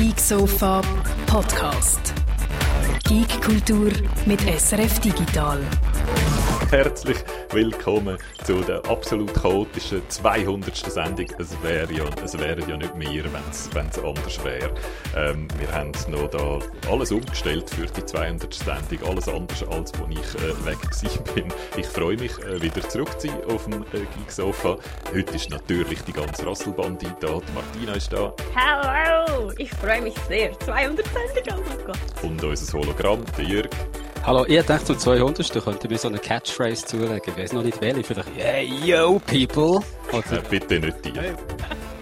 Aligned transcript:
Geek 0.00 0.18
Sofa 0.18 0.80
Podcast. 1.26 2.14
Geek 3.06 3.42
Kultur 3.42 3.92
mit 4.24 4.40
SRF 4.40 4.98
Digital. 5.00 5.58
Herzlich 6.70 7.18
willkommen 7.50 8.16
zu 8.44 8.60
der 8.60 8.84
absolut 8.88 9.34
chaotischen 9.34 10.08
200. 10.08 10.76
Sendung. 10.76 11.26
Es 11.36 11.60
wäre 11.64 11.92
ja, 11.92 12.04
es 12.24 12.38
wären 12.38 12.68
ja 12.68 12.76
nicht 12.76 12.94
mehr, 12.94 13.24
wenn 13.24 13.88
es 13.88 13.98
anders 13.98 14.44
wäre. 14.44 14.72
Ähm, 15.16 15.48
wir 15.58 15.72
haben 15.72 15.90
noch 16.08 16.30
da 16.30 16.60
alles 16.88 17.10
umgestellt 17.10 17.68
für 17.70 17.86
die 17.86 18.06
200. 18.06 18.54
Sendung, 18.54 19.08
alles 19.08 19.28
anders 19.28 19.64
als 19.64 19.92
wo 19.98 20.06
ich 20.10 20.18
äh, 20.18 20.64
weg 20.64 20.78
bin. 21.34 21.48
Ich 21.76 21.86
freue 21.86 22.16
mich, 22.16 22.38
äh, 22.38 22.62
wieder 22.62 22.88
zurück 22.88 23.20
zu 23.20 23.26
sein 23.26 23.44
auf 23.46 23.64
dem 23.64 23.82
äh, 23.82 24.06
Geeksofa. 24.16 24.78
Heute 25.12 25.34
ist 25.34 25.50
natürlich 25.50 26.02
die 26.02 26.12
ganze 26.12 26.46
Rasselbande 26.46 27.16
da. 27.18 27.40
Die 27.40 27.52
Martina 27.52 27.94
ist 27.94 28.12
da. 28.12 28.32
Hallo, 28.54 29.50
ich 29.58 29.72
freue 29.72 30.02
mich 30.02 30.14
sehr. 30.28 30.56
200 30.60 31.04
Sendungen, 31.04 31.64
oh 31.66 31.68
mein 31.68 31.86
Gott. 31.86 31.98
Und 32.22 32.44
unser 32.44 32.78
Hologramm, 32.78 33.24
der 33.36 33.44
Jürg. 33.44 33.70
Hallo, 34.22 34.44
ich 34.46 34.62
dachte 34.66 34.84
zum 34.84 34.98
200. 34.98 35.64
könnte 35.64 35.88
mir 35.88 35.96
so 35.96 36.08
eine 36.08 36.18
Catchphrase 36.18 36.84
zulegen. 36.84 37.22
Ich 37.26 37.36
weiß 37.36 37.54
noch 37.54 37.62
nicht 37.62 37.80
welche. 37.80 38.04
Vielleicht, 38.04 38.28
hey, 38.36 38.70
yo, 38.84 39.18
people. 39.20 39.80
Oder, 40.12 40.38
äh, 40.38 40.42
bitte 40.48 40.78
nicht 40.78 41.04
die. 41.04 41.12
Hey, 41.18 41.32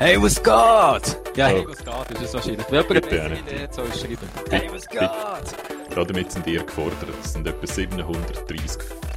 hey 0.01 0.23
was 0.23 0.35
geht? 0.35 1.37
Ja, 1.37 1.47
hey, 1.47 1.65
was 1.67 1.79
geht, 1.79 2.19
ist 2.19 2.23
es 2.23 2.35
wahrscheinlich. 2.35 2.67
Wenn 2.71 2.83
jemand 2.83 3.03
Bitte 3.03 3.23
eine 3.23 3.35
nicht. 3.35 3.43
Idee 3.53 3.69
soll 3.71 3.87
schreiben. 3.95 4.29
Hey, 4.51 4.69
was 4.73 4.89
geht? 4.89 5.11
Damit 5.95 6.33
sind 6.33 6.47
ihr 6.49 6.65
gefordert. 6.65 6.97
Es 7.23 7.35
sind 7.35 7.47
etwa 7.47 7.67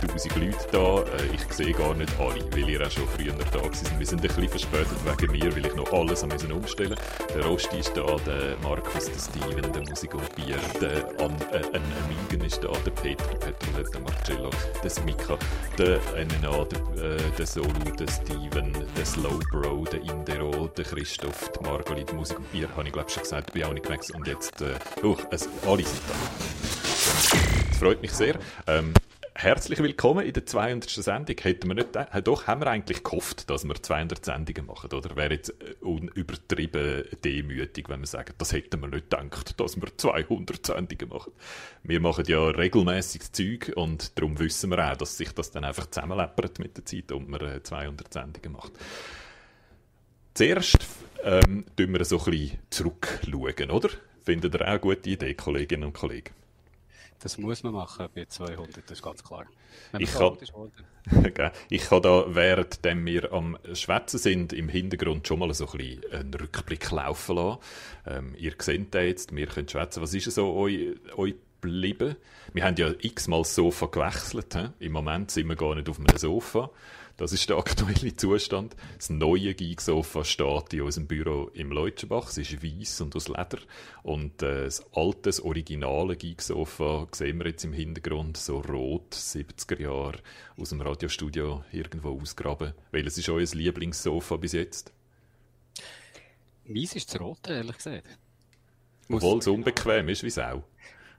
730.000 0.02 0.40
Leute 0.40 0.68
da. 0.72 1.18
Äh, 1.18 1.36
Ich 1.36 1.54
sehe 1.54 1.74
gar 1.74 1.94
nicht 1.94 2.12
alle, 2.20 2.44
weil 2.52 2.70
ihr 2.70 2.86
auch 2.86 2.92
schon 2.92 3.08
früher 3.08 3.34
da 3.34 3.62
sind. 3.74 4.00
Wir 4.00 4.06
sind 4.06 4.22
ein 4.22 4.28
bisschen 4.28 4.50
verspätet 4.50 4.98
wegen 5.06 5.32
mir, 5.32 5.56
weil 5.56 5.66
ich 5.66 5.76
noch 5.76 5.92
alles 5.94 6.26
müssen 6.26 6.52
umstellen 6.52 6.96
Der 7.36 7.46
Rosti 7.46 7.80
ist 7.80 7.96
da, 7.96 8.06
der 8.26 8.56
Markus, 8.64 9.06
der 9.06 9.20
Steven, 9.20 9.72
der 9.72 9.82
Musik 9.90 10.14
und 10.14 10.36
Bier, 10.36 10.58
der 10.80 11.08
An 11.24 11.36
äh, 11.52 11.76
ein 11.76 11.84
Amigen 12.04 12.46
ist 12.46 12.64
da, 12.64 12.72
der 12.86 12.92
Peter, 12.92 13.24
der 13.26 13.52
Petrolet, 13.52 13.94
der 13.94 14.02
Marcello, 14.02 14.50
der 14.84 14.90
Smika, 14.90 15.38
der 15.78 16.00
NNA, 16.16 16.66
der, 16.66 17.04
äh, 17.04 17.18
der 17.38 17.46
Solu, 17.48 17.92
der 18.00 18.08
Steven, 18.08 18.74
der 18.98 19.06
Slowbro, 19.06 19.86
der 19.86 20.02
Indero, 20.02 20.68
der 20.68 20.86
Christoph, 20.86 21.52
die 21.52 21.64
Margoli, 21.64 22.04
die 22.06 22.14
Musik 22.14 22.38
und 22.40 22.52
Bier, 22.52 22.70
habe 22.76 22.88
ich 22.88 22.94
glaube 22.94 23.10
schon 23.10 23.24
gesagt, 23.24 23.54
bin 23.54 23.64
auch 23.64 23.74
nicht 23.74 23.86
gewechselt. 23.86 24.18
Und 24.18 24.28
jetzt, 24.28 24.62
äh, 24.62 24.76
oh, 25.04 25.18
es, 25.32 25.48
alle 25.66 25.84
sind 25.84 26.02
da. 26.08 26.16
Das 27.70 27.78
freut 27.80 28.02
mich 28.02 28.12
sehr. 28.12 28.36
Ähm, 28.68 28.94
herzlich 29.44 29.80
willkommen 29.80 30.24
in 30.24 30.34
der 30.34 30.46
200. 30.46 30.88
Sendung. 30.90 31.36
Hätten 31.42 31.68
wir 31.68 31.74
nicht, 31.74 31.96
äh, 31.96 32.22
doch, 32.22 32.46
haben 32.46 32.62
wir 32.62 32.68
eigentlich 32.68 33.04
gehofft, 33.04 33.50
dass 33.50 33.64
wir 33.64 33.74
200 33.74 34.24
Sendungen 34.24 34.68
machen, 34.68 34.92
oder? 34.94 35.16
Wäre 35.16 35.34
jetzt 35.34 35.50
äh, 35.50 35.84
unübertrieben 35.84 37.06
demütig, 37.24 37.90
wenn 37.90 38.02
wir 38.02 38.08
sagen, 38.08 38.34
das 38.38 38.54
hätten 38.54 38.80
wir 38.82 38.88
nicht 38.88 39.10
gedacht, 39.10 39.60
dass 39.60 39.82
wir 39.82 39.98
200 39.98 40.66
Sendungen 40.66 41.10
machen. 41.10 41.32
Wir 41.84 42.00
machen 42.00 42.26
ja 42.28 42.50
regelmäßig 42.50 43.32
Zeug 43.32 43.74
und 43.76 44.18
darum 44.18 44.38
wissen 44.38 44.70
wir 44.70 44.92
auch, 44.92 44.98
dass 44.98 45.18
sich 45.18 45.32
das 45.32 45.50
dann 45.50 45.64
einfach 45.64 45.90
zusammenleppert 45.90 46.60
mit 46.60 46.78
der 46.78 46.86
Zeit 46.86 47.12
und 47.12 47.28
man 47.28 47.42
äh, 47.42 47.64
200 47.64 48.14
Sendungen 48.14 48.52
macht. 48.52 48.74
Zuerst 50.36 50.86
ähm, 51.24 51.66
tun 51.76 51.94
wir 51.94 52.06
so 52.06 52.20
ein 52.20 52.26
bisschen 52.26 52.60
zurückschauen, 52.70 53.72
oder? 53.72 53.90
Findet 54.24 54.54
ihr 54.54 54.62
auch 54.62 54.68
eine 54.68 54.80
gute 54.80 55.10
Idee, 55.10 55.34
Kolleginnen 55.34 55.86
und 55.86 55.94
Kollegen? 55.94 56.41
Das 57.22 57.38
muss 57.38 57.62
man 57.64 57.74
machen 57.74 58.08
bei 58.16 58.26
200, 58.26 58.78
das 58.78 58.92
ist 58.92 59.02
ganz 59.04 59.24
klar. 59.24 59.46
Ich 59.98 60.12
kann-? 60.12 60.38
Gell? 61.34 61.52
ich 61.70 61.84
kann 61.84 62.02
da, 62.02 62.26
während 62.28 62.80
wir 62.84 63.32
am 63.32 63.58
Schwätzen 63.74 64.18
sind, 64.18 64.54
im 64.54 64.70
Hintergrund 64.70 65.28
schon 65.28 65.40
mal 65.40 65.54
so 65.54 65.68
ein 65.68 65.78
bisschen 65.78 66.12
einen 66.12 66.34
Rückblick 66.34 66.90
laufen 66.92 67.36
lassen. 67.36 67.60
Ähm, 68.08 68.36
ihr 68.38 68.54
seht 68.60 68.94
den 68.94 69.08
jetzt, 69.08 69.36
wir 69.36 69.48
können 69.48 69.70
schwätzen. 69.70 70.02
Was 70.02 70.14
ist 70.14 70.32
so 70.32 70.54
euch, 70.54 70.96
euch 71.16 71.36
geblieben? 71.62 72.16
Wir 72.54 72.66
haben 72.66 72.76
ja 72.76 72.92
x-mal 73.00 73.42
das 73.42 73.56
Sofa 73.56 73.86
gewechselt. 73.86 74.56
He? 74.56 74.86
Im 74.86 74.92
Moment 74.94 75.32
sind 75.32 75.48
wir 75.48 75.56
gar 75.56 75.76
nicht 75.76 75.90
auf 75.90 76.00
einem 76.00 76.18
Sofa. 76.18 76.72
Das 77.22 77.34
ist 77.34 77.48
der 77.48 77.58
aktuelle 77.58 78.16
Zustand. 78.16 78.76
Das 78.98 79.12
neue 79.12 79.54
Geek-Sofa 79.54 80.24
steht 80.24 80.74
in 80.74 80.82
unserem 80.82 81.06
Büro 81.06 81.52
im 81.54 81.72
Leutschenbach. 81.72 82.30
Es 82.30 82.40
ist 82.40 82.64
weiß 82.64 83.02
und 83.02 83.16
aus 83.16 83.28
Leder. 83.28 83.60
Und 84.02 84.42
äh, 84.42 84.64
das 84.64 84.84
alte, 84.96 85.20
das 85.26 85.40
originale 85.40 86.16
Geek-Sofa 86.16 87.08
sehen 87.12 87.38
wir 87.38 87.46
jetzt 87.46 87.64
im 87.64 87.74
Hintergrund, 87.74 88.38
so 88.38 88.58
rot, 88.62 89.14
70er 89.14 89.80
Jahre, 89.80 90.18
aus 90.58 90.70
dem 90.70 90.82
Radiostudio 90.82 91.64
irgendwo 91.72 92.20
ausgraben. 92.20 92.74
Welches 92.90 93.20
ist 93.20 93.30
euer 93.30 93.46
Lieblingssofa 93.46 94.38
bis 94.38 94.54
jetzt? 94.54 94.92
Meins 96.66 96.96
ist 96.96 97.14
das 97.14 97.22
Rote, 97.22 97.54
ehrlich 97.54 97.78
gesagt. 97.78 98.18
Obwohl 99.10 99.38
es 99.38 99.48
unbequem 99.48 100.10
ist 100.10 100.24
wie 100.24 100.32
Sau. 100.32 100.64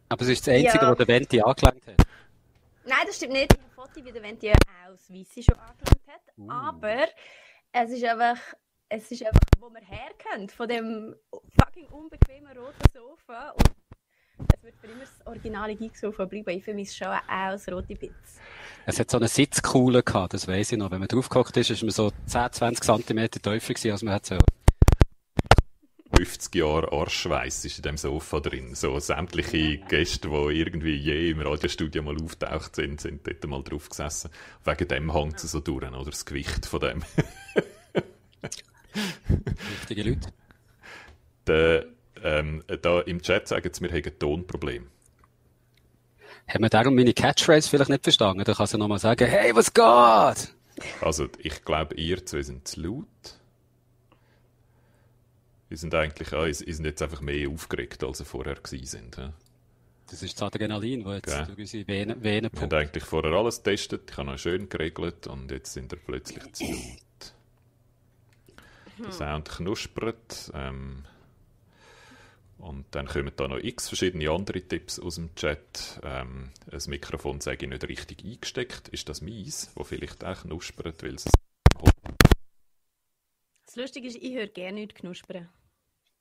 Aber 0.09 0.23
es 0.23 0.31
ist 0.31 0.49
das 0.49 0.53
Einzige, 0.53 0.83
Ja. 0.85 0.91
wo 0.91 0.97
der 0.97 1.07
Venti 1.07 1.41
angelangt 1.41 1.87
hat. 1.87 2.07
Nein, 2.85 2.99
das 3.07 3.19
stimmt 3.19 3.35
nicht. 3.35 3.57
Foto, 3.83 4.05
wie 4.05 4.13
der 4.13 4.23
Venti 4.23 4.51
auch 4.51 4.55
das 4.91 5.11
Weisse 5.11 5.43
schon 5.43 5.59
angelangt 5.59 6.07
hat. 6.07 6.23
Uh. 6.37 6.51
Aber 6.51 7.09
es 7.73 7.91
ist 7.91 8.05
einfach, 8.05 8.39
es 8.89 9.11
ist 9.11 9.25
einfach, 9.25 9.41
wo 9.59 9.71
wir 9.71 9.81
herkommen, 9.81 10.49
von 10.49 10.69
dem 10.69 11.15
fucking 11.59 11.89
unbequemen 11.89 12.57
roten 12.57 12.91
Sofa. 12.93 13.51
Und 13.51 14.53
es 14.55 14.63
wird 14.63 14.77
für 14.77 14.87
immer 14.87 15.01
das 15.01 15.27
originale 15.27 15.75
Geek-Sofa 15.75 16.27
bleiben. 16.27 16.51
Ich 16.51 16.65
vermisse 16.65 16.97
schon 16.97 17.09
auch 17.09 17.21
das 17.27 17.69
rote 17.69 17.95
Bitz. 17.97 18.41
Es 18.87 19.01
hat 19.01 19.11
so 19.11 19.17
eine 19.17 19.29
Sitzkuhle 19.29 20.03
gehabt, 20.03 20.35
das 20.35 20.47
weiss 20.47 20.73
ich 20.73 20.79
noch. 20.79 20.91
Wenn 20.91 21.01
man 21.01 21.09
draufgehockt 21.09 21.57
ist, 21.57 21.71
ist 21.71 21.83
man 21.83 21.91
so 21.91 22.13
10, 22.27 22.53
20 22.53 22.85
cm 22.85 23.31
tiefer 23.31 23.75
gewesen, 23.75 23.91
als 23.91 24.03
man 24.03 24.15
hätte 24.15 24.29
sollen. 24.29 24.62
50 26.17 26.55
Jahre 26.55 26.93
Arschweiß 26.93 27.65
ist 27.65 27.79
in 27.79 27.83
dem 27.83 27.97
Sofa 27.97 28.41
drin. 28.41 28.75
So 28.75 28.99
sämtliche 28.99 29.79
Gäste, 29.79 30.29
die 30.29 30.59
irgendwie 30.59 30.95
je 30.95 31.31
im 31.31 31.41
Radiostudio 31.41 32.03
mal 32.03 32.17
auftaucht 32.23 32.77
sind, 32.77 33.01
sind 33.01 33.27
dort 33.27 33.47
mal 33.47 33.63
drauf 33.63 33.89
gesessen. 33.89 34.31
Wegen 34.65 34.89
dem 34.89 35.13
hängt 35.13 35.43
es 35.43 35.53
so 35.53 35.61
durch, 35.61 35.87
oder? 35.87 36.05
Das 36.05 36.25
Gewicht 36.25 36.67
von 36.67 36.81
dem. 36.81 37.03
Richtige 39.81 40.03
Leute. 40.03 40.33
Der, 41.47 41.87
ähm, 42.23 42.63
da 42.83 43.01
im 43.01 43.23
Chat 43.23 43.49
sagen 43.49 43.71
sie, 43.73 43.81
wir 43.83 43.91
haben 43.91 44.05
ein 44.05 44.19
Tonproblem. 44.19 44.89
Haben 46.47 46.63
wir 46.63 46.69
darum 46.69 46.95
meine 46.95 47.15
Catchphrase 47.15 47.69
vielleicht 47.69 47.91
nicht 47.91 48.03
verstanden? 48.05 48.45
Dann 48.45 48.55
kann 48.55 48.67
sie 48.67 48.79
nochmal 48.79 48.99
sagen, 48.99 49.27
hey, 49.27 49.55
was 49.55 49.73
geht? 49.73 50.55
Also, 51.01 51.29
ich 51.39 51.65
glaube, 51.65 51.95
ihr 51.95 52.25
zwei 52.27 52.43
sind 52.43 52.67
zu 52.69 52.81
laut. 52.81 53.07
Wir 55.73 55.79
sind 55.79 55.95
eigentlich, 55.95 56.33
ihr 56.33 56.69
ihr 56.69 56.75
sind 56.75 56.85
jetzt 56.85 57.01
einfach 57.01 57.23
mehr 57.23 57.49
aufgeregt, 57.49 58.05
als 58.05 58.19
sie 58.19 58.27
vorher 58.27 58.57
gewesen 58.57 58.85
sind. 58.85 59.17
hä? 59.17 59.31
Das 60.11 60.23
ist 60.23 60.35
das 60.39 60.43
Adrenalin, 60.43 61.03
das 61.03 61.15
jetzt 61.15 61.27
Gell. 61.29 61.47
durch 61.47 61.59
unsere 61.61 61.89
Venen, 61.89 62.23
Venen 62.23 62.51
Wir 62.53 62.61
haben 62.61 62.75
eigentlich 62.75 63.05
vorher 63.05 63.33
alles 63.33 63.63
getestet, 63.63 64.11
ich 64.11 64.17
habe 64.19 64.33
noch 64.33 64.39
schön 64.39 64.69
geregelt 64.69 65.27
und 65.29 65.51
jetzt 65.51 65.73
sind 65.73 65.91
wir 65.91 65.99
plötzlich 65.99 66.53
zu 66.53 66.65
laut. 66.65 67.35
Der 68.99 69.13
Sound 69.13 69.49
knuspert. 69.49 70.51
Ähm, 70.53 71.07
und 72.59 72.85
dann 72.91 73.07
kommen 73.07 73.33
da 73.35 73.49
noch 73.49 73.57
x 73.57 73.89
verschiedene 73.89 74.31
andere 74.31 74.61
Tipps 74.61 74.99
aus 74.99 75.15
dem 75.15 75.35
Chat. 75.37 76.03
Ähm, 76.05 76.51
das 76.67 76.87
Mikrofon 76.87 77.41
sage 77.41 77.65
ich 77.65 77.71
nicht 77.71 77.89
richtig 77.89 78.23
eingesteckt. 78.27 78.91
Ist 78.91 79.09
das 79.09 79.23
mies, 79.23 79.71
wo 79.75 79.85
vielleicht 79.85 80.23
auch 80.23 80.43
knuspert, 80.43 81.03
weil 81.03 81.15
es 81.15 81.25
Das 83.65 83.77
Lustige 83.77 84.07
ist, 84.07 84.17
ich 84.17 84.35
höre 84.35 84.49
gerne 84.49 84.81
nichts 84.81 84.97
knuspern. 84.97 85.49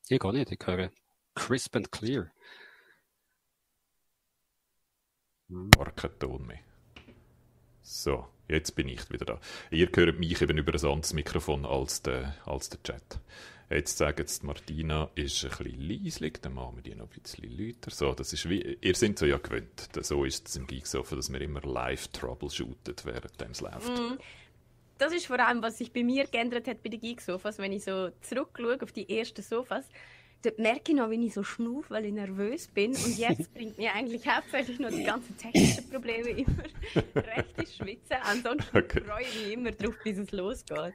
Ich 0.09 0.19
gar 0.19 0.33
nicht, 0.33 0.51
ich 0.51 0.59
höre 0.65 0.91
crisp 1.35 1.75
and 1.75 1.91
clear. 1.91 2.31
gar 5.77 5.91
keinen 5.91 6.19
Ton 6.19 6.47
mehr. 6.47 6.59
So, 7.81 8.27
jetzt 8.47 8.75
bin 8.75 8.87
ich 8.87 9.09
wieder 9.09 9.25
da. 9.25 9.39
Ihr 9.69 9.89
hört 9.93 10.19
mich 10.19 10.41
eben 10.41 10.57
über 10.57 10.73
ein 10.73 10.85
anderes 10.85 11.13
Mikrofon 11.13 11.65
als 11.65 12.01
der, 12.01 12.35
als 12.45 12.69
der 12.69 12.81
Chat. 12.83 13.19
Jetzt 13.69 13.97
sagen 13.97 14.27
sie, 14.27 14.45
Martina 14.45 15.09
ist 15.15 15.43
ein 15.45 15.49
bisschen 15.49 15.81
leislich, 15.81 16.33
dann 16.41 16.53
machen 16.53 16.75
wir 16.75 16.83
die 16.83 16.95
noch 16.95 17.09
ein 17.09 17.21
bisschen 17.21 17.49
lauter. 17.57 17.89
So, 17.89 18.13
das 18.13 18.33
ist 18.33 18.49
wie, 18.49 18.77
ihr 18.81 18.95
seid 18.95 19.17
so 19.17 19.25
ja 19.25 19.37
gewöhnt. 19.37 19.89
So 20.01 20.25
ist 20.25 20.47
es 20.47 20.57
im 20.57 20.67
Geeksofa, 20.67 21.15
dass 21.15 21.31
wir 21.31 21.39
immer 21.41 21.61
live 21.61 22.09
troubleshooten, 22.09 22.95
während 23.03 23.41
es 23.41 23.61
läuft. 23.61 23.91
Das 25.01 25.13
ist 25.13 25.25
vor 25.25 25.39
allem, 25.39 25.63
was 25.63 25.79
sich 25.79 25.91
bei 25.91 26.03
mir 26.03 26.25
geändert 26.27 26.67
hat 26.67 26.83
bei 26.83 26.89
den 26.89 26.99
Geek-Sofas. 26.99 27.57
Wenn 27.57 27.71
ich 27.71 27.83
so 27.83 28.09
zurückschaue 28.21 28.77
auf 28.81 28.91
die 28.91 29.09
ersten 29.09 29.41
Sofas, 29.41 29.85
dort 30.43 30.59
merke 30.59 30.91
ich 30.91 30.95
noch, 30.95 31.09
wie 31.09 31.25
ich 31.25 31.33
so 31.33 31.43
schnufe, 31.43 31.89
weil 31.89 32.05
ich 32.05 32.13
nervös 32.13 32.67
bin. 32.67 32.91
Und 32.91 33.17
jetzt 33.17 33.51
bringt 33.55 33.79
mir 33.79 33.93
eigentlich 33.93 34.27
hauptsächlich 34.27 34.77
nur 34.79 34.91
die 34.91 35.03
ganzen 35.03 35.35
technischen 35.37 35.89
Probleme 35.89 36.29
immer 36.29 36.63
recht 37.15 37.57
ins 37.57 37.75
Schwitzen. 37.77 38.17
Ansonsten 38.21 38.77
Okay. 38.77 39.01
freue 39.01 39.23
ich 39.23 39.35
mich 39.43 39.53
immer 39.53 39.71
drauf, 39.71 39.95
bis 40.03 40.19
es 40.19 40.31
losgeht. 40.31 40.93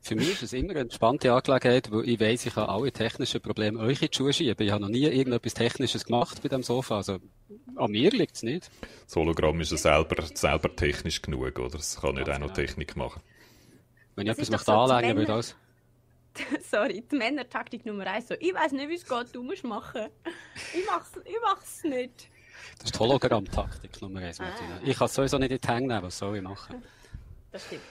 Für 0.00 0.16
mich 0.16 0.32
ist 0.32 0.42
es 0.44 0.52
immer 0.54 0.70
eine 0.70 0.80
entspannte 0.80 1.32
Angelegenheit, 1.32 1.90
weil 1.92 2.08
ich 2.08 2.18
weiss, 2.18 2.46
ich 2.46 2.54
kann 2.54 2.64
alle 2.68 2.90
technischen 2.90 3.40
Probleme 3.40 3.78
euch 3.80 4.02
in 4.02 4.08
die 4.10 4.16
Schuhe 4.16 4.32
schieben. 4.32 4.66
Ich 4.66 4.72
habe 4.72 4.82
noch 4.82 4.88
nie 4.88 5.04
irgendetwas 5.04 5.54
Technisches 5.54 6.04
gemacht 6.04 6.42
bei 6.42 6.48
dem 6.48 6.62
Sofa. 6.62 6.96
Also, 6.96 7.18
an 7.76 7.90
mir 7.90 8.10
liegt 8.10 8.34
es 8.36 8.42
nicht. 8.42 8.70
Das 9.04 9.14
Hologramm 9.14 9.60
ist 9.60 9.70
ja 9.72 9.76
selber, 9.76 10.24
selber 10.34 10.74
technisch 10.74 11.20
genug, 11.22 11.58
oder? 11.58 11.78
Es 11.78 12.00
kann 12.00 12.14
nicht 12.14 12.28
auch 12.30 12.38
noch 12.38 12.52
Technik 12.52 12.96
machen. 12.96 13.20
Wenn 14.14 14.26
ich 14.26 14.36
Das 14.36 14.48
etwas 14.48 14.64
doch 14.64 14.74
möchte 14.74 14.88
so, 14.88 14.94
anlängen, 14.94 15.10
wenn- 15.10 15.16
würde 15.18 15.32
alles. 15.34 15.56
sorry, 16.70 17.02
die 17.10 17.16
Männertaktik 17.16 17.84
Nummer 17.84 18.06
eins. 18.06 18.28
So, 18.28 18.34
ich 18.40 18.54
weiß 18.54 18.72
nicht, 18.72 18.88
wie 18.88 18.94
es 18.94 19.06
geht, 19.06 19.34
du 19.34 19.42
musst 19.42 19.64
machen. 19.64 20.08
Ich 20.72 20.84
mach's, 20.86 21.10
ich 21.24 21.36
mach's 21.42 21.84
nicht. 21.84 22.28
Das 22.78 22.86
ist 22.86 22.94
die 22.94 22.98
Hologramm-Taktik 22.98 24.00
Nummer 24.00 24.20
eins, 24.20 24.38
Martina. 24.38 24.76
Ah. 24.76 24.80
Ich 24.84 24.96
kann 24.96 25.06
es 25.06 25.14
sowieso 25.14 25.36
nicht 25.38 25.50
in 25.52 25.58
die 25.58 25.68
Hänge 25.68 25.88
nehmen, 25.88 26.02
was 26.02 26.16
soll 26.18 26.36
ich 26.36 26.42
machen? 26.42 26.82
Das 27.50 27.66
stimmt. 27.66 27.82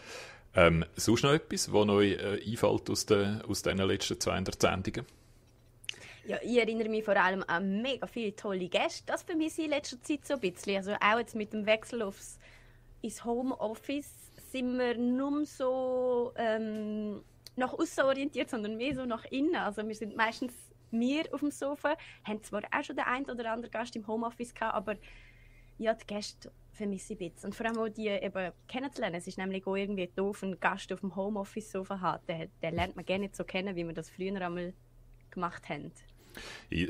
Ähm, 0.56 0.84
sonst 0.96 1.24
noch 1.24 1.34
etwas, 1.34 1.72
was 1.72 1.88
euch 1.90 2.14
äh, 2.14 2.42
einfällt 2.46 2.90
aus, 2.90 3.06
den, 3.06 3.42
aus 3.44 3.62
diesen 3.62 3.78
letzten 3.78 4.20
200 4.20 4.60
Sendungen? 4.60 5.06
Ja, 6.26 6.38
ich 6.42 6.58
erinnere 6.58 6.90
mich 6.90 7.04
vor 7.04 7.16
allem 7.18 7.44
an 7.48 7.82
mega 7.82 8.06
viele 8.08 8.36
tolle 8.36 8.68
Gäste. 8.70 9.04
Das 9.06 9.24
vermisse 9.24 9.62
ich 9.62 9.66
in 9.66 9.72
letzter 9.72 10.02
Zeit 10.02 10.26
so 10.26 10.34
ein 10.36 10.40
bisschen. 10.40 10.78
Also 10.78 10.94
auch 10.94 11.20
jetzt 11.20 11.36
mit 11.36 11.54
dem 11.54 11.66
Wechsel 11.66 12.02
aufs 12.02 12.38
ins 13.02 13.24
Homeoffice 13.24 14.12
sind 14.52 14.78
wir 14.78 14.98
nur 14.98 15.46
so 15.46 16.34
ähm, 16.36 17.24
nach 17.56 17.74
außen 17.74 18.04
orientiert, 18.04 18.50
sondern 18.50 18.78
mehr 18.78 18.96
so 18.96 19.06
nach 19.06 19.26
innen. 19.26 19.56
Also 19.56 19.88
wir 19.88 19.96
sind 19.96 20.16
meistens 20.16 20.54
wir 20.92 21.24
auf 21.34 21.40
dem 21.40 21.52
Sofa, 21.52 21.96
haben 22.26 22.44
zwar 22.44 22.64
auch 22.64 22.84
schon 22.84 22.98
den 22.98 23.06
einen 23.06 23.30
oder 23.30 23.52
anderen 23.52 23.72
Gast 23.72 23.96
im 23.96 24.06
Homeoffice 24.08 24.54
gehabt, 24.54 24.76
aber 24.76 24.96
ja, 25.78 25.94
die 25.94 26.06
Gäste 26.06 26.52
vermisse 26.74 27.14
ich 27.14 27.22
ein 27.22 27.32
bisschen. 27.32 27.48
Und 27.48 27.56
vor 27.56 27.66
allem 27.66 27.78
auch 27.78 27.90
die 27.90 28.08
eben 28.08 28.52
kennenzulernen. 28.68 29.16
Es 29.16 29.28
ist 29.28 29.38
nämlich 29.38 29.66
auch 29.66 29.76
irgendwie 29.76 30.08
doof, 30.16 30.44
einen 30.44 30.60
Gast 30.60 30.92
auf 30.92 31.00
dem 31.00 31.16
Homeoffice-Sofa 31.16 32.00
haben. 32.00 32.26
Den, 32.28 32.52
den 32.62 32.76
lernt 32.76 32.96
man 32.96 33.06
gerne 33.06 33.24
nicht 33.24 33.36
so 33.36 33.44
kennen, 33.44 33.76
wie 33.76 33.86
wir 33.86 33.94
das 33.94 34.10
früher 34.10 34.40
einmal 34.42 34.74
gemacht 35.32 35.70
haben 35.70 35.92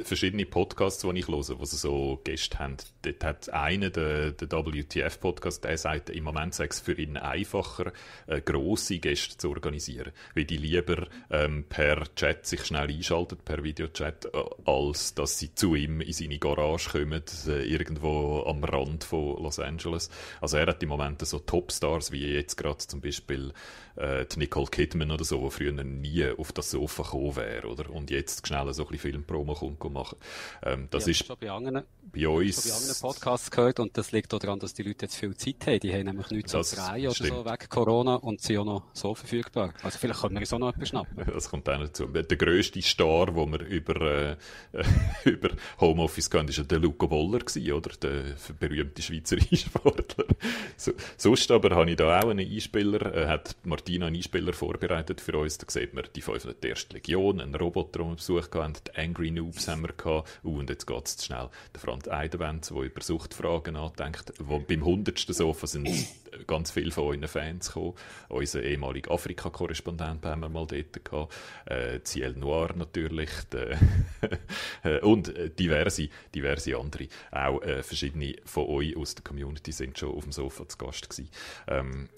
verschiedene 0.04 0.46
Podcasts, 0.46 1.02
die 1.02 1.20
ich 1.20 1.28
höre, 1.28 1.60
wo 1.60 1.66
sie 1.66 1.78
so 1.78 2.20
Gäste 2.24 2.60
haben. 2.60 2.78
Dort 3.02 3.24
hat 3.24 3.50
einer, 3.50 3.90
der, 3.90 4.32
der 4.32 4.66
WTF-Podcast, 4.66 5.64
der 5.64 5.78
sagt, 5.78 6.10
im 6.10 6.24
Moment 6.24 6.54
sei 6.54 6.66
es 6.66 6.80
für 6.80 6.94
ihn 6.94 7.18
einfacher, 7.18 7.92
äh, 8.28 8.42
grosse 8.42 9.00
Gäste 9.00 9.38
zu 9.38 9.50
organisieren, 9.50 10.12
weil 10.36 10.46
die 10.46 10.58
lieber 10.58 11.08
ähm, 11.30 11.66
per 11.68 12.04
Chat 12.16 12.46
sich 12.46 12.66
schnell 12.66 12.90
einschalten, 12.90 13.38
per 13.44 13.64
Videochat, 13.64 14.26
äh, 14.26 14.30
als 14.66 15.16
dass 15.16 15.40
sie 15.40 15.54
zu 15.56 15.76
ihm 15.76 16.02
in 16.02 16.14
seine 16.14 16.40
Garage 16.40 16.90
kommen, 16.92 17.24
äh, 17.48 17.64
irgendwo 17.64 18.44
am 18.46 18.64
Rand 18.64 19.04
von 19.04 19.42
Los 19.42 19.60
Angeles. 19.60 20.10
Also 20.40 20.58
er 20.58 20.68
hat 20.68 20.84
im 20.84 20.90
Moment 20.90 21.26
so 21.26 21.40
Topstars, 21.40 22.12
wie 22.12 22.26
jetzt 22.26 22.58
gerade 22.58 22.78
zum 22.78 23.02
Beispiel 23.02 23.54
äh, 24.02 24.26
die 24.26 24.40
Nicole 24.40 24.68
Kidman 24.68 25.12
oder 25.12 25.24
so, 25.24 25.40
die 25.44 25.52
früher 25.52 25.72
nie 25.72 26.26
auf 26.38 26.52
das 26.52 26.72
Sofa 26.72 27.04
gekommen 27.04 27.36
wäre, 27.36 27.68
oder? 27.68 27.90
Und 27.90 28.10
jetzt 28.10 28.48
schnell 28.48 28.74
so 28.74 28.84
ein 28.84 28.90
bisschen 28.90 29.12
Filmpromo 29.12 29.54
kommt 29.54 29.94
machen. 29.94 30.18
Ähm, 30.64 30.88
das 30.90 31.06
ja, 31.06 31.12
ist 31.12 31.26
schon 31.26 31.36
bei 31.40 31.52
anderen, 31.52 31.84
bei 32.12 32.28
uns... 32.28 32.66
Ich 32.66 32.72
habe 32.72 32.82
bei 32.82 32.88
anderen 32.88 33.02
Podcasts 33.02 33.52
gehört 33.52 33.80
und 33.80 33.98
das 33.98 34.12
liegt 34.12 34.34
auch 34.34 34.40
daran, 34.40 34.60
dass 34.60 34.74
die 34.74 34.84
Leute 34.84 35.06
jetzt 35.06 35.16
viel 35.16 35.36
Zeit 35.36 35.68
haben. 35.68 35.80
Die 35.80 35.94
haben 35.94 36.06
nämlich 36.06 36.30
nichts 36.32 36.52
zu 36.52 36.62
drehen 36.76 37.08
oder 37.08 37.14
so 37.14 37.46
wegen 37.46 37.70
Corona 37.70 38.16
und 38.16 38.42
sind 38.42 38.58
auch 38.58 38.66
noch 38.66 38.84
so 38.94 39.14
verfügbar. 39.14 39.74
Also 39.84 40.00
vielleicht 40.00 40.22
können 40.22 40.40
wir 40.40 40.54
auch 40.54 40.60
noch 40.60 40.74
etwas 40.74 40.90
schnappen. 40.90 41.26
Das 41.42 41.50
kommt 41.50 41.70
auch 41.70 41.80
dazu. 41.80 42.08
Der 42.08 42.24
grösste 42.24 42.82
Star, 42.82 43.28
den 43.28 43.52
wir 43.52 43.62
über, 43.62 44.02
äh, 44.02 44.38
über 45.30 45.50
Homeoffice 45.80 46.30
kennen, 46.30 46.56
war 46.56 46.64
der 46.64 46.80
Luca 46.80 47.06
gewesen, 47.06 47.72
oder? 47.72 47.92
Der 48.02 48.36
berühmte 48.60 49.02
Schweizer 49.02 49.38
Einsportler. 49.38 50.26
So, 50.78 50.94
sonst 51.18 51.52
aber 51.52 51.76
habe 51.76 51.92
ich 51.92 51.98
da 51.98 52.20
auch 52.20 52.30
einen 52.30 52.50
Einspieler, 52.50 53.14
äh, 53.14 53.28
hat 53.28 53.56
Martina 53.64 53.91
einen 53.96 54.16
Einspieler 54.16 54.54
vorbereitet 54.54 55.22
für 55.22 55.38
uns. 55.38 55.58
Da 55.58 55.66
sieht 55.70 55.94
man 55.94 56.06
die 56.16 56.22
5. 56.22 56.56
der 56.62 56.70
ersten 56.70 56.94
Legion, 56.94 57.42
einen 57.42 57.56
Roboter, 57.56 58.00
den 58.00 58.10
wir 58.10 58.16
besucht 58.16 58.54
haben, 58.56 58.74
die 58.74 59.00
Angry 59.00 59.32
Noobs 59.32 59.68
haben 59.68 59.82
wir 59.82 59.94
gehabt. 59.94 60.30
Uh, 60.44 60.60
und 60.60 60.70
jetzt 60.70 60.86
geht 60.86 61.08
es 61.08 61.18
zu 61.18 61.26
schnell. 61.26 61.50
Der 61.74 61.82
Franz 61.82 62.08
Eidenwenz, 62.08 62.70
der 62.70 62.82
über 62.82 63.02
Suchtfragen 63.02 63.74
nachdenkt. 63.74 64.34
Wo, 64.40 64.60
beim 64.60 64.80
100. 64.80 65.20
Sofa 65.20 65.68
sind 65.68 65.90
ganz 66.48 66.72
viele 66.72 66.92
von 66.92 67.06
euren 67.06 67.28
Fans 67.28 67.68
gekommen. 67.68 67.94
Unser 68.30 68.64
ehemaliger 68.64 69.12
Afrika-Korrespondent 69.12 70.26
haben 70.26 70.42
wir 70.42 70.50
mal 70.50 70.68
dort 70.68 71.06
gehabt. 71.06 71.34
Äh, 71.66 72.02
Ciel 72.04 72.34
Noir 72.34 72.74
natürlich. 72.76 73.30
Die, 73.54 75.00
und 75.02 75.36
äh, 75.36 75.50
diverse, 75.50 76.10
diverse 76.34 76.78
andere. 76.78 77.08
Auch 77.32 77.62
äh, 77.62 77.84
verschiedene 77.84 78.36
von 78.46 78.68
euch 78.68 78.96
aus 78.96 79.16
der 79.16 79.24
Community 79.24 79.72
sind 79.72 79.98
schon 79.98 80.14
auf 80.16 80.24
dem 80.24 80.32
Sofa 80.32 80.68
zu 80.68 80.78
Gast 80.78 81.10
gewesen. 81.10 81.30
Ähm, 81.68 82.10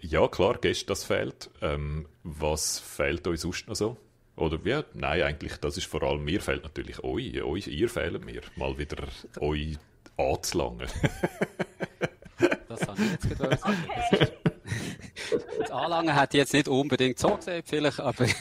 ja, 0.00 0.28
klar, 0.28 0.58
Gäste, 0.58 0.86
das 0.86 1.04
fehlt. 1.04 1.50
Ähm, 1.62 2.06
was 2.22 2.78
fehlt 2.78 3.26
euch 3.26 3.40
sonst 3.40 3.68
noch 3.68 3.76
so? 3.76 3.96
Oder 4.36 4.58
ja, 4.64 4.84
nein, 4.92 5.22
eigentlich, 5.22 5.56
das 5.56 5.78
ist 5.78 5.86
vor 5.86 6.02
allem, 6.02 6.24
mir 6.24 6.40
fehlt 6.40 6.62
natürlich 6.62 7.02
euch, 7.02 7.42
euch 7.42 7.66
ihr 7.68 7.88
fehlt 7.88 8.24
mir, 8.24 8.42
mal 8.56 8.76
wieder 8.76 9.08
euch 9.40 9.78
anzulangen. 10.18 10.88
das 12.68 12.86
habe 12.86 13.02
ich 13.02 13.10
jetzt 13.12 13.28
gedacht. 13.28 13.60
Okay. 13.64 14.28
Das 15.58 15.70
Anlangen 15.70 16.14
ich 16.14 16.34
jetzt 16.34 16.52
nicht 16.52 16.68
unbedingt 16.68 17.18
so 17.18 17.36
gesehen, 17.36 17.62
vielleicht, 17.64 18.00
aber... 18.00 18.26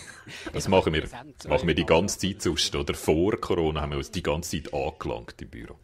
Das 0.53 0.67
machen 0.67 0.93
wir, 0.93 1.07
machen 1.47 1.67
wir 1.67 1.75
die 1.75 1.85
ganze 1.85 2.19
Zeit 2.19 2.41
sonst, 2.41 2.75
oder? 2.75 2.93
Vor 2.93 3.39
Corona 3.39 3.81
haben 3.81 3.91
wir 3.91 3.97
uns 3.97 4.11
die 4.11 4.23
ganze 4.23 4.61
Zeit 4.61 4.73
angelangt 4.73 5.41
im 5.41 5.49
Büro. 5.49 5.75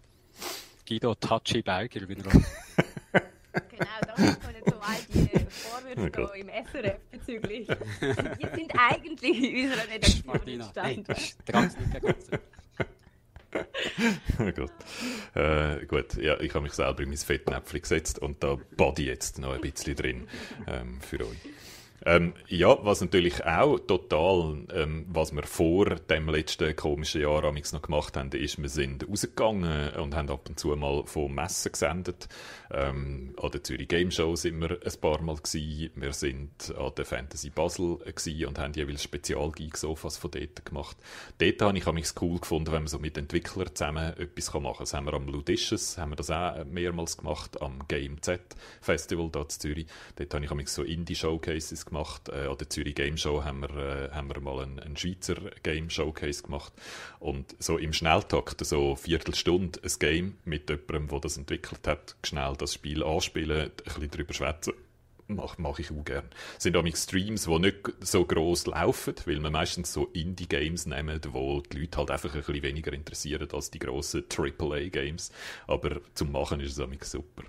Guido 0.88 1.16
Tachi 1.16 1.62
Berger 1.62 2.08
wieder. 2.10 2.30
Genau, 3.70 3.86
das 4.08 4.40
kommen 4.40 4.64
so 4.66 4.76
all 4.80 4.98
die 5.14 5.30
Vorwürfe 5.50 6.30
oh 6.32 6.34
im 6.36 6.50
SRF 6.50 7.00
bezüglich. 7.12 7.68
Wir 8.00 8.50
sind 8.56 8.74
eigentlich 8.78 9.44
in 9.44 9.66
unserer 9.66 9.88
Redaktion 9.90 10.48
entstanden. 10.48 11.16
oh 14.40 14.52
Gott. 14.56 14.72
Äh, 15.36 15.86
gut, 15.86 16.16
ja, 16.16 16.40
ich 16.40 16.54
habe 16.54 16.64
mich 16.64 16.74
selber 16.74 17.04
in 17.04 17.10
mein 17.10 17.18
Fettnäpfchen 17.18 17.82
gesetzt 17.82 18.20
und 18.20 18.42
da 18.44 18.58
ich 19.02 19.08
jetzt 19.08 19.40
noch 19.40 19.54
ein 19.54 19.62
bisschen 19.62 19.96
drin 19.96 20.28
ähm, 20.68 21.02
für 21.02 21.20
euch. 21.20 21.38
Ähm, 22.04 22.34
ja, 22.48 22.84
was 22.84 23.02
natürlich 23.02 23.46
auch 23.46 23.78
total, 23.78 24.66
ähm, 24.74 25.06
was 25.10 25.36
wir 25.36 25.44
vor 25.44 25.86
dem 25.86 26.30
letzten 26.30 26.76
komischen 26.76 27.22
Jahr 27.22 27.44
noch 27.52 27.82
gemacht 27.82 28.18
haben, 28.18 28.32
ist, 28.32 28.60
wir 28.60 28.70
sind 28.70 29.08
rausgegangen 29.08 29.92
und 29.94 30.16
haben 30.16 30.30
ab 30.32 30.50
und 30.50 30.60
zu 30.60 30.76
mal 30.76 31.04
von 31.06 31.34
Messen 31.34 31.72
gesendet. 31.72 32.28
Ähm, 32.72 33.36
an 33.40 33.52
der 33.52 33.64
Zürich 33.64 33.88
Game 33.88 34.10
Show 34.10 34.36
sind 34.36 34.60
wir 34.60 34.80
ein 34.84 35.00
paar 35.00 35.22
Mal 35.22 35.36
gewesen. 35.36 35.92
Wir 35.94 36.14
sind 36.14 36.74
an 36.76 36.92
der 36.98 37.06
Fantasy 37.06 37.52
Basel 37.52 37.98
gewesen 37.98 38.46
und 38.48 38.58
haben 38.58 38.74
jeweils 38.74 39.04
Spezial-Geek-Sofas 39.04 40.18
von 40.18 40.32
dort 40.32 40.66
gemacht. 40.66 40.98
Dort 41.38 41.62
habe 41.62 41.78
ich 41.78 42.06
es 42.06 42.16
cool 42.20 42.40
gefunden, 42.40 42.72
wenn 42.72 42.84
man 42.84 42.88
so 42.88 42.98
mit 42.98 43.18
Entwicklern 43.18 43.76
zusammen 43.76 44.18
etwas 44.18 44.52
machen 44.54 44.64
kann. 44.64 44.76
Das 44.80 44.94
haben 44.96 45.06
wir 45.06 45.14
am 45.14 45.28
Ludicious, 45.28 46.00
haben 46.00 46.12
wir 46.12 46.16
das 46.16 46.32
auch 46.32 46.66
mehrmals 46.66 47.18
gemacht, 47.18 47.62
am 47.62 47.88
Game 47.88 48.22
Z 48.24 48.42
Festival 48.80 49.30
dort 49.32 49.54
in 49.54 49.60
Zürich. 49.60 49.86
Dort 50.16 50.34
habe 50.34 50.62
ich 50.62 50.70
so 50.70 50.82
Indie-Showcases 50.84 51.86
gemacht. 51.86 51.91
Äh, 52.30 52.48
an 52.48 52.58
der 52.58 52.70
Zürich 52.70 52.96
Game 52.96 53.18
Show 53.18 53.44
haben 53.44 53.62
wir, 53.62 53.70
äh, 53.70 54.10
haben 54.12 54.30
wir 54.30 54.40
mal 54.42 54.64
einen, 54.64 54.80
einen 54.80 54.98
Schweizer 54.98 55.36
Game 55.64 55.90
Showcase 55.90 56.44
gemacht. 56.44 56.74
Und 57.20 57.56
so 57.60 57.78
im 57.78 57.94
Schnelltakt, 57.94 58.66
so 58.66 58.96
Viertelstunde, 58.96 59.80
ein 59.84 59.92
Game 60.00 60.38
mit 60.46 60.70
jemandem, 60.70 61.08
der 61.10 61.20
das 61.20 61.38
entwickelt 61.38 61.88
hat, 61.88 62.16
schnell 62.24 62.56
das 62.58 62.74
Spiel 62.74 63.04
anspielen, 63.04 63.62
ein 63.62 63.72
bisschen 63.84 64.12
darüber 64.12 64.34
schwätzen 64.34 64.74
mache 65.36 65.62
mach 65.62 65.80
ich 65.80 65.92
auch 65.92 66.04
gerne. 66.04 66.30
Es 66.58 66.64
sind 66.64 66.76
auch 66.76 66.86
Streams, 66.96 67.46
die 67.46 67.60
nicht 67.60 67.78
so 68.02 68.26
gross 68.26 68.66
laufen, 68.66 69.16
weil 69.26 69.40
man 69.40 69.54
meistens 69.54 69.94
so 69.94 70.08
Indie-Games 70.08 70.86
nehmen, 70.86 71.22
wo 71.30 71.62
die 71.62 71.80
Leute 71.80 71.98
halt 71.98 72.12
einfach 72.12 72.34
ein 72.34 72.42
bisschen 72.42 72.64
weniger 72.64 72.94
interessieren 72.94 73.48
als 73.54 73.72
die 73.72 73.80
grossen 73.80 74.26
AAA-Games. 74.30 75.32
Aber 75.68 76.02
zum 76.14 76.32
Machen 76.32 76.60
ist 76.60 76.78
es 76.78 77.12
super. 77.12 77.44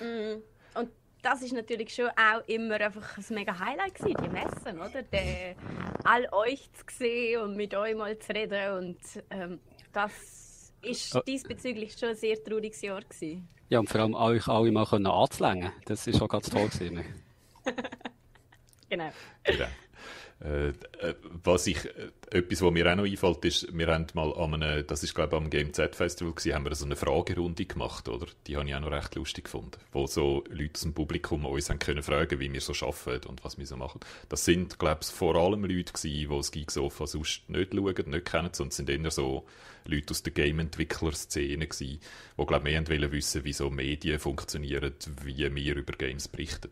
Mm 0.00 0.42
das 1.24 1.42
ist 1.42 1.52
natürlich 1.52 1.94
schon 1.94 2.08
auch 2.10 2.46
immer 2.46 2.74
einfach 2.80 3.16
ein 3.16 3.24
mega 3.30 3.58
Highlight 3.58 3.94
gewesen, 3.94 4.16
die 4.22 4.28
Messen, 4.28 4.78
oder? 4.78 5.02
De, 5.02 5.56
all 6.04 6.28
euch 6.32 6.70
zu 6.72 6.84
sehen 6.98 7.40
und 7.40 7.56
mit 7.56 7.74
euch 7.74 7.96
mal 7.96 8.18
zu 8.18 8.32
reden 8.34 8.76
und 8.78 8.98
ähm, 9.30 9.60
das 9.92 10.72
ist 10.82 11.18
diesbezüglich 11.26 11.96
schon 11.98 12.10
ein 12.10 12.16
sehr 12.16 12.42
trauriges 12.42 12.82
Jahr 12.82 13.00
gewesen. 13.00 13.48
Ja, 13.70 13.78
und 13.80 13.88
vor 13.88 14.02
allem 14.02 14.14
euch 14.14 14.46
alle 14.46 14.70
mal 14.70 14.84
können 14.84 15.06
anzulängen. 15.06 15.72
Das 15.86 16.06
ist 16.06 16.18
schon 16.18 16.28
ganz 16.28 16.50
toll 16.50 16.68
gewesen. 16.68 17.02
genau. 18.90 19.10
genau. 19.42 19.66
Äh, 20.44 20.68
äh, 20.68 21.14
was 21.42 21.66
ich, 21.66 21.86
äh, 21.86 22.10
etwas, 22.30 22.60
was 22.60 22.70
mir 22.70 22.90
auch 22.92 22.96
noch 22.96 23.04
einfällt, 23.04 23.44
ist, 23.46 23.66
wir 23.76 23.86
haben 23.86 24.06
mal 24.12 24.30
an 24.34 24.62
einem, 24.62 24.86
das 24.86 25.02
ist 25.02 25.14
glaube 25.14 25.36
ich 25.36 25.42
am 25.42 25.48
Game 25.48 25.72
Z 25.72 25.96
Festival 25.96 26.34
gewesen, 26.34 26.54
haben 26.54 26.66
wir 26.66 26.74
so 26.74 26.84
eine 26.84 26.96
Fragerunde 26.96 27.64
gemacht, 27.64 28.08
oder? 28.10 28.26
Die 28.46 28.56
habe 28.56 28.68
ich 28.68 28.74
auch 28.74 28.80
noch 28.80 28.90
recht 28.90 29.14
lustig 29.14 29.44
gefunden. 29.44 29.78
Wo 29.92 30.06
so 30.06 30.44
Leute 30.50 30.74
aus 30.74 30.82
dem 30.82 30.92
Publikum 30.92 31.46
uns 31.46 31.70
haben 31.70 31.78
können 31.78 32.02
fragen, 32.02 32.40
wie 32.40 32.52
wir 32.52 32.60
so 32.60 32.74
arbeiten 32.86 33.28
und 33.28 33.42
was 33.42 33.56
wir 33.56 33.66
so 33.66 33.76
machen. 33.76 34.00
Das 34.28 34.44
sind, 34.44 34.78
glaube 34.78 35.00
ich, 35.02 35.08
vor 35.08 35.34
allem 35.34 35.64
Leute 35.64 35.94
gewesen, 35.94 36.28
die 36.28 36.28
das 36.28 36.52
Geeksofa 36.52 37.06
sonst 37.06 37.48
nicht 37.48 37.72
schauen, 37.72 38.10
nicht 38.10 38.24
kennen, 38.26 38.50
sondern 38.52 38.70
sind 38.72 38.90
eher 38.90 39.10
so 39.10 39.46
Leute 39.86 40.10
aus 40.10 40.22
der 40.22 40.32
Game-Entwickler-Szene 40.34 41.66
gewesen, 41.66 42.00
die, 42.38 42.46
glaube 42.46 42.68
ich, 42.68 42.74
mehr 42.74 42.88
wollen 42.88 43.12
wissen, 43.12 43.44
wie 43.44 43.52
so 43.54 43.70
Medien 43.70 44.18
funktionieren, 44.18 44.92
wie 45.22 45.54
wir 45.54 45.76
über 45.76 45.92
Games 45.94 46.28
berichten. 46.28 46.70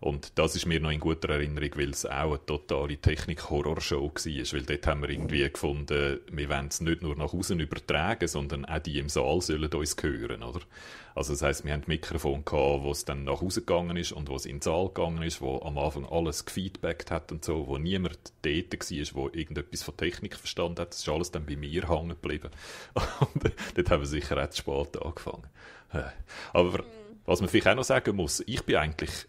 Und 0.00 0.38
das 0.38 0.56
ist 0.56 0.64
mir 0.64 0.80
noch 0.80 0.90
in 0.90 0.98
guter 0.98 1.28
Erinnerung, 1.28 1.72
weil 1.74 1.90
es 1.90 2.06
auch 2.06 2.30
eine 2.30 2.46
totale 2.46 2.96
Technik-Horrorshow 2.96 4.02
war. 4.02 4.52
Weil 4.52 4.62
dort 4.62 4.86
haben 4.86 5.02
wir 5.02 5.10
irgendwie 5.10 5.50
gefunden, 5.50 6.20
wir 6.30 6.48
wollen 6.48 6.68
es 6.68 6.80
nicht 6.80 7.02
nur 7.02 7.16
nach 7.16 7.34
außen 7.34 7.60
übertragen, 7.60 8.26
sondern 8.26 8.64
auch 8.64 8.78
die 8.78 8.98
im 8.98 9.10
Saal 9.10 9.42
sollen 9.42 9.70
uns 9.70 9.96
hören, 10.00 10.42
oder? 10.42 10.60
Also 11.14 11.34
das 11.34 11.42
heisst, 11.42 11.64
wir 11.66 11.74
haben 11.74 11.82
Mikrofon 11.86 12.46
gehabt, 12.46 12.82
wo 12.82 12.92
es 12.92 13.04
dann 13.04 13.24
nach 13.24 13.42
Hause 13.42 13.60
gegangen 13.60 13.98
ist 13.98 14.12
und 14.12 14.30
wo 14.30 14.36
es 14.36 14.46
in 14.46 14.56
den 14.56 14.62
Saal 14.62 14.86
gegangen 14.86 15.22
ist, 15.22 15.42
wo 15.42 15.60
am 15.60 15.76
Anfang 15.76 16.06
alles 16.06 16.46
gefeedbackt 16.46 17.10
hat 17.10 17.30
und 17.30 17.44
so, 17.44 17.66
wo 17.66 17.76
niemand 17.76 18.18
dort 18.40 18.72
war, 18.72 19.06
wo 19.14 19.28
irgendetwas 19.28 19.82
von 19.82 19.96
Technik 19.98 20.36
verstanden 20.36 20.80
hat. 20.80 20.90
Das 20.90 21.00
ist 21.00 21.08
alles 21.10 21.30
dann 21.30 21.44
bei 21.44 21.56
mir 21.56 21.90
hängen 21.90 22.10
geblieben. 22.10 22.50
Und 23.34 23.52
dort 23.74 23.90
haben 23.90 24.00
wir 24.00 24.06
sicher 24.06 24.42
auch 24.42 24.48
zu 24.48 24.58
spät 24.58 25.02
angefangen. 25.02 25.48
Aber 26.52 26.84
was 27.26 27.40
man 27.40 27.50
vielleicht 27.50 27.68
auch 27.68 27.74
noch 27.74 27.84
sagen 27.84 28.16
muss, 28.16 28.42
ich 28.46 28.62
bin 28.64 28.76
eigentlich 28.76 29.26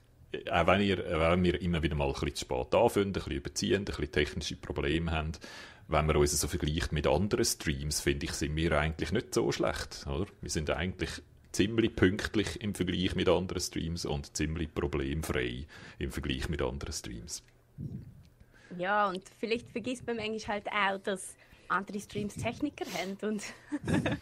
auch 0.49 0.67
wenn, 0.67 0.81
ihr, 0.81 0.97
wenn 0.97 1.43
wir 1.43 1.61
immer 1.61 1.83
wieder 1.83 1.95
mal 1.95 2.07
ein 2.07 2.13
bisschen 2.13 2.35
zu 2.35 2.45
spät 2.45 2.75
anfangen, 2.75 3.07
ein 3.07 3.13
bisschen 3.13 3.33
überziehen, 3.33 3.81
ein 3.81 3.85
bisschen 3.85 4.11
technische 4.11 4.55
Probleme 4.55 5.11
haben, 5.11 5.33
wenn 5.87 6.05
man 6.05 6.15
uns 6.15 6.39
so 6.39 6.47
vergleicht 6.47 6.91
mit 6.91 7.07
anderen 7.07 7.43
Streams, 7.45 7.99
finde 8.01 8.25
ich, 8.25 8.31
sind 8.33 8.55
wir 8.55 8.79
eigentlich 8.79 9.11
nicht 9.11 9.33
so 9.33 9.51
schlecht. 9.51 10.05
Oder? 10.07 10.27
Wir 10.41 10.49
sind 10.49 10.69
eigentlich 10.69 11.09
ziemlich 11.51 11.95
pünktlich 11.95 12.61
im 12.61 12.73
Vergleich 12.73 13.15
mit 13.15 13.27
anderen 13.27 13.61
Streams 13.61 14.05
und 14.05 14.35
ziemlich 14.35 14.73
problemfrei 14.73 15.65
im 15.99 16.11
Vergleich 16.11 16.47
mit 16.47 16.61
anderen 16.61 16.93
Streams. 16.93 17.43
Ja, 18.77 19.09
und 19.09 19.23
vielleicht 19.39 19.69
vergisst 19.71 20.07
man 20.07 20.15
manchmal 20.15 20.61
halt 20.61 20.67
auch, 20.67 21.03
dass 21.03 21.35
andere 21.71 21.99
Streams 21.99 22.35
Techniker 22.35 22.85
haben 22.93 23.17
und 23.21 23.43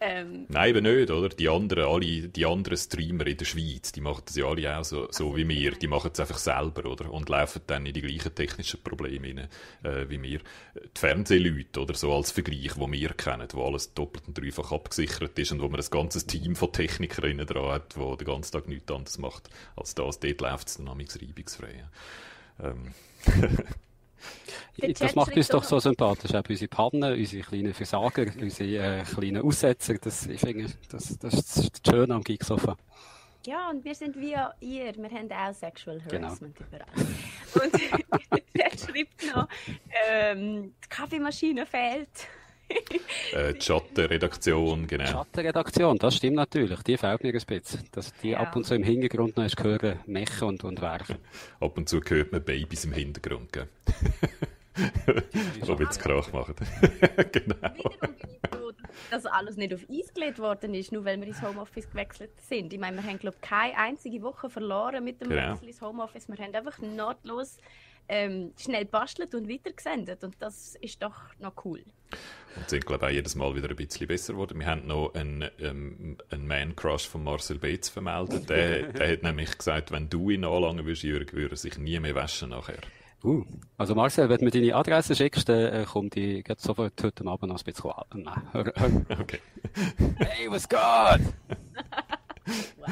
ähm. 0.00 0.46
Nein, 0.48 0.70
eben 0.70 0.82
nicht, 0.82 1.10
oder? 1.10 1.28
Die 1.28 1.48
anderen, 1.48 1.84
alle, 1.84 2.28
die 2.28 2.46
anderen 2.46 2.76
Streamer 2.76 3.26
in 3.26 3.36
der 3.36 3.44
Schweiz, 3.44 3.92
die 3.92 4.00
machen 4.00 4.22
das 4.26 4.36
ja 4.36 4.46
alle 4.46 4.76
auch 4.76 4.84
so, 4.84 5.08
so 5.10 5.36
wie 5.36 5.48
wir. 5.48 5.72
Die 5.72 5.86
machen 5.86 6.10
es 6.12 6.20
einfach 6.20 6.38
selber, 6.38 6.90
oder? 6.90 7.10
Und 7.12 7.28
laufen 7.28 7.62
dann 7.66 7.86
in 7.86 7.94
die 7.94 8.02
gleichen 8.02 8.34
technischen 8.34 8.82
Probleme 8.82 9.28
rein, 9.28 9.48
äh, 9.84 10.08
wie 10.10 10.20
wir. 10.20 10.40
Die 10.74 10.98
Fernsehleute, 10.98 11.80
oder? 11.80 11.94
So 11.94 12.12
als 12.12 12.32
Vergleich, 12.32 12.76
wo 12.76 12.90
wir 12.90 13.10
kennen, 13.10 13.48
wo 13.52 13.64
alles 13.64 13.94
doppelt 13.94 14.26
und 14.26 14.36
dreifach 14.36 14.72
abgesichert 14.72 15.38
ist 15.38 15.52
und 15.52 15.62
wo 15.62 15.68
man 15.68 15.80
ein 15.80 15.90
ganzes 15.90 16.26
Team 16.26 16.56
von 16.56 16.72
Technikerinnen 16.72 17.46
dran 17.46 17.72
hat, 17.72 17.96
wo 17.96 18.16
den 18.16 18.26
ganzen 18.26 18.52
Tag 18.52 18.68
nichts 18.68 18.90
anderes 18.90 19.18
macht 19.18 19.50
als 19.76 19.94
das. 19.94 20.20
Dort 20.20 20.40
läuft 20.40 20.68
es 20.68 20.76
dann 20.76 20.88
reibungsfrei. 20.88 21.84
Ähm. 22.60 22.94
Das 24.98 25.14
macht 25.14 25.36
uns 25.36 25.48
doch 25.48 25.64
so 25.64 25.78
sympathisch. 25.78 26.34
Auch 26.34 26.48
unsere 26.48 26.68
Pannen, 26.68 27.12
unsere 27.12 27.42
kleinen 27.42 27.74
Versager, 27.74 28.26
unsere 28.40 29.00
äh, 29.00 29.02
kleinen 29.02 29.42
Aussetzer. 29.42 29.94
Das, 29.94 30.26
ich 30.26 30.40
finde, 30.40 30.66
das, 30.90 31.18
das 31.18 31.34
ist 31.34 31.84
das 31.84 31.92
Schöne 31.92 32.14
am 32.14 32.22
Geeksofa. 32.22 32.76
Ja, 33.46 33.70
und 33.70 33.84
wir 33.84 33.94
sind 33.94 34.16
wie 34.16 34.34
ihr. 34.60 34.94
Wir 34.96 35.10
haben 35.10 35.30
auch 35.32 35.54
Sexual 35.54 36.00
genau. 36.08 36.26
Harassment 36.26 36.56
genau. 36.56 36.68
überall. 36.68 37.64
Und 37.64 38.42
der 38.54 38.70
schreibt 38.78 39.34
noch, 39.34 39.48
ähm, 40.10 40.74
die 40.84 40.88
Kaffeemaschine 40.88 41.64
fehlt. 41.64 42.28
äh, 43.32 43.54
die 43.54 43.60
Schattenredaktion, 43.60 44.86
genau. 44.86 45.04
Die 45.04 45.10
Schattenredaktion, 45.10 45.98
das 45.98 46.16
stimmt 46.16 46.36
natürlich. 46.36 46.82
Die 46.82 46.96
fehlt 46.96 47.22
mir 47.22 47.32
ein 47.32 47.40
bisschen. 47.46 47.80
Dass 47.92 48.12
die 48.22 48.30
ja. 48.30 48.40
ab 48.40 48.54
und 48.56 48.64
zu 48.64 48.74
im 48.74 48.82
Hintergrund 48.82 49.36
noch 49.36 49.44
ist 49.44 49.62
hören, 49.62 49.98
mechen 50.06 50.48
und, 50.48 50.64
und 50.64 50.80
werken. 50.80 51.16
ab 51.60 51.76
und 51.76 51.88
zu 51.88 52.00
hört 52.00 52.32
man 52.32 52.42
Babys 52.42 52.84
im 52.84 52.92
Hintergrund, 52.92 53.52
gell? 53.52 53.68
wie 54.78 55.84
es 55.84 55.98
Krach 55.98 56.32
machen. 56.32 56.54
genau. 57.32 57.90
Dass 59.10 59.26
alles 59.26 59.56
nicht 59.56 59.72
auf 59.74 59.86
Eis 59.90 60.12
gelegt 60.12 60.38
worden 60.38 60.74
ist, 60.74 60.92
nur 60.92 61.04
weil 61.04 61.18
wir 61.18 61.26
ins 61.26 61.42
Homeoffice 61.42 61.88
gewechselt 61.88 62.30
sind. 62.40 62.72
Ich 62.72 62.78
meine, 62.78 62.96
wir 62.96 63.08
haben, 63.08 63.18
glaube 63.18 63.36
ich, 63.40 63.48
keine 63.48 63.76
einzige 63.76 64.22
Woche 64.22 64.50
verloren 64.50 65.04
mit 65.04 65.20
dem 65.20 65.30
genau. 65.30 65.52
Wechsel 65.52 65.68
ins 65.68 65.80
Homeoffice. 65.80 66.28
Wir 66.28 66.36
haben 66.36 66.54
einfach 66.54 66.78
notlos 66.78 67.58
ähm, 68.08 68.52
schnell 68.58 68.84
bastelt 68.84 69.34
und 69.34 69.48
weitergesendet. 69.48 70.24
Und 70.24 70.36
das 70.40 70.76
ist 70.80 71.02
doch 71.02 71.14
noch 71.38 71.52
cool. 71.64 71.82
Und 72.56 72.68
sind, 72.68 72.86
glaube 72.86 73.06
ich, 73.06 73.10
auch 73.10 73.14
jedes 73.14 73.34
Mal 73.34 73.54
wieder 73.54 73.68
ein 73.68 73.76
bisschen 73.76 74.06
besser 74.06 74.32
geworden. 74.32 74.58
Wir 74.58 74.66
haben 74.66 74.86
noch 74.86 75.14
einen, 75.14 75.48
ähm, 75.60 76.16
einen 76.30 76.46
Man-Crush 76.46 77.06
von 77.06 77.24
Marcel 77.24 77.58
Beetz 77.58 77.88
vermeldet. 77.88 78.48
Der, 78.48 78.92
der 78.92 79.12
hat 79.12 79.22
nämlich 79.22 79.56
gesagt, 79.56 79.92
wenn 79.92 80.08
du 80.08 80.30
ihn 80.30 80.44
anlangen 80.44 80.84
würdest, 80.84 81.02
Jürg, 81.02 81.32
würde 81.32 81.54
er 81.54 81.56
sich 81.56 81.78
nie 81.78 81.98
mehr 82.00 82.14
waschen 82.14 82.50
nachher. 82.50 82.78
Uh, 83.22 83.44
also 83.76 83.96
Marcel, 83.96 84.28
wenn 84.28 84.38
du 84.38 84.44
mir 84.44 84.50
deine 84.52 84.76
Adresse 84.76 85.16
schickst, 85.16 85.48
dann 85.48 85.72
äh, 85.72 85.84
kommt 85.84 86.14
die 86.14 86.44
sofort 86.56 87.02
heute 87.02 87.26
Abend 87.26 87.50
noch 87.52 87.58
ein 87.58 87.64
bisschen 87.64 87.90
an. 87.90 88.04
Nein, 88.14 88.42
okay. 89.20 89.40
hey, 90.18 90.48
was 90.48 90.68
geht? 90.68 90.78
wow. 92.76 92.88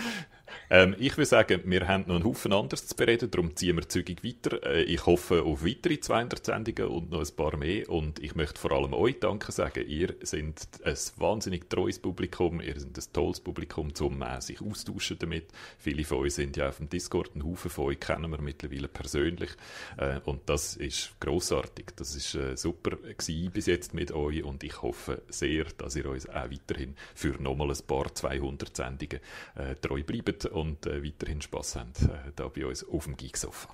Ähm, 0.68 0.96
ich 0.98 1.16
würde 1.16 1.26
sagen, 1.26 1.62
wir 1.64 1.86
haben 1.86 2.04
noch 2.06 2.16
einen 2.16 2.24
Haufen 2.24 2.52
anderes 2.52 2.86
zu 2.86 2.96
bereden, 2.96 3.30
darum 3.30 3.54
ziehen 3.54 3.76
wir 3.76 3.88
zügig 3.88 4.24
weiter. 4.24 4.62
Äh, 4.64 4.82
ich 4.82 5.06
hoffe 5.06 5.42
auf 5.42 5.64
weitere 5.64 6.00
200 6.00 6.44
Sendungen 6.44 6.88
und 6.88 7.10
noch 7.10 7.20
ein 7.20 7.36
paar 7.36 7.56
mehr. 7.56 7.88
Und 7.88 8.18
ich 8.18 8.34
möchte 8.34 8.60
vor 8.60 8.72
allem 8.72 8.92
euch 8.92 9.20
Danke 9.20 9.52
sagen. 9.52 9.86
Ihr 9.86 10.14
seid 10.22 10.68
ein 10.84 10.96
wahnsinnig 11.16 11.70
treues 11.70 11.98
Publikum, 11.98 12.60
ihr 12.60 12.78
seid 12.78 12.96
ein 12.96 13.12
tolles 13.12 13.40
Publikum, 13.40 13.92
um 14.00 14.22
äh, 14.22 14.40
sich 14.40 14.60
austauschen 14.60 15.18
damit. 15.18 15.46
Viele 15.78 16.04
von 16.04 16.18
euch 16.18 16.34
sind 16.34 16.56
ja 16.56 16.68
auf 16.68 16.78
dem 16.78 16.88
Discord, 16.88 17.36
ein 17.36 17.44
Haufen 17.44 17.70
von 17.70 17.86
euch 17.86 18.00
kennen 18.00 18.30
wir 18.30 18.40
mittlerweile 18.40 18.88
persönlich. 18.88 19.50
Äh, 19.96 20.20
und 20.24 20.48
das 20.48 20.76
ist 20.76 21.14
großartig. 21.20 21.86
Das 21.96 22.16
ist 22.16 22.34
äh, 22.34 22.56
super 22.56 22.96
gewesen 22.96 23.50
bis 23.52 23.66
jetzt 23.66 23.94
mit 23.94 24.12
euch 24.12 24.42
und 24.42 24.64
ich 24.64 24.82
hoffe 24.82 25.22
sehr, 25.28 25.64
dass 25.78 25.96
ihr 25.96 26.06
uns 26.06 26.28
auch 26.28 26.50
weiterhin 26.50 26.96
für 27.14 27.40
nochmal 27.40 27.70
ein 27.70 27.86
paar 27.86 28.12
200 28.12 28.76
Sendungen 28.76 29.20
äh, 29.54 29.74
treu 29.76 30.02
bleibt 30.02 30.46
und 30.56 30.86
äh, 30.86 31.04
weiterhin 31.04 31.40
Spass 31.42 31.76
haben 31.76 31.92
äh, 32.02 32.32
da 32.34 32.48
bei 32.48 32.66
uns 32.66 32.86
auf 32.86 33.04
dem 33.04 33.16
Geeksofa. 33.16 33.68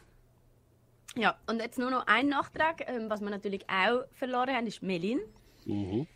Ja, 1.14 1.38
und 1.46 1.60
jetzt 1.60 1.78
nur 1.78 1.90
noch 1.90 2.06
ein 2.06 2.28
Nachtrag, 2.28 2.88
ähm, 2.88 3.10
was 3.10 3.20
wir 3.20 3.30
natürlich 3.30 3.68
auch 3.68 4.04
verloren 4.12 4.54
haben, 4.54 4.66
ist 4.66 4.82
Melin. 4.82 5.20
Mhm. 5.64 6.06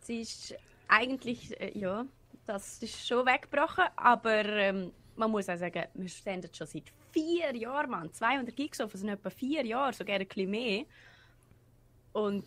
Sie 0.00 0.20
ist 0.20 0.54
eigentlich, 0.88 1.58
äh, 1.60 1.78
ja, 1.78 2.06
das 2.46 2.82
ist 2.82 3.06
schon 3.06 3.26
weggebrochen, 3.26 3.84
aber 3.96 4.44
ähm, 4.44 4.92
man 5.16 5.30
muss 5.30 5.48
auch 5.48 5.56
sagen, 5.56 5.84
wir 5.94 6.08
senden 6.08 6.52
schon 6.52 6.66
seit 6.66 6.84
vier 7.12 7.54
Jahren, 7.54 7.90
Mann. 7.90 8.12
200 8.12 8.56
Geeksofa 8.56 8.96
sind 8.98 9.08
etwa 9.08 9.30
vier 9.30 9.64
Jahre, 9.64 9.92
sogar 9.92 10.16
ein 10.16 10.26
bisschen 10.26 10.50
mehr. 10.50 10.84
Und 12.12 12.44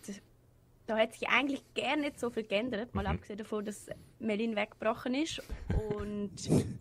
da 0.87 0.97
hat 0.97 1.13
sich 1.13 1.27
eigentlich 1.27 1.63
gar 1.75 1.95
nicht 1.95 2.19
so 2.19 2.29
viel 2.29 2.43
geändert, 2.43 2.93
mal 2.95 3.03
mhm. 3.03 3.09
abgesehen 3.09 3.37
davon, 3.37 3.65
dass 3.65 3.87
Melin 4.19 4.55
weggebrochen 4.55 5.15
ist. 5.15 5.41
Und 5.95 6.35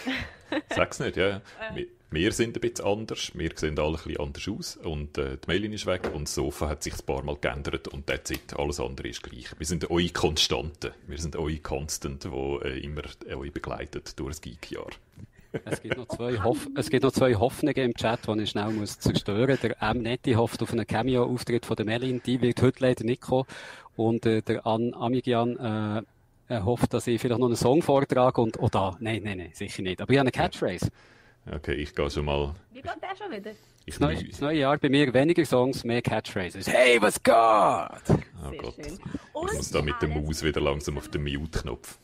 Sag's 0.74 1.00
nicht, 1.00 1.16
ja. 1.16 1.40
Wir, 1.74 1.86
wir, 2.10 2.32
sind 2.32 2.56
ein 2.56 2.60
bisschen 2.60 2.84
anders, 2.84 3.32
wir 3.34 3.50
sehen 3.54 3.78
alle 3.78 3.88
ein 3.88 4.04
bisschen 4.04 4.20
anders 4.20 4.48
aus 4.48 4.76
und 4.76 5.18
äh, 5.18 5.36
die 5.38 5.46
Mailin 5.46 5.72
ist 5.72 5.86
weg 5.86 6.10
und 6.12 6.24
das 6.24 6.34
Sofa 6.34 6.68
hat 6.68 6.82
sich 6.82 6.94
ein 6.94 7.06
paar 7.06 7.22
Mal 7.22 7.36
geändert 7.40 7.88
und 7.88 8.06
that's 8.06 8.30
it. 8.30 8.54
Alles 8.58 8.80
andere 8.80 9.08
ist 9.08 9.22
gleich. 9.22 9.46
Wir 9.58 9.66
sind 9.66 9.90
eure 9.90 10.08
Konstanten, 10.08 10.92
wir 11.06 11.18
sind 11.18 11.36
eure 11.36 11.56
Constant, 11.58 12.24
die 12.24 12.28
äh, 12.28 12.84
immer 12.84 13.02
äh, 13.26 13.34
euch 13.34 13.52
begleitet 13.52 14.18
durch 14.18 14.30
das 14.30 14.40
Geek-Jahr. 14.42 14.90
Es 15.64 15.82
gibt, 15.82 15.98
noch 15.98 16.08
zwei 16.08 16.42
Hoff 16.42 16.66
es 16.76 16.88
gibt 16.88 17.02
noch 17.02 17.12
zwei 17.12 17.34
Hoffnungen 17.34 17.76
im 17.76 17.94
Chat, 17.94 18.20
die 18.26 18.42
ich 18.42 18.50
schnell 18.50 18.70
muss 18.70 18.98
zerstören 18.98 19.50
muss. 19.50 19.60
Der 19.60 19.82
M. 19.82 19.98
Netti 19.98 20.32
hofft 20.32 20.62
auf 20.62 20.72
einen 20.72 20.86
Cameo-Auftritt 20.86 21.66
von 21.66 21.76
der 21.76 21.84
Melin, 21.84 22.22
die 22.24 22.40
wird 22.40 22.62
heute 22.62 22.80
leider 22.80 23.04
nicht 23.04 23.20
kommen. 23.20 23.46
Und 23.94 24.24
äh, 24.24 24.40
der 24.40 24.66
An 24.66 24.94
Amigian 24.94 25.56
äh, 25.58 26.02
er 26.52 26.64
hofft, 26.64 26.92
dass 26.92 27.06
ich 27.06 27.20
vielleicht 27.20 27.40
noch 27.40 27.46
einen 27.46 27.56
Song 27.56 27.82
vortrage 27.82 28.40
und, 28.40 28.58
oh 28.60 28.68
da, 28.68 28.96
nein, 29.00 29.22
nein, 29.24 29.38
nein, 29.38 29.50
sicher 29.54 29.82
nicht. 29.82 30.00
Aber 30.00 30.12
ich 30.12 30.18
habe 30.18 30.28
eine 30.28 30.32
Catchphrase. 30.32 30.88
Okay, 31.50 31.74
ich 31.74 31.94
gehe 31.94 32.10
schon 32.10 32.26
mal. 32.26 32.54
Wie 32.70 32.82
geht 32.82 32.92
der 33.02 33.16
schon 33.16 33.32
wieder? 33.32 33.50
Ich 33.84 33.98
das, 33.98 34.00
neue, 34.00 34.22
das 34.22 34.40
neue 34.40 34.58
Jahr 34.58 34.78
bei 34.78 34.88
mir 34.88 35.12
weniger 35.12 35.44
Songs, 35.44 35.82
mehr 35.82 36.02
Catchphrases. 36.02 36.68
Hey, 36.68 37.02
was 37.02 37.20
geht? 37.20 37.34
Oh 37.34 38.50
Sehr 38.50 38.58
Gott. 38.58 38.74
Schön. 38.74 38.98
Ich 38.98 39.56
muss 39.56 39.70
da 39.70 39.82
mit 39.82 40.00
der 40.00 40.08
Maus 40.08 40.42
wieder 40.44 40.60
langsam 40.60 40.98
auf 40.98 41.08
den 41.08 41.24
Mute-Knopf. 41.24 41.98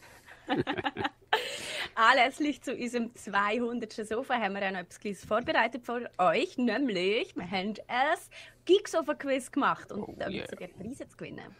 Anlässlich 1.94 2.62
zu 2.62 2.74
unserem 2.74 3.14
200. 3.14 3.92
Sofa 3.92 4.34
haben 4.34 4.54
wir 4.54 4.66
auch 4.66 4.72
noch 4.72 4.80
etwas 4.80 5.24
vorbereitet 5.24 5.84
für 5.84 6.10
euch, 6.18 6.56
nämlich 6.58 7.34
wir 7.36 7.50
haben 7.50 7.74
ein 7.88 8.18
Geeksofa-Quiz 8.64 9.50
gemacht 9.50 9.90
und 9.92 10.02
oh, 10.02 10.14
da 10.18 10.28
gibt 10.28 10.44
es 10.44 10.50
sogar 10.50 10.68
Preise 10.68 11.08
zu 11.08 11.16
gewinnen. 11.16 11.56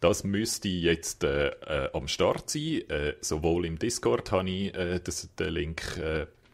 Das 0.00 0.24
müsste 0.24 0.68
jetzt 0.68 1.24
äh, 1.24 1.48
äh, 1.48 1.90
am 1.92 2.08
Start 2.08 2.50
sein. 2.50 2.88
Äh, 2.88 3.14
sowohl 3.20 3.66
im 3.66 3.78
Discord 3.78 4.30
habe 4.30 4.48
ich 4.48 4.74
äh, 4.74 5.00
das, 5.00 5.34
den 5.34 5.52
Link 5.52 5.98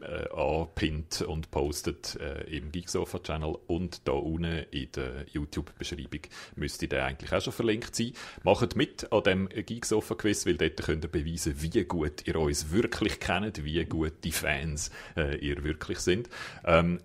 äh, 0.01 0.27
anpinnt 0.33 1.21
und 1.21 1.51
postet 1.51 2.17
äh, 2.19 2.43
im 2.55 2.71
Geeksofa-Channel 2.71 3.57
und 3.67 4.07
da 4.07 4.13
unten 4.13 4.65
in 4.71 4.91
der 4.93 5.25
YouTube-Beschreibung 5.31 6.21
müsste 6.55 6.87
der 6.87 7.05
eigentlich 7.05 7.31
auch 7.33 7.41
schon 7.41 7.53
verlinkt 7.53 7.95
sein. 7.95 8.13
Macht 8.43 8.75
mit 8.75 9.11
an 9.11 9.23
dem 9.23 9.49
Geeksofa-Quiz, 9.49 10.45
weil 10.45 10.57
dort 10.57 10.77
könnt 10.77 11.05
ihr 11.05 11.11
beweisen, 11.11 11.61
wie 11.61 11.83
gut 11.83 12.27
ihr 12.27 12.35
uns 12.37 12.71
wirklich 12.71 13.19
kennt, 13.19 13.63
wie 13.63 13.83
gut 13.85 14.23
die 14.23 14.31
Fans 14.31 14.91
äh, 15.15 15.37
ihr 15.37 15.63
wirklich 15.63 15.99
sind. 15.99 16.29
Ähm, 16.65 16.99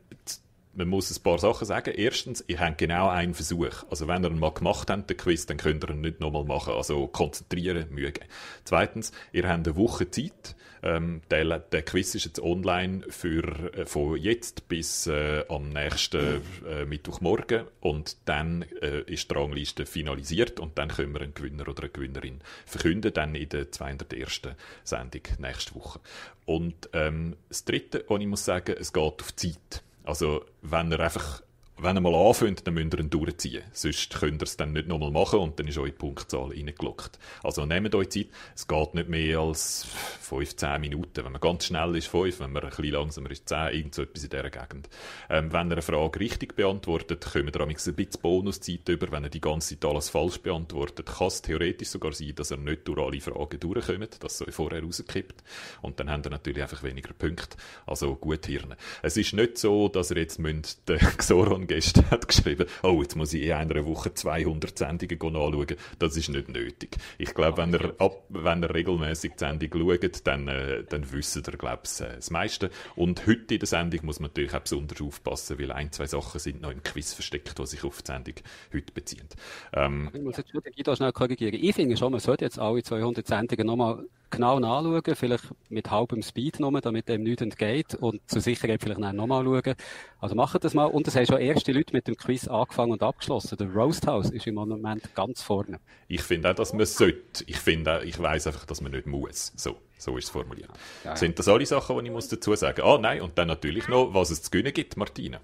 man 0.77 0.89
muss 0.89 1.17
ein 1.17 1.23
paar 1.23 1.39
Sachen 1.39 1.67
sagen. 1.67 1.95
Erstens, 1.97 2.45
ihr 2.47 2.61
habt 2.61 2.79
genau 2.79 3.09
einen 3.09 3.35
Versuch. 3.35 3.85
Also 3.91 4.09
wenn 4.09 4.25
ihr 4.25 4.31
ihn 4.31 4.39
mal 4.39 4.53
gemacht 4.53 4.91
habt, 4.91 5.09
den 5.09 5.17
Quiz, 5.17 5.47
dann 5.47 5.57
könnt 5.57 5.85
ihr 5.85 5.91
ihn 5.91 6.01
nicht 6.01 6.21
nochmal 6.21 6.45
machen. 6.45 6.75
Also 6.75 7.07
konzentrieren, 7.07 7.87
Mühe 7.91 8.13
geben. 8.13 8.27
Zweitens, 8.65 9.13
ihr 9.33 9.49
habt 9.49 9.67
eine 9.67 9.77
Woche 9.77 10.11
Zeit. 10.11 10.57
Ähm, 10.85 11.23
der, 11.31 11.61
der 11.61 11.83
Quiz 11.83 12.15
ist 12.15 12.27
jetzt 12.27 12.41
online 12.41 13.05
für, 13.09 13.73
äh, 13.73 13.87
von 13.87 14.19
jetzt 14.19 14.69
bis 14.69 15.07
äh, 15.07 15.43
am 15.49 15.71
nächsten 15.71 16.43
äh, 16.69 16.85
Mittwochmorgen 16.85 17.65
und 17.81 18.19
dann 18.27 18.67
äh, 18.83 19.01
ist 19.11 19.31
die 19.31 19.35
Rangliste 19.35 19.87
finalisiert 19.87 20.61
und 20.61 20.77
dann 20.77 20.89
können 20.89 21.15
wir 21.15 21.23
einen 21.23 21.33
Gewinner 21.33 21.67
oder 21.69 21.85
eine 21.85 21.91
Gewinnerin 21.91 22.43
verkünden, 22.67 23.15
dann 23.15 23.35
in 23.35 23.49
der 23.49 23.73
201. 23.73 24.43
Sendung 24.85 25.23
nächste 25.39 25.75
Woche. 25.75 26.01
Und 26.45 26.91
ähm, 26.93 27.37
das 27.49 27.65
Dritte, 27.65 28.05
was 28.07 28.21
ich 28.21 28.27
muss 28.27 28.45
sagen, 28.45 28.77
es 28.79 28.93
geht 28.93 29.03
auf 29.03 29.35
Zeit. 29.37 29.83
Also 30.05 30.45
wenn 30.63 30.93
ihr 30.93 31.01
einfach 31.01 31.43
wenn 31.77 31.97
ihr 31.97 32.01
mal 32.01 32.15
anfängt, 32.15 32.67
dann 32.67 32.75
müsst 32.75 32.95
ihr 32.95 33.01
ihn 33.01 33.11
durchziehen. 33.11 33.65
Sonst 33.73 34.15
könnt 34.15 34.41
ihr 34.41 34.45
es 34.45 34.57
dann 34.57 34.73
nicht 34.73 34.87
nochmal 34.87 35.11
machen 35.11 35.41
und 35.41 35.59
dann 35.59 35.67
ist 35.67 35.77
eure 35.77 35.91
Punktzahl 35.91 36.51
reingelockt. 36.51 37.19
Also 37.43 37.67
nehmt 37.67 37.95
euch 37.95 38.11
Zeit. 38.11 38.29
Es 38.55 38.69
geht 38.69 38.95
nicht 38.95 39.09
mehr 39.09 39.41
als 39.41 39.87
15 40.23 40.81
Minuten. 40.81 41.25
Wenn 41.25 41.33
man 41.33 41.41
ganz 41.41 41.67
schnell 41.67 41.97
ist, 41.97 42.07
5. 42.07 42.39
Wenn 42.39 42.53
man 42.53 42.63
ein 42.63 42.71
bisschen 42.71 42.93
langsamer 42.93 43.31
ist, 43.33 43.49
10. 43.49 43.75
Irgend 43.75 43.95
so 43.95 44.03
etwas 44.03 44.23
in 44.23 44.31
dieser 44.31 44.51
Gegend. 44.51 44.89
Ähm, 45.29 45.53
wenn 45.53 45.69
ihr 45.69 45.73
eine 45.73 45.83
Frage 45.83 46.21
richtig 46.21 46.55
beantwortet, 46.55 47.27
kommt 47.33 47.57
ihr 47.57 47.61
ein 47.61 47.75
bisschen 47.75 47.97
Bonuszeit 48.23 48.89
über. 48.89 49.11
Wenn 49.11 49.25
ihr 49.25 49.31
die 49.31 49.41
ganze 49.41 49.79
Zeit 49.79 49.91
alles 49.91 50.11
falsch 50.11 50.39
beantwortet, 50.39 51.07
kann 51.07 51.27
es 51.27 51.43
theoretisch 51.43 51.89
sogar 51.89 52.13
sein, 52.13 52.35
dass 52.37 52.53
ihr 52.53 52.57
nicht 52.57 52.87
durch 52.87 53.01
alle 53.01 53.21
Fragen 53.21 53.59
durchkommt, 53.59 54.23
dass 54.23 54.41
es 54.41 54.47
euch 54.47 54.55
vorher 54.55 54.83
rauskippt. 54.83 55.43
Und 55.83 55.99
dann 55.99 56.09
habt 56.09 56.27
ihr 56.27 56.31
natürlich 56.31 56.63
einfach 56.63 56.85
weniger 56.85 57.13
Punkte. 57.15 57.57
Also 57.85 58.15
gut 58.15 58.47
Hirn. 58.47 58.77
Es 59.03 59.17
ist 59.17 59.33
nicht 59.33 59.59
so, 59.59 59.89
dass 59.89 60.13
ihr 60.13 60.19
jetzt 60.19 60.39
den 60.39 60.63
Xoron 61.19 61.64
gestern 61.67 62.05
hat 62.11 62.29
geschrieben, 62.29 62.67
oh, 62.83 63.01
jetzt 63.03 63.17
muss 63.17 63.33
ich 63.33 63.43
in 63.43 63.53
einer 63.53 63.85
Woche 63.87 64.13
200 64.15 64.79
Sendungen 64.79 65.21
anschauen. 65.21 65.77
Das 65.99 66.17
ist 66.17 66.29
nicht 66.29 66.49
nötig. 66.49 66.97
Ich 67.19 67.35
glaube, 67.35 67.59
wenn 67.59 67.73
ihr, 67.73 67.95
ab, 67.99 68.25
wenn 68.29 68.63
ihr 68.63 68.75
regelmäßig 68.75 69.33
die 69.33 69.39
Sendung 69.39 69.71
schaut, 69.73 70.27
dann, 70.27 70.49
äh, 70.49 70.85
dann 70.85 71.11
wissen 71.13 71.43
ihr, 71.47 71.57
glaube 71.57 71.83
ich, 71.85 72.01
äh, 72.01 72.17
das 72.17 72.31
meiste. 72.31 72.71
Und 72.97 73.27
heute 73.27 73.55
in 73.55 73.61
der 73.61 73.69
Sendung 73.69 74.07
muss 74.07 74.21
man 74.21 74.31
natürlich 74.31 74.55
auch 74.55 74.61
besonders 74.61 75.01
aufpassen, 75.01 75.59
weil 75.59 75.73
ein, 75.73 75.93
zwei 75.93 76.07
Sachen 76.07 76.41
sind 76.41 76.63
noch 76.63 76.71
im 76.71 76.83
Quiz 76.83 77.13
versteckt, 77.13 77.59
die 77.59 77.67
sich 77.67 77.85
auf 77.85 78.03
die 78.03 78.13
Sendung 78.13 78.35
heute 78.73 78.93
beziehen. 78.93 79.29
Ähm, 79.73 80.11
ich 80.13 80.23
muss 80.23 80.37
jetzt 80.37 80.51
schon 80.51 80.63
den 80.63 80.73
Guido 80.73 80.95
schnell 80.95 81.13
korrigieren. 81.13 81.55
Ich 81.55 81.75
finde 81.75 81.97
schon, 81.97 82.13
man 82.13 82.21
sollte 82.21 82.45
jetzt 82.45 82.59
alle 82.59 82.83
200 82.83 83.27
Sendungen 83.27 83.67
nochmal 83.67 84.05
genau 84.37 84.59
nachschauen, 84.59 85.15
vielleicht 85.15 85.45
mit 85.69 85.91
halbem 85.91 86.23
Speed 86.23 86.61
nur, 86.61 86.81
damit 86.81 87.09
dem 87.09 87.23
nichts 87.23 87.43
entgeht 87.43 87.95
und 87.95 88.21
zur 88.31 88.41
Sicherheit 88.41 88.83
vielleicht 88.83 89.01
nochmal 89.01 89.45
schauen. 89.45 89.75
Also 90.21 90.35
macht 90.35 90.63
das 90.65 90.75
mal. 90.75 90.87
Und 90.87 91.09
es 91.09 91.17
haben 91.17 91.27
schon 91.27 91.39
erste 91.39 91.73
Leute 91.73 91.93
mit 91.93 92.07
dem 92.07 92.17
Quiz 92.17 92.49
angefangen 92.49 92.93
und 92.93 93.03
abgeschlossen. 93.03 93.57
Der 93.59 93.73
Roast 93.73 94.07
House 94.07 94.31
ist 94.31 94.47
im 94.47 94.55
Moment 94.55 95.15
ganz 95.15 95.43
vorne. 95.43 95.81
Ich 96.09 96.23
finde 96.23 96.51
auch, 96.51 96.55
dass 96.55 96.73
man 96.73 96.87
sollte. 96.87 97.45
Ich 97.47 97.59
finde 97.59 98.03
ich 98.05 98.19
weiß 98.19 98.47
einfach, 98.47 98.67
dass 98.67 98.81
man 98.81 98.93
nicht 98.93 99.07
muss. 99.07 99.53
So, 99.57 99.77
so 99.99 100.17
ist 100.17 100.25
es 100.25 100.31
formuliert. 100.31 100.71
Ja. 101.05 101.17
Sind 101.17 101.39
das 101.39 101.49
alle 101.49 101.67
Sachen, 101.67 101.99
die 101.99 102.07
ich 102.07 102.13
muss 102.13 102.29
dazu 102.29 102.55
sagen? 102.55 102.83
Ah, 102.83 102.99
nein, 102.99 103.21
und 103.23 103.39
dann 103.39 103.49
natürlich 103.49 103.89
noch, 103.89 104.15
was 104.15 104.31
es 104.31 104.43
zu 104.43 104.51
gewinnen 104.51 104.73
gibt, 104.73 104.97
Martina. 104.97 105.41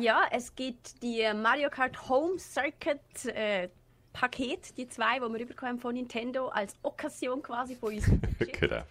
Ja, 0.00 0.22
es 0.30 0.54
gibt 0.54 1.02
die 1.02 1.22
Mario 1.34 1.68
Kart 1.68 2.08
Home 2.08 2.38
Circuit 2.38 2.98
äh, 3.26 3.68
Paket, 4.14 4.78
die 4.78 4.88
zwei, 4.88 5.18
die 5.18 5.38
wir 5.38 5.46
bekommen 5.46 5.78
von 5.78 5.94
Nintendo, 5.94 6.48
als 6.48 6.74
Okkasion 6.82 7.42
quasi 7.42 7.74
von 7.74 7.92
uns. 7.92 8.06
genau. 8.60 8.82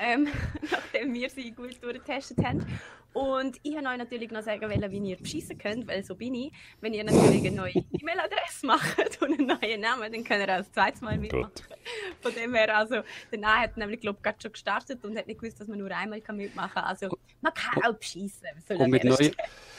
Ähm, 0.00 0.28
nachdem 0.70 1.12
wir 1.12 1.28
sie 1.28 1.50
gut 1.50 1.82
durchgetestet 1.82 2.38
haben. 2.44 2.64
Und 3.12 3.56
ich 3.62 3.74
wollte 3.74 3.88
euch 3.88 3.98
natürlich 3.98 4.30
noch 4.30 4.42
sagen, 4.42 4.70
wie 4.70 5.10
ihr 5.10 5.16
beschissen 5.16 5.58
könnt, 5.58 5.88
weil 5.88 6.04
so 6.04 6.14
bin 6.14 6.34
ich. 6.34 6.52
Wenn 6.80 6.94
ihr 6.94 7.02
natürlich 7.02 7.44
eine 7.46 7.56
neue 7.56 7.72
E-Mail-Adresse 7.92 8.66
macht 8.66 9.20
und 9.22 9.38
einen 9.38 9.46
neuen 9.46 9.80
Namen, 9.80 10.12
dann 10.12 10.22
könnt 10.22 10.46
ihr 10.46 10.54
auch 10.54 10.58
das 10.58 10.70
zweite 10.70 11.02
Mal 11.02 11.18
mitmachen. 11.18 11.50
Gut. 11.54 11.78
Von 12.20 12.34
dem 12.34 12.54
her, 12.54 12.76
also, 12.76 12.96
der 13.32 13.38
Nahe 13.38 13.62
hat 13.62 13.76
nämlich, 13.76 14.00
glaube 14.00 14.18
ich, 14.22 14.42
schon 14.42 14.52
gestartet 14.52 15.04
und 15.04 15.16
hat 15.18 15.26
nicht 15.26 15.40
gewusst, 15.40 15.58
dass 15.60 15.66
man 15.66 15.78
nur 15.78 15.90
einmal 15.90 16.22
mitmachen 16.32 16.74
kann. 16.74 16.84
Also, 16.84 17.08
man 17.40 17.52
kann 17.54 17.82
auch 17.82 17.94
beschissen. 17.94 18.46
Und 18.68 18.90
mit, 18.90 19.02
neu, 19.02 19.30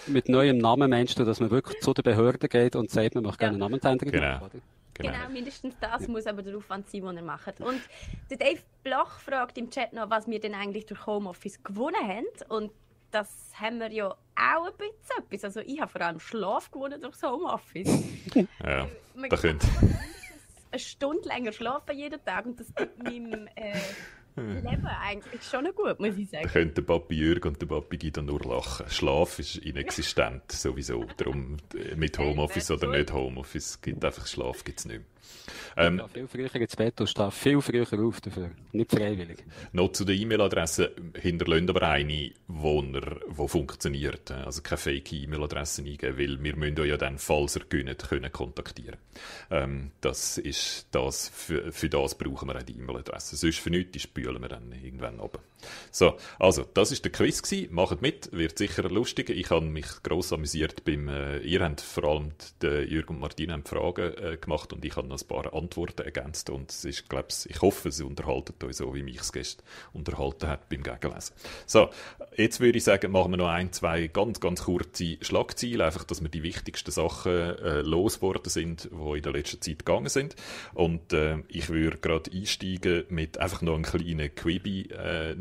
mit 0.07 0.27
neuem 0.27 0.57
Namen 0.57 0.89
meinst 0.89 1.17
du, 1.19 1.23
dass 1.23 1.39
man 1.39 1.51
wirklich 1.51 1.79
zu 1.81 1.93
der 1.93 2.03
Behörde 2.03 2.49
geht 2.49 2.75
und 2.75 2.89
sagt, 2.89 3.15
man 3.15 3.23
möchte 3.23 3.43
ja. 3.43 3.49
gerne 3.49 3.59
Namensänderung 3.59 4.11
genau. 4.11 4.39
machen? 4.39 4.61
Genau. 4.99 5.13
genau, 5.13 5.29
mindestens 5.29 5.75
das 5.79 6.07
muss 6.07 6.27
aber 6.27 6.41
der 6.41 6.57
Aufwand 6.57 6.89
sein, 6.89 7.01
den 7.01 7.17
er 7.17 7.23
macht. 7.23 7.61
Und 7.61 7.81
der 8.29 8.37
Dave 8.37 8.61
Bloch 8.83 9.19
fragt 9.19 9.57
im 9.57 9.69
Chat 9.69 9.93
noch, 9.93 10.09
was 10.09 10.27
wir 10.27 10.39
denn 10.39 10.53
eigentlich 10.53 10.85
durch 10.85 11.05
Homeoffice 11.05 11.63
gewonnen 11.63 12.05
haben. 12.05 12.25
Und 12.49 12.71
das 13.11 13.51
haben 13.55 13.79
wir 13.79 13.91
ja 13.91 14.09
auch 14.09 14.65
ein 14.65 14.73
bisschen 14.77 15.23
etwas. 15.23 15.43
Also 15.45 15.61
ich 15.61 15.79
habe 15.79 15.89
vor 15.89 16.01
allem 16.01 16.19
Schlaf 16.19 16.69
gewonnen 16.69 16.99
durch 17.01 17.17
das 17.17 17.23
Homeoffice. 17.23 18.03
ja, 18.35 18.87
da 19.29 19.37
könnt 19.37 19.63
eine 20.71 20.79
Stunde 20.79 21.27
länger 21.27 21.51
schlafen 21.51 21.97
jeden 21.97 22.23
Tag 22.23 22.45
und 22.45 22.59
das 22.59 22.73
gibt 22.75 23.01
meinem 23.03 23.47
äh, 23.55 23.73
Leben 24.39 24.87
eigentlich 25.01 25.43
schon 25.43 25.63
noch 25.63 25.75
gut, 25.75 25.99
muss 25.99 26.17
ich 26.17 26.29
sagen. 26.29 26.43
Da 26.43 26.49
könnte 26.49 26.81
der 26.81 26.81
Papi 26.81 27.15
Jürg 27.15 27.45
und 27.45 27.61
der 27.61 27.67
Papi 27.67 27.97
Guido 27.97 28.21
nur 28.21 28.39
lachen. 28.39 28.89
Schlaf 28.89 29.39
ist 29.39 29.57
inexistent 29.57 30.51
sowieso. 30.51 31.05
Darum 31.17 31.57
äh, 31.75 31.95
mit 31.95 32.17
Homeoffice 32.17 32.71
oder 32.71 32.89
nicht 32.89 33.11
Homeoffice 33.13 33.81
gibt 33.81 34.03
einfach 34.03 34.27
Schlaf 34.27 34.63
gibt's 34.63 34.85
nicht 34.85 34.99
mehr. 34.99 35.05
Ähm, 35.77 36.01
viel 36.13 36.27
früher 36.27 36.55
ins 36.55 36.75
Bett 36.75 36.99
und 36.99 37.07
stehe 37.07 37.31
viel 37.31 37.61
früher 37.61 37.87
auf 37.93 38.21
dafür. 38.21 38.51
Nicht 38.71 38.91
freiwillig. 38.91 39.43
Noch 39.71 39.91
zu 39.91 40.05
der 40.05 40.15
E-Mail-Adresse 40.15 40.91
hinterlassen 41.15 41.69
aber 41.69 41.83
eine, 41.83 42.07
die 42.07 42.33
wo 43.27 43.47
funktioniert. 43.47 44.31
Also 44.31 44.61
keine 44.61 44.77
Fake-E-Mail-Adresse 44.77 45.81
eingeben, 45.81 46.17
weil 46.17 46.43
wir 46.43 46.55
müssen 46.55 46.85
ja 46.85 46.97
dann, 46.97 47.17
falls 47.17 47.55
er 47.55 47.65
gönnt, 47.65 48.09
können 48.09 48.31
kontaktieren. 48.31 48.97
Ähm, 49.49 49.91
das 50.01 50.37
ist 50.37 50.87
das, 50.91 51.29
für, 51.29 51.71
für 51.71 51.89
das 51.89 52.15
brauchen 52.15 52.49
wir 52.49 52.55
die 52.63 52.73
E-Mail-Adresse. 52.73 53.35
Sonst 53.35 53.59
für 53.59 53.69
nichts, 53.69 54.01
spülen 54.01 54.41
wir 54.41 54.49
dann 54.49 54.71
irgendwann 54.71 55.19
oben. 55.19 55.39
So, 55.91 56.17
also, 56.37 56.65
das 56.73 56.91
ist 56.91 57.05
der 57.05 57.11
Quiz 57.11 57.41
gewesen. 57.41 57.73
Macht 57.73 58.01
mit, 58.01 58.31
wird 58.31 58.57
sicher 58.57 58.89
lustig. 58.89 59.29
Ich 59.29 59.49
habe 59.49 59.65
mich 59.65 59.87
gross 60.03 60.33
amüsiert 60.33 60.85
beim, 60.85 61.07
äh, 61.07 61.39
ihr 61.39 61.63
habt 61.63 61.81
vor 61.81 62.03
allem, 62.05 62.31
die, 62.61 62.67
Jürgen 62.67 63.15
und 63.15 63.19
Martina 63.19 63.53
haben 63.53 63.65
Fragen 63.65 64.13
äh, 64.17 64.37
gemacht 64.37 64.73
und 64.73 64.83
ich 64.85 64.95
habe 64.95 65.07
noch 65.07 65.19
ein 65.21 65.27
paar 65.27 65.53
Antworten 65.53 66.01
ergänzt 66.01 66.49
und 66.49 66.71
es 66.71 66.85
ist, 66.85 67.09
glaub's, 67.09 67.45
ich 67.45 67.61
hoffe, 67.61 67.91
sie 67.91 68.03
unterhalten 68.03 68.53
euch 68.65 68.77
so, 68.77 68.93
wie 68.93 69.03
mich 69.03 69.19
es 69.19 69.31
gestern 69.31 69.65
unterhalten 69.93 70.47
hat 70.47 70.69
beim 70.69 70.83
Gegenlesen. 70.83 71.35
So, 71.65 71.89
jetzt 72.35 72.59
würde 72.59 72.77
ich 72.77 72.83
sagen, 72.83 73.11
machen 73.11 73.31
wir 73.31 73.37
noch 73.37 73.49
ein, 73.49 73.71
zwei 73.71 74.07
ganz, 74.07 74.39
ganz 74.39 74.63
kurze 74.63 75.17
Schlagziele, 75.21 75.85
einfach, 75.85 76.03
dass 76.03 76.21
wir 76.21 76.29
die 76.29 76.43
wichtigsten 76.43 76.91
Sachen 76.91 77.31
äh, 77.31 77.81
losgeworden 77.81 78.49
sind, 78.49 78.89
die 78.91 79.17
in 79.17 79.23
der 79.23 79.33
letzten 79.33 79.61
Zeit 79.61 79.79
gegangen 79.79 80.09
sind. 80.09 80.35
Und 80.73 81.13
äh, 81.13 81.37
ich 81.47 81.69
würde 81.69 81.97
gerade 81.97 82.31
einsteigen 82.31 83.05
mit 83.09 83.37
einfach 83.37 83.61
noch 83.61 83.75
einem 83.75 83.83
kleinen 83.83 84.33
Quibi-Nachzug. 84.33 84.99
Äh, 84.99 85.35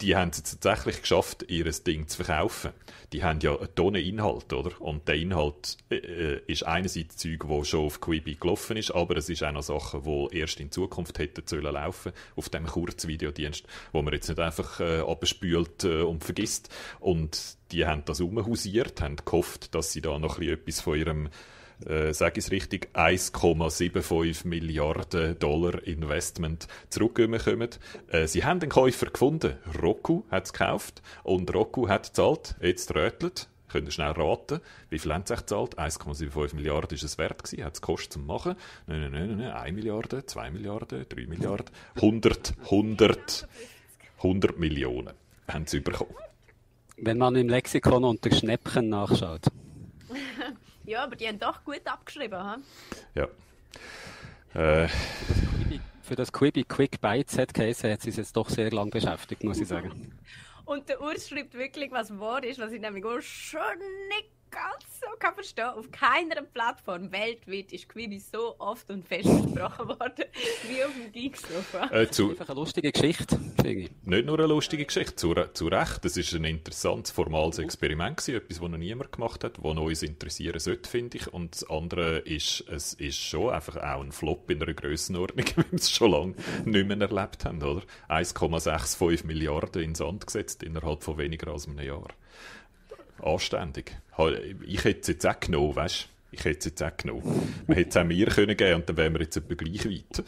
die 0.00 0.16
haben 0.16 0.30
es 0.30 0.42
tatsächlich 0.42 1.00
geschafft, 1.02 1.44
ihr 1.48 1.64
Ding 1.64 2.08
zu 2.08 2.22
verkaufen. 2.22 2.72
Die 3.12 3.24
haben 3.24 3.40
ja 3.40 3.56
eine 3.56 3.74
Tonne 3.74 4.00
Inhalt, 4.00 4.52
oder? 4.52 4.80
Und 4.80 5.08
der 5.08 5.16
Inhalt 5.16 5.78
äh, 5.90 5.96
äh 5.96 6.40
ist 6.46 6.64
einerseits 6.64 7.16
Zeug, 7.16 7.48
wo 7.48 7.64
schon 7.64 7.86
auf 7.86 8.00
Quibi 8.00 8.34
gelaufen 8.34 8.76
ist, 8.76 8.90
aber 8.90 9.16
es 9.16 9.28
ist 9.28 9.42
auch 9.42 9.52
noch 9.52 9.62
Sachen, 9.62 10.02
die 10.02 10.38
erst 10.38 10.60
in 10.60 10.70
Zukunft 10.70 11.18
hätten 11.18 11.46
sollen 11.46 11.72
laufen 11.72 12.12
auf 12.36 12.48
dem 12.48 12.66
Kurzvideodienst, 12.66 13.64
wo 13.92 14.02
man 14.02 14.12
jetzt 14.12 14.28
nicht 14.28 14.40
einfach 14.40 14.80
äh, 14.80 15.00
abspült 15.00 15.84
äh, 15.84 16.02
und 16.02 16.24
vergisst. 16.24 16.68
Und 17.00 17.56
die 17.72 17.86
haben 17.86 18.04
das 18.04 18.20
umhausiert, 18.20 19.00
haben 19.00 19.16
gehofft, 19.16 19.74
dass 19.74 19.92
sie 19.92 20.02
da 20.02 20.18
noch 20.18 20.38
etwas 20.38 20.80
von 20.80 20.98
ihrem 20.98 21.28
äh, 21.86 22.12
sage 22.12 22.38
ich 22.38 22.46
es 22.46 22.50
richtig, 22.50 22.88
1,75 22.94 24.46
Milliarden 24.46 25.38
Dollar 25.38 25.86
Investment 25.86 26.68
zurückkommen. 26.88 27.70
Äh, 28.08 28.26
sie 28.26 28.44
haben 28.44 28.60
den 28.60 28.70
Käufer 28.70 29.06
gefunden. 29.06 29.56
Roku 29.80 30.24
hat 30.30 30.46
es 30.46 30.52
gekauft 30.52 31.02
und 31.22 31.52
Roku 31.54 31.88
hat 31.88 32.08
gezahlt. 32.08 32.56
Jetzt 32.60 32.94
rötelt. 32.94 33.48
Könnt 33.68 33.86
ihr 33.86 33.92
schnell 33.92 34.12
raten, 34.12 34.60
wie 34.88 34.98
viel 34.98 35.12
haben 35.12 35.24
sie 35.26 35.36
gezahlt? 35.36 35.78
1,75 35.78 36.54
Milliarden 36.54 36.94
ist 36.94 37.02
es 37.02 37.18
wert 37.18 37.44
gewesen, 37.44 37.64
hat 37.64 37.74
es 37.74 37.82
gekostet 37.82 38.14
zum 38.14 38.26
Machen. 38.26 38.56
Nein, 38.86 39.10
nein, 39.10 39.12
nein, 39.12 39.36
nein, 39.36 39.50
1 39.50 39.74
Milliarde, 39.74 40.24
2 40.24 40.50
Milliarden, 40.52 41.04
3 41.06 41.26
Milliarden, 41.26 41.66
100, 41.96 42.54
100, 42.64 43.46
100 44.18 44.58
Millionen 44.58 45.12
haben 45.46 45.66
sie 45.66 45.80
bekommen. 45.80 46.14
Wenn 46.96 47.18
man 47.18 47.36
im 47.36 47.48
Lexikon 47.48 48.04
unter 48.04 48.34
Schnäppchen 48.34 48.88
nachschaut. 48.88 49.42
ja, 50.88 51.04
aber 51.04 51.16
die 51.16 51.28
haben 51.28 51.38
doch 51.38 51.62
gut 51.64 51.82
abgeschrieben, 51.86 52.38
ha? 52.38 52.56
Ja. 53.14 53.28
Äh. 54.54 54.88
Für 56.02 56.16
das 56.16 56.32
Quibi 56.32 56.64
Quick 56.64 57.02
Bytes 57.02 57.36
hat 57.36 57.52
Case 57.52 57.92
hat 57.92 58.00
sie 58.00 58.10
jetzt 58.10 58.34
doch 58.34 58.48
sehr 58.48 58.70
lang 58.70 58.88
beschäftigt, 58.88 59.44
muss 59.44 59.60
ich 59.60 59.68
sagen. 59.68 60.18
Und 60.64 60.88
der 60.88 61.02
Urs 61.02 61.28
schreibt 61.28 61.52
wirklich, 61.52 61.90
was 61.92 62.18
wahr 62.18 62.42
ist, 62.44 62.58
was 62.58 62.72
ich 62.72 62.80
nämlich 62.80 63.04
auch 63.04 63.20
schon 63.20 63.60
nicht 64.08 64.30
ganz 64.50 65.00
so 65.00 65.06
kann 65.18 65.34
verstehen, 65.34 65.66
auf 65.66 65.90
keiner 65.90 66.42
Plattform 66.42 67.10
weltweit 67.12 67.72
ist 67.72 67.88
Quibi 67.88 68.18
so 68.18 68.56
oft 68.58 68.90
und 68.90 69.04
fest 69.04 69.28
besprochen 69.28 69.88
worden 69.88 70.24
wie 70.68 70.84
auf 70.84 70.92
dem 70.92 71.12
Geeksofa. 71.12 71.90
Äh, 71.90 72.10
zu, 72.10 72.30
einfach 72.30 72.48
eine 72.48 72.58
lustige 72.60 72.92
Geschichte, 72.92 73.38
Nicht 73.62 74.26
nur 74.26 74.38
eine 74.38 74.46
lustige 74.46 74.84
Geschichte, 74.84 75.16
zu, 75.16 75.34
zu 75.52 75.68
Recht. 75.68 76.04
Das 76.04 76.16
ist 76.16 76.32
ein 76.34 76.44
interessantes, 76.44 77.10
formales 77.12 77.58
Experiment 77.58 78.16
gewesen, 78.16 78.36
etwas, 78.36 78.60
das 78.60 78.68
noch 78.68 78.78
niemand 78.78 79.12
gemacht 79.12 79.44
hat, 79.44 79.58
das 79.58 79.64
uns 79.64 80.02
interessieren 80.02 80.58
sollte, 80.58 80.88
finde 80.88 81.18
ich. 81.18 81.32
Und 81.32 81.54
das 81.54 81.68
andere 81.68 82.18
ist, 82.18 82.64
es 82.68 82.94
ist 82.94 83.18
schon 83.18 83.50
einfach 83.50 83.76
auch 83.76 84.02
ein 84.02 84.12
Flop 84.12 84.50
in 84.50 84.62
einer 84.62 84.74
Grössenordnung, 84.74 85.46
wie 85.56 85.56
wir 85.56 85.78
es 85.78 85.90
schon 85.90 86.10
lange 86.10 86.34
nicht 86.64 86.86
mehr 86.86 87.00
erlebt 87.00 87.44
haben, 87.44 87.62
oder? 87.62 87.82
1,65 88.08 89.26
Milliarden 89.26 89.82
ins 89.82 89.98
Sand 89.98 90.26
gesetzt 90.26 90.62
innerhalb 90.62 91.02
von 91.02 91.18
weniger 91.18 91.52
als 91.52 91.66
einem 91.66 91.80
Jahr 91.80 92.08
anständig. 93.22 93.96
Ich 94.66 94.84
hätte 94.84 95.00
es 95.00 95.08
jetzt 95.08 95.26
auch 95.26 95.38
genommen, 95.38 95.76
weißt 95.76 96.04
du? 96.04 96.08
Ich 96.30 96.44
hätte 96.44 96.58
es 96.58 96.64
jetzt 96.66 96.82
auch 96.82 96.96
genommen. 96.96 97.54
Man 97.66 97.76
hätte 97.76 97.90
es 97.90 97.96
auch 97.96 98.04
mir 98.04 98.26
können 98.26 98.56
geben 98.56 98.74
und 98.74 98.88
dann 98.88 98.96
wären 98.96 99.14
wir 99.14 99.22
jetzt 99.22 99.36
etwa 99.36 99.54
gleich 99.54 99.86
weit. 99.86 100.24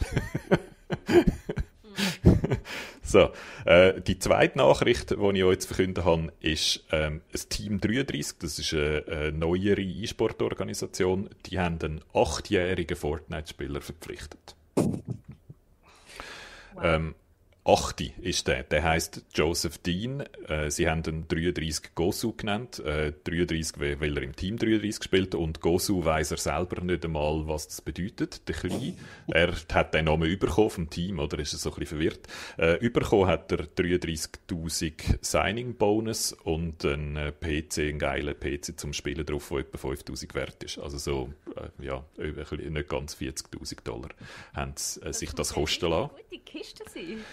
so, 3.03 3.29
äh, 3.65 4.01
die 4.01 4.17
zweite 4.17 4.57
Nachricht, 4.57 5.11
die 5.11 5.15
ich 5.15 5.43
euch 5.43 5.51
jetzt 5.51 5.65
verkünden 5.65 6.05
habe, 6.05 6.33
ist 6.39 6.83
ähm, 6.91 7.21
ein 7.33 7.49
Team 7.49 7.79
33. 7.79 8.39
Das 8.39 8.57
ist 8.57 8.73
eine, 8.73 9.03
eine 9.07 9.31
neuere 9.31 9.81
E-Sport-Organisation. 9.81 11.29
Die 11.45 11.59
haben 11.59 11.77
einen 11.81 12.01
achtjährigen 12.13 12.97
Fortnite-Spieler 12.97 13.81
verpflichtet. 13.81 14.55
Wow. 14.75 16.83
Ähm, 16.83 17.15
Achte 17.63 18.11
ist 18.21 18.47
der. 18.47 18.63
Der 18.63 18.83
heißt 18.83 19.23
Joseph 19.35 19.77
Dean. 19.77 20.21
Äh, 20.47 20.71
sie 20.71 20.89
haben 20.89 21.03
ihn 21.05 21.27
33 21.27 21.93
Gosu 21.93 22.33
genannt. 22.33 22.79
Äh, 22.79 23.13
33, 23.23 23.79
weil 23.79 24.17
er 24.17 24.23
im 24.23 24.35
Team 24.35 24.57
33 24.57 25.03
spielt. 25.03 25.35
Und 25.35 25.61
Gosu 25.61 26.03
weiß 26.03 26.31
er 26.31 26.37
selber 26.37 26.81
nicht 26.81 27.05
einmal, 27.05 27.47
was 27.47 27.67
das 27.67 27.81
bedeutet. 27.81 28.47
Der 28.47 28.55
Kleine. 28.55 28.95
Er 29.27 29.53
hat 29.73 29.93
den 29.93 30.05
Namen 30.05 30.39
bekommen 30.39 30.69
vom 30.71 30.89
Team, 30.89 31.19
oder 31.19 31.37
ist 31.37 31.53
er 31.53 31.59
so 31.59 31.69
ein 31.69 31.75
bisschen 31.75 31.99
verwirrt? 31.99 32.27
Äh, 32.57 32.89
bekommen 32.89 33.27
hat 33.27 33.51
er 33.51 33.59
33.000 33.59 35.19
Signing-Bonus 35.21 36.33
und 36.33 36.83
einen 36.83 37.15
äh, 37.15 37.31
PC, 37.31 37.79
einen 37.79 37.99
geilen 37.99 38.35
PC 38.39 38.79
zum 38.79 38.93
Spielen 38.93 39.25
drauf, 39.25 39.49
der 39.49 39.59
etwa 39.59 39.87
5.000 39.87 40.33
wert 40.33 40.63
ist. 40.63 40.79
Also 40.79 40.97
so, 40.97 41.33
äh, 41.55 41.85
ja, 41.85 42.03
nicht 42.17 42.89
ganz 42.89 43.15
40.000 43.15 43.83
Dollar 43.83 44.09
haben 44.55 44.73
sie, 44.75 45.01
äh, 45.01 45.13
sich 45.13 45.31
das 45.33 45.53
kosten 45.53 45.91
lassen. 45.91 46.09
Gute 46.29 46.41
Kiste 46.43 46.83
sein 46.91 47.23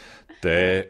der 0.42 0.86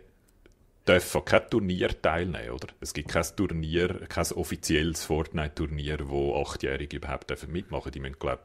darf 0.89 1.25
kein 1.25 1.51
Turnier 1.51 1.89
teilnehmen, 2.01 2.51
oder? 2.51 2.69
Es 2.81 2.95
gibt 2.95 3.09
kein 3.09 3.25
Turnier, 3.37 4.07
kein 4.09 4.33
offizielles 4.33 5.05
Fortnite-Turnier, 5.05 6.09
wo 6.09 6.41
Achtjährige 6.41 6.97
überhaupt 6.97 7.29
dürfen 7.31 7.53
mitmachen. 7.53 7.93
Die 7.93 8.01
müssen, 8.01 8.19
glaube 8.19 8.43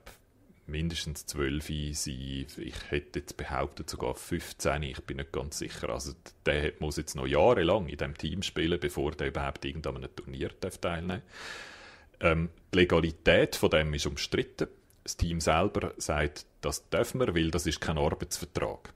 mindestens 0.66 1.26
zwölf 1.26 1.68
sein. 1.68 2.48
Ich 2.58 2.76
hätte 2.90 3.20
jetzt 3.20 3.38
behauptet 3.38 3.90
sogar 3.90 4.16
15. 4.16 4.84
Ich 4.84 5.02
bin 5.02 5.18
nicht 5.18 5.32
ganz 5.32 5.60
sicher. 5.60 5.90
Also 5.90 6.14
der 6.46 6.74
muss 6.80 6.98
jetzt 6.98 7.16
noch 7.16 7.28
jahrelang 7.28 7.88
in 7.88 7.98
diesem 7.98 8.18
Team 8.18 8.42
spielen, 8.44 8.80
bevor 8.80 9.12
der 9.12 9.28
überhaupt 9.28 9.66
irgendwann 9.66 9.98
an 9.98 10.04
einem 10.04 10.16
Turnier 10.16 10.50
darf 10.60 10.78
teilnehmen 10.78 11.22
ähm, 12.20 12.50
Die 12.74 12.80
Legalität 12.80 13.56
von 13.56 13.70
dem 13.70 13.94
ist 13.94 14.06
umstritten. 14.06 14.68
Das 15.04 15.18
Team 15.18 15.42
selber 15.42 15.94
sagt, 15.98 16.46
das 16.62 16.90
dürfen 16.90 17.20
wir, 17.20 17.36
weil 17.36 17.52
das 17.52 17.68
ist 17.68 17.82
kein 17.82 17.98
Arbeitsvertrag 17.98 18.94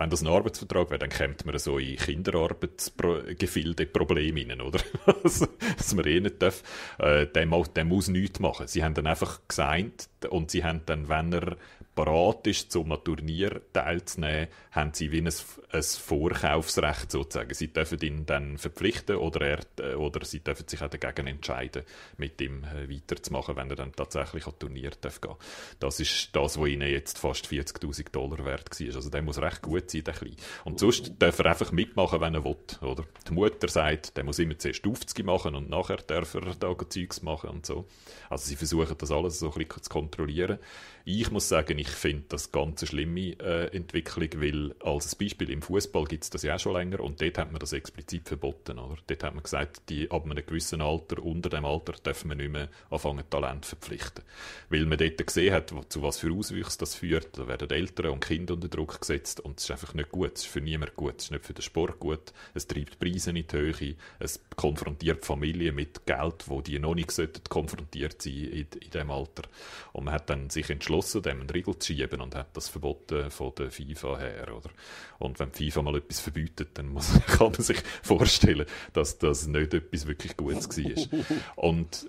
wenn 0.00 0.10
das 0.10 0.22
ein 0.22 0.28
Arbeitsvertrag 0.28 0.90
wäre, 0.90 0.98
dann 0.98 1.10
kommt 1.10 1.44
man 1.44 1.58
so 1.58 1.78
in 1.78 1.96
Kinderarbeitsgefilde 1.96 3.86
Probleme 3.86 4.48
rein, 4.48 4.60
oder? 4.60 4.80
Also, 5.22 5.46
dass 5.76 5.94
man 5.94 6.06
eh 6.06 6.20
nicht 6.20 6.40
darf. 6.42 6.62
Äh, 6.98 7.26
der, 7.26 7.46
der 7.46 7.84
muss 7.84 8.08
nichts 8.08 8.40
machen. 8.40 8.66
Sie 8.66 8.82
haben 8.82 8.94
dann 8.94 9.06
einfach 9.06 9.40
gesagt, 9.46 10.09
und 10.28 10.50
sie 10.50 10.64
haben 10.64 10.82
dann, 10.86 11.08
wenn 11.08 11.32
er 11.32 11.56
parat 11.94 12.46
ist, 12.46 12.74
um 12.76 12.92
an 12.92 13.04
Turnier 13.04 13.60
teilzunehmen, 13.72 14.48
haben 14.70 14.92
sie 14.94 15.10
wie 15.12 15.20
ein, 15.20 15.30
ein 15.72 15.82
Vorkaufsrecht 15.82 17.10
sozusagen. 17.10 17.52
Sie 17.52 17.72
dürfen 17.72 18.00
ihn 18.00 18.26
dann 18.26 18.58
verpflichten 18.58 19.16
oder, 19.16 19.40
er, 19.40 19.60
äh, 19.80 19.94
oder 19.94 20.24
sie 20.24 20.40
dürfen 20.40 20.66
sich 20.68 20.80
auch 20.80 20.88
dagegen 20.88 21.26
entscheiden, 21.26 21.82
mit 22.16 22.40
ihm 22.40 22.64
äh, 22.64 22.88
weiterzumachen, 22.88 23.56
wenn 23.56 23.70
er 23.70 23.76
dann 23.76 23.92
tatsächlich 23.92 24.46
an 24.46 24.58
Turnier 24.58 24.92
darf 25.00 25.20
gehen. 25.20 25.34
Das 25.78 26.00
ist 26.00 26.34
das, 26.34 26.58
was 26.58 26.68
ihnen 26.68 26.88
jetzt 26.88 27.18
fast 27.18 27.46
40'000 27.46 28.10
Dollar 28.12 28.44
wert 28.44 28.80
war. 28.80 28.94
Also 28.94 29.10
der 29.10 29.22
muss 29.22 29.40
recht 29.40 29.62
gut 29.62 29.90
sein, 29.90 30.04
der 30.04 30.14
Kleine. 30.14 30.36
Und 30.64 30.78
sonst 30.78 31.12
darf 31.18 31.38
er 31.40 31.46
einfach 31.46 31.72
mitmachen, 31.72 32.20
wenn 32.20 32.34
er 32.34 32.44
will. 32.44 32.56
Oder? 32.80 33.04
Die 33.28 33.34
Mutter 33.34 33.68
sagt, 33.68 34.16
der 34.16 34.24
muss 34.24 34.38
immer 34.38 34.58
zuerst 34.58 34.82
50 34.82 35.24
machen 35.24 35.54
und 35.54 35.68
nachher 35.68 35.98
darf 35.98 36.34
er 36.34 36.54
da 36.54 36.74
Zeugs 36.88 37.22
machen 37.22 37.50
und 37.50 37.66
so. 37.66 37.86
Also 38.28 38.46
sie 38.46 38.56
versuchen 38.56 38.96
das 38.96 39.10
alles 39.10 39.38
so 39.40 39.52
ein 39.52 39.58
bisschen 39.58 39.82
zu 39.82 39.90
kontrollieren. 39.90 40.09
controleren. 40.10 40.58
Ich 41.04 41.30
muss 41.30 41.48
sagen, 41.48 41.78
ich 41.78 41.88
finde 41.88 42.24
das 42.28 42.52
ganz 42.52 42.82
eine 42.82 42.88
schlimme 42.88 43.38
äh, 43.40 43.74
Entwicklung, 43.74 44.28
weil 44.36 44.74
als 44.80 45.14
Beispiel 45.14 45.50
im 45.50 45.62
Fußball 45.62 46.04
gibt 46.04 46.24
es 46.24 46.30
das 46.30 46.42
ja 46.42 46.56
auch 46.56 46.60
schon 46.60 46.74
länger 46.74 47.00
und 47.00 47.22
dort 47.22 47.38
hat 47.38 47.52
man 47.52 47.58
das 47.58 47.72
explizit 47.72 48.28
verboten. 48.28 48.78
Oder? 48.78 48.96
Dort 49.06 49.24
hat 49.24 49.34
man 49.34 49.42
gesagt, 49.42 49.88
die, 49.88 50.10
ab 50.10 50.24
einem 50.24 50.44
gewissen 50.44 50.82
Alter, 50.82 51.22
unter 51.22 51.48
dem 51.48 51.64
Alter, 51.64 51.92
dürfen 51.94 52.30
wir 52.30 52.34
nicht 52.34 52.52
mehr 52.52 52.68
anfangen, 52.90 53.24
Talent 53.30 53.64
verpflichten. 53.64 54.24
Weil 54.68 54.84
man 54.84 54.98
dort 54.98 55.26
gesehen 55.26 55.54
hat, 55.54 55.72
zu 55.88 56.02
was 56.02 56.18
für 56.18 56.32
Auswüchsen 56.32 56.78
das 56.80 56.94
führt. 56.94 57.38
Da 57.38 57.48
werden 57.48 57.70
Eltern 57.70 58.10
und 58.10 58.24
Kinder 58.24 58.54
unter 58.54 58.68
Druck 58.68 59.00
gesetzt 59.00 59.40
und 59.40 59.58
es 59.58 59.64
ist 59.64 59.70
einfach 59.70 59.94
nicht 59.94 60.10
gut. 60.10 60.32
Es 60.34 60.42
ist 60.42 60.52
für 60.52 60.60
niemanden 60.60 60.96
gut. 60.96 61.14
Es 61.18 61.24
ist 61.24 61.30
nicht 61.30 61.46
für 61.46 61.54
den 61.54 61.62
Sport 61.62 61.98
gut. 61.98 62.32
Es 62.52 62.66
treibt 62.66 62.98
Preise 62.98 63.30
in 63.30 63.36
die 63.36 63.46
Höhe. 63.50 63.96
Es 64.18 64.40
konfrontiert 64.54 65.24
Familien 65.24 65.74
mit 65.74 66.04
Geld, 66.04 66.48
wo 66.48 66.60
die 66.60 66.78
noch 66.78 66.94
nicht 66.94 67.10
konfrontiert 67.48 68.20
sein 68.20 68.34
in, 68.34 68.66
in 68.80 68.90
diesem 68.92 69.10
Alter. 69.10 69.44
Und 69.92 70.04
man 70.04 70.14
hat 70.14 70.28
dann 70.28 70.50
sich 70.50 70.68
entschlossen, 70.68 70.89
entschlossen, 70.90 71.22
dem 71.22 71.40
einen 71.40 71.50
Riegel 71.50 71.78
zu 71.78 71.92
schieben 71.92 72.20
und 72.20 72.34
hat 72.34 72.56
das 72.56 72.68
verboten 72.68 73.30
von 73.30 73.52
der 73.56 73.70
FIFA 73.70 74.18
her. 74.18 74.56
Oder? 74.56 74.70
Und 75.18 75.38
wenn 75.38 75.52
die 75.52 75.70
FIFA 75.70 75.82
mal 75.82 75.96
etwas 75.96 76.20
verbietet, 76.20 76.70
dann 76.74 76.88
muss, 76.88 77.12
kann 77.26 77.52
man 77.52 77.62
sich 77.62 77.78
vorstellen, 78.02 78.66
dass 78.92 79.18
das 79.18 79.46
nicht 79.46 79.72
etwas 79.74 80.06
wirklich 80.06 80.36
Gutes 80.36 80.68
war. 80.76 81.24
und 81.56 82.08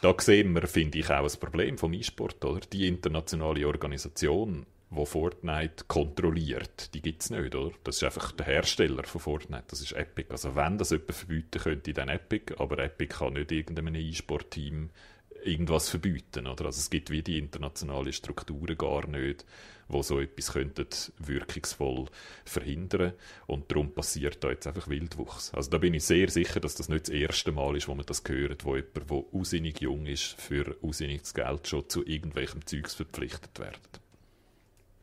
da 0.00 0.14
sehen 0.18 0.54
wir, 0.54 0.66
finde 0.66 0.98
ich, 0.98 1.10
auch 1.10 1.24
ein 1.24 1.40
Problem 1.40 1.78
vom 1.78 1.92
E-Sport. 1.92 2.72
Die 2.72 2.86
internationale 2.86 3.66
Organisation, 3.66 4.66
die 4.90 5.06
Fortnite 5.06 5.84
kontrolliert, 5.88 6.94
die 6.94 7.02
gibt 7.02 7.22
es 7.22 7.30
nicht, 7.30 7.54
oder? 7.54 7.72
Das 7.82 7.96
ist 7.96 8.04
einfach 8.04 8.32
der 8.32 8.46
Hersteller 8.46 9.04
von 9.04 9.20
Fortnite, 9.20 9.64
das 9.68 9.80
ist 9.80 9.92
Epic. 9.92 10.30
Also 10.30 10.54
wenn 10.54 10.78
das 10.78 10.90
jemand 10.90 11.14
verbieten 11.14 11.60
könnte, 11.60 11.92
dann 11.92 12.08
Epic, 12.08 12.54
aber 12.58 12.78
Epic 12.78 13.14
kann 13.14 13.34
nicht 13.34 13.50
irgendeinem 13.52 13.94
E-Sport-Team 13.94 14.90
irgendwas 15.44 15.88
verbieten. 15.88 16.46
Oder? 16.46 16.66
Also 16.66 16.78
es 16.78 16.90
gibt 16.90 17.10
wie 17.10 17.22
die 17.22 17.38
internationalen 17.38 18.12
Strukturen 18.12 18.76
gar 18.76 19.06
nicht, 19.06 19.44
wo 19.88 20.02
so 20.02 20.20
etwas 20.20 20.52
könnten 20.52 20.86
wirkungsvoll 21.18 22.06
verhindern 22.44 23.12
und 23.46 23.70
darum 23.70 23.92
passiert 23.92 24.42
da 24.42 24.50
jetzt 24.50 24.66
einfach 24.66 24.88
Wildwuchs. 24.88 25.52
Also 25.54 25.70
da 25.70 25.78
bin 25.78 25.94
ich 25.94 26.04
sehr 26.04 26.30
sicher, 26.30 26.60
dass 26.60 26.74
das 26.74 26.88
nicht 26.88 27.08
das 27.08 27.14
erste 27.14 27.52
Mal 27.52 27.76
ist, 27.76 27.88
wo 27.88 27.94
man 27.94 28.06
das 28.06 28.22
hört, 28.26 28.64
wo 28.64 28.76
jemand, 28.76 29.10
der 29.10 29.24
ausinnig 29.32 29.80
jung 29.80 30.06
ist, 30.06 30.40
für 30.40 30.76
ausinniges 30.82 31.34
Geld 31.34 31.68
schon 31.68 31.88
zu 31.88 32.06
irgendwelchem 32.06 32.64
Zeugs 32.66 32.94
verpflichtet 32.94 33.58
wird. 33.58 34.00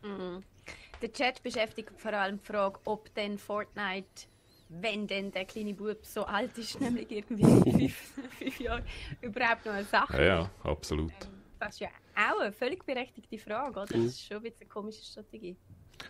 Mhm. 0.04 0.44
Der 1.02 1.14
Chat 1.14 1.42
beschäftigt 1.44 1.92
vor 1.98 2.14
allem 2.14 2.40
die 2.40 2.46
Frage, 2.46 2.80
ob 2.86 3.14
denn 3.16 3.38
Fortnite 3.38 4.28
wenn 4.70 5.08
denn 5.08 5.32
der 5.32 5.46
kleine 5.46 5.74
Bub 5.74 6.06
so 6.06 6.24
alt 6.26 6.58
ist, 6.58 6.80
nämlich 6.80 7.12
irgendwie 7.12 7.90
fünf, 7.90 8.38
fünf 8.38 8.60
Jahre, 8.60 8.84
überhaupt 9.22 9.66
noch 9.66 9.74
eine 9.74 9.84
Sache. 9.86 10.18
Ja, 10.18 10.24
ja 10.24 10.52
absolut. 10.64 11.12
Ähm, 11.12 11.40
das 11.60 11.74
ist 11.74 11.80
ja 11.82 11.90
auch 12.16 12.40
eine 12.40 12.54
völlig 12.54 12.86
berechtigte 12.86 13.38
Frage, 13.38 13.80
oder? 13.80 13.86
Das 13.86 13.98
ist 13.98 14.26
schon 14.26 14.38
ein 14.38 14.44
bisschen 14.44 14.62
eine 14.62 14.70
komische 14.70 15.04
Strategie. 15.04 15.58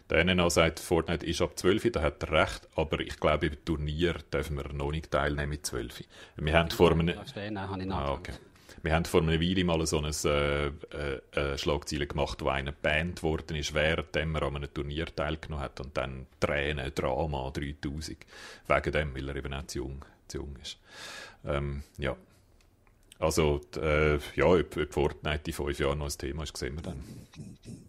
Der 0.10 0.24
NNA 0.24 0.50
sagt, 0.52 0.80
Fortnite 0.80 1.26
ist 1.26 1.42
ab 1.42 1.58
12, 1.58 1.92
da 1.92 2.02
hat 2.02 2.22
er 2.24 2.32
recht, 2.32 2.68
aber 2.76 3.00
ich 3.00 3.20
glaube, 3.20 3.48
im 3.48 3.66
Turnier 3.66 4.14
dürfen 4.32 4.58
wir 4.58 4.72
noch 4.72 4.92
nicht 4.92 5.10
teilnehmen 5.10 5.50
mit 5.50 5.66
12. 5.66 6.04
Wir 6.36 6.54
haben 6.54 6.70
vor 6.70 6.92
einem... 6.92 7.10
Ah, 7.92 8.12
okay. 8.12 8.34
Wir 8.82 8.94
haben 8.94 9.06
vor 9.06 9.22
einer 9.22 9.42
Weile 9.42 9.64
mal 9.64 9.86
so 9.86 9.98
eine 9.98 10.12
äh, 10.24 11.40
äh, 11.40 11.58
Schlagzeile 11.58 12.08
gemacht, 12.08 12.42
wo 12.42 12.50
einer 12.50 12.72
Band 12.72 13.18
geworden 13.18 13.56
ist, 13.56 13.74
während 13.74 14.16
er 14.16 14.24
an 14.24 14.56
einem 14.56 14.74
Turnier 14.74 15.06
teilgenommen 15.14 15.64
hat 15.64 15.80
und 15.80 15.98
dann 15.98 16.28
Tränen, 16.40 16.92
Drama, 16.96 17.52
3000. 17.52 18.18
Wegen 18.68 18.92
dem, 18.92 19.16
weil 19.16 19.30
er 19.30 19.36
eben 19.36 19.54
auch 19.54 19.68
zu 19.68 19.80
jung, 19.80 20.06
zu 20.28 20.38
jung 20.38 20.56
ist. 20.62 20.78
Ähm, 21.46 21.84
ja. 21.98 22.16
Also, 23.20 23.60
äh, 23.76 24.18
ja, 24.36 24.46
ob, 24.46 24.78
ob 24.78 24.94
Fortnite 24.94 25.42
in 25.46 25.54
fünf 25.54 25.78
Jahren 25.78 26.00
noch 26.00 26.06
ein 26.06 26.18
Thema 26.18 26.44
ist, 26.44 26.56
sehen 26.56 26.76
wir 26.76 26.84
dann. 26.84 27.04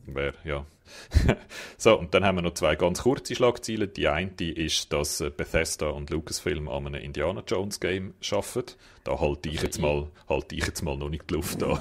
Wer, 0.06 0.34
ja. 0.44 0.66
so, 1.78 1.96
und 1.96 2.12
dann 2.12 2.24
haben 2.24 2.38
wir 2.38 2.42
noch 2.42 2.54
zwei 2.54 2.74
ganz 2.74 3.04
kurze 3.04 3.36
Schlagzeilen. 3.36 3.92
Die 3.94 4.08
eine 4.08 4.32
ist, 4.40 4.92
dass 4.92 5.18
Bethesda 5.36 5.90
und 5.90 6.10
Lucasfilm 6.10 6.68
an 6.68 6.88
einem 6.88 7.00
Indiana 7.00 7.44
Jones 7.46 7.78
Game 7.78 8.14
arbeiten. 8.32 8.74
Da 9.04 9.20
halte 9.20 9.48
ich 9.48 9.62
jetzt 9.62 9.80
mal, 9.80 10.08
halte 10.28 10.56
ich 10.56 10.66
jetzt 10.66 10.82
mal 10.82 10.96
noch 10.96 11.08
nicht 11.08 11.30
die 11.30 11.34
Luft 11.34 11.62
an. 11.62 11.80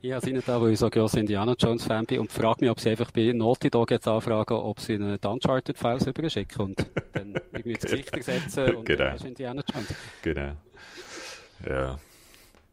ich 0.00 0.12
habe 0.12 0.24
sie 0.24 0.32
da, 0.34 0.60
weil 0.62 0.70
ich 0.70 0.78
so 0.78 0.88
grosser 0.88 1.18
Indiana 1.18 1.56
Jones 1.58 1.82
Fan 1.82 2.06
bin 2.06 2.20
und 2.20 2.30
frage 2.30 2.60
mich, 2.60 2.70
ob 2.70 2.78
sie 2.78 2.90
einfach 2.90 3.10
bei 3.10 3.32
Naughty 3.32 3.70
Dog 3.70 3.90
jetzt 3.90 4.06
anfragen, 4.06 4.54
ob 4.54 4.78
sie 4.78 4.94
einen 4.94 5.18
Uncharted 5.18 5.76
Files 5.76 6.06
überschicken 6.06 6.60
und 6.60 6.86
dann 7.12 7.34
irgendwie 7.52 7.72
ins 7.72 7.82
Gesicht 7.82 8.22
setzen 8.22 8.76
und 8.76 8.84
genau. 8.84 9.16
Indiana 9.16 9.64
Jones. 9.68 9.94
Genau. 10.22 10.52
Ja. 11.68 11.98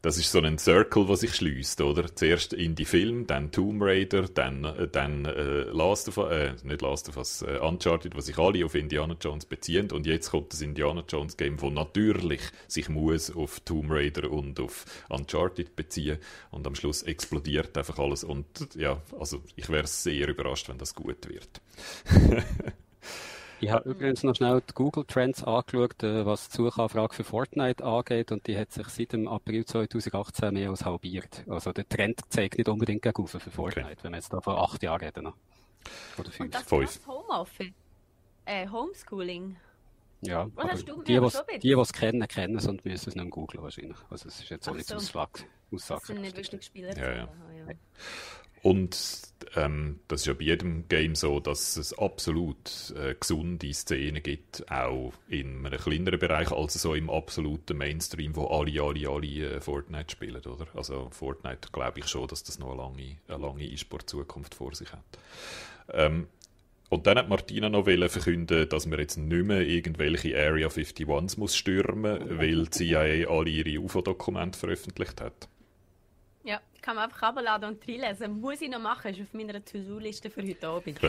Das 0.05 0.19
ist 0.19 0.31
so 0.31 0.39
ein 0.39 0.59
Circle, 0.59 1.09
was 1.09 1.21
sich 1.21 1.33
schließt, 1.33 1.81
oder? 1.81 2.15
Zuerst 2.15 2.53
Indie-Film, 2.53 3.25
dann 3.25 3.51
Tomb 3.51 3.81
Raider, 3.81 4.27
dann, 4.27 4.63
äh, 4.63 4.87
dann 4.87 5.25
äh, 5.25 5.63
Last 5.63 6.09
of 6.09 6.19
Us, 6.19 6.31
äh, 6.31 6.53
nicht 6.63 6.83
Last 6.83 7.09
of 7.09 7.17
Us, 7.17 7.41
äh, 7.41 7.57
Uncharted, 7.57 8.15
was 8.15 8.27
sich 8.27 8.37
alle 8.37 8.63
auf 8.63 8.75
Indiana 8.75 9.15
Jones 9.19 9.47
beziehen. 9.47 9.91
Und 9.91 10.05
jetzt 10.05 10.29
kommt 10.29 10.53
das 10.53 10.61
Indiana 10.61 11.03
Jones 11.09 11.37
Game, 11.37 11.59
wo 11.59 11.71
natürlich 11.71 12.41
sich 12.67 12.87
muss 12.87 13.35
auf 13.35 13.61
Tomb 13.61 13.89
Raider 13.89 14.29
und 14.29 14.59
auf 14.59 14.85
Uncharted 15.09 15.75
beziehen. 15.75 16.19
Und 16.51 16.67
am 16.67 16.75
Schluss 16.75 17.01
explodiert 17.01 17.75
einfach 17.75 17.97
alles. 17.97 18.23
Und 18.23 18.45
ja, 18.75 19.01
also 19.19 19.41
ich 19.55 19.69
wäre 19.69 19.87
sehr 19.87 20.27
überrascht, 20.27 20.69
wenn 20.69 20.77
das 20.77 20.93
gut 20.93 21.27
wird. 21.27 21.61
Ich 23.61 23.71
habe 23.71 23.89
übrigens 23.89 24.23
noch 24.23 24.35
schnell 24.35 24.61
die 24.61 24.73
Google 24.73 25.05
Trends 25.05 25.43
angeschaut, 25.43 26.03
äh, 26.03 26.25
was 26.25 26.49
die 26.49 26.57
Suchanfrage 26.57 27.13
für 27.13 27.23
Fortnite 27.23 27.83
angeht, 27.83 28.31
und 28.31 28.45
die 28.47 28.57
hat 28.57 28.71
sich 28.71 28.87
seit 28.87 29.13
dem 29.13 29.27
April 29.27 29.65
2018 29.65 30.53
mehr 30.53 30.69
als 30.69 30.85
halbiert. 30.85 31.43
Also 31.47 31.71
der 31.71 31.87
Trend 31.87 32.21
zeigt 32.29 32.57
nicht 32.57 32.69
unbedingt 32.69 33.01
gegen 33.01 33.27
für 33.27 33.39
Fortnite, 33.39 33.87
okay. 33.87 33.97
wenn 34.01 34.11
wir 34.11 34.17
jetzt 34.17 34.33
da 34.33 34.41
vor 34.41 34.61
acht 34.61 34.83
Jahren 34.83 35.01
reden. 35.01 35.27
Oder 36.17 36.31
fünf. 36.31 36.39
Und 36.39 36.55
das 36.55 36.63
fünf. 36.63 36.83
ist 36.83 37.07
Homeoffice. 37.07 37.73
Äh, 38.45 38.67
Homeschooling. 38.67 39.57
Ja, 40.21 40.49
was 40.55 40.71
hast 40.71 40.89
du 40.89 41.03
die, 41.03 41.21
was, 41.21 41.43
die, 41.53 41.59
die 41.59 41.71
es 41.71 41.93
kennen, 41.93 42.27
kennen 42.27 42.57
es 42.57 42.67
und 42.67 42.83
müssen 42.83 43.09
es 43.09 43.15
nicht 43.15 43.29
googeln 43.29 43.63
wahrscheinlich. 43.63 43.97
Also 44.09 44.27
es 44.27 44.39
ist 44.39 44.49
jetzt 44.49 44.67
auch 44.67 44.73
nicht 44.73 44.87
so. 44.87 44.95
Aussage. 44.95 45.43
Aussage 45.71 45.99
das 45.99 46.07
sind 46.07 46.21
nicht 46.21 46.37
wirklich 46.37 46.65
Spieler. 46.65 46.97
Ja, 46.97 47.11
ja. 47.11 47.29
ja. 47.67 47.73
Und 48.65 48.97
ähm, 49.55 49.99
das 50.07 50.21
ist 50.21 50.25
ja 50.25 50.33
bei 50.33 50.45
jedem 50.45 50.87
Game 50.87 51.13
so, 51.13 51.39
dass 51.39 51.77
es 51.77 51.95
absolut 51.99 52.95
äh, 52.99 53.13
gesunde 53.13 53.71
Szenen 53.71 54.23
gibt, 54.23 54.71
auch 54.71 55.13
in 55.27 55.63
einem 55.67 55.79
kleineren 55.79 56.17
Bereich, 56.17 56.51
als 56.51 56.73
so 56.73 56.95
im 56.95 57.11
absoluten 57.11 57.77
Mainstream, 57.77 58.35
wo 58.35 58.47
alle, 58.47 58.81
alle, 58.81 59.07
alle 59.07 59.27
äh, 59.27 59.61
Fortnite 59.61 60.09
spielen, 60.09 60.41
oder? 60.41 60.65
Also 60.73 61.09
Fortnite 61.11 61.69
glaube 61.71 61.99
ich 61.99 62.07
schon, 62.07 62.27
dass 62.27 62.43
das 62.43 62.57
noch 62.57 62.71
eine 62.71 63.17
lange, 63.27 63.65
E-Sport-Zukunft 63.65 64.55
vor 64.55 64.73
sich 64.73 64.91
hat. 64.91 65.05
Ähm, 65.93 66.25
und 66.89 67.05
dann 67.05 67.19
hat 67.19 67.29
Martina 67.29 67.69
noch 67.69 67.85
verkünden, 67.85 68.67
dass 68.67 68.87
man 68.87 68.97
jetzt 68.97 69.17
nicht 69.17 69.45
mehr 69.45 69.61
irgendwelche 69.61 70.35
Area 70.35 70.69
51s 70.69 71.39
muss 71.39 71.55
stürmen, 71.55 72.39
weil 72.39 72.65
die 72.65 72.71
CIA 72.71 73.29
alle 73.29 73.49
ihre 73.51 73.79
UFO-Dokumente 73.79 74.57
veröffentlicht 74.57 75.21
hat. 75.21 75.49
Ja, 76.45 76.61
kann 76.83 76.95
man 76.95 77.05
einfach 77.05 77.23
abladen 77.23 77.69
und 77.69 77.87
reinlesen. 77.87 78.39
Muss 78.39 78.61
ich 78.61 78.69
noch 78.69 78.79
machen, 78.79 79.11
ist 79.11 79.19
auf 79.19 79.33
meiner 79.33 79.65
To-Do-Liste 79.65 80.29
für 80.29 80.43
heute 80.43 80.67
Abend. 80.67 80.99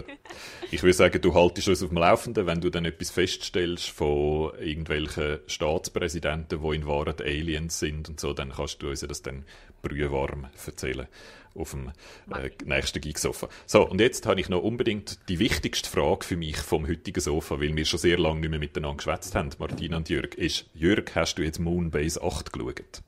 ich 0.71 0.83
würde 0.83 0.95
sagen, 0.95 1.21
du 1.21 1.35
haltest 1.35 1.69
uns 1.69 1.83
auf 1.83 1.91
dem 1.91 1.99
Laufenden, 1.99 2.47
wenn 2.47 2.63
du 2.63 2.71
dann 2.71 2.87
etwas 2.87 3.11
feststellst 3.11 3.91
von 3.91 4.59
irgendwelchen 4.59 5.41
Staatspräsidenten, 5.47 6.63
die 6.63 6.77
in 6.77 6.87
Wahrheit 6.87 7.21
Aliens 7.21 7.79
sind 7.79 8.09
und 8.09 8.19
so, 8.19 8.33
dann 8.33 8.53
kannst 8.53 8.81
du 8.81 8.89
uns 8.89 9.01
das 9.01 9.21
dann 9.21 9.45
brühwarm 9.83 10.47
erzählen 10.65 11.07
auf 11.55 11.71
dem 11.71 11.93
äh, 12.35 12.51
nächsten 12.65 13.01
Gig-Sofa. 13.01 13.49
So, 13.67 13.87
und 13.89 14.01
jetzt 14.01 14.27
habe 14.27 14.41
ich 14.41 14.49
noch 14.49 14.63
unbedingt 14.63 15.19
die 15.29 15.39
wichtigste 15.39 15.89
Frage 15.89 16.25
für 16.25 16.37
mich 16.37 16.57
vom 16.57 16.87
heutigen 16.87 17.21
Sofa, 17.21 17.61
weil 17.61 17.77
wir 17.77 17.85
schon 17.85 17.99
sehr 17.99 18.19
lange 18.19 18.41
nicht 18.41 18.51
mehr 18.51 18.59
miteinander 18.59 18.97
geschwätzt 18.97 19.35
haben, 19.35 19.51
Martina 19.59 19.99
und 19.99 20.09
Jürg, 20.09 20.35
ist, 20.35 20.67
Jürg, 20.75 21.15
hast 21.15 21.37
du 21.37 21.43
jetzt 21.43 21.59
Moonbase 21.59 22.23
8 22.23 22.53
geschaut? 22.53 23.03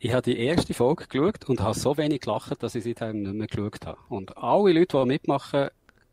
Ich 0.00 0.12
habe 0.12 0.22
die 0.22 0.38
erste 0.38 0.74
Folge 0.74 1.06
geschaut 1.08 1.48
und 1.48 1.60
habe 1.60 1.76
so 1.76 1.96
wenig 1.96 2.20
gelacht, 2.20 2.62
dass 2.62 2.76
ich 2.76 2.84
seitdem 2.84 3.22
nicht 3.22 3.34
mehr 3.34 3.48
geschaut 3.48 3.84
habe. 3.84 3.98
Und 4.08 4.36
alle 4.38 4.72
Leute, 4.72 4.96
die 4.96 5.04
mitmachen, 5.06 5.70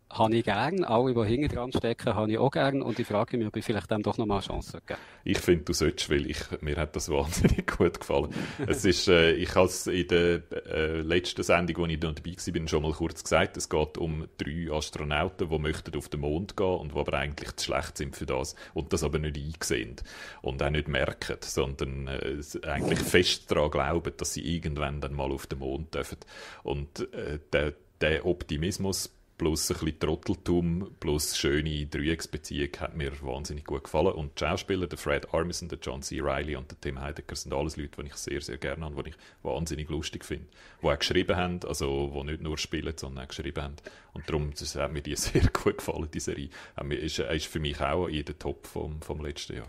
habe 0.10 0.36
ich 0.36 0.44
gern. 0.44 0.84
Alle, 0.84 1.14
die 1.14 1.26
hinten 1.26 1.56
dran 1.56 1.72
stecken, 1.72 2.14
habe 2.16 2.32
ich 2.32 2.38
auch 2.38 2.52
gern. 2.52 2.82
Und 2.82 3.00
ich 3.00 3.08
frage 3.08 3.38
mich, 3.38 3.48
ob 3.48 3.56
ich 3.56 3.66
vielleicht 3.66 3.90
dem 3.92 4.04
doch 4.04 4.18
noch 4.18 4.26
mal 4.26 4.36
eine 4.36 4.44
Chance 4.44 4.80
geben 4.86 5.00
Ich 5.24 5.40
finde, 5.40 5.66
du 5.66 5.74
solltest, 5.74 6.10
weil 6.10 6.30
ich, 6.30 6.40
mir 6.62 6.76
hat 6.78 6.96
das 6.96 7.10
wahnsinnig 7.10 7.68
gut 7.78 8.00
gefallen. 8.00 8.30
es 8.68 8.86
ist, 8.86 9.08
äh, 9.08 9.34
ich 9.34 9.54
habe 9.56 9.68
es 9.68 9.88
in 9.88 10.08
der 10.08 10.42
äh, 10.68 11.02
letzten 11.02 11.44
Sendung, 11.44 11.78
wo 11.78 11.86
ich 11.86 12.00
dabei 12.00 12.36
war, 12.36 12.68
schon 12.68 12.84
mal 12.84 12.92
kurz 12.92 13.24
gesagt. 13.24 13.58
Es 13.58 13.70
geht 13.70 13.98
um 13.98 14.28
drei 14.38 14.72
Astronauten, 14.72 15.50
die 15.50 15.60
möchten 15.60 15.96
auf 15.98 16.10
den 16.10 16.22
Mond 16.22 16.56
gehen 16.56 16.66
und 16.66 16.94
die 16.94 17.00
aber 17.00 17.14
eigentlich 17.14 17.56
zu 17.56 17.66
schlecht 17.66 17.98
sind 17.98 18.16
für 18.16 18.26
das 18.26 18.56
und 18.74 18.94
das 18.94 19.04
aber 19.04 19.20
nicht 19.20 19.38
einsehen 19.38 19.96
und 20.42 20.62
auch 20.62 20.70
nicht 20.70 20.88
merken, 20.88 21.38
sondern 21.42 22.08
äh, 22.08 22.42
eigentlich 22.68 23.00
fest 23.00 23.50
daran 23.52 23.72
glauben, 23.72 24.14
dass 24.18 24.34
sie 24.34 24.56
irgendwann 24.56 25.02
dann 25.02 25.14
mal 25.14 25.32
auf 25.32 25.48
den 25.48 25.60
Mond 25.60 25.94
dürfen. 25.94 26.18
Und 26.64 27.12
äh, 27.14 27.40
der, 27.52 27.74
der 28.02 28.26
Optimismus 28.26 29.15
plus 29.38 29.70
ein 29.70 29.78
bisschen 29.78 30.00
Trotteltum, 30.00 30.92
plus 31.00 31.38
schöne 31.38 31.86
Dreiecksbeziehung 31.88 32.70
hat 32.80 32.96
mir 32.96 33.12
wahnsinnig 33.22 33.66
gut 33.66 33.84
gefallen. 33.84 34.14
Und 34.14 34.40
die 34.40 34.46
Schauspieler, 34.46 34.88
der 34.88 34.98
Fred 34.98 35.34
Armisen, 35.34 35.68
der 35.68 35.80
John 35.82 36.02
C. 36.02 36.22
Reilly 36.22 36.56
und 36.56 36.72
der 36.72 36.80
Tim 36.80 37.02
Heidecker 37.02 37.36
sind 37.36 37.54
alles 37.54 37.78
Leute, 37.78 38.02
die 38.02 38.08
ich 38.08 38.16
sehr, 38.16 38.42
sehr 38.42 38.58
gerne 38.58 38.86
habe, 38.86 39.04
die 39.04 39.10
ich 39.10 39.16
wahnsinnig 39.44 39.90
lustig 39.90 40.24
finde. 40.24 40.48
Die 40.82 40.88
auch 40.88 40.98
geschrieben 40.98 41.36
haben, 41.36 41.60
also 41.68 42.12
die 42.16 42.32
nicht 42.32 42.42
nur 42.42 42.58
spielen, 42.58 42.94
sondern 42.98 43.26
auch 43.26 43.30
geschrieben 43.30 43.64
haben. 43.64 43.76
Und 44.14 44.30
darum 44.30 44.52
das 44.58 44.76
hat 44.76 44.94
mir 44.94 45.02
die 45.02 45.16
sehr 45.16 45.48
gut 45.50 45.78
gefallen, 45.78 46.10
die 46.14 46.20
Serie. 46.20 46.50
Ist, 46.90 47.20
ist 47.20 47.48
für 47.48 47.60
mich 47.60 47.82
auch 47.82 48.08
in 48.08 48.26
der 48.26 48.40
Top 48.40 48.66
vom, 48.68 49.02
vom 49.02 49.24
letzten 49.24 49.58
Jahr. 49.58 49.68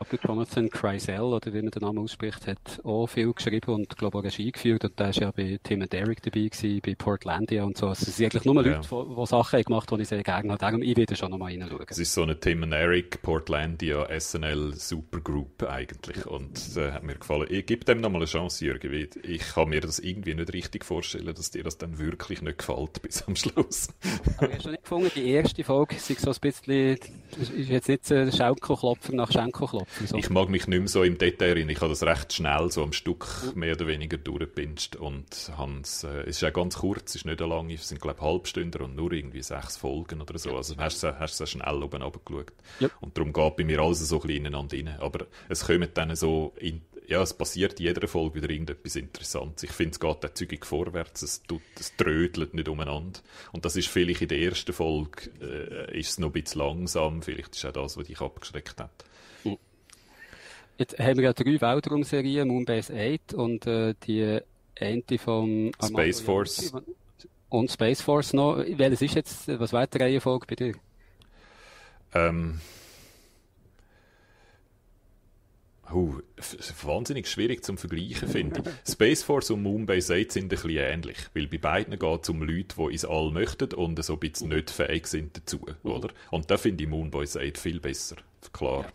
Aber 0.00 0.18
Jonathan 0.26 0.70
Kreisel, 0.70 1.20
oder 1.20 1.52
wie 1.52 1.60
man 1.60 1.70
den 1.70 1.82
Namen 1.82 1.98
ausspricht, 1.98 2.46
hat 2.46 2.80
auch 2.84 3.06
viel 3.06 3.34
geschrieben 3.34 3.74
und, 3.74 3.98
glaube 3.98 4.16
ich, 4.16 4.20
auch 4.20 4.24
Regie 4.24 4.50
geführt. 4.50 4.82
Und 4.82 4.98
der 4.98 5.08
war 5.08 5.12
ja 5.14 5.30
bei 5.30 5.60
Tim 5.62 5.82
und 5.82 5.92
Derek 5.92 6.22
dabei 6.22 6.48
gewesen, 6.48 6.80
bei 6.82 6.94
Portlandia 6.94 7.64
und 7.64 7.76
so. 7.76 7.88
Also, 7.88 8.06
es 8.08 8.16
sind 8.16 8.32
eigentlich 8.32 8.46
nur 8.46 8.64
ja. 8.64 8.76
Leute, 8.76 8.88
die, 8.90 9.14
die 9.14 9.26
Sachen 9.26 9.62
gemacht 9.62 9.90
haben, 9.90 9.98
die 9.98 10.02
ich 10.04 10.08
sehr 10.08 10.22
gerne 10.22 10.52
habe. 10.52 10.58
Darum, 10.58 10.80
ich 10.80 10.96
werde 10.96 11.16
schon 11.16 11.30
nochmal 11.30 11.52
reinschauen. 11.52 11.84
Es 11.86 11.98
ist 11.98 12.14
so 12.14 12.22
eine 12.22 12.40
Tim 12.40 12.62
und 12.62 12.72
Eric 12.72 13.20
Portlandia 13.20 14.08
SNL 14.18 14.72
Supergroup 14.74 15.64
eigentlich. 15.64 16.24
Und 16.26 16.58
äh, 16.78 16.92
hat 16.92 17.02
mir 17.02 17.16
gefallen. 17.16 17.46
Ich 17.50 17.66
gebe 17.66 17.84
dem 17.84 18.00
nochmal 18.00 18.22
eine 18.22 18.26
Chance, 18.26 18.64
Jürgen. 18.64 19.06
Ich 19.22 19.40
kann 19.40 19.68
mir 19.68 19.82
das 19.82 19.98
irgendwie 19.98 20.34
nicht 20.34 20.50
richtig 20.54 20.86
vorstellen, 20.86 21.34
dass 21.34 21.50
dir 21.50 21.62
das 21.62 21.76
dann 21.76 21.98
wirklich 21.98 22.40
nicht 22.40 22.56
gefällt 22.56 23.02
bis 23.02 23.22
am 23.28 23.36
Schluss. 23.36 23.88
Aber 24.38 24.50
hast 24.50 24.64
du 24.64 24.70
nicht 24.70 24.82
gefunden, 24.82 25.10
die 25.14 25.28
erste 25.28 25.62
Folge 25.62 25.96
ist 25.96 26.06
so 26.06 26.30
ein 26.30 26.36
bisschen, 26.40 26.98
ist 27.38 27.68
jetzt 27.68 27.88
nicht 27.88 28.10
ein 28.10 28.32
Schenkelklopfer 28.32 29.12
nach 29.12 29.30
Schenkelklopfer? 29.30 29.89
So. 30.06 30.16
Ich 30.16 30.30
mag 30.30 30.48
mich 30.48 30.66
nicht 30.66 30.78
mehr 30.78 30.88
so 30.88 31.02
im 31.02 31.18
Detail 31.18 31.48
erinnern. 31.48 31.70
Ich 31.70 31.80
habe 31.80 31.90
das 31.90 32.02
recht 32.02 32.32
schnell 32.32 32.70
so 32.70 32.82
am 32.82 32.92
Stück 32.92 33.54
mehr 33.54 33.74
oder 33.74 33.86
weniger 33.86 34.16
durchgepinscht 34.16 34.96
und 34.96 35.52
Hans, 35.56 36.04
äh, 36.04 36.22
es 36.22 36.36
ist 36.36 36.42
ja 36.42 36.50
ganz 36.50 36.78
kurz, 36.78 37.10
es 37.10 37.16
ist 37.16 37.24
nicht 37.26 37.40
lange, 37.40 37.74
es 37.74 37.88
sind 37.88 38.00
glaube 38.00 38.18
ich 38.18 38.24
Halbstunden 38.24 38.80
und 38.82 38.96
nur 38.96 39.12
irgendwie 39.12 39.42
sechs 39.42 39.76
Folgen 39.76 40.20
oder 40.20 40.38
so. 40.38 40.56
Also 40.56 40.76
hast 40.76 41.02
du 41.02 41.18
hast 41.18 41.36
sehr 41.36 41.46
schnell 41.46 41.82
oben 41.82 42.02
runtergeschaut. 42.02 42.52
Yep. 42.80 42.92
Und 43.00 43.16
darum 43.16 43.32
geht 43.32 43.56
bei 43.56 43.64
mir 43.64 43.80
alles 43.80 44.00
so 44.00 44.16
ein 44.16 44.26
bisschen 44.26 44.46
ineinander 44.46 44.76
rein. 44.76 45.00
Aber 45.00 45.26
es 45.48 45.66
kommen 45.66 45.88
dann 45.92 46.14
so 46.16 46.54
in, 46.58 46.82
ja, 47.06 47.22
es 47.22 47.34
passiert 47.34 47.80
in 47.80 47.86
jeder 47.86 48.06
Folge 48.06 48.36
wieder 48.36 48.50
irgendetwas 48.50 48.96
Interessantes. 48.96 49.64
Ich 49.64 49.72
finde, 49.72 49.92
es 49.92 50.00
geht 50.00 50.24
auch 50.24 50.34
zügig 50.34 50.64
vorwärts, 50.64 51.22
es, 51.22 51.42
tut, 51.42 51.62
es 51.78 51.96
trödelt 51.96 52.54
nicht 52.54 52.68
umeinander. 52.68 53.20
Und 53.52 53.64
das 53.64 53.76
ist 53.76 53.88
vielleicht 53.88 54.22
in 54.22 54.28
der 54.28 54.38
ersten 54.38 54.72
Folge 54.72 55.30
äh, 55.40 55.98
ist 55.98 56.10
es 56.10 56.18
noch 56.18 56.28
ein 56.28 56.32
bisschen 56.32 56.60
langsam, 56.60 57.22
vielleicht 57.22 57.56
ist 57.56 57.64
auch 57.66 57.72
das, 57.72 57.96
was 57.96 58.06
dich 58.06 58.20
abgeschreckt 58.20 58.80
hat. 58.80 59.04
Jetzt 60.80 60.98
haben 60.98 61.18
wir 61.18 61.24
ja 61.24 61.32
drei 61.34 61.60
Weltraumserien, 61.60 62.48
Moonbase 62.48 62.94
8 62.94 63.34
und 63.34 63.66
äh, 63.66 63.94
die 64.02 64.40
eine 64.80 65.02
vom 65.18 65.72
Space 65.84 66.22
Force. 66.22 66.72
Und 67.50 67.70
Space 67.70 68.00
Force 68.00 68.32
noch. 68.32 68.64
Welches 68.66 69.02
ist 69.02 69.14
jetzt, 69.14 69.60
was 69.60 69.74
war 69.74 69.86
die 69.86 69.98
Reihenfolge 69.98 70.46
bei 70.46 70.54
dir? 70.54 70.72
Ähm. 72.14 72.62
Uh, 75.92 76.20
wahnsinnig 76.82 77.28
schwierig 77.28 77.62
zum 77.62 77.76
Vergleichen, 77.76 78.26
finde 78.26 78.62
ich. 78.64 78.74
Space 78.90 79.22
Force 79.22 79.50
und 79.50 79.62
Moonbase 79.62 80.14
8 80.14 80.32
sind 80.32 80.44
ein 80.44 80.48
bisschen 80.48 80.70
ähnlich, 80.70 81.18
weil 81.34 81.46
bei 81.46 81.58
beiden 81.58 81.98
geht 81.98 82.22
es 82.22 82.28
um 82.30 82.40
Leute, 82.40 82.76
die 82.78 82.92
ins 82.92 83.04
All 83.04 83.30
möchten 83.32 83.74
und 83.74 84.02
so 84.02 84.14
ein 84.14 84.18
bisschen 84.18 84.48
nicht 84.48 84.70
fähig 84.70 85.08
sind 85.08 85.36
dazu, 85.36 85.60
oder? 85.82 86.08
Und 86.30 86.50
da 86.50 86.56
finde 86.56 86.84
ich 86.84 86.88
Moonbase 86.88 87.38
8 87.40 87.58
viel 87.58 87.80
besser, 87.80 88.16
klar. 88.50 88.84
Ja. 88.84 88.92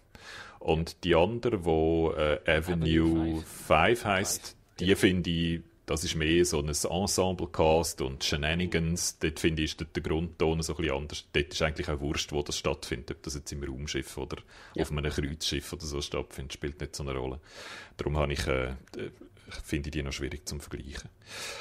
Und 0.66 1.04
die 1.04 1.14
andere, 1.14 1.64
wo 1.64 2.12
äh, 2.18 2.40
Avenue 2.48 3.44
5 3.68 4.04
heisst, 4.04 4.58
die 4.80 4.96
finde 4.96 5.30
ich, 5.30 5.62
das 5.86 6.04
ist 6.04 6.16
mehr 6.16 6.44
so 6.44 6.58
ein 6.58 6.70
Ensemble-Cast 6.70 8.02
und 8.02 8.24
Shenanigans. 8.24 9.20
Dort 9.20 9.40
finde 9.40 9.62
ich, 9.62 9.78
ist 9.80 9.96
der 9.96 10.02
Grundton 10.02 10.64
so 10.64 10.74
ein 10.74 10.78
bisschen 10.78 10.98
anders. 10.98 11.28
Dort 11.34 11.54
ist 11.54 11.62
eigentlich 11.62 11.88
auch 11.88 12.00
wurscht, 12.00 12.32
wo 12.32 12.42
das 12.42 12.58
stattfindet. 12.58 13.12
Ob 13.12 13.22
das 13.22 13.36
jetzt 13.36 13.52
im 13.52 13.64
Raumschiff 13.64 14.18
oder 14.18 14.38
ja. 14.74 14.82
auf 14.82 14.92
einem 14.92 15.12
Kreuzschiff 15.12 15.72
oder 15.72 15.86
so 15.86 16.02
stattfindet, 16.02 16.54
spielt 16.54 16.82
nicht 16.82 16.96
so 16.96 17.04
eine 17.04 17.16
Rolle. 17.16 17.40
Darum 17.98 18.18
habe 18.18 18.34
ich, 18.34 18.48
äh, 18.48 18.74
finde 19.64 19.90
ich 19.90 19.92
die 19.92 20.02
noch 20.02 20.14
schwierig 20.14 20.48
zum 20.48 20.62
Vergleichen. 20.62 21.12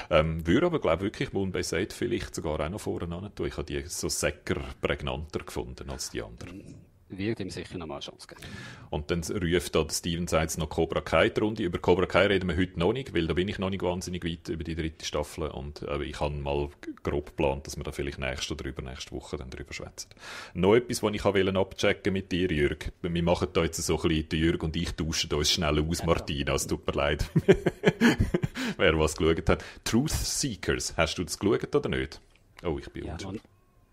Ähm, 0.09 0.47
würde 0.47 0.65
aber, 0.65 0.81
glaube 0.81 1.05
ich, 1.05 1.13
wirklich 1.13 1.35
Moonbase 1.35 1.77
8 1.77 1.93
vielleicht 1.93 2.35
sogar 2.35 2.59
auch 2.59 2.71
noch 2.71 2.81
vorne 2.81 3.31
tun. 3.35 3.49
Ich 3.49 3.59
habe 3.59 3.65
die 3.65 3.83
so 3.87 4.09
säcker 4.09 4.63
prägnanter 4.81 5.41
gefunden 5.41 5.91
als 5.91 6.09
die 6.09 6.23
anderen. 6.23 6.94
Wird 7.09 7.41
ihm 7.41 7.51
sicher 7.51 7.79
nochmal 7.79 7.99
eine 7.99 8.05
Chance 8.05 8.27
geben. 8.27 8.41
Und 8.91 9.11
dann 9.11 9.23
ruft 9.23 9.75
da 9.75 9.87
Steven 9.91 10.27
Seitz 10.27 10.57
noch 10.57 10.69
Cobra 10.69 11.01
Kai 11.01 11.29
die 11.29 11.41
Runde. 11.41 11.63
Über 11.63 11.79
Cobra 11.79 12.07
Kai 12.07 12.27
reden 12.27 12.49
wir 12.49 12.57
heute 12.57 12.79
noch 12.79 12.93
nicht, 12.93 13.15
weil 13.15 13.27
da 13.27 13.35
bin 13.35 13.49
ich 13.49 13.59
noch 13.59 13.71
nicht 13.71 13.83
wahnsinnig 13.83 14.25
weit 14.25 14.49
über 14.49 14.65
die 14.65 14.75
dritte 14.75 15.05
Staffel 15.05 15.49
und 15.49 15.83
äh, 15.83 16.03
ich 16.03 16.21
habe 16.21 16.35
mal 16.35 16.69
grob 17.03 17.27
geplant, 17.27 17.67
dass 17.67 17.77
wir 17.77 17.85
da 17.85 17.93
vielleicht 17.93 18.19
nächste 18.19 18.55
oder 18.55 18.67
übernächste 18.67 19.13
Woche 19.13 19.37
dann 19.37 19.51
drüber 19.51 19.73
schwätzen. 19.73 20.09
Noch 20.55 20.75
etwas, 20.75 21.03
was 21.03 21.15
ich 21.15 21.25
wollte 21.25 21.59
abchecken 21.59 22.13
mit 22.13 22.33
dir, 22.33 22.51
Jürg. 22.51 22.93
Wir 23.03 23.23
machen 23.23 23.49
da 23.53 23.63
jetzt 23.63 23.83
so 23.83 24.01
ein 24.01 24.09
bisschen, 24.09 24.39
Jürg 24.39 24.63
und 24.63 24.77
ich 24.77 24.93
tauschen 24.93 25.33
uns 25.33 25.51
schnell 25.51 25.81
aus, 25.81 25.99
ja. 26.01 26.07
Martina, 26.07 26.55
es 26.55 26.67
tut 26.67 26.87
mir 26.87 26.95
leid. 26.95 27.31
Wer 28.77 28.99
was 28.99 29.17
geschaut 29.17 29.49
hat. 29.49 29.65
Truth 29.85 30.11
Seekers, 30.11 30.97
hast 30.97 31.19
du 31.19 31.25
das 31.25 31.39
geschaut 31.39 31.75
oder 31.75 31.89
nicht? 31.89 32.21
Oh, 32.63 32.79
ich 32.79 32.91
bin 32.91 33.05
ja, 33.05 33.17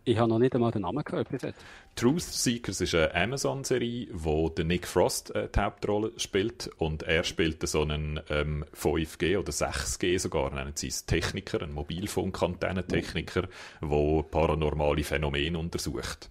ich 0.03 0.17
habe 0.17 0.29
noch 0.29 0.39
nicht 0.39 0.53
einmal 0.55 0.71
den 0.71 0.81
Namen 0.81 1.03
gehört 1.03 1.29
bis 1.29 1.41
jetzt. 1.41 1.63
Truth 1.95 2.21
Seekers 2.21 2.81
ist 2.81 2.95
eine 2.95 3.13
Amazon-Serie, 3.13 4.07
wo 4.11 4.49
der 4.49 4.65
Nick 4.65 4.87
Frost 4.87 5.35
äh, 5.35 5.47
die 5.53 5.59
Hauptrolle 5.59 6.11
spielt 6.17 6.69
und 6.77 7.03
er 7.03 7.23
spielt 7.23 7.67
so 7.67 7.81
einen 7.81 8.19
ähm, 8.29 8.65
5G 8.75 9.37
oder 9.37 9.51
6G 9.51 10.19
sogar, 10.19 10.53
nennen 10.53 10.73
sie 10.75 10.87
es 10.87 11.05
Techniker, 11.05 11.61
einen 11.61 11.73
Mobilfunkantennentechniker, 11.73 13.47
der 13.81 14.23
paranormale 14.23 15.03
Phänomene 15.03 15.57
untersucht 15.57 16.29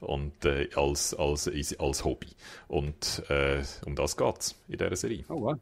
und 0.00 0.44
äh, 0.44 0.68
als, 0.74 1.14
als, 1.14 1.48
als 1.78 2.04
Hobby. 2.04 2.28
Und 2.68 3.22
äh, 3.28 3.62
um 3.86 3.94
das 3.94 4.16
geht 4.16 4.38
es 4.38 4.56
in 4.68 4.78
dieser 4.78 4.96
Serie. 4.96 5.24
Oh, 5.28 5.42
wow. 5.42 5.58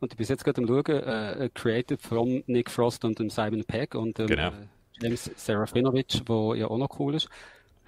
Und 0.00 0.12
du 0.12 0.16
bist 0.16 0.30
jetzt 0.30 0.44
gerade 0.44 0.62
am 0.62 0.66
Schauen, 0.66 0.86
äh, 0.86 1.50
created 1.52 2.00
from 2.00 2.42
Nick 2.46 2.70
Frost 2.70 3.04
und 3.04 3.18
Simon 3.30 3.64
Pegg 3.64 3.94
und 3.94 4.18
ähm, 4.18 4.26
genau. 4.28 4.52
James 5.00 5.30
Serafinovic, 5.36 6.24
der 6.26 6.56
ja 6.56 6.66
auch 6.68 6.78
noch 6.78 6.98
cool 6.98 7.14
ist. 7.14 7.28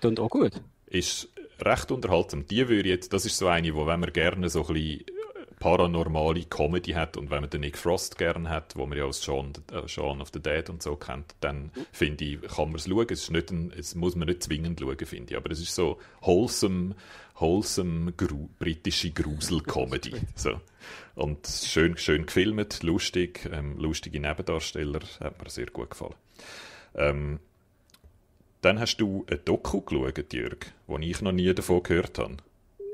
Klingt 0.01 0.21
auch 0.21 0.31
gut. 0.31 0.53
Ist 0.87 1.29
recht 1.61 1.91
unterhaltsam. 1.91 2.47
Die 2.47 2.69
würde 2.69 2.89
jetzt, 2.89 3.13
das 3.13 3.25
ist 3.25 3.39
so 3.39 3.49
eine, 3.49 3.75
wo 3.75 3.87
wenn 3.87 4.01
man 4.01 4.13
gerne 4.13 4.49
so 4.49 4.67
ein 4.67 4.75
bisschen 4.75 5.05
paranormale 5.63 6.45
Comedy 6.47 6.93
hat 6.93 7.17
und 7.17 7.31
wenn 7.31 7.41
man 7.41 7.49
den 7.49 7.61
Nick 7.61 7.79
Frost 7.79 8.19
gerne 8.19 8.49
hat, 8.49 8.75
wo 8.75 8.85
man 8.85 8.99
ja 8.99 9.05
aus 9.05 9.23
Shaun, 9.23 9.53
äh, 9.71 9.87
Shaun 9.87 10.21
of 10.21 10.31
the 10.35 10.41
Dead 10.41 10.69
und 10.69 10.83
so 10.83 10.97
kennt, 10.97 11.37
dann 11.39 11.71
finde 11.93 12.25
ich, 12.25 12.41
kann 12.43 12.71
man 12.71 12.77
es 12.77 12.89
schauen. 12.89 13.07
Es, 13.09 13.23
ist 13.23 13.31
nicht 13.31 13.53
ein, 13.53 13.73
es 13.77 13.95
muss 13.95 14.17
man 14.17 14.27
nicht 14.27 14.43
zwingend 14.43 14.81
schauen, 14.81 15.07
finde 15.07 15.33
ich. 15.33 15.37
Aber 15.37 15.53
es 15.53 15.61
ist 15.61 15.73
so 15.73 16.01
wholesome, 16.21 16.97
wholesome 17.37 18.13
gru 18.13 18.49
britische 18.59 19.13
Grusel-Comedy. 19.13 20.15
so. 20.35 20.61
Und 21.15 21.47
schön, 21.47 21.97
schön 21.97 22.27
gefilmt, 22.27 22.83
lustig, 22.83 23.49
ähm, 23.53 23.79
lustige 23.79 24.19
Nebendarsteller, 24.19 25.01
hat 25.21 25.41
mir 25.41 25.49
sehr 25.49 25.67
gut 25.67 25.91
gefallen. 25.91 26.15
Ähm, 26.95 27.39
dann 28.61 28.79
hast 28.79 28.99
du 28.99 29.27
ein 29.31 29.41
Doku 29.45 29.81
geschaut, 29.81 30.33
Jörg, 30.33 30.59
wo 30.87 30.99
ich 30.99 31.21
noch 31.21 31.33
nie 31.33 31.53
davon 31.53 31.83
gehört 31.83 32.19
habe. 32.19 32.37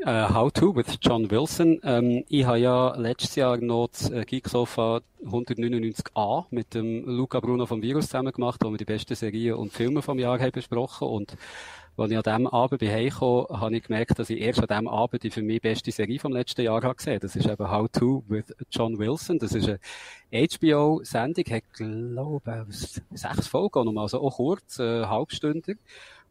Uh, 0.06 0.32
How 0.32 0.50
to 0.52 0.74
with 0.74 0.96
John 1.02 1.28
Wilson. 1.28 1.80
Ähm, 1.82 2.24
ich 2.28 2.46
habe 2.46 2.60
ja 2.60 2.94
letztes 2.94 3.34
Jahr 3.34 3.56
noch 3.56 3.88
das 3.88 4.08
äh, 4.08 4.24
Geeksofa 4.24 5.00
199a 5.24 6.46
mit 6.50 6.72
dem 6.72 7.04
Luca 7.04 7.40
Bruno 7.40 7.66
vom 7.66 7.82
Virus 7.82 8.06
zusammen 8.06 8.32
gemacht, 8.32 8.60
wo 8.62 8.70
wir 8.70 8.78
die 8.78 8.84
besten 8.84 9.16
Serien 9.16 9.56
und 9.56 9.72
Filme 9.72 10.00
vom 10.00 10.20
Jahr 10.20 10.38
haben 10.38 10.52
besprochen 10.52 11.08
und 11.08 11.36
als 11.98 12.10
ich 12.10 12.16
an 12.16 12.22
diesem 12.22 12.46
Abend 12.46 12.78
bin 12.78 12.90
heimgekommen, 12.90 13.46
habe 13.60 13.76
ich 13.76 13.82
gemerkt, 13.82 14.18
dass 14.18 14.30
ich 14.30 14.40
erst 14.40 14.60
an 14.60 14.66
diesem 14.68 14.88
Abend 14.88 15.22
die 15.22 15.30
für 15.30 15.42
mich 15.42 15.60
beste 15.60 15.90
Serie 15.90 16.18
vom 16.18 16.32
letzten 16.32 16.62
Jahr 16.62 16.82
habe 16.82 16.94
gesehen. 16.94 17.18
Das 17.20 17.34
ist 17.34 17.46
eben 17.48 17.70
How 17.70 17.88
To 17.90 18.24
with 18.28 18.54
John 18.70 18.98
Wilson. 18.98 19.38
Das 19.38 19.52
ist 19.52 19.68
eine 19.68 19.78
HBO-Sendung, 20.32 21.44
hat, 21.50 21.64
glaube 21.72 22.66
ich, 22.70 23.00
sechs 23.10 23.46
Folgen, 23.48 23.98
also 23.98 24.20
auch 24.20 24.36
kurz, 24.36 24.78
äh, 24.78 25.06
halbstündig. 25.06 25.78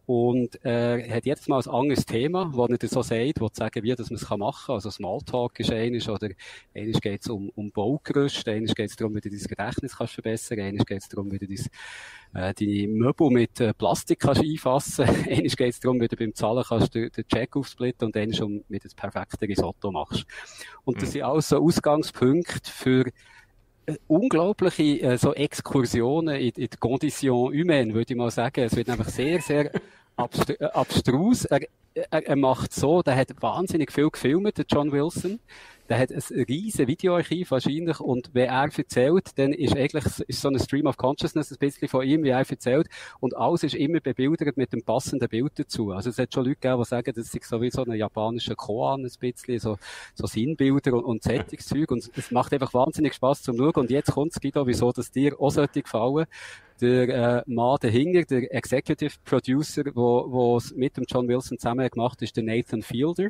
Und 0.07 0.63
äh, 0.63 1.01
er 1.01 1.17
hat 1.17 1.25
jetzt 1.25 1.49
mal 1.49 1.59
ein 1.61 1.69
anderes 1.69 2.05
Thema, 2.05 2.49
wo 2.53 2.65
er 2.65 2.77
so 2.87 3.01
sagt, 3.01 3.41
wo 3.41 3.49
sagen, 3.51 3.83
wie 3.83 3.93
dass 3.93 4.09
man 4.09 4.15
es 4.15 4.29
machen 4.29 4.65
kann. 4.67 4.75
Also 4.75 4.89
Smalltalk 4.89 5.59
ist 5.59 5.69
eines, 5.69 6.07
oder 6.07 6.29
eines 6.73 7.01
geht 7.01 7.23
es 7.23 7.27
um, 7.27 7.49
um 7.55 7.71
Baugerüst, 7.71 8.47
eines 8.47 8.73
geht 8.73 8.89
es 8.89 8.95
darum, 8.95 9.15
wie 9.15 9.19
du 9.19 9.29
dein 9.29 9.37
Gedächtnis 9.37 9.97
kannst 9.97 10.13
verbessern, 10.13 10.61
eines 10.61 10.85
geht 10.85 11.01
es 11.01 11.09
darum, 11.09 11.29
wie 11.29 11.39
du 11.39 11.45
dein, 11.45 12.41
äh, 12.41 12.53
deine 12.53 12.87
Möbel 12.87 13.31
mit 13.31 13.59
äh, 13.59 13.73
Plastik 13.73 14.19
kannst 14.19 14.41
einfassen, 14.41 15.03
eines 15.29 15.57
geht 15.57 15.73
es 15.73 15.81
darum, 15.81 15.99
wie 15.99 16.07
du 16.07 16.15
beim 16.15 16.33
Zahlen 16.33 16.63
kannst 16.65 16.95
den, 16.95 17.11
den 17.11 17.27
Check 17.27 17.57
aufsplitten 17.57 18.05
und 18.05 18.15
eines 18.15 18.39
um, 18.39 18.63
wie 18.69 18.79
du 18.79 18.83
das 18.83 18.95
perfekte 18.95 19.45
Risotto 19.45 19.91
machst. 19.91 20.25
Und 20.85 21.01
das 21.01 21.09
mhm. 21.09 21.11
sind 21.11 21.23
alles 21.23 21.49
so 21.49 21.57
Ausgangspunkte 21.57 22.71
für 22.71 23.11
unglaubliche 24.08 25.02
äh, 25.02 25.17
so 25.17 25.34
Exkursionen 25.34 26.36
in, 26.36 26.50
in 26.50 26.69
die 26.69 26.78
Condition 26.78 27.54
humaine, 27.54 27.93
würde 27.93 28.13
ich 28.13 28.17
mal 28.17 28.32
sagen. 28.32 28.63
Es 28.63 28.76
wird 28.76 28.89
einfach 28.89 29.10
sehr, 29.10 29.41
sehr 29.41 29.71
abstru 30.15 30.54
äh, 30.60 30.65
abstrus. 30.65 31.45
Er, 31.45 31.62
er, 31.93 32.28
er 32.28 32.36
macht 32.36 32.73
so, 32.73 33.02
der 33.02 33.15
hat 33.15 33.30
wahnsinnig 33.41 33.91
viel 33.91 34.10
gefilmt, 34.10 34.58
der 34.58 34.65
John 34.69 34.91
Wilson. 34.91 35.39
Der 35.89 36.00
hat 36.00 36.12
ein 36.12 36.21
riesen 36.47 36.88
Videoarchiv 36.88 37.52
wahrscheinlich 37.52 38.00
und 38.00 38.30
wenn 38.34 38.50
er 38.50 38.69
erzählt, 38.76 39.38
dann 39.38 39.54
ist 39.54 39.76
eigentlich 39.76 40.06
ist 40.28 40.41
so 40.41 40.50
ein 40.50 40.60
Stream 40.60 40.86
of 40.86 40.97
Consciousness 40.97 41.52
ein 41.52 41.58
bisschen 41.60 41.88
von 41.88 42.06
ihm, 42.06 42.23
wie 42.23 42.30
er 42.30 42.39
erzählt 42.39 42.88
und 43.19 43.36
alles 43.36 43.63
ist 43.63 43.76
immer 43.76 44.00
bebildert 44.00 44.58
mit 44.58 44.73
dem 44.73 44.84
passenden 44.84 45.30
Bild 45.30 45.54
dazu. 45.56 45.91
Also 45.91 46.10
es 46.10 46.17
hat 46.17 46.34
schon 46.34 46.45
Leute 46.45 46.56
gegeben, 46.60 46.82
die 46.82 46.88
sagen, 46.88 47.13
das 47.15 47.34
ist 47.34 47.43
so 47.45 47.62
wie 47.62 47.71
so 47.71 47.84
ein 47.84 47.93
japanischer 47.93 48.56
Koan 48.56 49.06
ein 49.06 49.12
bisschen, 49.19 49.60
so, 49.60 49.78
so 50.13 50.28
Sinnbilder 50.28 50.93
und, 50.93 51.06
und 51.06 51.23
Zettungszeug 51.23 51.91
und 51.91 52.10
es 52.15 52.32
macht 52.32 52.54
einfach 52.54 52.73
wahnsinnig 52.73 53.13
Spaß 53.13 53.43
zum 53.43 53.58
Schauen 53.58 53.76
und 53.76 53.89
jetzt 53.89 54.12
kommt 54.12 54.34
es, 54.34 54.41
Guido, 54.41 54.67
wieso 54.67 54.91
das 54.91 55.12
dir 55.12 55.39
auch 55.39 55.52
sollte 55.52 55.82
gefallen 55.82 56.26
der 56.82 57.10
äh, 57.10 57.43
Mann 57.47 57.78
dahinter, 57.82 58.23
der 58.23 58.54
Executive 58.54 59.15
Producer, 59.26 59.84
wo, 59.93 60.58
es 60.58 60.73
mit 60.73 60.97
dem 60.97 61.06
John 61.08 61.28
Wilson 61.28 61.58
zusammen 61.58 61.89
gemacht 61.89 62.21
ist, 62.21 62.36
der 62.36 62.43
Nathan 62.43 62.82
Fielder. 62.82 63.30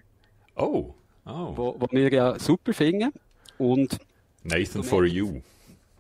Oh. 0.56 0.94
Oh. 1.28 1.54
Wo, 1.56 1.76
wo 1.80 1.88
wir 1.92 2.12
ja 2.12 2.40
super 2.40 2.74
finden. 2.74 3.12
Und 3.58 3.98
Nathan 4.44 4.84
for 4.84 5.06
You. 5.06 5.42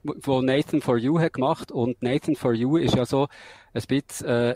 Wo 0.03 0.41
Nathan 0.41 0.81
for 0.81 0.97
You 0.97 1.19
hat 1.19 1.33
gemacht. 1.33 1.71
Und 1.71 2.01
Nathan 2.01 2.35
for 2.35 2.53
You 2.53 2.77
ist 2.77 2.95
ja 2.95 3.05
so 3.05 3.27
ein 3.77 3.83
bisschen 3.87 4.27
äh, 4.27 4.55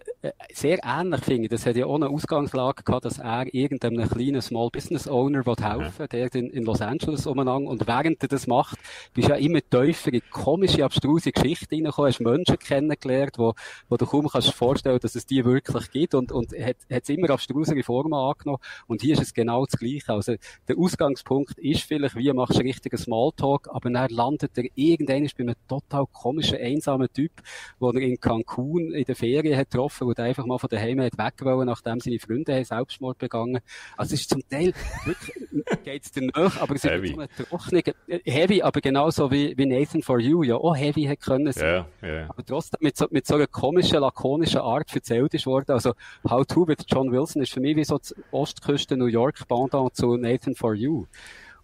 sehr 0.53 0.79
ähnlich, 0.83 1.21
finde. 1.21 1.49
Das 1.49 1.65
hat 1.65 1.75
ja 1.75 1.85
auch 1.85 1.95
eine 1.95 2.09
Ausgangslage 2.09 2.83
gehabt, 2.83 3.05
dass 3.05 3.19
er 3.19 3.53
irgendeinem 3.53 4.09
kleinen 4.09 4.41
Small 4.41 4.69
Business 4.71 5.07
Owner 5.07 5.43
helfen 5.45 5.99
will, 5.99 6.29
der 6.29 6.35
in, 6.35 6.49
in 6.49 6.63
Los 6.63 6.81
Angeles 6.81 7.27
umeinander. 7.27 7.69
Und 7.69 7.87
während 7.87 8.21
er 8.21 8.27
das 8.27 8.47
macht, 8.47 8.77
bist 9.13 9.29
du 9.29 9.33
ja 9.33 9.37
immer 9.37 9.59
tiefer 9.61 10.13
in 10.13 10.21
komische, 10.31 10.83
abstruse 10.83 11.31
Geschichten 11.31 11.75
reingekommen, 11.75 12.09
hast 12.09 12.19
Menschen 12.19 12.57
kennengelernt, 12.57 13.37
wo, 13.37 13.53
wo 13.89 13.97
du 13.97 14.05
kaum 14.05 14.27
kannst 14.27 14.53
vorstellen, 14.53 14.99
dass 14.99 15.15
es 15.15 15.25
die 15.25 15.45
wirklich 15.45 15.91
gibt 15.91 16.15
und, 16.15 16.31
und 16.31 16.53
hat, 16.53 16.77
hat 16.91 17.03
es 17.03 17.09
immer 17.09 17.29
abstrusere 17.29 17.83
Formen 17.83 18.13
angenommen. 18.13 18.61
Und 18.87 19.01
hier 19.01 19.13
ist 19.13 19.21
es 19.21 19.33
genau 19.33 19.65
das 19.65 19.79
Gleiche. 19.79 20.13
Also, 20.13 20.35
der 20.67 20.77
Ausgangspunkt 20.77 21.57
ist 21.59 21.83
vielleicht, 21.83 22.15
wie 22.15 22.31
machst 22.33 22.57
du 22.57 22.63
richtigen 22.63 22.97
Smalltalk, 22.97 23.69
aber 23.71 23.89
dann 23.89 24.09
landet 24.09 24.57
er 24.57 24.65
irgendwann 24.75 25.27
bei 25.37 25.43
einem 25.43 25.55
total 25.67 26.05
komischen, 26.11 26.57
einsamen 26.57 27.07
Typ, 27.13 27.31
wo 27.79 27.89
er 27.91 28.01
in 28.01 28.19
Cancun 28.19 28.91
in 28.91 29.10
der 29.11 29.15
Ferien 29.17 29.57
hat 29.57 29.69
getroffen, 29.69 30.11
der 30.15 30.25
einfach 30.25 30.45
mal 30.45 30.57
von 30.57 30.69
daheim 30.69 31.01
hat 31.01 31.17
weg 31.17 31.33
wollen, 31.41 31.67
nachdem 31.67 31.99
seine 31.99 32.19
Freunde 32.19 32.55
haben 32.55 32.63
Selbstmord 32.63 33.17
begangen. 33.17 33.59
Also 33.97 34.13
es 34.13 34.21
ist 34.21 34.29
zum 34.29 34.41
Teil 34.47 34.73
wirklich, 35.05 35.35
geht's 35.83 36.11
dir 36.11 36.29
nach, 36.33 36.61
aber 36.61 36.75
es 36.75 36.85
ist 36.85 37.07
so 37.07 37.19
eine 37.19 37.27
trockene, 37.29 37.83
heavy, 38.25 38.61
aber 38.61 38.79
genauso 38.81 39.31
wie, 39.31 39.57
wie 39.57 39.65
Nathan 39.65 40.01
for 40.01 40.19
You 40.19 40.43
ja 40.43 40.55
auch 40.55 40.75
heavy 40.75 41.03
hat 41.03 41.19
können 41.19 41.51
sein. 41.51 41.65
Yeah, 41.65 41.87
yeah. 42.01 42.29
Aber 42.29 42.45
trotzdem 42.45 42.79
mit 42.81 42.95
so, 42.97 43.07
mit 43.11 43.27
so 43.27 43.35
einer 43.35 43.47
komischen, 43.47 43.99
lakonischen 43.99 44.61
Art 44.61 44.93
erzählt 44.95 45.33
ist 45.33 45.45
worden. 45.45 45.71
Also 45.71 45.93
How 46.27 46.45
to 46.45 46.67
with 46.67 46.77
John 46.87 47.11
Wilson 47.11 47.41
ist 47.41 47.51
für 47.51 47.59
mich 47.59 47.75
wie 47.75 47.83
so 47.83 47.97
die 47.97 48.13
Ostküste 48.31 48.95
New 48.95 49.05
York 49.05 49.47
Pendant 49.47 49.95
zu 49.95 50.15
Nathan 50.15 50.55
for 50.55 50.73
You. 50.73 51.05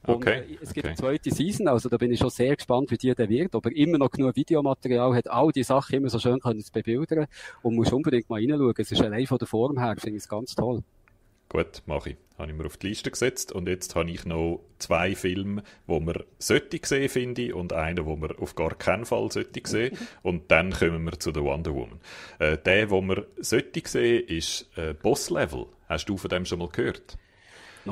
Und 0.05 0.15
okay. 0.15 0.39
Äh, 0.39 0.57
es 0.61 0.73
gibt 0.73 0.85
okay. 0.85 0.87
eine 0.87 0.95
zweite 0.95 1.31
Season, 1.31 1.67
also 1.67 1.89
da 1.89 1.97
bin 1.97 2.11
ich 2.11 2.19
schon 2.19 2.29
sehr 2.29 2.55
gespannt, 2.55 2.91
wie 2.91 2.97
die 2.97 3.13
der 3.13 3.29
wird, 3.29 3.55
ob 3.55 3.65
er 3.65 3.75
immer 3.75 3.97
noch 3.97 4.11
genug 4.11 4.35
Videomaterial 4.35 5.15
hat, 5.15 5.29
all 5.29 5.51
die 5.51 5.63
Sachen 5.63 5.95
immer 5.95 6.09
so 6.09 6.19
schön 6.19 6.39
können 6.39 6.61
zu 6.61 6.71
bebildern 6.71 7.27
und 7.61 7.75
muss 7.75 7.91
unbedingt 7.91 8.29
mal 8.29 8.39
reinschauen. 8.39 8.73
Es 8.77 8.91
ist 8.91 9.01
allein 9.01 9.27
von 9.27 9.37
der 9.37 9.47
Form 9.47 9.79
her, 9.79 9.95
finde 9.97 10.17
ich 10.17 10.23
es 10.23 10.29
ganz 10.29 10.55
toll. 10.55 10.83
Gut, 11.49 11.81
mache 11.85 12.11
ich. 12.11 12.17
Habe 12.37 12.51
ich 12.51 12.57
mir 12.57 12.65
auf 12.65 12.77
die 12.77 12.89
Liste 12.89 13.09
gesetzt 13.09 13.51
und 13.51 13.67
jetzt 13.67 13.95
habe 13.95 14.11
ich 14.11 14.25
noch 14.25 14.61
zwei 14.77 15.15
Filme, 15.15 15.63
wo 15.87 15.99
man 15.99 16.21
sollte 16.37 16.79
sehen, 16.83 17.09
finde 17.09 17.41
ich, 17.41 17.53
und 17.53 17.73
einen, 17.73 18.05
wo 18.05 18.15
man 18.15 18.31
auf 18.33 18.53
gar 18.53 18.75
keinen 18.75 19.05
Fall 19.05 19.31
sollte 19.31 19.61
sehen. 19.65 19.97
und 20.23 20.51
dann 20.51 20.71
kommen 20.71 21.05
wir 21.05 21.19
zu 21.19 21.31
der 21.31 21.43
Wonder 21.43 21.73
Woman. 21.73 21.99
Äh, 22.37 22.57
der, 22.57 22.89
wo 22.91 23.01
man 23.01 23.23
sollte 23.37 23.81
sehen, 23.85 24.27
ist 24.27 24.69
äh, 24.77 24.93
Boss 24.93 25.29
Level. 25.29 25.65
Hast 25.87 26.09
du 26.09 26.17
von 26.17 26.29
dem 26.29 26.45
schon 26.45 26.59
mal 26.59 26.69
gehört? 26.69 27.17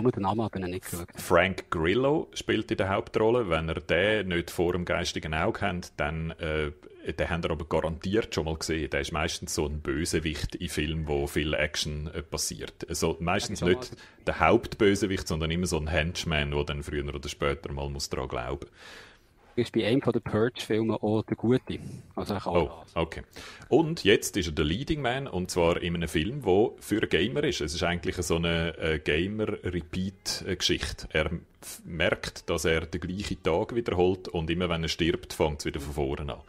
Nur 0.02 0.12
den 0.12 0.24
Namen 0.24 0.42
habe 0.42 0.60
ich 0.60 0.66
nicht 0.66 0.90
geschaut. 0.90 1.08
Frank 1.16 1.72
Grillo 1.72 2.28
spielt 2.34 2.70
in 2.72 2.78
der 2.78 2.90
Hauptrolle. 2.90 3.50
Wenn 3.50 3.70
ihr 3.70 3.76
den 3.76 4.28
nicht 4.30 4.52
vor 4.52 4.74
dem 4.74 4.86
geistigen 4.86 5.34
Auge 5.34 5.62
habt, 5.62 5.94
dann 5.98 6.32
äh, 6.32 6.72
den 7.12 7.30
habt 7.30 7.46
ihr 7.46 7.52
aber 7.52 7.66
garantiert 7.66 8.34
schon 8.34 8.46
mal 8.46 8.58
gesehen. 8.58 8.90
Der 8.90 9.02
ist 9.02 9.12
meistens 9.12 9.54
so 9.54 9.66
ein 9.68 9.82
Bösewicht 9.82 10.56
in 10.56 10.70
Filmen, 10.70 11.08
wo 11.08 11.28
viel 11.28 11.54
Action 11.54 12.08
äh, 12.14 12.22
passiert. 12.22 12.86
Also 12.90 13.18
meistens 13.20 13.62
nicht 13.62 13.92
mal... 13.92 14.00
der 14.26 14.40
Hauptbösewicht, 14.40 15.28
sondern 15.28 15.52
immer 15.52 15.68
so 15.68 15.78
ein 15.78 15.88
Henchman, 15.88 16.52
der 16.52 16.64
dann 16.64 16.84
früher 16.84 17.06
oder 17.06 17.30
später 17.30 17.72
mal 17.72 17.90
muss 17.90 18.10
daran 18.10 18.28
glauben 18.28 18.68
ist 19.56 19.72
bei 19.72 19.86
einem 19.86 20.02
der 20.02 20.20
Purge-Filme 20.20 21.02
auch 21.02 21.24
der 21.24 21.38
Gute. 21.38 21.80
Also 22.16 22.34
er 22.34 22.42
kann 22.42 22.56
Oh, 22.56 22.72
okay. 22.94 23.22
Und 23.70 24.04
jetzt 24.04 24.36
ist 24.38 24.48
er 24.48 24.54
der 24.54 24.66
Leading 24.66 25.02
Man 25.02 25.28
und 25.28 25.52
zwar 25.52 25.82
in 25.82 25.96
einem 25.96 26.10
Film, 26.10 26.44
der 26.44 26.72
für 26.80 27.08
Gamer 27.08 27.44
ist. 27.44 27.62
Es 27.62 27.74
ist 27.74 27.84
eigentlich 27.84 28.18
so 28.18 28.36
eine 28.36 28.78
äh, 28.78 29.00
Gamer-Repeat-Geschichte. 29.00 31.08
Er 31.12 31.32
merkt, 31.84 32.50
dass 32.50 32.66
er 32.66 32.86
den 32.86 33.02
gleichen 33.02 33.42
Tag 33.44 33.76
wiederholt 33.76 34.28
und 34.28 34.50
immer 34.50 34.70
wenn 34.70 34.84
er 34.84 34.90
stirbt, 34.90 35.34
fängt 35.34 35.60
es 35.60 35.66
wieder 35.66 35.80
von 35.80 35.94
vorne 35.94 36.34
an. 36.34 36.42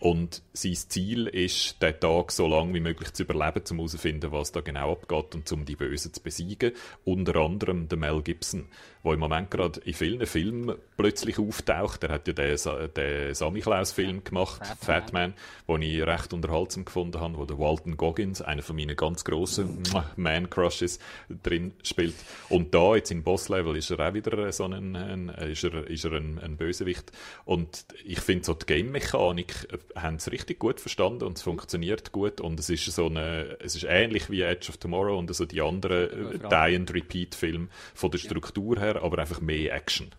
Und 0.00 0.42
sein 0.52 0.74
Ziel 0.74 1.28
ist, 1.28 1.80
den 1.80 1.98
Tag 1.98 2.32
so 2.32 2.46
lange 2.46 2.74
wie 2.74 2.80
möglich 2.80 3.14
zu 3.14 3.22
überleben, 3.22 3.62
um 3.70 3.78
herauszufinden, 3.78 4.32
was 4.32 4.52
da 4.52 4.60
genau 4.60 4.92
abgeht 4.92 5.34
und 5.34 5.50
um 5.50 5.64
die 5.64 5.76
Bösen 5.76 6.12
zu 6.12 6.20
besiegen. 6.20 6.72
Unter 7.04 7.36
anderem 7.36 7.88
der 7.88 7.96
Mel 7.96 8.20
Gibson, 8.20 8.66
der 9.04 9.12
im 9.12 9.20
Moment 9.20 9.50
gerade 9.50 9.80
in 9.80 9.94
vielen 9.94 10.26
Filmen 10.26 10.76
plötzlich 10.96 11.38
auftaucht. 11.38 12.02
Er 12.04 12.10
hat 12.10 12.26
ja 12.26 12.32
den, 12.34 12.56
den 12.96 13.34
Sammy-Klaus-Film 13.34 14.24
gemacht, 14.24 14.64
Fat 14.80 15.04
Fat 15.04 15.12
Man. 15.12 15.34
Den 15.68 15.82
ich 15.82 16.02
recht 16.02 16.32
unterhaltsam 16.32 16.84
gefunden 16.84 17.20
habe, 17.20 17.36
wo 17.36 17.44
der 17.44 17.58
Walton 17.58 17.96
Goggins, 17.96 18.42
einer 18.42 18.62
von 18.62 18.76
meinen 18.76 18.96
ganz 18.96 19.24
grossen 19.24 19.82
Man-Crushes, 20.16 20.98
drin 21.42 21.72
spielt. 21.82 22.14
Und 22.48 22.74
da, 22.74 22.96
jetzt 22.96 23.10
in 23.10 23.22
Boss-Level, 23.22 23.76
ist 23.76 23.90
er 23.90 24.08
auch 24.08 24.14
wieder 24.14 24.52
so 24.52 24.64
ein, 24.64 24.96
ein, 24.96 25.28
ist 25.28 25.64
er, 25.64 25.86
ist 25.86 26.04
er 26.04 26.12
ein, 26.12 26.38
ein 26.38 26.56
Bösewicht. 26.56 27.12
Und 27.44 27.86
ich 28.04 28.20
finde, 28.20 28.44
so 28.44 28.54
die 28.54 28.66
Game-Mechanik 28.66 29.68
äh, 29.72 30.00
haben 30.00 30.18
sie 30.18 30.30
richtig 30.30 30.58
gut 30.58 30.80
verstanden 30.80 31.24
und 31.24 31.38
es 31.38 31.42
funktioniert 31.42 32.12
gut. 32.12 32.40
Und 32.40 32.60
es 32.60 32.70
ist 32.70 32.84
so 32.86 33.06
eine, 33.06 33.56
es 33.60 33.74
ist 33.76 33.84
ähnlich 33.88 34.30
wie 34.30 34.42
Edge 34.42 34.68
of 34.68 34.76
Tomorrow 34.76 35.18
und 35.18 35.34
so 35.34 35.44
die 35.44 35.60
anderen 35.60 36.34
äh, 36.34 36.38
Die 36.38 36.76
and 36.76 36.92
Repeat-Filme 36.92 37.68
von 37.94 38.10
der 38.10 38.18
Struktur 38.18 38.78
her, 38.78 38.93
aber 38.96 39.18
einfach 39.18 39.40
mehr 39.40 39.74
Action. 39.74 40.10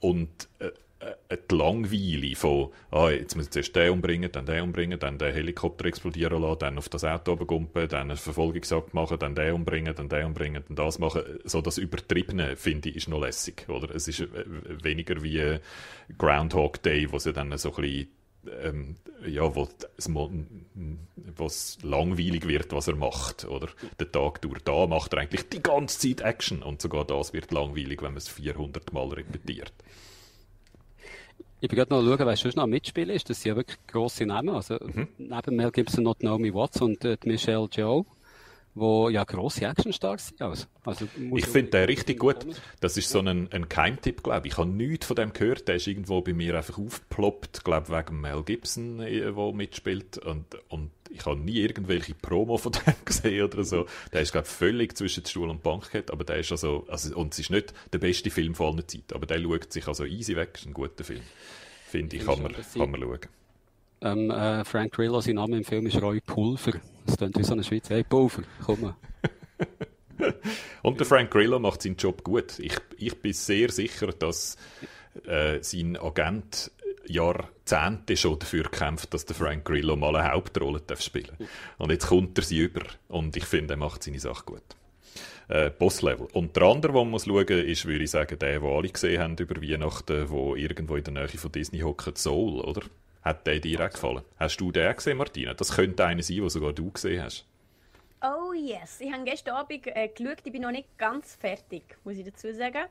Und 0.00 0.48
äh, 0.58 0.70
äh, 1.00 1.38
die 1.50 1.54
Langweile 1.54 2.34
von, 2.34 2.70
ah, 2.90 3.10
jetzt 3.10 3.36
muss 3.36 3.46
ich 3.46 3.50
zuerst 3.52 3.76
den 3.76 3.92
umbringen, 3.92 4.32
dann 4.32 4.46
den 4.46 4.62
umbringen, 4.62 4.98
dann 4.98 5.18
den 5.18 5.32
Helikopter 5.32 5.84
explodieren 5.86 6.42
lassen, 6.42 6.58
dann 6.58 6.78
auf 6.78 6.88
das 6.88 7.04
Auto 7.04 7.32
oben 7.32 7.68
dann 7.72 7.92
eine 7.92 8.16
Verfolgungsjagd 8.16 8.94
machen, 8.94 9.18
dann 9.18 9.34
den 9.34 9.54
umbringen, 9.54 9.94
dann 9.94 10.08
den 10.08 10.26
umbringen, 10.26 10.64
dann 10.66 10.76
das 10.76 10.98
machen. 10.98 11.22
So 11.44 11.60
das 11.60 11.78
Übertriebene, 11.78 12.56
finde 12.56 12.88
ich, 12.88 12.96
ist 12.96 13.08
noch 13.08 13.20
lässig, 13.20 13.68
oder? 13.68 13.94
Es 13.94 14.08
ist 14.08 14.20
äh, 14.20 14.44
weniger 14.82 15.22
wie 15.22 15.38
äh, 15.38 15.60
Groundhog 16.16 16.82
Day, 16.82 17.10
wo 17.12 17.18
sie 17.18 17.32
dann 17.32 17.56
so 17.58 17.70
ein 17.70 17.82
bisschen 17.82 18.08
ähm, 18.62 18.96
ja, 19.26 19.54
wo 19.54 19.68
es, 19.96 20.08
wo 20.14 21.46
es 21.46 21.78
langweilig 21.82 22.46
wird, 22.46 22.72
was 22.72 22.88
er 22.88 22.96
macht, 22.96 23.44
oder? 23.46 23.68
Der 23.98 24.10
Tag 24.10 24.40
durch 24.42 24.60
da 24.62 24.86
macht 24.86 25.12
er 25.12 25.20
eigentlich 25.20 25.48
die 25.48 25.62
ganze 25.62 25.98
Zeit 25.98 26.20
Action 26.20 26.62
und 26.62 26.80
sogar 26.82 27.04
das 27.04 27.32
wird 27.32 27.50
langweilig, 27.52 28.00
wenn 28.02 28.12
man 28.12 28.18
es 28.18 28.28
400 28.28 28.92
Mal 28.92 29.08
repetiert. 29.08 29.72
Ich 31.60 31.68
bin 31.68 31.76
gerade 31.76 31.92
noch 31.92 32.02
schauen, 32.02 32.24
wer 32.26 32.36
sonst 32.36 32.54
noch 32.56 32.66
mitspielen 32.68 33.10
ist. 33.10 33.28
Das 33.28 33.42
sind 33.42 33.50
ja 33.50 33.56
wirklich 33.56 33.78
grosse 33.88 34.24
Namen. 34.26 34.50
Also, 34.50 34.74
Mhm. 34.80 35.08
neben 35.18 35.56
Mel 35.56 35.72
Gibson 35.72 36.04
noch 36.04 36.14
Naomi 36.20 36.54
Watts 36.54 36.80
und 36.80 37.04
äh, 37.04 37.16
Michelle 37.24 37.68
Joe, 37.72 38.04
wo 38.74 39.08
ja 39.08 39.24
grosse 39.24 39.66
Actionstars 39.66 40.28
sind. 40.28 40.42
Also, 40.42 40.66
also, 40.84 41.06
Ich 41.34 41.46
finde 41.46 41.70
den 41.70 41.84
richtig 41.84 42.18
gut. 42.18 42.46
Das 42.80 42.96
ist 42.96 43.10
so 43.10 43.20
ein, 43.20 43.52
ein 43.52 43.68
Keimtipp, 43.68 44.22
glaube 44.22 44.46
ich. 44.46 44.52
Ich 44.52 44.58
habe 44.58 44.70
nichts 44.70 45.06
von 45.06 45.16
dem 45.16 45.32
gehört. 45.32 45.68
Der 45.68 45.76
ist 45.76 45.86
irgendwo 45.86 46.20
bei 46.20 46.32
mir 46.32 46.56
einfach 46.56 46.78
aufgeploppt, 46.78 47.64
glaube 47.64 47.88
wegen 47.88 48.20
Mel 48.20 48.42
Gibson, 48.42 48.98
der 48.98 49.52
mitspielt. 49.52 50.18
Und, 50.18 50.46
und 50.68 50.90
ich 51.10 51.24
habe 51.26 51.38
nie 51.38 51.58
irgendwelche 51.58 52.14
Promo 52.14 52.56
von 52.56 52.72
dem 52.86 52.94
gesehen 53.04 53.44
oder 53.44 53.64
so. 53.64 53.86
Der 54.12 54.22
ist, 54.22 54.32
glaube 54.32 54.46
ich, 54.46 54.52
völlig 54.52 54.96
zwischen 54.96 55.24
Stuhl 55.24 55.50
und 55.50 55.62
Bank 55.62 55.90
gehabt, 55.90 56.10
aber 56.10 56.24
der 56.24 56.38
ist 56.38 56.52
also, 56.52 56.86
also, 56.88 57.16
und 57.16 57.32
es 57.32 57.40
ist 57.40 57.50
nicht 57.50 57.72
der 57.92 57.98
beste 57.98 58.30
Film 58.30 58.54
von 58.54 58.74
allen 58.74 58.88
Zeiten, 58.88 59.14
aber 59.14 59.26
der 59.26 59.40
schaut 59.40 59.72
sich 59.72 59.86
also 59.88 60.04
easy 60.04 60.36
weg. 60.36 60.50
ist 60.54 60.66
ein 60.66 60.74
guter 60.74 61.04
Film. 61.04 61.22
Finde 61.86 62.16
ich, 62.16 62.24
kann 62.24 62.42
man, 62.42 62.52
kann 62.52 62.90
man 62.90 63.00
schauen. 63.00 63.20
Ähm, 64.00 64.30
äh, 64.30 64.64
Frank 64.64 64.92
Grillo, 64.92 65.20
sein 65.20 65.36
Name 65.36 65.56
im 65.56 65.64
Film 65.64 65.86
ist 65.86 66.00
Roy 66.00 66.20
Pulver. 66.20 66.72
Das 67.06 67.16
klingt 67.16 67.38
wie 67.38 67.42
so 67.42 67.54
ein 67.54 67.64
Schweizer. 67.64 67.94
Hey, 67.94 68.04
Pulver, 68.04 68.42
komm. 68.64 68.94
Und 70.82 70.98
der 70.98 71.06
Frank 71.06 71.30
Grillo 71.30 71.58
macht 71.58 71.82
seinen 71.82 71.96
Job 71.96 72.22
gut. 72.22 72.58
Ich, 72.58 72.76
ich 72.96 73.20
bin 73.20 73.32
sehr 73.32 73.70
sicher, 73.70 74.08
dass 74.08 74.56
äh, 75.26 75.58
sein 75.62 75.96
Agent 75.96 76.70
Jahrzehnte 77.06 78.16
schon 78.16 78.38
dafür 78.38 78.64
kämpft, 78.64 79.14
dass 79.14 79.24
der 79.24 79.34
Frank 79.34 79.64
Grillo 79.64 79.96
mal 79.96 80.14
eine 80.14 80.30
Hauptrolle 80.30 80.80
darf 80.80 81.00
spielen 81.00 81.36
Und 81.78 81.90
jetzt 81.90 82.08
kommt 82.08 82.38
er 82.38 82.44
sie 82.44 82.58
über. 82.58 82.82
Und 83.08 83.36
ich 83.36 83.44
finde, 83.44 83.74
er 83.74 83.78
macht 83.78 84.02
seine 84.02 84.20
Sache 84.20 84.44
gut. 84.44 84.62
Äh, 85.48 85.70
Boss-Level. 85.70 86.28
Und 86.32 86.54
der 86.56 86.64
andere, 86.64 86.92
den 86.92 87.10
man 87.10 87.20
schauen 87.20 87.36
muss, 87.36 87.48
ist, 87.48 87.86
würde 87.86 88.04
ich 88.04 88.10
sagen, 88.10 88.38
der, 88.38 88.60
den 88.60 88.68
alle 88.68 88.88
gesehen 88.88 89.22
haben 89.22 89.36
über 89.36 89.62
Weihnachten, 89.62 90.28
wo 90.28 90.54
irgendwo 90.54 90.96
in 90.96 91.04
der 91.04 91.14
Nähe 91.14 91.28
von 91.28 91.50
Disney 91.50 91.80
hockt, 91.80 92.18
Soul, 92.18 92.60
oder? 92.60 92.82
Hat 93.22 93.46
der 93.46 93.60
dir 93.60 93.84
auch 93.84 93.90
gefallen? 93.90 94.22
Hast 94.38 94.60
du 94.60 94.72
den 94.72 94.94
gesehen, 94.94 95.18
Martina? 95.18 95.54
Das 95.54 95.74
könnte 95.74 96.04
einer 96.04 96.22
sein, 96.22 96.36
den 96.36 96.48
sogar 96.48 96.72
du 96.72 96.90
gesehen 96.90 97.22
hast. 97.22 97.46
Oh 98.20 98.52
yes, 98.52 99.00
ich 99.00 99.12
habe 99.12 99.24
gestern 99.24 99.54
Abend 99.54 99.86
äh, 99.86 100.08
geschaut, 100.08 100.38
ich 100.42 100.52
bin 100.52 100.62
noch 100.62 100.72
nicht 100.72 100.88
ganz 100.98 101.36
fertig, 101.36 101.96
muss 102.02 102.16
ich 102.16 102.24
dazu 102.24 102.52
sagen. 102.52 102.86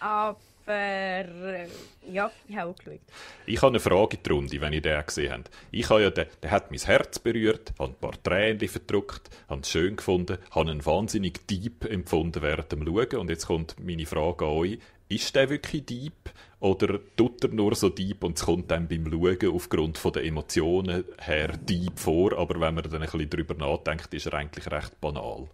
Aber 0.00 0.38
äh, 0.66 1.66
ja, 2.10 2.30
ich 2.48 2.56
habe 2.56 2.70
auch 2.70 2.76
geschaut. 2.76 3.00
Ich 3.44 3.60
habe 3.60 3.68
eine 3.68 3.80
Frage 3.80 4.16
in 4.16 4.22
die 4.22 4.30
Runde, 4.30 4.60
wenn 4.60 4.72
ihr 4.72 4.80
den 4.80 5.04
gesehen 5.04 5.32
habt. 5.32 5.50
Ich 5.70 5.90
habe 5.90 6.02
ja, 6.02 6.10
den, 6.10 6.26
der 6.42 6.50
hat 6.50 6.70
mein 6.70 6.80
Herz 6.80 7.18
berührt, 7.18 7.72
habe 7.78 7.92
ein 7.92 7.94
paar 7.96 8.22
Tränen 8.22 8.66
verdrückt, 8.68 9.28
habe 9.48 9.60
es 9.60 9.70
schön 9.70 9.96
gefunden, 9.96 10.38
habe 10.50 10.70
einen 10.70 10.84
wahnsinnig 10.84 11.46
deep 11.46 11.84
empfunden 11.84 12.42
während 12.42 12.72
dem 12.72 12.86
Schauen. 12.86 13.16
Und 13.20 13.30
jetzt 13.30 13.46
kommt 13.46 13.76
meine 13.78 14.06
Frage 14.06 14.46
an 14.46 14.52
euch. 14.52 14.78
Ist 15.08 15.36
der 15.36 15.50
wirklich 15.50 15.84
deep 15.84 16.30
oder 16.60 16.98
tut 17.16 17.44
er 17.44 17.50
nur 17.50 17.74
so 17.74 17.88
deep 17.88 18.24
und 18.24 18.38
es 18.38 18.44
kommt 18.44 18.70
dann 18.70 18.88
beim 18.88 19.10
Schauen 19.10 19.54
aufgrund 19.54 19.98
von 19.98 20.12
der 20.12 20.24
Emotionen 20.24 21.04
her 21.18 21.56
deep 21.56 21.98
vor, 21.98 22.36
aber 22.38 22.60
wenn 22.60 22.74
man 22.74 22.84
dann 22.84 22.94
ein 22.94 23.00
bisschen 23.00 23.30
drüber 23.30 23.54
nachdenkt, 23.54 24.12
ist 24.14 24.26
er 24.26 24.34
eigentlich 24.34 24.70
recht 24.70 25.00
banal. 25.00 25.48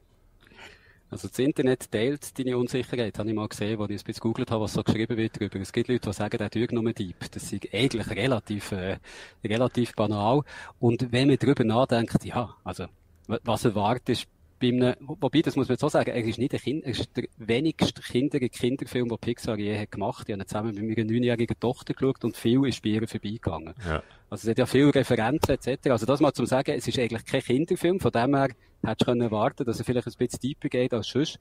Also 1.11 1.29
das 1.29 1.39
Internet 1.41 1.91
teilt 1.93 2.39
deine 2.39 2.57
Unsicherheit, 2.57 3.19
habe 3.19 3.29
ich 3.29 3.35
mal 3.35 3.47
gesehen, 3.47 3.79
als 3.79 3.91
ich 3.91 4.01
ein 4.01 4.05
bisschen 4.05 4.15
gegoogelt 4.15 4.51
habe, 4.51 4.63
was 4.65 4.73
so 4.73 4.83
geschrieben 4.83 5.19
wird 5.19 5.37
darüber. 5.39 5.61
Es 5.61 5.71
gibt 5.71 5.89
Leute, 5.89 6.09
die 6.09 6.13
sagen, 6.15 6.39
der 6.39 6.49
tut 6.49 6.73
nur 6.73 6.91
Deep. 6.95 7.17
Das 7.31 7.53
ist 7.53 7.75
eigentlich 7.75 8.09
relativ, 8.09 8.73
äh, 8.73 8.97
relativ 9.45 9.95
banal. 9.95 10.43
Und 10.81 11.13
wenn 11.13 11.29
man 11.29 11.37
darüber 11.37 11.65
nachdenkt, 11.65 12.25
ja, 12.25 12.57
also, 12.65 12.87
wa- 13.27 13.41
was 13.45 13.65
erwartet 13.67 14.27
bei 14.63 14.69
einem, 14.69 14.95
wobei, 15.01 15.43
das 15.43 15.57
muss 15.57 15.69
man 15.69 15.77
so 15.77 15.89
sagen, 15.89 16.11
er 16.11 16.25
ist 16.25 16.39
nicht 16.39 16.55
ein 16.55 16.61
Kind, 16.61 16.85
er 16.85 16.93
ist 16.93 17.17
der 17.17 17.25
wenigst 17.37 18.01
kindere 18.05 18.49
Kinderfilm, 18.49 19.09
den 19.09 19.19
Pixar 19.19 19.59
je 19.59 19.77
hat 19.77 19.91
gemacht. 19.91 20.29
Ich 20.29 20.33
habe 20.33 20.47
zusammen 20.47 20.73
mit 20.75 20.97
meiner 20.97 21.11
neunjährigen 21.11 21.59
Tochter 21.59 21.95
geschaut 21.95 22.25
und 22.25 22.37
viel 22.37 22.65
ist 22.69 22.81
bei 22.81 22.91
ihr 22.91 23.09
vorbeigegangen. 23.09 23.75
Ja. 23.85 24.03
Also 24.31 24.47
es 24.47 24.51
hat 24.51 24.59
ja 24.59 24.67
viele 24.67 24.95
Referenzen 24.95 25.51
etc. 25.51 25.91
Also 25.91 26.07
das 26.07 26.21
mal 26.21 26.33
zum 26.33 26.47
sagen, 26.47 26.71
es 26.77 26.87
ist 26.87 26.97
eigentlich 26.97 27.25
kein 27.25 27.43
Kinderfilm, 27.43 27.99
von 27.99 28.13
dem 28.13 28.37
her 28.37 28.51
hättest 28.83 29.01
du 29.01 29.05
können 29.07 29.21
erwarten, 29.23 29.65
dass 29.65 29.81
er 29.81 29.85
vielleicht 29.85 30.07
ein 30.07 30.15
bisschen 30.17 30.41
tiefer 30.41 30.69
geht 30.69 30.95
als 30.95 31.09
sonst. 31.09 31.41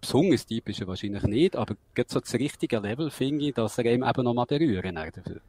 Besonders 0.00 0.46
deep 0.46 0.68
ist 0.70 0.80
er 0.80 0.86
wahrscheinlich 0.86 1.22
nicht, 1.24 1.56
aber 1.56 1.76
gerade 1.94 2.10
so 2.10 2.20
das 2.20 2.32
richtige 2.34 2.78
Level 2.78 3.10
finde 3.10 3.46
ich, 3.46 3.54
dass 3.54 3.76
er 3.76 3.84
eben 3.84 4.02
eben 4.02 4.24
noch 4.24 4.34
mal 4.34 4.46
berühren 4.46 4.94
dafür. 4.94 5.40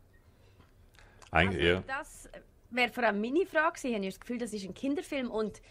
Eigentlich, 1.32 1.64
Also, 1.64 1.74
ja. 1.74 1.84
Das 1.88 2.30
wäre 2.72 2.90
vor 2.92 3.04
allem 3.04 3.22
meine 3.22 3.46
Frage. 3.46 3.74
gewesen. 3.74 3.88
Ich 3.88 3.96
habe 3.96 4.06
das 4.06 4.20
Gefühl, 4.20 4.38
das 4.38 4.54
ist 4.54 4.66
ein 4.66 4.74
Kinderfilm. 4.74 5.30
Und 5.30 5.62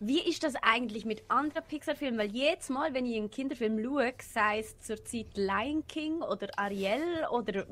wie 0.00 0.20
ist 0.20 0.42
das 0.42 0.54
eigentlich 0.62 1.04
mit 1.04 1.22
anderen 1.28 1.62
Pixar-Filmen? 1.66 2.18
Weil 2.18 2.32
jedes 2.32 2.70
Mal, 2.70 2.94
wenn 2.94 3.04
ich 3.04 3.18
einen 3.18 3.30
Kinderfilm 3.30 3.82
schaue, 3.84 4.12
sei 4.22 4.60
es 4.60 4.78
zur 4.80 5.04
Zeit 5.04 5.36
Lion 5.36 5.86
King 5.86 6.22
oder 6.22 6.48
Ariel 6.58 7.26
oder 7.30 7.66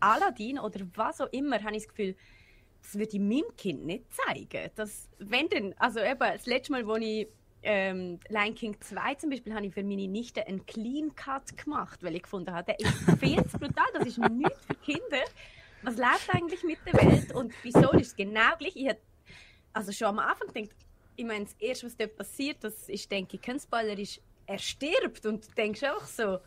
Aladdin 0.00 0.58
oder 0.58 0.80
was 0.96 1.20
auch 1.20 1.32
immer, 1.32 1.62
habe 1.62 1.76
ich 1.76 1.84
das 1.84 1.88
Gefühl, 1.88 2.16
das 2.82 2.94
würde 2.98 3.16
ich 3.16 3.20
meinem 3.20 3.56
Kind 3.56 3.86
nicht 3.86 4.04
zeigen. 4.12 4.70
Das, 4.74 5.08
wenn 5.18 5.48
denn, 5.48 5.74
also 5.78 6.00
eben, 6.00 6.18
das 6.18 6.46
letzte 6.46 6.72
Mal, 6.72 6.86
wo 6.88 6.96
ich 6.96 7.28
ähm, 7.62 8.18
Lion 8.28 8.54
King 8.56 8.76
2 8.80 9.14
zum 9.14 9.30
Beispiel, 9.30 9.54
habe 9.54 9.66
ich 9.66 9.72
für 9.72 9.84
meine 9.84 10.08
Nichte 10.08 10.44
einen 10.46 10.66
Clean 10.66 11.14
Cut 11.14 11.56
gemacht, 11.56 12.02
weil 12.02 12.16
ich 12.16 12.24
gefunden 12.24 12.52
habe, 12.52 12.64
der 12.64 12.80
ist 12.80 13.20
viel 13.20 13.42
zu 13.46 13.58
brutal, 13.58 13.86
das 13.94 14.08
ist 14.08 14.18
nichts 14.18 14.66
für 14.66 14.74
Kinder. 14.74 15.22
Was 15.82 15.96
läuft 15.96 16.34
eigentlich 16.34 16.64
mit 16.64 16.78
der 16.84 16.94
Welt 16.94 17.32
und 17.32 17.54
wieso 17.62 17.92
ist 17.92 18.08
es 18.08 18.16
genau 18.16 18.56
gleich? 18.58 18.74
Ich 18.74 18.86
hätte 18.86 19.02
also 19.72 19.92
schon 19.92 20.08
am 20.08 20.18
Anfang 20.18 20.48
gedacht, 20.48 20.74
ich 21.16 21.24
meine, 21.24 21.44
das 21.44 21.54
Erste, 21.58 21.86
was 21.86 21.96
dort 21.96 22.16
passiert, 22.16 22.58
das 22.62 22.88
ist, 22.88 23.10
denke 23.10 23.36
ich, 23.36 23.42
kein 23.42 23.58
Spoiler, 23.60 23.98
ist, 23.98 24.20
er 24.46 24.58
stirbt 24.58 25.24
und 25.26 25.46
du 25.46 25.50
denkst 25.54 25.82
einfach 25.82 26.06
so, 26.06 26.38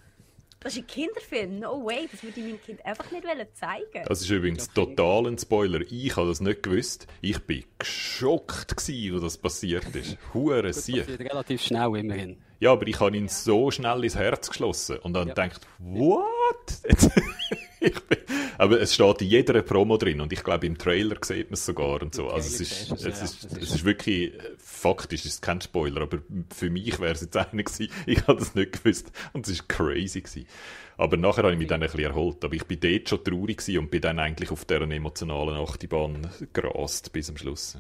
das 0.60 0.74
ist 0.74 0.80
ein 0.80 0.88
Kinderfilm, 0.88 1.60
no 1.60 1.86
way, 1.86 2.08
das 2.12 2.24
würde 2.24 2.40
ich 2.40 2.46
meinem 2.48 2.60
Kind 2.60 2.84
einfach 2.86 3.12
nicht 3.12 3.24
wollen 3.26 3.48
zeigen. 3.54 4.04
Das 4.08 4.22
ist 4.22 4.30
übrigens 4.30 4.68
total 4.74 5.28
ein 5.28 5.38
Spoiler. 5.38 5.82
Ich 5.90 6.16
habe 6.16 6.28
das 6.28 6.42
nicht 6.42 6.64
gewusst. 6.64 7.06
Ich 7.22 7.38
bin 7.46 7.64
geschockt 7.78 8.76
gewesen, 8.76 9.16
wo 9.16 9.20
das 9.20 9.38
passiert 9.38 9.96
ist. 9.96 10.18
Hure 10.34 10.64
passiert 10.64 11.08
relativ 11.20 11.62
schnell 11.62 11.96
immerhin. 11.96 12.42
Ja, 12.60 12.72
aber 12.72 12.88
ich 12.88 13.00
habe 13.00 13.16
ihn 13.16 13.28
so 13.28 13.70
schnell 13.70 14.04
ins 14.04 14.16
Herz 14.16 14.50
geschlossen 14.50 14.98
und 14.98 15.14
dann 15.14 15.28
Ja. 15.28 15.34
gedacht, 15.36 15.62
what? 15.78 16.26
Bin, 17.80 18.18
aber 18.58 18.82
es 18.82 18.94
steht 18.94 19.22
in 19.22 19.28
jeder 19.28 19.62
Promo 19.62 19.98
drin 19.98 20.22
und 20.22 20.34
ich 20.34 20.44
glaube 20.44 20.66
im 20.66 20.78
Trailer 20.78 21.18
sieht 21.22 21.50
man 21.50 21.54
es 21.54 21.66
sogar 21.66 22.02
und 22.02 22.16
so. 22.16 22.30
Also 22.30 22.48
es 22.48 22.62
ist, 22.62 22.92
es, 22.92 23.06
es, 23.06 23.22
ist, 23.22 23.44
es 23.54 23.76
ist 23.76 23.86
wirklich, 23.86 24.34
faktisch 24.58 25.26
ist 25.26 25.42
kein 25.42 25.62
Spoiler, 25.62 26.02
aber 26.02 26.20
für 26.56 26.70
mich 26.70 27.00
wäre 27.00 27.14
es 27.14 27.22
jetzt 27.22 27.38
einer 27.38 27.64
gewesen, 27.64 27.90
ich 28.06 28.26
habe 28.28 28.40
das 28.40 28.56
nicht 28.56 28.84
gewusst 28.84 29.12
und 29.34 29.46
es 29.46 29.54
ist 29.54 29.70
crazy 29.70 30.22
gewesen. 30.22 30.48
Aber 30.98 31.16
nachher 31.16 31.44
habe 31.44 31.54
ich 31.54 31.60
mich 31.60 31.68
dann 31.68 31.84
ein 31.84 31.90
bisschen 31.90 32.06
erholt. 32.06 32.44
Aber 32.44 32.56
ich 32.56 32.66
bin 32.66 32.80
dort 32.80 33.08
schon 33.08 33.24
traurig 33.24 33.58
gewesen 33.58 33.78
und 33.80 33.92
bin 33.92 34.02
dann 34.02 34.18
eigentlich 34.18 34.50
auf 34.52 34.66
deren 34.66 34.92
emotionalen 34.92 35.56
Achterbahn 35.56 36.28
gerast 36.54 37.14
bis 37.14 37.28
zum 37.28 37.38
Schluss 37.38 37.78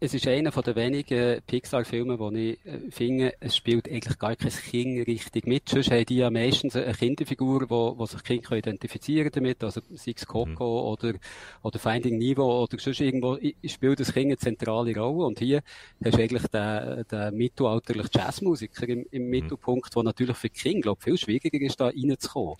es 0.00 0.14
ist 0.14 0.26
einer 0.26 0.50
den 0.50 0.76
wenigen 0.76 1.42
Pixar-Filmen, 1.46 2.18
wo 2.18 2.30
ich 2.30 2.58
äh, 2.64 2.90
finde, 2.90 3.34
es 3.38 3.54
spielt 3.54 3.86
eigentlich 3.86 4.18
gar 4.18 4.34
kein 4.34 4.50
Kind 4.50 5.06
richtig 5.06 5.46
mit. 5.46 5.68
Sonst 5.68 5.90
haben 5.90 6.06
die 6.06 6.16
ja 6.16 6.30
meistens 6.30 6.74
eine 6.74 6.94
Kinderfigur, 6.94 7.68
wo, 7.68 7.98
wo 7.98 8.06
sich 8.06 8.22
Kinder 8.22 8.52
identifizieren 8.52 9.30
damit, 9.30 9.62
also 9.62 9.82
sei 9.92 10.14
es 10.16 10.26
Coco 10.26 10.46
mhm. 10.48 10.58
oder, 10.58 11.14
oder 11.62 11.78
Finding 11.78 12.16
Niveau 12.16 12.62
oder 12.62 12.78
sonst 12.78 13.00
irgendwo 13.00 13.38
spielt 13.66 14.00
das 14.00 14.14
Kind 14.14 14.26
eine 14.26 14.38
zentrale 14.38 14.96
Rolle. 14.96 15.26
Und 15.26 15.38
hier 15.38 15.62
hast 16.02 16.16
du 16.16 16.22
eigentlich 16.22 16.46
den, 16.46 17.04
den 17.10 17.34
mittelalterlichen 17.34 18.10
Jazzmusiker 18.14 18.88
im, 18.88 19.04
im 19.10 19.24
mhm. 19.24 19.30
Mittelpunkt, 19.30 19.94
wo 19.94 20.02
natürlich 20.02 20.38
für 20.38 20.48
Kinder, 20.48 20.80
glaube 20.80 21.02
viel 21.02 21.18
schwieriger 21.18 21.60
ist, 21.60 21.78
da 21.78 21.88
reinzukommen. 21.88 22.56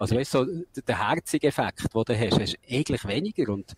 Also 0.00 0.16
weißt 0.16 0.34
du, 0.34 0.44
so, 0.72 0.82
der 0.88 1.08
herzige 1.08 1.46
Effekt, 1.46 1.84
den 1.94 2.04
du 2.04 2.18
hast, 2.18 2.40
hast 2.40 2.54
du 2.54 2.74
eigentlich 2.74 3.06
weniger 3.06 3.52
und 3.52 3.76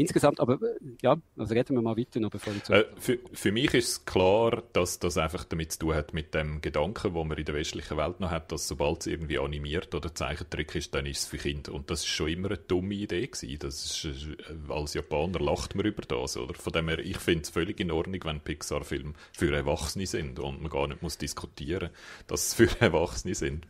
Insgesamt, 0.00 0.40
aber 0.40 0.54
äh, 0.54 0.78
ja, 1.02 1.16
also 1.36 1.54
reden 1.54 1.76
wir 1.76 1.82
mal 1.82 1.96
weiter 1.96 2.20
noch, 2.20 2.30
bevor 2.30 2.54
ich 2.54 2.64
zu. 2.64 2.72
Äh, 2.72 2.86
für, 2.98 3.18
für 3.32 3.52
mich 3.52 3.74
ist 3.74 3.88
es 3.88 4.04
klar, 4.06 4.62
dass 4.72 4.98
das 4.98 5.18
einfach 5.18 5.44
damit 5.44 5.72
zu 5.72 5.80
tun 5.80 5.94
hat 5.94 6.14
mit 6.14 6.32
dem 6.34 6.62
Gedanken, 6.62 7.12
wo 7.12 7.22
man 7.22 7.36
in 7.36 7.44
der 7.44 7.54
westlichen 7.54 7.98
Welt 7.98 8.18
noch 8.18 8.30
hat, 8.30 8.50
dass 8.50 8.66
sobald 8.66 9.00
es 9.00 9.08
irgendwie 9.08 9.38
animiert 9.38 9.94
oder 9.94 10.14
Zeichentrick 10.14 10.74
ist, 10.74 10.94
dann 10.94 11.04
ist 11.04 11.18
es 11.18 11.26
für 11.26 11.36
Kinder. 11.36 11.74
Und 11.74 11.90
das 11.90 12.00
ist 12.00 12.06
schon 12.06 12.28
immer 12.28 12.48
eine 12.48 12.56
dumme 12.56 12.94
Idee 12.94 13.26
gewesen. 13.26 13.58
Das 13.58 13.84
ist, 13.84 14.06
äh, 14.06 14.72
als 14.72 14.94
Japaner 14.94 15.38
lacht 15.38 15.74
man 15.74 15.84
über 15.84 16.02
das, 16.02 16.38
oder? 16.38 16.54
Von 16.54 16.72
dem 16.72 16.88
her, 16.88 16.98
ich 17.00 17.18
finde 17.18 17.42
es 17.42 17.50
völlig 17.50 17.78
in 17.78 17.90
Ordnung, 17.90 18.20
wenn 18.24 18.40
Pixar-Filme 18.40 19.12
für 19.36 19.54
Erwachsene 19.54 20.06
sind 20.06 20.38
und 20.38 20.62
man 20.62 20.70
gar 20.70 20.88
nicht 20.88 21.02
muss 21.02 21.18
diskutieren, 21.18 21.90
dass 22.26 22.52
sie 22.52 22.66
für 22.66 22.80
Erwachsene 22.80 23.34
sind. 23.34 23.66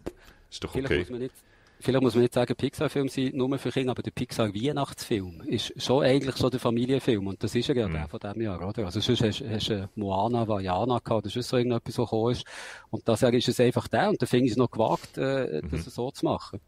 Ist 0.48 0.62
doch 0.62 0.76
okay. 0.76 0.86
Vielleicht 0.86 1.10
muss 1.10 1.10
man 1.10 1.20
nicht 1.22 1.34
vielleicht 1.80 2.02
muss 2.02 2.14
man 2.14 2.22
nicht 2.22 2.34
sagen, 2.34 2.54
Pixar-Film 2.54 3.08
sind 3.08 3.34
nur 3.34 3.58
für 3.58 3.70
Kinder, 3.70 3.92
aber 3.92 4.02
der 4.02 4.10
Pixar-Weihnachtsfilm 4.10 5.42
ist 5.46 5.72
schon 5.82 6.04
eigentlich 6.04 6.36
so 6.36 6.50
der 6.50 6.60
Familienfilm. 6.60 7.26
Und 7.26 7.42
das 7.42 7.54
ist 7.54 7.68
ja 7.68 7.88
mhm. 7.88 7.92
der 7.92 8.08
von 8.08 8.20
diesem 8.20 8.42
Jahr, 8.42 8.66
oder? 8.66 8.84
Also 8.84 9.00
sonst 9.00 9.22
hast, 9.22 9.42
hast 9.42 9.68
du 9.68 9.88
Moana, 9.94 10.46
Vajana 10.46 10.98
gehabt, 10.98 11.26
das 11.26 11.36
ist 11.36 11.48
so 11.48 11.56
irgendetwas, 11.56 11.98
was 11.98 12.10
gekommen 12.10 12.32
ist. 12.32 12.44
Und 12.90 13.08
das 13.08 13.22
ist 13.22 13.48
es 13.48 13.60
einfach 13.60 13.88
der. 13.88 14.10
Und 14.10 14.20
da 14.20 14.26
finde 14.26 14.46
ich 14.46 14.52
es 14.52 14.56
noch 14.58 14.70
gewagt, 14.70 15.18
äh, 15.18 15.60
mhm. 15.62 15.70
das 15.70 15.84
so 15.86 16.10
zu 16.10 16.24
machen 16.24 16.60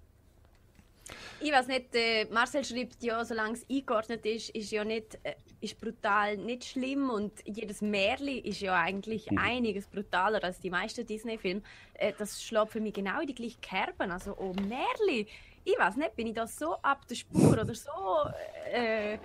ich 1.43 1.53
weiß 1.53 1.67
nicht, 1.67 1.95
äh, 1.95 2.27
Marcel 2.27 2.65
schreibt 2.65 3.03
ja, 3.03 3.25
solange 3.25 3.55
es 3.55 3.67
eingeordnet 3.69 4.25
ist, 4.25 4.51
ist 4.51 4.71
ja 4.71 4.85
nicht, 4.85 5.19
äh, 5.23 5.35
ist 5.61 5.81
brutal 5.81 6.37
nicht 6.37 6.65
schlimm 6.65 7.11
und 7.11 7.33
jedes 7.45 7.83
Märli 7.83 8.39
ist 8.39 8.61
ja 8.61 8.75
eigentlich 8.75 9.31
mhm. 9.31 9.39
einiges 9.39 9.87
brutaler 9.87 10.43
als 10.45 10.61
die 10.61 10.71
meisten 10.71 11.07
Disney-Filme. 11.07 11.63
Äh, 11.95 12.13
das 12.17 12.43
schlägt 12.43 12.73
für 12.73 12.81
mich 12.81 12.95
genau 12.95 13.21
in 13.21 13.27
die 13.27 13.35
gleichen 13.35 13.61
Kerben. 13.61 14.11
Also, 14.11 14.37
oh 14.39 14.53
Märli, 14.53 15.27
ich 15.65 15.79
weiß 15.79 15.97
nicht, 15.97 16.17
bin 16.17 16.29
ich 16.29 16.35
da 16.35 16.47
so 16.47 16.75
ab 16.77 17.07
der 17.09 17.15
Spur 17.17 17.53
oder 17.53 17.75
so 17.75 17.91
äh, 18.73 19.19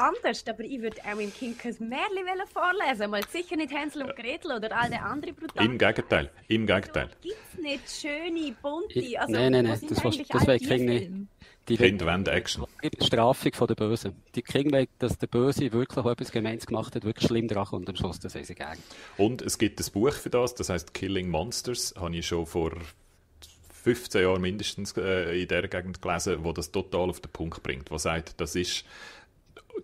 anders, 0.00 0.44
aber 0.48 0.64
ich 0.64 0.80
würde 0.80 0.96
auch 1.04 1.18
im 1.18 1.32
Kind 1.32 1.58
kein 1.58 1.76
Märchen 1.78 2.46
vorlesen 2.52 3.10
Mal 3.10 3.22
sicher 3.28 3.56
nicht 3.56 3.72
Hänsel 3.72 4.02
und 4.02 4.16
Gretel 4.16 4.52
oder 4.52 4.76
all 4.76 4.90
die 4.90 4.96
anderen 4.96 5.34
Brutalen. 5.34 5.72
Im 5.72 5.78
Gegenteil, 5.78 6.30
im 6.48 6.66
Gegenteil. 6.66 7.04
Also, 7.04 7.16
Gibt 7.20 7.36
es 7.52 7.60
nicht 7.60 7.90
schöne, 7.90 8.56
bunte, 8.60 9.20
also, 9.20 9.32
nein, 9.32 9.52
nein, 9.52 9.64
nein, 9.64 9.80
das, 9.88 10.04
was, 10.04 10.18
das 10.28 10.46
will 10.46 10.56
ich 10.56 10.68
nicht. 10.68 11.10
Die 11.68 11.76
Kinder 11.76 12.06
wollen 12.06 12.26
Action. 12.26 12.66
Die 12.82 12.90
Bestrafung 12.90 13.52
von 13.52 13.68
der 13.68 13.76
Bösen. 13.76 14.14
Die 14.34 14.42
kriegen 14.42 14.72
weg, 14.72 14.90
dass 14.98 15.18
der 15.18 15.28
Böse 15.28 15.72
wirklich 15.72 16.04
etwas 16.04 16.32
Gemeins 16.32 16.66
gemacht 16.66 16.96
hat, 16.96 17.04
wirklich 17.04 17.28
schlimm 17.28 17.46
dran 17.46 17.66
und 17.70 17.88
am 17.88 17.94
Schluss, 17.94 18.18
das 18.18 18.32
sie 18.32 18.54
gern. 18.54 18.78
Und 19.16 19.40
es 19.42 19.56
gibt 19.56 19.78
ein 19.78 19.92
Buch 19.92 20.12
für 20.12 20.30
das, 20.30 20.54
das 20.54 20.68
heißt 20.68 20.94
Killing 20.94 21.28
Monsters, 21.28 21.94
habe 21.96 22.16
ich 22.16 22.26
schon 22.26 22.46
vor 22.46 22.72
15 23.82 24.22
Jahren 24.22 24.42
mindestens 24.42 24.96
äh, 24.96 25.40
in 25.40 25.48
der 25.48 25.68
Gegend 25.68 26.02
gelesen, 26.02 26.44
wo 26.44 26.52
das 26.52 26.70
total 26.70 27.08
auf 27.08 27.20
den 27.20 27.30
Punkt 27.30 27.62
bringt, 27.62 27.90
wo 27.90 27.98
sagt, 27.98 28.40
das 28.40 28.54
ist 28.54 28.84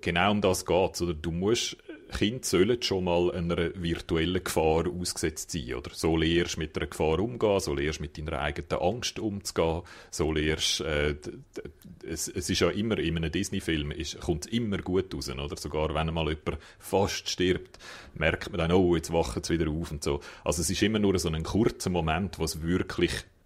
genau 0.01 0.30
um 0.30 0.40
das 0.40 0.64
geht 0.64 1.01
Oder 1.01 1.14
du 1.14 1.30
musst, 1.30 1.76
Kinder 2.12 2.44
sollen 2.44 2.82
schon 2.82 3.05
mal 3.05 3.32
einer 3.32 3.57
virtuellen 3.74 4.42
Gefahr 4.42 4.86
ausgesetzt 4.88 5.51
sein. 5.51 5.74
Oder 5.74 5.90
so 5.92 6.16
lernst 6.16 6.57
du 6.57 6.61
mit 6.61 6.76
einer 6.76 6.86
Gefahr 6.86 7.18
umgehen, 7.18 7.61
so 7.61 7.74
lernst 7.74 7.99
du 7.99 8.03
mit 8.03 8.16
deiner 8.16 8.40
eigenen 8.40 8.80
Angst 8.80 9.18
umzugehen, 9.18 9.82
so 10.11 10.32
lernst 10.32 10.80
äh, 10.80 11.16
es, 12.07 12.28
es 12.28 12.49
ist 12.49 12.61
ja 12.61 12.70
immer, 12.70 12.99
in 12.99 13.16
einem 13.16 13.32
Disney-Film 13.32 13.92
kommt 14.20 14.47
es 14.47 14.53
immer 14.53 14.78
gut 14.78 15.14
raus, 15.14 15.28
oder? 15.28 15.57
Sogar 15.57 15.94
wenn 15.94 16.14
mal 16.14 16.28
jemand 16.28 16.59
fast 16.78 17.28
stirbt, 17.28 17.78
merkt 18.14 18.51
man 18.51 18.59
dann, 18.59 18.72
oh, 18.72 18.94
jetzt 18.94 19.12
wacht 19.12 19.42
es 19.42 19.51
wieder 19.51 19.68
auf 19.70 19.90
und 19.90 20.05
so. 20.05 20.20
Also 20.44 20.62
es 20.62 20.70
ist 20.70 20.82
immer 20.82 20.99
nur 20.99 21.18
so 21.18 21.28
ein 21.28 21.42
kurzer 21.42 21.90
Moment, 21.90 22.38
wo 22.38 22.44
es 22.44 22.62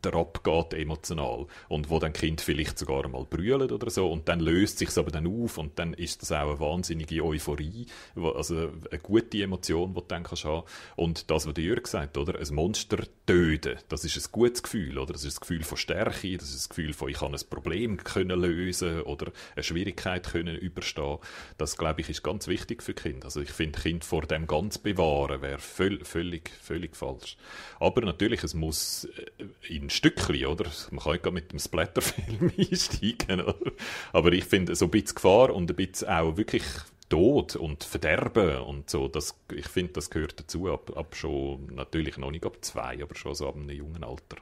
wirklich 0.02 0.20
abgeht 0.20 0.78
emotional 0.78 1.46
und 1.68 1.90
wo 1.90 1.98
dann 1.98 2.12
Kind 2.12 2.40
vielleicht 2.40 2.78
sogar 2.78 3.06
mal 3.08 3.24
brüllen 3.24 3.70
oder 3.70 3.90
so 3.90 4.10
und 4.10 4.28
dann 4.28 4.40
löst 4.40 4.78
sich 4.78 4.96
aber 4.96 5.10
dann 5.10 5.26
auf 5.26 5.58
und 5.58 5.78
dann 5.78 5.94
ist 5.94 6.22
das 6.22 6.32
auch 6.32 6.50
eine 6.50 6.60
wahnsinnige 6.60 7.24
Euphorie, 7.24 7.86
also 8.16 8.70
eine 8.90 9.00
gute 9.00 9.42
Emotion, 9.42 9.94
die 9.94 10.00
du 10.00 10.06
dann 10.08 10.22
kannst 10.22 10.44
haben. 10.44 10.66
Und 10.96 11.30
das, 11.30 11.46
was 11.46 11.54
der 11.54 11.64
Jürg 11.64 11.86
sagt, 11.86 12.16
oder, 12.16 12.38
ein 12.38 12.54
Monster 12.54 12.98
töten, 13.26 13.78
das 13.88 14.04
ist 14.04 14.16
ein 14.16 14.32
gutes 14.32 14.62
Gefühl, 14.62 14.98
oder? 14.98 15.12
Das 15.12 15.24
ist 15.24 15.38
ein 15.38 15.40
Gefühl 15.40 15.62
von 15.62 15.78
Stärke, 15.78 16.36
das 16.36 16.50
ist 16.50 16.66
ein 16.66 16.68
Gefühl 16.70 16.92
von, 16.92 17.08
ich 17.08 17.18
kann 17.18 17.34
ein 17.34 17.40
Problem 17.48 17.96
können 17.98 18.40
lösen 18.40 19.02
oder 19.02 19.32
eine 19.54 19.62
Schwierigkeit 19.62 20.26
können 20.26 20.56
überstehen. 20.56 21.18
Das, 21.58 21.76
glaube 21.76 22.00
ich, 22.00 22.08
ist 22.08 22.22
ganz 22.22 22.48
wichtig 22.48 22.82
für 22.82 22.94
Kinder. 22.94 23.26
Also 23.26 23.40
ich 23.40 23.50
finde, 23.50 23.80
Kind 23.80 24.04
vor 24.04 24.22
dem 24.22 24.46
ganz 24.46 24.78
bewahren 24.78 25.42
wäre 25.42 25.58
völlig, 25.58 26.06
völlig, 26.06 26.50
völlig 26.50 26.96
falsch. 26.96 27.36
Aber 27.78 28.02
natürlich, 28.02 28.42
es 28.42 28.54
muss 28.54 29.04
äh, 29.04 29.74
in 29.74 29.89
Stückchen, 29.90 30.46
oder? 30.46 30.70
Man 30.90 31.04
kann 31.04 31.18
ja 31.24 31.30
mit 31.30 31.52
dem 31.52 31.58
Splatterfilm 31.58 32.52
einsteigen, 32.58 33.40
oder? 33.40 33.72
Aber 34.12 34.32
ich 34.32 34.44
finde, 34.44 34.74
so 34.74 34.86
ein 34.86 34.90
bisschen 34.90 35.16
Gefahr 35.16 35.54
und 35.54 35.70
ein 35.70 35.76
bisschen 35.76 36.08
auch 36.08 36.36
wirklich 36.36 36.64
Tod 37.08 37.56
und 37.56 37.82
Verderben 37.82 38.60
und 38.60 38.88
so, 38.88 39.08
das, 39.08 39.36
ich 39.52 39.66
finde, 39.66 39.94
das 39.94 40.10
gehört 40.10 40.38
dazu, 40.38 40.68
ab, 40.68 40.96
ab 40.96 41.16
schon, 41.16 41.66
natürlich 41.74 42.16
noch 42.18 42.30
nicht 42.30 42.46
ab 42.46 42.58
zwei, 42.60 43.02
aber 43.02 43.16
schon 43.16 43.34
so 43.34 43.48
ab 43.48 43.56
einem 43.56 43.68
jungen 43.70 44.04
Alter. 44.04 44.36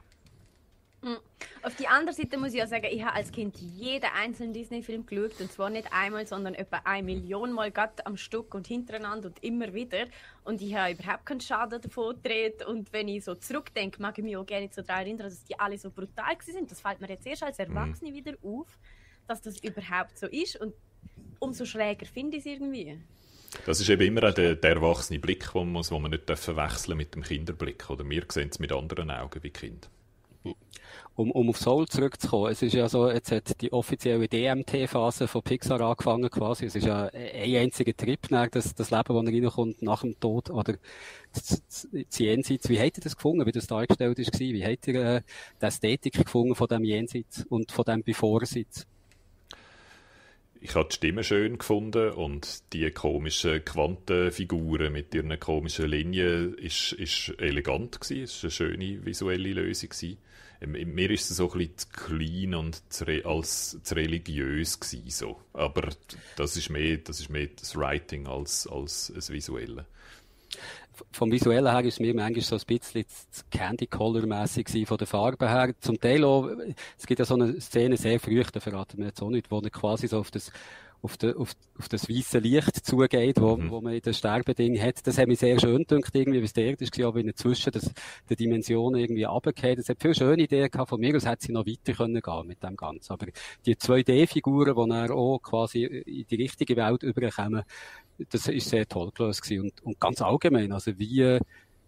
Hm. 1.01 1.17
Auf 1.61 1.75
die 1.75 1.87
andere 1.87 2.13
Seite 2.13 2.37
muss 2.37 2.49
ich 2.49 2.59
ja 2.59 2.67
sagen, 2.67 2.87
ich 2.89 3.01
habe 3.03 3.13
als 3.13 3.31
Kind 3.31 3.57
jeden 3.57 4.09
einzelnen 4.15 4.53
Disney-Film 4.53 5.05
geschaut. 5.05 5.39
Und 5.39 5.51
zwar 5.51 5.69
nicht 5.69 5.91
einmal, 5.93 6.27
sondern 6.27 6.53
etwa 6.55 6.81
eine 6.83 7.03
Million 7.03 7.53
Mal 7.53 7.71
am 8.03 8.17
Stück 8.17 8.53
und 8.53 8.67
hintereinander 8.67 9.29
und 9.29 9.43
immer 9.43 9.73
wieder. 9.73 10.05
Und 10.43 10.61
ich 10.61 10.75
habe 10.75 10.93
überhaupt 10.93 11.25
keinen 11.25 11.41
Schaden 11.41 11.81
davon 11.81 12.15
gedreht. 12.15 12.65
Und 12.65 12.91
wenn 12.91 13.07
ich 13.07 13.23
so 13.23 13.35
zurückdenke, 13.35 14.01
mag 14.01 14.17
ich 14.17 14.23
mich 14.23 14.35
auch 14.35 14.45
gerne 14.45 14.69
so 14.71 14.81
daran 14.81 15.03
erinnern, 15.03 15.29
dass 15.29 15.43
die 15.43 15.57
alle 15.57 15.77
so 15.77 15.89
brutal 15.89 16.35
sind. 16.45 16.69
Das 16.69 16.81
fällt 16.81 16.99
mir 16.99 17.09
jetzt 17.09 17.25
erst 17.25 17.43
als 17.43 17.59
Erwachsene 17.59 18.11
mhm. 18.11 18.15
wieder 18.15 18.33
auf, 18.41 18.67
dass 19.27 19.41
das 19.41 19.59
überhaupt 19.59 20.17
so 20.17 20.27
ist. 20.27 20.57
Und 20.57 20.73
umso 21.39 21.65
schräger 21.65 22.05
finde 22.05 22.37
ich 22.37 22.45
es 22.45 22.51
irgendwie. 22.51 22.99
Das 23.65 23.79
ist 23.79 23.89
eben 23.89 24.03
immer 24.03 24.31
der, 24.31 24.55
der 24.55 24.71
erwachsene 24.71 25.19
Blick, 25.19 25.51
den 25.53 25.71
man, 25.71 25.83
man 25.89 26.11
nicht 26.11 26.29
verwechseln 26.29 26.97
mit 26.97 27.15
dem 27.15 27.23
Kinderblick. 27.23 27.89
Oder 27.89 28.07
wir 28.07 28.23
sehen 28.29 28.49
es 28.49 28.59
mit 28.59 28.71
anderen 28.71 29.09
Augen 29.11 29.41
wie 29.41 29.49
Kind 29.49 29.89
um, 31.19 31.31
um 31.31 31.49
auf 31.49 31.57
Soul 31.57 31.85
zurückzukommen, 31.87 32.51
es 32.51 32.61
ist 32.61 32.73
ja 32.73 32.87
so, 32.87 33.11
jetzt 33.11 33.31
hat 33.31 33.61
die 33.61 33.73
offizielle 33.73 34.29
DMT-Phase 34.29 35.27
von 35.27 35.41
Pixar 35.41 35.81
angefangen 35.81 36.29
quasi. 36.29 36.65
Es 36.65 36.75
ist 36.75 36.85
ja 36.85 37.07
ein 37.07 37.55
einziger 37.57 37.95
Trip 37.95 38.31
nach 38.31 38.47
das, 38.47 38.73
das 38.73 38.89
Leben, 38.89 39.25
das 39.25 39.33
reinkommt 39.33 39.81
nach 39.81 40.01
dem 40.01 40.17
Tod 40.17 40.49
oder 40.49 40.75
das, 41.33 41.89
Jenseits. 42.17 42.69
Wie 42.69 42.79
habt 42.79 42.97
ihr 42.97 43.03
das 43.03 43.17
gefunden, 43.17 43.45
wie 43.45 43.51
das 43.51 43.67
dargestellt 43.67 44.17
ist? 44.17 44.39
Wie 44.39 44.65
habt 44.65 44.87
ihr 44.87 44.95
äh, 44.95 45.21
die 45.61 45.65
Ästhetik 45.65 46.13
gefunden 46.13 46.55
von 46.55 46.67
dem 46.67 46.85
Jenseits 46.85 47.45
und 47.49 47.71
von 47.71 47.83
dem 47.83 48.01
Bevorsitz? 48.01 48.87
ich 50.61 50.75
habe 50.75 50.89
die 50.89 50.95
Stimme 50.95 51.23
schön 51.23 51.57
gefunden 51.57 52.11
und 52.11 52.73
die 52.73 52.91
komischen 52.91 53.63
Quantenfiguren 53.63 54.91
mit 54.91 55.15
ihren 55.15 55.39
komischen 55.39 55.87
Linien 55.87 56.53
ist, 56.55 56.91
ist 56.91 57.33
elegant 57.37 58.01
gewesen. 58.01 58.23
Es 58.23 58.43
war 58.43 58.43
eine 58.43 58.51
schöne 58.51 59.05
visuelle 59.05 59.53
Lösung 59.53 59.89
gewesen. 59.89 60.17
Ähm, 60.61 60.71
mir 60.93 61.09
ist 61.11 61.29
es 61.29 61.37
so 61.37 61.51
ein 61.51 61.57
bisschen 61.57 61.77
zu 61.77 61.87
klein 61.89 62.55
und 62.55 62.93
zu 62.93 63.05
als 63.25 63.77
zu 63.83 63.95
religiös 63.95 64.79
gewesen, 64.79 65.09
so. 65.09 65.39
Aber 65.53 65.89
das 66.35 66.57
ist 66.57 66.69
mehr, 66.69 66.97
das 66.97 67.19
ist 67.19 67.29
mehr 67.29 67.47
das 67.55 67.75
Writing 67.75 68.27
als, 68.27 68.67
als 68.67 69.11
das 69.13 69.31
Visuelle 69.31 69.85
vom 71.11 71.31
Visuellen 71.31 71.71
her 71.71 71.81
ist 71.81 71.95
es 71.95 71.99
mir 71.99 72.13
manchmal 72.13 72.41
so 72.41 72.55
ein 72.55 72.61
bisschen 72.65 73.05
Candy 73.51 73.87
Color 73.87 74.25
mäßig 74.25 74.87
von 74.87 74.97
der 74.97 75.07
Farbe 75.07 75.49
her. 75.49 75.73
Zum 75.79 75.99
Teil 75.99 76.23
auch, 76.23 76.49
es 76.97 77.05
gibt 77.05 77.19
ja 77.19 77.25
so 77.25 77.35
eine 77.35 77.59
Szene 77.61 77.97
sehr 77.97 78.19
früh, 78.19 78.43
da 78.51 78.59
verraten 78.59 78.97
wir 78.97 79.07
jetzt 79.07 79.21
auch 79.21 79.29
nicht, 79.29 79.49
wo 79.51 79.59
er 79.59 79.69
quasi 79.69 80.07
so 80.07 80.19
auf 80.19 80.31
das 80.31 80.51
auf, 81.01 81.17
de, 81.17 81.33
auf, 81.35 81.53
auf 81.77 81.87
das 81.89 82.09
weiße 82.09 82.39
Licht 82.39 82.85
zugeht, 82.85 83.39
wo, 83.39 83.55
mhm. 83.55 83.69
wo 83.69 83.81
man 83.81 83.93
in 83.93 84.01
den 84.01 84.13
Sterbedingen 84.13 84.81
hat. 84.81 85.05
Das 85.07 85.17
hat 85.17 85.27
mich 85.27 85.39
sehr 85.39 85.59
schön 85.59 85.85
gedacht, 85.85 86.13
irgendwie, 86.13 86.41
wie 86.41 86.45
es 86.45 86.53
der 86.53 86.79
ist, 86.79 86.99
aber 86.99 87.19
inzwischen 87.19 87.71
das, 87.71 87.91
die 88.29 88.35
Dimensionen 88.35 88.99
irgendwie 88.99 89.23
runtergefallen. 89.23 89.77
Das 89.77 89.89
hat 89.89 90.01
viele 90.01 90.15
schöne 90.15 90.43
Ideen 90.43 90.69
gehabt. 90.69 90.89
Von 90.89 90.99
mir 90.99 91.15
aus 91.15 91.25
hätte 91.25 91.45
sie 91.45 91.53
noch 91.53 91.65
weiter 91.65 91.93
können 91.93 92.21
gehen 92.21 92.47
mit 92.47 92.61
dem 92.61 92.75
Ganzen. 92.75 93.13
Aber 93.13 93.27
die 93.65 93.75
2D-Figuren, 93.75 94.75
die 94.75 94.89
dann 94.89 95.11
auch 95.11 95.39
quasi 95.39 95.83
in 95.83 96.25
die 96.27 96.35
richtige 96.35 96.75
Welt 96.75 97.03
überkommen, 97.03 97.63
das 98.29 98.47
ist 98.47 98.69
sehr 98.69 98.87
toll 98.87 99.11
gelöst 99.15 99.41
gewesen. 99.41 99.63
Und, 99.63 99.81
und 99.83 99.99
ganz 99.99 100.21
allgemein, 100.21 100.71
also 100.71 100.97
wie 100.97 101.39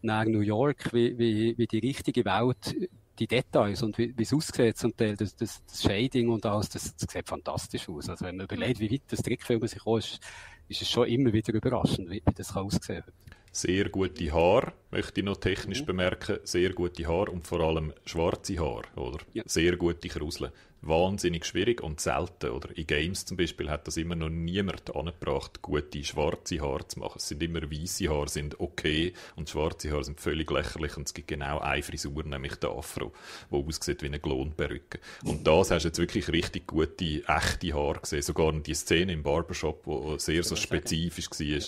nach 0.01 0.25
New 0.25 0.39
York, 0.39 0.93
wie, 0.93 1.17
wie, 1.17 1.57
wie 1.57 1.67
die 1.67 1.79
richtige 1.79 2.25
Welt 2.25 2.75
die 3.19 3.27
Details 3.27 3.83
und 3.83 3.97
wie, 3.97 4.13
es 4.17 4.33
aussieht 4.33 4.77
zum 4.77 4.95
Teil, 4.95 5.15
das, 5.15 5.35
das, 5.35 5.63
das 5.65 5.81
Shading 5.81 6.29
und 6.29 6.45
alles, 6.45 6.69
das, 6.69 6.95
das 6.95 7.11
sieht 7.11 7.27
fantastisch 7.27 7.87
aus. 7.89 8.09
Also 8.09 8.25
wenn 8.25 8.37
man 8.37 8.45
überlegt, 8.45 8.79
wie 8.79 8.91
weit 8.91 9.01
das 9.07 9.21
Trickfilm 9.21 9.65
sich 9.67 9.85
ist, 9.85 10.19
ist 10.67 10.81
es 10.81 10.89
schon 10.89 11.07
immer 11.07 11.33
wieder 11.33 11.53
überraschend, 11.53 12.09
wie, 12.09 12.21
wie 12.25 12.33
das 12.33 12.55
aussehen 12.55 13.03
kann. 13.03 13.13
Sehr 13.53 13.89
gute 13.89 14.31
Haare, 14.31 14.71
möchte 14.91 15.19
ich 15.19 15.25
noch 15.25 15.35
technisch 15.35 15.81
mhm. 15.81 15.87
bemerken. 15.87 16.39
Sehr 16.45 16.71
gute 16.71 17.05
Haare 17.05 17.31
und 17.31 17.45
vor 17.45 17.59
allem 17.59 17.93
schwarze 18.05 18.57
Haare, 18.57 18.87
oder? 18.95 19.17
Ja. 19.33 19.43
Sehr 19.45 19.75
gute 19.75 20.07
Krusel. 20.07 20.53
Wahnsinnig 20.83 21.45
schwierig 21.45 21.81
und 21.81 21.99
selten, 21.99 22.49
oder? 22.49 22.75
In 22.75 22.87
Games 22.87 23.25
zum 23.25 23.37
Beispiel 23.37 23.69
hat 23.69 23.85
das 23.87 23.97
immer 23.97 24.15
noch 24.15 24.29
niemand 24.29 24.95
angebracht, 24.95 25.61
gute 25.61 26.03
schwarze 26.03 26.59
Haare 26.59 26.87
zu 26.87 26.99
machen. 26.99 27.17
Es 27.17 27.27
sind 27.27 27.43
immer 27.43 27.61
weiße 27.61 28.09
Haare, 28.09 28.27
sind 28.27 28.59
okay 28.59 29.13
und 29.35 29.47
schwarze 29.47 29.91
Haare 29.91 30.03
sind 30.03 30.19
völlig 30.19 30.49
lächerlich 30.49 30.97
und 30.97 31.07
es 31.07 31.13
gibt 31.13 31.27
genau 31.27 31.59
eine 31.59 31.83
Frisur, 31.83 32.23
nämlich 32.23 32.55
der 32.55 32.71
Afro, 32.71 33.13
wo 33.51 33.63
aussieht 33.63 34.01
wie 34.01 34.07
eine 34.07 34.19
Klonperücke. 34.19 34.99
Und 35.23 35.45
das 35.45 35.69
hast 35.69 35.83
du 35.83 35.89
jetzt 35.89 35.99
wirklich 35.99 36.29
richtig 36.29 36.65
gute, 36.65 37.23
echte 37.27 37.73
Haare 37.73 37.99
gesehen. 37.99 38.23
Sogar 38.23 38.51
die 38.51 38.73
Szene 38.73 39.13
im 39.13 39.21
Barbershop, 39.21 39.85
wo 39.85 40.17
sehr 40.17 40.43
so 40.43 40.55
spezifisch 40.55 41.29
war. 41.29 41.61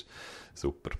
Super. 0.55 0.91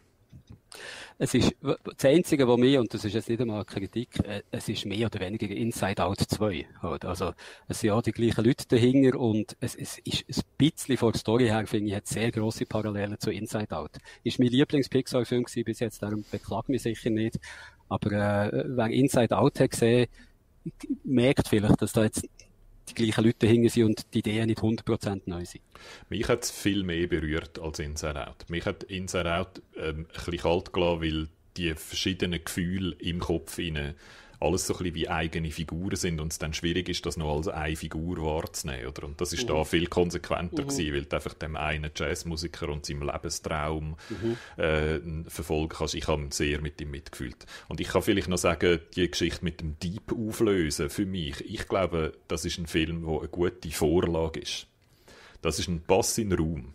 Es 1.17 1.33
ist, 1.33 1.55
das 1.61 2.05
Einzige, 2.05 2.47
was 2.47 2.57
mir, 2.57 2.79
und 2.79 2.93
das 2.93 3.05
ist 3.05 3.13
jetzt 3.13 3.29
nicht 3.29 3.41
einmal 3.41 3.65
Kritik, 3.65 4.19
äh, 4.25 4.41
es 4.51 4.67
ist 4.67 4.85
mehr 4.85 5.07
oder 5.07 5.19
weniger 5.19 5.47
Inside 5.47 6.03
Out 6.03 6.19
2. 6.19 6.67
Also, 6.81 7.33
es 7.67 7.79
sind 7.79 7.89
ja 7.89 8.01
die 8.01 8.11
gleichen 8.11 8.43
Leute 8.43 8.67
dahinter 8.67 9.19
und 9.19 9.55
es, 9.59 9.75
es 9.75 9.99
ist 9.99 10.25
ein 10.29 10.43
bisschen 10.57 10.97
von 10.97 11.11
der 11.11 11.19
Story 11.19 11.45
her, 11.45 11.65
finde 11.67 11.89
ich, 11.89 11.95
hat 11.95 12.07
sehr 12.07 12.31
grosse 12.31 12.65
Parallelen 12.65 13.19
zu 13.19 13.31
Inside 13.31 13.75
Out. 13.75 13.91
Ist 14.23 14.39
mein 14.39 14.49
Lieblings-Pixar-Film 14.49 15.45
bis 15.65 15.79
jetzt, 15.79 16.01
darum 16.01 16.25
beklagt 16.31 16.69
mich 16.69 16.81
sicher 16.81 17.09
nicht. 17.09 17.39
Aber, 17.89 18.11
äh, 18.11 18.63
wer 18.67 18.87
Inside 18.87 19.37
Out 19.37 19.59
hat 19.59 19.71
gesehen, 19.71 20.07
merkt 21.03 21.47
vielleicht, 21.47 21.81
dass 21.81 21.93
da 21.93 22.03
jetzt 22.03 22.27
die 22.89 22.93
gleichen 22.93 23.23
Leute 23.23 23.39
dahinter 23.39 23.69
sind 23.69 23.85
und 23.85 24.13
die 24.13 24.19
Ideen 24.19 24.47
nicht 24.47 24.59
100% 24.59 25.21
neu 25.25 25.45
sind. 25.45 25.63
Mich 26.09 26.27
hat 26.27 26.43
es 26.43 26.51
viel 26.51 26.83
mehr 26.83 27.07
berührt 27.07 27.59
als 27.59 27.79
Inside 27.79 28.27
Out. 28.27 28.49
Mich 28.49 28.65
hat 28.65 28.83
Inside 28.83 29.35
Out 29.35 29.61
ähm, 29.75 29.99
ein 29.99 30.05
bisschen 30.07 30.37
kalt 30.37 30.73
gelassen, 30.73 31.01
weil 31.01 31.27
die 31.57 31.73
verschiedenen 31.75 32.43
Gefühle 32.43 32.95
im 32.99 33.19
Kopf 33.19 33.57
rein 33.57 33.95
alles 34.43 34.67
so 34.67 34.73
ein 34.73 34.79
bisschen 34.79 34.95
wie 34.95 35.09
eigene 35.09 35.51
Figuren 35.51 35.95
sind 35.95 36.19
und 36.19 36.31
es 36.31 36.39
dann 36.39 36.53
schwierig 36.53 36.89
ist, 36.89 37.05
das 37.05 37.17
noch 37.17 37.35
als 37.35 37.47
eine 37.47 37.75
Figur 37.75 38.17
wahrzunehmen. 38.17 38.87
Oder? 38.87 39.05
Und 39.05 39.19
das 39.21 39.33
ist 39.33 39.43
mhm. 39.43 39.53
da 39.53 39.63
viel 39.63 39.87
konsequenter 39.87 40.63
mhm. 40.63 40.67
gewesen, 40.67 40.93
weil 40.93 41.05
du 41.05 41.15
einfach 41.15 41.33
dem 41.33 41.55
einen 41.55 41.91
Jazzmusiker 41.95 42.69
und 42.69 42.85
seinem 42.85 43.03
Lebenstraum 43.03 43.95
mhm. 44.09 44.63
äh, 44.63 44.99
verfolgen 45.27 45.69
kannst. 45.69 45.95
Ich 45.95 46.07
habe 46.07 46.27
sehr 46.31 46.61
mit 46.61 46.79
ihm 46.81 46.91
mitgefühlt. 46.91 47.45
Und 47.67 47.79
ich 47.79 47.87
kann 47.87 48.01
vielleicht 48.01 48.27
noch 48.27 48.37
sagen, 48.37 48.79
die 48.95 49.09
Geschichte 49.09 49.43
mit 49.43 49.61
dem 49.61 49.77
Deep 49.79 50.11
auflösen 50.11 50.89
für 50.89 51.05
mich, 51.05 51.43
ich 51.45 51.67
glaube, 51.67 52.13
das 52.27 52.45
ist 52.45 52.57
ein 52.57 52.67
Film, 52.67 53.05
wo 53.05 53.19
eine 53.19 53.29
gute 53.29 53.71
Vorlage 53.71 54.41
ist. 54.41 54.67
Das 55.41 55.59
ist 55.59 55.67
ein 55.67 55.81
Pass 55.81 56.17
in 56.17 56.29
den 56.29 56.39
Raum. 56.39 56.73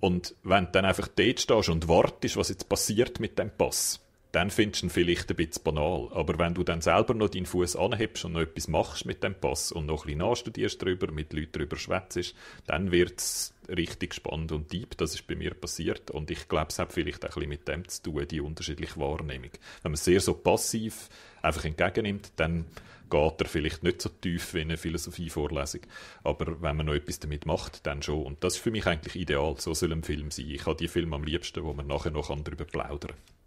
Und 0.00 0.34
wenn 0.44 0.66
du 0.66 0.72
dann 0.72 0.84
einfach 0.84 1.08
dort 1.08 1.40
stehst 1.40 1.68
und 1.68 1.88
wartest, 1.88 2.36
was 2.36 2.48
jetzt 2.48 2.68
passiert 2.68 3.18
mit 3.18 3.38
dem 3.38 3.50
Pass, 3.50 4.00
dann 4.38 4.52
findest 4.52 4.82
du 4.82 4.86
ihn 4.86 4.90
vielleicht 4.90 5.30
ein 5.30 5.36
bisschen 5.36 5.64
banal. 5.64 6.10
Aber 6.12 6.38
wenn 6.38 6.54
du 6.54 6.62
dann 6.62 6.80
selber 6.80 7.12
noch 7.12 7.28
deinen 7.28 7.44
Fuß 7.44 7.74
anhebst 7.74 8.24
und 8.24 8.34
noch 8.34 8.40
etwas 8.40 8.68
machst 8.68 9.04
mit 9.04 9.24
dem 9.24 9.34
Pass 9.34 9.72
und 9.72 9.86
noch 9.86 10.04
ein 10.04 10.06
bisschen 10.06 10.18
nachstudierst 10.20 10.80
darüber, 10.80 11.10
mit 11.10 11.32
Leuten 11.32 11.50
darüber 11.50 11.76
schwätzt, 11.76 12.36
dann 12.64 12.92
wird 12.92 13.18
es 13.18 13.52
richtig 13.68 14.14
spannend 14.14 14.52
und 14.52 14.72
deep. 14.72 14.96
Das 14.96 15.12
ist 15.12 15.26
bei 15.26 15.34
mir 15.34 15.54
passiert. 15.54 16.12
Und 16.12 16.30
ich 16.30 16.48
glaube, 16.48 16.68
es 16.68 16.78
hat 16.78 16.92
vielleicht 16.92 17.24
auch 17.24 17.30
ein 17.30 17.34
bisschen 17.34 17.48
mit 17.48 17.66
dem 17.66 17.88
zu 17.88 18.00
tun, 18.00 18.28
die 18.28 18.40
unterschiedliche 18.40 18.96
Wahrnehmung. 19.00 19.50
Wenn 19.82 19.90
man 19.90 19.96
sehr 19.96 20.20
so 20.20 20.34
passiv 20.34 21.08
einfach 21.42 21.64
entgegennimmt, 21.64 22.30
dann 22.36 22.66
geht 23.10 23.40
er 23.40 23.48
vielleicht 23.48 23.82
nicht 23.82 24.00
so 24.00 24.08
tief 24.08 24.54
wie 24.54 24.60
eine 24.60 24.76
Philosophievorlesung. 24.76 25.80
Aber 26.22 26.62
wenn 26.62 26.76
man 26.76 26.86
noch 26.86 26.94
etwas 26.94 27.18
damit 27.18 27.44
macht, 27.44 27.84
dann 27.88 28.02
schon. 28.02 28.22
Und 28.22 28.44
das 28.44 28.54
ist 28.54 28.62
für 28.62 28.70
mich 28.70 28.86
eigentlich 28.86 29.16
ideal. 29.16 29.56
So 29.58 29.74
soll 29.74 29.90
ein 29.90 30.04
Film 30.04 30.30
sein. 30.30 30.48
Ich 30.48 30.64
habe 30.64 30.76
die 30.76 30.86
Filme 30.86 31.16
am 31.16 31.24
liebsten, 31.24 31.64
wo 31.64 31.72
man 31.72 31.88
nachher 31.88 32.12
noch 32.12 32.28
darüber 32.28 32.66
plaudern 32.66 33.16
kann. 33.16 33.37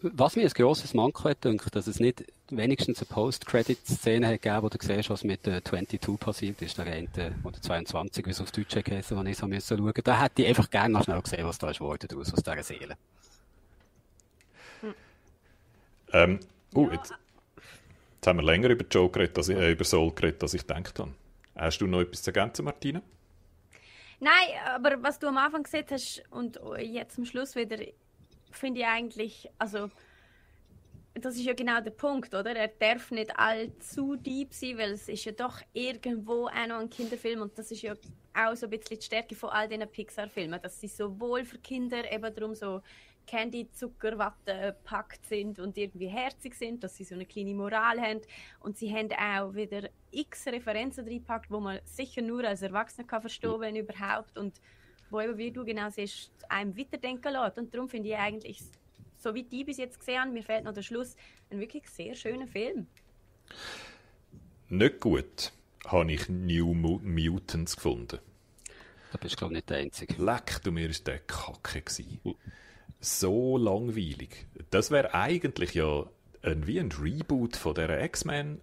Was 0.00 0.36
mir 0.36 0.44
ein 0.44 0.50
grosses 0.50 0.94
Manko 0.94 1.28
hat, 1.28 1.44
denke 1.44 1.70
dass 1.70 1.88
es 1.88 1.98
nicht 1.98 2.24
wenigstens 2.50 3.00
eine 3.00 3.06
Post-Credit-Szene 3.06 4.28
hat 4.28 4.42
gegeben, 4.42 4.62
wo 4.62 4.68
du 4.68 4.78
siehst, 4.80 5.10
was 5.10 5.24
mit 5.24 5.46
äh, 5.48 5.62
22 5.62 6.20
passiert 6.20 6.62
ist, 6.62 6.78
der 6.78 6.86
eine, 6.86 7.08
oder 7.42 7.60
22, 7.60 8.24
wie 8.24 8.30
es 8.30 8.40
auf 8.40 8.52
Deutsch 8.52 8.76
geheißen, 8.80 9.16
wo 9.16 9.22
ich 9.28 9.36
so 9.36 9.48
müssen 9.48 9.76
schauen. 9.76 9.92
Da 10.04 10.22
hätte 10.22 10.42
ich 10.42 10.48
einfach 10.48 10.70
gerne 10.70 10.94
noch 10.94 11.04
schnell 11.04 11.20
gesehen, 11.20 11.44
was 11.44 11.58
da 11.58 11.70
ist 11.70 11.80
daraus, 11.80 12.32
aus 12.32 12.42
dieser 12.42 12.62
Seele. 12.62 12.96
Hm. 14.82 14.94
Ähm, 16.12 16.40
oh, 16.74 16.86
ja. 16.86 16.92
jetzt, 16.92 17.14
jetzt, 18.14 18.26
haben 18.26 18.38
wir 18.38 18.44
länger 18.44 18.70
über 18.70 18.84
Joe 18.88 19.10
geredet, 19.10 19.36
als 19.36 19.48
ich, 19.48 19.56
äh, 19.56 19.72
über 19.72 19.84
Soul 19.84 20.12
geredet, 20.14 20.40
als 20.44 20.54
ich 20.54 20.64
gedacht 20.64 20.96
habe. 21.00 21.12
Hast 21.56 21.80
du 21.80 21.88
noch 21.88 22.02
etwas 22.02 22.22
zu 22.22 22.30
ergänzen, 22.30 22.64
Martina? 22.64 23.02
Nein, 24.20 24.48
aber 24.66 25.02
was 25.02 25.18
du 25.18 25.26
am 25.26 25.38
Anfang 25.38 25.64
gesagt 25.64 25.90
hast 25.90 26.22
und 26.30 26.58
jetzt 26.80 27.16
zum 27.16 27.24
Schluss 27.24 27.56
wieder, 27.56 27.78
finde 28.50 28.80
ich 28.80 28.86
eigentlich, 28.86 29.50
also 29.58 29.90
das 31.14 31.36
ist 31.36 31.44
ja 31.44 31.54
genau 31.54 31.80
der 31.80 31.90
Punkt, 31.90 32.34
oder? 32.34 32.54
Er 32.54 32.68
darf 32.68 33.10
nicht 33.10 33.36
allzu 33.38 34.16
deep 34.16 34.52
sein, 34.52 34.78
weil 34.78 34.92
es 34.92 35.08
ist 35.08 35.24
ja 35.24 35.32
doch 35.32 35.60
irgendwo 35.72 36.46
auch 36.46 36.66
noch 36.66 36.78
ein 36.78 36.90
Kinderfilm 36.90 37.42
und 37.42 37.58
das 37.58 37.70
ist 37.70 37.82
ja 37.82 37.94
auch 38.34 38.54
so 38.54 38.66
ein 38.66 38.70
bisschen 38.70 38.98
die 38.98 39.04
Stärke 39.04 39.34
von 39.34 39.50
all 39.50 39.68
diesen 39.68 39.88
Pixar-Filmen, 39.88 40.60
dass 40.62 40.80
sie 40.80 40.88
sowohl 40.88 41.44
für 41.44 41.58
Kinder 41.58 42.10
eben 42.10 42.34
darum 42.34 42.54
so 42.54 42.82
Candy, 43.26 43.70
Zuckerwatte 43.70 44.76
packt 44.84 45.26
sind 45.26 45.58
und 45.58 45.76
irgendwie 45.76 46.06
herzig 46.06 46.54
sind, 46.54 46.82
dass 46.82 46.96
sie 46.96 47.04
so 47.04 47.14
eine 47.14 47.26
kleine 47.26 47.54
Moral 47.54 48.00
haben 48.00 48.20
und 48.60 48.78
sie 48.78 48.90
haben 48.92 49.10
auch 49.12 49.54
wieder 49.54 49.90
x 50.10 50.46
Referenzen 50.46 51.06
reingepackt, 51.06 51.50
wo 51.50 51.60
man 51.60 51.80
sicher 51.84 52.22
nur 52.22 52.44
als 52.44 52.62
Erwachsener 52.62 53.06
kann 53.06 53.20
verstehen, 53.20 53.60
wenn 53.60 53.76
überhaupt 53.76 54.38
und 54.38 54.60
wo 55.10 55.20
eben, 55.20 55.36
wie 55.38 55.50
du 55.50 55.64
genau 55.64 55.90
siehst, 55.90 56.30
einem 56.48 56.76
weiterdenken 56.76 57.32
lässt. 57.32 57.58
Und 57.58 57.74
darum 57.74 57.88
finde 57.88 58.08
ich 58.08 58.16
eigentlich, 58.16 58.62
so 59.16 59.34
wie 59.34 59.42
die 59.42 59.64
bis 59.64 59.78
jetzt 59.78 59.98
gesehen 59.98 60.20
haben, 60.20 60.32
mir 60.32 60.42
fehlt 60.42 60.64
noch 60.64 60.74
der 60.74 60.82
Schluss, 60.82 61.16
ein 61.50 61.60
wirklich 61.60 61.88
sehr 61.88 62.14
schöner 62.14 62.46
Film. 62.46 62.86
Nicht 64.68 65.00
gut 65.00 65.52
habe 65.86 66.12
ich 66.12 66.28
New 66.28 66.74
Mutants 66.74 67.76
gefunden. 67.76 68.18
Da 69.12 69.18
bist 69.18 69.34
du, 69.34 69.38
glaube 69.38 69.54
ich, 69.54 69.58
nicht 69.58 69.70
der 69.70 69.78
Einzige. 69.78 70.22
Leck, 70.22 70.60
du 70.62 70.70
mir 70.70 70.90
ist 70.90 71.06
der 71.06 71.20
Kacke 71.20 71.80
gewesen. 71.80 72.20
So 73.00 73.56
langweilig. 73.56 74.46
Das 74.70 74.90
wäre 74.90 75.14
eigentlich 75.14 75.72
ja 75.74 76.04
ein, 76.42 76.66
wie 76.66 76.78
ein 76.78 76.92
Reboot 76.92 77.56
von 77.56 77.74
der 77.74 78.02
X-Men 78.04 78.60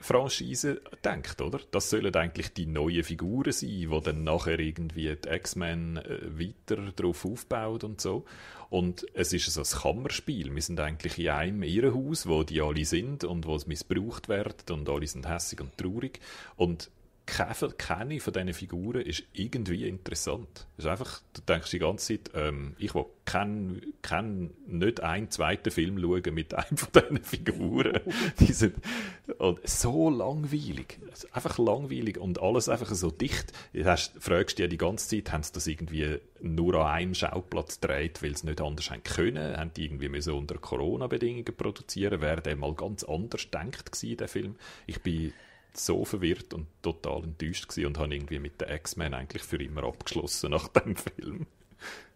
Franchise 0.00 0.80
denkt, 1.04 1.40
oder? 1.40 1.60
Das 1.70 1.90
sollen 1.90 2.14
eigentlich 2.14 2.52
die 2.52 2.66
neuen 2.66 3.02
Figuren 3.02 3.52
sein, 3.52 3.68
die 3.68 4.00
dann 4.02 4.24
nachher 4.24 4.58
irgendwie 4.58 5.16
die 5.16 5.28
X-Men 5.28 5.96
äh, 5.98 6.38
weiter 6.38 6.92
darauf 6.94 7.24
aufbaut 7.24 7.84
und 7.84 8.00
so. 8.00 8.24
Und 8.70 9.06
es 9.14 9.32
ist 9.32 9.46
so 9.46 9.60
ein 9.62 9.80
Kammerspiel. 9.82 10.54
Wir 10.54 10.62
sind 10.62 10.78
eigentlich 10.78 11.18
in 11.18 11.30
einem 11.30 11.62
Irrenhaus, 11.62 12.26
wo 12.26 12.42
die 12.42 12.60
alle 12.60 12.84
sind 12.84 13.24
und 13.24 13.46
wo 13.46 13.56
es 13.56 13.66
missbraucht 13.66 14.28
wird 14.28 14.70
und 14.70 14.88
alle 14.88 15.06
sind 15.06 15.28
hässig 15.28 15.60
und 15.60 15.76
traurig. 15.78 16.20
Und 16.56 16.90
keine 17.28 18.20
von 18.20 18.32
diesen 18.32 18.54
Figuren 18.54 19.02
ist 19.02 19.22
irgendwie 19.32 19.86
interessant. 19.86 20.66
Es 20.76 20.84
ist 20.84 20.90
einfach, 20.90 21.20
du 21.34 21.42
denkst 21.42 21.70
die 21.70 21.78
ganze 21.78 22.06
Zeit, 22.06 22.30
ähm, 22.34 22.74
ich 22.78 22.94
will 22.94 23.06
kein, 23.24 23.82
kein, 24.02 24.50
nicht 24.66 25.00
einen 25.00 25.30
zweiten 25.30 25.70
Film 25.70 26.00
schauen 26.00 26.34
mit 26.34 26.54
einem 26.54 26.76
von 26.76 26.88
diesen 26.94 27.24
Figuren. 27.24 28.00
die 28.40 28.52
sind 28.52 28.76
so 29.64 30.10
langweilig. 30.10 30.98
Einfach 31.32 31.58
langweilig 31.58 32.18
und 32.18 32.40
alles 32.40 32.68
einfach 32.68 32.92
so 32.94 33.10
dicht. 33.10 33.52
Du 33.72 33.84
fragst 34.20 34.58
dich 34.58 34.68
die 34.68 34.78
ganze 34.78 35.08
Zeit, 35.08 35.32
haben 35.32 35.42
sie 35.42 35.52
das 35.52 35.66
irgendwie 35.66 36.18
nur 36.40 36.74
an 36.76 36.86
einem 36.86 37.14
Schauplatz 37.14 37.80
gedreht, 37.80 38.22
weil 38.22 38.36
sie 38.36 38.46
nicht 38.46 38.60
anders 38.60 38.90
haben 38.90 39.02
können? 39.02 39.56
Haben 39.56 39.72
die 39.74 39.84
irgendwie 39.84 40.20
so 40.20 40.36
unter 40.36 40.56
Corona-Bedingungen 40.56 41.56
produzieren? 41.56 42.20
Wäre 42.20 42.40
der 42.40 42.56
mal 42.56 42.74
ganz 42.74 43.04
anders 43.04 43.42
gedacht 43.42 43.92
gewesen, 43.92 44.16
der 44.16 44.28
Film? 44.28 44.56
Ich 44.86 45.02
bin 45.02 45.32
so 45.78 46.04
verwirrt 46.04 46.54
und 46.54 46.66
total 46.82 47.24
enttäuscht 47.24 47.68
gewesen 47.68 47.86
und 47.86 47.98
habe 47.98 48.14
irgendwie 48.14 48.38
mit 48.38 48.60
den 48.60 48.68
X-Men 48.68 49.14
eigentlich 49.14 49.42
für 49.42 49.62
immer 49.62 49.84
abgeschlossen 49.84 50.50
nach 50.50 50.68
dem 50.68 50.96
Film. 50.96 51.46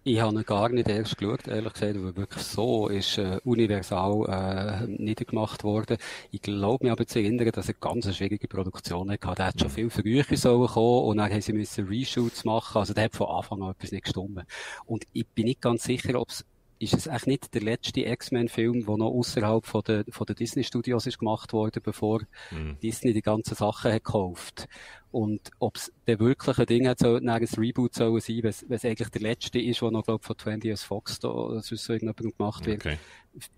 Ich 0.05 0.21
habe 0.21 0.35
ihn 0.35 0.43
gar 0.43 0.69
nicht 0.69 0.89
erst 0.89 1.17
geschaut, 1.17 1.47
ehrlich 1.47 1.73
gesagt, 1.75 1.95
weil 1.95 2.17
wirklich 2.17 2.43
so 2.43 2.89
ist 2.89 3.19
äh, 3.19 3.39
universal 3.45 4.27
äh, 4.29 4.87
niedergemacht 4.89 5.63
worden. 5.63 5.97
Ich 6.33 6.43
glaube 6.43 6.85
mir 6.85 6.91
aber 6.91 7.07
zu 7.07 7.21
erinnern, 7.21 7.49
dass 7.53 7.69
er 7.69 7.75
ganz 7.75 8.07
eine 8.07 8.15
schwierige 8.15 8.49
Produktion 8.49 9.13
hatte. 9.13 9.35
Der 9.37 9.47
hat 9.47 9.61
schon 9.61 9.71
viel 9.71 9.91
früher 9.91 10.25
sollen 10.33 10.67
kommen 10.67 11.05
und 11.05 11.19
dann 11.19 11.31
haben 11.31 11.41
sie 11.41 11.53
müssen 11.53 11.87
Reshoots 11.87 12.45
machen. 12.45 12.79
Also 12.79 12.95
der 12.95 13.05
hat 13.05 13.15
von 13.15 13.29
Anfang 13.29 13.63
an 13.63 13.71
etwas 13.71 13.93
nicht 13.93 14.03
gestimmt. 14.03 14.43
Und 14.87 15.05
ich 15.13 15.29
bin 15.29 15.45
nicht 15.45 15.61
ganz 15.61 15.85
sicher, 15.85 16.21
ob 16.21 16.31
es 16.31 16.45
ist 16.83 16.95
es 16.95 17.07
eigentlich 17.07 17.27
nicht 17.27 17.55
der 17.55 17.63
letzte 17.63 18.01
X-Men-Film, 18.01 18.85
der 18.85 18.97
noch 18.97 19.11
außerhalb 19.11 19.65
von 19.65 19.83
der, 19.87 20.05
von 20.09 20.27
der 20.27 20.35
Disney-Studios 20.35 21.07
ist 21.07 21.19
gemacht 21.19 21.53
worden, 21.53 21.81
bevor 21.83 22.23
mhm. 22.51 22.77
Disney 22.83 23.13
die 23.13 23.23
ganzen 23.23 23.55
Sachen 23.55 23.93
hat 23.93 24.05
gekauft. 24.05 24.69
Und 25.13 25.51
ob 25.61 25.77
es 25.77 25.93
der 26.07 26.19
wirkliche 26.19 26.67
Ding 26.67 26.89
hat, 26.89 26.99
so, 26.99 27.17
ein 27.17 27.29
Reboot 27.29 27.95
sollen 27.95 28.21
sein, 28.21 28.43
wenn 28.43 28.77
es 28.77 28.85
eigentlich 28.85 29.11
der 29.11 29.21
letzte 29.21 29.61
ist, 29.61 29.81
der 29.81 29.91
noch, 29.91 30.05
glaub, 30.05 30.25
von 30.25 30.35
20th 30.35 30.85
Fox 30.85 31.21
da, 31.21 31.29
oder 31.29 31.61
so 31.63 31.93
irgendjemand 31.93 32.37
gemacht 32.37 32.67
wird. 32.67 32.85
Okay. 32.85 32.99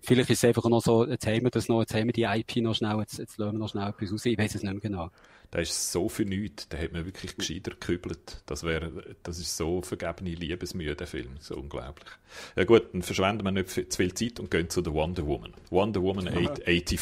Vielleicht 0.01 0.29
ist 0.29 0.43
es 0.43 0.45
einfach 0.45 0.69
noch 0.69 0.81
so, 0.81 1.07
jetzt 1.07 1.25
haben 1.25 1.43
wir 1.43 1.49
das 1.49 1.67
noch, 1.67 1.79
jetzt 1.79 1.95
haben 1.95 2.07
wir 2.07 2.13
die 2.13 2.23
IP 2.23 2.57
noch 2.57 2.75
schnell, 2.75 2.99
jetzt, 2.99 3.17
jetzt 3.17 3.37
lassen 3.37 3.53
wir 3.53 3.59
noch 3.59 3.69
schnell 3.69 3.89
etwas 3.89 4.11
raus. 4.11 4.25
Ich 4.25 4.37
weiß 4.37 4.55
es 4.55 4.63
nicht 4.63 4.71
mehr 4.71 4.81
genau. 4.81 5.09
Da 5.55 5.61
ist 5.61 5.93
so 5.93 6.09
viel 6.09 6.25
nichts, 6.25 6.67
da 6.67 6.77
hat 6.77 6.91
man 6.91 7.05
wirklich 7.05 7.37
gescheiter 7.37 7.71
gekübelt. 7.71 8.43
Das 8.45 8.63
wäre, 8.63 8.91
das 9.23 9.39
ist 9.39 9.55
so 9.55 9.81
vergebene 9.81 10.31
Liebesmühe, 10.31 10.97
der 10.97 11.07
Film. 11.07 11.37
So 11.39 11.55
unglaublich. 11.55 12.09
Ja 12.57 12.65
gut, 12.65 12.89
dann 12.91 13.01
verschwenden 13.03 13.45
wir 13.45 13.53
nicht 13.53 13.69
zu 13.69 13.85
viel 13.95 14.13
Zeit 14.13 14.41
und 14.41 14.51
gehen 14.51 14.69
zu 14.69 14.81
der 14.81 14.91
Wonder 14.91 15.25
Woman. 15.25 15.53
Wonder 15.69 16.01
Woman 16.01 16.27
84 16.27 16.99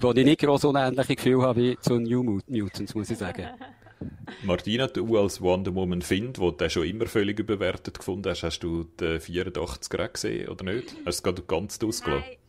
wo 0.00 0.12
ich 0.12 0.24
nicht 0.24 0.40
gross 0.40 0.64
unähnliche 0.64 1.16
Gefühle 1.16 1.42
habe 1.42 1.60
wie 1.60 1.78
zu 1.80 1.98
New 1.98 2.40
Mutants, 2.46 2.94
muss 2.94 3.10
ich 3.10 3.18
sagen. 3.18 3.46
Martina, 4.42 4.86
du 4.86 5.18
als 5.18 5.42
Wonder 5.42 5.74
Woman 5.74 6.00
Find, 6.00 6.38
wo 6.38 6.50
du 6.50 6.70
schon 6.70 6.86
immer 6.86 7.04
völlig 7.04 7.38
überwertet 7.38 7.98
gefunden 7.98 8.30
hast, 8.30 8.42
hast 8.42 8.60
du 8.60 8.84
den 8.84 9.20
84er 9.20 10.08
gesehen 10.08 10.48
oder 10.48 10.64
nicht? 10.64 10.94
Hast 11.04 11.04
du 11.04 11.10
es 11.10 11.22
gerade 11.22 11.42
ganz 11.42 11.78
ausgelassen? 11.84 12.24
Nein, 12.26 12.39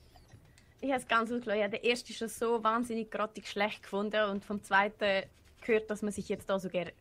ich 0.81 0.89
habe 0.89 1.01
es 1.01 1.07
ganz 1.07 1.31
ausgelassen. 1.31 1.61
Ja, 1.61 1.67
der 1.67 1.83
erste 1.83 2.11
ist 2.11 2.19
schon 2.19 2.27
so 2.27 2.63
wahnsinnig 2.63 3.11
grottig 3.11 3.47
schlecht 3.47 3.83
gefunden 3.83 4.23
und 4.29 4.43
vom 4.43 4.63
zweiten 4.63 5.23
gehört, 5.61 5.89
dass 5.89 6.01
man 6.01 6.11
sich 6.11 6.27
jetzt 6.27 6.49
da 6.49 6.59
so 6.59 6.69
gerne 6.69 6.91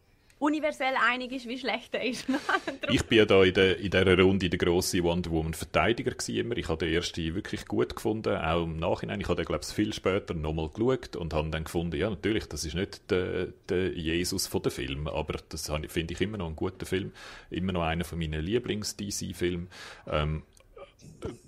universell 0.41 0.95
einig 0.99 1.33
ist, 1.33 1.47
wie 1.47 1.59
schlecht 1.59 1.95
er 1.95 2.03
ist. 2.03 2.27
ich 2.91 3.05
bin 3.05 3.19
ja 3.19 3.27
da 3.27 3.45
in, 3.45 3.53
der, 3.53 3.77
in 3.77 3.91
dieser 3.91 4.19
Runde 4.19 4.49
der 4.49 4.59
grosse 4.59 5.03
Wonder 5.03 5.31
Woman 5.31 5.53
Verteidiger 5.53 6.13
immer. 6.29 6.57
Ich 6.57 6.69
habe 6.69 6.87
den 6.87 6.95
ersten 6.95 7.35
wirklich 7.35 7.67
gut 7.67 7.95
gefunden, 7.95 8.35
auch 8.35 8.65
im 8.65 8.79
Nachhinein. 8.79 9.21
Ich 9.21 9.29
habe 9.29 9.37
den, 9.37 9.45
glaube 9.45 9.63
ich, 9.63 9.75
viel 9.75 9.93
später 9.93 10.33
nochmal 10.33 10.71
geschaut 10.71 11.15
und 11.15 11.35
habe 11.35 11.51
dann 11.51 11.65
gefunden, 11.65 11.97
ja, 11.97 12.09
natürlich, 12.09 12.47
das 12.47 12.65
ist 12.65 12.75
nicht 12.75 13.11
der, 13.11 13.49
der 13.69 13.93
Jesus 13.93 14.47
von 14.47 14.63
dem 14.63 14.73
Film, 14.73 15.07
aber 15.09 15.39
das 15.51 15.71
finde 15.89 16.15
ich 16.15 16.21
immer 16.23 16.39
noch 16.39 16.47
einen 16.47 16.57
guten 16.57 16.87
Film. 16.87 17.13
Immer 17.51 17.73
noch 17.73 17.83
einer 17.83 18.05
von 18.05 18.19
meinen 18.19 18.43
Lieblings-DC-Filmen. 18.43 19.69
Ähm, 20.11 20.43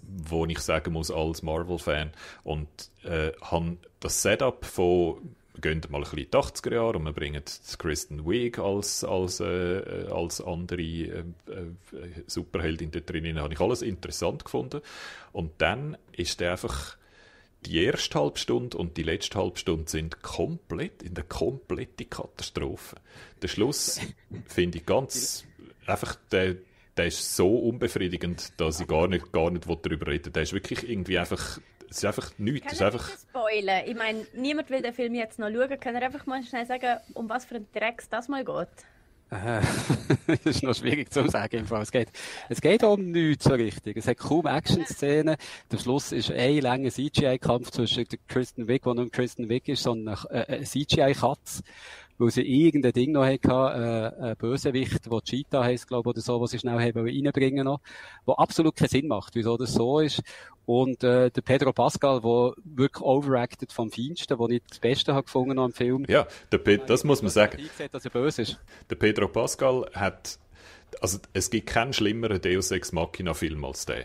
wo 0.06 0.44
ich 0.46 0.58
sagen 0.58 0.92
muss, 0.92 1.10
als 1.10 1.42
Marvel-Fan. 1.42 2.12
Und 2.44 2.68
äh, 3.04 3.32
habe 3.40 3.78
das 4.00 4.22
Setup 4.22 4.64
von 4.64 5.34
wir 5.54 5.60
gehen 5.60 5.82
mal 5.90 5.98
ein 5.98 6.02
bisschen 6.04 6.18
in 6.18 6.30
die 6.30 6.36
80er 6.36 6.74
Jahre 6.74 6.96
und 6.96 7.04
wir 7.04 7.12
bringen 7.12 7.42
Kristen 7.78 8.26
Wiig 8.26 8.58
als, 8.58 9.04
als, 9.04 9.40
äh, 9.40 10.06
als 10.10 10.40
andere 10.40 10.80
äh, 10.80 11.24
äh, 11.48 12.22
Superheldin 12.26 12.90
dort 12.90 13.10
drin. 13.10 13.38
habe 13.38 13.52
ich 13.52 13.60
alles 13.60 13.82
interessant 13.82 14.44
gefunden. 14.44 14.80
Und 15.32 15.52
dann 15.58 15.96
ist 16.12 16.40
der 16.40 16.52
einfach 16.52 16.96
die 17.66 17.84
erste 17.84 18.18
Halbstunde 18.18 18.76
und 18.76 18.96
die 18.96 19.02
letzte 19.02 19.38
Halbstunde 19.38 19.88
sind 19.88 20.22
komplett 20.22 21.02
in 21.02 21.14
der 21.14 21.24
komplette 21.24 22.06
Katastrophe. 22.06 22.96
Der 23.40 23.48
Schluss 23.48 24.00
finde 24.46 24.78
ich 24.78 24.86
ganz 24.86 25.44
einfach 25.86 26.16
der, 26.30 26.56
der 26.96 27.06
ist 27.06 27.36
so 27.36 27.56
unbefriedigend, 27.58 28.60
dass 28.60 28.80
ich 28.80 28.86
gar 28.86 29.08
nicht, 29.08 29.32
gar 29.32 29.50
nicht 29.50 29.68
darüber 29.68 30.06
reden 30.06 30.26
will. 30.26 30.32
Der 30.32 30.42
ist 30.42 30.52
wirklich 30.52 30.88
irgendwie 30.88 31.18
einfach 31.18 31.58
es 31.92 31.98
ist 31.98 32.04
einfach 32.06 32.30
nichts. 32.38 32.62
Kann 32.62 32.72
es 32.72 32.80
ist 32.80 32.82
einfach... 32.82 33.10
spoilern? 33.18 33.82
Ich 33.86 33.94
meine, 33.94 34.26
niemand 34.34 34.70
will 34.70 34.80
den 34.80 34.94
Film 34.94 35.14
jetzt 35.14 35.38
noch 35.38 35.50
schauen. 35.50 35.78
Kann 35.78 35.94
er 35.94 36.02
einfach 36.02 36.24
mal 36.24 36.42
schnell 36.42 36.64
sagen, 36.64 36.98
um 37.12 37.28
was 37.28 37.44
für 37.44 37.56
ein 37.56 37.66
Dreck 37.74 38.02
das 38.08 38.28
mal 38.28 38.42
geht? 38.46 38.68
Äh, 39.32 39.60
das 40.26 40.40
ist 40.44 40.62
noch 40.62 40.74
schwierig 40.74 41.12
zu 41.12 41.28
sagen 41.28 41.58
im 41.58 41.66
Fall. 41.66 41.82
Es 41.82 41.90
geht, 41.90 42.08
es 42.48 42.60
geht 42.60 42.82
um 42.82 43.10
nichts 43.10 43.44
so 43.44 43.54
richtig. 43.54 43.96
Es 43.96 44.06
hat 44.06 44.18
kaum 44.18 44.46
Action-Szenen. 44.46 45.36
Der 45.70 45.78
Schluss 45.78 46.12
ist 46.12 46.30
ein 46.30 46.60
langer 46.60 46.90
CGI-Kampf 46.90 47.70
zwischen 47.70 48.06
Kristen 48.28 48.68
Wiig, 48.68 48.84
der 48.84 48.94
nicht 48.94 49.12
Kristen 49.12 49.48
Wiig 49.48 49.68
ist, 49.68 49.82
sondern 49.82 50.18
äh, 50.30 50.44
ein 50.48 50.64
CGI-Katz 50.64 51.62
weil 52.22 52.30
sie 52.30 52.42
irgendein 52.42 52.92
Ding 52.92 53.12
noch 53.12 53.24
hatte, 53.24 54.14
äh, 54.20 54.24
ein 54.26 54.36
Bösewicht, 54.36 55.10
der 55.10 55.20
Cheetah 55.22 55.64
heisst, 55.64 55.88
glaube 55.88 56.08
ich, 56.08 56.14
oder 56.14 56.20
so, 56.20 56.40
was 56.40 56.52
sie 56.52 56.58
schnell 56.60 56.78
haben 56.78 57.06
reinbringen 57.06 57.64
noch, 57.64 57.80
wo 58.24 58.34
absolut 58.34 58.76
keinen 58.76 58.88
Sinn 58.88 59.08
macht, 59.08 59.34
wieso 59.34 59.56
das 59.56 59.72
so 59.72 59.98
ist. 59.98 60.22
Und 60.64 61.02
äh, 61.02 61.30
der 61.30 61.42
Pedro 61.42 61.72
Pascal, 61.72 62.20
der 62.20 62.52
wirklich 62.64 63.02
overacted 63.02 63.72
vom 63.72 63.90
Feinsten, 63.90 64.38
wo 64.38 64.46
ich 64.48 64.62
das 64.68 64.78
Beste 64.78 65.14
habe 65.14 65.24
gefunden 65.24 65.58
am 65.58 65.72
Film. 65.72 66.04
Ja, 66.08 66.28
der 66.52 66.58
Pe 66.58 66.78
das 66.78 67.02
muss 67.02 67.22
man 67.22 67.30
sagen. 67.32 67.56
Gesagt, 67.56 67.94
dass 67.94 68.04
er 68.04 68.12
böse 68.12 68.42
ist. 68.42 68.60
Der 68.88 68.94
Pedro 68.94 69.26
Pascal 69.26 69.90
hat, 69.92 70.38
also 71.00 71.18
es 71.32 71.50
gibt 71.50 71.66
keinen 71.66 71.92
schlimmeren 71.92 72.40
Deus 72.40 72.70
Ex 72.70 72.92
Machina 72.92 73.34
Film 73.34 73.64
als 73.64 73.84
der. 73.84 74.04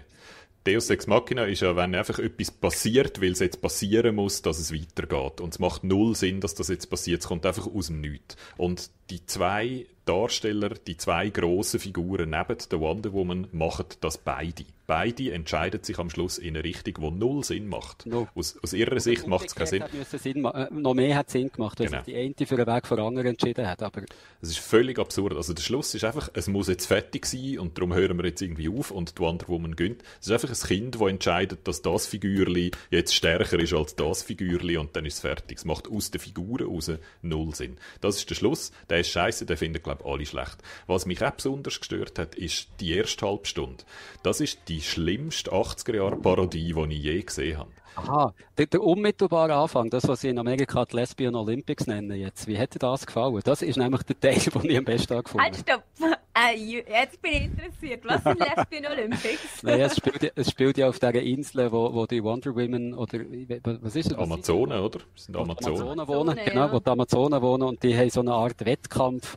Deus 0.67 0.89
Ex 0.89 1.07
Machina 1.07 1.45
ist 1.45 1.61
ja, 1.61 1.77
wenn 1.77 1.95
einfach 1.95 2.19
etwas 2.19 2.51
passiert, 2.51 3.21
weil 3.21 3.31
es 3.31 3.39
jetzt 3.39 3.61
passieren 3.61 4.15
muss, 4.15 4.41
dass 4.41 4.59
es 4.59 4.73
weitergeht. 4.73 5.39
Und 5.39 5.53
es 5.53 5.59
macht 5.59 5.85
null 5.85 6.13
Sinn, 6.13 6.41
dass 6.41 6.55
das 6.55 6.67
jetzt 6.67 6.87
passiert. 6.89 7.21
Es 7.21 7.27
kommt 7.27 7.45
einfach 7.45 7.67
aus 7.67 7.87
dem 7.87 8.01
Nichts. 8.01 8.35
Und 8.57 8.89
die 9.09 9.25
zwei 9.25 9.85
Darsteller, 10.03 10.69
die 10.69 10.97
zwei 10.97 11.29
grossen 11.29 11.79
Figuren 11.79 12.31
neben 12.31 12.57
der 12.69 12.79
Wonder 12.81 13.13
Woman, 13.13 13.47
machen 13.53 13.85
das 14.01 14.17
beide. 14.17 14.65
Beide 14.87 15.33
entscheiden 15.33 15.83
sich 15.83 15.99
am 15.99 16.09
Schluss 16.09 16.37
in 16.37 16.55
eine 16.55 16.63
Richtung, 16.63 16.93
die 16.97 17.19
null 17.19 17.43
Sinn 17.43 17.67
macht. 17.67 18.05
No. 18.05 18.29
Aus, 18.35 18.57
aus, 18.63 18.71
ihrer 18.71 19.01
Sicht 19.01 19.27
macht 19.27 19.47
es 19.47 19.55
keinen 19.55 19.67
Sinn. 19.67 19.83
Sinn 20.05 20.45
äh, 20.45 20.69
noch 20.71 20.93
mehr 20.93 21.17
hat 21.17 21.29
Sinn 21.29 21.51
gemacht, 21.51 21.77
weil 21.81 21.87
genau. 21.87 22.03
die 22.07 22.15
eine 22.15 22.33
für 22.47 22.55
einen 22.55 22.67
Weg 22.67 22.87
vor 22.87 22.97
anderen 22.99 23.27
entschieden 23.27 23.67
hat. 23.67 23.83
Aber 23.83 24.03
es 24.41 24.49
ist 24.49 24.59
völlig 24.59 24.97
absurd. 24.97 25.35
Also 25.35 25.53
der 25.53 25.61
Schluss 25.61 25.93
ist 25.93 26.05
einfach, 26.05 26.29
es 26.33 26.47
muss 26.47 26.69
jetzt 26.69 26.85
fertig 26.85 27.25
sein 27.25 27.59
und 27.59 27.77
darum 27.77 27.93
hören 27.93 28.17
wir 28.17 28.27
jetzt 28.27 28.41
irgendwie 28.41 28.69
auf 28.69 28.91
und 28.91 29.17
die 29.17 29.21
Wonder 29.21 29.49
Woman 29.49 29.75
gönnt. 29.75 30.03
Es 30.21 30.27
ist 30.27 30.31
einfach 30.31 30.49
ein 30.49 30.67
Kind, 30.67 30.95
das 30.95 31.01
entscheidet, 31.01 31.67
dass 31.67 31.81
das 31.81 32.07
Figürli 32.07 32.71
jetzt 32.89 33.13
stärker 33.13 33.59
ist 33.59 33.73
als 33.73 33.93
das 33.97 34.23
Figürli 34.23 34.77
und 34.77 34.95
dann 34.95 35.05
ist 35.05 35.15
es 35.15 35.19
fertig. 35.19 35.57
Es 35.57 35.65
macht 35.65 35.89
aus 35.89 36.11
den 36.11 36.21
Figuren 36.21 36.65
raus 36.65 36.89
null 37.21 37.53
Sinn. 37.53 37.77
Das 37.99 38.15
ist 38.15 38.29
der 38.29 38.35
Schluss. 38.35 38.71
Der 38.89 39.01
ist 39.01 39.09
scheiße, 39.09 39.45
den 39.45 39.57
finden, 39.57 39.83
glaube 39.83 40.03
ich, 40.05 40.09
alle 40.09 40.25
schlecht. 40.25 40.59
Was 40.85 41.05
mich 41.05 41.21
auch 41.21 41.31
besonders 41.31 41.77
gestört 41.77 42.17
hat, 42.19 42.35
ist 42.35 42.69
die 42.79 42.93
erste 42.93 43.25
Halbstunde. 43.25 43.83
Das 44.23 44.39
ist 44.39 44.59
die 44.69 44.76
schlimmste 44.81 45.51
80er-Jahre-Parodie, 45.51 46.73
die 46.73 46.95
ich 46.95 47.03
je 47.03 47.21
gesehen 47.21 47.57
habe. 47.57 47.71
Aha, 47.95 48.33
der, 48.57 48.65
der, 48.67 48.81
unmittelbare 48.81 49.55
Anfang, 49.55 49.89
das, 49.89 50.07
was 50.07 50.21
sie 50.21 50.29
in 50.29 50.39
Amerika 50.39 50.85
die 50.85 50.95
Lesbian 50.95 51.35
Olympics 51.35 51.87
nennen 51.87 52.19
jetzt, 52.19 52.47
wie 52.47 52.57
hätte 52.57 52.79
das 52.79 53.05
gefallen? 53.05 53.41
Das 53.43 53.61
ist 53.61 53.77
nämlich 53.77 54.03
der 54.03 54.19
Teil, 54.19 54.39
den 54.39 54.69
ich 54.69 54.77
am 54.77 54.85
besten 54.85 55.23
gefunden 55.23 55.45
habe. 55.45 55.55
Halt, 55.55 55.57
stopp! 55.57 55.83
Äh, 56.37 56.55
jetzt 56.55 57.19
bin 57.19 57.33
ich 57.33 57.43
interessiert. 57.45 58.03
Was 58.05 58.21
sind 58.21 58.37
Lesbian 58.37 58.85
Olympics? 58.91 59.39
Nein, 59.63 59.81
es 59.81 59.97
spielt, 59.97 60.31
es 60.35 60.51
spielt 60.51 60.77
ja 60.77 60.87
auf 60.87 60.99
dieser 60.99 61.15
Insel, 61.15 61.71
wo, 61.71 61.91
wo 61.91 62.05
die 62.05 62.23
Wonder 62.23 62.55
Women 62.55 62.93
oder 62.93 63.21
was 63.63 63.95
ist 63.95 64.11
es? 64.11 64.13
Amazonen, 64.13 64.79
oder? 64.79 64.99
Das 65.15 65.25
sind 65.25 65.35
Amazonen. 65.35 65.81
Amazonen 65.81 66.07
wohnen, 66.07 66.39
genau, 66.45 66.67
ja. 66.67 66.71
wo 66.71 66.79
die 66.79 66.89
Amazonen 66.91 67.41
wohnen 67.41 67.63
und 67.63 67.81
die 67.81 67.97
haben 67.97 68.11
so 68.11 68.19
eine 68.19 68.33
Art 68.33 68.63
Wettkampf 68.63 69.35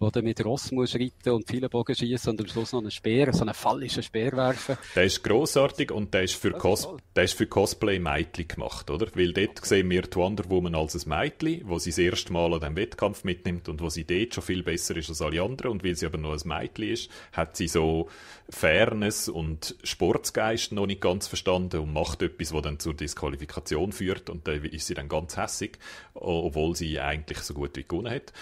wo 0.00 0.10
du 0.10 0.22
mit 0.22 0.42
Ross 0.44 0.72
musst 0.72 0.94
reiten 0.94 1.30
und 1.30 1.46
viele 1.46 1.68
Bogen 1.68 1.94
schießen 1.94 2.30
und 2.30 2.40
am 2.40 2.46
Schluss 2.46 2.72
noch 2.72 2.80
einen 2.80 2.90
Speer, 2.90 3.32
so 3.34 3.42
einen 3.42 3.52
fallischen 3.52 4.02
Speer 4.02 4.32
werfen. 4.32 4.78
Der 4.96 5.04
ist 5.04 5.22
grossartig 5.22 5.92
und 5.92 6.12
der 6.14 6.22
ist 6.22 6.34
für, 6.34 6.52
Cos 6.52 6.88
der 7.14 7.24
ist 7.24 7.34
für 7.34 7.46
Cosplay 7.46 7.98
Meitli 8.02 8.44
gemacht, 8.44 8.90
oder? 8.90 9.06
Weil 9.14 9.32
dort 9.32 9.64
sehen 9.64 9.90
wir 9.90 10.02
die 10.02 10.16
Wonder 10.16 10.48
Woman 10.48 10.74
als 10.74 10.94
ein 10.94 11.08
Meitli, 11.08 11.62
wo 11.66 11.78
sie 11.78 11.90
das 11.90 11.98
erste 11.98 12.32
Mal 12.32 12.52
an 12.52 12.60
diesem 12.60 12.76
Wettkampf 12.76 13.24
mitnimmt 13.24 13.68
und 13.68 13.80
wo 13.80 13.88
sie 13.88 14.04
dort 14.04 14.34
schon 14.34 14.44
viel 14.44 14.62
besser 14.62 14.96
ist 14.96 15.08
als 15.08 15.22
alle 15.22 15.42
anderen 15.42 15.72
und 15.72 15.84
weil 15.84 15.96
sie 15.96 16.06
aber 16.06 16.18
noch 16.18 16.32
ein 16.32 16.48
Meitli 16.48 16.92
ist, 16.92 17.10
hat 17.32 17.56
sie 17.56 17.68
so 17.68 18.08
Fairness 18.48 19.28
und 19.28 19.76
Sportsgeist 19.82 20.72
noch 20.72 20.86
nicht 20.86 21.00
ganz 21.00 21.26
verstanden 21.26 21.80
und 21.80 21.92
macht 21.92 22.22
etwas, 22.22 22.52
was 22.52 22.62
dann 22.62 22.78
zur 22.78 22.94
Disqualifikation 22.94 23.92
führt 23.92 24.30
und 24.30 24.46
da 24.48 24.52
ist 24.52 24.86
sie 24.86 24.94
dann 24.94 25.08
ganz 25.08 25.36
hässig, 25.36 25.78
obwohl 26.14 26.74
sie 26.76 27.00
eigentlich 27.00 27.38
so 27.38 27.54
gut 27.54 27.76
wie 27.76 27.84
gewonnen 27.84 28.12
hat. 28.12 28.32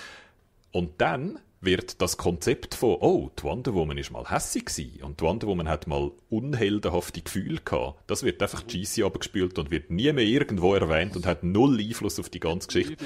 Und 0.72 1.00
dann 1.00 1.40
wird 1.60 2.00
das 2.00 2.16
Konzept 2.16 2.74
von, 2.74 2.96
oh, 3.00 3.30
die 3.38 3.42
Wonder 3.42 3.74
Woman 3.74 3.98
ist 3.98 4.10
mal 4.10 4.30
hässig 4.30 4.66
gewesen 4.66 5.02
und 5.02 5.20
die 5.20 5.24
Wonder 5.24 5.46
Woman 5.46 5.68
hat 5.68 5.86
mal 5.86 6.12
unheldenhafte 6.30 7.20
Gefühle 7.20 7.60
gehabt. 7.64 8.02
Das 8.06 8.22
wird 8.22 8.42
einfach 8.42 8.66
GC 8.66 9.04
abgespielt 9.04 9.58
und 9.58 9.70
wird 9.70 9.90
nie 9.90 10.12
mehr 10.12 10.24
irgendwo 10.24 10.74
erwähnt 10.74 11.16
und 11.16 11.26
hat 11.26 11.42
null 11.42 11.78
Einfluss 11.80 12.18
auf 12.20 12.28
die 12.28 12.40
ganze 12.40 12.68
Geschichte. 12.68 12.96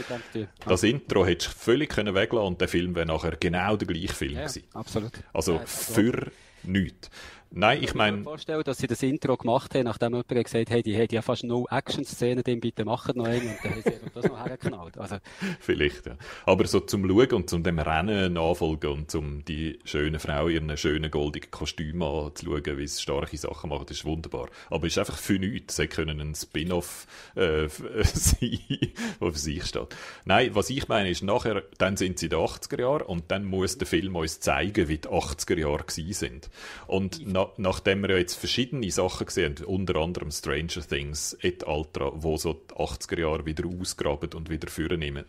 Das 0.67 0.83
Intro 0.83 1.25
hättest 1.25 1.55
du 1.55 1.59
völlig 1.59 1.91
können 1.91 2.15
weglassen 2.15 2.47
und 2.47 2.61
der 2.61 2.69
Film 2.69 2.95
wäre 2.95 3.07
nachher 3.07 3.37
genau 3.37 3.77
der 3.77 3.89
gleiche 3.89 4.15
Film 4.15 4.35
ja, 4.35 4.43
gewesen. 4.43 4.65
Absolut. 4.75 5.13
Also 5.33 5.61
für 5.65 6.31
nichts. 6.63 7.11
Nein, 7.55 7.83
ich 7.83 7.95
meine... 7.95 8.19
Ich 8.19 8.25
kann 8.25 8.25
mir 8.25 8.31
vorstellen, 8.31 8.63
dass 8.65 8.79
sie 8.79 8.87
das 8.87 9.03
Intro 9.03 9.37
gemacht 9.37 9.75
haben, 9.75 9.85
nachdem 9.85 10.13
jemand 10.13 10.29
gesagt 10.29 10.55
hat, 10.55 10.71
hey, 10.71 10.83
die 10.83 10.97
haben 10.97 11.09
ja 11.11 11.21
fast 11.21 11.45
no 11.45 11.67
Action-Szenen, 11.71 12.43
dann 12.43 12.61
bitte 12.61 12.85
machen 12.85 13.19
noch 13.19 13.27
einen 13.27 13.43
und 13.43 13.57
dann 13.63 13.73
haben 13.73 13.83
sie 13.83 13.93
das 14.15 14.25
noch 14.25 14.39
hergeknallt. 14.39 14.99
Also. 14.99 15.17
Vielleicht, 15.61 16.07
ja. 16.07 16.17
Aber 16.47 16.67
so 16.67 16.81
zum 16.81 17.07
Schauen 17.07 17.33
und 17.33 17.51
zum 17.51 17.63
dem 17.63 17.79
Rennen 17.79 18.33
nachfolgen 18.33 18.91
und 18.91 19.11
zum 19.11 19.45
die 19.45 19.79
schöne 19.85 20.19
Frau 20.19 20.49
in 20.49 20.69
ihren 20.69 20.77
schönen 20.77 21.11
goldigen 21.11 21.51
Kostüm 21.51 22.03
anzuschauen, 22.03 22.79
wie 22.79 22.87
sie 22.87 23.03
starke 23.03 23.37
Sachen 23.37 23.71
macht, 23.71 23.91
ist 23.91 24.05
wunderbar. 24.05 24.49
Aber 24.71 24.87
es 24.87 24.95
ist 24.95 24.99
einfach 24.99 25.19
für 25.19 25.39
nichts. 25.39 25.77
Sie 25.77 25.89
können 25.89 26.21
ein 26.21 26.35
Spin-off 26.35 27.07
äh, 27.35 27.69
sein, 28.05 28.61
der 29.21 29.33
für 29.33 29.39
sich 29.39 29.65
steht. 29.65 29.95
Nein, 30.25 30.55
was 30.55 30.71
ich 30.71 30.89
meine 30.89 31.11
ist, 31.11 31.23
nachher, 31.23 31.63
dann 31.79 31.97
sind 31.97 32.19
sie 32.19 32.27
in 32.27 32.31
den 32.31 32.39
80er 32.39 32.81
Jahren 32.81 33.03
und 33.03 33.31
dann 33.31 33.45
muss 33.45 33.77
der 33.77 33.87
Film 33.87 34.17
uns 34.17 34.41
zeigen, 34.41 34.89
wie 34.89 34.99
die 34.99 35.09
80er 35.09 35.59
Jahre 35.59 35.85
gewesen 35.85 36.13
sind. 36.13 36.51
Und 36.87 37.27
na, 37.57 37.71
nachdem 37.71 38.03
wir 38.03 38.11
ja 38.11 38.19
jetzt 38.19 38.35
verschiedene 38.35 38.91
Sachen 38.91 39.27
gesehen 39.27 39.55
haben, 39.57 39.67
unter 39.67 39.97
anderem 39.97 40.31
Stranger 40.31 40.87
Things 40.87 41.37
et 41.41 41.67
altra, 41.67 42.13
wo 42.15 42.37
so 42.37 42.55
die 42.55 42.75
80er 42.75 43.21
Jahre 43.21 43.47
wieder 43.47 43.65
ausgraben 43.67 44.33
und 44.35 44.51
wieder 44.51 44.69
vornehmen, 44.69 45.25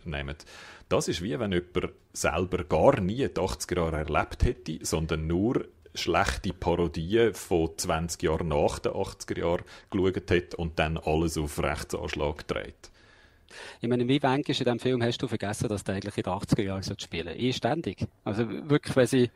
das 0.89 1.07
ist 1.07 1.21
wie 1.21 1.39
wenn 1.39 1.51
jemand 1.51 1.93
selber 2.13 2.63
gar 2.65 2.99
nie 2.99 3.27
die 3.27 3.29
80er 3.29 3.77
Jahre 3.77 3.97
erlebt 3.97 4.43
hätte, 4.43 4.79
sondern 4.85 5.27
nur 5.27 5.65
schlechte 5.95 6.53
Parodien 6.53 7.33
von 7.33 7.71
20 7.77 8.23
Jahren 8.23 8.47
nach 8.47 8.79
den 8.79 8.93
80er 8.93 9.39
Jahren 9.39 9.63
geschaut 9.89 10.31
hat 10.31 10.55
und 10.55 10.79
dann 10.79 10.97
alles 10.97 11.37
auf 11.37 11.61
Rechtsanschlag 11.61 12.47
dreht. 12.47 12.89
Ich 13.81 13.89
meine, 13.89 14.07
wie 14.07 14.21
wenig 14.21 14.47
in 14.47 14.55
diesem 14.55 14.79
Film 14.79 15.03
hast 15.03 15.21
du 15.21 15.27
vergessen, 15.27 15.69
dass 15.69 15.83
der 15.83 15.95
eigentlich 15.95 16.17
in 16.17 16.23
den 16.23 16.33
80er 16.33 16.61
Jahren 16.61 16.83
spielen 16.83 17.27
sollte? 17.27 17.39
Eh 17.39 17.53
ständig. 17.53 18.07
Also 18.23 18.49
wirklich, 18.49 18.95
wenn 18.95 19.07
sie, 19.07 19.29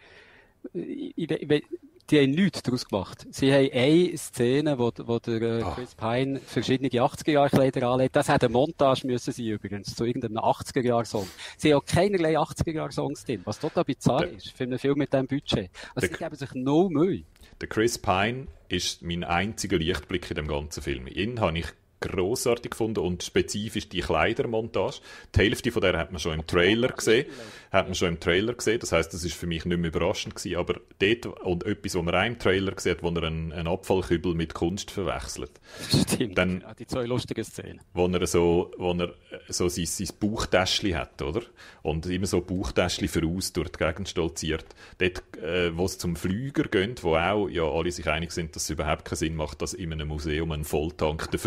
ich, 0.73 1.30
ich, 1.30 1.63
die 2.10 2.22
haben 2.22 2.32
nichts 2.32 2.64
daraus 2.64 2.88
gemacht. 2.88 3.26
Sie 3.32 3.51
haben 3.51 3.70
eine 3.72 4.18
Szene, 4.18 4.80
wo, 4.80 4.91
wo 5.05 5.20
der 5.20 5.66
ah. 5.66 5.76
Chris 5.76 5.95
Pine 5.95 6.39
verschiedene 6.39 6.89
80er-Jahre-Kleider 6.89 7.88
anlegt. 7.88 8.16
Das 8.16 8.30
hätte 8.30 8.45
eine 8.45 8.53
Montage 8.53 9.05
müssen 9.05 9.34
sein, 9.34 9.45
übrigens, 9.45 9.95
zu 9.95 10.05
irgendeinem 10.05 10.38
80er-Jahr-Song. 10.38 11.28
Sie 11.58 11.74
haben 11.74 11.82
auch 11.82 11.86
keinerlei 11.86 12.38
80er-Jahr-Songs 12.38 13.26
drin, 13.26 13.41
was 13.43 13.60
total 13.60 13.84
bizarr 13.84 14.22
der, 14.22 14.34
ist 14.34 14.51
für 14.51 14.64
einen 14.64 14.80
Film 14.80 14.97
mit 14.97 15.12
diesem 15.12 15.28
Budget. 15.28 15.70
Also, 15.95 16.08
sie 16.08 16.14
geben 16.14 16.36
sich 16.36 16.53
no 16.53 16.89
Mühe. 16.89 17.24
Der 17.60 17.68
Chris 17.68 17.97
Pine 17.97 18.47
ist 18.70 19.01
mein 19.01 19.24
einziger 19.24 19.78
Lichtblick 19.78 20.30
in 20.30 20.36
dem 20.36 20.47
ganzen 20.47 20.82
Film. 20.82 21.08
Ihn 21.08 21.41
habe 21.41 21.60
ich 21.60 21.68
großartig 22.00 22.72
gefunden 22.72 23.00
und 23.00 23.24
spezifisch 23.24 23.89
die 23.89 24.02
Kleidermontage. 24.02 25.00
Die 25.36 25.39
Hälfte 25.39 25.72
von 25.72 25.82
der 25.82 25.98
hat 25.98 26.12
man 26.12 26.20
schon 26.20 26.34
im 26.34 26.48
Trailer 26.48 26.89
gesehen. 26.89 27.26
Hat 27.72 27.88
man 27.88 27.95
schon 27.95 28.10
im 28.10 28.20
Trailer 28.20 28.54
gesehen. 28.54 28.80
Das 28.80 28.91
heißt, 28.91 29.14
das 29.14 29.24
ist 29.24 29.36
für 29.36 29.48
mich 29.48 29.66
nicht 29.66 29.78
mehr 29.78 29.89
überraschend 29.89 30.36
gewesen. 30.36 30.58
Aber 30.58 30.80
dort, 31.00 31.26
und 31.41 31.66
etwas, 31.66 31.95
was 31.95 32.04
man 32.04 32.16
auch 32.16 32.26
im 32.26 32.39
Trailer 32.39 32.74
sieht, 32.78 33.04
wo 33.04 33.10
er 33.10 33.24
einen, 33.24 33.52
einen 33.52 33.68
Abfallkübel 33.68 34.36
mit 34.36 34.54
Kunst 34.54 34.91
verwechselt. 34.91 35.52
Stimmt. 35.89 36.38
Dann, 36.38 36.62
ja, 36.62 36.74
die 36.74 36.88
zwei 36.88 37.06
lustigen 37.06 37.43
Szenen. 37.43 37.82
Wo 37.93 38.08
er 38.08 38.28
so, 38.28 38.72
wo 38.78 38.91
er 38.93 39.14
so 39.48 39.68
sein, 39.70 39.86
sein 39.86 40.10
Bauchtäschchen 40.20 40.95
hat, 40.95 41.22
oder? 41.22 41.41
Und 41.82 42.06
immer 42.06 42.28
so 42.28 42.41
Bauchtäschchen 42.41 43.08
voraus 43.08 43.54
durch 43.54 43.70
die 43.70 43.80
Gegend 43.80 44.10
stolziert. 44.10 44.66
Dort, 44.98 45.24
äh, 45.38 45.76
wo 45.76 45.86
es 45.86 45.98
zum 45.98 46.16
Flüger 46.16 46.64
geht, 46.64 47.04
wo 47.04 47.16
auch, 47.16 47.48
ja, 47.50 47.64
alle 47.64 47.91
sich 47.91 48.08
einig 48.08 48.32
sind, 48.32 48.56
dass 48.56 48.64
es 48.64 48.70
überhaupt 48.70 49.06
keinen 49.06 49.18
Sinn 49.18 49.36
macht, 49.36 49.62
dass 49.62 49.74
in 49.74 49.93
einem 49.93 50.08
Museum 50.08 50.52
ein 50.52 50.64
volltankter 50.64 51.38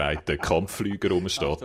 vorbereiteten 0.00 0.38
Kampfflüger 0.38 1.10
rumsteht. 1.10 1.58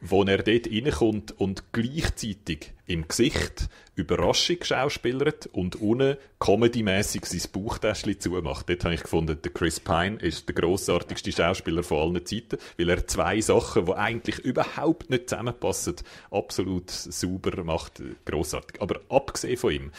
Wo 0.00 0.22
er 0.22 0.42
dort 0.42 0.66
reinkommt 0.66 1.32
und 1.38 1.72
gleichzeitig 1.72 2.72
im 2.86 3.08
Gesicht 3.08 3.68
Überraschung 3.96 4.58
schauspielert 4.62 5.46
und 5.46 5.76
unten 5.76 6.16
comedymäßig 6.38 7.24
sein 7.24 7.50
Bauchtäschchen 7.52 8.20
zumacht. 8.20 8.68
Dort 8.68 8.84
habe 8.84 8.94
ich 8.94 9.02
gefunden, 9.02 9.38
der 9.40 9.52
Chris 9.52 9.80
Pine 9.80 10.16
ist 10.16 10.48
der 10.48 10.54
grossartigste 10.54 11.32
Schauspieler 11.32 11.82
von 11.82 12.14
allen 12.14 12.26
Zeiten, 12.26 12.58
weil 12.76 12.90
er 12.90 13.06
zwei 13.06 13.40
Sachen, 13.40 13.86
die 13.86 13.94
eigentlich 13.94 14.38
überhaupt 14.40 15.10
nicht 15.10 15.30
zusammenpassen, 15.30 15.96
absolut 16.30 16.90
sauber 16.90 17.64
macht. 17.64 18.02
Grossartig. 18.26 18.82
Aber 18.82 19.00
abgesehen 19.08 19.56
von 19.56 19.72
ihm, 19.72 19.90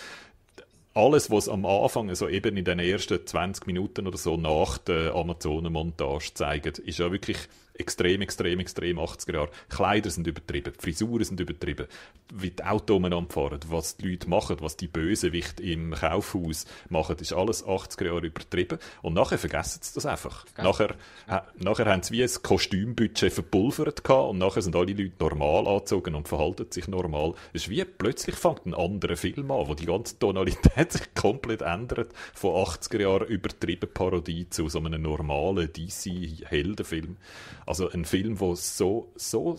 alles, 0.96 1.30
was 1.30 1.50
am 1.50 1.66
Anfang, 1.66 2.10
also 2.10 2.28
eben 2.28 2.58
in 2.58 2.66
den 2.66 2.80
ersten 2.80 3.26
20 3.26 3.68
Minuten 3.68 4.08
oder 4.08 4.18
so 4.18 4.38
nach 4.38 4.78
der 4.78 5.14
Amazonenmontage 5.14 6.34
zeigt, 6.34 6.80
ist 6.80 7.00
ja 7.00 7.12
wirklich 7.12 7.38
extrem, 7.78 8.22
extrem, 8.22 8.60
extrem 8.60 9.00
80er 9.00 9.34
Jahre. 9.34 9.50
Kleider 9.70 10.10
sind 10.10 10.28
übertrieben, 10.28 10.74
Frisuren 10.78 11.24
sind 11.24 11.40
übertrieben, 11.40 11.88
wie 12.34 12.52
die 12.52 12.64
Autos 12.64 12.96
umeinander 12.96 13.32
fahren, 13.32 13.60
was 13.68 13.98
die 13.98 14.10
Leute 14.10 14.30
machen, 14.30 14.58
was 14.60 14.78
die 14.78 14.88
Bösewicht 14.88 15.60
im 15.60 15.92
Kaufhaus 15.92 16.66
machen, 16.90 17.18
ist 17.20 17.34
alles 17.34 17.66
80er 17.66 18.06
Jahre 18.06 18.26
übertrieben. 18.28 18.80
Und 19.02 19.14
nachher 19.14 19.38
vergessen 19.38 19.80
sie 19.82 19.94
das 19.94 20.06
einfach. 20.06 20.46
Nachher, 20.58 20.92
äh, 21.28 21.42
nachher 21.58 21.86
haben 21.86 22.04
sie 22.04 22.14
wie 22.14 22.24
ein 22.24 22.30
Kostümbudget 22.42 23.34
verpulvert 23.34 24.04
gehabt 24.04 24.30
und 24.30 24.38
nachher 24.38 24.62
sind 24.62 24.76
alle 24.76 24.94
Leute 24.94 25.14
normal 25.20 25.68
angezogen 25.68 26.16
und 26.16 26.28
verhalten 26.28 26.72
sich 26.72 26.88
normal. 26.88 27.34
Es 27.54 27.64
ist 27.64 27.70
wie 27.70 27.84
plötzlich 27.84 28.36
fängt 28.36 28.66
ein 28.66 28.74
anderer 28.74 29.18
Film 29.18 29.52
an, 29.52 29.68
wo 29.68 29.74
die 29.74 29.86
ganze 29.86 30.18
Tonalität 30.18 30.92
sich 30.94 31.14
komplett 31.14 31.62
ändert. 31.62 32.12
Von 32.34 32.52
80er 32.52 33.02
Jahren 33.02 33.28
übertrieben 33.28 33.90
Parodie 33.92 34.50
zu 34.50 34.70
so 34.70 34.80
einem 34.80 35.02
normalen 35.02 35.72
DC-Heldenfilm. 35.72 37.18
Also 37.66 37.90
ein 37.90 38.06
Film, 38.06 38.38
der 38.38 38.56
so, 38.56 39.12
so, 39.16 39.58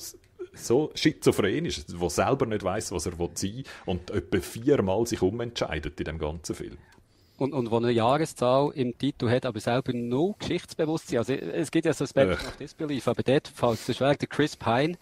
so 0.52 0.90
schizophren 0.94 1.66
ist, 1.66 1.92
der 1.92 2.11
selber 2.11 2.46
nicht 2.46 2.62
weiß, 2.62 2.92
was 2.92 3.07
er 3.07 3.12
sein 3.12 3.28
will 3.40 3.64
und 3.84 4.11
etwa 4.11 4.40
viermal 4.40 5.07
sich 5.07 5.22
umentscheidet 5.22 5.98
in 5.98 6.04
dem 6.04 6.18
ganzen 6.18 6.54
Film. 6.54 6.78
Und, 7.38 7.52
und 7.52 7.70
wo 7.70 7.76
eine 7.76 7.90
Jahreszahl 7.90 8.70
im 8.74 8.96
Titel 8.96 9.28
hat, 9.28 9.44
aber 9.44 9.61
selber 9.61 9.92
nur 9.92 10.36
Geschichtsbewusstsein. 10.38 11.18
Also 11.18 11.34
es 11.34 11.70
gibt 11.70 11.84
ja 11.84 11.92
so 11.92 12.04
Aspekte 12.04 12.32
äh. 12.32 12.48
of 12.48 12.57
Disbelief, 12.57 13.07
aber 13.09 13.22
dort 13.22 13.48
fällt 13.48 13.88
es 13.88 13.96
schwer. 13.96 14.14
Der 14.14 14.28
Chris 14.28 14.57
Pine 14.57 14.96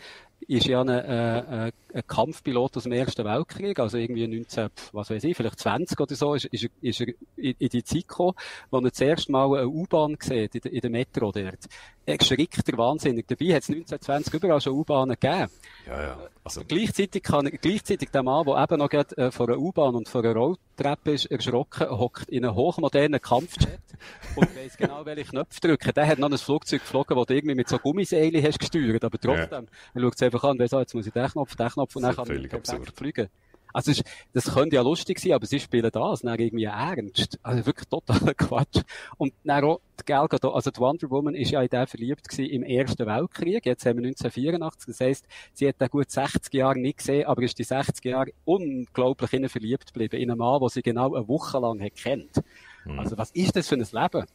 ist 0.49 0.67
ja 0.67 0.81
ein, 0.81 0.89
äh, 0.89 1.73
ein 1.93 2.03
Kampfpilot 2.07 2.77
aus 2.77 2.83
dem 2.83 2.93
Ersten 2.93 3.25
Weltkrieg, 3.25 3.79
also 3.79 3.99
irgendwie 3.99 4.27
19, 4.27 4.69
was 4.93 5.11
weiß 5.11 5.25
ich, 5.25 5.37
vielleicht 5.37 5.59
20 5.59 5.99
oder 5.99 6.15
so, 6.15 6.35
ist, 6.35 6.47
ist, 6.47 6.69
ist 6.81 7.01
er 7.01 7.09
in, 7.37 7.55
in 7.59 7.69
die 7.69 7.85
Zeit 7.85 8.09
gekommen, 8.09 8.35
wo 8.71 8.79
er 8.79 8.93
zuerst 8.93 9.31
mal 9.31 9.57
eine 9.57 9.69
U-Bahn 9.69 10.17
sieht, 10.21 10.55
in, 10.55 10.61
der, 10.61 10.73
in 10.73 10.81
der 10.81 10.91
Metro 10.91 11.33
dort. 11.33 11.67
Erschrickt 12.07 12.67
der 12.69 12.77
Wahnsinnig. 12.77 13.27
Dabei 13.27 13.55
hat 13.55 13.63
es 13.63 13.71
1920 13.71 14.35
überall 14.35 14.61
schon 14.61 14.75
U-Bahnen 14.75 15.17
gegeben. 15.19 15.51
Ja, 15.87 16.03
ja. 16.03 16.19
Also. 16.45 16.63
Gleichzeitig 16.67 17.23
kann, 17.23 17.47
gleichzeitig 17.47 18.11
der 18.11 18.23
Mann, 18.23 18.45
der 18.45 18.63
eben 18.63 18.79
noch 18.79 18.91
gerade 18.91 19.17
äh, 19.17 19.31
vor 19.31 19.49
einer 19.49 19.59
U-Bahn 19.59 19.95
und 19.95 20.09
vor 20.09 20.23
einer 20.23 20.35
Rolltreppe 20.35 21.13
ist, 21.13 21.27
erschrocken, 21.27 21.89
hockt 21.89 22.29
in 22.29 22.45
einem 22.45 22.55
hochmodernen 22.55 23.21
Kampfjet 23.21 23.81
und 24.37 24.55
weiss 24.57 24.77
genau, 24.77 25.07
welche 25.07 25.31
Knöpfe 25.31 25.61
drücken. 25.61 25.93
Der 25.95 26.07
hat 26.07 26.19
noch 26.19 26.31
ein 26.31 26.37
Flugzeug 26.37 26.83
geflogen, 26.83 27.17
das 27.17 27.27
du 27.27 27.35
irgendwie 27.35 27.55
mit 27.55 27.69
so 27.69 27.79
Gummiseile 27.79 28.43
hast 28.43 28.59
gesteuert, 28.59 29.05
aber 29.05 29.19
trotzdem, 29.19 29.65
ja. 29.65 29.71
er 29.95 30.01
schaut 30.03 30.15
es 30.15 30.23
einfach 30.23 30.45
an, 30.45 30.59
weiss, 30.59 30.71
so, 30.71 30.81
jetzt 30.81 30.95
muss 30.95 31.07
ich 31.07 31.13
den 31.13 31.27
Knopf, 31.27 31.57
den 31.57 31.69
Knopf 31.69 31.97
und 31.97 32.03
dann 32.03 32.15
kann 32.15 32.31
ich 32.31 32.95
fliegen. 32.95 33.29
Also, 33.75 33.91
ist, 33.91 34.05
das 34.33 34.55
könnte 34.55 34.77
ja 34.77 34.83
lustig 34.83 35.19
sein, 35.19 35.33
aber 35.33 35.47
sie 35.47 35.59
spielen 35.59 35.91
das, 35.93 36.21
dann 36.21 36.39
irgendwie 36.39 36.65
ernst. 36.65 37.39
Also 37.43 37.67
wirklich 37.67 37.89
totaler 37.89 38.35
Quatsch. 38.35 38.83
Und 39.19 39.35
dann 39.43 39.65
auch, 39.65 39.81
die 40.01 40.05
Gal 40.07 40.29
also 40.31 40.71
die 40.71 40.81
Wonder 40.81 41.11
Woman 41.11 41.35
ist 41.35 41.51
ja 41.51 41.61
in 41.61 41.69
den 41.69 41.87
verliebt 41.89 42.29
gewesen 42.29 42.51
im 42.51 42.63
Ersten 42.63 43.05
Weltkrieg. 43.05 43.67
Jetzt 43.67 43.85
haben 43.85 43.99
wir 43.99 44.07
1984. 44.07 44.87
Das 44.87 45.01
heisst, 45.01 45.27
sie 45.53 45.69
hat 45.69 45.77
da 45.79 45.89
gut 45.89 46.09
60 46.09 46.55
Jahre 46.55 46.79
nicht 46.79 46.99
gesehen, 46.99 47.27
aber 47.27 47.43
ist 47.43 47.59
die 47.59 47.65
60 47.65 48.05
Jahre 48.05 48.31
unglaublich 48.45 49.33
in 49.33 49.49
verliebt 49.49 49.93
geblieben. 49.93 50.23
In 50.23 50.31
einen 50.31 50.39
Mann, 50.39 50.61
den 50.61 50.69
sie 50.69 50.83
genau 50.83 51.15
eine 51.15 51.27
Woche 51.27 51.59
lang 51.59 51.83
hat 51.83 51.97
kennt. 51.97 52.43
Mhm. 52.85 53.01
Also, 53.01 53.19
was 53.19 53.33
ist 53.33 53.57
das 53.57 53.69
für 53.69 53.75
ein 53.75 53.81
Leben? 53.81 54.27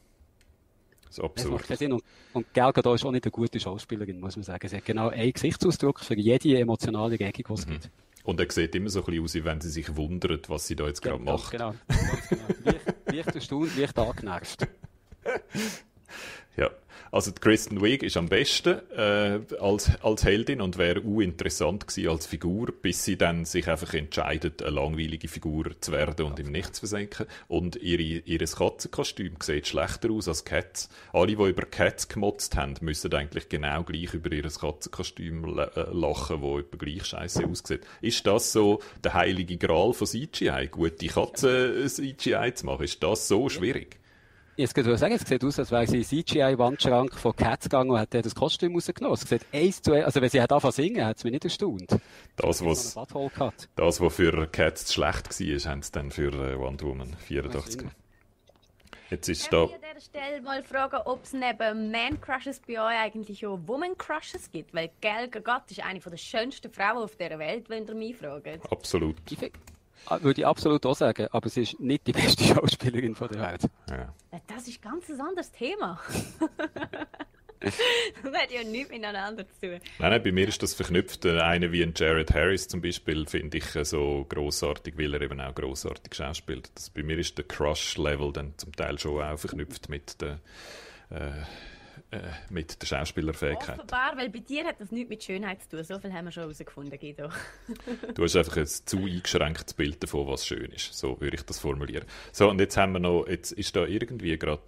Das 1.06 1.18
ist 1.18 1.24
absurd. 1.24 1.64
Das 1.70 1.82
Und, 1.82 2.04
und 2.34 2.54
Gal 2.54 2.74
Gadot 2.74 2.96
ist 2.96 3.06
auch 3.06 3.12
nicht 3.12 3.26
eine 3.26 3.32
gute 3.32 3.60
Schauspielerin, 3.60 4.20
muss 4.20 4.36
man 4.36 4.44
sagen. 4.44 4.68
Sie 4.68 4.76
hat 4.76 4.86
genau 4.86 5.08
einen 5.08 5.32
Gesichtsausdruck 5.32 6.02
für 6.02 6.16
jede 6.16 6.60
emotionale 6.60 7.20
Regung, 7.20 7.46
die 7.48 7.54
es 7.54 7.66
mhm. 7.66 7.72
gibt. 7.72 7.90
Und 8.30 8.40
er 8.40 8.52
sieht 8.52 8.76
immer 8.76 8.90
so 8.90 9.00
ein 9.00 9.06
bisschen 9.06 9.24
aus, 9.24 9.34
wie 9.34 9.44
wenn 9.44 9.60
sie 9.60 9.72
sich 9.72 9.96
wundert, 9.96 10.52
was 10.52 10.68
sie 10.68 10.76
da 10.76 10.86
jetzt 10.86 11.02
gerade 11.02 11.18
macht. 11.18 11.50
Genau, 11.50 11.74
genau. 11.88 12.44
Leicht, 12.64 13.12
leicht 13.12 13.36
erstaunt, 13.36 13.76
leicht 13.76 13.98
angenervt. 13.98 14.68
ja. 16.56 16.70
Also 17.12 17.32
die 17.32 17.40
Kristen 17.40 17.82
Wiig 17.82 18.04
ist 18.04 18.18
am 18.18 18.30
besten 18.30 18.80
äh, 18.92 19.40
als, 19.60 19.92
als 20.04 20.24
Heldin 20.24 20.62
und 20.62 20.78
wäre 20.78 21.02
uninteressant 21.02 21.88
gewesen 21.88 22.10
als 22.10 22.28
Figur, 22.28 22.68
bis 22.82 23.04
sie 23.04 23.18
dann 23.18 23.46
sich 23.46 23.68
einfach 23.68 23.94
entscheidet, 23.94 24.62
eine 24.62 24.76
langweilige 24.76 25.28
Figur 25.28 25.72
zu 25.82 25.92
werden 25.92 26.26
und 26.28 26.40
im 26.40 26.52
Nichts 26.52 26.80
versenken. 26.80 27.26
Und 27.48 27.78
ihre, 27.78 28.02
ihres 28.02 28.58
Katzenkostüm 28.58 29.36
sieht 29.42 29.68
schlechter 29.68 30.12
aus 30.12 30.28
als 30.28 30.46
Cats. 30.46 30.90
Alle, 31.12 31.36
die 31.36 31.50
über 31.50 31.64
Cats 31.64 32.08
gemotzt 32.08 32.56
haben, 32.56 32.76
müssen 32.82 33.14
eigentlich 33.14 33.50
genau 33.50 33.84
gleich 33.84 34.14
über 34.14 34.32
ihr 34.32 34.44
Katzenkostüm 34.44 35.58
äh, 35.58 35.68
lachen, 35.92 36.42
wo 36.42 36.60
etwa 36.60 36.78
gleich 36.78 37.06
scheiße 37.06 37.46
aussieht. 37.46 37.82
Ist 38.02 38.28
das 38.28 38.52
so 38.52 38.82
der 39.04 39.16
heilige 39.16 39.58
Gral 39.58 39.94
von 39.94 40.08
CGI, 40.08 40.68
gute 40.70 41.08
Katzen-CGI 41.08 42.54
zu 42.54 42.66
machen? 42.68 42.84
Ist 42.84 43.02
das 43.02 43.28
so 43.28 43.50
schwierig? 43.50 44.00
Jetzt 44.60 44.76
kann 44.76 44.92
ich 44.92 45.00
sagen, 45.00 45.14
es 45.14 45.22
sieht 45.22 45.42
aus, 45.46 45.58
als 45.58 45.72
wäre 45.72 45.88
sie 45.88 46.04
CGI-Wandschrank 46.04 47.14
von 47.14 47.34
Cats 47.34 47.70
gegangen 47.70 47.92
und 47.92 47.98
hat 47.98 48.14
das 48.14 48.36
Kostüm 48.36 48.76
rausgenommen. 48.76 49.14
Es 49.14 49.22
sieht 49.22 49.46
eins 49.54 49.82
zu 49.82 49.94
eins, 49.94 50.04
also 50.04 50.22
wenn 50.22 50.30
sie 50.30 50.42
hat 50.42 50.52
angefangen 50.52 50.74
singen, 50.74 51.06
hat 51.06 51.16
es 51.16 51.24
mich 51.24 51.32
nicht 51.32 51.46
erstaunt. 51.46 51.90
Das, 52.36 52.66
was, 52.66 52.94
das, 52.94 54.02
was 54.02 54.14
für 54.14 54.48
Cats 54.48 54.94
schlecht 54.94 55.30
war, 55.30 55.72
haben 55.72 55.82
sie 55.82 55.92
dann 55.94 56.12
für 56.12 56.34
äh, 56.34 56.60
Wonder 56.60 56.88
Woman 56.88 57.16
84. 57.26 57.88
Jetzt 59.10 59.30
ist 59.30 59.54
da... 59.54 59.64
ich 59.64 59.76
an 59.76 59.80
dieser 59.80 60.02
Stelle 60.02 60.42
mal 60.42 60.62
fragen, 60.62 60.98
ob 61.06 61.24
es 61.24 61.32
neben 61.32 61.90
Man 61.90 62.20
Crushes 62.20 62.60
bei 62.60 62.74
euch 62.74 63.00
eigentlich 63.02 63.48
auch 63.48 63.62
Woman 63.66 63.98
Crushes 63.98 64.52
gibt? 64.52 64.74
Weil 64.74 64.90
Gal 65.00 65.30
Gadot 65.30 65.72
ist 65.72 65.82
eine 65.82 66.02
der 66.02 66.18
schönsten 66.18 66.70
Frauen 66.70 66.98
auf 66.98 67.16
dieser 67.16 67.40
Welt, 67.40 67.70
wenn 67.70 67.88
ihr 67.88 67.96
mich 67.96 68.18
fragt. 68.18 68.70
Absolut. 68.70 69.16
Ich 69.32 69.40
Würde 70.22 70.42
ich 70.42 70.48
absolut 70.48 70.86
auch 70.86 70.96
sagen, 70.96 71.28
aber 71.32 71.50
sie 71.50 71.64
ist 71.64 71.80
nicht 71.80 72.08
die 72.08 72.14
beste 72.14 72.44
Schauspielerin 72.56 73.16
von 73.16 73.28
der 73.30 73.42
Welt. 73.42 73.62
Ja. 73.90 74.14
Das 74.48 74.68
ist 74.68 74.82
ganz 74.82 75.10
ein 75.10 75.22
anderes 75.22 75.52
Thema. 75.52 76.00
das 77.60 77.74
hat 78.34 78.52
ja 78.52 78.64
nichts 78.64 78.90
miteinander 78.90 79.46
zu 79.48 79.60
tun. 79.62 79.80
Nein, 80.00 80.12
nein, 80.12 80.24
bei 80.24 80.32
mir 80.32 80.48
ist 80.48 80.64
das 80.64 80.74
verknüpft. 80.74 81.26
Äh, 81.26 81.40
Einer 81.42 81.72
wie 81.72 81.84
ein 81.84 81.94
Jared 81.96 82.34
Harris 82.34 82.68
zum 82.68 82.82
Beispiel 82.82 83.26
finde 83.28 83.58
ich 83.58 83.76
äh, 83.76 83.84
so 83.84 84.26
großartig, 84.30 84.98
weil 84.98 85.14
er 85.14 85.22
eben 85.22 85.40
auch 85.42 85.54
großartig 85.54 86.14
schauspielt. 86.16 86.72
Das, 86.76 86.90
bei 86.90 87.04
mir 87.04 87.18
ist 87.18 87.38
der 87.38 87.46
Crush-Level 87.46 88.32
dann 88.34 88.54
zum 88.58 88.72
Teil 88.74 88.98
schon 88.98 89.22
auch 89.22 89.38
verknüpft 89.38 89.90
mit 89.90 90.22
der, 90.22 90.40
äh, 91.10 91.32
äh, 92.12 92.22
mit 92.50 92.82
der 92.82 92.88
Schauspielerfähigkeit. 92.88 93.78
Offenbar, 93.78 94.18
weil 94.18 94.30
bei 94.30 94.40
dir 94.40 94.66
hat 94.66 94.80
das 94.80 94.92
nichts 94.92 95.10
mit 95.10 95.24
Schönheit 95.24 95.62
zu 95.62 95.70
tun. 95.70 95.84
So 95.84 96.00
viel 96.00 96.12
haben 96.12 96.26
wir 96.26 96.32
schon 96.32 96.44
herausgefunden, 96.44 96.98
Guido. 97.00 97.30
Du 98.16 98.24
hast 98.24 98.36
einfach 98.36 98.58
ein 98.58 98.66
zu 98.66 98.98
eingeschränktes 99.06 99.74
Bild 99.76 100.02
davon, 100.02 100.28
was 100.28 100.46
schön 100.46 100.72
ist. 100.72 100.94
So 100.94 101.22
würde 101.22 101.36
ich 101.38 101.44
das 101.44 101.60
formulieren. 101.60 102.06
So, 102.32 102.50
und 102.50 102.60
jetzt 102.60 102.78
haben 102.78 102.94
wir 102.94 103.00
noch, 103.00 103.28
jetzt 103.28 103.52
ist 103.52 103.76
da 103.76 103.86
irgendwie 103.86 104.38
gerade 104.38 104.64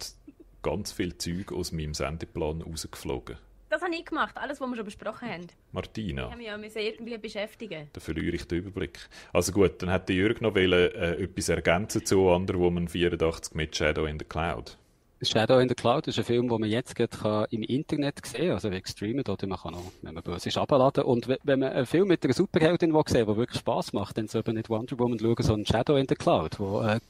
ganz 0.62 0.92
viel 0.92 1.18
Zeug 1.18 1.52
aus 1.52 1.72
meinem 1.72 1.94
Sendeplan 1.94 2.62
rausgeflogen. 2.62 3.36
Das 3.72 3.80
habe 3.80 3.94
ich 3.94 4.04
gemacht, 4.04 4.36
alles, 4.36 4.60
was 4.60 4.68
wir 4.68 4.76
schon 4.76 4.84
besprochen 4.84 5.28
haben. 5.28 5.46
Martina. 5.72 6.26
Ich 6.26 6.30
habe 6.30 6.36
mich 6.36 6.46
ja 6.46 6.58
müssen 6.58 6.78
irgendwie 6.78 7.16
beschäftigen. 7.16 7.88
Da 7.94 8.00
verliere 8.00 8.36
ich 8.36 8.46
den 8.46 8.58
Überblick. 8.58 9.08
Also 9.32 9.50
gut, 9.50 9.80
dann 9.82 9.88
hätte 9.88 10.12
Jürg 10.12 10.42
noch 10.42 10.54
wollen, 10.54 10.92
äh, 10.92 11.14
etwas 11.14 11.48
ergänzen 11.48 12.04
zu 12.04 12.18
Wonder 12.18 12.58
Woman 12.58 12.86
84 12.86 13.54
mit 13.54 13.74
Shadow 13.74 14.04
in 14.04 14.18
the 14.18 14.26
Cloud. 14.26 14.76
Shadow 15.24 15.58
in 15.58 15.68
the 15.68 15.74
Cloud? 15.74 16.06
Ist 16.08 16.18
ein 16.18 16.24
Film, 16.24 16.48
den 16.48 16.60
man 16.60 16.68
jetzt 16.68 16.94
gerade 16.94 17.46
im 17.50 17.62
Internet 17.62 18.24
sehen 18.26 18.46
kann, 18.46 18.50
also 18.54 18.70
wegen 18.70 18.86
Streamen, 18.86 19.24
oder? 19.26 19.46
Man 19.46 19.58
kann 19.58 19.74
auch, 19.74 19.92
wenn 20.02 20.14
man 20.14 20.22
böse 20.22 20.48
ist, 20.48 20.58
abladen. 20.58 21.04
Und 21.04 21.28
we- 21.28 21.38
wenn 21.44 21.60
man 21.60 21.72
einen 21.72 21.86
Film 21.86 22.08
mit 22.08 22.24
einer 22.24 22.34
Superheldin 22.34 22.92
will 22.92 23.02
sehen 23.06 23.26
der 23.26 23.36
wirklich 23.36 23.60
Spaß 23.60 23.92
macht, 23.92 24.18
dann 24.18 24.28
soll 24.28 24.42
man 24.46 24.56
nicht 24.56 24.68
Wonder 24.70 24.98
Woman 24.98 25.18
schauen, 25.18 25.36
sondern 25.38 25.66
Shadow 25.66 25.96
in 25.96 26.06
the 26.08 26.14
Cloud, 26.14 26.58
wo, 26.58 26.80
äh, 26.82 27.00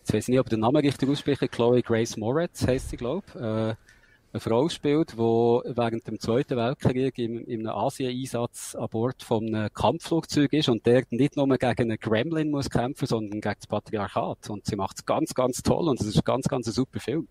jetzt 0.00 0.12
weiß 0.12 0.24
ich 0.24 0.28
nicht, 0.28 0.40
ob 0.40 0.46
ich 0.46 0.50
den 0.50 0.60
Namen 0.60 0.76
richtig 0.84 1.08
ausspreche, 1.08 1.48
Chloe 1.48 1.82
Grace 1.82 2.16
Moretz 2.16 2.66
heisst 2.66 2.90
sie, 2.90 2.96
glaube 2.96 3.24
ich, 3.28 3.40
äh, 3.40 3.74
eine 4.32 4.40
Frau 4.40 4.68
spielt, 4.70 5.12
die 5.12 5.16
während 5.18 6.06
dem 6.06 6.18
Zweiten 6.18 6.56
Weltkrieg 6.56 7.18
im, 7.18 7.44
in 7.44 7.66
einem 7.66 7.76
Asien-Einsatz 7.76 8.74
an 8.74 8.88
Bord 8.88 9.22
von 9.22 9.54
einem 9.54 9.72
Kampfflugzeug 9.74 10.54
ist 10.54 10.70
und 10.70 10.86
der 10.86 11.04
nicht 11.10 11.36
nur 11.36 11.46
gegen 11.46 11.90
einen 11.90 11.98
Gremlin 11.98 12.50
muss 12.50 12.70
kämpfen, 12.70 13.06
sondern 13.06 13.42
gegen 13.42 13.56
das 13.58 13.66
Patriarchat. 13.66 14.48
Und 14.48 14.64
sie 14.64 14.76
macht 14.76 14.98
es 14.98 15.04
ganz, 15.04 15.34
ganz 15.34 15.62
toll 15.62 15.86
und 15.86 16.00
es 16.00 16.06
ist 16.06 16.24
ganz, 16.24 16.48
ganz 16.48 16.66
ein 16.66 16.72
super 16.72 16.98
Film. 16.98 17.28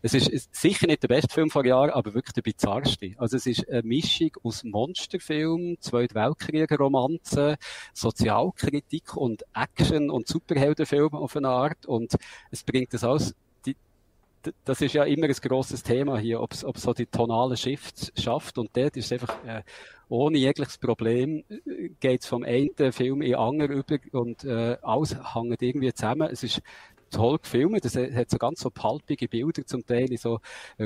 Es 0.00 0.14
ist, 0.14 0.54
sicher 0.54 0.86
nicht 0.86 1.02
der 1.02 1.08
beste 1.08 1.34
Film 1.34 1.50
vor 1.50 1.66
Jahren, 1.66 1.90
aber 1.90 2.14
wirklich 2.14 2.32
der 2.32 2.40
bizarrste. 2.40 3.12
Also 3.18 3.36
es 3.36 3.44
ist 3.44 3.68
eine 3.68 3.82
Mischung 3.82 4.30
aus 4.42 4.64
Monsterfilm, 4.64 5.76
Zweite 5.80 6.14
Weltkrieg-Romanze, 6.14 7.58
Sozialkritik 7.92 9.14
und 9.14 9.44
Action- 9.54 10.08
und 10.08 10.26
Superheldenfilm 10.26 11.12
auf 11.12 11.36
eine 11.36 11.48
Art 11.48 11.84
und 11.84 12.14
es 12.50 12.64
bringt 12.64 12.94
das 12.94 13.02
d- 13.02 13.34
das 14.64 14.80
ist 14.80 14.94
ja 14.94 15.04
immer 15.04 15.26
ein 15.26 15.32
grosses 15.32 15.82
Thema 15.82 16.18
hier, 16.18 16.40
ob 16.40 16.52
es 16.52 16.60
so 16.60 16.92
die 16.92 17.06
tonale 17.06 17.56
Shift 17.56 18.18
schafft 18.20 18.58
und 18.58 18.70
dort 18.76 18.96
ist 18.96 19.12
einfach 19.12 19.44
äh, 19.44 19.62
ohne 20.10 20.38
jegliches 20.38 20.76
Problem 20.76 21.44
geht 22.00 22.22
es 22.22 22.26
vom 22.26 22.42
einen 22.42 22.92
Film 22.92 23.22
in 23.22 23.30
den 23.30 23.38
anderen 23.38 23.72
über 23.72 23.98
und 24.12 24.44
äh, 24.44 24.76
alles 24.82 25.16
hängt 25.34 25.62
irgendwie 25.62 25.92
zusammen. 25.94 26.28
Es 26.30 26.42
ist 26.42 26.60
toll 27.10 27.38
gefilmt, 27.38 27.84
es 27.84 27.96
hat 27.96 28.30
so 28.30 28.38
ganz 28.38 28.60
so 28.60 28.70
palpige 28.70 29.28
Bilder, 29.28 29.64
zum 29.66 29.84
Teil 29.84 30.10
in 30.10 30.16
so 30.16 30.40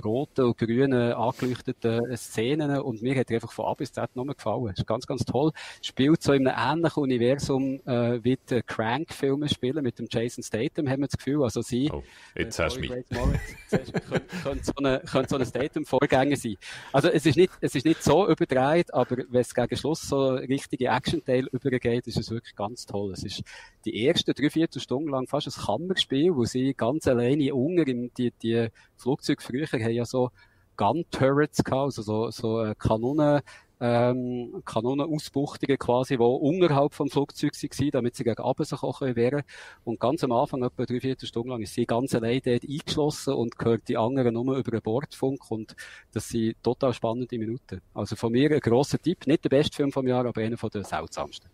roten 0.05 0.47
und 0.47 0.59
grünen 0.59 1.13
angeleuchteten 1.13 2.17
Szenen 2.17 2.81
und 2.81 3.03
mir 3.03 3.19
hat 3.19 3.31
er 3.31 3.37
einfach 3.37 3.53
von 3.53 3.67
A 3.67 3.75
bis 3.75 3.93
Z 3.93 4.15
nur 4.17 4.27
gefallen. 4.27 4.71
Es 4.73 4.79
ist 4.79 4.87
ganz, 4.87 5.07
ganz 5.07 5.25
toll. 5.25 5.53
Spielt 5.83 6.23
so 6.23 6.33
in 6.33 6.47
einem 6.49 6.79
ähnlichen 6.79 7.03
Universum 7.03 7.81
äh, 7.87 8.23
wie 8.23 8.39
die 8.51 8.63
Crank-Filme 8.63 9.49
spielen 9.49 9.83
mit 9.83 9.99
dem 9.99 10.07
Jason 10.11 10.43
Statham, 10.43 10.89
haben 10.89 11.01
wir 11.01 11.09
das 11.09 11.17
Gefühl. 11.17 11.43
Also 11.43 11.63
sie 11.63 11.91
Oh, 11.93 12.03
jetzt 12.35 12.59
äh, 12.59 12.65
hast 12.65 12.77
du 12.77 12.81
mich. 12.81 12.91
Könnte, 12.91 14.23
könnte 14.43 14.65
so 14.65 14.73
eine, 14.77 15.01
könnte 15.01 15.39
so 15.39 15.45
Statham-Vorgänger 15.45 16.37
sein. 16.37 16.57
Also 16.93 17.09
es 17.09 17.27
ist 17.27 17.37
nicht, 17.37 17.53
es 17.61 17.75
ist 17.75 17.85
nicht 17.85 18.03
so 18.03 18.29
überdreht, 18.29 18.93
aber 18.93 19.17
wenn 19.29 19.41
es 19.41 19.55
gegen 19.55 19.77
Schluss 19.77 20.03
so 20.03 20.31
richtige 20.31 20.87
Action-Teil 20.87 21.49
übergeht, 21.53 22.07
ist 22.07 22.17
es 22.17 22.31
wirklich 22.31 22.57
ganz 22.57 22.87
toll. 22.87 23.13
Es 23.13 23.25
ist 23.25 23.43
die 23.85 24.07
ersten 24.07 24.33
drei, 24.35 24.51
vier 24.51 24.69
Stunden 24.77 25.11
lang 25.11 25.27
fast 25.27 25.47
ein 25.47 25.65
Kammerspiel, 25.65 26.35
wo 26.35 26.45
sie 26.45 26.75
ganz 26.75 27.07
alleine 27.07 27.55
unter 27.55 27.87
im, 27.87 28.13
die, 28.15 28.33
die 28.43 28.69
Flugzeuge 28.97 29.43
früher 29.43 29.67
haben 29.67 29.91
ja 29.91 30.05
so 30.05 30.31
Gun-Turrets 30.77 31.63
gehabt, 31.65 31.85
also 31.85 32.03
so, 32.03 32.31
so 32.31 32.63
äh, 32.63 32.75
Kanonen, 32.77 33.41
ähm, 33.81 34.63
Kanonenausbuchtungen 34.65 35.79
quasi, 35.79 36.17
die 36.17 36.23
unterhalb 36.23 36.95
vom 36.95 37.09
Flugzeug 37.11 37.53
waren, 37.53 37.91
damit 37.91 38.17
sie 38.17 38.25
gegen 38.25 38.43
Abend 38.43 38.67
sich 38.67 38.81
können. 38.81 39.43
Und 39.85 40.01
ganz 40.01 40.25
am 40.25 40.33
Anfang, 40.33 40.63
etwa 40.63 40.85
drei, 40.85 41.01
vier 41.01 41.17
Stunden 41.21 41.51
lang, 41.51 41.63
ist 41.63 41.75
sie 41.75 41.87
ganz 41.87 42.15
allein 42.15 42.41
dort 42.45 42.65
eingeschlossen 42.65 43.35
und 43.35 43.59
gehört 43.59 43.89
die 43.89 43.97
anderen 43.97 44.35
nur 44.35 44.57
über 44.57 44.71
den 44.71 44.83
Bordfunk 44.83 45.51
und 45.51 45.77
das 46.13 46.29
sind 46.29 46.63
total 46.63 46.93
spannende 46.93 47.39
Minuten. 47.39 47.81
Also 47.93 48.17
von 48.17 48.33
mir 48.33 48.51
ein 48.51 48.61
grosser 48.61 49.01
Tipp, 49.01 49.27
nicht 49.27 49.45
der 49.45 49.51
beste 49.51 49.77
Film 49.77 49.93
vom 49.93 50.07
Jahr, 50.07 50.25
aber 50.25 50.41
einer 50.41 50.57
von 50.57 50.71
den 50.71 50.85
seltsamsten. 50.85 51.51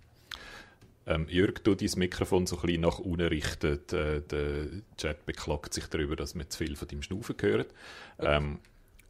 Ähm, 1.10 1.26
Jürg, 1.28 1.64
du 1.64 1.74
dein 1.74 1.90
Mikrofon 1.96 2.46
so 2.46 2.56
ein 2.56 2.62
bisschen 2.62 2.82
nach 2.82 3.00
unten 3.00 3.26
richten. 3.26 3.80
Äh, 3.92 4.20
der 4.22 4.66
Chat 4.96 5.26
beklagt 5.26 5.74
sich 5.74 5.86
darüber, 5.86 6.14
dass 6.14 6.36
wir 6.36 6.48
zu 6.48 6.58
viel 6.58 6.76
von 6.76 6.86
deinem 6.86 7.02
Schnaufen 7.02 7.34
hören. 7.40 7.66
Ähm, 8.20 8.60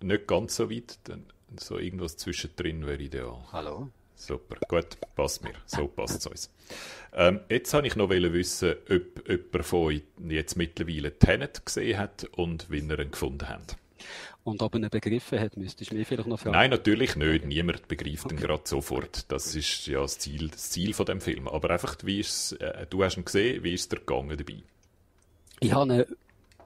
nicht 0.00 0.26
ganz 0.26 0.56
so 0.56 0.70
weit, 0.70 0.98
dann 1.04 1.26
so 1.58 1.78
irgendwas 1.78 2.16
zwischendrin 2.16 2.86
wäre 2.86 3.02
ideal. 3.02 3.36
Hallo? 3.52 3.90
Super, 4.14 4.56
gut, 4.66 4.96
passt 5.14 5.44
mir. 5.44 5.52
So 5.66 5.88
passt 5.88 6.18
es 6.18 6.26
uns. 6.26 6.50
Ähm, 7.12 7.40
jetzt 7.50 7.72
wollte 7.74 7.88
ich 7.88 7.96
noch 7.96 8.08
wissen, 8.08 8.76
ob 8.88 9.28
jemand 9.28 9.66
von 9.66 9.86
euch 9.86 10.02
jetzt 10.26 10.56
mittlerweile 10.56 11.18
Tenet 11.18 11.66
gesehen 11.66 11.98
hat 11.98 12.24
und 12.32 12.70
wie 12.70 12.78
ihr 12.78 12.98
ihn 12.98 13.10
gefunden 13.10 13.48
hat. 13.48 13.76
Und 14.42 14.62
ob 14.62 14.74
er 14.74 14.80
ihn 14.80 14.88
begriffen 14.88 15.38
hat, 15.38 15.56
müsstest 15.56 15.90
du 15.90 15.96
mir 15.96 16.06
vielleicht 16.06 16.28
noch 16.28 16.38
fragen. 16.38 16.56
Nein, 16.56 16.70
natürlich 16.70 17.14
nicht. 17.14 17.44
Niemand 17.44 17.88
begreift 17.88 18.32
ihn 18.32 18.38
gerade 18.38 18.62
sofort. 18.64 19.30
Das 19.30 19.54
ist 19.54 19.86
ja 19.86 20.00
das 20.00 20.18
Ziel, 20.18 20.48
das 20.48 20.70
Ziel 20.70 20.94
von 20.94 21.06
dem 21.06 21.20
Film. 21.20 21.46
Aber 21.46 21.70
einfach, 21.70 21.96
wie 22.04 22.20
ist 22.20 22.52
äh, 22.52 22.86
du 22.88 23.04
hast 23.04 23.16
ihn 23.16 23.24
gesehen, 23.24 23.62
wie 23.62 23.74
ist 23.74 23.82
es 23.82 23.88
dir 23.88 23.98
gegangen 23.98 24.36
dabei? 24.36 24.62
Ich 25.60 25.72
habe 25.74 25.92
eine, 25.92 26.06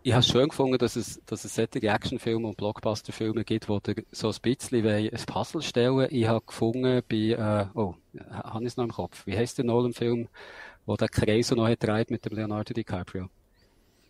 ich 0.05 0.13
habe 0.13 0.21
es 0.21 0.29
schön 0.29 0.49
gefunden, 0.49 0.79
dass 0.79 0.97
es, 0.97 1.21
dass 1.27 1.45
es 1.45 1.55
solche 1.55 1.89
Actionfilme 1.89 2.47
und 2.47 2.57
Blockbusterfilme 2.57 3.43
gibt, 3.43 3.69
wo 3.69 3.81
dir 3.81 4.05
so 4.13 4.29
ein 4.29 4.37
bisschen 4.41 4.87
ein 4.87 5.11
Puzzle 5.27 5.63
stellen 5.63 6.07
Ich 6.11 6.27
habe 6.27 6.45
gefunden 6.47 7.03
bei, 7.09 7.17
äh, 7.17 7.67
oh, 7.75 7.95
habe 8.31 8.61
ich 8.61 8.69
es 8.69 8.77
noch 8.77 8.85
im 8.85 8.93
Kopf? 8.93 9.27
Wie 9.27 9.37
heißt 9.37 9.59
der 9.59 9.65
Nolan-Film, 9.65 10.29
wo 10.87 10.97
der 10.97 11.09
Kreis 11.09 11.51
noch 11.51 11.75
treibt 11.75 12.11
mit 12.11 12.25
dem 12.25 12.37
Leonardo 12.37 12.73
DiCaprio? 12.73 13.31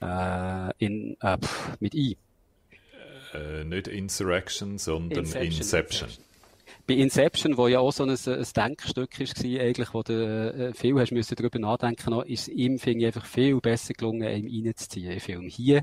Äh, 0.03 0.85
in, 0.85 1.17
äh, 1.21 1.39
pff, 1.39 1.81
mit 1.81 1.95
I. 1.95 2.19
Äh, 3.35 3.65
nicht 3.65 3.89
Insurrection, 3.89 4.79
sondern 4.79 5.25
Inception. 5.25 5.53
Inception. 5.53 6.09
Bei 6.87 6.95
Inception, 6.95 7.57
wo 7.57 7.67
ja 7.67 7.81
auch 7.81 7.93
so 7.93 8.05
ein, 8.05 8.11
ein 8.11 8.47
Denkstück 8.57 9.19
war, 9.19 9.61
eigentlich, 9.61 9.95
wo 9.95 10.03
du 10.03 10.13
äh, 10.13 10.75
viel 10.75 10.99
hast 11.01 11.13
müssen 11.13 11.35
darüber 11.35 11.59
nachdenken 11.59 12.11
noch, 12.11 12.25
ist 12.25 12.43
es 12.43 12.49
ihm, 12.49 12.79
finde 12.79 13.01
ich, 13.01 13.07
einfach 13.07 13.25
viel 13.25 13.59
besser 13.61 13.95
gelungen, 13.95 14.29
ihm 14.29 14.67
reinzuziehen, 14.67 15.13
im 15.13 15.21
Film. 15.21 15.49
Hier 15.49 15.83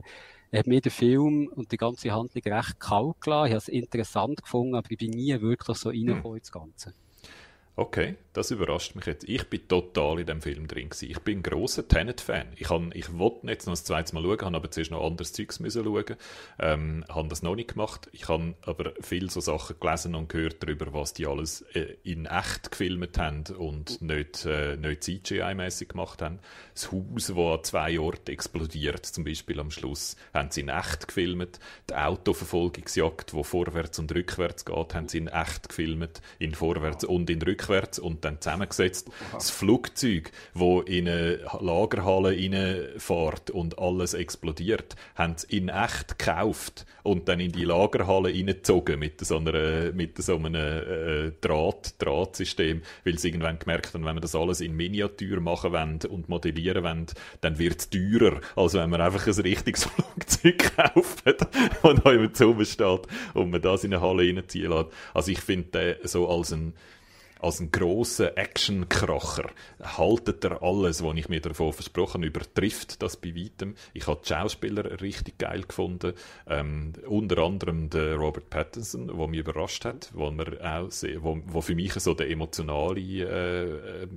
hat 0.54 0.68
mir 0.68 0.80
der 0.80 0.92
Film 0.92 1.48
und 1.48 1.72
die 1.72 1.78
ganze 1.78 2.12
Handlung 2.12 2.44
recht 2.44 2.80
kalt 2.80 3.20
gelassen. 3.22 3.48
Ich 3.48 3.52
habe 3.54 3.58
es 3.58 3.68
interessant 3.68 4.42
gefunden, 4.44 4.76
aber 4.76 4.92
ich 4.92 4.98
bin 4.98 5.12
nie 5.12 5.40
wirklich 5.42 5.78
so 5.78 5.90
reingekommen 5.90 6.38
ins 6.38 6.52
Ganze. 6.52 6.94
Okay, 7.76 8.16
das 8.34 8.52
überrascht 8.52 8.96
mich 8.96 9.06
jetzt. 9.06 9.28
Ich 9.28 9.50
bin 9.50 9.68
total 9.68 10.20
in 10.20 10.26
dem 10.26 10.42
Film 10.42 10.68
drin 10.68 10.90
gewesen. 10.90 11.10
Ich 11.10 11.20
bin 11.20 11.40
ein 11.40 11.44
grosser 11.44 11.88
Tenet-Fan. 11.88 12.54
Ich, 12.56 12.70
ich 12.94 13.18
wollte 13.18 13.48
jetzt 13.48 13.66
noch 13.68 13.74
ein 13.74 13.78
zweites 13.78 14.14
Mal 14.14 14.24
schauen, 14.24 14.42
habe 14.42 14.58
aber 14.58 14.72
zuerst 14.72 14.92
noch 14.92 15.06
anderes 15.06 15.34
Zeugs 15.34 15.60
müssen 15.60 15.84
schauen. 15.84 16.16
Ähm, 16.60 17.06
habe 17.10 17.28
das 17.28 17.44
noch 17.44 17.56
nicht 17.56 17.74
gemacht. 17.74 18.10
Ich 18.12 18.28
habe 18.28 18.56
aber 18.62 18.94
viel 19.02 19.30
so 19.30 19.40
Sachen 19.40 19.78
gelesen 19.80 20.16
und 20.16 20.30
gehört 20.30 20.64
darüber, 20.64 20.94
was 20.94 21.14
die 21.14 21.28
alles 21.28 21.62
äh, 21.74 21.98
in 22.04 22.26
echt 22.26 22.72
gefilmt 22.72 23.18
haben 23.18 23.44
und 23.58 24.02
nicht, 24.02 24.46
äh, 24.46 24.78
nicht 24.78 25.04
CGI-mäßig 25.04 25.90
gemacht 25.90 26.22
haben. 26.22 26.40
Das 26.74 26.92
Haus, 26.92 27.28
das 27.28 27.32
an 27.32 27.64
zwei 27.64 28.00
Orten 28.00 28.32
explodiert, 28.32 29.06
zum 29.06 29.24
Beispiel 29.24 29.60
am 29.60 29.72
Schluss, 29.72 30.16
haben 30.34 30.52
sie 30.52 30.62
in 30.62 30.70
echt 30.70 31.08
gefilmt. 31.08 31.60
Die 31.90 31.96
Autoverfolgungsjagd, 31.96 33.34
die 33.34 33.44
vorwärts 33.44 34.00
und 34.00 34.14
rückwärts 34.14 34.66
geht, 34.66 34.96
haben 34.96 35.08
sie 35.08 35.18
in 35.20 35.28
echt 35.28 35.70
gefilmt. 35.70 36.22
In 36.40 36.56
vorwärts 36.56 37.04
und 37.04 37.30
in 37.30 37.42
rückwärts 37.42 37.62
rückwärts 37.62 38.00
und 38.22 38.26
dann 38.26 38.42
zusammengesetzt. 38.42 39.10
Das 39.34 39.50
Flugzeug, 39.50 40.32
wo 40.54 40.82
in 40.82 41.08
eine 41.08 41.40
Lagerhalle 41.60 42.30
reinfährt 42.30 43.50
und 43.50 43.80
alles 43.80 44.14
explodiert, 44.14 44.96
haben 45.16 45.36
sie 45.38 45.58
in 45.58 45.70
echt 45.70 46.20
gekauft 46.20 46.86
und 47.04 47.28
dann 47.28 47.40
in 47.40 47.52
die 47.52 47.66
Lagerhalle 47.66 48.30
reingezogen 48.30 49.00
mit 49.00 49.26
so, 49.26 49.38
einer, 49.38 49.92
mit 49.94 50.22
so 50.22 50.36
einem 50.36 50.56
äh, 50.56 51.32
Draht, 51.42 51.96
Drahtsystem, 52.00 52.84
weil 53.04 53.18
sie 53.18 53.30
irgendwann 53.30 53.58
gemerkt 53.58 53.94
haben, 53.94 54.06
wenn 54.06 54.16
wir 54.16 54.22
das 54.22 54.36
alles 54.36 54.62
in 54.62 54.76
Miniatur 54.76 55.40
machen 55.40 55.72
wollen 55.72 56.00
und 56.08 56.30
modellieren 56.30 56.84
wollen, 56.84 57.08
dann 57.42 57.58
wird 57.58 57.80
es 57.80 57.90
teurer, 57.90 58.40
als 58.56 58.74
wenn 58.76 58.90
man 58.90 59.02
einfach 59.02 59.26
ein 59.26 59.34
richtiges 59.34 59.84
Flugzeug 59.86 60.76
kauft, 60.76 61.26
das 61.26 61.48
noch 61.84 62.34
zu 62.34 62.66
steht 62.66 63.08
und 63.34 63.50
man 63.50 63.62
das 63.62 63.84
in 63.84 63.94
eine 63.94 64.02
Halle 64.02 64.24
reinziehen 64.24 64.72
lässt. 64.72 64.90
Also 65.14 65.32
ich 65.32 65.40
finde 65.40 65.98
so 66.04 66.30
als 66.30 66.54
ein 66.54 66.74
als 67.42 67.60
ein 67.60 67.72
grosser 67.72 68.38
Actionkracher 68.38 69.50
haltet 69.82 70.44
er 70.44 70.62
alles, 70.62 71.04
was 71.04 71.16
ich 71.16 71.28
mir 71.28 71.42
davon 71.42 71.74
versprochen 71.74 72.22
habe, 72.22 72.28
übertrifft 72.28 73.02
das 73.02 73.18
bei 73.18 73.36
weitem. 73.36 73.76
Ich 73.94 74.08
habe 74.08 74.22
die 74.24 74.30
Schauspieler 74.30 75.02
richtig 75.02 75.40
geil 75.40 75.64
gefunden. 75.64 76.14
Ähm, 76.48 76.94
unter 77.08 77.40
anderem 77.40 77.90
der 77.90 78.16
Robert 78.16 78.50
Pattinson, 78.50 79.08
der 79.08 79.28
mich 79.28 79.40
überrascht 79.40 79.86
hat, 79.86 80.12
wo, 80.14 80.30
wir 80.32 80.60
auch 80.62 80.92
sehr, 80.92 81.24
wo, 81.24 81.40
wo 81.46 81.62
für 81.62 81.76
mich 81.76 81.94
so 81.94 82.14
der 82.14 82.30
emotionale 82.30 83.02
äh, 83.02 84.08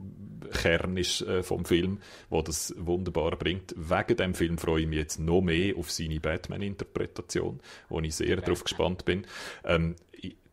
Kern 0.52 0.96
ist 0.98 1.22
äh, 1.22 1.42
vom 1.42 1.64
Film, 1.64 2.00
wo 2.28 2.42
das 2.42 2.74
wunderbar 2.76 3.36
bringt. 3.36 3.74
Wegen 3.76 4.16
dem 4.16 4.34
Film 4.34 4.58
freue 4.58 4.82
ich 4.82 4.86
mich 4.86 4.98
jetzt 4.98 5.18
noch 5.18 5.40
mehr 5.40 5.76
auf 5.78 5.90
seine 5.90 6.20
Batman-Interpretation, 6.20 7.60
wo 7.88 8.00
ich 8.00 8.14
sehr 8.14 8.36
darauf 8.36 8.64
gespannt 8.64 9.06
bin. 9.06 9.26
Ähm, 9.64 9.96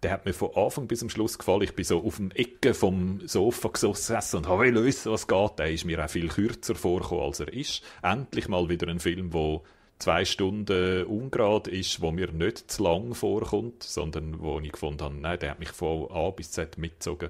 der 0.03 0.11
hat 0.11 0.25
mir 0.25 0.33
von 0.33 0.55
Anfang 0.55 0.87
bis 0.87 0.99
zum 0.99 1.09
Schluss 1.09 1.37
gefallen. 1.37 1.61
Ich 1.61 1.75
bin 1.75 1.85
so 1.85 2.03
auf 2.03 2.17
dem 2.17 2.31
Ecke 2.31 2.73
vom 2.73 3.21
Sofa 3.27 3.69
gesessen 3.69 4.37
und 4.37 4.47
habe 4.47 4.83
wissen, 4.83 5.11
was 5.11 5.27
geht. 5.27 5.59
Der 5.59 5.71
ist 5.71 5.85
mir 5.85 6.03
auch 6.03 6.09
viel 6.09 6.27
kürzer 6.27 6.75
vorgekommen, 6.75 7.25
als 7.25 7.39
er 7.39 7.53
ist. 7.53 7.83
Endlich 8.01 8.47
mal 8.47 8.67
wieder 8.67 8.87
ein 8.87 8.99
Film, 8.99 9.31
wo 9.31 9.63
zwei 9.99 10.25
Stunden 10.25 11.05
ungerade 11.05 11.69
ist, 11.69 12.01
wo 12.01 12.11
mir 12.11 12.31
nicht 12.31 12.71
zu 12.71 12.83
lang 12.83 13.13
vorkommt, 13.13 13.83
sondern 13.83 14.41
wo 14.41 14.59
ich 14.59 14.71
gefunden 14.71 15.03
habe, 15.03 15.15
nein, 15.15 15.37
der 15.39 15.51
hat 15.51 15.59
mich 15.59 15.69
von 15.69 16.09
A 16.11 16.31
bis 16.31 16.51
Z 16.51 16.79
mitgezogen. 16.79 17.29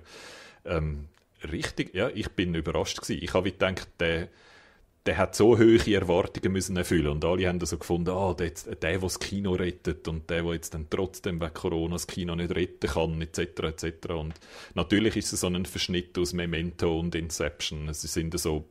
Ähm, 0.63 1.09
richtig, 1.51 1.93
ja, 1.93 2.07
ich 2.07 2.29
bin 2.29 2.55
überrascht 2.55 3.01
gewesen. 3.01 3.21
Ich 3.21 3.33
habe 3.33 3.51
gedacht, 3.51 3.89
der 3.99 4.29
der 5.05 5.17
hat 5.17 5.35
so 5.35 5.57
hohe 5.57 5.93
Erwartungen 5.93 6.51
müssen 6.53 6.77
erfüllen 6.77 7.07
und 7.07 7.25
alle 7.25 7.47
haben 7.47 7.59
so 7.65 7.77
gefunden, 7.77 8.11
ah, 8.11 8.33
der, 8.33 8.51
der, 8.51 8.75
der 8.75 8.99
das 8.99 9.19
Kino 9.19 9.53
rettet 9.53 10.07
und 10.07 10.29
der, 10.29 10.43
der 10.43 10.53
jetzt 10.53 10.73
dann 10.73 10.87
trotzdem 10.89 11.41
wegen 11.41 11.53
Corona 11.53 11.95
das 11.95 12.05
Kino 12.05 12.35
nicht 12.35 12.55
retten 12.55 12.87
kann, 12.87 13.21
etc., 13.21 13.39
etc. 13.39 14.09
Und 14.09 14.35
natürlich 14.75 15.17
ist 15.17 15.33
es 15.33 15.39
so 15.39 15.47
ein 15.47 15.65
Verschnitt 15.65 16.17
aus 16.19 16.33
Memento 16.33 16.99
und 16.99 17.15
Inception. 17.15 17.89
Es 17.89 18.01
sind 18.01 18.39
so 18.39 18.65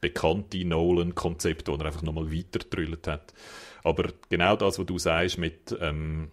bekannte 0.00 0.64
Nolan-Konzepte, 0.64 1.72
die 1.72 1.80
er 1.80 1.86
einfach 1.86 2.02
nochmal 2.02 2.32
weitergetrüllt 2.32 3.08
hat. 3.08 3.34
Aber 3.82 4.10
genau 4.28 4.54
das, 4.56 4.78
was 4.78 4.86
du 4.86 4.98
sagst 4.98 5.38
mit 5.38 5.76
ähm, 5.80 6.30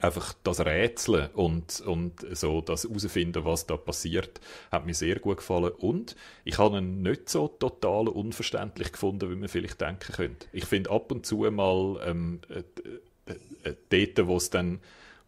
einfach 0.00 0.34
das 0.42 0.60
Rätseln 0.60 1.30
und, 1.34 1.80
und 1.80 2.14
so 2.36 2.60
das 2.60 2.84
herausfinden, 2.84 3.44
was 3.44 3.66
da 3.66 3.76
passiert, 3.76 4.40
hat 4.70 4.86
mir 4.86 4.94
sehr 4.94 5.18
gut 5.18 5.38
gefallen. 5.38 5.72
Und 5.72 6.16
ich 6.44 6.58
habe 6.58 6.78
ihn 6.78 7.02
nicht 7.02 7.28
so 7.28 7.48
total 7.48 8.08
unverständlich 8.08 8.92
gefunden, 8.92 9.30
wie 9.30 9.36
man 9.36 9.48
vielleicht 9.48 9.80
denken 9.80 10.12
könnte. 10.12 10.46
Ich 10.52 10.64
finde 10.64 10.90
ab 10.90 11.10
und 11.12 11.26
zu 11.26 11.38
mal 11.50 12.00
ähm, 12.04 12.40
äh, 12.48 12.62
äh, 13.30 13.70
äh, 13.70 14.06
dort, 14.14 14.26
wo 14.26 14.36
es 14.36 14.50
dann 14.50 14.80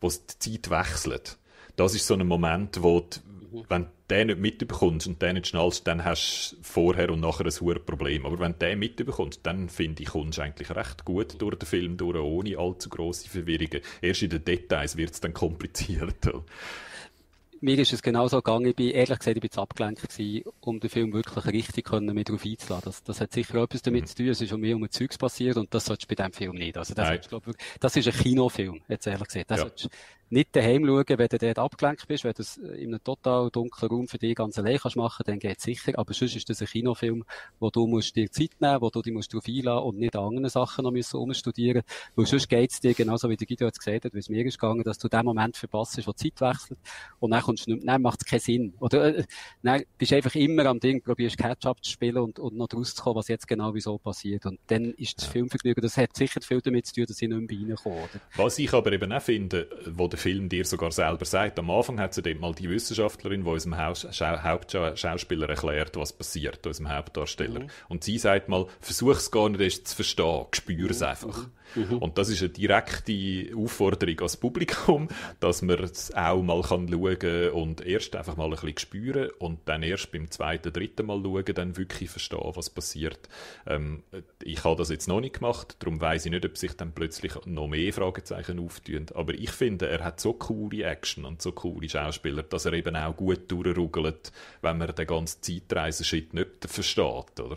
wo 0.02 0.08
es 0.08 0.26
die 0.26 0.60
Zeit 0.60 0.70
wechselt, 0.70 1.38
das 1.76 1.94
ist 1.94 2.06
so 2.06 2.14
ein 2.14 2.26
Moment, 2.26 2.82
wo 2.82 3.00
die, 3.00 3.20
wenn 3.68 3.84
du 3.84 3.90
den 4.10 4.26
nicht 4.28 4.40
mitbekommst 4.40 5.06
und 5.06 5.22
den 5.22 5.34
nicht 5.34 5.48
schnallst, 5.48 5.86
dann 5.86 6.04
hast 6.04 6.52
du 6.52 6.62
vorher 6.62 7.10
und 7.10 7.20
nachher 7.20 7.46
ein 7.46 7.52
hohes 7.52 7.84
Problem. 7.84 8.26
Aber 8.26 8.38
wenn 8.38 8.52
du 8.52 8.58
den 8.58 8.78
mitbekommst, 8.78 9.40
dann 9.42 9.68
finde 9.68 10.02
ich, 10.02 10.10
kommst 10.10 10.38
du 10.38 10.42
eigentlich 10.42 10.70
recht 10.70 11.04
gut 11.04 11.40
durch 11.40 11.56
den 11.56 11.66
Film 11.66 11.96
durch, 11.96 12.16
ohne 12.16 12.58
allzu 12.58 12.88
grosse 12.88 13.28
Verwirrungen. 13.28 13.80
Erst 14.00 14.22
in 14.22 14.30
den 14.30 14.44
Details 14.44 14.96
wird 14.96 15.12
es 15.12 15.20
dann 15.20 15.32
kompliziert. 15.32 16.28
mir 17.60 17.78
ist 17.78 17.92
es 17.92 18.02
genauso 18.02 18.38
gegangen. 18.38 18.66
Ich 18.66 18.76
bin, 18.76 18.90
ehrlich 18.90 19.18
gesagt, 19.18 19.36
ich 19.36 19.40
bin 19.42 19.50
abgelenkt 19.58 20.02
gewesen, 20.02 20.44
um 20.60 20.80
den 20.80 20.90
Film 20.90 21.12
wirklich 21.12 21.46
richtig 21.46 21.84
können, 21.86 22.14
mit 22.14 22.28
drauf 22.28 22.44
einzuladen. 22.44 22.84
Das, 22.86 23.02
das 23.02 23.20
hat 23.20 23.32
sicher 23.32 23.62
etwas 23.62 23.82
damit 23.82 24.02
mhm. 24.02 24.06
zu 24.06 24.14
tun. 24.16 24.28
Es 24.28 24.40
ist 24.40 24.52
um 24.52 24.60
mich 24.60 24.74
um 24.74 24.90
Zeugs 24.90 25.16
passiert 25.16 25.56
und 25.56 25.72
das 25.72 25.84
solltest 25.84 26.10
du 26.10 26.14
bei 26.14 26.22
diesem 26.22 26.32
Film 26.32 26.56
nicht. 26.56 26.76
Also, 26.76 26.94
das, 26.94 27.10
ist, 27.10 27.28
glaub, 27.28 27.44
das 27.80 27.96
ist 27.96 28.08
ein 28.08 28.14
Kinofilm, 28.14 28.82
jetzt 28.88 29.06
ehrlich 29.06 29.28
gesagt. 29.28 29.50
Das 29.50 29.60
ja 29.60 29.90
nicht 30.32 30.54
daheim 30.54 30.86
schauen, 30.86 31.04
wenn 31.08 31.28
du 31.28 31.38
dort 31.38 31.58
abgelenkt 31.58 32.08
bist, 32.08 32.24
wenn 32.24 32.32
du 32.32 32.42
es 32.42 32.56
in 32.56 32.88
einem 32.88 33.04
total 33.04 33.50
dunklen 33.50 33.90
Raum 33.90 34.08
für 34.08 34.18
dich 34.18 34.34
ganz 34.34 34.58
allein 34.58 34.78
kannst 34.78 34.96
machen, 34.96 35.24
dann 35.26 35.38
geht's 35.38 35.64
sicher. 35.64 35.92
Aber 35.96 36.14
sonst 36.14 36.36
ist 36.36 36.48
das 36.48 36.60
ein 36.60 36.68
Kinofilm, 36.68 37.24
wo 37.58 37.70
du 37.70 37.86
musst 37.86 38.16
dir 38.16 38.30
Zeit 38.30 38.52
nehmen, 38.60 38.80
wo 38.80 38.90
du 38.90 39.02
dich 39.02 39.12
musst 39.12 39.34
einladen 39.34 39.84
und 39.84 39.98
nicht 39.98 40.16
an 40.16 40.24
anderen 40.24 40.48
Sachen 40.48 40.84
noch 40.84 40.92
müssen 40.92 41.16
umstudieren. 41.16 41.82
Weil 42.14 42.26
sonst 42.26 42.48
geht's 42.48 42.80
dir 42.80 42.94
genauso, 42.94 43.28
wie 43.28 43.36
der 43.36 43.46
Guido 43.46 43.66
jetzt 43.66 43.78
gesagt 43.78 44.04
hat, 44.04 44.14
wie 44.14 44.18
es 44.18 44.28
mir 44.28 44.44
ist 44.46 44.58
gegangen, 44.58 44.84
dass 44.84 44.98
du 44.98 45.08
den 45.08 45.24
Moment 45.24 45.56
verpasst, 45.56 45.98
wo 46.06 46.12
die 46.12 46.32
Zeit 46.32 46.54
wechselt 46.54 46.78
und 47.20 47.30
dann 47.30 47.42
kommst 47.42 47.66
du 47.66 47.74
nicht, 47.74 47.86
dann 47.86 48.00
macht 48.00 48.20
es 48.22 48.26
keinen 48.26 48.40
Sinn. 48.40 48.74
Oder, 48.80 49.18
äh, 49.18 49.24
dann 49.62 49.82
bist 49.98 50.12
du 50.12 50.16
einfach 50.16 50.34
immer 50.34 50.66
am 50.66 50.80
Ding, 50.80 51.02
probierst 51.02 51.36
Catch-up 51.36 51.84
zu 51.84 51.90
spielen 51.90 52.18
und, 52.18 52.38
und 52.38 52.56
noch 52.56 52.68
draus 52.68 52.94
zu 52.94 53.02
kommen, 53.02 53.16
was 53.16 53.28
jetzt 53.28 53.48
genau 53.48 53.74
wieso 53.74 53.98
passiert. 53.98 54.46
Und 54.46 54.58
dann 54.68 54.92
ist 54.94 55.20
das. 55.20 55.32
Filmvergnügen, 55.32 55.82
das 55.82 55.96
hat 55.96 56.14
sicher 56.14 56.40
viel 56.42 56.60
damit 56.60 56.86
zu 56.86 56.94
tun, 56.94 57.06
dass 57.08 57.20
ich 57.20 57.28
nicht 57.28 57.50
mehr 57.50 57.68
reinkomme. 57.70 58.08
Was 58.36 58.58
ich 58.58 58.72
aber 58.72 58.92
eben 58.92 59.12
auch 59.12 59.22
finde, 59.22 59.68
wo 59.86 60.08
der 60.08 60.18
Film 60.22 60.48
dir 60.48 60.64
sogar 60.64 60.92
selber 60.92 61.24
sagt. 61.24 61.58
Am 61.58 61.70
Anfang 61.70 61.98
hat 61.98 62.14
sie 62.14 62.22
dort 62.22 62.40
mal 62.40 62.54
die 62.54 62.70
Wissenschaftlerin, 62.70 63.44
die 63.44 63.50
unserem 63.50 63.76
Haus 63.76 64.06
Hauptschauspieler 64.20 65.48
erklärt, 65.48 65.96
was 65.96 66.12
passiert, 66.12 66.66
unserem 66.66 66.90
Hauptdarsteller. 66.90 67.60
Mhm. 67.60 67.70
Und 67.88 68.04
sie 68.04 68.18
sagt 68.18 68.48
mal, 68.48 68.66
versuch 68.80 69.16
es 69.16 69.30
gar 69.30 69.48
nicht 69.48 69.60
erst 69.60 69.88
zu 69.88 69.96
verstehen, 69.96 70.46
spür 70.52 70.90
es 70.90 71.00
mhm. 71.00 71.06
einfach. 71.06 71.48
Mhm. 71.74 71.98
Und 71.98 72.18
das 72.18 72.28
ist 72.28 72.42
eine 72.42 72.50
direkte 72.50 73.56
Aufforderung 73.56 74.16
ans 74.18 74.36
Publikum, 74.36 75.08
dass 75.40 75.62
man 75.62 75.78
es 75.80 76.14
auch 76.14 76.42
mal 76.42 76.62
kann 76.62 76.88
schauen 76.88 77.50
und 77.50 77.84
erst 77.86 78.16
einfach 78.16 78.36
mal 78.36 78.46
ein 78.46 78.50
bisschen 78.50 78.78
spüren 78.78 79.30
und 79.38 79.60
dann 79.66 79.82
erst 79.82 80.12
beim 80.12 80.30
zweiten, 80.30 80.72
dritten 80.72 81.06
Mal 81.06 81.22
schauen, 81.22 81.44
dann 81.54 81.76
wirklich 81.76 82.10
verstehen, 82.10 82.40
was 82.54 82.70
passiert. 82.70 83.28
Ähm, 83.66 84.02
ich 84.42 84.64
habe 84.64 84.76
das 84.76 84.90
jetzt 84.90 85.08
noch 85.08 85.20
nicht 85.20 85.36
gemacht, 85.36 85.76
darum 85.78 86.00
weiß 86.00 86.26
ich 86.26 86.32
nicht, 86.32 86.44
ob 86.44 86.56
sich 86.56 86.72
dann 86.72 86.92
plötzlich 86.92 87.32
noch 87.46 87.68
mehr 87.68 87.92
Fragezeichen 87.92 88.58
auftun. 88.58 89.06
Aber 89.14 89.34
ich 89.34 89.50
finde, 89.50 89.88
er 89.88 90.04
hat 90.04 90.20
so 90.20 90.32
coole 90.32 90.84
Action 90.84 91.24
und 91.24 91.42
so 91.42 91.52
coole 91.52 91.88
Schauspieler, 91.88 92.42
dass 92.42 92.64
er 92.64 92.72
eben 92.72 92.96
auch 92.96 93.16
gut 93.16 93.50
durchruggelt, 93.50 94.32
wenn 94.60 94.78
man 94.78 94.94
den 94.94 95.06
ganzen 95.06 95.42
Zeitreisenschritt 95.42 96.34
nicht 96.34 96.66
versteht, 96.66 97.40
oder? 97.40 97.56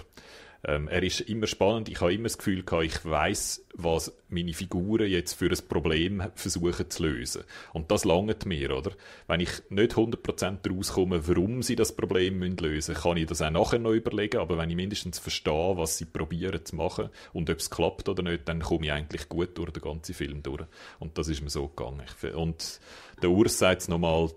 Ähm, 0.68 0.88
er 0.88 1.04
ist 1.04 1.22
immer 1.22 1.46
spannend. 1.46 1.90
Ich 1.90 2.02
habe 2.02 2.14
immer 2.14 2.24
das 2.24 2.40
Gefühl 2.40 2.64
gehabt, 2.64 2.86
ich 2.86 3.06
weiß, 3.06 3.66
was 3.76 4.12
meine 4.30 4.54
Figuren 4.54 5.08
jetzt 5.08 5.34
für 5.34 5.50
ein 5.50 5.68
Problem 5.68 6.24
versuchen 6.34 6.90
zu 6.90 7.04
lösen. 7.04 7.44
Und 7.74 7.92
das 7.92 8.04
langt 8.04 8.46
mir, 8.48 8.76
oder? 8.76 8.92
Wenn 9.28 9.42
ich 9.42 9.52
nicht 9.70 9.94
100% 9.94 10.58
daraus 10.64 10.94
komme, 10.94 11.28
warum 11.28 11.62
sie 11.62 11.76
das 11.76 11.96
Problem 11.96 12.42
lösen 12.42 12.56
müssen, 12.62 12.96
kann 12.96 13.18
ich 13.18 13.28
das 13.28 13.44
auch 13.44 13.52
nachher 13.52 13.80
noch 13.80 13.92
überlegen. 13.92 14.38
Aber 14.38 14.58
wenn 14.58 14.72
ich 14.72 14.76
mindestens 14.76 15.20
verstehe, 15.20 15.78
was 15.78 16.00
sie 16.00 16.06
probieren 16.06 16.66
zu 16.66 16.76
machen 16.76 17.10
und 17.34 17.50
ob 17.50 17.58
es 17.60 17.70
klappt 17.70 18.10
oder 18.10 18.24
nicht, 18.24 18.48
dann 18.50 18.62
komme 18.62 18.86
ich 18.86 18.92
eigentlich 18.92 19.30
gut 19.30 19.56
durch 19.58 19.72
den 19.72 19.84
ganzen 19.84 20.16
Film 20.16 20.42
durch. 20.42 20.64
Und 21.00 21.18
das 21.18 21.28
ist 21.28 21.42
mir 21.42 21.52
so 21.52 21.68
gegangen. 21.68 22.04
Und 22.36 22.80
der 23.22 23.30
Urs 23.30 23.60
sagt 23.60 23.82
es 23.84 23.88
nochmal, 23.88 24.30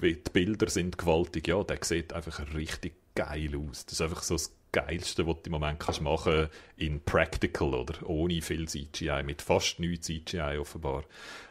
die 0.00 0.14
Bilder 0.32 0.68
sind 0.68 0.98
gewaltig. 0.98 1.48
Ja, 1.48 1.64
der 1.64 1.78
sieht 1.82 2.12
einfach 2.12 2.54
richtig 2.54 2.94
geil 3.16 3.50
aus. 3.56 3.86
Das 3.86 3.94
ist 3.94 4.00
einfach 4.00 4.22
so 4.22 4.34
das 4.34 4.52
Geilste, 4.74 5.24
was 5.26 5.36
du 5.36 5.46
im 5.46 5.52
Moment 5.52 5.78
kannst 5.78 6.00
machen 6.00 6.48
in 6.76 7.00
Practical, 7.00 7.74
oder? 7.74 7.94
Ohne 8.08 8.42
viel 8.42 8.66
CGI, 8.66 9.22
mit 9.24 9.40
fast 9.40 9.78
nichts 9.78 10.08
CGI 10.08 10.58
offenbar. 10.58 11.04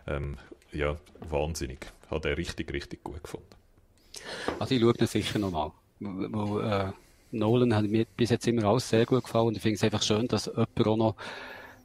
Ähm, 0.06 0.38
ja, 0.74 0.98
wahnsinnig. 1.30 1.88
Hat 2.12 2.26
er 2.26 2.38
richtig, 2.38 2.74
richtig 2.74 3.02
gut 3.02 3.24
gefunden. 3.24 3.48
Also 4.60 4.76
ich 4.76 4.82
schaue 4.82 4.94
das 4.94 5.12
sicher 5.14 5.40
nochmal. 5.40 5.72
Äh, 6.02 6.92
Nolan 7.32 7.74
hat 7.74 7.86
mir 7.86 8.06
bis 8.18 8.30
jetzt 8.30 8.46
immer 8.46 8.66
alles 8.66 8.90
sehr 8.90 9.06
gut 9.06 9.24
gefallen 9.24 9.48
und 9.48 9.56
ich 9.56 9.62
finde 9.62 9.76
es 9.76 9.84
einfach 9.84 10.02
schön, 10.02 10.28
dass 10.28 10.48
jemand 10.48 10.88
auch 10.88 10.98
noch 10.98 11.16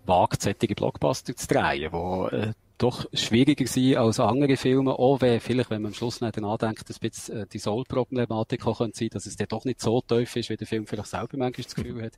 wagt, 0.07 0.43
solche 0.43 0.74
Blockbuster 0.74 1.36
zu 1.36 1.47
drehen, 1.47 1.93
wo 1.93 2.26
äh, 2.26 2.53
doch 2.79 3.07
schwieriger 3.12 3.66
sein 3.66 3.97
als 3.97 4.20
andere 4.20 4.57
Filme, 4.57 4.93
auch 4.93 5.20
wenn 5.20 5.41
vielleicht, 5.41 5.70
wenn 5.70 5.83
man 5.83 5.91
am 5.91 5.95
Schluss 5.95 6.20
nicht 6.20 6.37
nachdenkt, 6.41 6.89
dass 6.89 6.99
bisschen 6.99 7.43
äh, 7.43 7.47
die 7.53 7.59
Soul-Problematik 7.59 8.66
auch 8.66 8.79
könnte 8.79 8.99
sein, 8.99 9.09
dass 9.11 9.26
es 9.26 9.37
dann 9.37 9.49
doch 9.49 9.64
nicht 9.64 9.81
so 9.81 10.01
tief 10.01 10.37
ist, 10.37 10.49
wie 10.49 10.57
der 10.57 10.66
Film 10.66 10.87
vielleicht 10.87 11.09
selber 11.09 11.37
manchmal 11.37 11.64
das 11.64 11.74
Gefühl 11.74 12.03
hat. 12.03 12.12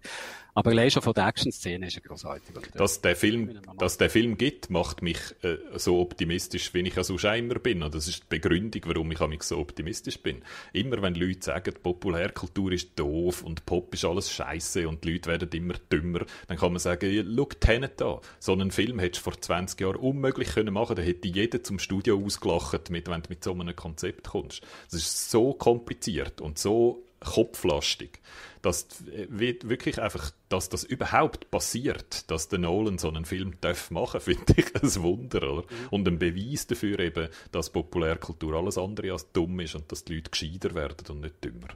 Aber 0.54 0.70
allein 0.70 0.90
schon 0.90 1.02
von 1.02 1.14
der 1.14 1.26
Action-Szene 1.26 1.86
ist 1.86 1.96
er 1.96 2.02
großartig. 2.02 2.56
Äh, 2.56 2.76
dass 2.76 3.00
der 3.00 3.16
Film, 3.16 3.60
dass 3.78 3.98
der 3.98 4.10
Film 4.10 4.36
gibt, 4.36 4.70
macht 4.70 5.02
mich 5.02 5.18
äh, 5.42 5.56
so 5.76 6.00
optimistisch, 6.00 6.74
wie 6.74 6.80
ich 6.80 6.94
ja 6.94 7.04
sonst 7.04 7.24
immer 7.24 7.54
bin. 7.54 7.82
Und 7.82 7.94
das 7.94 8.08
ist 8.08 8.24
die 8.24 8.26
Begründung, 8.28 8.82
warum 8.86 9.10
ich 9.12 9.20
mich 9.20 9.42
so 9.42 9.58
optimistisch 9.58 10.20
bin. 10.20 10.42
Immer 10.72 11.00
wenn 11.02 11.14
Leute 11.14 11.42
sagen, 11.42 11.74
Populärkultur 11.82 12.72
ist 12.72 12.98
doof 12.98 13.42
und 13.42 13.64
Pop 13.64 13.94
ist 13.94 14.04
alles 14.04 14.30
scheiße 14.30 14.88
und 14.88 15.04
die 15.04 15.12
Leute 15.12 15.30
werden 15.30 15.48
immer 15.52 15.74
dümmer, 15.90 16.26
dann 16.48 16.58
kann 16.58 16.72
man 16.72 16.80
sagen, 16.80 17.10
look 17.26 17.60
Tenet 17.60 18.00
da. 18.00 18.20
So 18.38 18.52
einen 18.52 18.70
Film 18.70 18.98
hättest 18.98 19.24
du 19.26 19.30
vor 19.30 19.40
20 19.40 19.80
Jahren 19.80 19.96
unmöglich 19.96 20.49
ich 20.50 20.54
können 20.54 20.74
machen, 20.74 20.96
dann 20.96 21.04
hätte 21.04 21.28
jeder 21.28 21.62
zum 21.62 21.78
Studio 21.78 22.22
ausgelacht, 22.24 22.90
mit, 22.90 23.08
wenn 23.08 23.22
du 23.22 23.28
mit 23.28 23.44
so 23.44 23.52
einem 23.52 23.74
Konzept 23.74 24.28
kommst. 24.28 24.62
Das 24.90 25.00
ist 25.00 25.30
so 25.30 25.52
kompliziert 25.54 26.40
und 26.40 26.58
so 26.58 27.02
kopflastig, 27.20 28.18
dass 28.62 28.86
wirklich 29.28 30.00
einfach, 30.00 30.32
dass 30.48 30.68
das 30.68 30.84
überhaupt 30.84 31.50
passiert, 31.50 32.30
dass 32.30 32.48
der 32.48 32.58
Nolan 32.58 32.98
so 32.98 33.08
einen 33.08 33.24
Film 33.24 33.54
darf 33.60 33.90
machen, 33.90 34.20
finde 34.20 34.54
ich 34.56 34.74
ein 34.74 35.02
Wunder, 35.02 35.50
oder? 35.50 35.62
Mhm. 35.62 35.88
Und 35.90 36.08
ein 36.08 36.18
Beweis 36.18 36.66
dafür 36.66 36.98
eben, 36.98 37.28
dass 37.52 37.70
Populärkultur 37.70 38.54
alles 38.54 38.78
andere 38.78 39.12
als 39.12 39.30
dumm 39.32 39.60
ist 39.60 39.74
und 39.74 39.90
dass 39.92 40.04
die 40.04 40.16
Leute 40.16 40.30
gescheiter 40.30 40.74
werden 40.74 41.06
und 41.10 41.20
nicht 41.20 41.44
dümmer. 41.44 41.68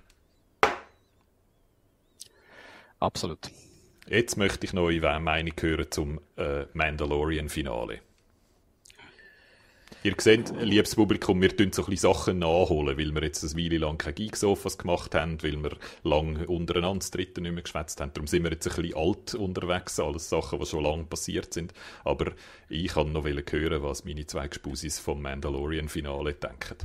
Absolut. 3.00 3.50
Jetzt 4.06 4.36
möchte 4.36 4.66
ich 4.66 4.72
noch 4.72 4.84
eure 4.84 5.20
Meinung 5.20 5.54
hören 5.60 5.86
zum 5.90 6.20
äh, 6.36 6.64
Mandalorian-Finale. 6.72 8.00
Ihr 10.02 10.14
seht, 10.18 10.52
liebes 10.60 10.96
Publikum, 10.96 11.40
wir 11.40 11.56
tun 11.56 11.72
so 11.72 11.82
ein 11.82 11.90
bisschen 11.90 12.12
Sachen 12.12 12.38
nachholen, 12.38 12.98
weil 12.98 13.14
wir 13.14 13.22
jetzt 13.22 13.44
eine 13.44 13.62
Weile 13.62 13.78
lang 13.78 13.98
keine 13.98 14.14
Geeksofas 14.14 14.76
gemacht 14.78 15.14
haben, 15.14 15.42
weil 15.42 15.62
wir 15.62 15.76
lang 16.02 16.44
untereinander 16.46 16.98
das 16.98 17.10
Dritte 17.10 17.40
nicht 17.40 17.52
mehr 17.52 17.62
geschwätzt 17.62 18.00
haben. 18.00 18.12
Darum 18.12 18.26
sind 18.26 18.44
wir 18.44 18.50
jetzt 18.50 18.68
ein 18.68 18.74
bisschen 18.74 18.96
alt 18.96 19.34
unterwegs, 19.34 19.98
alles 20.00 20.28
Sachen, 20.28 20.58
die 20.58 20.66
schon 20.66 20.84
lange 20.84 21.04
passiert 21.04 21.54
sind. 21.54 21.72
Aber 22.04 22.32
ich 22.68 22.88
kann 22.88 23.12
noch 23.12 23.24
hören, 23.24 23.82
was 23.82 24.04
meine 24.04 24.26
zwei 24.26 24.48
Gespusis 24.48 24.98
vom 24.98 25.22
Mandalorian-Finale 25.22 26.34
denken. 26.34 26.76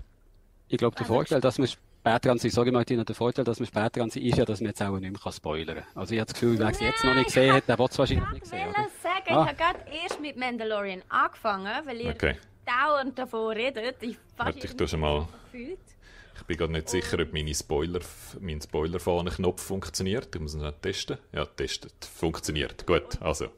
Ich 0.68 0.78
glaube, 0.78 0.96
der 0.96 1.06
Vorteil, 1.06 1.42
dass 1.42 1.58
man 1.58 1.68
später 1.68 2.32
an 2.32 2.38
sich, 2.38 2.54
sorry 2.54 2.72
Martina, 2.72 3.04
der 3.04 3.16
Vorteil, 3.16 3.44
dass 3.44 3.60
man 3.60 3.68
später 3.68 4.02
an 4.02 4.10
sich 4.10 4.24
ist 4.24 4.38
ja, 4.38 4.46
dass 4.46 4.62
man 4.62 4.70
jetzt 4.70 4.82
auch 4.82 4.98
nicht 5.00 5.12
mehr 5.12 5.34
spoilern 5.34 5.78
kann. 5.78 5.86
Also 5.96 6.14
ich 6.14 6.20
habe 6.20 6.32
das 6.32 6.40
Gefühl, 6.40 6.60
wer 6.60 6.70
es 6.70 6.80
jetzt 6.80 7.04
noch 7.04 7.16
nicht 7.16 7.26
gesehen 7.26 7.54
hat, 7.54 7.68
der 7.68 7.80
wird 7.80 7.92
es 7.92 8.00
wahrscheinlich 8.00 8.32
nicht 8.32 8.46
sehen. 8.46 8.70
Ich 8.70 8.78
will 8.78 8.88
sagen, 9.02 9.24
ah. 9.28 9.42
ich 9.44 9.48
habe 9.48 9.56
gerade 9.56 9.80
erst 10.04 10.22
mit 10.22 10.38
Mandalorian 10.38 11.02
angefangen, 11.10 11.86
weil 11.86 12.02
ihr 12.02 12.12
okay. 12.12 12.36
Dauernd 12.70 13.18
davon 13.18 13.54
redet. 13.54 14.02
Ich 14.02 14.18
Warte, 14.38 14.60
ich 14.60 14.76
tue 14.76 14.88
schon 14.88 15.00
mal... 15.00 15.28
Ich 15.52 16.46
bin 16.46 16.58
gerade 16.58 16.72
nicht 16.72 16.90
sicher, 16.90 17.20
ob 17.20 17.34
meine 17.34 17.54
Spoiler, 17.54 18.00
mein 18.40 18.62
Spoiler-Fahnen-Knopf 18.62 19.62
funktioniert. 19.62 20.34
Ich 20.34 20.42
muss 20.42 20.56
ihn 20.56 20.72
testen. 20.82 21.18
Ja, 21.34 21.46
testet. 21.46 22.06
Funktioniert. 22.06 22.88
Gut, 22.88 23.22
also. 23.22 23.50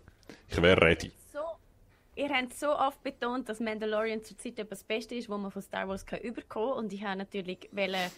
Ich 0.50 0.62
wäre 0.62 0.82
ready. 0.82 1.12
ihr 2.16 2.30
habt 2.30 2.54
so 2.54 2.76
oft 2.76 3.02
betont, 3.04 3.48
dass 3.48 3.60
Mandalorian 3.60 4.24
zurzeit 4.24 4.70
das 4.70 4.84
Beste 4.84 5.16
ist, 5.16 5.30
was 5.30 5.40
man 5.40 5.52
von 5.52 5.62
Star 5.62 5.88
Wars 5.88 6.06
kann 6.06 6.20
überkommen 6.20 6.74
Und 6.74 6.92
ich 6.92 7.04
habe 7.04 7.18
natürlich 7.20 7.70
wollen, 7.72 8.12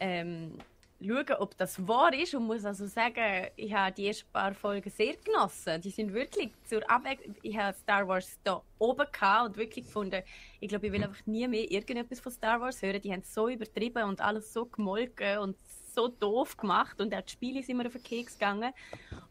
ähm, 0.00 0.58
schauen, 1.00 1.36
ob 1.38 1.56
das 1.56 1.86
wahr 1.86 2.12
ist 2.12 2.34
und 2.34 2.46
muss 2.46 2.64
also 2.64 2.86
sagen, 2.86 3.48
ich 3.56 3.72
habe 3.72 3.92
die 3.92 4.06
ersten 4.08 4.30
paar 4.32 4.54
Folgen 4.54 4.90
sehr 4.90 5.16
genossen. 5.16 5.80
Die 5.80 5.90
sind 5.90 6.12
wirklich 6.12 6.50
zur 6.64 6.88
Abwechslung. 6.90 7.36
Ich 7.42 7.56
habe 7.56 7.76
Star 7.76 8.06
Wars 8.06 8.38
da 8.44 8.62
oben 8.78 9.06
gehabt 9.10 9.48
und 9.48 9.56
wirklich 9.56 9.86
gefunden, 9.86 10.22
ich 10.60 10.68
glaube, 10.68 10.86
ich 10.86 10.92
will 10.92 11.02
einfach 11.02 11.26
nie 11.26 11.48
mehr 11.48 11.70
irgendetwas 11.70 12.20
von 12.20 12.32
Star 12.32 12.60
Wars 12.60 12.82
hören. 12.82 13.00
Die 13.00 13.12
haben 13.12 13.20
es 13.20 13.32
so 13.32 13.48
übertrieben 13.48 14.04
und 14.04 14.20
alles 14.20 14.52
so 14.52 14.66
gemolken 14.66 15.38
und 15.38 15.56
so 15.94 16.08
doof 16.08 16.56
gemacht 16.56 17.00
und 17.00 17.14
auch 17.14 17.22
die 17.22 17.32
Spiele 17.32 17.62
sind 17.62 17.76
mir 17.76 17.86
auf 17.86 17.92
den 17.92 18.02
Keks 18.02 18.38
gegangen. 18.38 18.72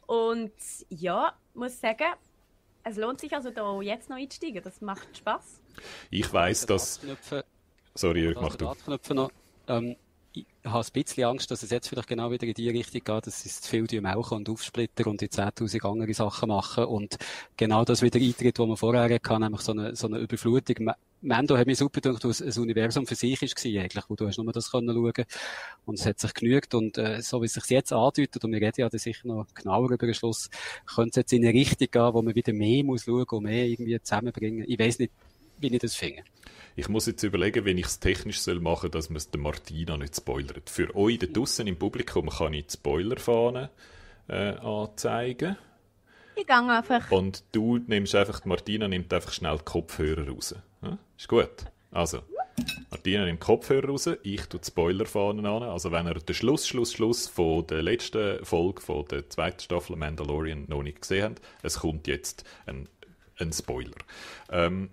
Und 0.05 0.51
ja, 0.89 1.33
muss 1.53 1.79
sagen, 1.79 2.13
es 2.83 2.97
lohnt 2.97 3.19
sich 3.19 3.33
also 3.33 3.51
da 3.51 3.79
jetzt 3.81 4.09
noch 4.09 4.17
einzusteigen. 4.17 4.63
Das 4.63 4.81
macht 4.81 5.17
Spaß. 5.17 5.61
Ich 6.09 6.31
weiß, 6.31 6.65
dass. 6.65 6.99
Sorry, 7.95 8.23
Jörg, 8.23 8.41
mach 8.41 8.55
du. 8.55 9.29
Ähm, 9.67 9.95
habe 10.71 10.85
ein 10.85 11.03
bisschen 11.03 11.25
Angst, 11.25 11.51
dass 11.51 11.63
es 11.63 11.69
jetzt 11.69 11.87
vielleicht 11.87 12.07
genau 12.07 12.31
wieder 12.31 12.47
in 12.47 12.53
die 12.53 12.69
Richtung 12.69 13.01
geht, 13.03 13.27
dass 13.27 13.45
es 13.45 13.61
zu 13.61 13.69
viel 13.69 14.01
Mauchen 14.01 14.37
und 14.37 14.49
Aufsplitter 14.49 15.07
und 15.07 15.21
die 15.21 15.27
10.000 15.27 15.85
andere 15.85 16.13
Sachen 16.13 16.49
machen 16.49 16.85
und 16.85 17.17
genau 17.57 17.85
das 17.85 18.01
wieder 18.01 18.19
eintritt, 18.19 18.59
was 18.59 18.67
man 18.67 18.77
vorher 18.77 19.13
hatten, 19.13 19.41
nämlich 19.41 19.61
so 19.61 19.71
eine, 19.71 19.95
so 19.95 20.07
eine 20.07 20.19
Überflutung. 20.19 20.91
Mando 21.21 21.57
hat 21.57 21.67
mich 21.67 21.77
super 21.77 21.99
gedacht, 21.99 22.23
dass 22.23 22.41
ein 22.41 22.61
Universum 22.61 23.05
für 23.05 23.15
sich 23.15 23.41
war 23.41 23.81
eigentlich, 23.81 24.03
wo 24.07 24.15
du 24.15 24.27
hast 24.27 24.37
nur 24.37 24.53
das 24.53 24.71
können 24.71 24.95
schauen 24.95 25.25
und 25.85 25.99
es 25.99 26.05
hat 26.05 26.19
sich 26.19 26.33
genügt 26.33 26.73
und 26.73 26.97
äh, 26.97 27.21
so 27.21 27.41
wie 27.41 27.45
es 27.45 27.53
sich 27.53 27.65
jetzt 27.65 27.91
andeutet 27.91 28.43
und 28.43 28.51
wir 28.51 28.61
reden 28.61 28.81
ja 28.81 28.89
sicher 28.89 29.27
noch 29.27 29.45
genauer 29.53 29.91
über 29.91 30.05
den 30.05 30.13
Schluss, 30.13 30.49
könnte 30.85 31.09
es 31.09 31.15
jetzt 31.17 31.33
in 31.33 31.43
eine 31.43 31.53
Richtung 31.53 31.89
gehen, 31.91 32.13
wo 32.13 32.21
man 32.21 32.35
wieder 32.35 32.53
mehr 32.53 32.83
muss 32.85 33.03
schauen 33.03 33.25
und 33.29 33.43
mehr 33.43 33.65
irgendwie 33.65 33.99
zusammenbringen. 34.01 34.63
Ich 34.67 34.79
weiß 34.79 34.99
nicht, 34.99 35.11
wie 35.59 35.73
ich 35.73 35.79
das 35.79 35.95
finde. 35.95 36.23
Ich 36.75 36.87
muss 36.87 37.07
jetzt 37.07 37.23
überlegen, 37.23 37.65
wenn 37.65 37.77
ich 37.77 37.87
es 37.87 37.99
technisch 37.99 38.39
soll 38.39 38.59
machen 38.59 38.83
soll, 38.83 38.91
dass 38.91 39.09
man 39.09 39.17
es 39.17 39.29
der 39.29 39.41
Martina 39.41 39.97
nicht 39.97 40.15
spoilert. 40.15 40.69
Für 40.69 40.95
euch 40.95 41.19
da 41.19 41.27
draussen 41.27 41.67
im 41.67 41.77
Publikum 41.77 42.29
kann 42.29 42.53
ich 42.53 42.67
die 42.67 42.73
Spoilerfahne 42.73 43.69
äh, 44.27 44.53
anzeigen. 44.53 45.57
Ich 46.35 46.47
gehe 46.47 46.55
einfach. 46.55 47.11
Und 47.11 47.43
du 47.51 47.79
nimmst 47.79 48.15
einfach, 48.15 48.45
Martina 48.45 48.87
nimmt 48.87 49.13
einfach 49.13 49.33
schnell 49.33 49.57
die 49.57 49.65
Kopfhörer 49.65 50.29
raus. 50.29 50.55
Ja? 50.81 50.97
Ist 51.17 51.27
gut. 51.27 51.65
Also, 51.91 52.19
Martina 52.91 53.25
nimmt 53.25 53.41
die 53.41 53.45
Kopfhörer 53.45 53.89
raus, 53.89 54.09
ich 54.23 54.45
tue 54.45 54.59
die 54.59 54.67
Spoilerfahnen 54.67 55.45
an. 55.45 55.63
Also, 55.63 55.91
wenn 55.91 56.07
ihr 56.07 56.13
den 56.13 56.33
Schluss, 56.33 56.67
Schluss, 56.67 56.93
Schluss 56.93 57.27
von 57.27 57.67
der 57.67 57.81
letzten 57.81 58.45
Folge 58.45 58.81
von 58.81 59.05
der 59.07 59.29
zweiten 59.29 59.59
Staffel 59.59 59.97
Mandalorian 59.97 60.65
noch 60.67 60.83
nicht 60.83 61.01
gesehen 61.01 61.23
habt, 61.25 61.41
es 61.61 61.79
kommt 61.79 62.07
jetzt 62.07 62.45
ein, 62.65 62.87
ein 63.37 63.51
Spoiler. 63.51 63.97
Ähm, 64.49 64.91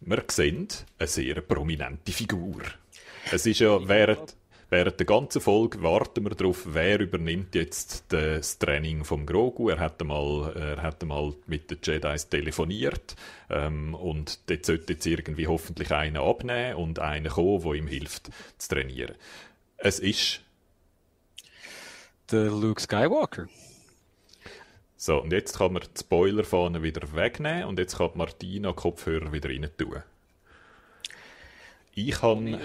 wir 0.00 0.24
sehen 0.28 0.68
eine 0.98 1.08
sehr 1.08 1.40
prominente 1.40 2.12
Figur. 2.12 2.62
Es 3.32 3.46
ist 3.46 3.60
ja 3.60 3.88
während, 3.88 4.36
während 4.70 4.98
der 4.98 5.06
ganzen 5.06 5.40
Folge 5.40 5.82
warten 5.82 6.24
wir 6.24 6.34
darauf, 6.34 6.62
wer 6.66 7.00
übernimmt 7.00 7.54
jetzt 7.54 8.04
das 8.08 8.58
Training 8.58 9.04
vom 9.04 9.26
Grogu. 9.26 9.68
Er 9.68 9.80
hat 9.80 10.00
einmal, 10.00 10.52
er 10.54 10.82
hat 10.82 11.02
einmal 11.02 11.34
mit 11.46 11.70
den 11.70 11.78
Jedi's 11.82 12.28
telefoniert 12.28 13.16
ähm, 13.50 13.94
und 13.94 14.48
dort 14.48 14.66
sollte 14.66 14.92
jetzt 14.92 15.06
irgendwie 15.06 15.46
hoffentlich 15.46 15.90
einer 15.92 16.22
abnehmen 16.22 16.76
und 16.76 16.98
einer 16.98 17.30
kommen, 17.30 17.62
der 17.62 17.72
ihm 17.72 17.88
hilft 17.88 18.30
zu 18.58 18.68
trainieren. 18.68 19.16
Es 19.76 19.98
ist 19.98 20.40
der 22.30 22.44
Luke 22.44 22.80
Skywalker. 22.80 23.48
So, 25.06 25.22
und 25.22 25.32
jetzt 25.32 25.58
kann 25.58 25.72
man 25.72 25.84
die 25.84 26.00
Spoilerfahne 26.00 26.82
wieder 26.82 27.14
wegnehmen 27.14 27.66
und 27.66 27.78
jetzt 27.78 27.96
kann 27.96 28.10
Martina 28.16 28.72
Kopfhörer 28.72 29.32
wieder 29.32 29.50
rein 29.50 29.70
tun. 29.78 30.02
Ich 31.94 32.10
kann. 32.10 32.58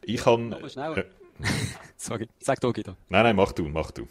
Ich 0.00 0.22
kann. 0.22 0.52
Äh, 0.52 1.04
Sorry, 1.98 2.26
sag 2.40 2.58
du, 2.62 2.72
Guido. 2.72 2.96
Nein, 3.10 3.22
nein, 3.22 3.36
mach 3.36 3.52
du, 3.52 3.68
mach 3.68 3.90
du. 3.90 4.08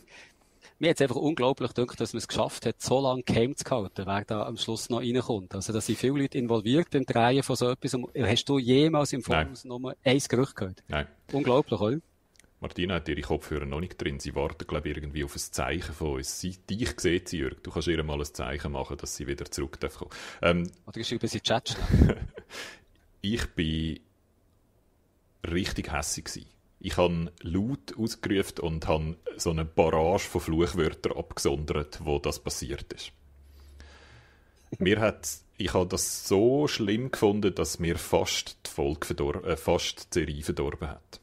Mir 0.77 0.91
hat 0.91 0.97
es 0.97 1.01
einfach 1.01 1.15
unglaublich 1.15 1.73
gedacht, 1.73 1.99
dass 1.99 2.13
man 2.13 2.19
es 2.19 2.27
geschafft 2.27 2.67
hat, 2.67 2.79
so 2.79 2.99
lange 2.99 3.23
geheim 3.23 3.55
zu 3.55 3.65
halten, 3.71 4.05
wer 4.05 4.23
da 4.23 4.45
am 4.45 4.57
Schluss 4.57 4.91
noch 4.91 4.99
reinkommt. 4.99 5.55
Also, 5.55 5.73
da 5.73 5.81
sind 5.81 5.97
viele 5.97 6.21
Leute 6.21 6.37
involviert 6.37 6.91
beim 6.91 7.07
Drehen 7.07 7.41
von 7.41 7.55
so 7.55 7.71
etwas. 7.71 7.97
Hast 8.21 8.45
du 8.45 8.59
jemals 8.59 9.13
im 9.13 9.23
Voraus 9.23 9.65
nur 9.65 9.95
ein 10.03 10.19
Gerücht 10.19 10.55
gehört? 10.55 10.83
Nein. 10.89 11.07
Unglaublich, 11.31 11.79
oder? 11.79 11.97
Martina 12.59 12.95
hat 12.95 13.07
ihre 13.07 13.21
Kopfhörer 13.21 13.65
noch 13.65 13.79
nicht 13.79 14.01
drin. 14.01 14.19
Sie 14.19 14.33
wartet, 14.33 14.67
glaube 14.67 14.89
ich, 14.89 14.97
irgendwie 14.97 15.23
auf 15.23 15.35
ein 15.35 15.39
Zeichen 15.39 15.93
von 15.93 16.15
uns. 16.15 16.39
Sie, 16.39 16.57
dich 16.57 16.99
sieht 16.99 17.29
sie, 17.29 17.37
Jörg. 17.37 17.61
Du 17.61 17.69
kannst 17.69 17.87
ihr 17.87 18.03
mal 18.03 18.19
ein 18.19 18.25
Zeichen 18.25 18.71
machen, 18.71 18.97
dass 18.97 19.15
sie 19.15 19.27
wieder 19.27 19.45
zurück 19.45 19.79
darf 19.79 19.97
kommen. 19.97 20.11
Ähm, 20.41 20.71
Oder 20.87 20.99
geschrieben 20.99 21.27
sie 21.27 21.41
Chat 21.41 21.77
Ich 23.21 23.45
bin 23.47 23.99
richtig 25.47 25.91
hässig 25.91 26.25
gewesen. 26.25 26.49
Ich 26.79 26.97
habe 26.97 27.31
laut 27.41 27.97
ausgerufen 27.97 28.59
und 28.59 28.87
habe 28.87 29.17
so 29.35 29.49
eine 29.49 29.65
Barrage 29.65 30.23
von 30.23 30.41
Fluchwörtern 30.41 31.17
abgesondert, 31.17 31.99
wo 32.05 32.19
das 32.19 32.39
passiert 32.39 32.93
ist. 32.93 33.11
mir 34.79 34.99
hat, 34.99 35.27
ich 35.57 35.73
habe 35.73 35.87
das 35.87 36.27
so 36.27 36.67
schlimm 36.67 37.11
gefunden, 37.11 37.53
dass 37.53 37.79
mir 37.79 37.97
fast 37.97 38.57
die 38.65 38.69
Folge 38.69 39.05
verdor 39.07 39.43
äh, 39.43 39.57
fast 39.57 40.13
die 40.13 40.19
Serie 40.19 40.43
verdorben 40.43 40.89
hat. 40.89 41.19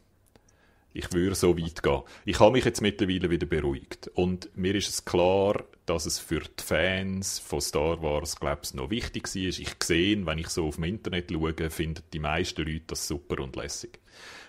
Ich 0.95 1.13
würde 1.13 1.35
so 1.35 1.59
weit 1.59 1.83
gehen. 1.83 2.03
Ich 2.25 2.41
habe 2.41 2.53
mich 2.53 2.65
jetzt 2.65 2.81
mittlerweile 2.81 3.29
wieder 3.29 3.47
beruhigt. 3.47 4.11
Und 4.15 4.49
mir 4.57 4.75
ist 4.77 4.89
es 4.89 5.05
klar, 5.05 5.65
dass 5.87 6.07
es 6.07 6.21
für 6.21 6.41
die 6.41 6.63
Fans 6.65 7.41
von 7.41 7.61
Star 7.61 8.01
Wars, 8.01 8.37
glaube 8.37 8.61
ich, 8.63 8.75
noch 8.75 8.91
wichtig 8.91 9.25
war. 9.27 9.43
Ich 9.43 9.75
sehe, 9.83 10.25
wenn 10.25 10.39
ich 10.39 10.49
so 10.49 10.69
auf 10.69 10.77
dem 10.77 10.85
Internet 10.85 11.31
schaue, 11.31 11.71
finden 11.71 12.05
die 12.13 12.21
meisten 12.21 12.63
Leute 12.63 12.85
das 12.87 13.07
super 13.09 13.43
und 13.43 13.57
lässig 13.57 13.99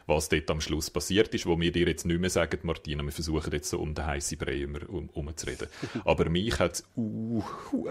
was 0.07 0.29
dort 0.29 0.49
am 0.51 0.61
Schluss 0.61 0.89
passiert 0.89 1.33
ist, 1.33 1.45
wo 1.45 1.59
wir 1.59 1.71
dir 1.71 1.87
jetzt 1.87 2.05
nicht 2.05 2.19
mehr 2.19 2.29
sagen, 2.29 2.59
Martina, 2.63 3.03
wir 3.03 3.11
versuchen 3.11 3.51
jetzt 3.51 3.69
so 3.69 3.79
um 3.79 3.93
den 3.93 4.05
heißen 4.05 4.37
Brei 4.37 4.65
um, 4.65 5.09
umzureden. 5.09 5.67
Aber 6.05 6.29
mich 6.29 6.59
hat 6.59 6.73
es 6.73 6.87
uh, 6.95 7.43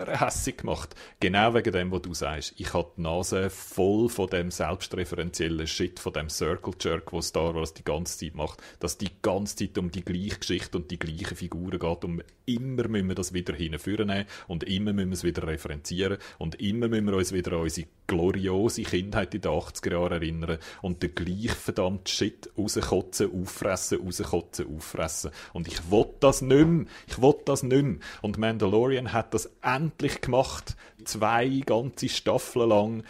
hässig 0.07 0.59
gemacht. 0.59 0.95
Genau 1.20 1.55
wegen 1.55 1.73
dem, 1.73 1.91
was 1.91 2.03
du 2.03 2.15
sagst. 2.15 2.55
Ich 2.57 2.73
hatte 2.73 2.93
die 2.97 3.03
Nase 3.03 3.51
voll 3.51 4.09
von 4.09 4.28
dem 4.28 4.51
selbstreferenziellen 4.51 5.66
Shit, 5.66 5.99
von 5.99 6.12
dem 6.12 6.28
Circle 6.31 6.74
Jerk, 6.81 7.12
wo 7.12 7.20
Star 7.20 7.55
Wars 7.55 7.74
die 7.74 7.85
ganze 7.85 8.19
Zeit 8.19 8.35
macht, 8.35 8.62
dass 8.81 8.99
die 8.99 9.11
ganze 9.23 9.57
Zeit 9.57 9.78
um 9.78 9.91
die 9.91 10.05
gleiche 10.05 10.39
Geschichte 10.39 10.78
und 10.78 10.91
die 10.91 10.99
gleichen 10.99 11.36
Figuren 11.36 11.78
geht 11.78 12.05
und 12.05 12.24
immer 12.47 12.89
müssen 12.89 13.09
wir 13.09 13.15
das 13.15 13.32
wieder 13.32 13.55
hinführen 13.55 14.24
und 14.49 14.65
immer 14.65 14.93
müssen 14.93 15.11
wir 15.11 15.15
es 15.15 15.24
wieder 15.24 15.47
referenzieren 15.47 16.19
und 16.39 16.57
immer 16.61 16.89
müssen 16.89 17.07
wir 17.07 17.16
uns 17.16 17.32
wieder 17.32 17.53
an 17.53 17.62
unsere 17.62 17.86
gloriose 18.07 18.83
Kindheit 18.83 19.35
in 19.35 19.41
den 19.41 19.53
80er 19.53 19.93
Jahren 19.93 20.13
erinnern 20.13 20.59
und 20.83 21.03
den 21.03 21.15
gleich 21.15 21.53
verdammt 21.53 22.09
Shit 22.09 22.51
rauskotzen, 22.59 23.31
auffressen, 23.33 24.01
rauskotzen, 24.01 24.75
auffressen. 24.75 25.31
Und 25.53 25.69
ich 25.69 25.91
will 25.91 26.07
das 26.21 26.43
nicht 26.43 26.67
mehr. 26.67 26.87
Ich 27.07 27.21
will 27.21 27.35
das 27.45 27.63
nicht 27.63 27.83
mehr. 27.83 27.99
Und 28.23 28.39
Mandalorian 28.39 29.13
hat 29.13 29.35
das 29.35 29.51
endlich 29.63 30.21
gemacht. 30.21 30.77
Zwei 31.05 31.63
ganze 31.65 32.09
Staffeln 32.09 32.69
lang 32.69 33.05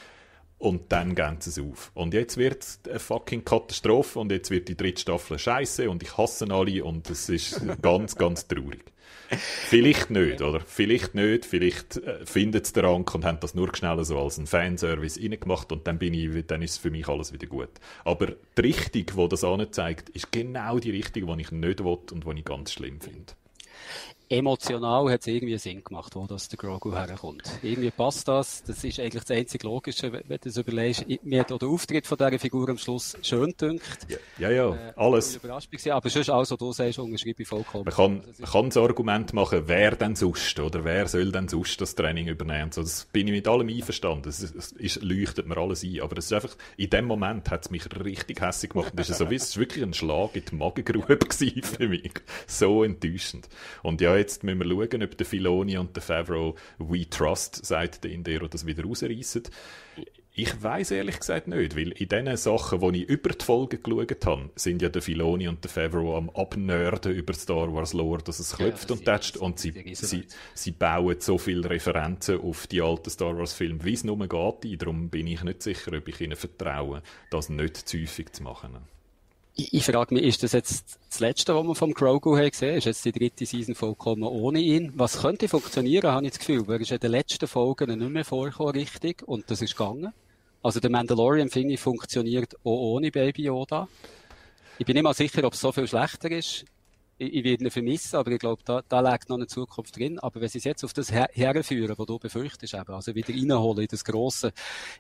und 0.58 0.90
dann 0.92 1.14
gehen 1.14 1.36
sie 1.40 1.50
es 1.50 1.58
auf. 1.58 1.90
Und 1.94 2.14
jetzt 2.14 2.36
wird 2.36 2.62
es 2.62 2.80
eine 2.88 2.98
fucking 2.98 3.44
Katastrophe 3.44 4.18
und 4.18 4.32
jetzt 4.32 4.50
wird 4.50 4.68
die 4.68 4.76
dritte 4.76 5.02
Staffel 5.02 5.38
scheiße 5.38 5.90
und 5.90 6.02
ich 6.02 6.16
hasse 6.16 6.46
alle 6.50 6.84
und 6.84 7.10
es 7.10 7.28
ist 7.28 7.60
ganz, 7.82 8.16
ganz 8.16 8.48
traurig. 8.48 8.93
Vielleicht 9.36 10.10
nicht, 10.10 10.42
oder? 10.42 10.60
Vielleicht 10.60 11.14
nicht. 11.14 11.44
Vielleicht 11.44 11.96
äh, 11.98 12.24
findet 12.24 12.66
es 12.66 12.72
der 12.72 12.84
Rank 12.84 13.14
und 13.14 13.24
haben 13.24 13.38
das 13.40 13.54
nur 13.54 13.74
schnell 13.74 14.02
so 14.04 14.18
als 14.18 14.38
einen 14.38 14.46
Fanservice 14.46 15.20
reingemacht 15.20 15.72
und 15.72 15.86
dann, 15.86 15.98
bin 15.98 16.14
ich, 16.14 16.46
dann 16.46 16.62
ist 16.62 16.78
für 16.78 16.90
mich 16.90 17.08
alles 17.08 17.32
wieder 17.32 17.46
gut. 17.46 17.70
Aber 18.04 18.26
die 18.26 18.60
Richtung, 18.60 19.06
die 19.16 19.28
das 19.28 19.44
anzeigt, 19.44 20.10
ist 20.10 20.32
genau 20.32 20.78
die 20.78 20.90
Richtung, 20.90 21.26
die 21.36 21.42
ich 21.42 21.50
nicht 21.50 21.84
will 21.84 21.98
und 22.12 22.24
die 22.24 22.38
ich 22.38 22.44
ganz 22.44 22.72
schlimm 22.72 23.00
finde 23.00 23.34
emotional 24.28 25.10
hat 25.10 25.20
es 25.20 25.26
irgendwie 25.26 25.56
Sinn 25.58 25.82
gemacht, 25.84 26.14
wo 26.16 26.26
das 26.26 26.48
der 26.48 26.56
Grogu 26.56 26.92
herkommt. 26.92 27.42
Irgendwie 27.62 27.90
passt 27.90 28.26
das. 28.26 28.62
Das 28.62 28.82
ist 28.82 28.98
eigentlich 28.98 29.24
das 29.24 29.36
einzige 29.36 29.66
Logische, 29.66 30.12
wenn 30.12 30.22
du 30.26 30.38
das 30.38 30.56
überlegst. 30.56 31.04
Mir 31.22 31.40
hat 31.40 31.52
auch 31.52 31.58
der 31.58 31.68
Auftritt 31.68 32.06
von 32.06 32.18
dieser 32.18 32.38
Figur 32.38 32.68
am 32.68 32.78
Schluss 32.78 33.16
schön 33.22 33.54
dünkt. 33.60 34.06
Ja, 34.08 34.48
ja, 34.48 34.50
ja 34.50 34.74
äh, 34.74 34.92
alles. 34.96 35.36
Überrascht 35.36 35.70
bin, 35.70 35.92
aber 35.92 36.08
sonst 36.08 36.30
alles, 36.30 36.50
was 36.50 36.58
du 36.58 36.72
sagst, 36.72 36.98
unterschreibe 36.98 37.42
ich 37.42 37.48
vollkommen. 37.48 37.84
Man 37.84 37.94
kann, 37.94 38.22
man 38.38 38.50
kann 38.50 38.66
das 38.66 38.76
Argument 38.76 39.32
machen, 39.34 39.62
wer 39.66 39.96
denn 39.96 40.16
sonst, 40.16 40.58
oder 40.58 40.84
wer 40.84 41.06
soll 41.06 41.30
denn 41.30 41.48
sonst 41.48 41.80
das 41.80 41.94
Training 41.94 42.28
übernehmen. 42.28 42.72
So, 42.72 42.82
das 42.82 43.06
bin 43.06 43.28
ich 43.28 43.34
mit 43.34 43.46
allem 43.46 43.68
einverstanden. 43.68 44.28
Es, 44.28 44.40
ist, 44.42 45.02
leuchtet 45.02 45.46
mir 45.46 45.56
alles 45.58 45.84
ein. 45.84 46.00
Aber 46.00 46.16
es 46.18 46.26
ist 46.26 46.32
einfach, 46.32 46.56
in 46.76 46.90
dem 46.90 47.04
Moment 47.04 47.50
hat 47.50 47.64
es 47.64 47.70
mich 47.70 47.84
richtig 48.02 48.40
hässlich 48.40 48.72
gemacht. 48.72 48.92
Das 48.96 49.10
ist 49.10 49.18
so 49.18 49.26
es 49.26 49.44
ist 49.50 49.58
wirklich 49.58 49.84
ein 49.84 49.94
Schlag 49.94 50.34
in 50.34 50.44
die 50.50 50.54
Magengrube 50.54 51.18
für 51.28 51.88
mich. 51.88 52.12
So 52.46 52.84
enttäuschend. 52.84 53.48
Und 53.82 54.00
ja, 54.00 54.13
jetzt 54.16 54.44
müssen 54.44 54.58
wir 54.58 54.68
schauen, 54.68 55.02
ob 55.02 55.16
der 55.16 55.26
Filoni 55.26 55.78
und 55.78 55.94
der 55.96 56.02
Favreau 56.02 56.54
We 56.78 57.08
Trust, 57.08 57.64
sagt 57.64 58.04
der 58.04 58.10
Indero, 58.10 58.48
das 58.48 58.66
wieder 58.66 58.84
rausreißen. 58.84 59.44
Ich 60.36 60.60
weiß 60.60 60.90
ehrlich 60.90 61.20
gesagt 61.20 61.46
nicht, 61.46 61.76
weil 61.76 61.92
in 61.92 62.08
den 62.08 62.36
Sachen, 62.36 62.80
die 62.80 63.04
ich 63.04 63.08
über 63.08 63.28
die 63.28 63.44
Folge 63.44 63.78
geschaut 63.78 64.26
habe, 64.26 64.50
sind 64.56 64.82
ja 64.82 64.88
der 64.88 65.00
Filoni 65.00 65.46
und 65.46 65.62
der 65.62 65.70
Favreau 65.70 66.16
am 66.16 66.28
Abnörden 66.30 67.14
über 67.14 67.34
Star 67.34 67.72
Wars 67.72 67.92
Lore, 67.92 68.20
dass 68.20 68.40
es 68.40 68.56
klopft 68.56 68.90
ja, 68.90 68.96
und 68.96 69.04
tätscht 69.04 69.36
und 69.36 69.60
sie, 69.60 69.94
sie, 69.94 70.24
sie 70.54 70.72
bauen 70.72 71.20
so 71.20 71.38
viele 71.38 71.70
Referenzen 71.70 72.40
auf 72.40 72.66
die 72.66 72.82
alten 72.82 73.10
Star 73.10 73.38
Wars 73.38 73.52
Filme, 73.52 73.84
wie 73.84 73.92
es 73.92 74.02
nur 74.02 74.18
geht. 74.18 74.82
Darum 74.82 75.08
bin 75.08 75.28
ich 75.28 75.44
nicht 75.44 75.62
sicher, 75.62 75.92
ob 75.96 76.08
ich 76.08 76.20
ihnen 76.20 76.36
vertraue, 76.36 77.02
das 77.30 77.48
nicht 77.48 77.76
zu 77.76 77.96
häufig 77.98 78.32
zu 78.32 78.42
machen 78.42 78.93
ich, 79.54 79.72
ich 79.72 79.84
frage 79.84 80.14
mich, 80.14 80.24
ist 80.24 80.42
das 80.42 80.52
jetzt 80.52 80.98
das 81.08 81.20
Letzte, 81.20 81.54
was 81.54 81.64
wir 81.64 81.74
vom 81.74 81.94
Grogu 81.94 82.36
haben 82.36 82.50
gesehen? 82.50 82.76
Ist 82.76 82.86
jetzt 82.86 83.04
die 83.04 83.12
dritte 83.12 83.46
Season 83.46 83.74
vollkommen 83.74 84.24
ohne 84.24 84.60
ihn? 84.60 84.92
Was 84.96 85.20
könnte 85.20 85.48
funktionieren, 85.48 86.10
habe 86.10 86.26
ich 86.26 86.32
das 86.32 86.38
Gefühl. 86.40 86.64
Er 86.68 86.80
ist 86.80 86.90
in 86.90 86.98
den 86.98 87.10
letzten 87.10 87.46
Folgen 87.46 87.98
nicht 87.98 88.10
mehr 88.10 88.24
vorgekommen, 88.24 88.74
richtig. 88.74 89.22
Und 89.26 89.50
das 89.50 89.62
ist 89.62 89.76
gegangen. 89.76 90.12
Also 90.62 90.80
der 90.80 90.90
Mandalorian, 90.90 91.50
finde 91.50 91.74
ich, 91.74 91.80
funktioniert 91.80 92.54
auch 92.64 92.94
ohne 92.94 93.10
Baby 93.10 93.44
Yoda. 93.44 93.86
Ich 94.78 94.86
bin 94.86 94.94
nicht 94.94 95.04
mal 95.04 95.14
sicher, 95.14 95.44
ob 95.44 95.52
es 95.52 95.60
so 95.60 95.70
viel 95.70 95.86
schlechter 95.86 96.30
ist 96.30 96.64
ich, 97.18 97.34
ich 97.34 97.44
werde 97.44 97.64
ihn 97.64 97.70
vermissen, 97.70 98.16
aber 98.16 98.30
ich 98.30 98.38
glaube, 98.38 98.62
da, 98.64 98.82
da 98.88 99.00
liegt 99.00 99.28
noch 99.28 99.36
eine 99.36 99.46
Zukunft 99.46 99.96
drin. 99.96 100.18
Aber 100.18 100.40
wenn 100.40 100.48
sie 100.48 100.58
es 100.58 100.64
jetzt 100.64 100.84
auf 100.84 100.92
das 100.92 101.12
her 101.12 101.28
herführen, 101.32 101.94
was 101.96 102.06
du 102.06 102.18
befürchtest, 102.18 102.74
eben, 102.74 102.92
also 102.92 103.14
wieder 103.14 103.32
reinholen 103.32 103.82
in 103.82 103.88
das 103.88 104.04
grosse, 104.04 104.52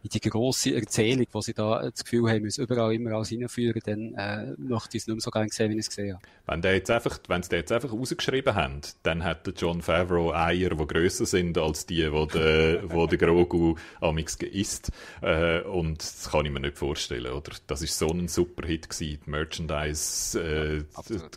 in 0.02 0.10
die 0.10 0.20
grosse 0.20 0.74
Erzählung, 0.74 1.26
wo 1.32 1.40
sie 1.40 1.54
da 1.54 1.82
das 1.82 2.04
Gefühl 2.04 2.30
haben, 2.30 2.42
müssen 2.42 2.62
überall 2.62 2.94
immer 2.94 3.12
alles 3.12 3.32
reinführen, 3.32 3.82
dann 3.84 4.14
äh, 4.14 4.54
möchte 4.58 4.96
ich 4.96 5.02
es 5.02 5.06
nicht 5.06 5.16
mehr 5.16 5.20
so 5.20 5.30
gerne 5.30 5.48
sehen, 5.50 5.70
wie 5.70 5.74
ich 5.74 5.80
es 5.80 5.88
gesehen 5.88 6.14
habe. 6.14 6.24
Wenn, 6.46 6.62
der 6.62 6.74
jetzt 6.74 6.90
einfach, 6.90 7.18
wenn 7.28 7.42
sie 7.42 7.54
jetzt 7.56 7.72
einfach 7.72 7.92
rausgeschrieben 7.92 8.54
haben, 8.54 8.80
dann 9.02 9.24
hat 9.24 9.46
der 9.46 9.54
John 9.54 9.82
Favreau 9.82 10.32
Eier, 10.32 10.70
die 10.70 10.86
grösser 10.86 11.26
sind 11.26 11.58
als 11.58 11.86
die, 11.86 12.10
die 12.10 12.26
der, 12.28 12.90
wo 12.90 13.06
der 13.06 13.18
Grogu 13.18 13.76
amix 14.00 14.36
isst. 14.36 14.90
Äh, 15.22 15.60
und 15.62 15.98
das 15.98 16.30
kann 16.30 16.46
ich 16.46 16.52
mir 16.52 16.60
nicht 16.60 16.78
vorstellen, 16.78 17.32
oder? 17.32 17.52
Das 17.66 17.82
ist 17.82 17.98
so 17.98 18.08
ein 18.08 18.28
Superhit 18.28 18.88
gewesen, 18.88 19.20
die 19.24 19.30
Merchandise, 19.30 20.40
äh, 20.40 20.76
ja, 21.12 21.28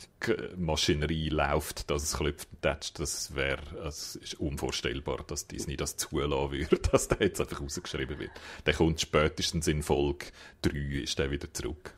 Maschinerie 0.56 1.30
läuft, 1.30 1.90
dass 1.90 2.04
es 2.04 2.18
klopft 2.18 2.48
und 2.52 2.62
tätscht, 2.62 3.00
das 3.00 3.36
wäre, 3.36 3.62
es 3.88 4.16
ist 4.16 4.40
unvorstellbar, 4.40 5.24
dass 5.28 5.48
Disney 5.48 5.78
das 5.78 5.96
zulassen 5.98 6.52
würde, 6.52 6.80
dass 6.92 7.08
der 7.08 7.28
jetzt 7.28 7.40
einfach 7.40 7.62
rausgeschrieben 7.62 8.20
wird. 8.20 8.32
Der 8.66 8.74
kommt 8.74 9.00
spätestens 9.00 9.68
in 9.68 9.84
Folge 9.84 10.28
3 10.64 11.02
ist 11.04 11.20
der 11.20 11.32
wieder 11.32 11.54
zurück. 11.54 11.94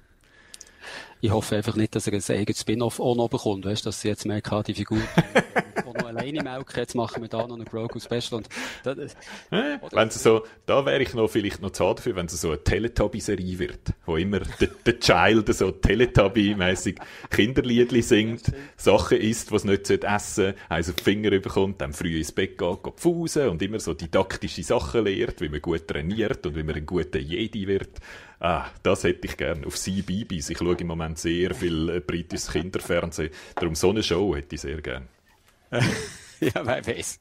Ich 1.21 1.31
hoffe 1.31 1.57
einfach 1.57 1.75
nicht, 1.75 1.95
dass 1.95 2.07
er 2.07 2.13
ein 2.13 2.37
eigenes 2.39 2.61
Spin-off 2.61 3.01
auch 3.01 3.15
noch 3.15 3.27
bekommt, 3.27 3.65
weißt, 3.65 3.85
dass 3.85 3.99
sie 3.99 4.07
jetzt 4.07 4.25
merken, 4.25 4.63
die 4.63 4.73
Figur 4.73 4.99
auch 5.85 5.93
noch 5.93 6.05
alleine 6.07 6.41
melken, 6.41 6.77
jetzt 6.77 6.95
machen 6.95 7.21
wir 7.21 7.27
da 7.27 7.45
noch 7.45 7.57
ein 7.57 7.65
Grogu 7.65 7.99
Special 7.99 8.35
und 8.35 8.47
da, 8.83 8.91
äh, 8.91 9.79
wenn 9.91 10.09
sie 10.09 10.19
so, 10.19 10.45
da 10.65 10.85
wäre 10.85 11.01
ich 11.01 11.13
noch 11.13 11.27
vielleicht 11.27 11.61
noch 11.61 11.71
zu 11.71 11.83
dafür, 11.93 12.15
wenn 12.15 12.27
es 12.27 12.39
so 12.39 12.51
eine 12.51 12.63
Teletubby-Serie 12.63 13.59
wird, 13.59 13.93
wo 14.05 14.15
immer 14.15 14.39
der, 14.39 14.99
Child 14.99 15.53
so 15.53 15.71
Teletubby-mäßig 15.71 16.97
Kinderliedli 17.29 18.01
singt, 18.01 18.53
Sachen 18.77 19.17
isst, 19.17 19.51
was 19.51 19.65
nicht 19.65 19.89
essen 19.89 20.53
sollte, 20.69 20.89
auf 20.89 20.95
die 20.95 21.03
Finger 21.03 21.31
bekommt, 21.31 21.81
dann 21.81 21.91
früh 21.91 22.17
ins 22.17 22.31
Bett 22.31 22.57
geht, 22.57 22.83
geht 22.83 22.93
pfusen 22.95 23.49
und 23.49 23.61
immer 23.61 23.81
so 23.81 23.93
didaktische 23.93 24.63
Sachen 24.63 25.03
lehrt, 25.03 25.41
wie 25.41 25.49
man 25.49 25.61
gut 25.61 25.85
trainiert 25.85 26.45
und 26.45 26.55
wie 26.55 26.63
man 26.63 26.75
ein 26.75 26.85
guter 26.85 27.19
Jedi 27.19 27.67
wird. 27.67 27.99
Ah, 28.41 28.67
das 28.83 29.03
hätte 29.03 29.27
ich 29.27 29.35
gern 29.35 29.65
auf 29.65 29.77
CBeebies. 29.77 30.49
Ich 30.49 30.57
schaue 30.57 30.75
im 30.75 30.87
Moment 30.87 31.09
sehr 31.15 31.53
viel 31.53 31.90
äh, 31.90 31.99
britisches 31.99 32.52
Kinderfernsehen. 32.52 33.31
Darum 33.56 33.76
so 33.76 33.90
eine 33.90 34.03
Show 34.03 34.36
hätte 34.36 34.56
ich 34.56 34.61
sehr 34.61 34.81
gern. 34.81 35.07
ja, 35.72 36.65
wer 36.65 36.86
weiß. 36.86 37.19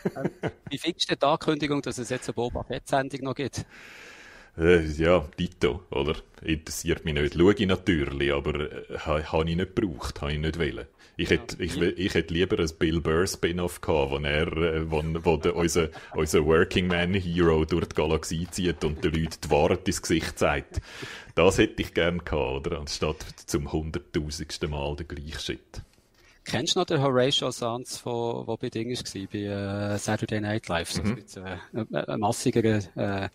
Wie 0.70 0.78
findest 0.78 1.10
du 1.10 1.16
die 1.16 1.26
Ankündigung, 1.26 1.82
dass 1.82 1.98
es 1.98 2.10
jetzt 2.10 2.28
eine 2.28 2.34
Boba 2.34 2.62
Fett-Sendung 2.64 3.20
noch 3.22 3.34
gibt? 3.34 3.64
Äh, 4.56 4.84
ja, 4.86 5.26
Dito, 5.38 5.82
oder? 5.90 6.16
Interessiert 6.42 7.04
mich 7.04 7.14
nicht. 7.14 7.34
Schaue 7.34 7.54
ich 7.54 7.66
natürlich, 7.66 8.32
aber 8.32 8.70
äh, 8.70 8.98
habe 8.98 9.50
ich 9.50 9.56
nicht 9.56 9.74
gebraucht, 9.74 10.20
habe 10.20 10.32
ich 10.32 10.38
nicht 10.38 10.58
wollen. 10.58 10.86
Ich 11.16 11.30
hätte, 11.30 11.62
ich, 11.62 11.76
ich 11.80 12.14
hätte 12.14 12.34
lieber 12.34 12.58
ein 12.58 12.70
Bill 12.78 13.00
Burr 13.00 13.26
Spin-off 13.26 13.80
gehabt, 13.80 14.10
wo 14.10 14.18
er, 14.18 14.56
äh, 14.56 14.90
wo, 14.90 15.02
wo 15.22 15.36
der, 15.36 15.54
unser, 15.54 15.88
unser 16.14 16.44
Working 16.44 16.88
Man 16.88 17.14
Hero 17.14 17.64
durch 17.64 17.86
die 17.86 17.94
Galaxie 17.94 18.48
zieht 18.50 18.82
und 18.84 19.04
den 19.04 19.14
Leuten 19.14 19.38
die 19.44 19.50
Wahrheit 19.50 19.86
ins 19.86 20.02
Gesicht 20.02 20.38
zeigt. 20.38 20.80
Das 21.34 21.58
hätte 21.58 21.82
ich 21.82 21.94
gern 21.94 22.24
gehabt, 22.24 22.66
oder? 22.66 22.80
Anstatt 22.80 23.24
zum 23.46 23.72
hunderttausendsten 23.72 24.70
Mal 24.70 24.96
der 24.96 25.06
gleiche 25.06 25.38
Shit. 25.38 25.82
Kennst 26.44 26.74
du 26.74 26.80
noch 26.80 26.86
den 26.86 27.00
Horatio 27.00 27.50
Sanz, 27.50 28.02
der 28.02 28.56
bei 28.60 28.68
Ding 28.68 28.90
war, 28.90 29.28
bei 29.32 29.38
äh, 29.94 29.98
Saturday 29.98 30.40
Night 30.40 30.68
Live? 30.68 30.92
So 30.92 31.02
mhm. 31.02 31.24
äh, 31.92 31.96
ein 32.06 32.20
massiger 32.20 32.62
äh, 32.96 33.28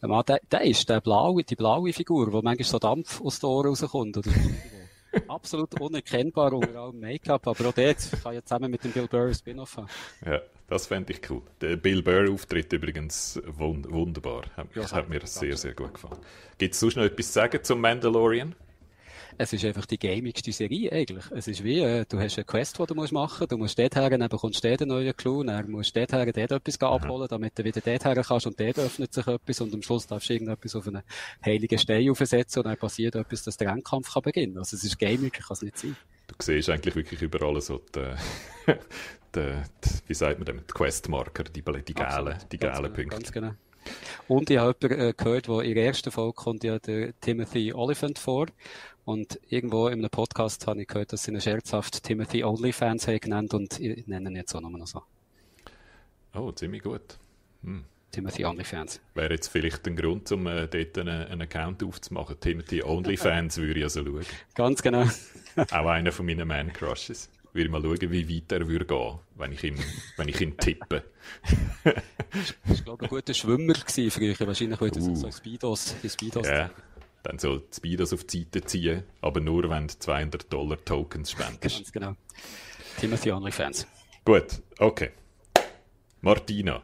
Mann. 0.00 0.24
Der, 0.26 0.40
der 0.50 0.62
ist 0.62 0.88
der 0.88 1.00
blaue, 1.00 1.44
die 1.44 1.54
blaue 1.54 1.92
Figur, 1.92 2.32
wo 2.32 2.42
manchmal 2.42 2.66
so 2.66 2.78
Dampf 2.78 3.20
aus 3.20 3.38
den 3.38 3.46
Ohren 3.46 3.68
rauskommt. 3.68 4.16
Oder 4.16 4.30
absolut 5.28 5.80
unerkennbar 5.80 6.52
unter 6.52 6.76
allem 6.76 7.00
Make-up, 7.00 7.46
aber 7.46 7.68
auch 7.68 7.72
dort 7.72 7.98
kann 8.22 8.34
ja 8.34 8.42
zusammen 8.42 8.70
mit 8.70 8.84
dem 8.84 8.92
Bill 8.92 9.08
Burr 9.08 9.32
Spin-off 9.34 9.76
haben. 9.76 9.88
Ja, 10.24 10.40
das 10.68 10.86
fände 10.86 11.12
ich 11.12 11.30
cool. 11.30 11.42
Der 11.60 11.76
Bill 11.76 12.02
Burr-Auftritt 12.02 12.72
übrigens 12.72 13.40
wund 13.46 13.90
wunderbar. 13.90 14.42
Hat, 14.56 14.74
ja, 14.74 14.90
hat 14.90 15.08
mir 15.08 15.24
sehr, 15.26 15.56
sehr 15.56 15.74
gut 15.74 15.94
gefallen. 15.94 16.18
Gibt 16.58 16.74
es 16.74 16.80
sonst 16.80 16.96
noch 16.96 17.04
etwas 17.04 17.26
zu 17.26 17.32
sagen 17.32 17.62
zum 17.62 17.80
Mandalorian? 17.80 18.54
Es 19.38 19.52
ist 19.52 19.64
einfach 19.64 19.86
die 19.86 19.98
gamigste 19.98 20.52
Serie 20.52 20.90
eigentlich. 20.92 21.24
Es 21.30 21.48
ist 21.48 21.62
wie, 21.62 21.80
äh, 21.80 22.04
du 22.08 22.18
hast 22.18 22.38
eine 22.38 22.44
Quest, 22.44 22.78
die 22.78 22.86
du 22.86 22.94
musst 22.94 23.12
machen 23.12 23.40
musst, 23.40 23.52
du 23.52 23.58
musst 23.58 23.78
dort 23.78 23.96
her, 23.96 24.10
dann 24.10 24.28
bekommst 24.28 24.64
du 24.64 24.68
dort 24.68 24.82
einen 24.82 24.90
neuen 24.90 25.16
Clou, 25.16 25.42
dann 25.42 25.70
musst 25.70 25.94
du 25.94 26.00
dort 26.00 26.12
her, 26.12 26.32
dort 26.32 26.52
etwas 26.52 26.80
abholen, 26.80 27.28
damit 27.28 27.58
du 27.58 27.64
wieder 27.64 27.80
dort 27.80 28.04
her 28.04 28.22
kannst 28.22 28.46
und 28.46 28.58
dort 28.58 28.78
öffnet 28.78 29.12
sich 29.12 29.26
etwas 29.26 29.60
und 29.60 29.74
am 29.74 29.82
Schluss 29.82 30.06
darfst 30.06 30.28
du 30.28 30.34
irgendetwas 30.34 30.74
auf 30.74 30.86
einen 30.86 31.02
heiligen 31.44 31.78
Stein 31.78 32.10
aufsetzen 32.10 32.60
und 32.62 32.68
dann 32.68 32.78
passiert 32.78 33.14
etwas, 33.14 33.42
dass 33.42 33.56
der 33.56 33.68
Endkampf 33.68 34.12
kann 34.12 34.22
beginnen. 34.22 34.58
Also 34.58 34.76
es 34.76 34.84
ist 34.84 34.98
gaming, 34.98 35.30
kann 35.30 35.44
es 35.50 35.62
nicht 35.62 35.78
sein. 35.78 35.96
Du 36.26 36.34
siehst 36.40 36.70
eigentlich 36.70 36.96
wirklich 36.96 37.22
überall 37.22 37.60
so 37.60 37.80
die, 37.94 38.00
die, 39.34 39.52
die 39.84 39.90
wie 40.08 40.14
sagt 40.14 40.38
man 40.38 40.46
dem, 40.46 40.58
die 40.58 40.72
Questmarker, 40.72 41.44
die, 41.44 41.62
die 41.62 41.94
gelben, 41.94 42.38
die 42.50 42.58
gelben 42.58 42.76
genau, 42.76 42.88
Punkte. 42.88 43.08
Ganz 43.08 43.32
genau. 43.32 43.52
Und 44.28 44.50
ich 44.50 44.58
habe 44.58 44.76
jemanden 44.80 45.08
äh, 45.08 45.12
gehört, 45.16 45.48
wo 45.48 45.60
in 45.60 45.74
der 45.74 45.86
ersten 45.86 46.10
Folge 46.10 46.34
kommt 46.34 46.64
ja 46.64 46.78
der 46.78 47.18
Timothy 47.20 47.72
Oliphant 47.72 48.18
vor. 48.18 48.46
Und 49.06 49.38
irgendwo 49.48 49.86
in 49.86 50.00
einem 50.00 50.10
Podcast 50.10 50.66
habe 50.66 50.82
ich 50.82 50.88
gehört, 50.88 51.12
dass 51.12 51.22
sie 51.22 51.30
ihn 51.30 51.40
scherzhaft 51.40 52.02
Timothy 52.02 52.42
Onlyfans 52.42 53.06
haben 53.06 53.20
genannt 53.20 53.54
und 53.54 53.78
ich 53.78 54.04
nenne 54.08 54.30
ihn 54.30 54.34
jetzt 54.34 54.52
auch 54.52 54.60
nochmal 54.60 54.80
noch 54.80 54.88
so. 54.88 55.00
Oh, 56.34 56.50
ziemlich 56.50 56.82
gut. 56.82 57.16
Hm. 57.62 57.84
Timothy 58.10 58.44
Onlyfans. 58.44 59.00
Wäre 59.14 59.34
jetzt 59.34 59.46
vielleicht 59.46 59.86
ein 59.86 59.94
Grund, 59.94 60.32
um 60.32 60.48
äh, 60.48 60.66
dort 60.66 60.98
einen, 60.98 61.22
einen, 61.28 61.42
Account 61.42 61.84
aufzumachen. 61.84 62.40
Timothy 62.40 62.82
Onlyfans 62.82 63.56
würde 63.58 63.78
ich 63.78 63.84
also 63.84 64.04
schauen. 64.04 64.26
Ganz 64.56 64.82
genau. 64.82 65.04
auch 65.56 65.86
einer 65.86 66.10
von 66.10 66.26
meinen 66.26 66.48
Man-Crushes. 66.48 67.30
Würde 67.52 67.70
mal 67.70 67.82
schauen, 67.82 68.10
wie 68.10 68.28
weit 68.28 68.50
er 68.50 68.66
würde 68.66 68.86
gehen, 68.86 69.18
wenn 69.36 69.52
ich 69.52 69.62
ihn, 69.62 69.78
wenn 70.16 70.28
ich 70.28 70.40
ihn 70.40 70.56
tippe. 70.56 71.04
ich 72.72 72.84
glaube, 72.84 73.04
ein 73.04 73.08
guter 73.08 73.34
Schwimmer 73.34 73.74
gewesen 73.74 74.10
früher. 74.10 74.34
Wahrscheinlich 74.48 74.80
würde 74.80 74.98
er 74.98 75.06
uh. 75.06 75.14
so 75.14 75.30
Speedos, 75.30 75.94
die 76.02 76.10
Speedos. 76.10 76.48
Ja, 76.48 76.70
dann 77.26 77.38
so 77.38 77.58
die 77.58 77.74
Speedos 77.74 78.12
auf 78.12 78.24
die 78.24 78.44
Seite 78.44 78.62
ziehen, 78.62 79.02
aber 79.20 79.40
nur, 79.40 79.68
wenn 79.68 79.88
du 79.88 79.98
200 79.98 80.52
Dollar 80.52 80.82
Tokens 80.84 81.32
spendest. 81.32 81.60
Ganz 81.62 81.92
genau. 81.92 82.14
Timothy 83.00 83.32
OnlyFans. 83.32 83.86
Gut, 84.24 84.62
okay. 84.78 85.10
Martina. 86.20 86.82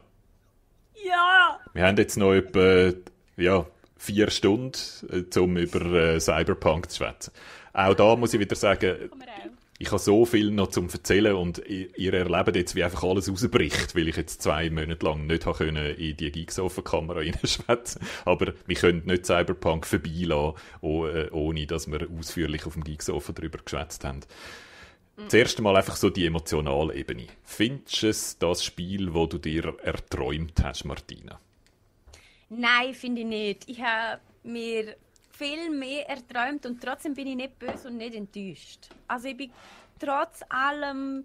Ja! 0.95 1.59
Wir 1.73 1.85
haben 1.85 1.97
jetzt 1.97 2.17
noch 2.17 2.33
etwa 2.33 2.93
ja, 3.37 3.65
vier 3.97 4.29
Stunden, 4.29 4.77
äh, 5.09 5.39
um 5.39 5.57
über 5.57 5.81
äh, 5.81 6.19
Cyberpunk 6.19 6.91
zu 6.91 6.97
schwätzen. 6.97 7.31
Auch 7.73 7.93
da 7.95 8.15
muss 8.15 8.33
ich 8.33 8.39
wieder 8.39 8.55
sagen, 8.55 9.09
ich 9.83 9.91
habe 9.91 9.99
so 9.99 10.23
viel 10.23 10.49
noch 10.49 10.67
zum 10.67 10.87
erzählen 10.89 11.35
und 11.35 11.61
ihr 11.67 12.13
erlebt 12.13 12.55
jetzt, 12.55 12.73
wie 12.73 12.85
einfach 12.85 13.03
alles 13.03 13.29
rausbricht, 13.29 13.95
weil 13.95 14.07
ich 14.07 14.15
jetzt 14.15 14.41
zwei 14.41 14.69
Monate 14.69 15.05
lang 15.05 15.27
nicht 15.27 15.45
habe 15.45 15.57
können 15.57 15.95
in 15.95 16.15
die 16.15 16.31
Gigsofen-Kamera 16.31 17.19
reinschwätzen 17.19 18.01
Aber 18.25 18.53
wir 18.65 18.75
können 18.77 19.03
nicht 19.05 19.25
Cyberpunk 19.25 19.85
vorbeilassen, 19.85 20.55
äh, 20.81 21.29
ohne 21.31 21.67
dass 21.67 21.91
wir 21.91 22.07
ausführlich 22.17 22.65
auf 22.65 22.75
dem 22.75 22.85
Gigsofen 22.85 23.35
darüber 23.35 23.57
geschwätzt 23.57 24.05
haben. 24.05 24.21
Mhm. 25.17 25.29
Zuerst 25.29 25.57
einmal 25.57 25.75
einfach 25.75 25.97
so 25.97 26.09
die 26.09 26.27
emotionale 26.27 26.95
Ebene. 26.95 27.27
Findest 27.43 28.03
du 28.03 28.07
es 28.07 28.37
das 28.37 28.63
Spiel, 28.63 29.13
wo 29.13 29.25
du 29.25 29.37
dir 29.37 29.75
erträumt 29.83 30.63
hast, 30.63 30.85
Martina? 30.85 31.41
Nein, 32.47 32.93
finde 32.93 33.23
ich 33.23 33.27
nicht. 33.27 33.63
Ich 33.69 33.81
habe 33.81 34.21
mir 34.43 34.95
viel 35.33 35.69
mehr 35.71 36.09
erträumt 36.09 36.65
und 36.65 36.81
trotzdem 36.81 37.13
bin 37.13 37.27
ich 37.27 37.35
nicht 37.35 37.59
böse 37.59 37.87
und 37.87 37.97
nicht 37.97 38.15
enttäuscht. 38.15 38.89
Also 39.07 39.27
ich 39.27 39.37
bin 39.37 39.51
trotz 39.99 40.41
allem 40.49 41.23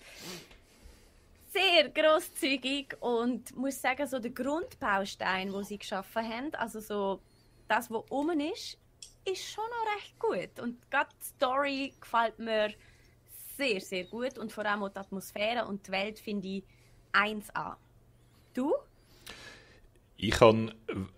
sehr 1.52 1.88
großzügig 1.90 2.96
und 3.00 3.56
muss 3.56 3.80
sagen, 3.80 4.06
so 4.06 4.18
der 4.18 4.30
Grundbaustein, 4.30 5.52
wo 5.52 5.62
sie 5.62 5.78
geschaffen 5.78 6.28
haben, 6.28 6.54
also 6.54 6.80
so 6.80 7.20
das, 7.68 7.90
was 7.90 8.10
oben 8.10 8.40
ist, 8.40 8.78
ist 9.24 9.50
schon 9.50 9.64
noch 9.64 9.94
recht 9.94 10.18
gut. 10.18 10.62
Und 10.62 10.90
gerade 10.90 11.10
die 11.20 11.26
Story 11.26 11.94
gefällt 12.00 12.38
mir 12.38 12.74
sehr, 13.56 13.80
sehr 13.80 14.04
gut 14.04 14.38
und 14.38 14.52
vor 14.52 14.64
allem 14.64 14.82
auch 14.84 14.88
die 14.88 14.98
Atmosphäre 14.98 15.66
und 15.66 15.86
die 15.86 15.90
Welt 15.90 16.18
finde 16.18 16.48
ich 16.48 16.64
1A. 17.12 17.76
Du? 18.54 18.74
Ich 20.20 20.32
kann, 20.32 20.72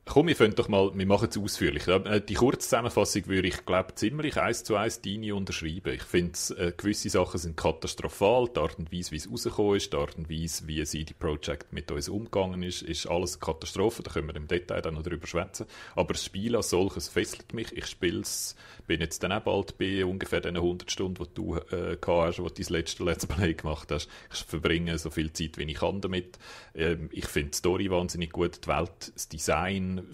komm, 0.04 0.26
wir 0.26 0.36
fangen 0.36 0.54
doch 0.54 0.68
mal, 0.68 0.90
wir 0.92 1.06
machen 1.06 1.28
es 1.30 1.38
ausführlich. 1.38 1.88
Äh, 1.88 2.20
die 2.20 2.34
Kurzzusammenfassung 2.34 3.28
würde 3.28 3.48
ich, 3.48 3.64
glaube 3.64 3.94
ziemlich 3.94 4.36
eins 4.36 4.62
zu 4.62 4.76
eins 4.76 5.00
deine 5.00 5.34
unterschreiben. 5.34 5.94
Ich 5.94 6.02
finde, 6.02 6.38
äh, 6.58 6.72
gewisse 6.76 7.08
Sachen 7.08 7.38
sind 7.40 7.56
katastrophal. 7.56 8.50
Die 8.54 8.60
Art 8.60 8.78
und 8.78 8.92
Weise, 8.92 9.12
wie 9.12 9.16
es 9.16 9.30
rausgekommen 9.30 9.76
ist, 9.76 9.90
die 9.94 9.96
Art 9.96 10.18
und 10.18 10.28
Weise, 10.28 10.66
wie 10.66 10.84
CD 10.84 11.14
Projekt 11.18 11.72
mit 11.72 11.90
uns 11.90 12.10
umgegangen 12.10 12.62
ist, 12.62 12.82
ist 12.82 13.06
alles 13.06 13.40
Katastrophe. 13.40 14.02
Da 14.02 14.10
können 14.10 14.28
wir 14.28 14.36
im 14.36 14.48
Detail 14.48 14.82
dann 14.82 14.94
noch 14.94 15.02
drüber 15.02 15.26
schwätzen. 15.26 15.64
Aber 15.96 16.12
das 16.12 16.22
Spiel 16.22 16.54
als 16.54 16.68
solches 16.68 17.08
fesselt 17.08 17.54
mich. 17.54 17.74
Ich 17.74 17.86
spiele 17.86 18.20
es, 18.20 18.54
bin 18.86 19.00
jetzt 19.00 19.22
dann 19.22 19.32
auch 19.32 19.40
bald 19.40 19.78
bei 19.78 20.04
ungefähr 20.04 20.42
den 20.42 20.56
100 20.56 20.90
Stunden, 20.90 21.24
die 21.24 21.34
du 21.34 21.56
äh, 21.56 21.96
hast, 22.06 22.38
wo 22.38 22.48
du 22.48 22.62
dein 22.62 22.74
letzte 22.74 23.04
Let's 23.04 23.26
Play 23.26 23.54
gemacht 23.54 23.90
hast. 23.90 24.10
Ich 24.30 24.40
verbringe 24.40 24.98
so 24.98 25.08
viel 25.08 25.32
Zeit, 25.32 25.56
wie 25.56 25.62
ich 25.62 25.78
kann 25.78 26.02
damit. 26.02 26.38
Ähm, 26.74 27.08
ich 27.12 27.26
finde 27.26 27.52
die 27.52 27.56
Story 27.56 27.90
wahnsinnig 27.90 28.32
gut, 28.32 28.62
die 28.62 28.68
Welt 28.68 28.89
das 28.98 29.28
Design 29.28 30.06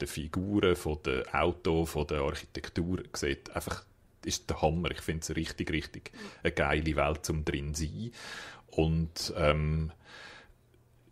der 0.00 0.08
Figuren, 0.08 0.76
von 0.76 0.98
der 1.04 1.24
Auto, 1.32 1.84
von 1.84 2.06
der 2.06 2.20
Architektur 2.20 3.02
sieht 3.14 3.54
einfach 3.54 3.84
ist 4.24 4.48
der 4.48 4.62
Hammer. 4.62 4.90
Ich 4.90 5.00
finde 5.00 5.20
es 5.20 5.36
richtig, 5.36 5.70
richtig 5.70 6.12
eine 6.42 6.52
geile 6.52 6.96
Welt 6.96 7.24
zum 7.24 7.44
drin 7.44 7.74
sein. 7.74 8.10
Und 8.68 9.32
ähm, 9.36 9.92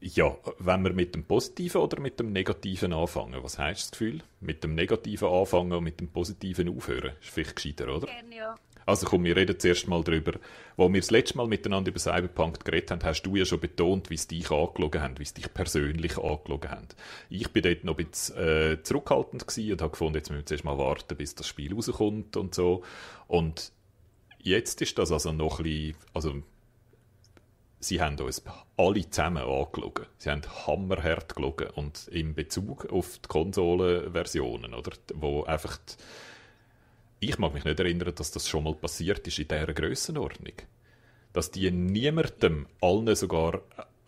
ja, 0.01 0.37
wenn 0.59 0.83
wir 0.83 0.93
mit 0.93 1.15
dem 1.15 1.25
Positiven 1.25 1.81
oder 1.81 2.01
mit 2.01 2.19
dem 2.19 2.33
Negativen 2.33 2.93
anfangen, 2.93 3.43
was 3.43 3.59
heißt 3.59 3.83
das 3.83 3.91
Gefühl? 3.93 4.23
Mit 4.41 4.65
dem 4.65 4.75
Negativen 4.75 5.29
anfangen 5.29 5.73
und 5.73 5.85
mit 5.85 6.01
dem 6.01 6.09
Positiven 6.09 6.69
aufhören, 6.77 7.13
ist 7.21 7.31
vielleicht 7.31 7.57
gescheiter, 7.57 7.95
oder? 7.95 8.07
Gerne, 8.07 8.37
ja. 8.37 8.55
Also 8.87 9.07
komm, 9.07 9.25
wir 9.25 9.37
reden 9.37 9.59
zuerst 9.59 9.89
mal 9.89 10.03
darüber. 10.03 10.33
Wo 10.77 10.93
wir 10.93 11.01
das 11.01 11.11
letzte 11.11 11.37
Mal 11.37 11.47
miteinander 11.47 11.91
über 11.91 11.99
Cyberpunk 11.99 12.65
geredet 12.65 12.91
haben, 12.91 13.05
hast 13.05 13.23
du 13.23 13.37
ja 13.37 13.45
schon 13.45 13.61
betont, 13.61 14.11
wie 14.11 14.15
es 14.15 14.27
dich 14.27 14.51
angelogen 14.51 15.03
haben, 15.03 15.19
wie 15.19 15.25
es 15.25 15.35
dich 15.35 15.53
persönlich 15.53 16.19
angelogen 16.19 16.71
haben. 16.71 16.89
Ich 17.31 17.51
bin 17.51 17.63
dort 17.63 17.85
noch 17.85 17.99
ein 17.99 18.07
bisschen 18.07 18.37
äh, 18.37 18.83
zurückhaltend 18.83 19.43
und 19.43 19.81
habe 19.83 19.91
gefunden, 19.91 20.15
jetzt 20.17 20.31
müssen 20.31 20.41
wir 20.41 20.47
zuerst 20.47 20.65
mal 20.65 20.79
warten, 20.79 21.17
bis 21.17 21.35
das 21.35 21.47
Spiel 21.47 21.75
rauskommt 21.75 22.37
und 22.37 22.55
so. 22.55 22.83
Und 23.29 23.73
jetzt 24.39 24.81
ist 24.83 24.99
das 24.99 25.13
also 25.13 25.33
noch 25.33 25.61
ein 25.61 25.65
bisschen, 25.65 25.97
also 26.15 26.43
sie 27.79 28.01
haben 28.01 28.19
uns 28.19 28.43
alle 28.77 29.09
zusammen 29.11 29.43
angelogen. 29.43 30.07
Sie 30.19 30.31
haben 30.31 30.43
hammerhart 30.67 31.35
gelogen 31.35 31.69
und 31.71 32.09
in 32.09 32.35
Bezug 32.35 32.91
auf 32.93 33.19
die 33.19 33.29
Konsolenversionen, 33.29 34.75
oder, 34.75 34.93
wo 35.15 35.45
einfach 35.45 35.77
die, 35.77 35.95
ich 37.23 37.39
mag 37.39 37.55
mich 37.55 37.65
nicht 37.65 37.79
erinnern, 37.79 38.13
dass 38.15 38.33
das 38.33 38.49
schon 38.49 38.65
mal 38.65 38.75
passiert 38.75 39.27
ist 39.27 39.39
in 39.39 39.49
dieser 39.49 39.73
Grössenordnung. 39.73 40.55
Dass 41.33 41.51
die 41.51 41.71
niemandem, 41.71 42.67
allen 42.81 43.15
sogar 43.15 43.55
äh, 43.55 43.61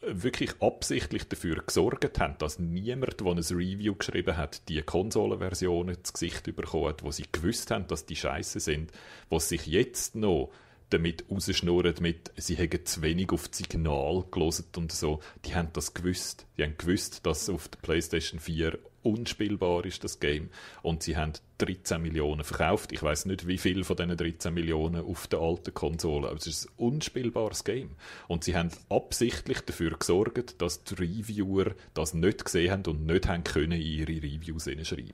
wirklich 0.06 0.60
absichtlich 0.60 1.28
dafür 1.28 1.62
gesorgt 1.64 2.18
haben, 2.18 2.36
dass 2.38 2.58
niemand, 2.58 3.20
der 3.20 3.26
ein 3.28 3.38
Review 3.38 3.94
geschrieben 3.94 4.36
hat, 4.36 4.68
die 4.68 4.82
Konsolenversionen 4.82 5.94
ins 5.94 6.12
Gesicht 6.12 6.44
bekommen 6.56 6.88
hat, 6.88 7.04
wo 7.04 7.12
sie 7.12 7.24
gewusst 7.30 7.70
haben, 7.70 7.86
dass 7.86 8.04
die 8.04 8.16
scheiße 8.16 8.58
sind, 8.58 8.90
was 9.30 9.48
sich 9.48 9.66
jetzt 9.66 10.16
noch 10.16 10.50
damit 10.90 11.24
rausschnurren, 11.30 11.94
mit, 12.00 12.32
sie 12.36 12.54
hätten 12.56 12.86
zu 12.86 13.02
wenig 13.02 13.30
auf 13.30 13.48
das 13.48 13.58
Signal 13.58 14.24
gelesen 14.30 14.66
und 14.76 14.92
so. 14.92 15.20
Die 15.44 15.54
haben 15.54 15.70
das 15.72 15.94
gewusst. 15.94 16.46
Die 16.56 16.62
haben 16.62 16.76
gewusst, 16.78 17.26
dass 17.26 17.48
auf 17.48 17.68
der 17.68 17.78
PlayStation 17.78 18.40
4 18.40 18.78
unspielbar 19.04 19.84
ist, 19.84 20.02
das 20.02 20.18
Game. 20.18 20.50
Und 20.82 21.02
sie 21.02 21.16
haben 21.16 21.34
13 21.58 22.00
Millionen 22.02 22.42
verkauft. 22.42 22.92
Ich 22.92 23.02
weiß 23.02 23.26
nicht, 23.26 23.46
wie 23.46 23.58
viel 23.58 23.84
von 23.84 23.96
diesen 23.96 24.16
13 24.16 24.52
Millionen 24.52 25.04
auf 25.04 25.26
der 25.26 25.40
alten 25.40 25.72
Konsole, 25.74 26.28
aber 26.28 26.36
es 26.36 26.46
ist 26.46 26.66
ein 26.66 26.72
unspielbares 26.76 27.64
Game. 27.64 27.90
Und 28.28 28.44
sie 28.44 28.56
haben 28.56 28.70
absichtlich 28.88 29.60
dafür 29.60 29.96
gesorgt, 29.98 30.60
dass 30.60 30.84
die 30.84 30.94
Reviewer 30.94 31.74
das 31.92 32.14
nicht 32.14 32.44
gesehen 32.44 32.72
haben 32.72 32.86
und 32.86 33.06
nicht 33.06 33.28
haben 33.28 33.44
können 33.44 33.80
ihre 33.80 34.12
Reviews 34.12 34.64
schreiben. 34.64 35.12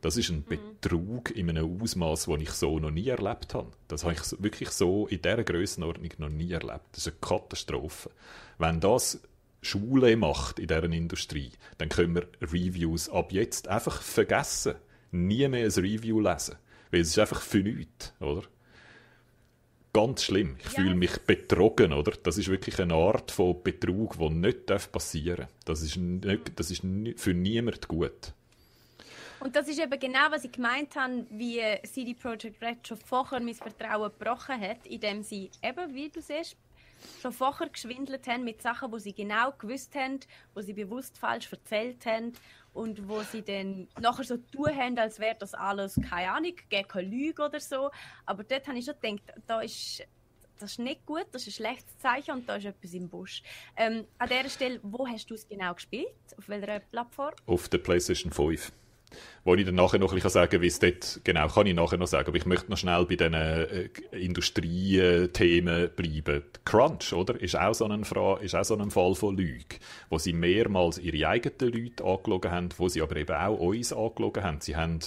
Das 0.00 0.16
ist 0.16 0.30
ein 0.30 0.38
mhm. 0.38 0.44
Betrug 0.44 1.30
in 1.30 1.50
einem 1.50 1.80
Ausmaß, 1.80 2.26
das 2.26 2.40
ich 2.40 2.50
so 2.50 2.78
noch 2.78 2.90
nie 2.90 3.08
erlebt 3.08 3.54
habe. 3.54 3.70
Das 3.88 4.04
habe 4.04 4.14
ich 4.14 4.42
wirklich 4.42 4.70
so 4.70 5.06
in 5.06 5.20
dieser 5.20 5.44
Größenordnung 5.44 6.10
noch 6.18 6.30
nie 6.30 6.52
erlebt. 6.52 6.86
Das 6.92 7.06
ist 7.06 7.08
eine 7.08 7.16
Katastrophe. 7.20 8.10
Wenn 8.58 8.80
das 8.80 9.20
Schule 9.62 10.16
macht 10.16 10.58
in 10.58 10.68
dieser 10.68 10.84
Industrie, 10.84 11.52
dann 11.78 11.90
können 11.90 12.14
wir 12.14 12.28
Reviews 12.40 13.08
ab 13.10 13.32
jetzt 13.32 13.68
einfach 13.68 14.00
vergessen. 14.00 14.76
Nie 15.10 15.48
mehr 15.48 15.64
ein 15.64 15.70
Review 15.70 16.20
lesen. 16.20 16.56
Weil 16.90 17.00
es 17.00 17.08
ist 17.08 17.18
einfach 17.18 17.42
für 17.42 17.58
nichts, 17.58 18.14
oder? 18.20 18.42
Ganz 19.92 20.22
schlimm. 20.22 20.56
Ich 20.60 20.72
ja. 20.72 20.82
fühle 20.82 20.94
mich 20.94 21.18
betrogen, 21.18 21.92
oder? 21.92 22.12
Das 22.22 22.38
ist 22.38 22.48
wirklich 22.48 22.80
eine 22.80 22.94
Art 22.94 23.32
von 23.32 23.62
Betrug, 23.62 24.18
die 24.18 24.30
nicht 24.30 24.66
passieren 24.92 25.46
darf. 25.48 25.64
Das 25.64 25.82
ist, 25.82 25.96
nicht, 25.96 26.58
das 26.58 26.70
ist 26.70 26.82
für 27.16 27.34
niemand 27.34 27.88
gut. 27.88 28.32
Und 29.40 29.56
das 29.56 29.68
ist 29.68 29.80
eben 29.80 29.98
genau, 29.98 30.30
was 30.30 30.44
ich 30.44 30.52
gemeint 30.52 30.94
habe, 30.96 31.26
wie 31.30 31.62
CD 31.84 32.14
Projekt 32.14 32.60
Red 32.60 32.86
schon 32.86 32.98
vorher 32.98 33.40
mein 33.40 33.54
Vertrauen 33.54 34.12
gebrochen 34.12 34.60
hat, 34.60 34.86
indem 34.86 35.22
sie 35.22 35.50
eben, 35.62 35.94
wie 35.94 36.10
du 36.10 36.20
siehst, 36.20 36.56
schon 37.22 37.32
vorher 37.32 37.70
geschwindelt 37.70 38.26
haben 38.26 38.44
mit 38.44 38.60
Sachen, 38.60 38.92
wo 38.92 38.98
sie 38.98 39.14
genau 39.14 39.52
gewusst 39.52 39.94
haben, 39.94 40.20
wo 40.54 40.60
sie 40.60 40.74
bewusst 40.74 41.16
falsch 41.16 41.50
erzählt 41.50 42.04
haben 42.04 42.34
und 42.74 43.08
wo 43.08 43.22
sie 43.22 43.40
dann 43.40 43.88
nachher 43.98 44.24
so 44.24 44.36
tun 44.36 44.76
haben, 44.76 44.98
als 44.98 45.18
wäre 45.18 45.36
das 45.38 45.54
alles, 45.54 45.98
keine 46.10 46.32
Ahnung, 46.32 46.54
keine 46.68 47.08
Lüge 47.08 47.42
oder 47.42 47.60
so. 47.60 47.90
Aber 48.26 48.44
dort 48.44 48.68
habe 48.68 48.78
ich 48.78 48.84
schon 48.84 48.94
gedacht, 49.00 49.22
da 49.46 49.62
ist 49.62 50.02
das 50.58 50.72
ist 50.72 50.78
nicht 50.78 51.06
gut, 51.06 51.24
das 51.32 51.46
ist 51.46 51.58
ein 51.58 51.64
schlechtes 51.64 51.96
Zeichen 51.96 52.32
und 52.32 52.46
da 52.46 52.56
ist 52.56 52.66
etwas 52.66 52.92
im 52.92 53.08
Busch. 53.08 53.42
Ähm, 53.78 54.04
an 54.18 54.28
dieser 54.28 54.50
Stelle, 54.50 54.78
wo 54.82 55.08
hast 55.08 55.30
du 55.30 55.34
es 55.34 55.48
genau 55.48 55.72
gespielt? 55.72 56.12
Auf 56.36 56.50
welcher 56.50 56.80
Plattform? 56.80 57.32
Auf 57.46 57.70
der 57.70 57.78
PlayStation 57.78 58.30
5. 58.30 58.70
Wo 59.44 59.54
ich 59.54 59.64
dann 59.64 59.74
nachher 59.74 59.98
noch 59.98 60.10
ein 60.12 60.16
bisschen 60.16 60.30
sagen 60.30 60.60
wie 60.60 60.66
es 60.66 60.78
dort, 60.78 61.20
genau, 61.24 61.48
kann 61.48 61.66
ich 61.66 61.74
nachher 61.74 61.96
noch 61.96 62.06
sagen, 62.06 62.28
aber 62.28 62.36
ich 62.36 62.46
möchte 62.46 62.70
noch 62.70 62.76
schnell 62.76 63.04
bei 63.06 63.16
diesen 63.16 63.34
äh, 63.34 63.88
Industriethemen 64.12 65.90
bleiben. 65.96 66.42
Crunch, 66.64 67.12
oder? 67.12 67.40
Ist 67.40 67.56
auch, 67.56 67.74
so 67.74 67.86
ein 67.86 68.02
ist 68.02 68.54
auch 68.54 68.64
so 68.64 68.76
ein 68.76 68.90
Fall 68.90 69.14
von 69.14 69.36
Lüge, 69.36 69.76
wo 70.08 70.18
sie 70.18 70.32
mehrmals 70.32 70.98
ihre 70.98 71.28
eigenen 71.28 71.72
Leute 71.72 72.04
angelogen 72.04 72.50
haben, 72.50 72.68
wo 72.76 72.88
sie 72.88 73.02
aber 73.02 73.16
eben 73.16 73.34
auch 73.34 73.58
uns 73.58 73.92
angelogen 73.92 74.44
haben. 74.44 74.60
Sie 74.60 74.76
haben 74.76 75.00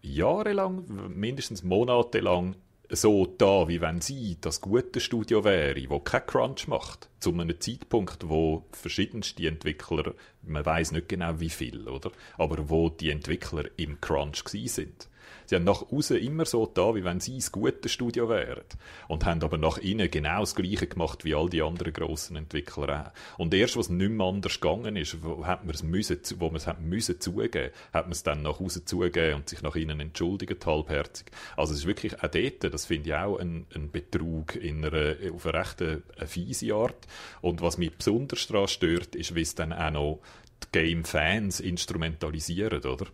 jahrelang, 0.00 0.84
mindestens 1.14 1.62
monatelang 1.62 2.56
so 2.96 3.26
da, 3.26 3.68
wie 3.68 3.80
wenn 3.80 4.00
sie 4.00 4.36
das 4.40 4.60
gute 4.60 5.00
Studio 5.00 5.44
wäre, 5.44 5.88
wo 5.88 6.00
kein 6.00 6.26
Crunch 6.26 6.68
macht, 6.68 7.08
zu 7.20 7.32
einem 7.32 7.58
Zeitpunkt, 7.60 8.28
wo 8.28 8.64
verschiedenste 8.72 9.46
Entwickler, 9.46 10.14
man 10.42 10.64
weiß 10.64 10.92
nicht 10.92 11.08
genau 11.08 11.40
wie 11.40 11.50
viel, 11.50 11.88
oder, 11.88 12.10
aber 12.36 12.68
wo 12.68 12.90
die 12.90 13.10
Entwickler 13.10 13.64
im 13.76 14.00
Crunch 14.00 14.44
sind. 14.48 15.08
Sie 15.46 15.56
haben 15.56 15.64
nach 15.64 15.82
außen 15.90 16.16
immer 16.18 16.44
so 16.44 16.66
da, 16.66 16.94
wie 16.94 17.04
wenn 17.04 17.20
sie 17.20 17.36
das 17.36 17.52
gute 17.52 17.88
Studio 17.88 18.28
wären. 18.28 18.64
Und 19.08 19.24
haben 19.24 19.42
aber 19.42 19.58
nach 19.58 19.78
innen 19.78 20.10
genau 20.10 20.40
das 20.40 20.54
Gleiche 20.54 20.86
gemacht 20.86 21.24
wie 21.24 21.34
all 21.34 21.48
die 21.48 21.62
anderen 21.62 21.92
grossen 21.92 22.36
Entwickler 22.36 23.12
auch. 23.12 23.38
Und 23.38 23.54
erst, 23.54 23.76
was 23.76 23.88
nicht 23.88 24.10
mehr 24.10 24.26
anders 24.26 24.60
gegangen 24.60 24.96
ist, 24.96 25.22
wo, 25.22 25.44
hat 25.46 25.64
man 25.64 25.74
es 25.74 25.82
müssen, 25.82 26.18
wo 26.38 26.46
man 26.46 26.56
es 26.56 26.66
hat 26.66 26.80
müssen 26.80 27.20
zugeben, 27.20 27.70
hat 27.92 28.06
man 28.06 28.12
es 28.12 28.22
dann 28.22 28.42
nach 28.42 28.60
außen 28.60 28.86
zugegeben 28.86 29.36
und 29.36 29.48
sich 29.48 29.62
nach 29.62 29.76
innen 29.76 30.00
entschuldigt, 30.00 30.64
halbherzig. 30.66 31.26
Also 31.56 31.72
es 31.72 31.80
ist 31.80 31.86
wirklich 31.86 32.22
auch 32.22 32.28
dort, 32.28 32.64
das 32.64 32.86
finde 32.86 33.10
ich 33.10 33.14
auch 33.14 33.38
ein, 33.38 33.66
ein 33.74 33.90
Betrug 33.90 34.56
in 34.56 34.84
einer, 34.84 35.16
auf 35.32 35.46
eine 35.46 35.58
recht 35.58 35.82
eine, 35.82 36.02
eine 36.16 36.26
fiese 36.26 36.74
Art. 36.74 37.06
Und 37.40 37.60
was 37.60 37.78
mich 37.78 37.96
besonders 37.96 38.46
daran 38.46 38.68
stört, 38.68 39.14
ist, 39.14 39.34
wie 39.34 39.42
es 39.42 39.54
dann 39.54 39.72
auch 39.72 39.90
noch 39.90 40.20
die 40.62 40.78
Game-Fans 40.78 41.60
instrumentalisieren, 41.60 42.82
oder? 42.84 43.06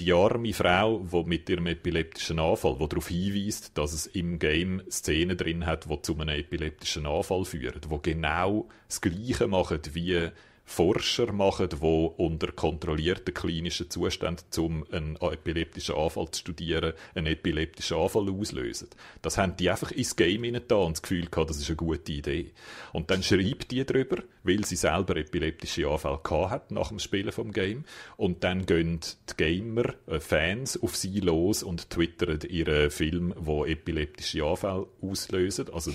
Die 0.00 0.12
arme 0.12 0.52
Frau, 0.52 1.04
die 1.12 1.24
mit 1.24 1.48
ihrem 1.48 1.66
epileptischen 1.66 2.38
Anfall, 2.38 2.76
die 2.80 2.88
darauf 2.88 3.08
hinweist, 3.08 3.76
dass 3.76 3.92
es 3.92 4.06
im 4.06 4.38
Game 4.38 4.82
Szenen 4.90 5.36
drin 5.36 5.66
hat, 5.66 5.90
die 5.90 6.02
zu 6.02 6.16
einem 6.18 6.38
epileptischen 6.38 7.06
Anfall 7.06 7.44
führen, 7.44 7.80
die 7.80 8.02
genau 8.02 8.68
das 8.86 9.00
Gleiche 9.00 9.48
machen 9.48 9.80
wie 9.92 10.30
Forscher 10.68 11.32
machen, 11.32 11.70
die 11.70 12.10
unter 12.18 12.52
kontrollierten 12.52 13.32
klinischen 13.32 13.88
Zuständen, 13.88 14.44
um 14.58 14.84
einen 14.92 15.16
epileptischen 15.16 15.94
Anfall 15.94 16.30
zu 16.30 16.40
studieren, 16.40 16.92
einen 17.14 17.26
epileptischen 17.26 17.96
Anfall 17.96 18.28
auslösen. 18.28 18.88
Das 19.22 19.38
haben 19.38 19.56
die 19.56 19.70
einfach 19.70 19.92
ins 19.92 20.14
Game 20.14 20.60
da 20.68 20.76
und 20.76 20.92
das 20.92 21.02
Gefühl 21.02 21.24
gehabt, 21.24 21.48
das 21.48 21.56
ist 21.56 21.68
eine 21.68 21.76
gute 21.76 22.12
Idee. 22.12 22.52
Und 22.92 23.10
dann 23.10 23.22
schreibt 23.22 23.70
die 23.70 23.84
darüber, 23.84 24.22
weil 24.42 24.62
sie 24.66 24.76
selber 24.76 25.16
epileptische 25.16 25.88
Anfälle 25.88 26.20
hat 26.50 26.70
nach 26.70 26.88
dem 26.88 26.98
Spielen 26.98 27.32
vom 27.32 27.52
Game. 27.52 27.84
Und 28.18 28.44
dann 28.44 28.66
gehen 28.66 29.00
die 29.00 29.36
Gamer, 29.38 29.94
äh, 30.06 30.20
Fans 30.20 30.80
auf 30.82 30.96
sie 30.96 31.20
los 31.20 31.62
und 31.62 31.88
twittern 31.88 32.40
ihren 32.46 32.90
Film, 32.90 33.32
wo 33.38 33.64
epileptische 33.64 34.44
Anfälle 34.44 34.86
auslösen. 35.00 35.72
Also 35.72 35.92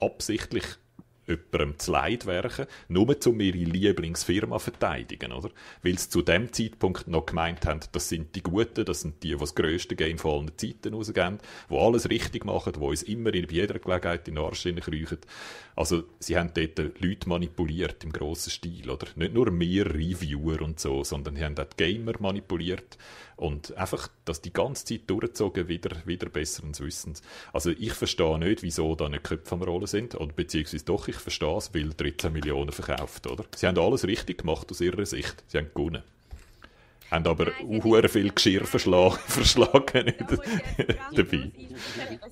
absichtlich 0.00 0.64
jemandem 1.26 1.78
zu 1.78 1.92
Leid 1.92 2.26
werken, 2.26 2.66
nur 2.88 3.16
um 3.26 3.40
ihre 3.40 3.58
Lieblingsfirma 3.58 4.58
zu 4.58 4.64
verteidigen, 4.64 5.32
oder? 5.32 5.50
Weil 5.82 5.98
sie 5.98 6.08
zu 6.08 6.22
dem 6.22 6.52
Zeitpunkt 6.52 7.08
noch 7.08 7.26
gemeint 7.26 7.66
haben, 7.66 7.80
das 7.92 8.08
sind 8.08 8.34
die 8.34 8.42
Guten, 8.42 8.84
das 8.84 9.00
sind 9.02 9.22
die, 9.22 9.30
die 9.30 9.36
das 9.36 9.54
grösste 9.54 9.96
Game 9.96 10.18
von 10.18 10.40
allen 10.40 10.58
Zeiten 10.58 10.94
rausgeben, 10.94 11.38
die 11.70 11.76
alles 11.76 12.08
richtig 12.10 12.44
machen, 12.44 12.74
die 12.74 12.80
uns 12.80 13.02
immer 13.02 13.34
in 13.34 13.48
jeder 13.48 13.78
Gelegenheit 13.78 14.28
in 14.28 14.36
den 14.36 14.44
Arsch 14.44 14.62
kriechen. 14.62 15.18
Also, 15.74 16.04
sie 16.18 16.36
haben 16.36 16.52
dort 16.54 17.00
Leute 17.00 17.28
manipuliert 17.28 18.02
im 18.04 18.12
grossen 18.12 18.50
Stil, 18.50 18.90
oder? 18.90 19.06
Nicht 19.16 19.34
nur 19.34 19.50
mehr 19.50 19.86
Reviewer 19.86 20.62
und 20.62 20.80
so, 20.80 21.04
sondern 21.04 21.36
sie 21.36 21.44
haben 21.44 21.58
auch 21.58 21.64
die 21.64 21.76
Gamer 21.76 22.14
manipuliert 22.18 22.96
und 23.36 23.76
einfach, 23.76 24.08
dass 24.24 24.40
die 24.40 24.52
ganze 24.52 24.84
Zeit 24.84 25.02
durchgezogen 25.08 25.68
wieder, 25.68 25.90
wieder 26.06 26.28
besseren 26.28 26.78
Wissens. 26.78 27.22
Also, 27.52 27.70
ich 27.70 27.92
verstehe 27.92 28.38
nicht, 28.38 28.62
wieso 28.62 28.94
da 28.94 29.08
nicht 29.08 29.24
Köpfe 29.24 29.54
am 29.54 29.62
Rollen 29.62 29.86
sind, 29.86 30.14
oder 30.14 30.32
beziehungsweise 30.32 30.84
doch, 30.84 31.08
ich 31.08 31.16
verstehe 31.16 31.56
es, 31.56 31.74
weil 31.74 31.90
13 31.90 32.32
Millionen 32.32 32.72
verkauft, 32.72 33.26
oder? 33.26 33.44
Sie 33.54 33.66
haben 33.66 33.78
alles 33.78 34.06
richtig 34.06 34.38
gemacht 34.38 34.70
aus 34.70 34.80
ihrer 34.80 35.04
Sicht. 35.04 35.44
Sie 35.48 35.58
haben 35.58 35.68
gewonnen 35.74 36.02
haben 37.10 37.26
aber 37.26 37.48
auch 37.48 38.08
viel 38.08 38.32
Geschirr 38.32 38.64
verschlagen, 38.66 39.18
verschlagen 39.26 40.12
dabei. 41.14 41.50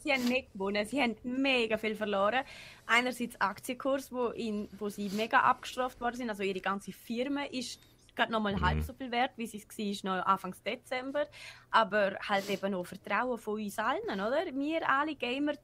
Sie 0.03 0.13
haben 0.13 0.25
nicht 0.25 0.53
gewonnen, 0.53 0.87
sie 0.87 1.01
haben 1.01 1.17
mega 1.23 1.79
viel 1.79 1.95
verloren. 1.95 2.41
Einerseits 2.87 3.41
Aktienkurs, 3.41 4.11
wo, 4.13 4.29
in, 4.29 4.69
wo 4.79 4.89
sie 4.89 5.09
mega 5.11 5.41
abgestraft 5.41 6.01
worden 6.01 6.17
sind, 6.17 6.31
also 6.31 6.43
ihre 6.43 6.61
ganze 6.61 6.93
Firma 6.93 7.45
ist 7.45 7.81
gerade 8.15 8.33
noch 8.33 8.41
mal 8.41 8.55
mhm. 8.55 8.61
halb 8.61 8.83
so 8.83 8.93
viel 8.93 9.11
wert, 9.11 9.33
wie 9.37 9.45
es 9.45 10.05
war 10.05 10.17
noch 10.19 10.27
Anfang 10.27 10.55
Dezember, 10.65 11.27
aber 11.71 12.17
halt 12.21 12.49
eben 12.49 12.73
noch 12.73 12.85
Vertrauen 12.85 13.39
von 13.39 13.61
uns 13.61 13.79
allen, 13.79 14.03
oder? 14.05 14.45
Wir 14.53 14.89
alle 14.89 15.15
Gamer, 15.15 15.55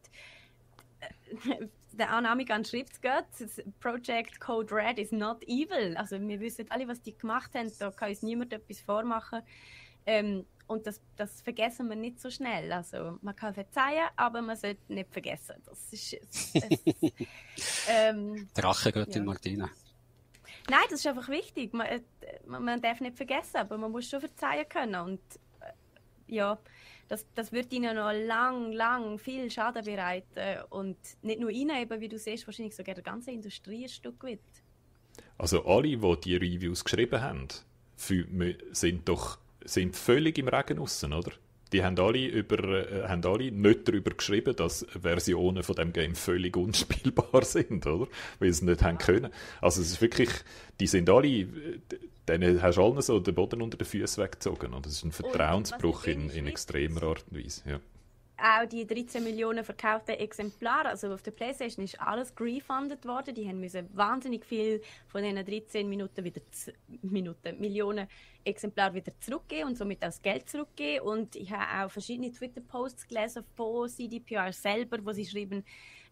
der 1.92 2.10
Anamigan 2.10 2.64
schreibt 2.64 3.04
es 3.40 3.62
Project 3.80 4.40
Code 4.40 4.74
Red 4.74 4.98
is 4.98 5.12
not 5.12 5.42
evil. 5.44 5.96
Also 5.96 6.20
wir 6.20 6.40
wissen 6.40 6.66
alle, 6.70 6.88
was 6.88 7.00
die 7.00 7.16
gemacht 7.16 7.54
haben, 7.54 7.70
da 7.78 7.90
kann 7.90 8.10
uns 8.10 8.22
niemand 8.22 8.52
etwas 8.52 8.80
vormachen. 8.80 9.42
Ähm, 10.06 10.44
und 10.66 10.86
das, 10.86 11.00
das 11.16 11.40
vergessen 11.40 11.88
wir 11.88 11.96
nicht 11.96 12.20
so 12.20 12.30
schnell. 12.30 12.72
Also 12.72 13.18
man 13.22 13.34
kann 13.34 13.52
verzeihen, 13.52 14.06
aber 14.14 14.40
man 14.40 14.56
sollte 14.56 14.80
nicht 14.92 15.12
vergessen. 15.12 15.56
Das 15.64 15.92
ist, 15.92 16.16
das, 16.22 16.52
das, 16.52 17.86
ähm, 17.88 18.48
Drachengöttin 18.54 19.22
ja. 19.22 19.26
Martina. 19.26 19.70
Nein, 20.68 20.80
das 20.90 21.00
ist 21.00 21.06
einfach 21.06 21.28
wichtig. 21.28 21.72
Man, 21.72 21.86
äh, 21.86 22.00
man, 22.46 22.80
darf 22.80 23.00
nicht 23.00 23.16
vergessen, 23.16 23.58
aber 23.58 23.78
man 23.78 23.90
muss 23.90 24.08
schon 24.08 24.20
verzeihen 24.20 24.68
können. 24.68 25.00
Und 25.00 25.20
äh, 25.60 25.72
ja, 26.26 26.58
das, 27.08 27.26
das 27.34 27.52
wird 27.52 27.72
ihnen 27.72 27.96
noch 27.96 28.12
lang, 28.12 28.72
lang 28.72 29.18
viel 29.18 29.50
Schaden 29.50 29.84
bereiten. 29.84 30.62
Und 30.70 30.96
nicht 31.22 31.40
nur 31.40 31.50
ihnen, 31.50 31.76
eben, 31.76 32.00
wie 32.00 32.08
du 32.08 32.18
siehst, 32.18 32.46
wahrscheinlich 32.46 32.76
sogar 32.76 32.94
der 32.94 33.04
ganze 33.04 33.30
Industrie 33.30 33.84
ein 33.84 33.88
Stück 33.88 34.22
weit. 34.22 34.40
Also 35.38 35.64
alle, 35.64 35.96
die 35.96 36.20
die 36.22 36.36
Reviews 36.36 36.84
geschrieben 36.84 37.20
haben, 37.20 37.48
sind 37.96 39.08
doch 39.08 39.38
sind 39.64 39.96
völlig 39.96 40.38
im 40.38 40.48
Regen 40.48 40.78
aussen, 40.78 41.12
oder? 41.12 41.32
Die 41.72 41.84
haben 41.84 41.98
alle, 41.98 42.26
über, 42.26 42.58
äh, 42.58 43.08
haben 43.08 43.24
alle 43.24 43.50
nicht 43.52 43.88
darüber 43.88 44.10
geschrieben, 44.10 44.56
dass 44.56 44.86
Versionen 45.00 45.62
von 45.62 45.76
dem 45.76 45.92
Game 45.92 46.14
völlig 46.14 46.56
unspielbar 46.56 47.42
sind, 47.44 47.86
oder? 47.86 48.08
Weil 48.38 48.52
sie 48.52 48.58
es 48.58 48.62
nicht 48.62 48.82
haben 48.82 48.98
können. 48.98 49.30
Also 49.60 49.80
es 49.80 49.92
ist 49.92 50.00
wirklich, 50.00 50.30
die 50.80 50.86
sind 50.86 51.08
alle, 51.08 51.46
denen 52.28 52.62
hast 52.62 52.76
du 52.76 52.82
allen 52.82 53.02
so 53.02 53.20
den 53.20 53.34
Boden 53.34 53.62
unter 53.62 53.76
den 53.76 53.86
Füßen 53.86 54.22
weggezogen. 54.22 54.74
Und 54.74 54.86
das 54.86 54.94
ist 54.94 55.04
ein 55.04 55.12
Vertrauensbruch 55.12 56.06
in, 56.06 56.30
in 56.30 56.46
extremer 56.46 57.02
Art 57.04 57.24
und 57.30 57.38
Weise. 57.38 57.62
Ja. 57.68 57.80
Auch 58.42 58.66
die 58.66 58.86
13 58.86 59.22
Millionen 59.22 59.64
verkauften 59.64 60.14
Exemplare, 60.14 60.88
also 60.88 61.12
auf 61.12 61.20
der 61.20 61.32
Playstation 61.32 61.84
ist 61.84 62.00
alles 62.00 62.32
refunded 62.40 63.04
worden. 63.04 63.34
Die 63.34 63.46
haben 63.46 63.60
müssen 63.60 63.88
wahnsinnig 63.94 64.46
viel 64.46 64.80
von 65.08 65.22
diesen 65.22 65.44
13 65.44 65.88
Minuten 65.88 66.24
wieder 66.24 66.40
Minuten, 67.02 67.60
Millionen 67.60 68.08
Exemplare 68.44 68.94
wieder 68.94 69.12
zurückgeben 69.20 69.68
und 69.68 69.76
somit 69.76 69.98
auch 69.98 70.06
das 70.06 70.22
Geld 70.22 70.48
zurückgeben. 70.48 71.06
Und 71.06 71.36
ich 71.36 71.50
habe 71.50 71.84
auch 71.84 71.90
verschiedene 71.90 72.32
Twitter-Posts 72.32 73.08
gelesen 73.08 73.44
von 73.56 73.88
CDPR 73.88 74.52
selber, 74.52 74.98
wo 75.04 75.12
sie 75.12 75.26
schreiben, 75.26 75.62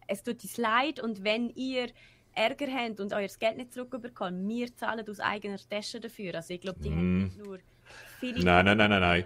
es 0.05 0.21
tut 0.21 0.43
uns 0.43 0.57
leid 0.57 0.99
und 0.99 1.23
wenn 1.23 1.49
ihr 1.55 1.87
Ärger 2.33 2.67
habt 2.67 2.99
und 2.99 3.11
euer 3.11 3.27
Geld 3.39 3.57
nicht 3.57 3.73
zurückbekommt, 3.73 4.47
wir 4.47 4.75
zahlen 4.75 5.07
aus 5.09 5.19
eigener 5.19 5.57
Tasche 5.69 5.99
dafür. 5.99 6.35
Also 6.35 6.53
ich 6.53 6.61
glaube, 6.61 6.79
die 6.79 6.89
mm. 6.89 6.93
haben 6.93 7.23
nicht 7.23 7.37
nur 7.37 7.59
viele... 8.19 8.43
Nein, 8.43 8.65
nein, 8.65 8.77
nein, 8.77 8.89
nein, 8.89 9.01
nein 9.01 9.25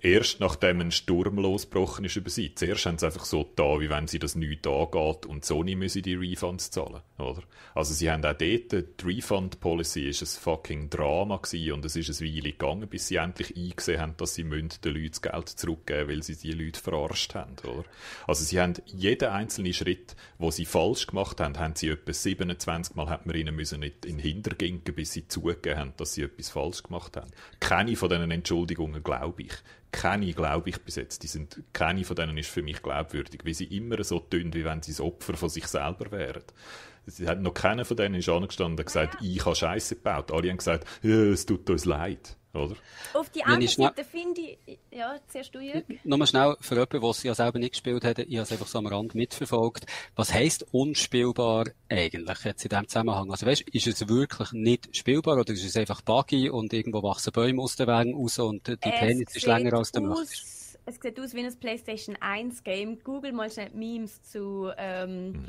erst 0.00 0.40
nachdem 0.40 0.80
ein 0.80 0.90
Sturm 0.92 1.38
losgebrochen 1.38 2.04
ist 2.04 2.16
über 2.16 2.30
sie. 2.30 2.54
Zuerst 2.54 2.86
haben 2.86 2.98
sie 2.98 3.06
einfach 3.06 3.24
so 3.24 3.50
da, 3.56 3.80
wie 3.80 3.90
wenn 3.90 4.06
sie 4.06 4.18
das 4.18 4.34
nicht 4.34 4.66
angeht 4.66 5.26
und 5.26 5.44
Sony 5.44 5.74
müsse 5.74 6.02
die 6.02 6.14
Refunds 6.14 6.70
zahlen, 6.70 7.02
oder? 7.18 7.42
Also 7.74 7.94
sie 7.94 8.10
haben 8.10 8.24
auch 8.24 8.34
dort, 8.34 8.40
die 8.40 9.04
Refund-Policy 9.04 10.08
ist 10.08 10.22
ein 10.22 10.40
fucking 10.40 10.90
Drama 10.90 11.36
gewesen 11.38 11.72
und 11.72 11.84
es 11.84 11.96
ist 11.96 12.20
eine 12.20 12.28
Weile 12.28 12.52
gegangen, 12.52 12.88
bis 12.88 13.08
sie 13.08 13.16
endlich 13.16 13.56
eingesehen 13.56 14.00
haben, 14.00 14.16
dass 14.16 14.34
sie 14.34 14.44
den 14.44 14.50
Leuten 14.52 15.10
das 15.10 15.22
Geld 15.22 15.48
zurückgeben 15.48 16.08
weil 16.08 16.22
sie 16.22 16.36
die 16.36 16.52
Leute 16.52 16.80
verarscht 16.80 17.34
haben, 17.34 17.56
oder? 17.64 17.84
Also 18.26 18.44
sie 18.44 18.60
haben 18.60 18.74
jeden 18.86 19.28
einzelnen 19.28 19.72
Schritt, 19.72 20.14
wo 20.38 20.50
sie 20.50 20.64
falsch 20.64 21.06
gemacht 21.06 21.40
haben, 21.40 21.58
haben 21.58 21.74
sie 21.74 21.88
etwa 21.88 22.12
27 22.12 22.94
Mal 22.94 23.08
hat 23.08 23.26
man 23.26 23.36
ihnen 23.36 23.54
müssen 23.54 23.80
nicht 23.80 24.04
in 24.04 24.16
den 24.16 24.20
Hinterginken, 24.20 24.94
bis 24.94 25.12
sie 25.12 25.26
zugegeben 25.28 25.78
haben, 25.78 25.92
dass 25.96 26.14
sie 26.14 26.22
etwas 26.22 26.50
falsch 26.50 26.82
gemacht 26.82 27.16
haben. 27.16 27.30
Keine 27.60 27.96
von 27.96 28.08
diesen 28.08 28.30
Entschuldigungen 28.30 29.02
glaube 29.02 29.42
ich 29.42 29.52
keine, 29.92 30.32
glaube 30.32 30.70
ich, 30.70 30.80
bis 30.82 30.96
jetzt. 30.96 31.22
Die 31.22 31.26
sind, 31.26 31.62
keine 31.72 32.04
von 32.04 32.16
denen 32.16 32.36
ist 32.36 32.50
für 32.50 32.62
mich 32.62 32.82
glaubwürdig, 32.82 33.40
weil 33.44 33.54
sie 33.54 33.64
immer 33.64 34.02
so 34.04 34.20
tun, 34.20 34.52
wie 34.54 34.64
wenn 34.64 34.82
sie 34.82 34.92
das 34.92 35.00
Opfer 35.00 35.34
von 35.34 35.48
sich 35.48 35.66
selber 35.66 36.10
wären. 36.10 36.42
Sie 37.06 37.26
hat 37.26 37.40
noch 37.40 37.54
keiner 37.54 37.84
von 37.84 37.96
denen 37.96 38.16
ist 38.16 38.28
angestanden 38.28 38.78
und 38.78 38.84
gesagt, 38.84 39.18
ich 39.22 39.44
habe 39.44 39.56
Scheiße 39.56 39.96
gebaut. 39.96 40.30
Alle 40.30 40.50
haben 40.50 40.58
gesagt, 40.58 40.86
ja, 41.02 41.16
es 41.16 41.46
tut 41.46 41.68
uns 41.70 41.86
leid. 41.86 42.36
Oder? 42.58 42.76
Auf 43.14 43.30
die 43.30 43.44
andere 43.44 43.68
Seite 43.68 44.04
finde 44.04 44.40
ich, 44.40 44.78
ja, 44.90 45.16
zuerst 45.28 45.54
du, 45.54 45.60
Jürg. 45.60 45.84
Nochmal 46.04 46.26
schnell 46.26 46.56
für 46.60 46.74
jemanden, 46.74 47.00
der 47.00 47.10
es 47.10 47.22
ja 47.22 47.34
selber 47.34 47.58
nicht 47.58 47.72
gespielt 47.72 48.04
hat, 48.04 48.18
ich 48.18 48.36
habe 48.36 48.42
es 48.42 48.52
einfach 48.52 48.66
so 48.66 48.78
am 48.78 48.86
Rand 48.86 49.14
mitverfolgt. 49.14 49.86
Was 50.16 50.32
heisst 50.32 50.66
unspielbar 50.72 51.66
eigentlich 51.88 52.44
jetzt 52.44 52.64
in 52.64 52.70
diesem 52.70 52.88
Zusammenhang? 52.88 53.30
Also 53.30 53.46
weißt, 53.46 53.62
ist 53.70 53.86
es 53.86 54.08
wirklich 54.08 54.52
nicht 54.52 54.96
spielbar 54.96 55.38
oder 55.38 55.52
ist 55.52 55.64
es 55.64 55.76
einfach 55.76 56.02
buggy 56.02 56.50
und 56.50 56.72
irgendwo 56.72 57.02
wachsen 57.02 57.32
Bäume 57.32 57.62
aus 57.62 57.76
den 57.76 57.86
Wegen 57.86 58.14
raus 58.14 58.38
und 58.38 58.66
die 58.68 58.76
Tennis 58.76 59.34
ist 59.34 59.46
länger 59.46 59.74
als 59.74 59.92
der 59.92 60.02
Möchtest? 60.02 60.68
Es 60.88 60.98
sieht 61.02 61.20
aus 61.20 61.34
wie 61.34 61.44
ein 61.44 61.58
PlayStation 61.58 62.16
1 62.18 62.64
Game. 62.64 62.98
Google 63.04 63.32
mal 63.32 63.50
schnell 63.50 63.68
Memes 63.74 64.22
zu, 64.22 64.70
ähm, 64.78 65.34
hm. 65.34 65.44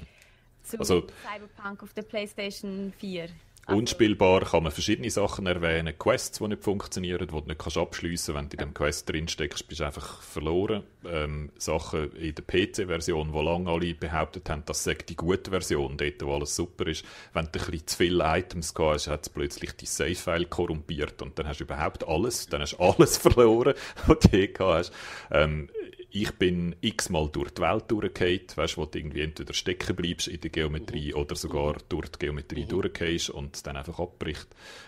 zu 0.63 0.79
also, 0.79 1.07
Cyberpunk 1.23 1.81
auf 1.81 1.93
der 1.93 2.01
PlayStation 2.01 2.91
4. 2.97 3.29
Unspielbar 3.69 4.45
kann 4.45 4.63
man 4.63 4.71
verschiedene 4.71 5.11
Sachen 5.11 5.45
erwähnen. 5.45 5.97
Quests, 5.97 6.39
die 6.39 6.47
nicht 6.47 6.63
funktionieren, 6.63 7.27
die 7.27 7.27
du 7.27 7.41
nicht 7.45 7.77
abschliessen 7.77 8.33
kannst. 8.33 8.51
Wenn 8.51 8.57
du 8.57 8.63
in 8.63 8.69
dem 8.69 8.73
Quest 8.73 9.09
drinsteckst, 9.09 9.67
bist 9.67 9.81
du 9.81 9.85
einfach 9.85 10.21
verloren. 10.21 10.83
Ähm, 11.05 11.51
Sachen 11.57 12.11
in 12.13 12.33
der 12.33 12.43
PC-Version, 12.43 13.31
wo 13.31 13.41
lange 13.41 13.69
alle 13.69 13.93
behauptet 13.93 14.49
haben, 14.49 14.63
das 14.65 14.83
sei 14.83 14.95
die 14.95 15.15
gute 15.15 15.51
Version, 15.51 15.97
dort, 15.97 16.25
wo 16.25 16.33
alles 16.33 16.55
super 16.55 16.87
ist. 16.87 17.05
Wenn 17.33 17.45
du 17.45 17.59
ein 17.59 17.65
bisschen 17.65 17.87
zu 17.87 17.97
viele 17.97 18.23
Items 18.25 18.73
gehabt 18.73 18.95
hast, 18.95 19.07
hat 19.07 19.21
es 19.23 19.29
plötzlich 19.29 19.73
die 19.73 19.85
Save-File 19.85 20.45
korrumpiert 20.45 21.21
und 21.21 21.37
dann 21.37 21.47
hast 21.47 21.59
du 21.59 21.65
überhaupt 21.65 22.07
alles, 22.07 22.47
dann 22.47 22.61
hast 22.61 22.73
du 22.73 22.83
alles 22.83 23.17
verloren, 23.19 23.75
was 24.07 24.19
du 24.19 24.37
je 24.37 24.47
gehabt 24.47 24.73
hast. 24.73 24.93
Ähm, 25.31 25.69
ich 26.11 26.31
bin 26.33 26.75
x-mal 26.81 27.29
durch 27.31 27.51
die 27.51 27.61
Welt 27.61 27.85
durchgefallen, 27.87 28.41
weißt, 28.55 28.77
wo 28.77 28.85
du 28.85 28.97
irgendwie 28.97 29.21
entweder 29.21 29.53
stecken 29.53 29.95
bleibst 29.95 30.27
in 30.27 30.41
der 30.41 30.49
Geometrie 30.49 31.13
oder 31.13 31.35
sogar 31.35 31.77
durch 31.87 32.09
die 32.09 32.19
Geometrie 32.19 32.63
mhm. 32.63 32.69
durchgehst 32.69 33.29
und 33.29 33.65
dann 33.67 33.77
einfach 33.77 33.99
abbricht. 33.99 34.47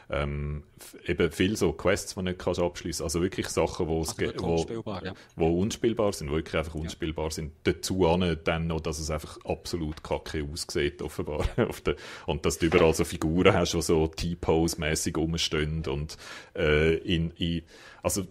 Ähm, 0.10 0.64
eben 1.06 1.32
viel 1.32 1.56
so 1.56 1.74
Quests, 1.74 2.16
die 2.16 2.16
du 2.16 2.22
nicht 2.24 2.40
kannst 2.40 2.60
abschliessen 2.60 3.04
Also 3.04 3.22
wirklich 3.22 3.48
Sachen, 3.48 3.88
also 3.88 4.14
wo, 4.18 4.54
unspielbar, 4.56 5.06
ja. 5.06 5.14
wo 5.36 5.60
unspielbar 5.62 6.12
sind, 6.14 6.32
wo 6.32 6.36
wirklich 6.36 6.58
einfach 6.58 6.76
unspielbar 6.76 7.26
ja. 7.26 7.32
sind. 7.32 7.54
Dazu 7.64 8.08
an 8.08 8.38
dann 8.44 8.68
noch, 8.68 8.82
dass 8.82 9.00
es 9.00 9.12
einfach 9.12 9.38
absolut 9.46 10.04
kacke 10.04 10.46
aussieht, 10.52 11.02
offenbar. 11.02 11.46
und 12.26 12.46
dass 12.46 12.58
du 12.58 12.66
überall 12.66 12.94
so 12.94 13.06
Figuren 13.06 13.54
hast, 13.54 13.74
die 13.74 13.82
so 13.82 14.08
T-Pose-mässig 14.08 15.18
rumstehen 15.18 15.86
und 15.86 16.18
äh, 16.56 16.96
in, 16.98 17.32
in, 17.32 17.62
also 18.02 18.26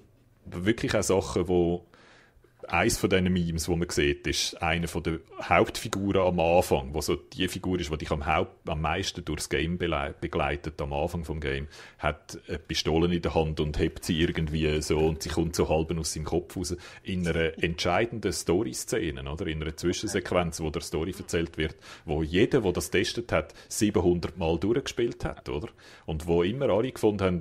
wirklich 0.44 0.94
auch 0.94 1.02
Sachen, 1.02 1.48
wo 1.48 1.86
eins 2.72 2.98
von 2.98 3.10
diesen 3.10 3.32
Memes, 3.32 3.68
wo 3.68 3.76
man 3.76 3.88
sieht, 3.88 4.26
ist 4.26 4.60
eine 4.62 4.88
von 4.88 5.02
der 5.02 5.20
Hauptfiguren 5.42 6.22
am 6.22 6.40
Anfang, 6.40 6.94
wo 6.94 7.00
so 7.00 7.16
die 7.16 7.48
Figur 7.48 7.78
ist, 7.80 7.90
die 7.90 7.98
dich 7.98 8.10
am, 8.10 8.26
Haupt, 8.26 8.68
am 8.68 8.80
meisten 8.80 9.24
durchs 9.24 9.48
Game 9.48 9.78
begleitet, 9.78 10.80
am 10.80 10.92
Anfang 10.92 11.24
vom 11.24 11.40
Game, 11.40 11.68
hat 11.98 12.38
eine 12.48 12.58
Pistole 12.58 13.12
in 13.14 13.22
der 13.22 13.34
Hand 13.34 13.60
und 13.60 13.78
hebt 13.78 14.04
sie 14.04 14.20
irgendwie 14.20 14.80
so 14.82 14.98
und 14.98 15.22
sie 15.22 15.28
kommt 15.28 15.56
so 15.56 15.68
halb 15.68 15.96
aus 15.98 16.12
seinem 16.12 16.24
Kopf 16.24 16.56
raus. 16.56 16.76
In 17.02 17.26
einer 17.26 17.62
entscheidenden 17.62 18.32
Story-Szene, 18.32 19.30
oder? 19.30 19.46
In 19.46 19.62
einer 19.62 19.76
Zwischensequenz, 19.76 20.60
wo 20.60 20.70
der 20.70 20.82
Story 20.82 21.14
erzählt 21.16 21.58
wird, 21.58 21.76
wo 22.04 22.22
jeder, 22.22 22.60
der 22.60 22.72
das 22.72 22.90
testet 22.90 23.32
hat, 23.32 23.54
700 23.68 24.38
Mal 24.38 24.58
durchgespielt 24.58 25.24
hat, 25.24 25.48
oder? 25.48 25.68
Und 26.06 26.26
wo 26.26 26.42
immer 26.42 26.68
alle 26.70 26.92
gefunden 26.92 27.24
haben, 27.24 27.40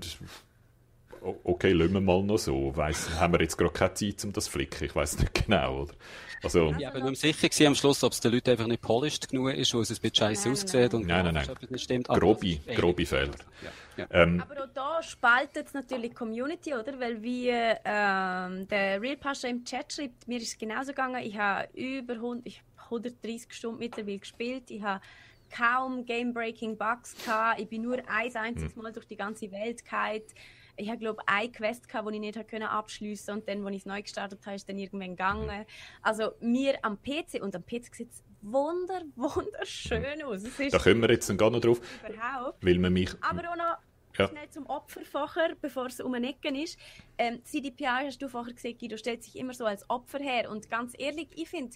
okay, 1.43 1.71
lassen 1.71 1.93
wir 1.93 2.01
mal 2.01 2.23
noch 2.23 2.37
so. 2.37 2.75
Weiss, 2.75 3.09
haben 3.19 3.33
wir 3.33 3.41
jetzt 3.41 3.57
gerade 3.57 3.73
keine 3.73 3.93
Zeit, 3.93 4.23
um 4.23 4.33
das 4.33 4.45
zu 4.45 4.51
flicken? 4.51 4.85
Ich 4.85 4.95
weiß 4.95 5.19
nicht 5.19 5.45
genau, 5.45 5.83
oder? 5.83 5.93
Also, 6.41 6.73
ich 6.77 6.89
bin 6.89 7.03
mir 7.03 7.15
sicher 7.15 7.49
gewesen, 7.49 7.67
am 7.67 7.75
Schluss, 7.75 8.03
ob 8.03 8.13
es 8.13 8.21
den 8.21 8.31
Leuten 8.31 8.51
einfach 8.51 8.67
nicht 8.67 8.81
polished 8.81 9.27
genug 9.27 9.53
ist, 9.53 9.73
wo 9.73 9.81
es 9.81 9.89
ein 9.89 9.97
bisschen 9.97 10.15
scheiße 10.15 10.49
aussieht 10.51 10.93
und 10.93 11.05
nein, 11.05 11.25
nein, 11.25 11.33
nein. 11.33 11.47
nicht 11.69 11.83
stimmt. 11.83 12.07
Grobe, 12.07 12.57
grobe 12.75 13.05
Fehler. 13.05 13.35
Ja, 13.61 13.71
ja. 13.97 14.07
Ähm, 14.11 14.41
Aber 14.41 14.63
auch 14.63 14.69
da 14.73 15.03
spaltet 15.03 15.67
es 15.67 15.73
natürlich 15.73 16.11
die 16.11 16.15
Community, 16.15 16.73
oder? 16.73 16.97
Weil 16.99 17.21
wie 17.21 17.49
ähm, 17.49 18.67
der 18.69 19.01
Real 19.01 19.17
Pascha 19.17 19.49
im 19.49 19.65
Chat 19.65 19.91
schreibt, 19.91 20.27
mir 20.27 20.37
ist 20.37 20.47
es 20.47 20.57
genauso 20.57 20.87
gegangen. 20.87 21.21
Ich 21.23 21.37
habe 21.37 21.67
über 21.73 22.13
100, 22.13 22.45
ich 22.47 22.61
130 22.85 23.53
Stunden 23.53 23.79
mittlerweile 23.79 24.19
gespielt. 24.19 24.71
Ich 24.71 24.81
habe 24.81 25.01
kaum 25.49 26.05
Game-Breaking 26.05 26.77
Bugs 26.77 27.15
gehabt. 27.23 27.59
Ich 27.59 27.67
bin 27.67 27.81
nur 27.81 27.97
ein 28.07 28.35
einziges 28.35 28.75
hm. 28.75 28.83
Mal 28.83 28.93
durch 28.93 29.07
die 29.07 29.17
ganze 29.17 29.51
Welt 29.51 29.83
gehalten 29.83 30.33
ich 30.79 30.89
habe 30.89 30.99
glaube 30.99 31.21
eine 31.25 31.51
Quest 31.51 31.87
gehabt, 31.87 32.09
die 32.09 32.15
ich 32.15 32.21
nicht 32.21 32.47
können 32.47 32.67
abschließen 32.67 33.33
und 33.33 33.47
dann, 33.47 33.65
als 33.65 33.75
ich 33.75 33.81
es 33.81 33.85
neu 33.85 34.01
gestartet 34.01 34.39
habe, 34.45 34.55
ist 34.55 34.67
dann 34.67 34.77
irgendwann 34.77 35.11
gegangen. 35.11 35.65
Also 36.01 36.31
mir 36.39 36.77
am 36.83 36.97
PC 37.01 37.41
und 37.41 37.55
am 37.55 37.63
PC 37.65 37.93
sieht 37.93 38.11
es 38.11 38.23
wunder 38.41 39.01
wunderschön 39.15 40.23
aus. 40.23 40.43
da 40.71 40.79
können 40.79 41.01
wir 41.01 41.11
jetzt 41.11 41.37
gar 41.37 41.49
noch 41.49 41.59
drauf, 41.59 41.81
überhaupt. 42.07 42.65
weil 42.65 42.79
man 42.79 42.93
mich 42.93 43.11
aber 43.21 43.51
auch 43.51 43.57
noch 43.57 43.77
ja. 44.17 44.29
schnell 44.29 44.49
zum 44.49 44.65
Opfer 44.67 45.01
vorher, 45.03 45.55
bevor 45.61 45.87
es 45.87 45.99
um 45.99 46.13
ein 46.13 46.23
Ecken 46.23 46.55
ist. 46.55 46.77
Ähm, 47.17 47.43
CDPR 47.43 48.05
hast 48.05 48.21
du 48.21 48.29
vorher 48.29 48.53
gesagt, 48.53 48.79
Guido 48.79 48.97
stellt 48.97 49.23
sich 49.23 49.35
immer 49.37 49.53
so 49.53 49.65
als 49.65 49.89
Opfer 49.89 50.19
her 50.19 50.49
und 50.49 50.69
ganz 50.69 50.93
ehrlich, 50.97 51.27
ich 51.35 51.49
finde 51.49 51.75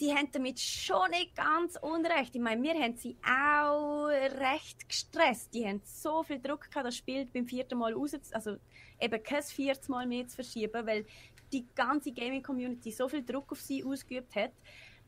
sie 0.00 0.14
haben 0.14 0.28
damit 0.32 0.58
schon 0.58 1.10
nicht 1.10 1.36
ganz 1.36 1.76
unrecht. 1.80 2.34
Ich 2.34 2.40
meine, 2.40 2.62
wir 2.62 2.74
haben 2.74 2.96
sie 2.96 3.16
auch 3.22 4.06
recht 4.06 4.88
gestresst. 4.88 5.54
Die 5.54 5.64
haben 5.66 5.82
so 5.84 6.22
viel 6.22 6.40
Druck 6.40 6.70
gehabt, 6.70 6.86
das 6.86 6.96
Spiel 6.96 7.26
beim 7.26 7.46
vierten 7.46 7.78
Mal 7.78 7.92
raus, 7.92 8.12
also 8.32 8.56
eben 8.98 9.22
kein 9.22 9.42
viertes 9.42 9.88
Mal 9.88 10.06
mehr 10.06 10.26
zu 10.26 10.36
verschieben, 10.36 10.86
weil 10.86 11.04
die 11.52 11.66
ganze 11.74 12.12
Gaming-Community 12.12 12.90
so 12.90 13.08
viel 13.08 13.24
Druck 13.24 13.52
auf 13.52 13.60
sie 13.60 13.84
ausgeübt 13.84 14.34
hat, 14.34 14.52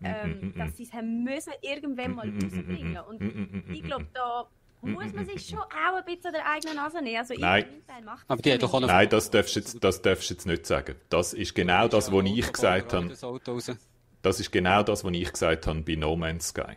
ähm, 0.05 0.53
dass 0.57 0.77
sie 0.77 0.83
es 0.83 0.93
haben 0.93 1.25
müssen 1.25 1.53
irgendwann 1.63 2.15
mal 2.15 2.29
rausbringen. 2.29 2.99
Und 3.09 3.73
ich 3.73 3.83
glaube, 3.83 4.07
da 4.13 4.47
muss 4.83 5.13
man 5.13 5.25
sich 5.25 5.47
schon 5.47 5.61
auch 5.61 5.97
ein 5.97 6.05
bisschen 6.05 6.27
an 6.27 6.33
der 6.33 6.51
eigenen 6.51 6.77
Nase 6.77 7.01
nehmen. 7.01 7.19
Also 7.19 7.35
Nein. 7.39 7.65
Aber 8.27 8.43
die 8.43 8.59
doch 8.59 8.79
Nein, 8.81 9.09
das 9.09 9.31
darfst 9.31 9.55
du 9.55 9.61
jetzt, 9.61 9.83
das 9.83 10.03
darfst 10.03 10.29
jetzt 10.29 10.47
nicht 10.47 10.67
sagen. 10.67 10.97
Das 11.09 11.33
ist 11.33 11.55
genau 11.55 11.89
das, 11.89 12.13
was 12.13 12.25
ich 12.27 12.53
gesagt 12.53 12.93
habe. 12.93 13.15
Das 14.23 14.39
ist 14.39 14.53
genau 14.53 14.83
das, 14.83 15.05
was 15.05 15.13
ich 15.13 15.33
gesagt 15.33 15.67
habe 15.67 15.81
bei 15.83 15.97
No 15.97 16.17
Man's 16.17 16.49
Sky. 16.49 16.77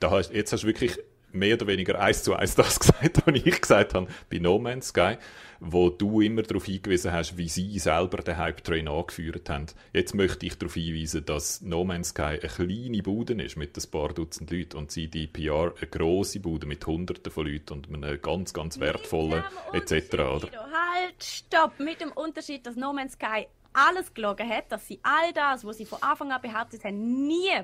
Da 0.00 0.10
hast, 0.10 0.32
jetzt 0.32 0.52
hast 0.52 0.64
du 0.64 0.66
wirklich 0.66 0.98
mehr 1.32 1.54
oder 1.54 1.66
weniger 1.66 1.98
eins 2.00 2.22
zu 2.22 2.34
eins 2.34 2.54
das 2.54 2.78
gesagt, 2.80 3.22
was 3.24 3.34
ich 3.34 3.60
gesagt 3.60 3.94
habe 3.94 4.06
bei 4.30 4.38
No 4.38 4.58
Man's 4.58 4.88
Sky, 4.88 5.16
wo 5.60 5.90
du 5.90 6.20
immer 6.20 6.42
darauf 6.42 6.64
hingewiesen 6.64 7.12
hast, 7.12 7.36
wie 7.36 7.48
sie 7.48 7.78
selber 7.78 8.18
den 8.18 8.36
Hype-Train 8.36 8.88
angeführt 8.88 9.48
haben. 9.48 9.66
Jetzt 9.92 10.14
möchte 10.14 10.44
ich 10.46 10.58
darauf 10.58 10.74
hinweisen, 10.74 11.24
dass 11.24 11.60
No 11.62 11.84
Man's 11.84 12.10
Sky 12.10 12.22
eine 12.22 12.38
kleine 12.40 13.02
Bude 13.02 13.40
ist 13.42 13.56
mit 13.56 13.76
ein 13.76 13.90
paar 13.90 14.12
Dutzend 14.12 14.50
Leuten 14.50 14.76
und 14.76 14.90
CDPR 14.90 15.72
eine 15.76 15.86
grosse 15.88 16.40
Bude 16.40 16.66
mit 16.66 16.86
Hunderten 16.86 17.32
von 17.32 17.46
Leuten 17.46 17.74
und 17.74 17.88
einem 17.88 18.20
ganz, 18.20 18.52
ganz 18.52 18.78
wertvollen 18.80 19.44
etc. 19.72 20.14
Oder? 20.14 20.48
Halt, 20.50 21.22
stopp! 21.22 21.78
Mit 21.78 22.00
dem 22.00 22.12
Unterschied, 22.12 22.66
dass 22.66 22.76
No 22.76 22.92
Man's 22.92 23.14
Sky 23.14 23.46
alles 23.72 24.12
gelogen 24.12 24.48
hat, 24.48 24.70
dass 24.70 24.86
sie 24.86 25.00
all 25.02 25.32
das, 25.32 25.64
was 25.64 25.76
sie 25.78 25.86
von 25.86 26.02
Anfang 26.02 26.32
an 26.32 26.40
behauptet 26.40 26.84
haben, 26.84 27.26
nie, 27.26 27.60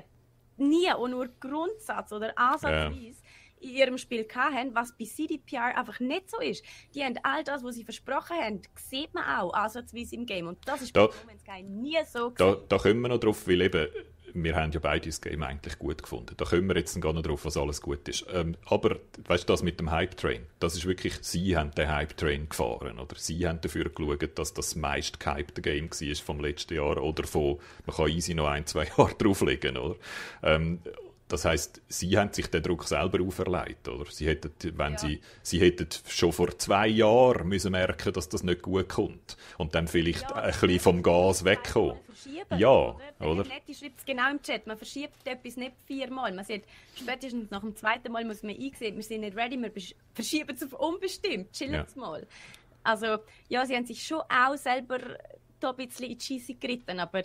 nie 0.57 0.91
auch 0.91 1.07
nur 1.07 1.27
Grundsatz 1.39 2.11
oder 2.11 2.37
ansatzweise 2.37 3.21
ja. 3.21 3.69
in 3.69 3.69
ihrem 3.69 3.97
Spiel 3.97 4.27
hatten, 4.33 4.73
was 4.75 4.97
bei 4.97 5.05
CDPR 5.05 5.77
einfach 5.77 5.99
nicht 5.99 6.29
so 6.29 6.39
ist. 6.39 6.63
Die 6.93 7.03
haben 7.03 7.15
all 7.23 7.43
das, 7.43 7.63
was 7.63 7.75
sie 7.75 7.83
versprochen 7.83 8.37
haben, 8.37 8.61
sieht 8.75 9.13
man 9.13 9.23
auch 9.23 9.53
ansatzweise 9.53 10.15
im 10.15 10.25
Game. 10.25 10.47
Und 10.47 10.59
das 10.67 10.81
ist 10.81 10.95
da, 10.95 11.07
bei 11.07 11.13
No 11.13 11.25
Man's 11.25 11.41
Sky 11.41 11.63
nie 11.63 11.97
so 12.05 12.29
da, 12.31 12.55
da 12.55 12.77
kommen 12.77 13.01
wir 13.01 13.09
noch 13.09 13.19
drauf, 13.19 13.47
weil 13.47 13.61
eben 13.61 13.87
wir 14.33 14.55
haben 14.55 14.71
ja 14.71 14.79
beide 14.79 15.07
das 15.07 15.21
Game 15.21 15.43
eigentlich 15.43 15.77
gut 15.79 16.01
gefunden. 16.01 16.33
Da 16.37 16.45
kommen 16.45 16.67
wir 16.67 16.75
jetzt 16.75 16.99
gar 17.01 17.13
nicht 17.13 17.27
drauf, 17.27 17.45
was 17.45 17.57
alles 17.57 17.81
gut 17.81 18.07
ist. 18.07 18.25
Ähm, 18.33 18.55
aber, 18.65 18.97
weißt 19.27 19.43
du, 19.43 19.53
das 19.53 19.63
mit 19.63 19.79
dem 19.79 19.91
Hype-Train, 19.91 20.41
das 20.59 20.75
ist 20.75 20.85
wirklich, 20.85 21.15
sie 21.21 21.55
haben 21.57 21.71
den 21.71 21.89
Hype-Train 21.89 22.49
gefahren, 22.49 22.99
oder? 22.99 23.15
Sie 23.17 23.47
haben 23.47 23.61
dafür 23.61 23.89
geschaut, 23.89 24.37
dass 24.37 24.53
das 24.53 24.75
meist 24.75 25.19
gehypte 25.19 25.61
Game 25.61 25.89
war 25.89 26.15
vom 26.15 26.39
letzten 26.39 26.75
Jahr 26.75 27.01
oder 27.01 27.23
von, 27.23 27.59
man 27.85 27.95
kann 27.95 28.09
easy 28.09 28.33
noch 28.33 28.47
ein, 28.47 28.65
zwei 28.65 28.85
Jahre 28.97 29.15
drauflegen, 29.15 29.77
oder? 29.77 29.95
Ähm, 30.43 30.79
das 31.29 31.45
heißt, 31.45 31.83
sie 31.87 32.17
haben 32.17 32.33
sich 32.33 32.47
den 32.47 32.63
Druck 32.63 32.85
selber 32.85 33.23
auferlegt, 33.23 33.87
oder? 33.87 34.09
Sie 34.09 34.25
hätten, 34.27 34.51
wenn 34.77 34.93
ja. 34.93 34.97
sie, 34.97 35.21
sie 35.43 35.61
hätten 35.61 35.87
schon 36.07 36.33
vor 36.33 36.57
zwei 36.57 36.87
Jahren 36.87 37.47
müssen 37.47 37.71
merken, 37.71 38.11
dass 38.13 38.29
das 38.29 38.41
nicht 38.41 38.63
gut 38.63 38.89
kommt 38.89 39.37
und 39.59 39.75
dann 39.75 39.87
vielleicht 39.87 40.23
ja, 40.23 40.35
ein 40.37 40.51
bisschen 40.51 40.79
vom 40.79 41.03
Gas 41.03 41.45
wegkommen. 41.45 41.99
Ja, 42.57 42.69
oder? 42.69 42.99
oder? 43.19 43.43
Der 43.43 43.73
schreibt 43.73 43.99
es 43.99 44.05
genau 44.05 44.31
im 44.31 44.41
Chat. 44.41 44.65
Man 44.65 44.75
verschiebt 44.75 45.25
etwas 45.25 45.55
nicht 45.55 45.73
viermal. 45.85 46.33
Man 46.33 46.43
sieht, 46.43 46.63
spätestens 46.95 47.51
nach 47.51 47.61
dem 47.61 47.75
zweiten 47.75 48.11
Mal 48.11 48.25
muss 48.25 48.41
man 48.41 48.55
einsehen, 48.55 48.95
wir 48.95 49.03
sind 49.03 49.21
nicht 49.21 49.37
ready, 49.37 49.61
wir 49.61 49.71
verschieben 50.15 50.55
es 50.55 50.63
auf 50.63 50.73
unbestimmt. 50.73 51.51
Chillen 51.51 51.73
ja. 51.73 51.85
mal. 51.93 52.25
Also, 52.83 53.19
ja, 53.49 53.63
sie 53.67 53.75
haben 53.75 53.85
sich 53.85 54.01
schon 54.01 54.21
auch 54.21 54.57
selber 54.57 54.97
da 55.59 55.69
ein 55.69 55.75
bisschen 55.75 56.07
in 56.07 56.17
die 56.17 56.25
Scheisse 56.25 56.55
geritten, 56.55 56.99
aber 56.99 57.21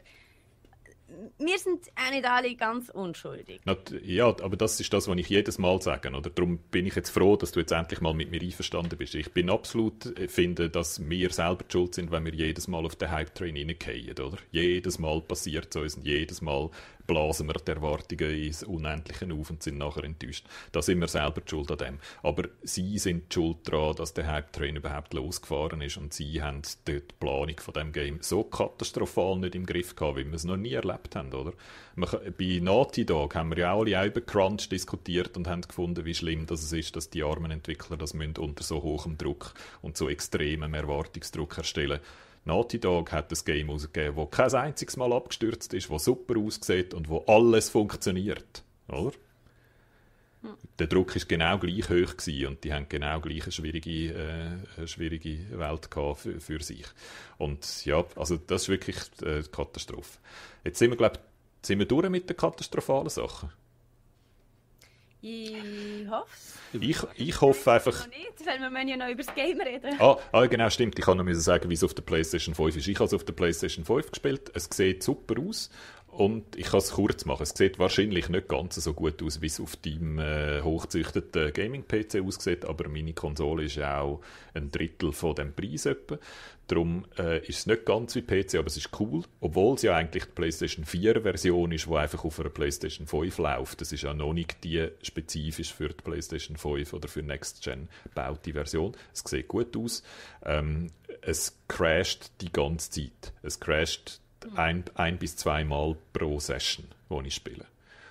wir 1.39 1.59
sind 1.59 1.81
auch 1.97 2.11
nicht 2.11 2.25
alle 2.27 2.55
ganz 2.55 2.89
unschuldig. 2.89 3.61
Ja, 4.05 4.27
aber 4.27 4.57
das 4.57 4.81
ist 4.81 4.93
das, 4.93 5.09
was 5.09 5.17
ich 5.17 5.29
jedes 5.29 5.59
Mal 5.59 5.81
sage. 5.83 6.11
Oder? 6.11 6.31
Darum 6.31 6.59
bin 6.71 6.87
ich 6.87 6.95
jetzt 6.95 7.11
froh, 7.11 7.37
dass 7.37 7.53
du 7.53 7.61
jetzt 7.61 7.73
endlich 7.73 8.01
mal 8.01 8.15
mit 8.15 8.31
mir 8.31 8.41
einverstanden 8.41 8.97
bist. 8.97 9.15
Ich 9.15 9.33
bin 9.33 9.51
absolut, 9.51 10.19
äh, 10.19 10.29
finde, 10.29 10.71
dass 10.71 11.09
wir 11.09 11.31
selber 11.31 11.65
schuld 11.71 11.95
sind, 11.95 12.11
wenn 12.11 12.25
wir 12.25 12.35
jedes 12.35 12.69
Mal 12.69 12.85
auf 12.85 12.97
den 12.97 13.11
Hype-Train 13.11 13.57
reingehen. 13.57 14.19
Oder? 14.19 14.39
Jedes 14.51 14.99
Mal 14.99 15.21
passiert 15.21 15.75
es 15.75 15.83
uns 15.83 15.95
und 15.97 16.07
jedes 16.07 16.43
Mal 16.43 16.71
blasen 17.07 17.47
wir 17.47 17.55
die 17.55 17.71
Erwartungen 17.71 18.31
ins 18.31 18.63
Unendliche 18.63 19.33
auf 19.33 19.51
und 19.51 19.63
sind 19.63 19.79
nachher 19.79 20.05
enttäuscht. 20.05 20.47
Da 20.73 20.83
sind 20.83 21.01
wir 21.01 21.09
selber 21.09 21.41
die 21.41 21.51
schuld 21.51 21.71
an 21.71 21.79
dem. 21.79 21.99
Aber 22.23 22.49
sie 22.63 22.99
sind 22.99 23.31
die 23.31 23.35
schuld 23.35 23.59
daran, 23.65 23.97
dass 23.97 24.15
der 24.15 24.27
Hype-Train 24.27 24.77
überhaupt 24.77 25.15
losgefahren 25.15 25.81
ist 25.81 25.97
und 25.97 26.15
sie 26.15 26.43
haben 26.43 26.63
die 26.87 27.03
Planung 27.21 27.59
von 27.59 27.75
dem 27.75 27.93
Game 27.93 28.19
so 28.21 28.45
katastrophal 28.45 29.39
nicht 29.39 29.55
im 29.55 29.67
Griff 29.67 29.95
gehabt, 29.95 30.17
wie 30.17 30.25
wir 30.25 30.35
es 30.35 30.45
noch 30.45 30.57
nie 30.57 30.73
erlebt 30.73 31.17
haben, 31.17 31.33
oder? 31.33 31.53
bei 31.97 32.59
Naughty 32.61 33.05
Dog 33.07 33.37
haben 33.37 33.51
wir 33.51 33.59
ja 33.59 33.73
auch 33.73 33.83
alle 33.83 34.07
über 34.07 34.21
Crunch 34.21 34.69
diskutiert 34.69 35.37
und 35.37 35.47
haben 35.47 35.63
gefunden, 35.63 36.05
wie 36.05 36.15
schlimm 36.15 36.45
das 36.47 36.73
ist, 36.73 36.97
dass 36.97 37.11
die 37.11 37.23
armen 37.23 37.53
Entwickler 37.53 37.97
das 37.97 38.15
unter 38.15 38.65
so 38.65 38.83
hohem 38.83 39.17
Druck 39.17 39.55
und 39.81 39.97
so 39.97 40.09
extremem 40.09 40.75
Erwartungsdruck 40.75 41.59
erstellen 41.59 42.01
müssen 42.01 42.25
Naughty 42.45 42.79
Dog 42.79 43.13
hat 43.13 43.33
ein 43.33 43.39
Game 43.45 43.71
rausgegeben, 43.71 44.17
das 44.17 44.53
kein 44.53 44.61
einziges 44.67 44.97
Mal 44.97 45.13
abgestürzt 45.13 45.73
ist, 45.73 45.91
das 45.91 46.05
super 46.05 46.39
aussieht 46.39 46.93
und 46.93 47.09
wo 47.09 47.25
alles 47.27 47.71
funktioniert. 47.71 48.63
Oder? 48.89 49.13
Hm. 50.43 50.55
Der 50.79 50.87
Druck 50.87 51.17
ist 51.17 51.29
genau 51.29 51.59
gleich 51.59 51.89
hoch 51.89 52.17
gewesen 52.17 52.47
und 52.47 52.65
die 52.65 52.73
haben 52.73 52.87
genau 52.89 53.21
gleich 53.21 53.45
eine 53.45 53.53
schwierige, 53.53 54.61
äh, 54.79 54.87
schwierige 54.87 55.59
Welt 55.59 55.91
gehabt 55.91 56.21
für, 56.21 56.41
für, 56.41 56.63
sich. 56.63 56.87
Und 57.39 57.85
ja, 57.87 58.05
also 58.17 58.37
das 58.37 58.63
ist 58.63 58.69
wirklich 58.69 58.97
eine 59.23 59.43
Katastrophe. 59.45 60.19
Jetzt 60.65 60.79
sind 60.79 60.91
wir, 60.91 60.97
glaube 60.97 61.19
sind 61.63 61.79
wir 61.79 61.87
durch 61.87 62.11
mit 62.11 62.29
den 62.29 62.37
katastrophalen 62.37 63.09
Sachen. 63.09 63.51
Ich 65.27 66.07
hoffe 66.11 66.29
ich, 66.81 66.99
ich 67.17 67.41
hoffe 67.41 67.73
einfach... 67.73 68.07
Nicht, 68.09 68.47
weil 68.47 68.59
wir 68.59 68.69
müssen 68.69 68.89
ja 68.89 68.97
noch 68.99 69.09
über 69.09 69.23
das 69.23 69.35
Game 69.35 69.59
reden. 69.59 69.97
Ah, 69.99 70.19
ah 70.33 70.45
genau, 70.45 70.69
stimmt. 70.69 70.99
Ich 70.99 71.05
kann 71.05 71.17
noch 71.17 71.35
sagen, 71.35 71.71
wie 71.71 71.75
es 71.75 71.83
auf 71.83 71.95
der 71.95 72.03
PlayStation 72.03 72.55
5 72.55 72.77
ist. 72.77 72.89
Ich 72.89 72.97
habe 72.97 73.07
es 73.07 73.15
auf 73.15 73.25
der 73.25 73.33
PlayStation 73.33 73.87
5 73.87 74.11
gespielt. 74.11 74.51
Es 74.55 74.69
sieht 74.71 75.03
super 75.03 75.41
aus. 75.41 75.71
Und 76.17 76.57
ich 76.57 76.67
kann 76.67 76.79
es 76.79 76.93
kurz 76.93 77.25
machen. 77.25 77.43
Es 77.43 77.51
sieht 77.51 77.79
wahrscheinlich 77.79 78.29
nicht 78.29 78.49
ganz 78.49 78.77
so 78.77 78.95
gut 78.95 79.23
aus, 79.23 79.41
wie 79.41 79.47
es 79.47 79.61
auf 79.61 79.77
deinem 79.77 80.19
äh, 80.19 80.63
hochzüchteten 80.63 81.53
Gaming-PC 81.53 82.23
aussieht, 82.25 82.65
aber 82.65 82.89
meine 82.89 83.13
Konsole 83.13 83.65
ist 83.65 83.79
auch 83.81 84.21
ein 84.55 84.71
Drittel 84.71 85.13
von 85.13 85.35
dem 85.35 85.53
Preis 85.55 85.87
etwa. 85.87 86.19
Darum 86.67 87.05
äh, 87.19 87.47
ist 87.47 87.59
es 87.59 87.67
nicht 87.67 87.85
ganz 87.85 88.15
wie 88.15 88.23
PC, 88.23 88.55
aber 88.55 88.69
es 88.69 88.77
ist 88.77 88.89
cool. 88.99 89.23
Obwohl 89.41 89.75
es 89.75 89.83
ja 89.83 89.97
eigentlich 89.97 90.25
die 90.25 90.31
PlayStation 90.31 90.87
4-Version 90.87 91.73
ist, 91.73 91.87
die 91.87 91.95
einfach 91.95 92.25
auf 92.25 92.41
einer 92.41 92.49
PlayStation 92.49 93.07
5 93.07 93.37
läuft. 93.39 93.81
Das 93.81 93.93
ist 93.93 94.03
ja 94.03 94.15
noch 94.15 94.33
nicht 94.33 94.65
die 94.65 94.89
spezifisch 95.03 95.75
für 95.75 95.89
die 95.89 96.03
PlayStation 96.03 96.57
5 96.57 96.93
oder 96.95 97.09
für 97.09 97.23
Next 97.23 97.63
Gen 97.63 97.89
gebaute 98.05 98.53
Version. 98.53 98.97
Es 99.13 99.23
sieht 99.27 99.49
gut 99.49 99.77
aus. 99.77 100.03
Ähm, 100.43 100.91
es 101.21 101.59
crasht 101.69 102.31
die 102.41 102.53
ganze 102.53 102.91
Zeit. 102.91 103.33
Es 103.43 103.61
crasht 103.61 104.21
ein, 104.55 104.85
ein 104.95 105.19
bis 105.19 105.37
zweimal 105.37 105.97
pro 106.13 106.41
Session, 106.41 106.87
wo 107.09 107.21
ich 107.21 107.35
spiele. 107.35 107.65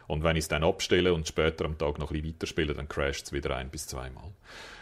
Und 0.08 0.24
wenn 0.24 0.36
ich 0.36 0.44
es 0.44 0.48
dann 0.48 0.64
abstelle 0.64 1.14
und 1.14 1.28
später 1.28 1.66
am 1.66 1.78
Tag 1.78 1.98
noch 1.98 2.12
ein 2.12 2.22
bisschen 2.22 2.36
weiterspiele, 2.36 2.74
dann 2.74 2.90
crasht 2.90 3.28
es 3.28 3.34
wieder 3.34 3.56
ein 3.56 3.70
bis 3.70 3.88
zweimal. 3.88 4.32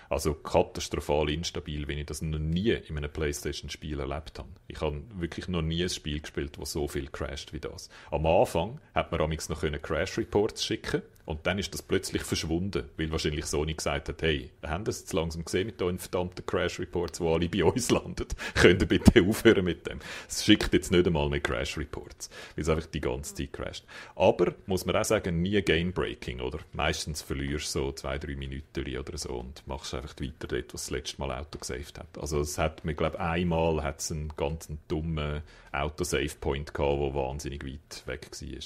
Also 0.09 0.33
katastrophal 0.33 1.29
instabil, 1.29 1.87
wenn 1.87 1.97
ich 1.97 2.05
das 2.05 2.21
noch 2.21 2.37
nie 2.37 2.71
in 2.71 2.97
einem 2.97 3.09
Playstation-Spiel 3.09 3.97
erlebt 3.97 4.39
habe. 4.39 4.49
Ich 4.67 4.81
habe 4.81 5.01
wirklich 5.15 5.47
noch 5.47 5.61
nie 5.61 5.83
ein 5.83 5.89
Spiel 5.89 6.19
gespielt, 6.19 6.57
das 6.59 6.73
so 6.73 6.89
viel 6.89 7.07
crasht 7.07 7.53
wie 7.53 7.61
das. 7.61 7.89
Am 8.09 8.25
Anfang 8.25 8.81
hat 8.93 9.13
man 9.13 9.21
amigs 9.21 9.47
noch 9.47 9.61
Crash-Reports 9.61 10.65
schicken 10.65 11.01
und 11.31 11.47
dann 11.47 11.57
ist 11.57 11.73
das 11.73 11.81
plötzlich 11.81 12.23
verschwunden, 12.23 12.89
weil 12.97 13.11
wahrscheinlich 13.11 13.45
Sony 13.45 13.73
gesagt 13.73 14.09
hat, 14.09 14.21
hey, 14.21 14.51
haben 14.63 14.83
das 14.83 14.99
jetzt 14.99 15.13
langsam 15.13 15.45
gesehen 15.45 15.65
mit 15.65 15.79
den 15.79 15.97
verdammten 15.97 16.45
Crash-Reports, 16.45 17.19
die 17.19 17.25
alle 17.25 17.49
bei 17.49 17.63
uns 17.63 17.89
landen? 17.91 18.27
Könnt 18.55 18.81
ihr 18.81 18.87
bitte 18.87 19.23
aufhören 19.23 19.65
mit 19.65 19.87
dem? 19.87 19.99
Es 20.27 20.45
schickt 20.45 20.73
jetzt 20.73 20.91
nicht 20.91 21.07
einmal 21.07 21.29
mehr 21.29 21.39
Crash-Reports, 21.39 22.29
weil 22.55 22.61
es 22.61 22.69
einfach 22.69 22.85
die 22.87 23.01
ganze 23.01 23.33
Zeit 23.33 23.53
crasht. 23.53 23.85
Aber, 24.15 24.53
muss 24.65 24.85
man 24.85 24.95
auch 24.95 25.05
sagen, 25.05 25.41
nie 25.41 25.61
Game-Breaking, 25.61 26.41
oder? 26.41 26.59
Meistens 26.73 27.21
verlierst 27.21 27.73
du 27.75 27.79
so 27.79 27.91
zwei, 27.93 28.17
drei 28.17 28.35
Minuten 28.35 28.97
oder 28.97 29.17
so 29.17 29.29
und 29.29 29.65
machst 29.67 29.93
einfach 29.93 30.15
weiter 30.19 30.47
dort, 30.47 30.73
was 30.73 30.83
das 30.83 30.91
letzte 30.91 31.21
Mal 31.21 31.31
Auto 31.31 31.59
gesaved 31.59 31.97
hat. 31.97 32.17
Also 32.19 32.41
es 32.41 32.57
hat, 32.57 32.83
ich 32.85 32.97
glaube, 32.97 33.19
einmal 33.19 33.83
hat 33.83 33.99
es 33.99 34.11
einen 34.11 34.33
ganz 34.35 34.69
dummen 34.87 35.43
Autosave-Point 35.71 36.73
gehabt, 36.73 37.01
der 37.01 37.13
wahnsinnig 37.15 37.65
weit 37.65 38.05
weg 38.05 38.29
war 38.31 38.59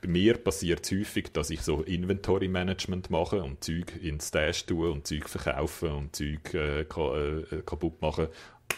bei 0.00 0.08
mir 0.08 0.36
passiert 0.36 0.84
es 0.84 0.92
häufig, 0.92 1.32
dass 1.32 1.50
ich 1.50 1.62
so 1.62 1.82
Inventory-Management 1.82 3.10
mache 3.10 3.42
und 3.42 3.64
Zeug 3.64 3.92
in 4.02 4.20
Stash 4.20 4.66
tue 4.66 4.90
und 4.90 5.06
Zeug 5.06 5.28
verkaufe 5.28 5.94
und 5.94 6.14
Zeug 6.14 6.52
äh, 6.52 6.80
äh, 6.82 7.62
kaputt 7.64 8.00
mache 8.02 8.30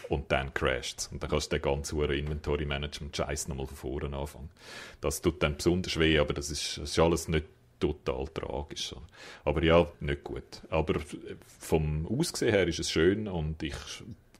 und 0.09 0.31
dann 0.31 0.53
crasht. 0.53 1.09
Und 1.11 1.21
dann 1.21 1.29
kannst 1.29 1.51
du 1.51 1.57
den 1.57 1.63
ganzen 1.63 1.99
Inventory-Management-Scheiß 2.01 3.47
nochmal 3.47 3.67
von 3.67 3.75
vorne 3.75 4.17
anfangen. 4.17 4.49
Das 5.01 5.21
tut 5.21 5.43
dann 5.43 5.57
besonders 5.57 5.99
weh, 5.99 6.17
aber 6.17 6.33
das 6.33 6.49
ist, 6.49 6.77
das 6.77 6.91
ist 6.91 6.99
alles 6.99 7.27
nicht 7.27 7.45
total 7.79 8.27
tragisch. 8.27 8.95
Aber 9.43 9.63
ja, 9.63 9.87
nicht 9.99 10.23
gut. 10.23 10.61
Aber 10.69 10.99
vom 11.59 12.07
Aussehen 12.07 12.53
her 12.53 12.67
ist 12.67 12.79
es 12.79 12.89
schön 12.89 13.27
und 13.27 13.61
ich 13.63 13.75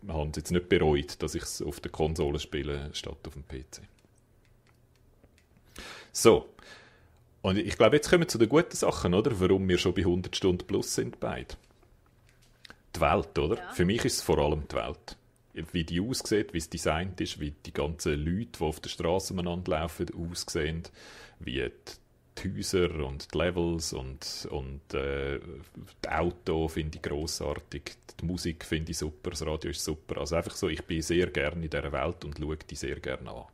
habe 0.07 0.29
es 0.29 0.37
jetzt 0.37 0.51
nicht 0.51 0.69
bereut, 0.69 1.21
dass 1.21 1.35
ich 1.35 1.43
es 1.43 1.61
auf 1.61 1.79
der 1.79 1.91
Konsole 1.91 2.39
spiele 2.39 2.89
statt 2.93 3.17
auf 3.25 3.33
dem 3.33 3.45
PC. 3.45 3.81
So. 6.11 6.47
Und 7.47 7.57
ich 7.57 7.77
glaube, 7.77 7.95
jetzt 7.95 8.09
kommen 8.09 8.23
wir 8.23 8.27
zu 8.27 8.37
den 8.37 8.49
guten 8.49 8.75
Sachen, 8.75 9.13
oder? 9.13 9.39
Warum 9.39 9.69
wir 9.69 9.77
schon 9.77 9.93
bei 9.93 10.01
100 10.01 10.35
Stunden 10.35 10.67
plus 10.67 10.93
sind 10.93 11.21
beide. 11.21 11.55
Die 12.93 12.99
Welt, 12.99 13.39
oder? 13.39 13.55
Ja. 13.55 13.71
Für 13.71 13.85
mich 13.85 14.03
ist 14.03 14.15
es 14.17 14.21
vor 14.21 14.37
allem 14.39 14.67
die 14.69 14.75
Welt. 14.75 15.15
Wie 15.71 15.85
die 15.85 16.01
aussieht, 16.01 16.53
wie 16.53 16.57
es 16.57 16.69
designt 16.69 17.21
ist, 17.21 17.39
wie 17.39 17.51
die 17.51 17.71
ganzen 17.71 18.15
Leute, 18.15 18.59
die 18.59 18.63
auf 18.65 18.81
der 18.81 18.89
Straße 18.89 19.31
umeinander 19.31 19.79
laufen, 19.79 20.07
aussehen, 20.13 20.83
wie 21.39 21.71
die 22.37 22.53
Häuser 22.53 22.93
und 23.05 23.33
die 23.33 23.37
Levels 23.37 23.93
und, 23.93 24.49
und 24.51 24.93
äh, 24.93 25.39
das 26.01 26.11
Auto 26.11 26.67
finde 26.67 26.97
ich 26.97 27.01
grossartig, 27.01 27.95
die 28.19 28.25
Musik 28.25 28.65
finde 28.65 28.91
ich 28.91 28.97
super, 28.97 29.29
das 29.29 29.45
Radio 29.45 29.71
ist 29.71 29.85
super. 29.85 30.17
Also 30.19 30.35
einfach 30.35 30.57
so, 30.57 30.67
ich 30.67 30.83
bin 30.83 31.01
sehr 31.01 31.27
gerne 31.27 31.63
in 31.63 31.69
dieser 31.69 31.93
Welt 31.93 32.25
und 32.25 32.37
schaue 32.37 32.57
die 32.57 32.75
sehr 32.75 32.99
gerne 32.99 33.31
an. 33.31 33.45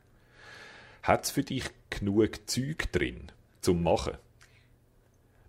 Hat 1.03 1.25
es 1.25 1.29
für 1.29 1.43
dich 1.43 1.65
genug 1.91 2.49
Zeug 2.49 2.91
drin, 2.91 3.31
zum 3.63 3.81
Machen? 3.81 4.17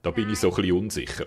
Da 0.02 0.10
Nein. 0.10 0.14
bin 0.14 0.30
ich 0.30 0.38
so 0.38 0.50
ein 0.50 0.54
bisschen 0.54 0.76
unsicher. 0.76 1.26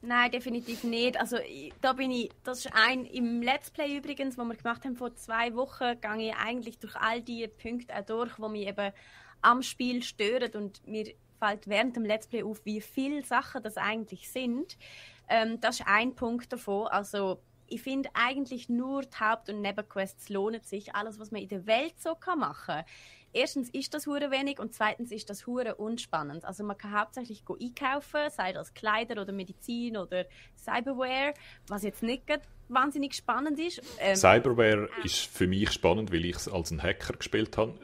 Nein, 0.00 0.30
definitiv 0.30 0.84
nicht. 0.84 1.18
Also 1.18 1.38
da 1.80 1.92
bin 1.92 2.12
ich, 2.12 2.30
das 2.44 2.60
ist 2.60 2.72
ein 2.72 3.04
im 3.04 3.42
Let's 3.42 3.70
Play 3.70 3.96
übrigens, 3.96 4.38
wo 4.38 4.44
wir 4.44 4.54
gemacht 4.54 4.84
haben 4.84 4.96
vor 4.96 5.14
zwei 5.14 5.54
Wochen, 5.54 6.00
gehe 6.00 6.28
ich 6.28 6.36
eigentlich 6.36 6.78
durch 6.78 6.94
all 6.94 7.20
die 7.20 7.48
Punkte 7.48 7.96
auch 7.96 8.04
durch, 8.04 8.38
wo 8.38 8.48
mich 8.48 8.68
eben 8.68 8.92
am 9.42 9.62
Spiel 9.62 10.02
stören 10.04 10.52
und 10.52 10.86
mir 10.86 11.12
fällt 11.40 11.66
während 11.66 11.96
dem 11.96 12.04
Let's 12.04 12.28
Play 12.28 12.44
auf, 12.44 12.64
wie 12.64 12.80
viele 12.80 13.24
Sachen 13.24 13.62
das 13.62 13.76
eigentlich 13.76 14.30
sind. 14.30 14.78
Ähm, 15.28 15.60
das 15.60 15.80
ist 15.80 15.86
ein 15.86 16.14
Punkt 16.14 16.52
davon. 16.52 16.86
Also 16.86 17.40
ich 17.66 17.82
finde 17.82 18.08
eigentlich 18.14 18.68
nur 18.68 19.02
die 19.02 19.16
Haupt- 19.18 19.48
und 19.48 19.60
Nebenquests 19.60 20.28
lohnen 20.28 20.62
sich. 20.62 20.94
Alles, 20.94 21.18
was 21.18 21.32
man 21.32 21.42
in 21.42 21.48
der 21.48 21.66
Welt 21.66 22.00
so 22.00 22.14
kann 22.14 22.38
machen 22.38 22.76
kann 22.76 22.84
erstens 23.32 23.70
ist 23.70 23.94
das 23.94 24.06
hure 24.06 24.30
wenig 24.30 24.58
und 24.58 24.74
zweitens 24.74 25.10
ist 25.10 25.30
das 25.30 25.46
hure 25.46 25.74
unspannend. 25.76 26.44
Also 26.44 26.64
man 26.64 26.76
kann 26.76 26.98
hauptsächlich 26.98 27.44
go 27.44 27.56
einkaufen, 27.60 28.30
sei 28.30 28.52
das 28.52 28.74
Kleider 28.74 29.20
oder 29.22 29.32
Medizin 29.32 29.96
oder 29.96 30.26
Cyberware, 30.56 31.34
was 31.68 31.82
jetzt 31.82 32.02
nicht 32.02 32.24
wahnsinnig 32.68 33.14
spannend 33.14 33.58
ist. 33.58 33.80
Ähm, 33.98 34.16
Cyberware 34.16 34.88
äh, 35.02 35.06
ist 35.06 35.26
für 35.26 35.46
mich 35.46 35.72
spannend, 35.72 36.12
weil 36.12 36.24
ich 36.24 36.36
es 36.36 36.48
als 36.48 36.70
ein 36.70 36.82
Hacker 36.82 37.14
gespielt 37.14 37.56
habe. 37.56 37.74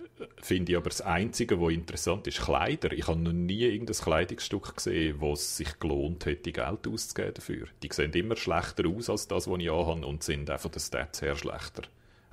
Finde 0.40 0.72
ich 0.72 0.78
aber 0.78 0.90
das 0.90 1.00
Einzige, 1.00 1.60
was 1.60 1.72
interessant 1.72 2.26
ist, 2.26 2.40
Kleider. 2.40 2.92
Ich 2.92 3.08
habe 3.08 3.18
noch 3.18 3.32
nie 3.32 3.62
irgendein 3.62 3.96
Kleidungsstück 3.96 4.76
gesehen, 4.76 5.20
wo 5.20 5.32
es 5.32 5.56
sich 5.56 5.78
gelohnt 5.80 6.24
hätte, 6.24 6.52
Geld 6.52 6.86
auszugeben 6.86 7.34
dafür. 7.34 7.66
Die 7.82 7.88
sehen 7.90 8.12
immer 8.12 8.36
schlechter 8.36 8.88
aus 8.88 9.10
als 9.10 9.26
das, 9.26 9.48
was 9.48 9.58
ich 9.58 9.70
anhabe 9.70 10.06
und 10.06 10.22
sind 10.22 10.48
einfach 10.50 10.70
den 10.70 10.80
Stats 10.80 11.20
her 11.20 11.34
schlechter. 11.34 11.82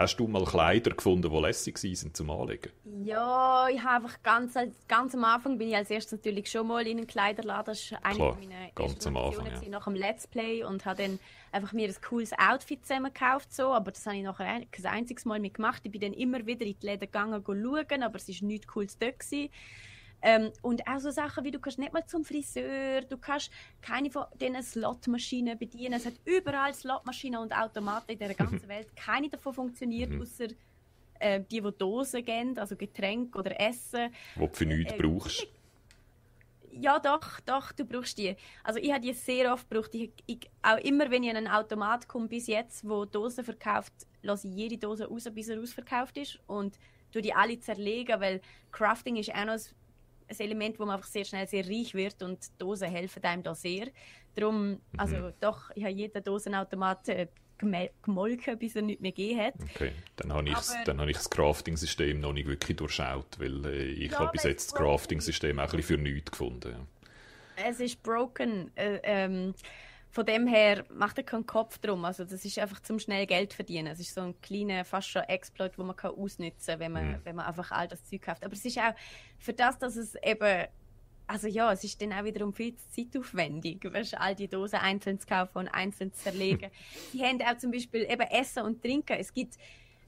Hast 0.01 0.17
du 0.17 0.27
mal 0.27 0.43
Kleider 0.45 0.95
gefunden, 0.95 1.31
die 1.31 1.39
lässig 1.39 1.77
sind 1.77 2.17
zum 2.17 2.31
Anlegen? 2.31 2.71
Ja, 3.03 3.67
ich 3.69 3.83
habe 3.83 4.03
einfach 4.03 4.23
ganz, 4.23 4.55
ganz 4.87 5.13
am 5.13 5.23
Anfang 5.23 5.59
bin 5.59 5.69
ich 5.69 5.75
als 5.75 5.91
erstes 5.91 6.13
natürlich 6.13 6.49
schon 6.49 6.65
mal 6.65 6.87
in 6.87 6.97
einen 6.97 7.05
Kleiderladen. 7.05 7.65
Das 7.67 7.79
ist 7.79 7.93
eine 8.01 8.15
Klar, 8.15 8.35
meiner 8.39 8.71
ganz 8.73 9.05
am 9.05 9.15
Anfang, 9.15 9.45
ja. 9.45 9.69
nach 9.69 9.83
dem 9.83 9.93
Let's 9.93 10.25
Play 10.25 10.63
und 10.63 10.85
habe 10.85 11.03
dann 11.03 11.19
einfach 11.51 11.71
mir 11.73 11.87
ein 11.87 11.95
cooles 12.01 12.31
Outfit 12.33 12.83
zusammen 12.83 13.13
gekauft. 13.13 13.53
So. 13.53 13.67
Aber 13.67 13.91
das 13.91 14.03
habe 14.07 14.17
ich 14.17 14.23
nachher 14.23 14.47
ein, 14.47 14.71
kein 14.71 14.87
einziges 14.87 15.25
Mal 15.25 15.39
mit 15.39 15.53
gemacht. 15.53 15.83
Ich 15.83 15.91
bin 15.91 16.01
dann 16.01 16.13
immer 16.13 16.47
wieder 16.47 16.65
in 16.65 16.79
die 16.79 16.85
Läden 16.87 17.01
gegangen, 17.01 17.43
schauen, 17.45 18.01
aber 18.01 18.15
es 18.15 18.27
war 18.27 18.47
nichts 18.47 18.65
Cooles 18.65 18.97
dort. 18.97 19.19
Gewesen. 19.19 19.51
Ähm, 20.21 20.51
und 20.61 20.87
auch 20.87 20.99
so 20.99 21.09
Sachen 21.09 21.43
wie, 21.43 21.51
du 21.51 21.59
kannst 21.59 21.79
nicht 21.79 21.93
mal 21.93 22.05
zum 22.05 22.23
Friseur, 22.23 23.01
du 23.01 23.17
kannst 23.17 23.51
keine 23.81 24.11
von 24.11 24.25
diesen 24.39 24.61
Slotmaschinen 24.61 25.57
bedienen. 25.57 25.93
Es 25.93 26.05
hat 26.05 26.13
überall 26.25 26.73
Slotmaschinen 26.73 27.39
und 27.39 27.53
Automaten 27.53 28.11
in 28.11 28.19
der 28.19 28.33
ganzen 28.33 28.67
Welt. 28.67 28.95
Keine 28.95 29.29
davon 29.29 29.53
funktioniert, 29.53 30.11
mhm. 30.11 30.21
außer 30.21 30.47
äh, 31.19 31.41
die, 31.41 31.61
die 31.61 31.71
Dosen 31.77 32.23
geben, 32.23 32.57
also 32.57 32.75
Getränke 32.75 33.39
oder 33.39 33.59
Essen. 33.59 34.13
Wo 34.35 34.47
du 34.47 34.53
für 34.53 34.65
nichts 34.65 34.93
äh, 34.93 34.97
brauchst. 34.97 35.47
Ja, 36.73 36.99
doch, 36.99 37.39
doch, 37.41 37.71
du 37.73 37.83
brauchst 37.83 38.17
die. 38.17 38.35
Also 38.63 38.79
ich 38.79 38.91
habe 38.91 39.01
die 39.01 39.13
sehr 39.13 39.51
oft 39.51 39.69
gebraucht. 39.69 39.93
Ich, 39.93 40.11
ich, 40.25 40.49
auch 40.61 40.77
immer, 40.77 41.11
wenn 41.11 41.23
ich 41.23 41.29
an 41.29 41.37
einen 41.37 41.47
Automat 41.47 42.07
komme 42.07 42.27
bis 42.27 42.47
jetzt, 42.47 42.87
wo 42.87 43.05
Dosen 43.05 43.43
verkauft, 43.43 43.93
lasse 44.21 44.47
ich 44.47 44.55
jede 44.55 44.77
Dose 44.77 45.07
raus, 45.07 45.27
bis 45.33 45.49
er 45.49 45.59
ausverkauft 45.59 46.17
ist 46.17 46.39
und 46.47 46.77
tue 47.11 47.21
die 47.21 47.33
alle 47.33 47.59
zerlegen, 47.59 48.19
weil 48.21 48.41
Crafting 48.71 49.17
ist 49.17 49.33
auch 49.33 49.45
noch 49.45 49.53
ein 49.53 49.61
Element, 50.39 50.79
wo 50.79 50.85
man 50.85 50.95
einfach 50.95 51.09
sehr 51.09 51.25
schnell 51.25 51.47
sehr 51.47 51.67
reich 51.67 51.93
wird 51.93 52.21
und 52.23 52.39
Dosen 52.59 52.89
helfen 52.89 53.23
einem 53.23 53.43
da 53.43 53.53
sehr. 53.53 53.87
Darum, 54.35 54.79
also 54.97 55.17
mhm. 55.17 55.33
doch, 55.39 55.71
ich 55.75 55.83
habe 55.83 55.93
jeden 55.93 56.23
Dosenautomat 56.23 57.09
äh, 57.09 57.27
gemolken, 57.57 58.57
bis 58.57 58.75
er 58.75 58.81
nicht 58.81 59.01
mehr 59.01 59.11
gegeben 59.11 59.41
hat. 59.41 59.53
Okay, 59.75 59.91
dann 60.15 60.33
habe 60.33 60.49
ich, 60.49 60.55
dann 60.85 60.99
habe 60.99 61.11
ich 61.11 61.17
das 61.17 61.29
Crafting-System 61.29 62.19
noch 62.19 62.33
nicht 62.33 62.47
wirklich 62.47 62.77
durchschaut, 62.77 63.39
weil 63.39 63.65
äh, 63.65 63.83
ich 63.83 64.11
ja, 64.11 64.19
habe 64.19 64.31
bis 64.31 64.43
jetzt 64.43 64.71
das 64.71 64.79
Crafting-System 64.79 65.59
auch 65.59 65.71
ein 65.71 65.77
bisschen 65.77 65.97
für 65.97 66.03
nichts 66.03 66.31
gefunden. 66.31 66.87
Es 67.55 67.79
ist 67.79 68.01
broken. 68.01 68.71
Äh, 68.75 68.99
ähm, 69.03 69.53
von 70.11 70.25
dem 70.25 70.45
her 70.45 70.83
macht 70.93 71.17
er 71.17 71.23
keinen 71.23 71.45
Kopf 71.45 71.77
drum. 71.77 72.03
Also 72.03 72.25
das 72.25 72.43
ist 72.43 72.59
einfach 72.59 72.81
zum 72.81 72.99
schnell 72.99 73.25
Geld 73.25 73.53
verdienen. 73.53 73.87
Es 73.87 73.99
ist 73.99 74.13
so 74.13 74.21
ein 74.21 74.39
kleiner, 74.41 74.83
fast 74.83 75.07
schon 75.07 75.23
Exploit, 75.23 75.77
wo 75.77 75.83
man 75.83 75.95
kann 75.95 76.11
ausnutzen 76.11 76.73
kann, 76.73 76.79
wenn 76.79 76.91
man, 76.91 77.07
mhm. 77.11 77.21
wenn 77.23 77.35
man 77.37 77.45
einfach 77.45 77.71
all 77.71 77.87
das 77.87 78.03
Zeug 78.03 78.21
kauft. 78.21 78.43
Aber 78.43 78.53
es 78.53 78.65
ist 78.65 78.77
auch 78.77 78.93
für 79.39 79.53
das, 79.53 79.79
dass 79.79 79.95
es 79.95 80.15
eben 80.21 80.67
also 81.27 81.47
ja, 81.47 81.71
es 81.71 81.85
ist 81.85 82.01
dann 82.01 82.11
auch 82.11 82.25
wiederum 82.25 82.53
viel 82.53 82.75
zeitaufwendig, 82.75 83.81
weißt, 83.85 84.19
all 84.19 84.35
die 84.35 84.49
Dosen 84.49 84.79
einzeln 84.79 85.17
zu 85.17 85.27
kaufen 85.27 85.59
und 85.59 85.67
einzeln 85.69 86.11
zu 86.11 86.23
zerlegen. 86.23 86.69
Sie 87.13 87.23
haben 87.23 87.41
auch 87.41 87.57
zum 87.57 87.71
Beispiel 87.71 88.01
eben 88.01 88.23
Essen 88.23 88.63
und 88.63 88.81
Trinken. 88.81 89.15
Es 89.17 89.33
gibt 89.33 89.55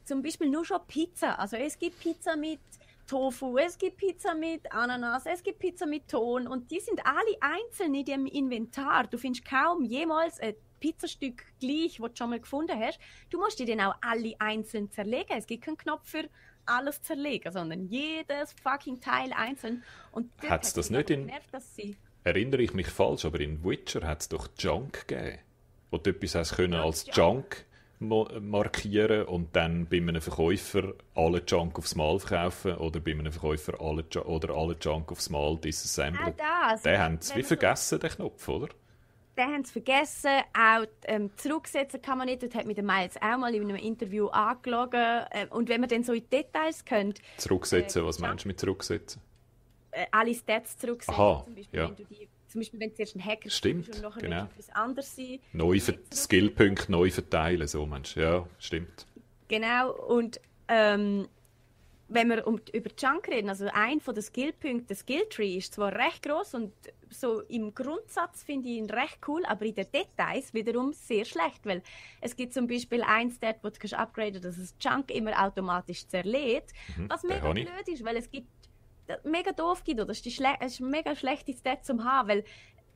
zum 0.03 0.21
Beispiel 0.21 0.49
nur 0.49 0.65
schon 0.65 0.85
Pizza. 0.85 1.39
Also 1.39 1.55
es 1.55 1.79
gibt 1.79 1.97
Pizza 2.01 2.35
mit 2.35 2.59
Tofu, 3.07 3.57
es 3.57 3.77
gibt 3.77 3.97
Pizza 3.97 4.33
mit 4.33 4.71
Ananas, 4.71 5.25
es 5.25 5.43
gibt 5.43 5.59
Pizza 5.59 5.85
mit 5.85 6.07
Ton 6.07 6.47
und 6.47 6.71
die 6.71 6.79
sind 6.79 7.01
alle 7.05 7.37
einzeln 7.41 7.93
in 7.93 8.05
dem 8.05 8.25
Inventar. 8.25 9.07
Du 9.07 9.17
findest 9.17 9.45
kaum 9.45 9.83
jemals 9.83 10.39
eine 10.39 10.55
Pizzastück 10.79 11.45
gleich, 11.59 11.99
wo 11.99 12.07
du 12.07 12.15
schon 12.15 12.29
mal 12.29 12.39
gefunden 12.39 12.77
hast, 12.77 12.99
du 13.29 13.39
musst 13.39 13.59
die 13.59 13.65
dann 13.65 13.79
auch 13.81 13.95
alle 14.01 14.33
einzeln 14.39 14.91
zerlegen. 14.91 15.37
Es 15.37 15.47
gibt 15.47 15.63
keinen 15.63 15.77
Knopf 15.77 16.09
für 16.09 16.29
alles 16.65 17.01
zerlegen, 17.01 17.51
sondern 17.51 17.87
jedes 17.87 18.53
fucking 18.61 18.99
Teil 18.99 19.31
einzeln. 19.33 19.83
Und 20.11 20.31
hat 20.47 20.63
es 20.63 20.73
das 20.73 20.89
nicht 20.89 21.09
in... 21.09 21.27
Genervt, 21.27 21.51
erinnere 22.23 22.61
ich 22.61 22.73
mich 22.73 22.87
falsch, 22.87 23.25
aber 23.25 23.39
in 23.39 23.63
Witcher 23.63 24.05
hat 24.07 24.21
es 24.21 24.29
doch 24.29 24.49
Junk 24.57 25.07
gegeben. 25.07 25.39
Wo 25.91 25.97
du 25.97 26.09
etwas 26.09 26.35
hast 26.35 26.55
können 26.55 26.73
als 26.73 27.05
Junk 27.13 27.65
markieren 28.03 29.25
und 29.25 29.55
dann 29.55 29.87
bei 29.87 29.97
einem 29.97 30.21
Verkäufer 30.21 30.93
alle 31.15 31.41
Junk 31.47 31.77
aufs 31.77 31.95
Mal 31.95 32.19
verkaufen 32.19 32.75
oder 32.75 32.99
bei 32.99 33.11
einem 33.11 33.31
Verkäufer 33.31 33.79
alle, 33.79 34.03
oder 34.25 34.53
alle 34.55 34.75
Junk 34.79 35.11
aufs 35.11 35.29
Mal 35.29 35.57
disassemblen. 35.57 36.33
Ah, 36.39 36.71
das. 36.71 36.83
Den 36.83 36.99
haben 36.99 37.17
sie 37.19 37.35
wie 37.35 37.43
vergessen, 37.43 37.99
den 37.99 38.09
Knopf, 38.09 38.47
oder? 38.47 38.69
Den 39.37 39.45
haben 39.45 39.63
sie 39.63 39.73
vergessen. 39.73 40.31
Auch 40.53 40.85
ähm, 41.05 41.31
zurücksetzen 41.37 42.01
kann 42.01 42.19
man 42.19 42.27
nicht. 42.27 42.43
Das 42.43 42.53
hat 42.53 42.65
mir 42.65 42.75
der 42.75 42.83
Miles 42.83 43.15
auch 43.17 43.37
mal 43.37 43.53
in 43.55 43.63
einem 43.63 43.77
Interview 43.77 44.27
angelogen. 44.27 45.25
Äh, 45.31 45.47
und 45.49 45.69
wenn 45.69 45.81
man 45.81 45.89
dann 45.89 46.03
so 46.03 46.13
in 46.13 46.29
Details 46.29 46.85
könnte... 46.85 47.21
Zurücksetzen, 47.37 48.03
äh, 48.03 48.05
was 48.05 48.19
meinst 48.19 48.45
du 48.45 48.49
mit 48.49 48.59
zurücksetzen? 48.59 49.21
Äh, 49.91 50.05
alle 50.11 50.33
Stats 50.33 50.77
zurücksetzen. 50.77 51.19
Aha, 51.19 51.43
zum 51.45 51.55
Beispiel, 51.55 51.79
ja. 51.79 51.87
wenn 51.87 51.95
du 51.95 52.05
die 52.05 52.27
zum 52.53 52.61
Beispiel, 52.61 52.79
wenn 52.79 52.89
du 52.89 52.95
zuerst 52.95 53.15
ein 53.15 53.25
Hacker 53.25 53.49
stimmt, 53.49 53.89
und 53.89 54.01
nachher 54.01 54.21
genau. 54.21 54.43
etwas 54.45 54.69
anderes 54.69 55.15
sein. 55.15 55.39
Neu 55.51 55.79
Skillpunkte 55.79 56.91
neu 56.91 57.09
verteilen, 57.09 57.67
so 57.67 57.85
Mensch. 57.85 58.15
Ja, 58.15 58.47
stimmt. 58.59 59.05
Genau, 59.47 59.91
und 59.91 60.39
ähm, 60.67 61.27
wenn 62.07 62.29
wir 62.29 62.45
um, 62.45 62.59
über 62.71 62.91
Junk 62.97 63.27
reden, 63.27 63.49
also 63.49 63.67
ein 63.73 63.99
von 63.99 64.13
den 64.13 64.23
Skillpunkten, 64.23 64.87
der 64.87 64.95
Skilltree 64.95 65.57
ist 65.57 65.73
zwar 65.73 65.93
recht 65.93 66.23
groß 66.23 66.53
und 66.53 66.73
so 67.09 67.41
im 67.41 67.73
Grundsatz 67.73 68.43
finde 68.43 68.69
ich 68.69 68.77
ihn 68.77 68.89
recht 68.89 69.19
cool, 69.27 69.43
aber 69.45 69.65
in 69.65 69.73
den 69.73 69.87
Details 69.91 70.53
wiederum 70.53 70.93
sehr 70.93 71.25
schlecht, 71.25 71.65
weil 71.65 71.81
es 72.21 72.35
gibt 72.35 72.53
zum 72.53 72.67
Beispiel 72.67 73.01
ein 73.01 73.31
Stat, 73.31 73.57
wo 73.63 73.69
du 73.69 73.79
kannst 73.79 73.95
upgraden, 73.95 74.41
dass 74.41 74.57
das 74.57 74.75
Junk 74.79 75.11
immer 75.11 75.43
automatisch 75.43 76.07
zerlädt, 76.07 76.71
mhm, 76.97 77.09
was 77.09 77.23
mega 77.23 77.51
blöd 77.51 77.87
ist, 77.87 78.03
weil 78.03 78.17
es 78.17 78.29
gibt 78.29 78.47
mega 79.23 79.51
doof 79.51 79.83
oder 79.87 80.05
das 80.05 80.25
ist, 80.25 80.39
das 80.39 80.73
ist 80.73 80.79
ein 80.79 80.89
mega 80.89 81.15
schlechtes 81.15 81.59
Stat 81.59 81.85
zum 81.85 82.03
haben, 82.03 82.29
weil 82.29 82.43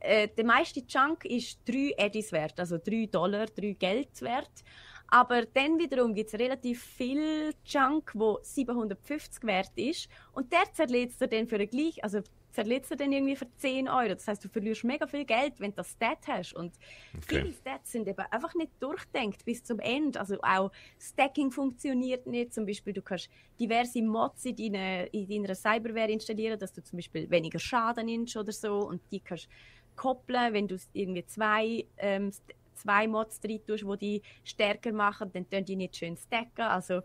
äh, 0.00 0.28
der 0.28 0.44
meiste 0.44 0.86
Chunk 0.86 1.24
ist 1.24 1.60
3 1.66 1.94
Eddies 1.96 2.32
wert, 2.32 2.58
also 2.60 2.78
3 2.78 3.06
Dollar, 3.06 3.46
3 3.46 3.72
Geld 3.72 4.22
wert. 4.22 4.64
Aber 5.10 5.46
dann 5.46 5.78
wiederum 5.78 6.14
gibt 6.14 6.32
es 6.32 6.38
relativ 6.38 6.82
viel 6.82 7.54
Junk, 7.64 8.12
wo 8.14 8.38
750 8.42 9.42
wert 9.44 9.72
ist. 9.76 10.08
Und 10.32 10.52
der 10.52 10.70
zerlädt 10.74 11.12
er 11.18 11.28
dann 11.28 11.46
für 11.46 11.56
den 11.56 11.70
gleich, 11.70 12.04
also 12.04 12.20
zerlädst 12.50 12.90
du 12.90 12.96
dann 12.96 13.12
irgendwie 13.12 13.36
für 13.36 13.46
10 13.56 13.88
Euro. 13.88 14.08
Das 14.08 14.26
heißt, 14.26 14.44
du 14.44 14.48
verlierst 14.48 14.84
mega 14.84 15.06
viel 15.06 15.24
Geld, 15.24 15.60
wenn 15.60 15.70
du 15.70 15.76
das 15.76 15.90
Stat 15.90 16.26
hast. 16.26 16.54
Und 16.54 16.72
okay. 17.16 17.42
viele 17.42 17.52
Stats 17.52 17.92
sind 17.92 18.08
eben 18.08 18.24
einfach 18.30 18.54
nicht 18.54 18.72
durchdenkt 18.80 19.44
bis 19.44 19.62
zum 19.62 19.78
Ende. 19.80 20.18
Also 20.18 20.38
auch 20.42 20.70
Stacking 20.98 21.50
funktioniert 21.50 22.26
nicht. 22.26 22.54
Zum 22.54 22.66
Beispiel, 22.66 22.92
du 22.92 23.02
kannst 23.02 23.28
diverse 23.60 24.02
Mods 24.02 24.44
in, 24.46 24.56
deine, 24.56 25.06
in 25.06 25.28
deiner 25.28 25.54
Cyberware 25.54 26.10
installieren, 26.10 26.58
dass 26.58 26.72
du 26.72 26.82
zum 26.82 26.98
Beispiel 26.98 27.30
weniger 27.30 27.58
Schaden 27.58 28.06
nimmst 28.06 28.36
oder 28.36 28.52
so. 28.52 28.78
Und 28.88 29.02
die 29.10 29.20
kannst 29.20 29.48
koppeln, 29.96 30.52
wenn 30.52 30.68
du 30.68 30.76
irgendwie 30.92 31.26
zwei 31.26 31.84
ähm, 31.98 32.32
zwei 32.78 33.08
Mods 33.08 33.40
drin 33.40 33.60
tust, 33.66 33.84
die 33.84 33.98
die 33.98 34.22
stärker 34.44 34.92
machen, 34.92 35.30
dann 35.32 35.48
tun 35.50 35.64
die 35.64 35.76
nicht 35.76 35.96
schön 35.96 36.16
stacken. 36.16 36.62
Also 36.62 37.02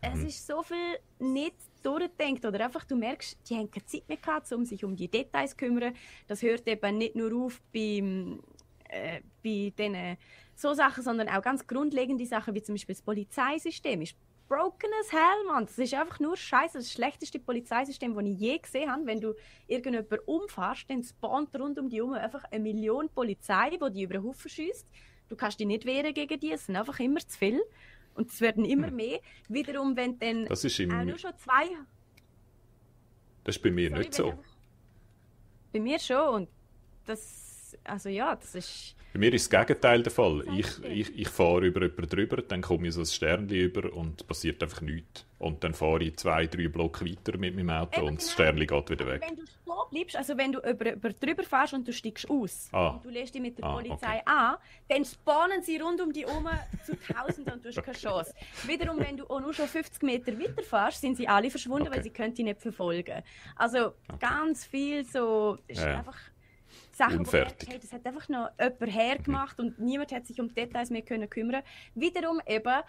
es 0.00 0.20
mhm. 0.20 0.26
ist 0.26 0.46
so 0.46 0.62
viel 0.62 0.98
nicht 1.18 1.56
durchdenkt 1.86 2.44
oder 2.44 2.64
einfach 2.64 2.84
du 2.84 2.96
merkst, 2.96 3.38
die 3.48 3.56
haben 3.56 3.70
keine 3.70 3.86
Zeit 3.86 4.08
mehr 4.08 4.16
gehabt, 4.18 4.50
um 4.52 4.64
sich 4.64 4.84
um 4.84 4.96
die 4.96 5.08
Details 5.08 5.50
zu 5.50 5.56
kümmern. 5.56 5.94
Das 6.26 6.42
hört 6.42 6.66
eben 6.66 6.98
nicht 6.98 7.14
nur 7.14 7.32
auf 7.44 7.60
beim, 7.72 8.42
äh, 8.88 9.20
bei 9.42 9.72
diesen 9.76 10.16
so 10.54 10.74
Sachen, 10.74 11.02
sondern 11.02 11.28
auch 11.28 11.42
ganz 11.42 11.66
grundlegende 11.66 12.26
Sachen, 12.26 12.54
wie 12.54 12.62
zum 12.62 12.74
Beispiel 12.74 12.94
das 12.94 13.02
Polizeisystem 13.02 14.02
ist 14.02 14.16
broken 14.48 14.90
as 15.00 15.12
hell, 15.12 15.44
Mann. 15.46 15.66
Das 15.66 15.78
ist 15.78 15.94
einfach 15.94 16.20
nur 16.20 16.36
scheiße. 16.36 16.78
Das 16.78 16.92
schlechteste 16.92 17.38
Polizeisystem, 17.38 18.14
das 18.14 18.24
ich 18.24 18.38
je 18.38 18.58
gesehen 18.58 18.90
habe. 18.90 19.06
Wenn 19.06 19.20
du 19.20 19.34
irgendjemanden 19.66 20.18
umfährst, 20.26 20.88
dann 20.88 21.02
spawnt 21.02 21.54
rund 21.58 21.78
um 21.78 21.88
die 21.88 21.96
herum 21.96 22.12
einfach 22.14 22.44
eine 22.44 22.62
Million 22.62 23.08
Polizei, 23.08 23.70
die 23.70 23.92
die 23.92 24.02
über 24.02 24.14
den 24.14 24.24
Haufen 24.24 24.48
schießt. 24.48 24.86
Du 25.28 25.36
kannst 25.36 25.58
dich 25.58 25.66
nicht 25.66 25.84
wehren 25.84 26.14
gegen 26.14 26.38
die, 26.38 26.52
es 26.52 26.66
sind 26.66 26.76
einfach 26.76 27.00
immer 27.00 27.18
zu 27.18 27.36
viel. 27.36 27.60
Und 28.16 28.30
es 28.30 28.40
werden 28.40 28.64
immer 28.64 28.88
hm. 28.88 28.96
mehr. 28.96 29.20
Wiederum, 29.48 29.96
wenn 29.96 30.18
dann 30.18 30.46
das 30.46 30.64
ist 30.64 30.80
im, 30.80 30.90
auch 30.90 31.04
nur 31.04 31.18
schon 31.18 31.36
zwei... 31.36 31.68
Das 33.44 33.56
ist 33.56 33.62
bei 33.62 33.70
mir 33.70 33.90
Sorry, 33.90 34.00
nicht 34.00 34.14
so. 34.14 34.38
Bei 35.72 35.80
mir 35.80 35.98
schon. 35.98 36.34
Und 36.34 36.48
das... 37.04 37.76
Also 37.84 38.08
ja, 38.08 38.34
das 38.34 38.54
ist 38.54 38.95
bei 39.16 39.20
mir 39.20 39.32
ist 39.32 39.50
das 39.50 39.66
Gegenteil 39.66 40.02
der 40.02 40.12
Fall. 40.12 40.44
Ich, 40.54 40.84
ich, 40.84 41.18
ich 41.18 41.28
fahre 41.28 41.66
über 41.66 41.80
jemanden 41.80 42.08
drüber, 42.08 42.42
dann 42.42 42.60
komme 42.60 42.88
ich 42.88 42.94
so 42.94 43.00
ein 43.00 43.06
Sternchen 43.06 43.56
über 43.56 43.90
und 43.94 44.26
passiert 44.26 44.62
einfach 44.62 44.82
nichts. 44.82 45.24
Und 45.38 45.64
dann 45.64 45.72
fahre 45.72 46.02
ich 46.02 46.16
zwei, 46.16 46.46
drei 46.46 46.68
Block 46.68 47.02
weiter 47.02 47.38
mit 47.38 47.56
meinem 47.56 47.70
Auto 47.70 48.00
Eben 48.00 48.08
und 48.08 48.18
das 48.18 48.26
genau. 48.26 48.34
Sternchen 48.34 48.66
geht 48.66 48.90
wieder 48.90 49.06
weg. 49.06 49.22
Wenn 49.26 49.36
du 49.36 49.46
stehen 49.46 49.72
bleibst, 49.90 50.16
also 50.16 50.36
wenn 50.36 50.52
du 50.52 50.58
über, 50.58 50.92
über 50.92 51.10
drüber 51.10 51.44
fährst 51.44 51.72
und 51.72 51.88
du 51.88 51.94
steigst 51.94 52.28
aus 52.28 52.68
ah. 52.72 52.88
und 52.88 53.06
du 53.06 53.08
lässt 53.08 53.34
dich 53.34 53.40
mit 53.40 53.58
der 53.58 53.64
ah, 53.64 53.74
Polizei 53.74 54.20
okay. 54.20 54.22
an, 54.26 54.56
dann 54.88 55.04
spawnen 55.04 55.62
sie 55.62 55.78
rund 55.78 56.00
um 56.02 56.12
dich 56.12 56.26
herum 56.26 56.46
zu 56.84 56.94
Tausenden 56.96 57.54
und 57.54 57.64
du 57.64 57.70
hast 57.70 57.82
keine 57.82 57.96
Chance. 57.96 58.34
Wiederum, 58.66 58.98
wenn 58.98 59.16
du 59.16 59.24
auch 59.30 59.40
nur 59.40 59.54
schon 59.54 59.66
50 59.66 60.02
Meter 60.02 60.38
weiter 60.38 60.62
fährst, 60.62 61.00
sind 61.00 61.16
sie 61.16 61.26
alle 61.26 61.48
verschwunden, 61.48 61.88
okay. 61.88 61.96
weil 61.96 62.02
sie 62.02 62.10
können 62.10 62.34
dich 62.34 62.44
nicht 62.44 62.60
verfolgen. 62.60 63.22
Also 63.56 63.94
okay. 64.08 64.18
ganz 64.20 64.66
viel 64.66 65.06
so, 65.06 65.56
ist 65.68 65.80
ja. 65.80 65.98
einfach 65.98 66.18
Sachen, 66.96 67.18
Unfertig. 67.18 67.68
Hey, 67.68 67.78
das 67.78 67.92
hat 67.92 68.06
einfach 68.06 68.28
noch 68.30 68.50
jemand 68.58 68.94
hergemacht 68.94 69.58
mhm. 69.58 69.66
und 69.66 69.78
niemand 69.78 70.12
hat 70.12 70.26
sich 70.26 70.40
um 70.40 70.52
Details 70.54 70.88
mehr 70.88 71.02
können 71.02 71.28
kümmern. 71.28 71.62
Wiederum 71.94 72.40
eben 72.46 72.82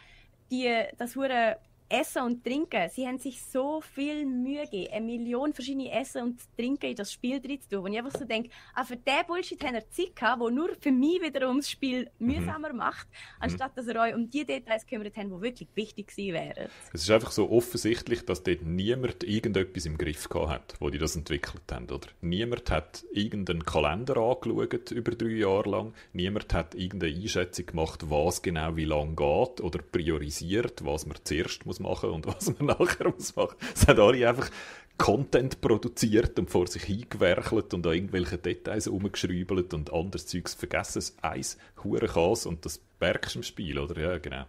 die, 0.49 0.83
das 0.97 1.17
hure 1.17 1.57
Essen 1.89 2.23
und 2.23 2.43
Trinken. 2.43 2.89
Sie 2.89 3.07
haben 3.07 3.17
sich 3.17 3.41
so 3.41 3.81
viel 3.81 4.25
Mühe 4.25 4.63
gegeben, 4.63 4.93
eine 4.93 5.05
Million 5.05 5.53
verschiedene 5.53 5.91
Essen 5.91 6.23
und 6.23 6.39
Trinken 6.57 6.89
in 6.89 6.95
das 6.95 7.13
Spiel 7.13 7.39
drin 7.39 7.61
zu 7.61 7.69
tun. 7.69 7.85
Und 7.85 7.93
ich 7.93 7.99
einfach 7.99 8.19
so 8.19 8.25
denke, 8.25 8.49
ah, 8.73 8.83
für 8.83 8.97
diesen 8.97 9.25
Bullshit 9.27 9.63
haben 9.63 9.75
er 9.75 9.89
Zeit 9.89 10.15
gehabt, 10.15 10.41
der 10.41 10.51
nur 10.51 10.69
für 10.79 10.91
mich 10.91 11.21
wiederum 11.21 11.57
das 11.57 11.69
Spiel 11.69 12.09
mhm. 12.19 12.27
mühsamer 12.27 12.71
mhm. 12.71 12.77
macht, 12.77 13.07
anstatt 13.39 13.77
dass 13.77 13.87
er 13.87 14.01
euch 14.01 14.15
um 14.15 14.29
die 14.29 14.45
Details 14.45 14.85
gekümmert 14.85 15.15
hat, 15.15 15.25
die 15.25 15.41
wirklich 15.41 15.69
wichtig 15.75 16.07
gewesen 16.07 16.33
wären. 16.33 16.69
Es 16.93 17.03
ist 17.03 17.11
einfach 17.11 17.31
so 17.31 17.49
offensichtlich, 17.49 18.25
dass 18.25 18.43
dort 18.43 18.63
niemand 18.63 19.23
irgendetwas 19.23 19.85
im 19.85 19.97
Griff 19.97 20.27
gehabt 20.29 20.49
hat, 20.49 20.75
wo 20.79 20.89
die 20.89 20.97
das 20.97 21.15
entwickelt 21.15 21.63
haben. 21.71 21.85
Oder? 21.85 22.07
Niemand 22.21 22.69
hat 22.69 23.05
irgendeinen 23.11 23.65
Kalender 23.65 24.17
angeschaut 24.17 24.91
über 24.91 25.11
drei 25.11 25.29
Jahre 25.29 25.69
lang. 25.69 25.93
Niemand 26.13 26.53
hat 26.53 26.75
irgendeine 26.75 27.15
Einschätzung 27.15 27.67
gemacht, 27.67 28.09
was 28.09 28.41
genau 28.41 28.75
wie 28.75 28.85
lange 28.85 29.15
geht 29.15 29.61
oder 29.61 29.79
priorisiert, 29.79 30.83
was 30.83 31.05
man 31.05 31.17
zuerst 31.23 31.65
muss 31.65 31.76
muss 31.79 31.99
machen 31.99 32.09
und 32.11 32.27
was 32.27 32.53
man 32.59 32.67
nachher 32.79 33.09
muss 33.09 33.35
machen. 33.35 33.55
Es 33.73 33.87
haben 33.87 33.99
alle 33.99 34.27
einfach 34.27 34.49
Content 34.97 35.61
produziert 35.61 36.39
und 36.39 36.49
vor 36.49 36.67
sich 36.67 36.83
hingewerkelt 36.83 37.73
und 37.73 37.85
an 37.85 37.93
irgendwelchen 37.93 38.41
Details 38.41 38.87
umgeschrübelt 38.87 39.73
und 39.73 39.93
anderes 39.93 40.25
Zeugs 40.25 40.55
vergessen. 40.55 40.99
Es 40.99 41.15
eins 41.21 41.57
hure 41.83 42.07
Chaos 42.07 42.45
und 42.45 42.65
das 42.65 42.81
merkst 42.99 43.35
im 43.35 43.43
Spiel, 43.43 43.77
oder? 43.77 43.99
Ja, 43.99 44.17
genau. 44.17 44.45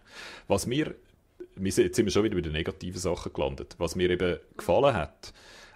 Was 0.47 0.65
mir, 0.65 0.95
jetzt 1.59 1.95
sind 1.95 2.05
wir 2.05 2.11
schon 2.11 2.23
wieder 2.23 2.35
bei 2.35 2.41
den 2.41 2.53
negativen 2.53 2.99
Sachen 2.99 3.31
gelandet, 3.31 3.75
was 3.77 3.95
mir 3.95 4.09
eben 4.09 4.39
gefallen 4.57 4.95
hat 4.95 5.33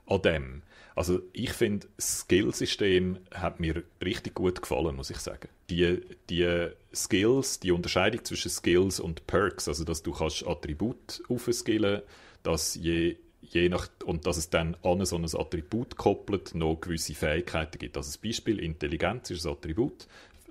an 0.08 0.22
dem, 0.22 0.62
also 0.96 1.22
ich 1.34 1.52
finde, 1.52 1.88
das 1.96 2.22
Skillsystem 2.22 3.18
hat 3.34 3.60
mir 3.60 3.84
richtig 4.04 4.36
gut 4.36 4.62
gefallen, 4.62 4.96
muss 4.96 5.10
ich 5.10 5.18
sagen. 5.18 5.50
Die, 5.70 6.02
die 6.30 6.70
Skills, 6.94 7.60
die 7.60 7.72
Unterscheidung 7.72 8.24
zwischen 8.24 8.52
Skills 8.52 9.00
und 9.00 9.26
Perks, 9.26 9.68
also 9.68 9.84
dass 9.84 10.04
du 10.04 10.12
kannst 10.12 10.46
Attribut 10.46 11.24
aufskillen, 11.30 12.02
dass 12.44 12.76
je 12.76 13.18
je 13.42 13.70
und 14.06 14.26
dass 14.26 14.38
es 14.38 14.50
dann 14.50 14.76
an 14.84 15.06
so 15.06 15.18
ein 15.18 15.26
Attribut 15.26 15.98
koppelt 15.98 16.56
noch 16.56 16.80
gewisse 16.80 17.14
Fähigkeiten 17.14 17.78
gibt. 17.78 17.98
Also 17.98 18.08
das 18.08 18.18
Beispiel 18.18 18.60
Intelligenz 18.60 19.30
ist 19.30 19.46
ein 19.46 19.52
Attribut 19.52 20.08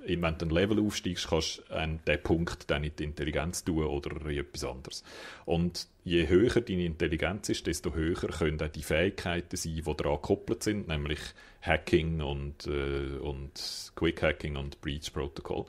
wenn 0.06 0.38
du 0.38 0.46
ein 0.46 0.50
Level 0.50 0.80
aufsteigst, 0.80 1.28
kannst 1.28 1.62
du 1.68 1.74
äh, 1.74 1.98
diesen 2.06 2.22
Punkt 2.22 2.70
dann 2.70 2.84
in 2.84 2.92
die 2.96 3.04
Intelligenz 3.04 3.64
tun 3.64 3.84
oder 3.84 4.10
in 4.28 4.38
etwas 4.38 4.64
anderes. 4.64 5.04
Und 5.44 5.88
je 6.04 6.28
höher 6.28 6.60
deine 6.60 6.84
Intelligenz 6.84 7.48
ist, 7.48 7.66
desto 7.66 7.94
höher 7.94 8.14
können 8.14 8.60
auch 8.60 8.68
die 8.68 8.82
Fähigkeiten 8.82 9.56
sein, 9.56 9.74
die 9.74 9.82
daran 9.82 10.16
gekoppelt 10.16 10.62
sind, 10.62 10.88
nämlich 10.88 11.20
Hacking 11.60 12.20
und, 12.20 12.66
äh, 12.66 13.18
und 13.18 13.92
Quick 13.94 14.22
Hacking 14.22 14.56
und 14.56 14.80
Breach 14.80 15.12
Protocol. 15.12 15.66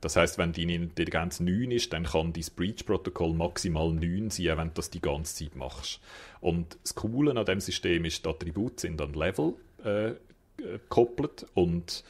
Das 0.00 0.16
heißt, 0.16 0.38
wenn 0.38 0.52
deine 0.52 0.74
Intelligenz 0.74 1.40
9 1.40 1.70
ist, 1.70 1.92
dann 1.92 2.04
kann 2.04 2.32
dein 2.32 2.44
Breach 2.56 2.84
Protocol 2.84 3.34
maximal 3.34 3.92
9 3.92 4.30
sein, 4.30 4.58
wenn 4.58 4.68
du 4.68 4.74
das 4.74 4.90
die 4.90 5.00
ganze 5.00 5.44
Zeit 5.44 5.56
machst. 5.56 6.00
Und 6.40 6.78
das 6.82 6.94
Coole 6.94 7.38
an 7.38 7.44
dem 7.46 7.60
System 7.60 8.04
ist, 8.04 8.24
die 8.24 8.28
Attribute 8.28 8.80
sind 8.80 9.00
an 9.00 9.14
Level 9.14 9.54
äh, 9.82 10.12
gekoppelt 10.56 11.46
und 11.54 12.04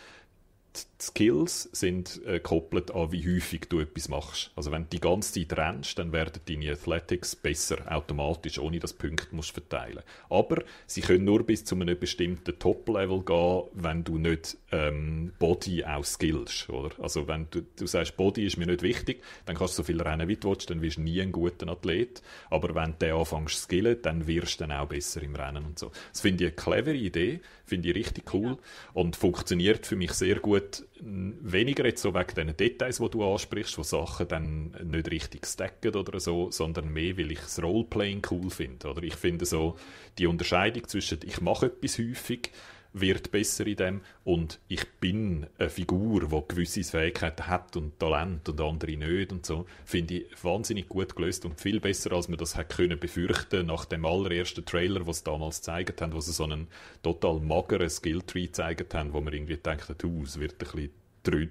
Skills 1.06 1.68
sind 1.72 2.20
äh, 2.24 2.34
gekoppelt 2.34 2.90
an, 2.90 3.12
wie 3.12 3.36
häufig 3.36 3.68
du 3.68 3.80
etwas 3.80 4.08
machst. 4.08 4.50
Also 4.56 4.72
wenn 4.72 4.84
du 4.84 4.88
die 4.90 5.00
ganze 5.00 5.34
Zeit 5.34 5.58
rennst, 5.58 5.98
dann 5.98 6.12
werden 6.12 6.40
deine 6.48 6.72
Athletics 6.72 7.36
besser, 7.36 7.78
automatisch, 7.90 8.58
ohne 8.58 8.78
dass 8.78 8.96
du 8.96 9.08
Punkte 9.08 9.34
musst 9.34 9.52
verteilen 9.52 10.02
Aber 10.30 10.62
sie 10.86 11.00
können 11.00 11.24
nur 11.24 11.44
bis 11.44 11.64
zu 11.64 11.74
einem 11.74 11.98
bestimmten 11.98 12.58
Top-Level 12.58 13.22
gehen, 13.22 13.62
wenn 13.74 14.04
du 14.04 14.18
nicht 14.18 14.56
ähm, 14.72 15.32
Body 15.38 15.84
auch 15.84 16.04
skillst. 16.04 16.68
Oder? 16.70 16.90
Also 17.00 17.28
wenn 17.28 17.46
du, 17.50 17.62
du 17.76 17.86
sagst, 17.86 18.16
Body 18.16 18.46
ist 18.46 18.56
mir 18.56 18.66
nicht 18.66 18.82
wichtig, 18.82 19.22
dann 19.46 19.56
kannst 19.56 19.74
du 19.74 19.82
so 19.82 19.84
viel 19.84 20.00
rennen, 20.00 20.28
wie 20.28 20.36
du 20.36 20.50
willst, 20.50 20.70
dann 20.70 20.82
wirst 20.82 20.96
du 20.96 21.02
nie 21.02 21.20
ein 21.20 21.32
guter 21.32 21.68
Athlet. 21.68 22.22
Aber 22.50 22.74
wenn 22.74 22.94
du 22.98 23.14
anfängst 23.14 23.56
zu 23.56 23.62
skillen, 23.62 23.98
dann 24.02 24.26
wirst 24.26 24.60
du 24.60 24.66
dann 24.66 24.78
auch 24.78 24.88
besser 24.88 25.22
im 25.22 25.36
Rennen 25.36 25.64
und 25.64 25.78
so. 25.78 25.90
Das 26.10 26.20
finde 26.20 26.44
ich 26.44 26.50
eine 26.50 26.56
clevere 26.56 26.96
Idee, 26.96 27.40
finde 27.64 27.90
ich 27.90 27.94
richtig 27.94 28.32
cool 28.34 28.52
ja. 28.52 28.56
und 28.94 29.16
funktioniert 29.16 29.86
für 29.86 29.96
mich 29.96 30.12
sehr 30.12 30.36
gut. 30.36 30.84
Weniger 31.06 31.84
jetzt 31.84 32.00
so 32.00 32.14
wegen 32.14 32.34
den 32.34 32.56
Details, 32.56 32.96
die 32.96 33.10
du 33.10 33.30
ansprichst, 33.30 33.76
wo 33.76 33.82
Sachen 33.82 34.26
dann 34.26 34.74
nicht 34.84 35.10
richtig 35.10 35.44
stacken 35.46 35.94
oder 35.94 36.18
so, 36.18 36.50
sondern 36.50 36.90
mehr, 36.90 37.18
weil 37.18 37.32
ich 37.32 37.40
das 37.40 37.62
Roleplaying 37.62 38.22
cool 38.30 38.48
finde. 38.48 38.88
Oder 38.88 39.02
ich 39.02 39.14
finde 39.14 39.44
so 39.44 39.76
die 40.16 40.26
Unterscheidung 40.26 40.88
zwischen 40.88 41.18
ich 41.24 41.42
mache 41.42 41.66
etwas 41.66 41.98
häufig 41.98 42.50
wird 42.94 43.32
besser 43.32 43.66
in 43.66 43.76
dem 43.76 44.00
und 44.22 44.60
ich 44.68 44.88
bin 45.00 45.46
eine 45.58 45.68
Figur, 45.68 46.28
die 46.28 46.42
gewisse 46.48 46.84
Fähigkeiten 46.84 47.48
hat 47.48 47.76
und 47.76 47.98
Talent 47.98 48.48
und 48.48 48.60
andere 48.60 48.96
nicht 48.96 49.32
und 49.32 49.44
so, 49.44 49.66
finde 49.84 50.14
ich 50.14 50.44
wahnsinnig 50.44 50.88
gut 50.88 51.16
gelöst 51.16 51.44
und 51.44 51.60
viel 51.60 51.80
besser, 51.80 52.12
als 52.12 52.28
man 52.28 52.38
das 52.38 52.56
hätte 52.56 52.76
können 52.76 52.98
befürchten 52.98 53.66
nach 53.66 53.84
dem 53.84 54.06
allerersten 54.06 54.64
Trailer, 54.64 55.06
was 55.06 55.18
sie 55.18 55.24
damals 55.24 55.58
gezeigt 55.58 56.00
haben, 56.00 56.12
wo 56.12 56.20
sie 56.20 56.32
so 56.32 56.44
einen 56.44 56.68
total 57.02 57.40
mageren 57.40 57.90
Skilltree 57.90 58.46
gezeigt 58.46 58.94
haben, 58.94 59.12
wo 59.12 59.20
man 59.20 59.34
irgendwie 59.34 59.56
denkt, 59.56 59.90
es 59.90 60.38
wird 60.38 60.52
ein 60.52 60.58
bisschen 60.58 60.90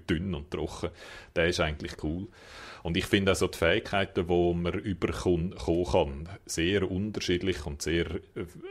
dünn 0.06 0.34
und 0.34 0.50
trocken. 0.50 0.90
Der 1.36 1.48
ist 1.48 1.60
eigentlich 1.60 2.02
cool. 2.02 2.28
Und 2.84 2.98
ich 2.98 3.06
finde 3.06 3.30
also 3.30 3.46
die 3.46 3.56
Fähigkeiten, 3.56 4.26
die 4.26 4.54
man 4.54 4.74
überkommen 4.74 5.54
kann, 5.56 6.28
sehr 6.44 6.90
unterschiedlich 6.90 7.64
und 7.64 7.80
sehr, 7.80 8.04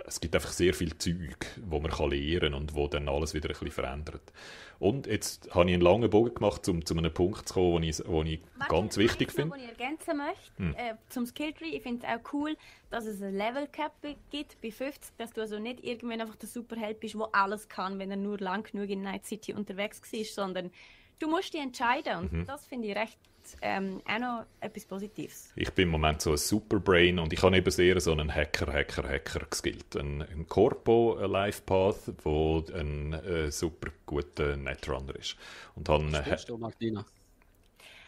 es 0.05 0.21
gibt 0.21 0.35
einfach 0.35 0.51
sehr 0.51 0.75
viel 0.75 0.95
Zeug, 0.99 1.47
wo 1.65 1.79
man 1.79 1.89
kann 1.89 2.11
lernen 2.11 2.53
und 2.53 2.75
wo 2.75 2.87
dann 2.87 3.09
alles 3.09 3.33
wieder 3.33 3.49
ein 3.49 3.53
bisschen 3.53 3.71
verändert. 3.71 4.21
Und 4.77 5.07
jetzt 5.07 5.49
habe 5.55 5.67
ich 5.67 5.73
einen 5.73 5.81
langen 5.81 6.11
Bogen 6.11 6.35
gemacht, 6.35 6.69
um 6.69 6.85
zu 6.85 6.95
einem 6.95 7.11
Punkt 7.11 7.47
zu 7.47 7.55
kommen, 7.55 7.81
den 7.81 7.89
ich, 7.89 7.97
den 7.97 8.27
ich 8.27 8.39
ganz 8.69 8.97
wichtig 8.97 9.31
finde. 9.31 9.55
Was 9.55 9.63
ich 9.63 9.69
ergänzen 9.69 10.17
möchte, 10.17 10.57
hm. 10.57 10.75
äh, 10.75 10.93
zum 11.09 11.25
Skilltree, 11.25 11.75
ich 11.75 11.81
finde 11.81 12.05
es 12.05 12.13
auch 12.13 12.33
cool, 12.33 12.55
dass 12.91 13.07
es 13.07 13.19
ein 13.19 13.35
Level 13.35 13.65
Cap 13.65 13.93
gibt 14.29 14.61
bei 14.61 14.69
50, 14.69 15.17
dass 15.17 15.33
du 15.33 15.41
also 15.41 15.57
nicht 15.57 15.83
irgendwann 15.83 16.21
einfach 16.21 16.35
der 16.35 16.49
Superheld 16.49 16.99
bist, 16.99 17.15
der 17.15 17.29
alles 17.31 17.67
kann, 17.67 17.97
wenn 17.97 18.11
er 18.11 18.17
nur 18.17 18.37
lang 18.37 18.61
genug 18.71 18.91
in 18.91 19.01
Night 19.01 19.25
City 19.25 19.53
unterwegs 19.53 20.03
war, 20.03 20.23
sondern 20.23 20.69
du 21.17 21.27
musst 21.27 21.51
dich 21.51 21.61
entscheiden 21.61 22.19
und 22.19 22.31
mhm. 22.31 22.45
das 22.45 22.67
finde 22.67 22.89
ich 22.89 22.95
recht 22.95 23.17
ähm, 23.61 24.01
auch 24.05 24.19
noch 24.19 24.45
etwas 24.59 24.85
Positives. 24.85 25.51
Ich 25.55 25.71
bin 25.71 25.83
im 25.83 25.91
Moment 25.91 26.21
so 26.21 26.31
ein 26.31 26.37
Superbrain 26.37 27.19
und 27.19 27.33
ich 27.33 27.41
habe 27.41 27.57
eben 27.57 27.71
sehr 27.71 27.99
so 27.99 28.11
einen 28.11 28.33
Hacker, 28.33 28.71
Hacker, 28.71 29.07
Hacker 29.07 29.45
geskillt. 29.49 29.95
Ein, 29.95 30.21
ein 30.21 30.47
Corpo 30.47 31.17
ein 31.17 31.29
Life 31.29 31.61
Path, 31.65 32.13
wo 32.23 32.63
ein 32.73 33.13
äh, 33.13 33.51
super 33.51 33.89
guter 34.05 34.55
Netrunner 34.57 35.15
ist. 35.15 35.35
Und 35.75 35.89
habe, 35.89 36.25
Was 36.29 36.45
du, 36.45 36.57
Martina? 36.57 37.05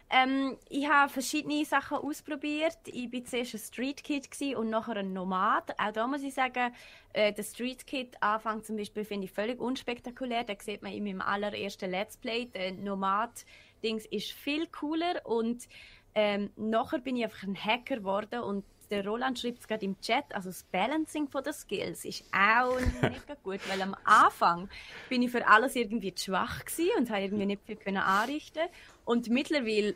Ähm, 0.09 0.57
ich 0.69 0.87
habe 0.87 1.11
verschiedene 1.11 1.65
Sachen 1.65 1.97
ausprobiert. 1.97 2.77
Ich 2.85 3.11
war 3.11 3.25
zuerst 3.25 3.55
ein 3.55 3.59
Street 3.59 4.03
Kid 4.03 4.29
und 4.55 4.69
nachher 4.69 4.97
ein 4.97 5.13
Nomad. 5.13 5.71
Auch 5.79 5.91
da 5.91 6.05
muss 6.05 6.21
ich 6.21 6.33
sagen, 6.33 6.73
äh, 7.13 7.33
der 7.33 7.43
Street 7.43 7.87
Kid 7.87 8.15
Anfang 8.21 8.63
zum 8.63 8.77
Beispiel 8.77 9.03
finde 9.03 9.25
ich 9.25 9.31
völlig 9.31 9.59
unspektakulär. 9.59 10.43
Da 10.43 10.53
sieht 10.59 10.83
man 10.83 10.93
in 10.93 11.03
meinem 11.03 11.21
allerersten 11.21 11.89
Let's 11.89 12.17
Play. 12.17 12.45
Der 12.45 12.71
Nomad 12.73 13.45
Dings 13.85 14.05
ist 14.07 14.31
viel 14.31 14.67
cooler 14.67 15.21
und 15.25 15.67
ähm, 16.15 16.49
nachher 16.55 16.99
bin 16.99 17.15
ich 17.17 17.23
einfach 17.25 17.43
ein 17.43 17.55
Hacker 17.55 17.97
geworden 17.97 18.39
und 18.39 18.63
der 18.89 19.05
Roland 19.05 19.39
schreibt 19.39 19.59
es 19.59 19.67
gerade 19.67 19.85
im 19.85 19.99
Chat, 19.99 20.25
also 20.33 20.49
das 20.49 20.63
Balancing 20.63 21.27
von 21.27 21.43
den 21.43 21.53
Skills 21.53 22.05
ist 22.05 22.23
auch 22.31 22.79
nicht 23.09 23.43
gut, 23.43 23.59
weil 23.69 23.81
am 23.81 23.95
Anfang 24.03 24.69
bin 25.09 25.21
ich 25.21 25.31
für 25.31 25.45
alles 25.47 25.75
irgendwie 25.75 26.13
zu 26.13 26.25
schwach 26.25 26.63
und 26.97 27.09
habe 27.09 27.21
irgendwie 27.21 27.45
nicht 27.45 27.61
viel 27.65 27.75
können 27.75 27.97
anrichten. 27.97 28.63
Und 29.03 29.29
mittlerweile 29.29 29.95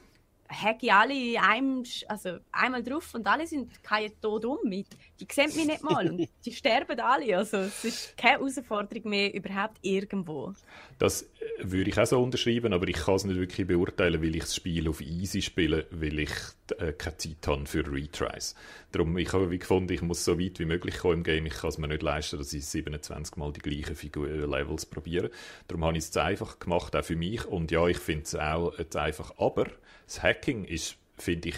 ich 0.82 0.92
alle 0.92 1.42
einem, 1.42 1.84
also 2.08 2.38
einmal 2.52 2.84
drauf 2.84 3.14
und 3.14 3.28
alle 3.28 3.46
sind 3.46 3.84
kein 3.84 4.12
tot 4.20 4.46
um 4.46 4.58
mit. 4.64 4.88
Die 5.20 5.28
sehen 5.32 5.56
mich 5.56 5.66
nicht 5.66 5.84
mal 5.84 6.10
und 6.10 6.28
die 6.46 6.52
sterben 6.52 7.00
alle. 7.00 7.38
Also 7.38 7.58
es 7.58 7.86
ist 7.86 8.18
keine 8.18 8.40
Herausforderung 8.40 9.10
mehr 9.10 9.34
überhaupt 9.34 9.78
irgendwo. 9.82 10.54
Das 10.98 11.24
äh, 11.24 11.28
würde 11.62 11.90
ich 11.92 12.00
auch 12.00 12.06
so 12.06 12.22
unterschreiben, 12.22 12.74
aber 12.74 12.88
ich 12.88 12.96
kann 12.96 13.16
es 13.16 13.26
nicht 13.26 13.40
wirklich 13.40 13.68
beurteilen, 13.68 14.22
weil 14.22 14.36
ich 14.36 14.42
das 14.42 14.56
Spiel 14.56 14.90
auf 14.90 15.02
easy 15.02 15.42
spiele, 15.42 15.86
weil 15.92 16.20
ich 16.20 16.34
äh, 16.78 16.94
keine 16.94 17.18
Zeit 17.18 17.48
habe 17.48 17.66
für 17.66 17.86
Retries. 17.86 18.56
Darum, 18.92 19.18
ich 19.18 19.32
habe 19.32 19.52
wie 19.52 19.60
gefunden, 19.60 19.94
ich 19.94 20.02
muss 20.02 20.26
so 20.26 20.40
weit 20.40 20.60
wie 20.60 20.66
möglich 20.66 20.98
kommen 20.98 21.18
im 21.18 21.24
Game. 21.24 21.46
Ich 21.46 21.54
kann 21.54 21.70
es 21.70 21.78
mir 21.78 21.88
nicht 21.88 22.02
leisten, 22.02 22.38
dass 22.38 22.54
ich 22.54 22.66
27 22.66 23.38
Mal 23.38 23.54
die 23.54 23.60
gleichen 23.60 23.96
Figur 23.96 24.28
äh, 24.28 24.46
Levels 24.46 24.88
probiere. 24.88 25.30
Darum 25.68 25.86
habe 25.86 25.98
ich 25.98 26.06
es 26.06 26.18
einfach 26.18 26.58
gemacht, 26.60 26.96
auch 26.96 27.04
für 27.04 27.16
mich. 27.16 27.46
Und 27.46 27.70
ja, 27.70 27.86
ich 27.88 28.00
finde 28.00 28.24
es 28.24 28.36
auch 28.36 28.78
jetzt 28.80 28.96
einfach. 28.96 29.38
Aber 29.38 29.68
das 30.10 30.23
Hacking 30.23 30.65
ist, 30.65 30.98
finde 31.18 31.49
ich, 31.49 31.56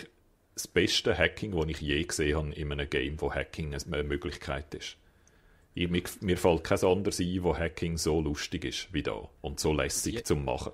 das 0.54 0.68
beste 0.68 1.18
Hacking, 1.18 1.52
das 1.54 1.66
ich 1.68 1.80
je 1.80 2.04
gesehen 2.04 2.38
habe 2.38 2.54
in 2.54 2.72
einem 2.72 2.90
Game, 2.90 3.20
wo 3.22 3.34
Hacking 3.34 3.74
eine 3.74 4.04
Möglichkeit 4.04 4.74
ist. 4.76 4.98
Ich, 5.74 5.90
mir, 5.90 6.04
mir 6.20 6.38
fällt 6.38 6.66
kein 6.66 6.84
anderes 6.84 7.22
ein, 7.22 7.44
wo 7.44 7.58
Hacking 7.58 7.98
so 7.98 8.20
lustig 8.20 8.66
ist 8.66 8.94
wie 8.94 9.04
da 9.04 9.30
und 9.40 9.62
so 9.62 9.72
lässig 9.72 10.16
ja. 10.16 10.24
zum 10.26 10.44
Machen. 10.44 10.74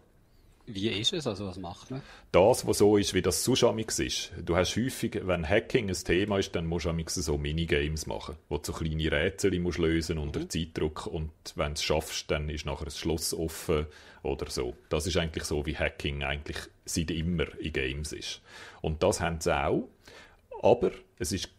Wie 0.69 0.89
ist 0.89 1.13
es? 1.13 1.25
Also 1.27 1.45
was 1.45 1.57
macht 1.57 1.91
man? 1.91 2.01
Das, 2.31 2.67
was 2.67 2.79
so 2.79 2.97
ist, 2.97 3.13
wie 3.13 3.21
das 3.21 3.43
Sushamiks 3.43 3.99
ist. 3.99 4.33
Du 4.43 4.57
hast 4.57 4.75
häufig, 4.75 5.21
wenn 5.23 5.47
Hacking 5.47 5.87
ein 5.87 5.95
Thema 5.95 6.39
ist, 6.39 6.55
dann 6.55 6.65
musst 6.65 6.87
du 6.87 7.21
so 7.21 7.37
Minigames 7.37 8.05
machen, 8.05 8.35
wo 8.49 8.57
du 8.57 8.65
so 8.65 8.73
kleine 8.73 9.09
Rätsel 9.09 9.57
musst 9.59 9.77
lösen 9.77 10.17
unter 10.17 10.41
mhm. 10.41 10.49
Zeitdruck 10.49 11.07
und 11.07 11.31
wenn 11.55 11.67
du 11.67 11.73
es 11.73 11.83
schaffst, 11.83 12.31
dann 12.31 12.49
ist 12.49 12.65
nachher 12.65 12.85
das 12.85 12.97
Schloss 12.97 13.33
offen 13.33 13.85
oder 14.27 14.49
so. 14.49 14.75
Das 14.89 15.07
ist 15.07 15.17
eigentlich 15.17 15.43
so, 15.45 15.65
wie 15.65 15.75
Hacking 15.75 16.23
eigentlich 16.23 16.57
seit 16.85 17.11
immer 17.11 17.45
in 17.59 17.73
Games 17.73 18.11
ist. 18.13 18.41
Und 18.81 19.03
das 19.03 19.21
haben 19.21 19.39
sie 19.41 19.55
auch, 19.55 19.87
aber 20.61 20.91
es 21.19 21.31
ist, 21.31 21.49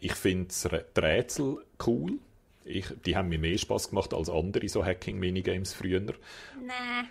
ich 0.00 0.14
finde 0.14 0.48
die 0.96 1.00
Rätsel 1.00 1.64
cool. 1.86 2.18
Ich, 2.64 2.86
die 3.06 3.16
haben 3.16 3.30
mir 3.30 3.38
mehr 3.38 3.56
Spaß 3.56 3.90
gemacht 3.90 4.12
als 4.12 4.28
andere 4.28 4.68
so 4.68 4.84
Hacking-Minigames 4.84 5.72
früher. 5.72 6.00
Nein. 6.00 7.10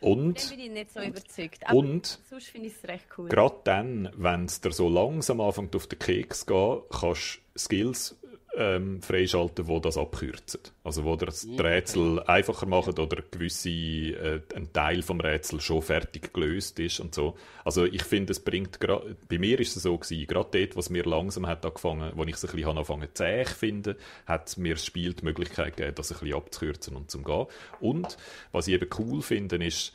Und, 0.00 0.50
bin 0.50 0.58
ich 0.58 0.70
nicht 0.70 0.92
so 0.92 1.00
überzeugt. 1.00 1.64
Aber 1.64 1.78
und 1.78 2.18
sonst 2.28 2.48
finde 2.48 2.66
ich 2.68 2.74
es 2.74 2.88
recht 2.88 3.06
cool. 3.16 3.28
Gerade 3.28 3.56
dann, 3.64 4.10
wenn 4.16 4.46
es 4.46 4.60
dir 4.60 4.72
so 4.72 4.88
langsam 4.88 5.40
anfängt 5.40 5.76
auf 5.76 5.86
den 5.86 5.98
Keks 5.98 6.40
zu 6.40 6.46
gehen, 6.46 6.82
kannst 6.90 7.40
du 7.54 7.58
Skills 7.58 8.18
ähm, 8.56 9.00
freischalten, 9.00 9.66
die 9.66 9.80
das 9.80 9.96
abkürzen. 9.96 10.60
Also 10.84 11.04
wo 11.04 11.16
das. 11.16 11.46
Rätsel 11.58 12.20
einfacher 12.20 12.66
machen 12.66 12.98
oder 12.98 13.22
gewisse, 13.30 13.70
äh, 13.70 14.40
ein 14.54 14.72
Teil 14.72 15.02
vom 15.02 15.20
Rätsel 15.20 15.60
schon 15.60 15.82
fertig 15.82 16.32
gelöst 16.34 16.78
ist 16.78 17.00
und 17.00 17.14
so. 17.14 17.36
Also 17.64 17.84
ich 17.84 18.02
finde, 18.02 18.32
es 18.32 18.40
bringt, 18.40 18.78
bei 18.80 19.38
mir 19.38 19.58
ist 19.60 19.76
es 19.76 19.82
so 19.84 19.96
gewesen, 19.96 20.26
gerade 20.26 20.58
dort, 20.58 20.76
was 20.76 20.90
mir 20.90 21.04
langsam 21.04 21.46
hat 21.46 21.64
angefangen, 21.64 22.12
wo 22.14 22.24
ich 22.24 22.34
es 22.34 22.44
ein 22.44 22.50
bisschen 22.50 22.70
angefangen 22.70 23.08
zäh 23.14 23.44
finde, 23.44 23.96
hat 24.26 24.56
mir 24.58 24.74
das 24.74 24.84
Spiel 24.84 25.14
die 25.14 25.24
Möglichkeit 25.24 25.76
gegeben, 25.76 25.94
das 25.94 26.12
ein 26.12 26.18
bisschen 26.18 26.36
abzukürzen 26.36 26.96
und 26.96 27.10
zum 27.10 27.24
gehen. 27.24 27.46
Und 27.80 28.16
was 28.52 28.68
ich 28.68 28.74
eben 28.74 28.88
cool 28.98 29.22
finde, 29.22 29.56
ist, 29.64 29.94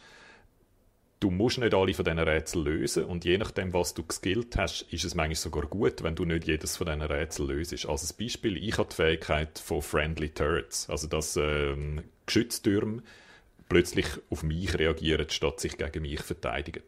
du 1.20 1.32
musst 1.32 1.58
nicht 1.58 1.74
alle 1.74 1.94
von 1.94 2.06
diesen 2.06 2.20
Rätseln 2.20 2.66
lösen 2.66 3.06
und 3.06 3.26
je 3.26 3.38
nachdem, 3.38 3.74
was 3.74 3.94
du 3.94 4.04
geskillt 4.04 4.56
hast, 4.58 4.84
ist 4.92 5.04
es 5.04 5.16
manchmal 5.16 5.36
sogar 5.36 5.64
gut, 5.64 6.04
wenn 6.04 6.16
du 6.16 6.26
nicht 6.26 6.48
jedes 6.48 6.78
von 6.78 6.88
diesen 6.88 7.02
Rätseln 7.02 7.50
löst. 7.50 7.74
Ein 7.74 7.98
Beispiel, 8.20 8.58
ich 8.58 8.78
habe 8.78 8.90
die 8.90 8.96
Fähigkeit 8.96 9.60
von 9.60 9.82
Friendly 9.82 10.30
Turrets, 10.30 10.90
also 10.90 11.08
dass 11.08 11.38
ähm, 11.38 12.04
Geschütztürme 12.26 13.02
plötzlich 13.70 14.08
auf 14.30 14.44
mich 14.44 14.78
reagieren, 14.78 15.30
statt 15.30 15.60
sich 15.60 15.78
gegen 15.78 16.04
mich 16.04 16.22
verteidigen. 16.22 16.84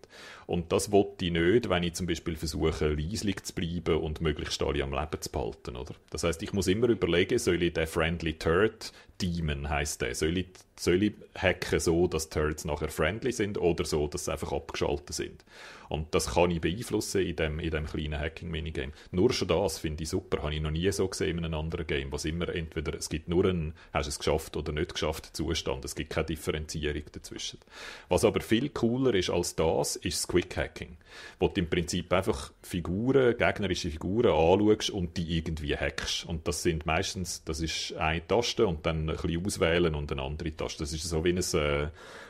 Und 0.50 0.72
das 0.72 0.92
wollte 0.92 1.26
ich 1.26 1.32
nicht, 1.32 1.70
wenn 1.70 1.84
ich 1.84 1.94
zum 1.94 2.08
Beispiel 2.08 2.36
versuche, 2.36 2.88
leislich 2.88 3.44
zu 3.44 3.54
bleiben 3.54 3.98
und 3.98 4.20
möglichst 4.20 4.64
alle 4.64 4.82
am 4.82 4.92
Leben 4.92 5.22
zu 5.22 5.30
behalten. 5.30 5.76
Oder? 5.76 5.94
Das 6.10 6.24
heißt, 6.24 6.42
ich 6.42 6.54
muss 6.54 6.66
immer 6.66 6.90
überlegen, 6.90 7.38
soll 7.38 7.62
ich 7.62 7.74
den 7.74 7.86
Friendly 7.86 8.34
Turret 8.34 8.92
Demon 9.22 9.70
heißt 9.70 10.02
der. 10.02 10.16
Soll 10.16 10.38
ich, 10.38 10.48
soll 10.78 11.04
ich 11.04 11.14
hacken 11.38 11.80
so, 11.80 12.08
dass 12.08 12.30
Turrets 12.30 12.66
nachher 12.66 12.90
friendly 12.90 13.32
sind 13.32 13.58
oder 13.58 13.84
so, 13.84 14.08
dass 14.08 14.26
sie 14.26 14.32
einfach 14.32 14.52
abgeschaltet 14.52 15.14
sind? 15.14 15.44
Und 15.90 16.14
das 16.14 16.36
kann 16.36 16.52
ich 16.52 16.62
beeinflussen 16.62 17.22
in 17.22 17.36
dem, 17.36 17.60
in 17.60 17.72
dem 17.72 17.88
kleinen 17.88 18.20
Hacking-Minigame. 18.20 18.94
Nur 19.12 19.34
schon 19.34 19.48
das 19.48 19.80
finde 19.80 20.04
ich 20.04 20.10
super. 20.10 20.44
Habe 20.44 20.54
ich 20.54 20.62
noch 20.62 20.72
nie 20.72 20.90
so 20.92 21.08
gesehen 21.08 21.40
in 21.40 21.46
einem 21.46 21.60
anderen 21.60 21.88
Game, 21.88 22.12
was 22.12 22.26
immer 22.26 22.48
entweder, 22.50 22.94
es 22.94 23.10
gibt 23.10 23.28
nur 23.28 23.46
einen, 23.46 23.74
hast 23.92 24.06
du 24.06 24.10
es 24.10 24.20
geschafft 24.20 24.56
oder 24.56 24.72
nicht 24.72 24.94
geschafft 24.94 25.36
Zustand. 25.36 25.84
Es 25.84 25.96
gibt 25.96 26.12
keine 26.12 26.28
Differenzierung 26.28 27.04
dazwischen. 27.12 27.60
Was 28.08 28.24
aber 28.24 28.42
viel 28.42 28.70
cooler 28.70 29.16
ist 29.16 29.32
als 29.32 29.56
das, 29.56 29.96
ist 29.96 30.20
das 30.20 30.28
Quick-Hacking. 30.40 30.98
Wo 31.40 31.48
du 31.48 31.62
im 31.62 31.70
Prinzip 31.70 32.12
einfach 32.14 32.52
Figuren, 32.62 33.38
gegnerische 33.38 33.90
Figuren 33.90 34.32
anschaust 34.32 34.90
und 34.90 35.18
die 35.18 35.38
irgendwie 35.38 35.76
hackst. 35.76 36.26
Und 36.26 36.48
das 36.48 36.64
sind 36.64 36.86
meistens, 36.86 37.44
das 37.44 37.62
ist 37.62 37.94
eine 37.94 38.26
Taste 38.26 38.68
und 38.68 38.86
dann 38.86 39.10
ein 39.10 39.16
bisschen 39.16 39.46
auswählen 39.46 39.96
und 39.96 40.12
eine 40.12 40.22
andere 40.22 40.56
Taste. 40.56 40.84
Das 40.84 40.94
ist 40.94 41.04
so 41.04 41.24
wie 41.24 41.32
ein, 41.32 41.38
äh, 41.38 41.90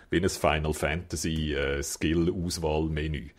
wie 0.09 0.17
ein 0.17 0.29
Final 0.29 0.73
Fantasy 0.73 1.53
äh, 1.53 1.83
Skill-Auswahl-Menü. 1.83 3.29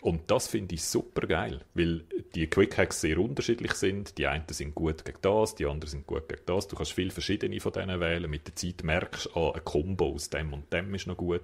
Und 0.00 0.30
das 0.30 0.48
finde 0.48 0.74
ich 0.74 0.84
super 0.84 1.26
geil, 1.26 1.60
weil 1.74 2.04
die 2.34 2.46
Quick 2.46 2.78
Hacks 2.78 3.02
sehr 3.02 3.18
unterschiedlich 3.18 3.72
sind. 3.72 4.16
Die 4.16 4.26
einen 4.26 4.44
sind 4.48 4.74
gut 4.74 5.04
gegen 5.04 5.18
das, 5.20 5.54
die 5.54 5.66
anderen 5.66 5.90
sind 5.90 6.06
gut 6.06 6.26
gegen 6.28 6.42
das. 6.46 6.68
Du 6.68 6.76
kannst 6.76 6.92
viele 6.92 7.10
verschiedene 7.10 7.60
von 7.60 7.72
denen 7.72 8.00
wählen. 8.00 8.30
Mit 8.30 8.46
der 8.46 8.56
Zeit 8.56 8.82
merkst 8.82 9.26
du, 9.26 9.38
ah, 9.38 9.52
ein 9.54 9.64
Combo 9.64 10.14
aus 10.14 10.30
dem 10.30 10.54
und 10.54 10.72
dem 10.72 10.94
ist 10.94 11.06
noch 11.06 11.18
gut. 11.18 11.42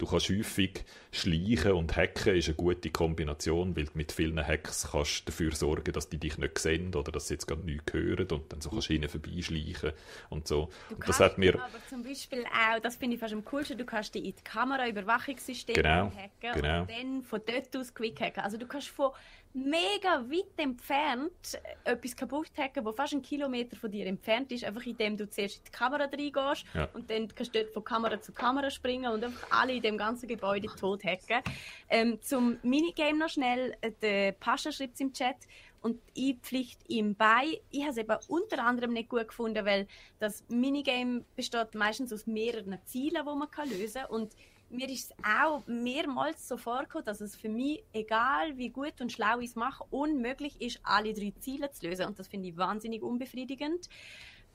Du 0.00 0.06
kannst 0.06 0.30
häufig 0.30 0.82
schleichen 1.12 1.72
und 1.72 1.94
hacken 1.94 2.34
ist 2.34 2.48
eine 2.48 2.54
gute 2.54 2.88
Kombination, 2.88 3.76
weil 3.76 3.86
mit 3.92 4.12
vielen 4.12 4.40
Hacks 4.42 4.88
kannst 4.90 5.20
du 5.20 5.24
dafür 5.26 5.54
sorgen, 5.54 5.92
dass 5.92 6.08
die 6.08 6.16
dich 6.16 6.38
nicht 6.38 6.58
sehen 6.58 6.94
oder 6.94 7.12
dass 7.12 7.28
sie 7.28 7.34
jetzt 7.34 7.46
gerade 7.46 7.66
nichts 7.66 7.92
hören 7.92 8.26
und 8.30 8.50
dann 8.50 8.62
so 8.62 8.70
kannst 8.70 8.88
du 8.88 8.94
hinten 8.94 9.10
vorbeischleichen 9.10 9.92
und 10.30 10.48
so. 10.48 10.70
Du 10.88 10.94
und 10.94 11.06
das 11.06 11.20
hat 11.20 11.36
mir 11.36 11.54
aber 11.56 11.86
zum 11.90 12.02
Beispiel 12.02 12.46
auch, 12.46 12.80
das 12.80 12.96
finde 12.96 13.16
ich 13.16 13.20
fast 13.20 13.34
am 13.34 13.44
coolsten, 13.44 13.76
du 13.76 13.84
kannst 13.84 14.14
die 14.14 14.20
in 14.20 14.34
die 14.34 14.42
Kameraüberwachungssystem 14.42 15.74
genau, 15.74 16.10
hacken 16.16 16.62
genau. 16.62 16.80
und 16.80 16.90
dann 16.90 17.22
von 17.22 17.42
dort 17.44 17.76
aus 17.76 17.92
quick 17.92 18.18
hacken. 18.22 18.42
Also 18.42 18.56
du 18.56 18.66
kannst 18.66 18.88
von 18.88 19.10
mega 19.52 20.24
weit 20.30 20.58
entfernt 20.58 21.60
etwas 21.84 22.14
kaputt 22.14 22.50
hacken, 22.56 22.84
das 22.84 22.94
fast 22.94 23.12
einen 23.12 23.22
Kilometer 23.22 23.76
von 23.76 23.90
dir 23.90 24.06
entfernt 24.06 24.52
ist, 24.52 24.64
einfach 24.64 24.84
indem 24.86 25.16
du 25.16 25.28
zuerst 25.28 25.58
in 25.58 25.64
die 25.64 25.70
Kamera 25.70 26.04
reingehst 26.04 26.64
Ja. 26.74 26.88
und 26.94 27.10
dann 27.10 27.28
kannst 27.34 27.54
du 27.54 27.60
dort 27.60 27.72
von 27.72 27.84
Kamera 27.84 28.20
zu 28.20 28.32
Kamera 28.32 28.70
springen 28.70 29.10
und 29.10 29.24
einfach 29.24 29.46
alle 29.50 29.74
in 29.74 29.82
dem 29.82 29.98
ganzen 29.98 30.28
Gebäude 30.28 30.68
tot 30.78 31.02
hacken. 31.04 31.42
Ähm, 31.88 32.20
zum 32.22 32.58
Minigame 32.62 33.18
noch 33.18 33.28
schnell, 33.28 33.76
äh, 33.80 33.90
der 34.00 34.32
Pascha 34.32 34.70
schreibt 34.70 34.94
es 34.94 35.00
im 35.00 35.12
Chat 35.12 35.36
und 35.82 36.00
ich 36.14 36.36
pflicht 36.42 36.80
ihm 36.88 37.14
bei. 37.14 37.60
Ich 37.70 37.80
habe 37.80 37.90
es 37.90 37.96
eben 37.96 38.16
unter 38.28 38.64
anderem 38.64 38.92
nicht 38.92 39.08
gut 39.08 39.28
gefunden, 39.28 39.64
weil 39.64 39.86
das 40.18 40.44
Minigame 40.48 41.24
besteht 41.36 41.74
meistens 41.74 42.12
aus 42.12 42.26
mehreren 42.26 42.78
Zielen, 42.84 43.24
die 43.26 43.36
man 43.36 43.50
kann 43.50 43.68
lösen 43.68 44.02
kann. 44.02 44.10
Und 44.10 44.32
mir 44.70 44.88
ist 44.88 45.10
es 45.10 45.24
auch 45.24 45.66
mehrmals 45.66 46.46
so 46.48 46.56
vorgekommen, 46.56 47.04
dass 47.04 47.20
es 47.20 47.36
für 47.36 47.48
mich, 47.48 47.82
egal 47.92 48.56
wie 48.56 48.70
gut 48.70 49.00
und 49.00 49.12
schlau 49.12 49.40
ich 49.40 49.50
es 49.50 49.56
mache, 49.56 49.84
unmöglich 49.90 50.60
ist, 50.60 50.80
alle 50.82 51.12
drei 51.12 51.32
Ziele 51.40 51.70
zu 51.72 51.86
lösen. 51.86 52.06
Und 52.06 52.18
das 52.18 52.28
finde 52.28 52.48
ich 52.48 52.56
wahnsinnig 52.56 53.02
unbefriedigend. 53.02 53.88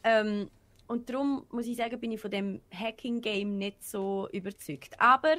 Ähm, 0.04 0.50
und 0.88 1.10
darum 1.10 1.46
muss 1.52 1.68
ich 1.68 1.78
sagen, 1.78 2.00
bin 2.00 2.12
ich 2.12 2.22
von 2.22 2.32
dem 2.32 2.62
Hacking-Game 2.72 3.58
nicht 3.58 3.84
so 3.84 4.30
überzeugt. 4.32 5.00
Aber 5.00 5.36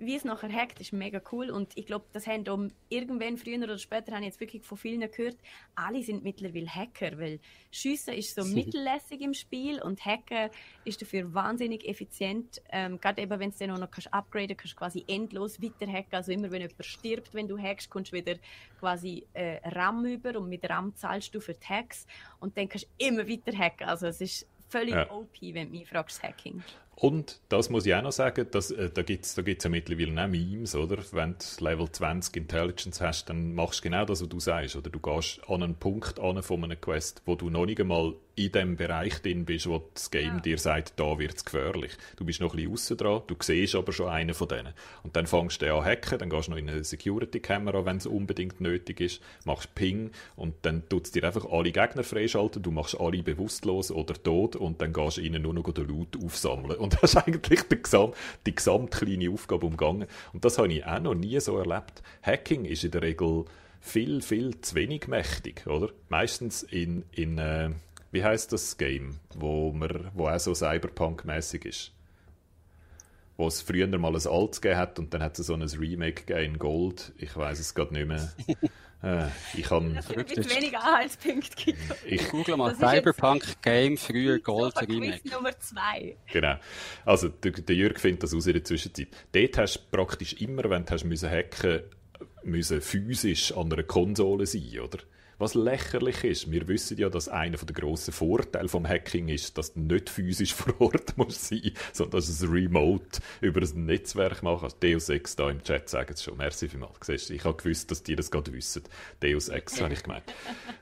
wie 0.00 0.16
es 0.16 0.24
nachher 0.24 0.50
hackt, 0.52 0.80
ist 0.80 0.92
mega 0.92 1.20
cool. 1.30 1.50
Und 1.50 1.76
ich 1.76 1.86
glaube, 1.86 2.06
das 2.12 2.26
haben 2.26 2.48
um 2.48 2.72
irgendwann 2.88 3.36
früher 3.36 3.58
oder 3.62 3.78
später, 3.78 4.12
habe 4.12 4.22
ich 4.22 4.28
jetzt 4.28 4.40
wirklich 4.40 4.62
von 4.62 4.78
vielen 4.78 5.00
gehört, 5.10 5.36
alle 5.74 6.02
sind 6.02 6.24
mittlerweile 6.24 6.66
Hacker, 6.66 7.18
weil 7.18 7.38
Schiessen 7.70 8.14
ist 8.14 8.34
so 8.34 8.44
mittellässig 8.44 9.20
im 9.20 9.34
Spiel 9.34 9.80
und 9.80 10.04
Hacken 10.04 10.50
ist 10.84 11.02
dafür 11.02 11.32
wahnsinnig 11.34 11.86
effizient. 11.86 12.62
Ähm, 12.70 12.98
Gerade 13.00 13.22
eben, 13.22 13.38
wenn 13.38 13.50
du 13.50 13.56
dann 13.58 13.70
auch 13.72 13.78
noch 13.78 13.90
kannst 13.90 14.12
upgraden 14.12 14.56
kannst, 14.56 14.72
du 14.72 14.78
quasi 14.78 15.04
endlos 15.06 15.60
weiter 15.62 15.86
hacken. 15.90 16.14
Also 16.14 16.32
immer, 16.32 16.50
wenn 16.50 16.62
jemand 16.62 16.84
stirbt, 16.84 17.34
wenn 17.34 17.46
du 17.46 17.58
hackst, 17.58 17.90
kommst 17.90 18.12
du 18.12 18.16
wieder 18.16 18.36
quasi 18.78 19.26
äh, 19.34 19.60
RAM 19.68 20.04
über 20.06 20.38
und 20.38 20.48
mit 20.48 20.68
RAM 20.68 20.96
zahlst 20.96 21.34
du 21.34 21.40
für 21.40 21.54
die 21.54 21.66
Hacks 21.66 22.06
und 22.40 22.56
dann 22.56 22.68
kannst 22.68 22.86
du 22.86 23.06
immer 23.06 23.28
weiter 23.28 23.56
hacken. 23.56 23.86
Also 23.86 24.06
es 24.06 24.20
ist 24.20 24.46
völlig 24.70 24.94
Ja. 24.94 25.10
OP, 25.10 25.40
wenn 25.42 25.70
du 25.70 25.78
mich 25.78 25.88
fragst, 25.88 26.22
Hacking. 26.22 26.62
Und 27.00 27.40
das 27.48 27.70
muss 27.70 27.86
ich 27.86 27.94
auch 27.94 28.02
noch 28.02 28.12
sagen, 28.12 28.46
dass, 28.50 28.70
äh, 28.70 28.90
da 28.90 29.00
gibt 29.00 29.24
es 29.24 29.34
da 29.34 29.40
gibt's 29.40 29.64
ja 29.64 29.70
mittlerweile 29.70 30.22
auch 30.22 30.28
Memes, 30.28 30.74
oder? 30.74 30.98
Wenn 31.12 31.34
du 31.38 31.64
Level 31.64 31.90
20 31.90 32.36
Intelligence 32.36 33.00
hast, 33.00 33.30
dann 33.30 33.54
machst 33.54 33.78
du 33.78 33.84
genau 33.84 34.04
das, 34.04 34.20
was 34.20 34.28
du 34.28 34.38
sagst. 34.38 34.76
Oder 34.76 34.90
du 34.90 35.00
gehst 35.00 35.40
an 35.48 35.62
einen 35.62 35.76
Punkt 35.76 36.20
an 36.20 36.42
von 36.42 36.62
einem 36.62 36.78
Quest, 36.78 37.22
wo 37.24 37.36
du 37.36 37.48
noch 37.48 37.64
nicht 37.64 37.80
einmal 37.80 38.16
in 38.36 38.52
dem 38.52 38.76
Bereich 38.76 39.20
drin 39.20 39.44
bist, 39.44 39.68
wo 39.68 39.82
das 39.92 40.10
Game 40.10 40.36
Ja. 40.36 40.40
dir 40.40 40.58
sagt, 40.58 40.98
da 40.98 41.18
wird 41.18 41.34
es 41.36 41.44
gefährlich. 41.44 41.92
Du 42.16 42.24
bist 42.24 42.40
noch 42.40 42.54
ein 42.54 42.56
bisschen 42.56 42.72
aussen 42.72 42.96
dran, 42.96 43.22
du 43.26 43.36
siehst 43.38 43.74
aber 43.74 43.92
schon 43.92 44.08
einen 44.08 44.34
von 44.34 44.48
denen. 44.48 44.72
Und 45.02 45.16
dann 45.16 45.26
fängst 45.26 45.60
du 45.60 45.74
an 45.74 45.84
hacken, 45.84 46.18
dann 46.18 46.30
gehst 46.30 46.46
du 46.46 46.52
noch 46.52 46.58
in 46.58 46.70
eine 46.70 46.82
Security-Kamera, 46.84 47.84
wenn 47.84 47.98
es 47.98 48.06
unbedingt 48.06 48.60
nötig 48.60 49.00
ist, 49.00 49.20
machst 49.44 49.74
Ping 49.74 50.10
und 50.36 50.54
dann 50.62 50.88
tut 50.88 51.06
es 51.06 51.12
dir 51.12 51.24
einfach 51.24 51.44
alle 51.50 51.72
Gegner 51.72 52.02
freischalten, 52.02 52.62
du 52.62 52.70
machst 52.70 52.98
alle 52.98 53.22
bewusstlos 53.22 53.90
oder 53.90 54.14
tot 54.14 54.56
und 54.56 54.80
dann 54.80 54.92
gehst 54.92 55.18
du 55.18 55.20
ihnen 55.20 55.42
nur 55.42 55.54
noch 55.54 55.70
den 55.72 55.86
Loot 55.86 56.16
aufsammeln. 56.22 56.78
Und 56.78 56.89
das 56.90 57.14
ist 57.14 57.16
eigentlich 57.16 57.62
die, 57.68 57.82
Gesam 57.82 58.12
die 58.46 58.54
gesamte 58.54 58.98
kleine 58.98 59.30
Aufgabe 59.30 59.66
umgangen. 59.66 60.06
Und 60.32 60.44
das 60.44 60.58
habe 60.58 60.72
ich 60.72 60.84
auch 60.84 61.00
noch 61.00 61.14
nie 61.14 61.38
so 61.40 61.58
erlebt. 61.58 62.02
Hacking 62.22 62.64
ist 62.64 62.84
in 62.84 62.90
der 62.90 63.02
Regel 63.02 63.44
viel, 63.80 64.20
viel 64.20 64.60
zu 64.60 64.74
wenig 64.74 65.08
mächtig, 65.08 65.66
oder? 65.66 65.90
Meistens 66.08 66.62
in, 66.62 67.04
in 67.12 67.38
äh, 67.38 67.70
wie 68.12 68.24
heißt 68.24 68.52
das 68.52 68.76
Game, 68.76 69.20
wo, 69.34 69.72
man, 69.72 70.10
wo 70.14 70.28
auch 70.28 70.38
so 70.38 70.52
Cyberpunk-mäßig 70.52 71.64
ist? 71.64 71.92
Wo 73.36 73.46
es 73.46 73.62
früher 73.62 73.86
mal 73.98 74.14
ein 74.14 74.26
altes 74.26 74.60
gegeben 74.60 74.78
hat 74.78 74.98
und 74.98 75.14
dann 75.14 75.22
hat 75.22 75.38
es 75.38 75.46
so 75.46 75.54
ein 75.54 75.62
Remake 75.62 76.24
gegeben 76.24 76.54
in 76.54 76.58
Gold. 76.58 77.12
Ich 77.16 77.36
weiß 77.36 77.58
es 77.58 77.74
gerade 77.74 77.94
nicht 77.94 78.06
mehr. 78.06 78.32
äh, 79.02 79.26
ich 79.54 79.70
ein 79.70 80.02
Verrückt 80.02 80.36
weniger 80.36 80.82
Anhaltspunkte 80.84 81.56
gibt. 81.56 81.78
ich, 82.04 82.28
Google 82.28 82.56
mal 82.56 82.74
Cyberpunk 82.74 83.62
Game, 83.62 83.96
früher 83.96 84.38
Gold 84.42 84.76
Remake. 84.80 85.28
Nummer 85.30 85.58
zwei. 85.58 86.16
Genau. 86.30 86.56
Also, 87.04 87.28
der, 87.28 87.52
der 87.52 87.76
Jürg 87.76 87.98
findet 87.98 88.24
das 88.24 88.34
aus 88.34 88.46
in 88.46 88.54
der 88.54 88.64
Zwischenzeit. 88.64 89.08
Dort 89.32 89.58
hast 89.58 89.76
du 89.76 89.96
praktisch 89.96 90.34
immer, 90.34 90.68
wenn 90.68 90.84
du 90.84 90.92
hast 90.92 91.04
müssen 91.04 91.30
hacken 91.30 91.82
müssen 92.42 92.80
physisch 92.80 93.52
an 93.56 93.72
einer 93.72 93.82
Konsole 93.82 94.46
sein, 94.46 94.80
oder? 94.80 94.98
Was 95.40 95.54
lächerlich 95.54 96.22
ist. 96.22 96.50
Wir 96.50 96.68
wissen 96.68 96.98
ja, 96.98 97.08
dass 97.08 97.30
einer 97.30 97.56
der 97.56 97.74
grossen 97.74 98.12
Vorteile 98.12 98.68
vom 98.68 98.86
Hacking 98.86 99.28
ist, 99.28 99.56
dass 99.56 99.72
du 99.72 99.80
nicht 99.80 100.10
physisch 100.10 100.52
vor 100.54 100.78
Ort 100.78 101.16
musst 101.16 101.46
sein, 101.46 101.72
sondern 101.94 102.20
dass 102.20 102.26
du 102.26 102.44
es 102.44 102.52
remote 102.52 103.20
über 103.40 103.62
ein 103.62 103.86
Netzwerk 103.86 104.42
machen 104.42 104.68
kannst. 104.68 104.82
Deus 104.82 105.08
Ex 105.08 105.36
da 105.36 105.48
im 105.48 105.64
Chat 105.64 105.88
sagen 105.88 106.12
es 106.12 106.22
schon. 106.22 106.36
Merci 106.36 106.68
vielmals. 106.68 106.98
Siehst 107.00 107.30
du, 107.30 107.34
Ich 107.34 107.44
habe 107.44 107.56
gewusst, 107.56 107.90
dass 107.90 108.02
die 108.02 108.16
das 108.16 108.30
gerade 108.30 108.52
wissen. 108.52 108.82
Deus 109.22 109.48
Ex 109.48 109.80
habe 109.80 109.94
ich 109.94 110.02
gemeint. 110.02 110.24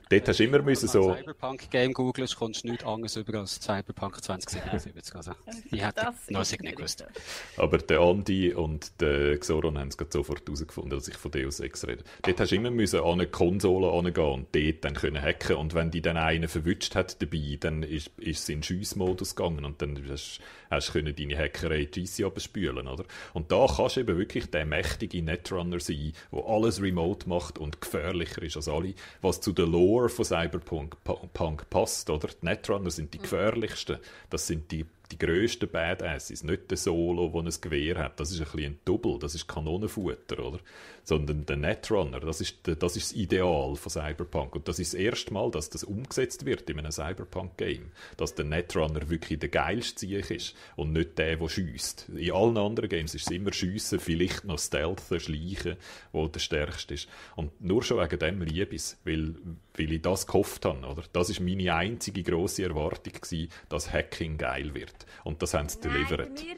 Dort 0.09 0.27
hast 0.27 0.39
du 0.41 0.43
immer 0.43 0.61
müssen 0.61 0.93
Wenn 0.93 1.01
du 1.01 1.03
so... 1.03 1.11
ein 1.13 1.19
Cyberpunk 1.19 1.71
Game 1.71 1.93
googelst, 1.93 2.35
kommst 2.35 2.65
du 2.65 2.71
nichts 2.71 2.83
anderes 2.83 3.15
über 3.15 3.39
als 3.39 3.61
Cyberpunk 3.61 4.21
2077. 4.21 5.15
Also, 5.15 5.31
ich 5.71 5.81
hätte 5.81 6.01
Das 6.01 6.29
noch 6.29 6.59
nicht 6.59 6.75
gewusst. 6.75 7.05
Aber 7.55 7.77
der 7.77 8.01
Andi 8.01 8.53
und 8.53 8.99
der 8.99 9.37
Xoron 9.37 9.77
haben 9.77 9.87
es 9.87 9.97
gerade 9.97 10.11
sofort 10.11 10.45
herausgefunden, 10.45 10.99
dass 10.99 11.07
ich 11.07 11.15
von 11.15 11.31
Deus 11.31 11.61
Ex 11.61 11.87
rede. 11.87 12.03
Dort 12.23 12.41
hast 12.41 12.51
du 12.51 12.55
immer 12.57 12.71
müssen 12.71 12.99
an 12.99 13.13
eine 13.13 13.27
Konsole 13.27 13.89
angehen 13.89 14.47
und 14.49 14.55
dort 14.55 14.85
dann 14.85 14.93
können 14.93 15.21
hacken. 15.21 15.55
Und 15.55 15.73
wenn 15.73 15.91
die 15.91 16.01
dann 16.01 16.17
einen 16.17 16.47
verwünscht 16.47 16.95
hat 16.95 17.21
dabei, 17.21 17.57
dann 17.59 17.83
ist, 17.83 18.11
ist 18.17 18.43
es 18.43 18.49
in 18.49 18.63
Schiessmodus 18.63 19.35
gegangen 19.35 19.65
und 19.65 19.81
dann 19.81 20.01
hast, 20.09 20.39
hast 20.69 20.93
können 20.93 21.15
deine 21.15 21.37
Hackerei 21.37 21.85
GC 21.85 22.25
abspülen, 22.25 22.87
oder? 22.87 23.05
Und 23.33 23.51
da 23.51 23.67
kannst 23.67 23.97
du 23.97 24.01
eben 24.01 24.17
wirklich 24.17 24.49
der 24.49 24.65
mächtige 24.65 25.21
Netrunner 25.21 25.79
sein, 25.79 26.13
der 26.31 26.45
alles 26.45 26.81
remote 26.81 27.27
macht 27.27 27.57
und 27.57 27.81
gefährlicher 27.81 28.41
ist 28.43 28.55
als 28.55 28.67
alle, 28.67 28.93
was 29.21 29.41
zu 29.41 29.51
der 29.53 29.67
Lore 29.67 30.09
von 30.09 30.25
Cyberpunk 30.25 30.97
Punk 31.33 31.69
passt, 31.69 32.09
oder? 32.09 32.27
Die 32.27 32.45
Netrunner 32.45 32.91
sind 32.91 33.13
die 33.13 33.19
gefährlichsten. 33.19 33.97
Das 34.29 34.47
sind 34.47 34.71
die 34.71 34.85
die 35.11 35.17
grössten 35.17 35.69
Badasses, 35.69 36.43
nicht 36.43 36.69
der 36.69 36.77
Solo, 36.77 37.29
der 37.29 37.41
ein 37.41 37.61
Gewehr 37.61 37.97
hat, 37.97 38.19
das 38.19 38.31
ist 38.31 38.39
ein 38.39 38.45
bisschen 38.45 38.73
ein 38.73 38.79
Double, 38.85 39.17
das 39.19 39.33
ist 39.33 39.47
Kanonenfutter, 39.47 40.45
oder? 40.45 40.59
Sondern 41.03 41.45
der 41.45 41.55
Netrunner, 41.55 42.19
das 42.19 42.41
ist, 42.41 42.57
das 42.63 42.95
ist 42.95 43.11
das 43.11 43.17
Ideal 43.17 43.75
von 43.75 43.89
Cyberpunk. 43.89 44.55
Und 44.55 44.67
das 44.67 44.77
ist 44.77 44.93
das 44.93 44.99
erste 44.99 45.33
Mal, 45.33 45.49
dass 45.49 45.69
das 45.69 45.83
umgesetzt 45.83 46.45
wird 46.45 46.69
in 46.69 46.77
einem 46.77 46.91
Cyberpunk-Game. 46.91 47.91
Dass 48.17 48.35
der 48.35 48.45
Netrunner 48.45 49.09
wirklich 49.09 49.39
der 49.39 49.49
geilste 49.49 50.01
Sieg 50.01 50.29
ist 50.29 50.55
und 50.75 50.93
nicht 50.93 51.17
der, 51.17 51.37
der 51.37 51.49
schiesst. 51.49 52.07
In 52.09 52.31
allen 52.31 52.57
anderen 52.57 52.89
Games 52.89 53.15
ist 53.15 53.25
es 53.27 53.31
immer 53.31 53.51
Schiessen, 53.51 53.99
vielleicht 53.99 54.45
noch 54.45 54.59
Stealthen, 54.59 55.19
Schleichen, 55.19 55.77
wo 56.11 56.27
der 56.27 56.39
stärkste 56.39 56.93
ist. 56.93 57.07
Und 57.35 57.59
nur 57.59 57.81
schon 57.81 57.99
wegen 57.99 58.19
dem 58.19 58.41
liebe 58.41 58.75
ich 58.75 58.81
es, 58.81 58.97
weil, 59.03 59.33
weil 59.79 59.91
ich 59.93 60.01
das 60.01 60.27
gehofft 60.27 60.65
habe, 60.65 60.85
oder? 60.85 61.03
Das 61.13 61.29
ist 61.29 61.39
meine 61.39 61.73
einzige 61.73 62.21
grosse 62.23 62.63
Erwartung 62.63 63.13
gewesen, 63.13 63.49
dass 63.69 63.91
Hacking 63.91 64.37
geil 64.37 64.73
wird. 64.75 65.05
Und 65.23 65.41
das 65.41 65.53
haben 65.53 65.69
sie 65.69 65.79
Nein, 65.83 65.93
delivered. 65.93 66.43
mir, 66.43 66.55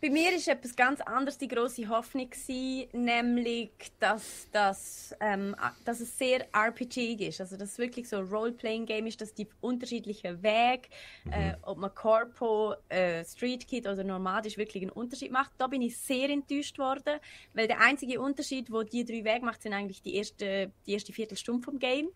bei 0.00 0.10
mir 0.10 0.32
ist 0.32 0.46
etwas 0.46 0.76
ganz 0.76 1.00
anderes 1.00 1.38
die 1.38 1.48
große 1.48 1.88
Hoffnung 1.88 2.30
gewesen, 2.30 2.88
nämlich, 2.92 3.70
dass, 3.98 4.46
das, 4.52 5.14
ähm, 5.20 5.56
dass 5.84 5.98
es 5.98 6.16
sehr 6.16 6.46
RPG 6.54 7.14
ist. 7.26 7.40
Also, 7.40 7.56
dass 7.56 7.72
es 7.72 7.78
wirklich 7.78 8.08
so 8.08 8.18
ein 8.18 8.28
Role-Playing-Game 8.28 9.06
ist, 9.06 9.20
dass 9.20 9.34
die 9.34 9.48
unterschiedlichen 9.60 10.40
Wege, 10.40 10.88
äh, 11.32 11.54
ob 11.62 11.78
man 11.78 11.92
Corpo, 11.94 12.74
äh, 12.88 13.24
Street 13.24 13.66
Kid 13.66 13.88
oder 13.88 14.04
Nomadisch 14.04 14.56
wirklich 14.56 14.84
einen 14.84 14.92
Unterschied 14.92 15.32
macht. 15.32 15.50
Da 15.58 15.66
bin 15.66 15.82
ich 15.82 15.98
sehr 15.98 16.30
enttäuscht 16.30 16.78
worden, 16.78 17.18
weil 17.52 17.66
der 17.66 17.80
einzige 17.80 18.20
Unterschied, 18.20 18.70
wo 18.70 18.84
die 18.84 19.04
drei 19.04 19.24
Wege 19.24 19.44
macht, 19.44 19.62
sind 19.62 19.72
eigentlich 19.72 20.00
die 20.02 20.14
erste, 20.14 20.70
die 20.86 20.92
erste 20.92 21.12
Viertelstunde 21.12 21.64
vom 21.64 21.80
Game. 21.80 22.08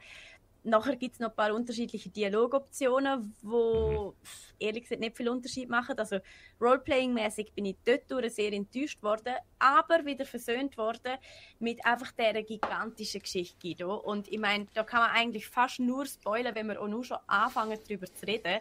Nachher 0.64 0.96
gibt 0.96 1.14
es 1.14 1.20
noch 1.20 1.30
ein 1.30 1.36
paar 1.36 1.54
unterschiedliche 1.54 2.08
Dialogoptionen, 2.08 3.34
wo 3.42 4.14
pff, 4.22 4.54
ehrlich 4.60 4.84
gesagt 4.84 5.00
nicht 5.00 5.16
viel 5.16 5.28
Unterschied 5.28 5.68
machen. 5.68 5.98
Also 5.98 6.18
Roleplaying-mäßig 6.60 7.52
bin 7.52 7.66
ich 7.66 7.76
dort 7.84 8.08
durch 8.10 8.32
sehr 8.32 8.52
enttäuscht 8.52 9.02
worden, 9.02 9.34
aber 9.58 10.04
wieder 10.04 10.24
versöhnt 10.24 10.76
worden 10.76 11.18
mit 11.58 11.84
einfach 11.84 12.12
dieser 12.12 12.42
gigantischen 12.42 13.22
Geschichte, 13.22 13.56
Guido. 13.60 13.96
Und 13.96 14.28
ich 14.28 14.38
meine, 14.38 14.66
da 14.74 14.84
kann 14.84 15.00
man 15.00 15.10
eigentlich 15.10 15.48
fast 15.48 15.80
nur 15.80 16.06
spoilern, 16.06 16.54
wenn 16.54 16.68
wir 16.68 16.80
auch 16.80 16.88
nur 16.88 17.04
schon 17.04 17.18
anfangen, 17.26 17.78
darüber 17.86 18.06
zu 18.06 18.26
reden. 18.26 18.60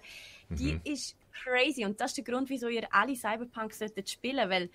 Die 0.49 0.79
ist 0.83 1.15
crazy. 1.31 1.85
Und 1.85 2.01
das 2.01 2.11
ist 2.11 2.17
der 2.17 2.33
Grund, 2.33 2.49
wieso 2.49 2.67
ihr 2.67 2.87
alle 2.91 3.15
Cyberpunk 3.15 3.73
solltet 3.73 4.09
spielen, 4.09 4.49
weil 4.49 4.69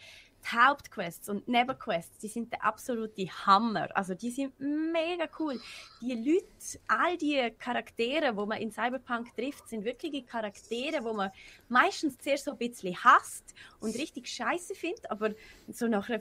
die 0.47 0.56
Hauptquests 0.56 1.28
und 1.28 1.48
Nebenquests, 1.48 2.18
die 2.18 2.28
sind 2.28 2.52
der 2.52 2.64
absolute 2.64 3.27
Hammer. 3.47 3.89
Also 3.94 4.14
die 4.14 4.31
sind 4.31 4.59
mega 4.59 5.28
cool. 5.39 5.60
Die 6.01 6.14
Leute, 6.14 6.81
all 6.89 7.16
die 7.16 7.52
Charaktere, 7.59 8.36
wo 8.36 8.47
man 8.47 8.60
in 8.60 8.70
Cyberpunk 8.70 9.35
trifft, 9.35 9.68
sind 9.68 9.85
wirkliche 9.85 10.23
Charaktere, 10.23 11.02
wo 11.02 11.12
man 11.12 11.31
meistens 11.68 12.18
zuerst 12.18 12.44
so 12.44 12.52
ein 12.52 12.59
bisschen 12.59 12.97
hasst 13.02 13.55
und 13.81 13.94
richtig 13.97 14.28
scheiße 14.28 14.74
findet, 14.74 15.10
aber 15.10 15.31
so 15.68 15.89
nach 15.89 16.09
einer 16.09 16.20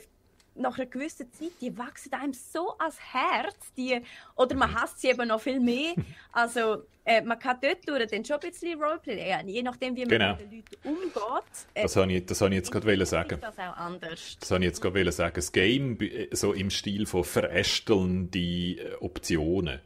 nach 0.55 0.77
einer 0.77 0.87
gewissen 0.87 1.31
Zeit, 1.33 1.51
die 1.61 1.77
wachsen 1.77 2.13
einem 2.13 2.33
so 2.33 2.77
ans 2.77 2.97
Herz, 3.11 3.55
die, 3.77 4.01
oder 4.35 4.55
man 4.55 4.73
hasst 4.73 5.01
sie 5.01 5.09
eben 5.09 5.27
noch 5.27 5.41
viel 5.41 5.59
mehr. 5.59 5.93
Also, 6.31 6.83
äh, 7.05 7.21
man 7.21 7.39
kann 7.39 7.57
dort 7.61 7.87
durch 7.87 8.07
dann 8.07 8.25
schon 8.25 8.35
ein 8.35 8.49
bisschen 8.49 8.81
Roleplay, 8.81 9.41
je 9.45 9.63
nachdem, 9.63 9.95
wie 9.95 10.01
man 10.01 10.09
genau. 10.09 10.31
mit 10.35 10.41
den 10.41 10.51
Leuten 10.57 10.75
umgeht. 10.83 11.67
Äh, 11.73 11.83
das 11.83 11.95
habe 11.95 12.11
ich, 12.11 12.25
das 12.25 12.41
habe 12.41 12.53
ich 12.53 12.57
jetzt 12.57 12.71
gerade 12.71 13.05
sagen. 13.05 13.39
Das 13.39 13.57
auch 13.57 13.77
anders. 13.77 14.37
Das 14.37 14.51
habe 14.51 14.63
ich 14.63 14.67
jetzt 14.67 14.81
gerade 14.81 15.11
sagen. 15.13 15.35
Das 15.35 15.53
Game, 15.53 15.97
äh, 16.01 16.27
so 16.35 16.51
im 16.51 16.69
Stil 16.69 17.05
von 17.05 17.23
verästeln 17.23 18.31
die 18.31 18.79
äh, 18.79 18.95
Optionen, 18.95 19.79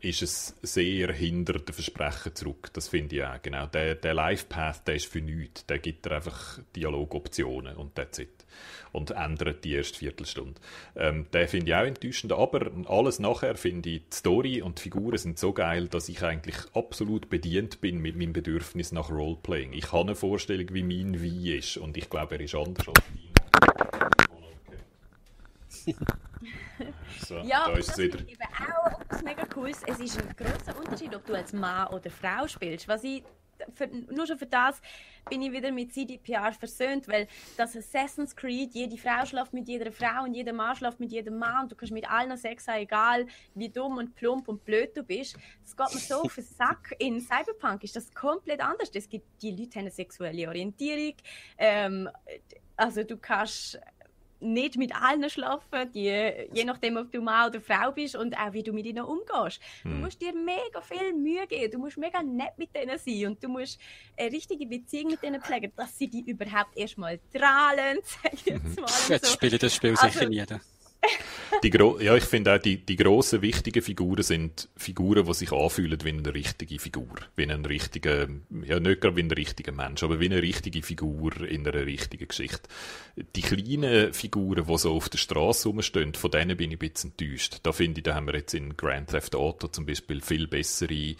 ist 0.00 0.20
es 0.20 0.56
sehr 0.62 1.12
hinter 1.12 1.52
den 1.52 1.72
Versprechen 1.72 2.34
zurück. 2.34 2.70
Das 2.72 2.88
finde 2.88 3.14
ich 3.14 3.24
auch. 3.24 3.40
Genau. 3.40 3.66
Der, 3.66 3.94
der 3.94 4.14
Life-Path, 4.14 4.88
der 4.88 4.96
ist 4.96 5.06
für 5.06 5.20
nichts. 5.20 5.64
Der 5.66 5.78
gibt 5.78 6.04
dir 6.04 6.10
einfach 6.10 6.58
Dialogoptionen 6.74 7.76
und 7.76 7.94
that's 7.94 8.18
it 8.18 8.44
und 8.92 9.12
ändert 9.12 9.64
die 9.64 9.74
erste 9.74 9.98
Viertelstunde. 9.98 10.60
Ähm, 10.96 11.26
den 11.32 11.48
finde 11.48 11.66
ich 11.68 11.74
auch 11.74 11.84
enttäuschend, 11.84 12.32
aber 12.32 12.70
alles 12.88 13.18
nachher 13.18 13.56
finde 13.56 13.90
ich, 13.90 14.02
die 14.08 14.14
Story 14.16 14.62
und 14.62 14.78
die 14.78 14.82
Figuren 14.82 15.18
sind 15.18 15.38
so 15.38 15.52
geil, 15.52 15.88
dass 15.88 16.08
ich 16.08 16.22
eigentlich 16.22 16.56
absolut 16.74 17.30
bedient 17.30 17.80
bin 17.80 17.98
mit 17.98 18.16
meinem 18.16 18.32
Bedürfnis 18.32 18.92
nach 18.92 19.10
Roleplaying. 19.10 19.72
Ich 19.72 19.92
habe 19.92 20.02
eine 20.02 20.14
Vorstellung, 20.14 20.66
wie 20.72 20.82
mein 20.82 21.20
Wie 21.20 21.56
ist 21.56 21.76
und 21.76 21.96
ich 21.96 22.08
glaube, 22.08 22.36
er 22.36 22.40
ist 22.40 22.54
anders 22.54 22.88
als 22.88 22.96
dein. 22.96 23.30
So, 27.26 27.38
ja, 27.38 27.66
da 27.66 27.76
ist 27.76 27.90
das 27.90 27.98
wieder. 27.98 28.20
eben 28.20 28.42
auch 28.42 29.00
etwas 29.00 29.22
mega 29.22 29.44
Cooles. 29.46 29.82
Es 29.86 30.00
ist 30.00 30.18
ein 30.20 30.34
großer 30.36 30.78
Unterschied, 30.78 31.14
ob 31.14 31.24
du 31.26 31.34
als 31.34 31.52
Mann 31.52 31.88
oder 31.88 32.10
Frau 32.10 32.48
spielst. 32.48 32.88
Was 32.88 33.04
ich 33.04 33.22
für, 33.74 33.86
nur 33.86 34.26
schon 34.26 34.38
für 34.38 34.46
das 34.46 34.80
bin 35.28 35.42
ich 35.42 35.52
wieder 35.52 35.70
mit 35.70 35.92
CDPR 35.92 36.52
versöhnt, 36.52 37.06
weil 37.08 37.28
das 37.56 37.76
Assassin's 37.76 38.34
Creed, 38.34 38.74
jede 38.74 38.96
Frau 38.96 39.24
schläft 39.24 39.52
mit 39.52 39.68
jeder 39.68 39.92
Frau 39.92 40.24
und 40.24 40.34
jeder 40.34 40.52
Mann 40.52 40.74
schläft 40.76 41.00
mit 41.00 41.12
jedem 41.12 41.38
Mann 41.38 41.64
und 41.64 41.72
du 41.72 41.76
kannst 41.76 41.92
mit 41.92 42.10
allen 42.10 42.36
Sex 42.36 42.66
haben, 42.68 42.80
egal 42.80 43.26
wie 43.54 43.68
dumm 43.68 43.98
und 43.98 44.14
plump 44.14 44.48
und 44.48 44.64
blöd 44.64 44.96
du 44.96 45.02
bist. 45.02 45.36
Das 45.62 45.76
geht 45.76 45.94
mir 45.94 46.00
so 46.00 46.22
auf 46.22 46.34
den 46.34 46.44
Sack. 46.44 46.94
In 46.98 47.20
Cyberpunk 47.20 47.84
ist 47.84 47.96
das 47.96 48.12
komplett 48.14 48.60
anders. 48.60 48.90
Es 48.94 49.08
gibt, 49.08 49.42
die 49.42 49.50
Leute 49.50 49.76
haben 49.76 49.80
eine 49.80 49.90
sexuelle 49.90 50.48
Orientierung. 50.48 51.14
Ähm, 51.58 52.08
also 52.76 53.04
du 53.04 53.16
kannst 53.18 53.78
nicht 54.40 54.76
mit 54.76 54.94
allen 54.94 55.28
schlafen, 55.30 55.92
die, 55.92 56.08
je 56.52 56.64
nachdem, 56.64 56.96
ob 56.96 57.12
du 57.12 57.20
Mann 57.20 57.48
oder 57.48 57.60
Frau 57.60 57.92
bist 57.92 58.16
und 58.16 58.36
auch 58.36 58.52
wie 58.52 58.62
du 58.62 58.72
mit 58.72 58.86
ihnen 58.86 59.04
umgehst. 59.04 59.60
Hm. 59.82 59.90
Du 59.92 59.96
musst 59.98 60.20
dir 60.20 60.34
mega 60.34 60.80
viel 60.80 61.12
Mühe 61.12 61.46
geben, 61.46 61.72
du 61.72 61.78
musst 61.78 61.98
mega 61.98 62.22
nett 62.22 62.56
mit 62.56 62.74
denen 62.74 62.98
sein 62.98 63.26
und 63.26 63.42
du 63.42 63.48
musst 63.48 63.78
eine 64.16 64.32
richtige 64.32 64.66
Beziehung 64.66 65.12
mit 65.12 65.22
denen 65.22 65.40
pflegen, 65.40 65.72
dass 65.76 65.96
sie 65.96 66.08
dich 66.08 66.26
überhaupt 66.26 66.76
erstmal 66.76 67.20
strahlen, 67.30 67.98
sag 68.04 68.32
ich 68.32 68.46
jetzt 68.46 68.76
mhm. 68.76 68.82
mal. 68.82 68.90
Jetzt 69.08 69.26
so. 69.26 69.32
spiele 69.32 69.58
das 69.58 69.74
Spiel 69.74 69.90
also, 69.90 70.06
sicher 70.06 70.28
nie. 70.28 70.44
Die 71.62 71.70
ja, 72.00 72.16
ich 72.16 72.24
finde 72.24 72.54
auch, 72.54 72.58
die, 72.58 72.78
die 72.78 72.96
grossen, 72.96 73.42
wichtigen 73.42 73.82
Figuren 73.82 74.22
sind 74.22 74.68
Figuren, 74.76 75.26
die 75.26 75.34
sich 75.34 75.52
anfühlen 75.52 75.98
wie 76.04 76.10
eine 76.10 76.34
richtige 76.34 76.78
Figur. 76.78 77.14
Wie 77.36 77.50
ein 77.50 77.64
richtiger, 77.64 78.28
ja, 78.64 78.80
nicht 78.80 79.00
gerade 79.00 79.16
wie 79.16 79.22
ein 79.22 79.30
richtiger 79.30 79.72
Mensch, 79.72 80.02
aber 80.02 80.20
wie 80.20 80.26
eine 80.26 80.42
richtige 80.42 80.82
Figur 80.82 81.40
in 81.42 81.66
einer 81.66 81.86
richtigen 81.86 82.28
Geschichte. 82.28 82.68
Die 83.36 83.42
kleinen 83.42 84.12
Figuren, 84.12 84.66
die 84.66 84.78
so 84.78 84.94
auf 84.94 85.08
der 85.08 85.18
Straße 85.18 85.68
rumstehen, 85.68 86.14
von 86.14 86.30
denen 86.30 86.56
bin 86.56 86.70
ich 86.70 86.76
ein 86.80 86.88
bisschen 86.88 87.10
enttäuscht. 87.10 87.58
Da 87.62 87.72
finde 87.72 88.00
ich, 88.00 88.04
da 88.04 88.14
haben 88.14 88.26
wir 88.26 88.34
jetzt 88.34 88.54
in 88.54 88.76
Grand 88.76 89.10
Theft 89.10 89.34
Auto 89.34 89.68
zum 89.68 89.86
Beispiel 89.86 90.20
viel 90.20 90.46
bessere 90.46 90.94
äh, 90.94 91.16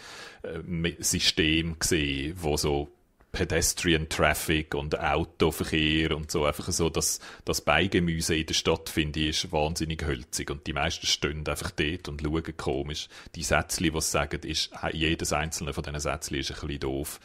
Systeme 1.01 1.77
gesehen, 1.79 2.35
wo 2.37 2.57
so 2.57 2.89
Pedestrian 3.33 4.09
Traffic 4.09 4.75
und 4.75 4.99
Autoverkehr 4.99 6.17
und 6.17 6.31
so. 6.31 6.45
Einfach 6.45 6.71
so, 6.73 6.91
dass 6.91 7.21
das 7.45 7.61
Beigemüse 7.61 8.35
in 8.35 8.47
der 8.47 8.55
Stadt, 8.55 8.89
finde 8.89 9.21
ich, 9.21 9.45
ist 9.45 9.53
wahnsinnig 9.53 10.05
hölzig. 10.05 10.51
Und 10.51 10.67
die 10.67 10.73
meisten 10.73 11.07
stehen 11.07 11.47
einfach 11.47 11.71
dort 11.71 12.09
und 12.09 12.23
schauen 12.23 12.57
komisch. 12.57 13.09
Die 13.35 13.43
Sätzchen, 13.43 13.93
die 13.93 14.01
sie 14.01 14.11
sagen, 14.11 14.41
ist, 14.43 14.71
jedes 14.93 15.33
einzelne 15.33 15.73
von 15.73 15.85
diesen 15.85 16.01
Sätzchen 16.01 16.39
ist 16.39 16.51
ein 16.51 16.55
bisschen 16.61 16.81
doof. 16.81 17.21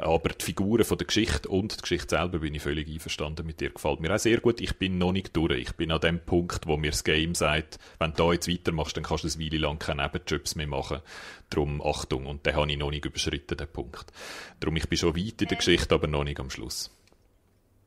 Aber 0.00 0.30
die 0.30 0.42
Figuren 0.42 0.82
von 0.82 0.96
der 0.96 1.06
Geschichte 1.06 1.46
und 1.50 1.76
die 1.76 1.82
Geschichte 1.82 2.16
selber 2.16 2.38
bin 2.38 2.54
ich 2.54 2.62
völlig 2.62 2.88
einverstanden 2.88 3.46
mit 3.46 3.60
dir. 3.60 3.68
Gefällt 3.68 4.00
mir 4.00 4.14
auch 4.14 4.18
sehr 4.18 4.40
gut. 4.40 4.62
Ich 4.62 4.78
bin 4.78 4.96
noch 4.96 5.12
nicht 5.12 5.36
durch. 5.36 5.52
Ich 5.60 5.72
bin 5.72 5.92
an 5.92 6.00
dem 6.00 6.20
Punkt, 6.20 6.66
wo 6.66 6.78
mir 6.78 6.90
das 6.90 7.04
Game 7.04 7.34
sagt, 7.34 7.78
wenn 7.98 8.12
du 8.12 8.16
da 8.16 8.32
jetzt 8.32 8.48
weitermachst, 8.48 8.96
dann 8.96 9.04
kannst 9.04 9.24
du 9.24 9.28
eine 9.28 9.38
Weile 9.38 9.58
lang 9.58 9.78
keine 9.78 10.02
Nebenjobs 10.02 10.54
mehr 10.54 10.66
machen. 10.66 11.00
Darum 11.50 11.82
Achtung. 11.82 12.24
Und 12.24 12.46
den 12.46 12.56
habe 12.56 12.70
ich 12.70 12.78
noch 12.78 12.90
nicht 12.90 13.04
überschritten, 13.04 13.58
den 13.58 13.68
Punkt. 13.68 14.10
Darum, 14.58 14.76
ich 14.76 14.88
bin 14.88 14.96
schon 14.96 15.14
weit 15.14 15.42
in 15.42 15.48
der 15.48 15.58
Geschichte, 15.58 15.94
aber 15.94 16.06
noch 16.06 16.24
nicht 16.24 16.40
am 16.40 16.48
Schluss. 16.48 16.90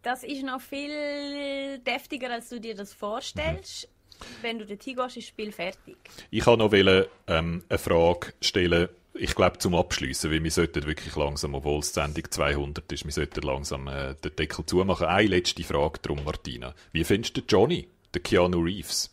Das 0.04 0.24
ist 0.24 0.44
noch 0.44 0.62
viel 0.62 1.80
deftiger, 1.80 2.30
als 2.30 2.50
du 2.50 2.60
dir 2.60 2.76
das 2.76 2.94
vorstellst. 2.94 3.88
Mhm. 3.88 4.26
Wenn 4.44 4.60
du 4.60 4.68
dorthin 4.68 4.96
gehst, 4.98 5.18
ist 5.18 5.26
das 5.26 5.30
Spiel 5.30 5.52
fertig. 5.52 5.98
Ich 6.30 6.46
wollte 6.46 6.60
noch 6.60 6.72
wollen, 6.72 7.06
ähm, 7.26 7.64
eine 7.70 7.80
Frage 7.80 8.34
stellen 8.40 8.90
ich 9.16 9.36
glaube, 9.36 9.60
zum 9.60 9.76
Abschließen, 9.76 10.32
weil 10.32 10.44
wir 10.44 10.52
sollten 10.52 10.86
wirklich 10.86 11.16
langsam, 11.16 11.54
obwohl 11.54 11.80
es 11.80 11.94
Sendung 11.94 12.30
200 12.30 12.92
ist, 12.92 13.06
wir 13.06 13.12
sollten 13.12 13.42
langsam 13.44 13.88
äh, 13.88 14.16
den 14.16 14.36
Deckel 14.36 14.66
zumachen. 14.66 15.08
Eine 15.08 15.28
letzte 15.28 15.64
Frage 15.64 16.00
drum, 16.00 16.24
Martina. 16.24 16.74
Wie 16.92 17.04
findest 17.04 17.38
du 17.38 17.42
Johnny, 17.48 17.88
den 18.14 18.24
Keanu 18.24 18.60
Reeves? 18.62 19.12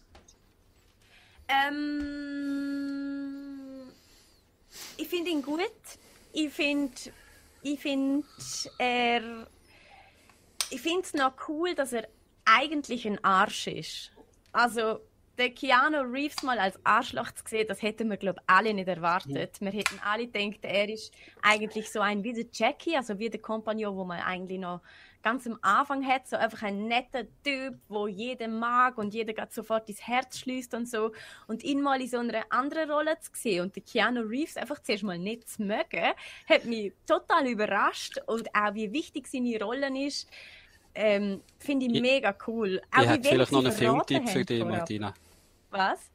Ähm, 1.49 2.81
ich 4.97 5.09
finde 5.09 5.31
ihn 5.31 5.43
gut. 5.43 5.61
Ich 6.33 6.51
finde, 6.51 6.95
ich 7.63 7.81
finde 7.81 8.25
er, 8.79 9.47
ich 10.71 10.81
finde 10.81 11.03
es 11.03 11.13
noch 11.13 11.33
cool, 11.49 11.75
dass 11.75 11.93
er 11.93 12.09
eigentlich 12.45 13.07
ein 13.07 13.23
Arsch 13.25 13.67
ist. 13.67 14.13
Also 14.53 15.01
den 15.41 15.55
Keanu 15.55 16.03
Reeves 16.03 16.43
mal 16.43 16.59
als 16.59 16.79
Arschloch 16.85 17.33
zu 17.33 17.43
sehen, 17.47 17.67
das 17.67 17.83
hätten 17.83 18.09
wir, 18.11 18.17
glaube 18.17 18.41
ich, 18.41 18.55
alle 18.55 18.75
nicht 18.75 18.89
erwartet. 18.89 19.61
Wir 19.61 19.73
hätten 19.73 19.99
alle 20.05 20.27
gedacht, 20.27 20.61
er 20.63 20.89
ist 20.89 21.13
eigentlich 21.43 21.91
so 21.91 22.01
ein 22.01 22.23
wie 22.23 22.33
der 22.33 22.47
Jackie, 22.53 22.97
also 22.97 23.19
wie 23.19 23.31
der 23.31 23.41
Kompagnon, 23.41 23.97
wo 23.97 24.05
man 24.05 24.21
eigentlich 24.21 24.59
noch 24.59 24.81
ganz 25.23 25.47
am 25.47 25.59
Anfang 25.63 26.07
hat, 26.07 26.29
so 26.29 26.37
einfach 26.37 26.63
ein 26.63 26.87
netter 26.87 27.25
Typ, 27.45 27.75
wo 27.89 28.07
jeder 28.07 28.49
mag 28.49 28.97
und 28.99 29.13
jeder 29.13 29.33
gerade 29.33 29.53
sofort 29.53 29.89
ins 29.89 30.07
Herz 30.07 30.39
schließt 30.39 30.75
und 30.75 30.89
so. 30.89 31.13
Und 31.47 31.63
ihn 31.63 31.83
mal 31.83 32.01
in 32.01 32.09
so 32.09 32.19
einer 32.19 32.45
anderen 32.51 32.91
Rolle 32.91 33.19
zu 33.21 33.31
sehen 33.35 33.63
und 33.63 33.77
den 33.77 33.85
Keanu 33.85 34.21
Reeves 34.21 34.57
einfach 34.57 34.81
zuerst 34.83 35.03
mal 35.03 35.19
nicht 35.19 35.49
zu 35.49 35.63
mögen, 35.63 36.13
hat 36.49 36.65
mich 36.65 36.93
total 37.07 37.47
überrascht 37.49 38.19
und 38.27 38.55
auch 38.55 38.75
wie 38.75 38.93
wichtig 38.93 39.27
seine 39.27 39.63
Rolle 39.63 39.91
ist, 40.07 40.29
ähm, 40.95 41.43
finde 41.59 41.87
ich, 41.87 41.95
ich 41.95 42.01
mega 42.01 42.35
cool. 42.47 42.81
Auch 42.91 43.03
ich 43.03 43.09
hätte 43.09 43.29
vielleicht 43.29 43.53
noch 43.53 43.65
einen 43.65 43.73
Filmtipp 43.73 44.29
für 44.29 44.45
dich, 44.45 44.65
Martina. 44.65 45.15
Was? 45.71 46.11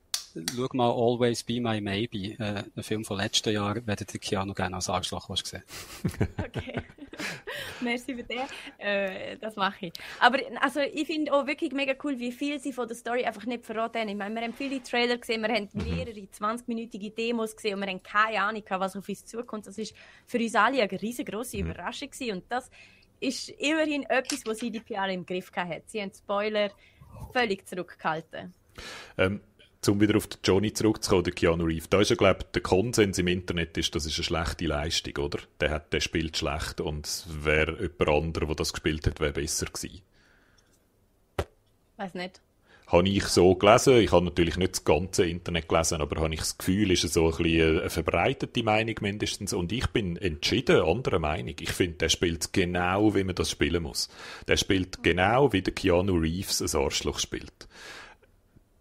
Schau 0.54 0.68
mal 0.74 0.92
Always 0.92 1.44
Be 1.44 1.62
My 1.62 1.80
Maybe, 1.80 2.36
äh, 2.38 2.64
ein 2.76 2.84
Film 2.84 3.06
von 3.06 3.18
letzten 3.18 3.54
Jahr, 3.54 3.76
wenn 3.86 3.96
du 3.96 4.20
Keanu 4.20 4.54
gerne 4.54 4.76
als 4.76 4.90
Arschloch 4.90 5.30
gesehen. 5.30 5.64
okay. 6.38 6.84
Merci 7.82 8.16
für 8.16 8.24
den. 8.24 8.42
Äh, 8.78 9.38
das 9.38 9.56
mache 9.56 9.88
ich. 9.88 9.94
Aber 10.20 10.40
also, 10.60 10.82
ich 10.82 11.08
finde 11.08 11.34
auch 11.34 11.48
wirklich 11.48 11.72
mega 11.72 11.94
cool, 12.04 12.20
wie 12.20 12.34
viel 12.34 12.60
sie 12.60 12.74
von 12.74 12.88
der 12.88 12.98
Story 12.98 13.24
einfach 13.24 13.46
nicht 13.46 13.66
verraten 13.66 14.00
haben. 14.02 14.10
Ich 14.10 14.16
meine, 14.16 14.36
wir 14.36 14.42
haben 14.42 14.54
viele 14.54 14.84
Trailer 14.84 15.18
gesehen, 15.18 15.42
wir 15.42 15.54
haben 15.54 15.70
mhm. 15.72 15.84
mehrere 15.84 16.20
20-minütige 16.20 17.14
Demos 17.14 17.56
gesehen 17.56 17.76
und 17.76 17.82
wir 17.82 17.88
haben 17.88 18.04
keine 18.04 18.42
Ahnung, 18.42 18.64
was 18.68 18.96
auf 18.98 19.08
uns 19.08 19.26
zukommt. 19.26 19.68
Das 19.68 19.78
ist 19.78 19.96
für 20.26 20.38
uns 20.38 20.56
alle 20.56 20.82
eine 20.82 21.02
riesengroße 21.02 21.58
mhm. 21.58 21.70
Überraschung 21.70 22.10
gewesen. 22.10 22.34
und 22.34 22.44
das 22.50 22.70
ist 23.22 23.50
immerhin 23.50 24.04
etwas, 24.04 24.42
was 24.46 24.58
CDPR 24.58 25.08
im 25.10 25.26
Griff 25.26 25.50
hatte. 25.56 25.84
Sie 25.86 26.02
haben 26.02 26.12
Spoiler 26.14 26.72
völlig 27.32 27.66
zurückgehalten. 27.68 28.54
Ähm, 29.18 29.42
um 29.88 30.02
wieder 30.02 30.18
auf 30.18 30.28
Johnny 30.44 30.74
zurückzukommen, 30.74 31.24
der 31.24 31.34
Keanu 31.34 31.66
Reeves, 31.66 31.90
da 31.90 32.02
ist 32.02 32.10
ja, 32.10 32.16
glaube 32.16 32.46
der 32.54 32.62
Konsens 32.62 33.18
im 33.18 33.28
Internet 33.28 33.78
ist, 33.78 33.96
das 33.96 34.06
ist 34.06 34.16
eine 34.18 34.24
schlechte 34.24 34.66
Leistung, 34.66 35.18
oder? 35.18 35.40
Der, 35.60 35.72
hat, 35.72 35.94
der 35.94 36.00
spielt 36.00 36.38
schlecht 36.38 36.82
und 36.82 37.26
wäre 37.28 37.74
jemand 37.82 38.26
anderer, 38.26 38.48
der 38.48 38.56
das 38.56 38.74
gespielt 38.74 39.08
hat, 39.08 39.20
wäre 39.20 39.34
besser 39.34 39.68
gewesen. 39.68 40.02
Weiß 41.98 42.14
nicht. 42.14 42.42
Habe 42.88 43.10
ich 43.10 43.24
so 43.26 43.56
gelesen. 43.56 43.98
Ich 43.98 44.12
habe 44.12 44.26
natürlich 44.26 44.58
nicht 44.58 44.74
das 44.74 44.84
ganze 44.84 45.26
Internet 45.26 45.68
gelesen, 45.68 46.02
aber 46.02 46.22
habe 46.22 46.34
ich 46.36 46.42
das 46.42 46.58
Gefühl, 46.58 46.92
ist 46.92 47.04
es 47.04 47.14
so 47.14 47.32
ein 47.32 47.38
bisschen 47.38 47.80
eine 47.80 47.90
verbreitete 47.90 48.62
Meinung 48.62 48.96
mindestens. 49.02 49.54
Und 49.54 49.72
ich 49.72 49.88
bin 49.88 50.18
entschieden 50.18 50.82
anderer 50.82 51.18
Meinung. 51.18 51.56
Ich 51.60 51.72
finde, 51.72 51.98
der 51.98 52.10
spielt 52.10 52.54
genau, 52.54 53.16
wie 53.16 53.24
man 53.24 53.34
das 53.34 53.50
spielen 53.50 53.82
muss. 53.82 54.08
Der 54.48 54.58
spielt 54.58 55.02
genau, 55.02 55.52
wie 55.52 55.64
der 55.64 55.74
Keanu 55.74 56.16
Reeves 56.16 56.62
ein 56.62 56.80
Arschloch 56.80 57.18
spielt 57.18 57.68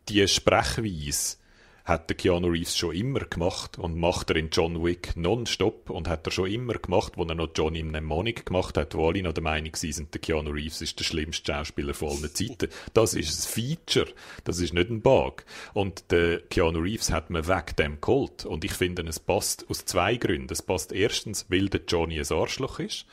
die 0.09 0.27
Sprechweise, 0.29 1.37
hat 1.85 2.09
der 2.09 2.17
Keanu 2.17 2.49
Reeves 2.49 2.77
schon 2.77 2.95
immer 2.95 3.21
gemacht 3.21 3.79
und 3.79 3.99
macht 3.99 4.31
er 4.31 4.37
in 4.37 4.49
John 4.51 4.83
Wick 4.83 5.17
nonstop 5.17 5.91
und 5.91 6.09
hat 6.09 6.27
er 6.27 6.31
schon 6.31 6.51
immer 6.51 6.75
gemacht, 6.75 7.13
wo 7.17 7.25
er 7.25 7.35
noch 7.35 7.51
Johnny 7.55 7.83
Mnemonic 7.83 8.47
gemacht 8.47 8.79
hat, 8.79 8.95
wo 8.95 9.09
alle 9.09 9.23
noch 9.23 9.35
der 9.35 9.43
Meinung 9.43 9.77
sind, 9.77 10.15
der 10.15 10.21
Keanu 10.21 10.51
Reeves 10.51 10.81
ist 10.81 10.99
der 10.99 11.05
schlimmste 11.05 11.53
Schauspieler 11.53 11.93
von 11.93 12.09
allen 12.09 12.35
Zeiten. 12.35 12.71
Das 12.95 13.13
ist 13.13 13.39
ein 13.39 13.53
Feature, 13.53 14.09
das 14.45 14.61
ist 14.61 14.73
nicht 14.73 14.89
ein 14.89 15.03
Bug. 15.03 15.45
Und 15.75 16.11
der 16.11 16.41
Keanu 16.41 16.79
Reeves 16.79 17.13
hat 17.13 17.29
man 17.29 17.47
weg 17.47 17.77
dem 17.77 18.01
geholt 18.01 18.47
und 18.47 18.65
ich 18.65 18.73
finde, 18.73 19.03
es 19.03 19.21
passt 19.21 19.69
aus 19.69 19.85
zwei 19.85 20.17
Gründen. 20.17 20.53
Es 20.53 20.63
passt 20.63 20.91
erstens, 20.91 21.45
weil 21.51 21.69
der 21.69 21.83
Johnny 21.87 22.19
ein 22.19 22.33
Arschloch 22.33 22.79
ist 22.79 23.05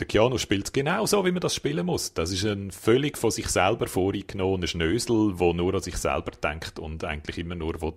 der 0.00 0.06
Keanu 0.06 0.38
spielt 0.38 0.72
genau 0.72 1.04
so, 1.04 1.24
wie 1.26 1.30
man 1.30 1.40
das 1.40 1.54
spielen 1.54 1.84
muss. 1.84 2.14
Das 2.14 2.32
ist 2.32 2.44
ein 2.44 2.70
völlig 2.70 3.18
von 3.18 3.30
sich 3.30 3.48
selber 3.48 3.86
vorgenommener 3.86 4.66
Schnösel, 4.66 5.36
der 5.36 5.52
nur 5.52 5.74
an 5.74 5.82
sich 5.82 5.96
selber 5.98 6.30
denkt 6.30 6.78
und 6.78 7.04
eigentlich 7.04 7.36
immer 7.36 7.54
nur 7.54 7.94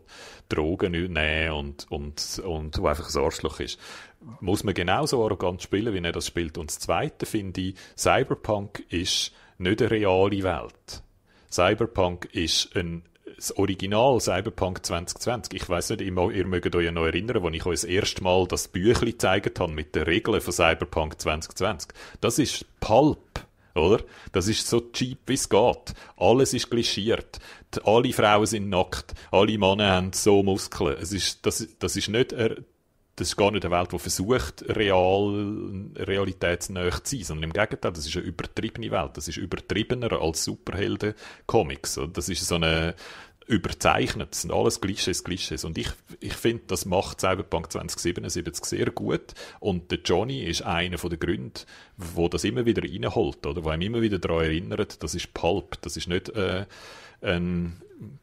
Drogen 0.49 0.91
nehmen 0.91 1.51
und, 1.51 1.89
und, 1.89 2.41
und 2.45 2.77
wo 2.77 2.87
einfach 2.87 3.13
ein 3.13 3.23
Arschloch 3.23 3.61
ist. 3.61 3.79
Muss 4.41 4.65
man 4.65 4.73
genauso 4.73 5.23
arrogant 5.23 5.61
spielen, 5.61 5.93
wie 5.93 6.05
er 6.05 6.11
das 6.11 6.27
spielt. 6.27 6.57
Und 6.57 6.69
das 6.69 6.79
Zweite 6.79 7.25
finde 7.25 7.61
ich, 7.61 7.75
Cyberpunk 7.97 8.83
ist 8.89 9.31
nicht 9.57 9.81
eine 9.81 9.91
reale 9.91 10.43
Welt. 10.43 11.03
Cyberpunk 11.49 12.25
ist 12.33 12.75
ein 12.75 13.03
das 13.43 13.57
Original 13.57 14.19
Cyberpunk 14.21 14.85
2020, 14.85 15.61
ich 15.61 15.67
weiß 15.67 15.91
nicht, 15.91 16.01
ihr, 16.01 16.11
mögt 16.11 16.75
euch 16.75 16.91
noch 16.91 17.05
erinnern, 17.05 17.43
als 17.43 17.55
ich 17.55 17.65
euch 17.65 17.81
das 17.81 17.83
erste 17.83 18.23
Mal 18.23 18.47
das 18.47 18.69
Büchlein 18.69 19.11
gezeigt 19.11 19.59
habe 19.59 19.73
mit 19.73 19.95
den 19.95 20.03
Regeln 20.03 20.39
von 20.39 20.53
Cyberpunk 20.53 21.19
2020. 21.19 21.89
Das 22.21 22.39
ist 22.39 22.65
Pulp, 22.79 23.45
oder? 23.75 24.01
Das 24.31 24.47
ist 24.47 24.67
so 24.67 24.79
cheap, 24.79 25.19
wie 25.25 25.33
es 25.33 25.49
geht. 25.49 25.93
Alles 26.15 26.53
ist 26.53 26.69
glischiert. 26.69 27.39
Alle 27.83 28.13
Frauen 28.13 28.45
sind 28.45 28.69
nackt. 28.69 29.13
Alle 29.31 29.57
Männer 29.57 29.91
haben 29.91 30.13
so 30.13 30.41
Muskeln. 30.41 30.95
Es 31.01 31.11
ist, 31.11 31.45
das, 31.45 31.67
das 31.79 31.97
ist 31.97 32.09
nicht 32.09 32.33
das 33.15 33.27
ist 33.27 33.37
gar 33.37 33.51
nicht 33.51 33.63
eine 33.63 33.75
Welt, 33.75 33.91
die 33.91 33.99
versucht, 33.99 34.65
real, 34.69 35.85
realitätsnah 35.95 36.89
zu 37.03 37.15
sein, 37.15 37.23
sondern 37.23 37.43
im 37.43 37.53
Gegenteil, 37.53 37.91
das 37.91 38.07
ist 38.07 38.15
eine 38.15 38.25
übertriebene 38.25 38.89
Welt. 38.89 39.11
Das 39.15 39.27
ist 39.27 39.37
übertriebener 39.37 40.13
als 40.13 40.43
Superhelden-Comics. 40.45 41.99
Das 42.11 42.29
ist 42.29 42.47
so 42.47 42.55
eine 42.55 42.95
überzeichnet. 43.47 44.31
Das 44.31 44.41
sind 44.41 44.51
alles 44.51 44.81
Klischees, 44.81 45.23
Klischees. 45.23 45.63
Und 45.63 45.77
ich, 45.77 45.89
ich 46.19 46.33
finde, 46.33 46.63
das 46.67 46.85
macht 46.85 47.21
Cyberpunk 47.21 47.71
2077 47.71 48.65
sehr 48.65 48.91
gut. 48.91 49.33
Und 49.59 49.91
der 49.91 49.99
Johnny 50.03 50.43
ist 50.43 50.61
einer 50.61 50.97
der 50.97 51.17
Gründe, 51.17 51.61
wo 51.97 52.29
das 52.29 52.43
immer 52.43 52.65
wieder 52.65 52.83
reinholt, 52.83 53.45
oder? 53.45 53.63
Wo 53.63 53.69
einem 53.69 53.81
immer 53.81 54.01
wieder 54.01 54.19
daran 54.19 54.45
erinnert, 54.45 55.03
das 55.03 55.15
ist 55.15 55.33
Pulp. 55.33 55.81
Das 55.81 55.97
ist 55.97 56.07
nicht, 56.07 56.29
äh, 56.29 56.65
ein, 57.21 57.81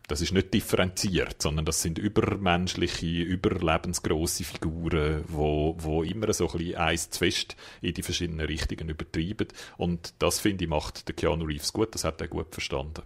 das 0.09 0.21
ist 0.21 0.33
nicht 0.33 0.53
differenziert, 0.53 1.41
sondern 1.43 1.65
das 1.65 1.83
sind 1.83 1.99
übermenschliche, 1.99 3.07
überlebensgroße 3.07 4.45
Figuren, 4.45 5.25
wo, 5.29 5.77
wo 5.79 6.03
immer 6.03 6.33
so 6.33 6.49
ein 6.51 6.59
bisschen 6.59 6.77
eins 6.77 7.11
zu 7.11 7.19
fest 7.19 7.57
in 7.81 7.95
die 7.95 8.03
verschiedenen 8.03 8.47
Richtungen 8.47 8.89
übertreiben. 8.89 9.49
Und 9.77 10.15
das, 10.19 10.41
finde 10.41 10.65
ich, 10.65 10.71
macht 10.71 11.09
der 11.09 11.15
Keanu 11.15 11.45
Reeves 11.45 11.73
gut. 11.73 11.95
Das 11.95 12.05
hat 12.05 12.21
er 12.21 12.29
gut 12.29 12.53
verstanden. 12.53 13.03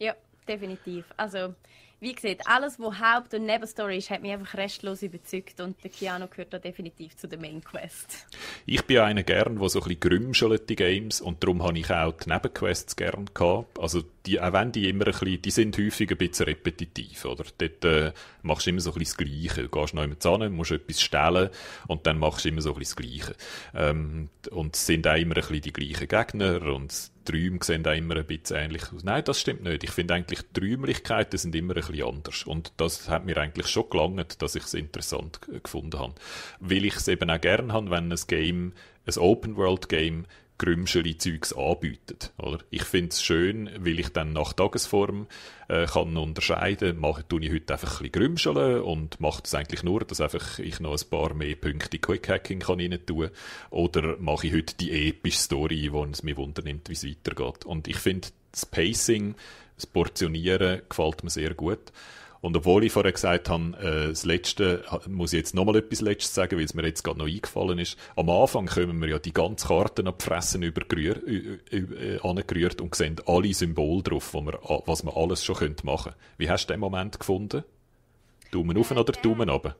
Ja, 0.00 0.14
definitiv. 0.48 1.04
Also, 1.16 1.54
wie 2.00 2.14
gesagt, 2.14 2.46
alles, 2.46 2.80
was 2.80 2.98
Haupt- 2.98 3.34
und 3.34 3.44
Nebenstory 3.44 3.98
ist, 3.98 4.08
hat 4.08 4.22
mich 4.22 4.32
einfach 4.32 4.56
restlos 4.56 5.02
überzeugt 5.02 5.60
und 5.60 5.76
der 5.84 5.90
Keanu 5.90 6.28
gehört 6.28 6.54
da 6.54 6.58
definitiv 6.58 7.14
zu 7.14 7.28
der 7.28 7.38
Main 7.38 7.62
Quest. 7.62 8.26
Ich 8.64 8.82
bin 8.86 9.00
einer 9.00 9.22
gern, 9.22 9.58
der 9.58 9.68
so 9.68 9.80
ein 9.80 9.84
bisschen 9.84 10.00
grümschelt, 10.00 10.70
die 10.70 10.76
Games, 10.76 11.20
und 11.20 11.44
darum 11.44 11.62
habe 11.62 11.78
ich 11.78 11.90
auch 11.90 12.14
die 12.14 12.30
Nebenquests 12.30 12.96
gern 12.96 13.26
gehabt. 13.34 13.78
Also, 13.78 14.02
die, 14.24 14.40
auch 14.40 14.54
wenn 14.54 14.72
die 14.72 14.88
immer 14.88 15.06
ein 15.06 15.12
bisschen, 15.12 15.42
die 15.42 15.50
sind 15.50 15.76
häufig 15.76 16.10
ein 16.10 16.16
bisschen 16.16 16.46
repetitiv, 16.46 17.26
oder? 17.26 17.44
Dort 17.58 17.84
äh, 17.84 18.12
machst 18.40 18.64
du 18.64 18.70
immer 18.70 18.80
so 18.80 18.92
ein 18.92 18.98
bisschen 18.98 19.18
das 19.18 19.28
Gleiche. 19.28 19.62
Du 19.64 19.68
gehst 19.68 19.92
noch 19.92 20.02
jemand 20.02 20.22
zusammen, 20.22 20.54
musst 20.54 20.70
etwas 20.70 21.02
stellen 21.02 21.50
und 21.86 22.06
dann 22.06 22.18
machst 22.18 22.46
du 22.46 22.48
immer 22.48 22.62
so 22.62 22.72
ein 22.72 22.78
bisschen 22.78 22.96
das 22.96 23.26
Gleiche. 23.26 23.36
Ähm, 23.74 24.30
und 24.50 24.74
es 24.74 24.86
sind 24.86 25.06
auch 25.06 25.16
immer 25.16 25.36
ein 25.36 25.42
bisschen 25.42 25.60
die 25.60 25.72
gleichen 25.74 26.08
Gegner 26.08 26.62
und 26.62 27.10
die 27.30 27.44
Räume 27.46 27.58
sehen 27.62 27.86
auch 27.86 27.92
immer 27.92 28.16
ein 28.16 28.26
bisschen 28.26 28.56
ähnlich 28.56 28.92
aus. 28.92 29.04
Nein, 29.04 29.24
das 29.24 29.40
stimmt 29.40 29.62
nicht. 29.62 29.84
Ich 29.84 29.90
finde 29.90 30.14
eigentlich, 30.14 30.40
die 30.54 30.72
Räumlichkeiten 30.72 31.38
sind 31.38 31.54
immer 31.54 31.76
ein 31.76 31.82
bisschen 31.82 32.04
anders. 32.04 32.44
Und 32.44 32.72
das 32.76 33.08
hat 33.08 33.24
mir 33.24 33.36
eigentlich 33.38 33.66
schon 33.68 33.88
gelangt, 33.90 34.42
dass 34.42 34.54
ich 34.54 34.64
es 34.64 34.74
interessant 34.74 35.40
gefunden 35.62 35.98
habe. 35.98 36.14
Weil 36.60 36.84
ich 36.84 36.96
es 36.96 37.08
eben 37.08 37.30
auch 37.30 37.40
gerne 37.40 37.72
habe, 37.72 37.90
wenn 37.90 38.12
ein 38.12 38.18
Game, 38.26 38.72
ein 39.06 39.18
Open-World-Game, 39.18 40.26
grümschere 40.60 41.16
Zeugs 41.16 41.54
anbietet. 41.54 42.32
Oder? 42.36 42.58
Ich 42.68 42.84
finde 42.84 43.08
es 43.08 43.22
schön, 43.22 43.70
weil 43.78 43.98
ich 43.98 44.10
dann 44.10 44.34
nach 44.34 44.52
Tagesform 44.52 45.26
äh, 45.68 45.86
kann 45.86 46.18
unterscheiden, 46.18 47.00
mache 47.00 47.26
tue 47.26 47.40
ich 47.42 47.50
heute 47.50 47.72
einfach 47.72 48.00
ein 48.00 48.10
bisschen 48.10 48.12
grümscheln 48.12 48.82
und 48.82 49.18
mache 49.20 49.40
das 49.42 49.54
eigentlich 49.54 49.82
nur, 49.82 50.00
dass 50.00 50.20
einfach 50.20 50.58
ich 50.58 50.78
noch 50.78 50.92
ein 50.92 51.08
paar 51.08 51.32
mehr 51.32 51.56
Punkte 51.56 51.98
Quick 51.98 52.28
Hacking 52.28 52.60
kann 52.60 52.78
rein 52.78 52.98
tun 53.06 53.30
oder 53.70 54.18
mache 54.18 54.48
ich 54.48 54.52
heute 54.52 54.76
die 54.76 55.08
epische 55.08 55.38
Story, 55.38 55.88
wo 55.92 56.04
es 56.04 56.22
mich 56.22 56.36
wundernimmt, 56.36 56.90
wie 56.90 56.92
es 56.92 57.06
weitergeht. 57.06 57.64
Und 57.64 57.88
ich 57.88 57.96
finde 57.96 58.28
das 58.52 58.66
Pacing, 58.66 59.36
das 59.76 59.86
Portionieren 59.86 60.82
gefällt 60.86 61.24
mir 61.24 61.30
sehr 61.30 61.54
gut. 61.54 61.90
Und 62.40 62.56
obwohl 62.56 62.84
ich 62.84 62.92
vorher 62.92 63.12
gesagt 63.12 63.50
habe, 63.50 63.76
äh, 63.78 64.08
das 64.08 64.24
Letzte, 64.24 64.82
muss 65.06 65.32
ich 65.32 65.38
jetzt 65.38 65.54
nochmal 65.54 65.76
etwas 65.76 66.00
Letztes 66.00 66.34
sagen, 66.34 66.56
weil 66.56 66.64
es 66.64 66.74
mir 66.74 66.86
jetzt 66.86 67.02
gerade 67.02 67.18
noch 67.18 67.26
eingefallen 67.26 67.78
ist. 67.78 67.98
Am 68.16 68.30
Anfang 68.30 68.66
kommen 68.66 69.00
wir 69.00 69.08
ja 69.08 69.18
die 69.18 69.34
ganze 69.34 69.68
Karte 69.68 70.06
ab 70.06 70.22
Fressen 70.22 70.62
übergerührt, 70.62 71.22
äh, 71.26 72.18
angerührt 72.22 72.80
und 72.80 72.94
sehen 72.94 73.16
alle 73.26 73.52
Symbole 73.52 74.02
drauf, 74.02 74.32
wo 74.32 74.40
wir, 74.40 74.58
was 74.86 75.04
wir 75.04 75.16
alles 75.16 75.44
schon 75.44 75.76
machen 75.82 76.12
können. 76.12 76.16
Wie 76.38 76.48
hast 76.48 76.66
du 76.66 76.72
den 76.72 76.80
Moment 76.80 77.18
gefunden? 77.18 77.62
Daumen 78.50 78.76
auf 78.78 78.90
oder 78.90 79.12
Daumen 79.12 79.50
runter? 79.50 79.76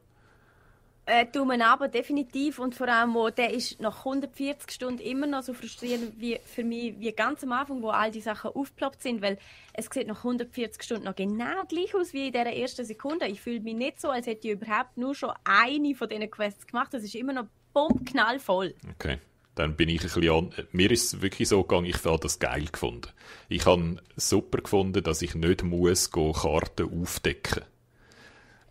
Äh, 1.10 1.26
Daumen 1.26 1.60
aber 1.60 1.88
definitiv 1.88 2.60
und 2.60 2.76
vor 2.76 2.86
allem, 2.86 3.14
wo 3.14 3.30
der 3.30 3.52
ist 3.52 3.80
nach 3.80 3.98
140 4.06 4.70
Stunden 4.70 5.00
immer 5.00 5.26
noch 5.26 5.42
so 5.42 5.52
frustrierend 5.52 6.12
wie 6.20 6.38
für 6.44 6.62
mich 6.62 7.00
wie 7.00 7.10
ganz 7.10 7.42
am 7.42 7.50
Anfang, 7.50 7.82
wo 7.82 7.90
all 7.90 8.12
die 8.12 8.20
Sachen 8.20 8.52
aufgeploppt 8.52 9.02
sind, 9.02 9.20
weil 9.20 9.36
es 9.72 9.88
sieht 9.92 10.06
nach 10.06 10.18
140 10.18 10.80
Stunden 10.80 11.06
noch 11.06 11.16
genau 11.16 11.64
gleich 11.68 11.96
aus 11.96 12.12
wie 12.12 12.28
in 12.28 12.32
der 12.32 12.56
ersten 12.56 12.84
Sekunde. 12.84 13.26
Ich 13.26 13.40
fühle 13.40 13.58
mich 13.58 13.74
nicht 13.74 14.00
so, 14.00 14.08
als 14.08 14.28
hätte 14.28 14.46
ich 14.46 14.54
überhaupt 14.54 14.96
nur 14.98 15.16
schon 15.16 15.32
eine 15.42 15.96
von 15.96 16.08
diesen 16.08 16.30
Quests 16.30 16.68
gemacht. 16.68 16.94
Das 16.94 17.02
ist 17.02 17.16
immer 17.16 17.32
noch 17.32 17.46
bombknallvoll. 17.72 18.76
Okay 18.94 19.18
dann 19.56 19.76
bin 19.76 19.90
ich 19.90 20.00
ein 20.00 20.04
bisschen 20.04 20.30
an. 20.30 20.54
Mir 20.72 20.90
ist 20.90 21.12
es 21.12 21.22
wirklich 21.22 21.48
so 21.48 21.62
gegangen, 21.62 21.84
ich 21.84 22.02
habe 22.04 22.18
das 22.18 22.38
geil 22.38 22.66
gefunden. 22.72 23.08
Ich 23.50 23.66
habe 23.66 23.96
super 24.16 24.62
gefunden, 24.62 25.02
dass 25.02 25.20
ich 25.20 25.34
nicht 25.34 25.64
muss 25.64 26.10
Karten 26.10 27.02
aufdecken 27.02 27.64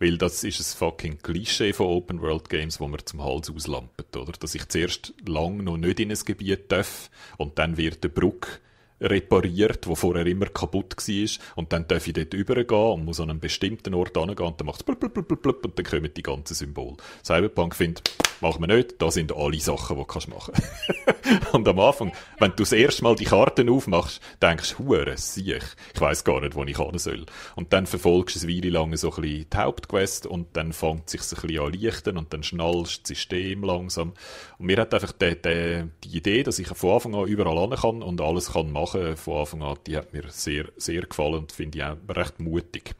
weil 0.00 0.18
das 0.18 0.42
ist 0.42 0.58
ein 0.58 0.78
fucking 0.78 1.18
Klischee 1.22 1.72
von 1.72 1.86
Open 1.86 2.20
World 2.22 2.48
Games, 2.48 2.80
wo 2.80 2.88
man 2.88 3.04
zum 3.04 3.22
Hals 3.22 3.50
auslampert, 3.50 4.16
oder? 4.16 4.32
Dass 4.32 4.54
ich 4.54 4.66
zuerst 4.68 5.14
lang 5.26 5.62
noch 5.62 5.76
nicht 5.76 6.00
in 6.00 6.10
ein 6.10 6.18
Gebiet 6.24 6.72
darf 6.72 7.10
und 7.36 7.58
dann 7.58 7.76
wird 7.76 8.02
der 8.02 8.08
Bruck 8.08 8.60
repariert, 9.00 9.86
wo 9.86 9.94
vorher 9.94 10.26
immer 10.26 10.46
kaputt 10.46 10.96
war. 10.96 11.54
Und 11.56 11.72
dann 11.72 11.86
darf 11.88 12.06
ich 12.06 12.12
dort 12.12 12.34
übergehen 12.34 12.92
und 12.92 13.04
muss 13.04 13.20
an 13.20 13.30
einen 13.30 13.40
bestimmten 13.40 13.94
Ort 13.94 14.16
hingehen 14.16 14.46
und 14.46 14.60
dann 14.60 14.66
macht 14.66 14.84
es 14.86 14.88
und 14.88 15.78
dann 15.78 15.84
kommen 15.84 16.10
die 16.14 16.22
ganzen 16.22 16.54
Symbole. 16.54 16.96
Cyberpunk 17.24 17.74
findet, 17.74 18.12
machen 18.40 18.62
wir 18.62 18.74
nicht, 18.74 19.00
da 19.00 19.10
sind 19.10 19.34
alle 19.34 19.60
Sachen, 19.60 19.96
die 19.96 20.02
du 20.02 20.30
machen 20.30 20.54
kannst. 20.54 21.54
und 21.54 21.68
am 21.68 21.78
Anfang, 21.78 22.12
wenn 22.38 22.50
du 22.50 22.56
das 22.56 22.72
erste 22.72 23.02
Mal 23.02 23.14
die 23.14 23.24
Karten 23.24 23.68
aufmachst, 23.68 24.20
denkst 24.42 24.76
du, 24.76 24.84
hure, 24.84 25.16
siech, 25.16 25.64
ich 25.94 26.00
weiss 26.00 26.24
gar 26.24 26.40
nicht, 26.40 26.54
wo 26.54 26.64
ich 26.64 26.76
hin 26.76 26.98
soll. 26.98 27.26
Und 27.56 27.72
dann 27.72 27.86
verfolgst 27.86 28.36
du 28.36 28.46
eine 28.46 28.56
Weile 28.56 28.70
lang 28.70 28.96
so 28.96 29.10
ein 29.12 29.22
bisschen 29.22 29.46
die 29.50 29.56
Hauptquest 29.56 30.26
und 30.26 30.56
dann 30.56 30.72
fängt 30.72 31.06
es 31.06 31.12
sich 31.12 31.38
ein 31.38 31.46
bisschen 31.46 31.64
an 31.64 31.72
lichten 31.72 32.18
und 32.18 32.32
dann 32.32 32.42
schnallst 32.42 33.02
das 33.02 33.08
System 33.08 33.62
langsam. 33.62 34.12
Und 34.58 34.66
mir 34.66 34.78
hat 34.78 34.94
einfach 34.94 35.12
die, 35.12 35.36
die, 35.40 35.84
die 36.04 36.16
Idee, 36.16 36.42
dass 36.42 36.58
ich 36.58 36.68
von 36.68 36.90
Anfang 36.90 37.14
an 37.14 37.26
überall 37.26 37.60
hin 37.60 37.78
kann 37.78 38.02
und 38.02 38.20
alles 38.20 38.52
kann 38.52 38.72
machen 38.72 38.89
machen 38.94 39.16
von 39.16 39.38
Anfang 39.38 39.62
an, 39.62 39.78
die 39.86 39.96
hat 39.96 40.12
mir 40.12 40.28
sehr, 40.28 40.66
sehr 40.76 41.02
gefallen 41.02 41.34
und 41.34 41.52
finde 41.52 41.78
ich 41.78 41.84
auch 41.84 41.96
recht 42.08 42.40
mutig. 42.40 42.94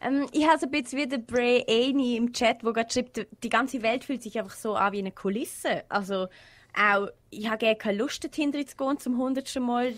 Ähm, 0.00 0.28
ich 0.32 0.46
habe 0.46 0.58
so 0.58 0.66
ein 0.66 0.70
bisschen 0.70 0.98
wie 0.98 1.08
der 1.08 1.18
Bray 1.18 1.64
Aney 1.68 2.16
im 2.16 2.32
Chat, 2.32 2.62
wo 2.62 2.72
gerade 2.72 2.92
schreibt, 2.92 3.26
die 3.42 3.48
ganze 3.48 3.82
Welt 3.82 4.04
fühlt 4.04 4.22
sich 4.22 4.38
einfach 4.38 4.54
so 4.54 4.74
an 4.74 4.92
wie 4.92 4.98
eine 4.98 5.12
Kulisse. 5.12 5.84
Also 5.88 6.28
auch, 6.74 7.08
ich 7.30 7.48
habe 7.48 7.58
gerne 7.58 7.76
keine 7.76 7.98
Lust, 7.98 8.24
dahinter 8.24 8.64
zu 8.64 8.76
gehen, 8.76 8.98
zum 8.98 9.18
hundertsten 9.18 9.62
Mal 9.62 9.94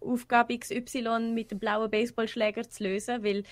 Aufgabe 0.00 0.58
XY 0.58 1.32
mit 1.32 1.50
dem 1.50 1.58
blauen 1.58 1.90
Baseballschläger 1.90 2.68
zu 2.68 2.84
lösen, 2.84 3.22
weil 3.22 3.44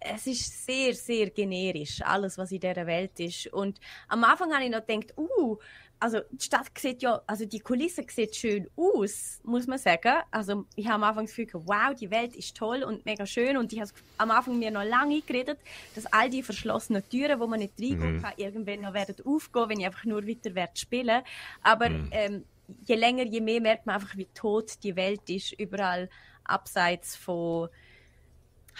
es 0.00 0.26
ist 0.26 0.66
sehr, 0.66 0.94
sehr 0.94 1.30
generisch, 1.30 2.00
alles, 2.02 2.38
was 2.38 2.52
in 2.52 2.60
dieser 2.60 2.86
Welt 2.86 3.18
ist. 3.20 3.48
Und 3.48 3.80
am 4.08 4.24
Anfang 4.24 4.52
habe 4.52 4.64
ich 4.64 4.70
noch 4.70 4.86
gedacht, 4.86 5.14
uh, 5.16 5.58
also 6.00 6.20
die 6.30 6.44
Stadt 6.44 6.66
sieht 6.78 7.02
ja, 7.02 7.20
also 7.26 7.44
die 7.44 7.60
Kulisse 7.60 8.04
sieht 8.08 8.34
schön 8.34 8.68
aus, 8.74 9.40
muss 9.44 9.66
man 9.66 9.78
sagen. 9.78 10.14
Also 10.30 10.64
ich 10.74 10.86
habe 10.86 10.94
am 10.94 11.04
Anfang 11.04 11.26
das 11.26 11.36
Gefühl, 11.36 11.62
wow, 11.66 11.94
die 11.94 12.10
Welt 12.10 12.34
ist 12.34 12.56
toll 12.56 12.82
und 12.82 13.04
mega 13.04 13.26
schön 13.26 13.58
und 13.58 13.72
ich 13.72 13.80
habe 13.80 13.90
am 14.16 14.30
Anfang 14.30 14.58
mir 14.58 14.70
noch 14.70 14.82
lange 14.82 15.20
geredet, 15.20 15.58
dass 15.94 16.06
all 16.06 16.30
die 16.30 16.42
verschlossenen 16.42 17.06
Türen, 17.08 17.38
wo 17.38 17.46
man 17.46 17.60
nicht 17.60 17.74
reingehen 17.78 18.16
mhm. 18.16 18.22
kann, 18.22 18.32
irgendwann 18.38 18.80
noch 18.80 18.94
werden 18.94 19.16
aufgehen, 19.24 19.68
wenn 19.68 19.80
ich 19.80 19.86
einfach 19.86 20.04
nur 20.04 20.26
weiter 20.26 20.54
werde 20.54 20.76
spielen. 20.76 21.22
Aber 21.62 21.90
mhm. 21.90 22.08
ähm, 22.12 22.44
je 22.86 22.94
länger, 22.94 23.24
je 23.24 23.40
mehr 23.42 23.60
merkt 23.60 23.84
man 23.84 23.96
einfach, 23.96 24.16
wie 24.16 24.28
tot 24.34 24.82
die 24.82 24.96
Welt 24.96 25.28
ist, 25.28 25.52
überall 25.52 26.08
abseits 26.44 27.14
von 27.14 27.68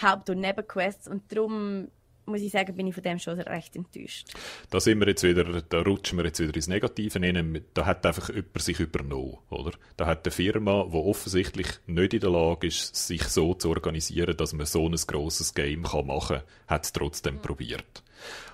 Haupt- 0.01 0.31
und 0.31 0.41
Nebenquests 0.41 1.07
und 1.07 1.31
darum 1.31 1.89
muss 2.31 2.40
ich 2.40 2.52
sagen, 2.52 2.74
bin 2.74 2.86
ich 2.86 2.94
von 2.94 3.02
dem 3.02 3.19
schon 3.19 3.40
recht 3.40 3.77
enttäuscht. 3.77 4.28
Da 4.70 4.81
sind 4.81 5.01
wir 5.01 5.09
jetzt 5.09 5.23
wieder, 5.23 5.62
da 5.62 5.81
rutschen 5.81 6.19
wir 6.19 6.24
jetzt 6.24 6.40
wieder 6.40 6.55
ins 6.55 6.69
Negative 6.69 7.20
rein. 7.20 7.65
Da 7.74 7.86
hat 7.86 8.07
einfach 8.07 8.28
jemand 8.28 8.62
sich 8.62 8.81
übernommen, 8.81 9.39
oder? 9.51 9.73
Da 9.97 10.07
hat 10.07 10.27
eine 10.27 10.32
Firma, 10.32 10.86
die 10.90 10.97
offensichtlich 10.97 11.69
nicht 11.86 12.15
in 12.15 12.20
der 12.20 12.31
Lage 12.31 12.66
ist, 12.66 12.94
sich 12.94 13.24
so 13.24 13.55
zu 13.55 13.69
organisieren, 13.70 14.36
dass 14.36 14.52
man 14.52 14.66
so 14.66 14.89
ein 14.89 14.94
grosses 14.94 15.55
Game 15.55 15.82
kann 15.82 16.07
machen 16.07 16.39
kann, 16.39 16.47
hat 16.66 16.85
es 16.85 16.93
trotzdem 16.93 17.36
mhm. 17.36 17.43
probiert. 17.43 18.02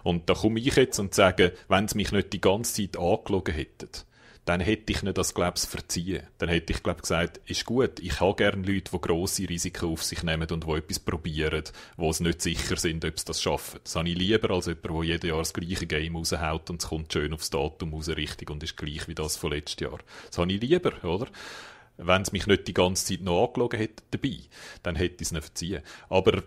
Und 0.02 0.28
da 0.30 0.34
komme 0.34 0.60
ich 0.60 0.76
jetzt 0.76 0.98
und 0.98 1.14
sage, 1.14 1.52
wenn 1.68 1.88
sie 1.88 1.96
mich 1.96 2.12
nicht 2.12 2.32
die 2.32 2.40
ganze 2.40 2.74
Zeit 2.74 2.96
angelogen 2.96 3.54
hätten, 3.54 3.88
dann 4.46 4.60
hätte 4.60 4.92
ich 4.92 5.02
nicht 5.02 5.18
das, 5.18 5.34
glaube 5.34 5.54
ich, 5.56 5.64
verziehen. 5.64 6.22
Dann 6.38 6.48
hätte 6.48 6.72
ich, 6.72 6.82
glaube 6.82 7.00
gesagt, 7.00 7.40
ist 7.46 7.64
gut, 7.64 7.98
ich 7.98 8.20
habe 8.20 8.36
gerne 8.36 8.62
Leute, 8.64 8.92
die 8.92 9.00
grosse 9.00 9.48
Risiken 9.48 9.88
auf 9.88 10.04
sich 10.04 10.22
nehmen 10.22 10.48
und 10.48 10.64
die 10.64 10.70
etwas 10.70 11.00
probieren, 11.00 11.64
wo 11.96 12.10
es 12.10 12.20
nicht 12.20 12.40
sicher 12.40 12.76
sind, 12.76 13.04
ob 13.04 13.18
sie 13.18 13.24
das 13.24 13.42
schaffen. 13.42 13.80
Das 13.82 13.96
habe 13.96 14.08
ich 14.08 14.16
lieber 14.16 14.52
als 14.52 14.66
jemand, 14.66 14.84
der 14.84 15.02
jedes 15.02 15.28
Jahr 15.28 15.38
das 15.38 15.52
gleiche 15.52 15.86
Game 15.88 16.14
raushaut 16.14 16.70
und 16.70 16.80
es 16.80 16.88
kommt 16.88 17.12
schön 17.12 17.34
aufs 17.34 17.50
Datum 17.50 17.92
raus 17.92 18.08
richtig 18.08 18.48
und 18.48 18.62
ist 18.62 18.76
gleich 18.76 19.08
wie 19.08 19.16
das 19.16 19.36
von 19.36 19.50
letztes 19.50 19.80
Jahr. 19.80 19.98
Das 20.28 20.38
habe 20.38 20.52
ich 20.52 20.60
lieber, 20.60 21.04
oder? 21.04 21.26
Wenn 21.96 22.22
es 22.22 22.30
mich 22.30 22.46
nicht 22.46 22.68
die 22.68 22.74
ganze 22.74 23.04
Zeit 23.04 23.22
noch 23.22 23.48
angelogen 23.48 23.80
hätte 23.80 24.04
dabei, 24.12 24.38
dann 24.84 24.94
hätte 24.94 25.16
ich 25.16 25.22
es 25.22 25.32
nicht 25.32 25.44
verziehen. 25.44 25.82
Aber 26.08 26.44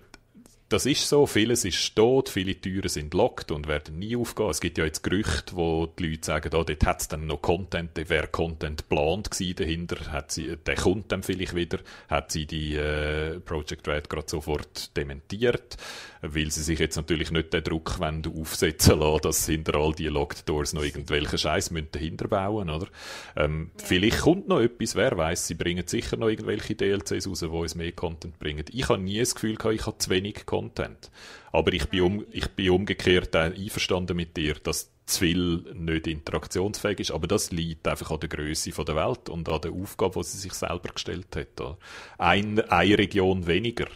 das 0.69 0.85
ist 0.85 1.09
so, 1.09 1.25
vieles 1.25 1.65
ist 1.65 1.95
tot, 1.95 2.29
viele 2.29 2.53
Türen 2.55 2.89
sind 2.89 3.15
locked 3.15 3.51
und 3.51 3.67
werden 3.67 3.97
nie 3.97 4.15
aufgehen. 4.15 4.49
Es 4.49 4.61
gibt 4.61 4.77
ja 4.77 4.85
jetzt 4.85 5.01
Gerüchte, 5.03 5.55
wo 5.55 5.87
die 5.87 6.07
Leute 6.07 6.25
sagen, 6.25 6.49
oh, 6.53 6.63
dort 6.63 6.85
hat 6.85 7.01
es 7.01 7.07
dann 7.07 7.25
noch 7.25 7.41
Content, 7.41 7.91
da 7.95 8.07
wäre 8.07 8.27
Content 8.27 8.77
geplant 8.87 9.29
dahinter, 9.59 10.11
hat 10.11 10.31
sie, 10.31 10.55
der 10.57 10.75
kommt 10.75 11.11
dann 11.11 11.23
vielleicht 11.23 11.55
wieder, 11.55 11.79
hat 12.07 12.31
sie 12.31 12.45
die 12.45 12.75
äh, 12.75 13.39
Project 13.39 13.87
Red 13.87 14.09
gerade 14.09 14.29
sofort 14.29 14.95
dementiert, 14.95 15.77
weil 16.21 16.51
sie 16.51 16.63
sich 16.63 16.79
jetzt 16.79 16.95
natürlich 16.95 17.31
nicht 17.31 17.53
den 17.53 17.63
Druck 17.63 17.99
wollen, 17.99 18.23
aufsetzen 18.25 18.99
lassen, 18.99 19.21
dass 19.23 19.45
hinter 19.45 19.75
all 19.75 19.93
die 19.93 20.07
Locked 20.07 20.47
Doors 20.47 20.73
noch 20.73 20.83
irgendwelche 20.83 21.37
Scheiß 21.37 21.71
dahinter 21.91 22.27
bauen, 22.27 22.69
oder? 22.69 22.87
Ähm, 23.35 23.71
ja. 23.77 23.85
Vielleicht 23.85 24.19
kommt 24.21 24.47
noch 24.47 24.59
etwas, 24.59 24.95
wer 24.95 25.17
weiß, 25.17 25.47
sie 25.47 25.55
bringen 25.55 25.87
sicher 25.87 26.17
noch 26.17 26.29
irgendwelche 26.29 26.75
DLCs 26.75 27.27
raus, 27.27 27.39
die 27.39 27.45
uns 27.45 27.75
mehr 27.75 27.91
Content 27.91 28.37
bringen. 28.39 28.65
Ich 28.71 28.89
habe 28.89 29.01
nie 29.01 29.19
das 29.19 29.35
Gefühl 29.35 29.55
gehabt, 29.55 29.75
ich 29.75 29.85
habe 29.85 29.97
zu 29.97 30.09
wenig 30.09 30.45
Content 30.45 30.59
Content. 30.69 31.11
Aber 31.51 31.73
ich 31.73 31.89
bin, 31.89 32.01
um, 32.01 32.25
ich 32.31 32.47
bin 32.49 32.69
umgekehrt 32.69 33.35
einverstanden 33.35 34.15
mit 34.15 34.37
dir, 34.37 34.55
dass 34.55 34.91
zu 35.05 35.19
viel 35.19 35.63
nicht 35.73 36.05
interaktionsfähig 36.05 36.99
ist. 36.99 37.11
Aber 37.11 37.27
das 37.27 37.51
liegt 37.51 37.87
einfach 37.87 38.11
an 38.11 38.19
der 38.19 38.29
Größe 38.29 38.71
der 38.71 38.95
Welt 38.95 39.29
und 39.29 39.49
an 39.49 39.61
der 39.61 39.71
Aufgabe, 39.71 40.19
die 40.19 40.27
sie 40.27 40.37
sich 40.37 40.53
selber 40.53 40.89
gestellt 40.93 41.35
hat. 41.35 41.77
Ein, 42.17 42.59
eine 42.69 42.97
Region 42.97 43.47
weniger 43.47 43.87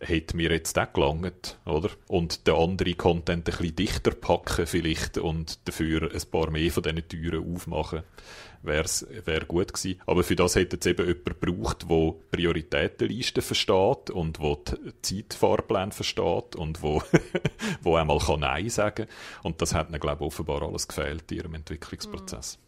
hätte 0.00 0.36
mir 0.36 0.50
jetzt 0.50 0.78
auch 0.78 0.92
gelangt, 0.92 1.58
oder? 1.64 1.90
Und 2.06 2.46
den 2.46 2.54
anderen 2.54 2.96
Content 2.96 3.48
ein 3.48 3.56
bisschen 3.56 3.76
dichter 3.76 4.12
packen 4.12 4.66
vielleicht 4.66 5.18
und 5.18 5.66
dafür 5.66 6.10
ein 6.12 6.30
paar 6.30 6.50
mehr 6.50 6.70
von 6.70 6.82
diesen 6.82 7.08
Türen 7.08 7.54
aufmachen 7.54 8.02
wäre 8.62 9.46
gut 9.46 9.72
gewesen. 9.72 10.00
Aber 10.06 10.24
für 10.24 10.36
das 10.36 10.56
hätte 10.56 10.78
es 10.80 10.86
eben 10.86 11.06
jemand 11.06 11.40
gebraucht, 11.40 11.86
der 11.88 12.14
Prioritätenlisten 12.30 13.42
versteht 13.42 14.10
und 14.10 14.40
wo 14.40 14.56
die 14.56 15.22
Zeitfahrpläne 15.24 15.92
versteht 15.92 16.56
und 16.56 16.82
wo, 16.82 17.02
wo 17.82 17.96
einmal 17.96 18.18
kann 18.18 18.40
Nein 18.40 18.68
sagen 18.68 19.06
Und 19.42 19.62
das 19.62 19.74
hat 19.74 19.90
ihnen, 19.90 20.00
glaube 20.00 20.24
ich, 20.24 20.26
offenbar 20.26 20.62
alles 20.62 20.88
gefehlt 20.88 21.30
in 21.30 21.38
ihrem 21.38 21.54
Entwicklungsprozess. 21.54 22.58
Mhm. 22.58 22.67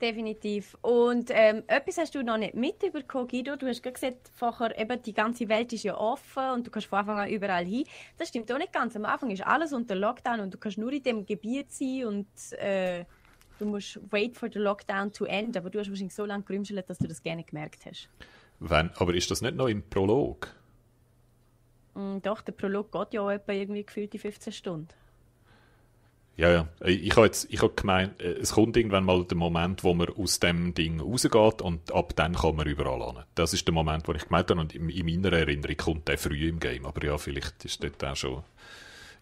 Definitiv. 0.00 0.76
Und 0.82 1.30
ähm, 1.32 1.62
etwas 1.68 1.96
hast 1.96 2.14
du 2.14 2.22
noch 2.22 2.36
nicht 2.36 2.54
mitbekommen, 2.54 3.28
Guido. 3.28 3.56
Du 3.56 3.66
hast 3.66 3.82
gesagt, 3.82 4.30
vorher 4.34 4.78
eben 4.78 5.00
die 5.00 5.14
ganze 5.14 5.48
Welt 5.48 5.72
ist 5.72 5.84
ja 5.84 5.96
offen 5.96 6.50
und 6.50 6.66
du 6.66 6.70
kannst 6.70 6.88
von 6.88 6.98
Anfang 6.98 7.18
an 7.18 7.30
überall 7.30 7.64
hin. 7.64 7.84
Das 8.18 8.28
stimmt 8.28 8.52
auch 8.52 8.58
nicht 8.58 8.74
ganz. 8.74 8.94
Am 8.94 9.06
Anfang 9.06 9.30
ist 9.30 9.46
alles 9.46 9.72
unter 9.72 9.94
Lockdown 9.94 10.40
und 10.40 10.52
du 10.52 10.58
kannst 10.58 10.76
nur 10.76 10.92
in 10.92 11.02
dem 11.02 11.24
Gebiet 11.24 11.72
sein 11.72 12.04
und 12.04 12.26
äh, 12.58 13.06
du 13.58 13.64
musst 13.64 13.98
wait 14.10 14.36
for 14.36 14.50
the 14.52 14.58
lockdown 14.58 15.12
to 15.12 15.24
end, 15.24 15.56
aber 15.56 15.70
du 15.70 15.78
hast 15.78 15.88
wahrscheinlich 15.88 16.14
so 16.14 16.26
lange 16.26 16.44
gerümschelt, 16.44 16.88
dass 16.90 16.98
du 16.98 17.08
das 17.08 17.22
gerne 17.22 17.44
gemerkt 17.44 17.86
hast. 17.86 18.10
Wenn, 18.60 18.90
aber 18.96 19.14
ist 19.14 19.30
das 19.30 19.40
nicht 19.40 19.56
noch 19.56 19.68
im 19.68 19.82
Prolog? 19.82 20.48
Mm, 21.94 22.18
doch, 22.20 22.42
der 22.42 22.52
Prolog 22.52 22.92
geht 22.92 23.14
ja 23.14 23.22
auch 23.22 23.30
etwa 23.30 23.52
irgendwie 23.52 23.84
gefühlt 23.84 24.12
die 24.12 24.18
15 24.18 24.52
Stunden. 24.52 24.88
Ja, 26.36 26.50
ja. 26.50 26.68
Ich 26.84 27.16
habe 27.16 27.26
jetzt, 27.26 27.48
ich 27.50 27.62
habe 27.62 27.72
gemeint, 27.74 28.20
äh, 28.20 28.32
es 28.34 28.52
kommt 28.52 28.76
irgendwann 28.76 29.04
mal 29.04 29.24
der 29.24 29.38
Moment, 29.38 29.84
wo 29.84 29.94
man 29.94 30.08
aus 30.10 30.38
dem 30.38 30.74
Ding 30.74 31.00
rausgeht 31.00 31.62
und 31.62 31.92
ab 31.92 32.14
dann 32.14 32.34
kann 32.34 32.56
man 32.56 32.66
überall 32.66 33.02
an. 33.02 33.24
Das 33.34 33.54
ist 33.54 33.66
der 33.66 33.72
Moment, 33.72 34.06
wo 34.06 34.12
ich 34.12 34.24
gemeint 34.24 34.50
habe 34.50 34.60
und 34.60 34.74
in, 34.74 34.90
in 34.90 35.06
meiner 35.06 35.34
Erinnerung 35.34 35.76
kommt 35.76 36.08
der 36.08 36.18
früh 36.18 36.48
im 36.48 36.60
Game. 36.60 36.84
Aber 36.84 37.04
ja, 37.04 37.16
vielleicht 37.16 37.64
ist 37.64 37.82
dort 37.82 38.04
auch 38.04 38.16
schon 38.16 38.42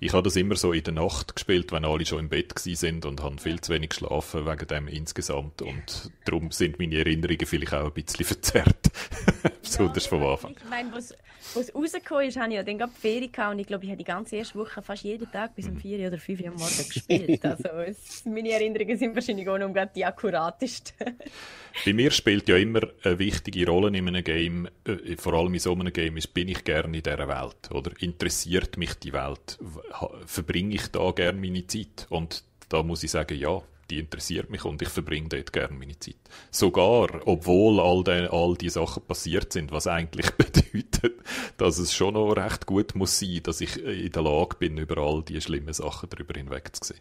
ich 0.01 0.12
habe 0.12 0.23
das 0.23 0.36
immer 0.36 0.57
so 0.57 0.73
in 0.73 0.82
der 0.82 0.93
Nacht 0.93 1.35
gespielt, 1.35 1.73
wenn 1.73 1.85
alle 1.85 2.05
schon 2.05 2.19
im 2.19 2.28
Bett 2.28 2.59
sind 2.59 3.07
und 3.07 3.23
haben 3.23 3.39
viel 3.39 3.61
zu 3.61 3.73
wenig 3.73 3.91
geschlafen 3.91 4.47
wegen 4.47 4.66
dem 4.66 4.89
insgesamt 4.89 5.62
und 5.62 6.11
darum 6.24 6.51
sind 6.51 6.78
meine 6.78 6.99
Erinnerungen 6.99 7.47
vielleicht 7.47 7.73
auch 7.73 7.86
ein 7.86 7.93
bisschen 7.93 8.27
verzerrt, 8.27 8.91
besonders 9.65 10.07
vom 10.07 10.23
Anfang. 10.24 10.55
Ich 10.57 10.70
meine, 10.70 10.93
was, 10.93 11.15
was 11.55 11.74
rausgekommen 11.74 12.28
ist, 12.28 12.36
habe 12.36 12.51
ich 12.51 12.55
ja 12.57 12.62
dann 12.62 12.78
gerade 12.78 12.93
Ferien 12.93 13.32
gehabt 13.32 13.53
und 13.53 13.59
ich 13.59 13.66
glaube, 13.66 13.85
ich 13.85 13.91
habe 13.91 13.99
die 13.99 14.05
ganze 14.05 14.36
erste 14.36 14.59
Woche 14.59 14.82
fast 14.82 15.05
jeden 15.05 15.31
Tag 15.31 15.55
bis 15.55 15.66
um 15.66 15.77
4 15.77 15.99
mhm. 15.99 16.07
oder 16.07 16.19
5 16.19 16.41
Uhr 16.41 16.49
am 16.49 16.55
Morgen 16.55 16.89
gespielt. 16.89 17.45
Also 17.45 17.69
es, 17.86 18.24
meine 18.24 18.51
Erinnerungen 18.51 18.97
sind 18.97 19.15
wahrscheinlich 19.15 19.49
auch 19.49 19.59
noch 19.59 19.73
die 19.95 20.05
akkuratesten. 20.05 21.16
Bei 21.85 21.93
mir 21.93 22.11
spielt 22.11 22.49
ja 22.49 22.57
immer 22.57 22.81
eine 23.03 23.19
wichtige 23.19 23.66
Rolle 23.66 23.97
in 23.97 24.09
einem 24.09 24.24
Game, 24.24 24.69
äh, 24.85 25.16
vor 25.16 25.35
allem 25.35 25.55
in 25.55 25.61
so 25.61 25.73
einem 25.73 25.93
Game, 25.93 26.16
ist, 26.16 26.32
bin 26.32 26.49
ich 26.49 26.65
gerne 26.65 26.97
in 26.97 27.03
dieser 27.03 27.28
Welt, 27.28 27.70
oder? 27.70 27.91
Interessiert 28.01 28.77
mich 28.77 28.95
die 28.95 29.12
Welt? 29.12 29.59
Verbringe 30.27 30.74
ich 30.74 30.89
da 30.89 31.11
gerne 31.11 31.39
meine 31.39 31.66
Zeit? 31.66 32.07
Und 32.09 32.45
da 32.69 32.82
muss 32.82 33.03
ich 33.03 33.11
sagen, 33.11 33.39
ja, 33.39 33.62
die 33.90 33.98
interessiert 33.98 34.51
mich 34.51 34.65
und 34.65 34.81
ich 34.82 34.89
verbringe 34.89 35.28
dort 35.28 35.52
gerne 35.52 35.77
meine 35.77 35.98
Zeit. 35.98 36.16
Sogar, 36.51 37.27
obwohl 37.27 37.81
all, 37.81 38.05
die, 38.05 38.28
all 38.31 38.56
die 38.56 38.70
Sachen 38.70 39.02
passiert 39.05 39.52
sind, 39.52 39.73
was 39.73 39.86
eigentlich 39.86 40.31
bedeutet, 40.36 41.20
dass 41.56 41.78
es 41.78 41.94
schon 41.94 42.15
noch 42.15 42.32
recht 42.32 42.66
gut 42.66 42.94
muss 42.94 43.19
sein, 43.19 43.40
dass 43.43 43.61
ich 43.61 43.82
in 43.82 44.12
der 44.12 44.23
Lage 44.23 44.56
bin, 44.56 44.78
über 44.78 44.98
all 44.98 45.23
die 45.23 45.40
schlimmen 45.40 45.74
Sachen 45.74 46.09
darüber 46.09 46.35
hinwegzusehen. 46.35 47.01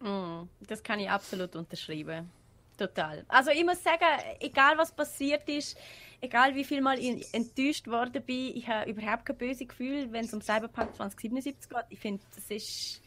Mm, 0.00 0.48
das 0.66 0.82
kann 0.82 1.00
ich 1.00 1.10
absolut 1.10 1.54
unterschreiben. 1.56 2.30
Total. 2.76 3.24
Also 3.28 3.50
ich 3.50 3.64
muss 3.64 3.82
sagen, 3.82 4.06
egal 4.40 4.78
was 4.78 4.90
passiert 4.90 5.46
ist, 5.50 5.76
egal 6.22 6.54
wie 6.54 6.64
viel 6.64 6.80
Mal 6.80 6.98
ich 6.98 7.26
enttäuscht 7.34 7.86
worden 7.86 8.22
bin, 8.22 8.56
ich 8.56 8.66
habe 8.68 8.90
überhaupt 8.90 9.26
kein 9.26 9.36
böses 9.36 9.68
Gefühl, 9.68 10.10
wenn 10.12 10.24
es 10.24 10.32
um 10.32 10.40
Cyberpunk 10.40 10.96
2077 10.96 11.68
geht. 11.68 11.84
Ich 11.90 11.98
finde, 11.98 12.22
das 12.34 12.50
ist 12.50 13.02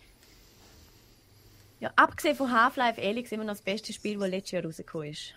ja, 1.83 1.91
abgesehen 1.97 2.35
von 2.37 2.49
Half-Life 2.49 3.01
Alyx 3.01 3.33
immer 3.33 3.43
noch 3.43 3.51
das 3.51 3.61
beste 3.61 3.91
Spiel, 3.91 4.17
das 4.17 4.29
letztes 4.29 4.51
Jahr 4.51 4.63
rausgekommen 4.63 5.09
ist. 5.09 5.35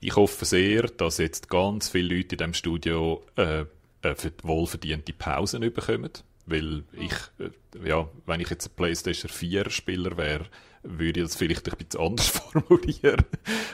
Ich 0.00 0.16
hoffe 0.16 0.44
sehr, 0.44 0.82
dass 0.82 1.18
jetzt 1.18 1.48
ganz 1.48 1.88
viele 1.88 2.16
Leute 2.16 2.34
in 2.34 2.38
diesem 2.38 2.54
Studio 2.54 3.22
äh, 3.36 3.60
äh, 4.02 4.14
wohlverdiente 4.42 5.12
Pausen 5.12 5.60
bekommen. 5.60 6.10
Weil 6.46 6.82
ich, 6.92 7.14
äh, 7.38 7.88
ja, 7.88 8.08
wenn 8.26 8.40
ich 8.40 8.50
jetzt 8.50 8.66
ein 8.66 8.74
PlayStation 8.74 9.30
4 9.30 9.70
Spieler 9.70 10.16
wäre, 10.16 10.46
würde 10.84 11.20
ich 11.20 11.26
das 11.26 11.36
vielleicht 11.36 11.68
ein 11.68 11.76
bisschen 11.76 12.00
anders 12.00 12.28
formulieren. 12.52 13.24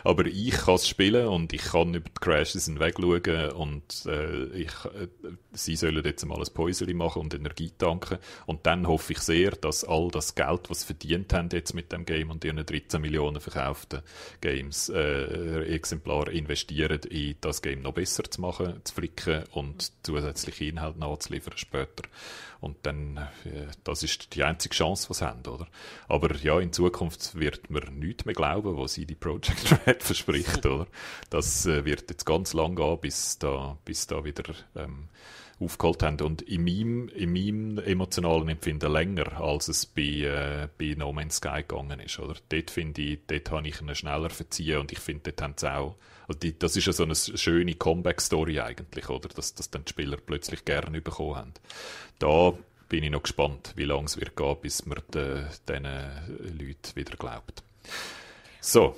Aber 0.05 0.27
ich 0.27 0.53
kann 0.53 0.77
es 0.77 0.89
spielen 0.89 1.27
und 1.27 1.53
ich 1.53 1.63
kann 1.63 1.95
über 1.95 2.09
die 2.09 2.21
Crashes 2.21 2.67
hinweg 2.67 2.97
schauen 2.99 3.51
und 3.53 4.07
äh, 4.07 4.45
ich, 4.47 4.73
äh, 4.85 5.09
sie 5.53 5.77
sollen 5.77 6.05
jetzt 6.05 6.25
mal 6.25 6.39
ein 6.39 6.55
Päuschen 6.55 6.97
machen 6.97 7.23
und 7.23 7.35
Energie 7.35 7.73
tanken. 7.77 8.19
Und 8.47 8.67
dann 8.67 8.87
hoffe 8.87 9.13
ich 9.13 9.19
sehr, 9.21 9.51
dass 9.53 9.85
all 9.85 10.09
das 10.11 10.35
Geld, 10.35 10.71
was 10.71 10.81
sie 10.81 10.87
verdient 10.87 11.33
haben 11.33 11.49
jetzt 11.53 11.75
mit 11.75 11.93
dem 11.93 12.05
Game 12.05 12.31
und 12.31 12.45
ihren 12.45 12.65
13 12.65 13.01
Millionen 13.01 13.41
verkauften 13.41 14.03
Games, 14.41 14.89
äh, 14.89 15.65
Exemplar 15.75 16.29
investieren 16.29 17.01
in 17.11 17.35
das 17.41 17.63
Game 17.63 17.83
noch 17.83 17.95
besser 17.95 18.25
zu 18.25 18.41
machen, 18.41 18.81
zu 18.85 18.95
flicken 18.95 19.45
und 19.53 19.93
zusätzliche 20.03 20.67
Inhalte 20.67 21.01
nachzuliefern 21.01 21.57
später. 21.57 22.05
Und 22.61 22.77
dann, 22.83 23.17
äh, 23.45 23.67
das 23.85 24.03
ist 24.03 24.35
die 24.35 24.45
einzige 24.45 24.75
Chance, 24.75 25.13
sie 25.13 25.27
haben, 25.27 25.41
oder? 25.47 25.67
Aber 26.09 26.35
ja, 26.37 26.61
in 26.61 26.73
Zukunft 26.73 27.35
wird 27.35 27.71
man 27.71 27.99
nichts 27.99 28.27
mehr 28.27 28.35
glauben, 28.35 28.77
was 28.77 28.95
sie 28.95 29.07
die 29.07 29.15
Project 29.15 29.81
Red 29.87 30.03
verspricht, 30.03 30.67
oder? 30.67 30.87
Das 31.31 31.65
äh, 31.67 31.85
wird 31.85 32.11
jetzt 32.11 32.27
ganz 32.27 32.53
lang 32.53 32.77
gehen, 32.77 32.99
bis 33.01 33.39
da, 33.39 33.79
bis 33.85 34.07
da 34.07 34.25
wieder, 34.25 34.55
ähm, 34.77 35.09
aufgeholt 35.61 36.03
haben. 36.03 36.21
Und 36.21 36.43
in 36.43 36.65
meinem, 36.65 37.09
in 37.09 37.33
meinem 37.33 37.79
emotionalen 37.79 38.49
Empfinden 38.49 38.91
länger, 38.91 39.41
als 39.41 39.69
es 39.69 39.87
bei, 39.87 40.03
äh, 40.03 40.69
bei 40.79 40.95
No 40.97 41.13
Man's 41.13 41.37
Sky 41.37 41.63
gegangen 41.67 42.01
ist. 42.01 42.19
Oder? 42.19 42.35
Dort 42.49 42.71
finde 42.71 43.03
ich, 43.03 43.21
dort 43.27 43.51
habe 43.51 43.69
ich 43.69 43.81
ihn 43.81 43.95
schneller 43.95 44.31
verziehen 44.31 44.79
und 44.79 44.91
ich 44.91 44.99
finde, 44.99 45.33
dort 45.33 45.43
haben 45.43 45.55
sie 45.57 45.73
auch, 45.73 45.97
also 46.27 46.39
die, 46.39 46.59
das 46.59 46.77
ist 46.77 46.87
ja 46.87 46.93
so 46.93 47.05
eine 47.05 47.15
schöne 47.15 47.75
Comeback-Story 47.75 48.61
eigentlich, 48.61 49.09
oder? 49.09 49.29
Dass, 49.29 49.55
dass 49.55 49.71
dann 49.71 49.85
die 49.85 49.91
Spieler 49.91 50.17
plötzlich 50.17 50.65
gerne 50.65 51.01
bekommen 51.01 51.37
haben. 51.37 51.55
Da 52.19 52.55
bin 52.89 53.05
ich 53.05 53.11
noch 53.11 53.23
gespannt, 53.23 53.73
wie 53.77 53.85
lange 53.85 54.07
es 54.07 54.19
wird 54.19 54.37
gehen, 54.37 54.57
bis 54.61 54.87
man 54.87 54.99
de, 55.15 55.45
diesen 55.69 55.85
Leuten 55.85 56.97
wieder 56.97 57.17
glaubt. 57.17 57.63
So 58.61 58.97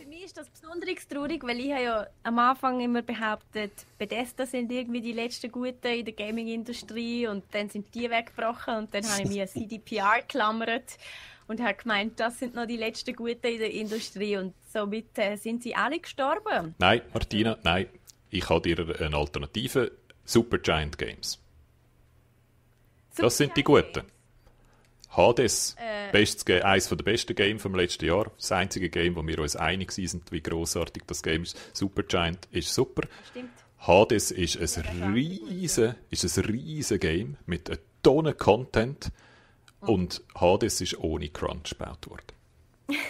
besonders 0.80 1.42
weil 1.42 1.60
ich 1.60 1.72
habe 1.72 1.82
ja 1.82 2.06
am 2.22 2.38
Anfang 2.38 2.80
immer 2.80 3.02
behauptet, 3.02 3.72
Bethesda 3.98 4.46
sind 4.46 4.70
irgendwie 4.70 5.00
die 5.00 5.12
letzten 5.12 5.50
Guten 5.50 5.86
in 5.86 6.04
der 6.04 6.14
Gaming-Industrie 6.14 7.26
und 7.26 7.44
dann 7.52 7.68
sind 7.68 7.94
die 7.94 8.08
weggebrochen 8.10 8.76
und 8.76 8.94
dann 8.94 9.04
habe 9.04 9.22
ich 9.22 9.40
an 9.40 9.48
CDPR 9.48 10.20
geklammert 10.20 10.98
und 11.48 11.60
habe 11.60 11.74
gemeint, 11.74 12.18
das 12.20 12.38
sind 12.38 12.54
noch 12.54 12.66
die 12.66 12.76
letzten 12.76 13.14
Guten 13.14 13.46
in 13.46 13.58
der 13.58 13.72
Industrie 13.72 14.36
und 14.36 14.54
somit 14.72 15.18
äh, 15.18 15.36
sind 15.36 15.62
sie 15.62 15.74
alle 15.74 15.98
gestorben. 15.98 16.74
Nein, 16.78 17.02
Martina, 17.12 17.58
nein. 17.62 17.88
Ich 18.30 18.48
habe 18.48 18.62
dir 18.62 18.78
eine 19.00 19.16
Alternative. 19.16 19.92
Supergiant 20.24 20.96
Games. 20.96 21.38
Das 23.16 23.36
sind 23.36 23.56
die 23.56 23.64
Guten. 23.64 24.02
Hades, 25.14 25.76
äh, 25.78 26.10
bestes, 26.10 26.62
eines 26.62 26.88
der 26.88 26.96
besten 26.96 27.34
Games 27.34 27.62
vom 27.62 27.74
letzten 27.74 28.06
Jahr. 28.06 28.30
Das 28.36 28.50
einzige 28.52 28.88
Game, 28.88 29.14
wo 29.16 29.26
wir 29.26 29.38
uns 29.40 29.56
einig 29.56 29.92
sind, 29.92 30.32
wie 30.32 30.40
großartig 30.40 31.02
das 31.06 31.22
Game 31.22 31.42
ist. 31.42 31.56
Supergiant 31.76 32.48
ist 32.50 32.72
super. 32.72 33.06
Stimmt. 33.30 33.50
Hades 33.78 34.30
ist 34.30 34.56
ein 34.78 35.12
riesen, 35.12 35.96
ist 36.08 36.38
ein 36.38 36.44
riesen 36.44 37.00
Game 37.00 37.36
mit 37.46 37.68
einer 37.68 37.78
Tonne 38.02 38.32
Content 38.32 39.10
und 39.80 40.22
Hades 40.34 40.80
ist 40.80 40.98
ohne 40.98 41.28
Crunch 41.28 41.70
gebaut 41.70 42.08
worden. 42.08 42.32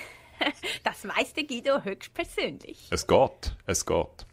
das 0.85 1.05
weiß 1.05 1.35
der 1.35 1.45
Guido 1.45 1.85
höchstpersönlich. 1.85 2.89
Es 2.91 3.07
geht, 3.07 3.55
es 3.67 3.85
geht. 3.85 4.27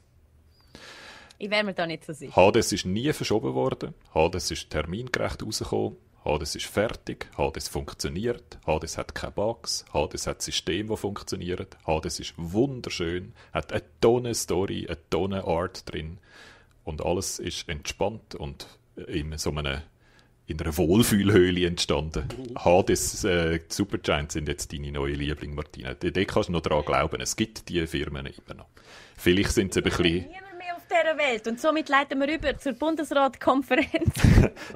Ich 1.37 1.49
wäre 1.49 1.63
mir 1.63 1.73
da 1.73 1.85
nicht 1.85 2.05
so 2.05 2.13
sicher. 2.13 2.35
Hades 2.35 2.71
ist 2.71 2.85
nie 2.85 3.11
verschoben 3.13 3.53
worden. 3.53 3.93
Hades 4.13 4.49
ist 4.51 4.69
termingerecht 4.69 5.43
rausgekommen. 5.43 5.97
Hades 6.25 6.55
ist 6.55 6.65
fertig, 6.65 7.27
Hades 7.37 7.67
funktioniert, 7.67 8.59
Hades 8.65 8.97
hat 8.97 9.15
keine 9.15 9.31
Bugs, 9.31 9.85
Hades 9.93 10.27
hat 10.27 10.37
ein 10.37 10.41
System, 10.41 10.87
das 10.87 10.99
funktioniert, 10.99 11.77
Hades 11.87 12.19
ist 12.19 12.33
wunderschön, 12.37 13.33
hat 13.53 13.71
eine 13.71 13.83
Tonne 14.01 14.35
Story, 14.35 14.85
eine 14.87 14.97
Tonne 15.09 15.45
Art 15.45 15.91
drin 15.91 16.17
und 16.83 17.03
alles 17.05 17.39
ist 17.39 17.69
entspannt 17.69 18.35
und 18.35 18.67
in 19.07 19.37
so 19.37 19.51
einem 19.51 19.81
in 20.49 20.59
einer 20.59 20.75
Wohlfühlhöhle 20.75 21.67
entstanden. 21.67 22.27
Hades, 22.57 23.23
äh, 23.23 23.59
Supergiant 23.67 24.31
sind 24.31 24.47
jetzt 24.47 24.73
deine 24.73 24.91
neue 24.91 25.13
Liebling, 25.13 25.53
Martina. 25.53 25.93
Da 25.93 26.23
kannst 26.25 26.49
du 26.49 26.53
noch 26.53 26.61
daran 26.61 26.83
glauben. 26.83 27.21
Es 27.21 27.35
gibt 27.35 27.69
diese 27.69 27.85
Firmen 27.85 28.25
immer 28.25 28.55
noch. 28.55 28.67
Vielleicht 29.15 29.51
sind 29.51 29.75
sie 29.75 29.81
ein 29.81 29.83
bisschen 29.83 30.25
dieser 30.89 31.17
Welt. 31.17 31.47
Und 31.47 31.59
somit 31.59 31.89
leiten 31.89 32.19
wir 32.19 32.33
über 32.33 32.57
zur 32.57 32.73
Bundesratkonferenz. 32.73 34.13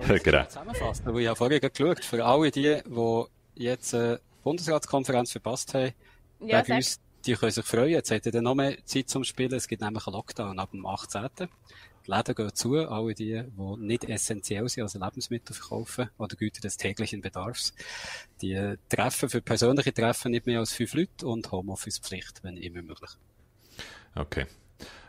genau. 0.24 0.46
Zusammenfassen, 0.46 1.18
ich 1.18 1.28
habe 1.28 1.36
vorher 1.36 1.60
geschaut, 1.60 2.04
für 2.04 2.24
alle 2.24 2.52
die, 2.52 2.82
die 2.86 3.24
jetzt 3.56 3.94
äh, 3.94 4.18
Bundesratskonferenz 4.44 5.32
verpasst 5.32 5.74
haben, 5.74 5.94
ja, 6.40 6.62
wegen 6.62 6.78
uns, 6.78 7.00
die 7.26 7.34
können 7.34 7.52
sich 7.52 7.66
freuen. 7.66 7.90
Jetzt 7.90 8.12
hat 8.12 8.26
ihr 8.26 8.32
dann 8.32 8.44
noch 8.44 8.56
mehr 8.56 8.78
Zeit 8.86 9.10
zum 9.10 9.24
Spielen. 9.24 9.54
Es 9.54 9.68
gibt 9.68 9.82
nämlich 9.82 10.06
einen 10.06 10.16
Lockdown 10.16 10.60
ab 10.60 10.72
dem 10.72 10.86
18. 10.86 11.30
Die 12.06 12.12
Läden 12.12 12.36
gehen 12.36 12.54
zu, 12.54 12.76
alle 12.76 13.14
die, 13.14 13.44
die 13.44 13.78
nicht 13.78 14.04
essentiell 14.04 14.68
sind, 14.68 14.84
also 14.84 15.00
Lebensmittel 15.00 15.56
verkaufen 15.56 16.10
oder 16.18 16.36
Güter 16.36 16.60
des 16.60 16.76
täglichen 16.76 17.22
Bedarfs. 17.22 17.74
Die 18.42 18.76
treffen 18.90 19.30
für 19.30 19.42
persönliche 19.42 19.94
Treffen 19.94 20.32
nicht 20.32 20.46
mehr 20.46 20.60
als 20.60 20.74
fünf 20.74 20.94
Leute 20.96 21.26
und 21.26 21.50
Homeoffice-Pflicht, 21.52 22.44
wenn 22.44 22.58
immer 22.58 22.82
möglich. 22.82 23.12
Okay. 24.16 24.48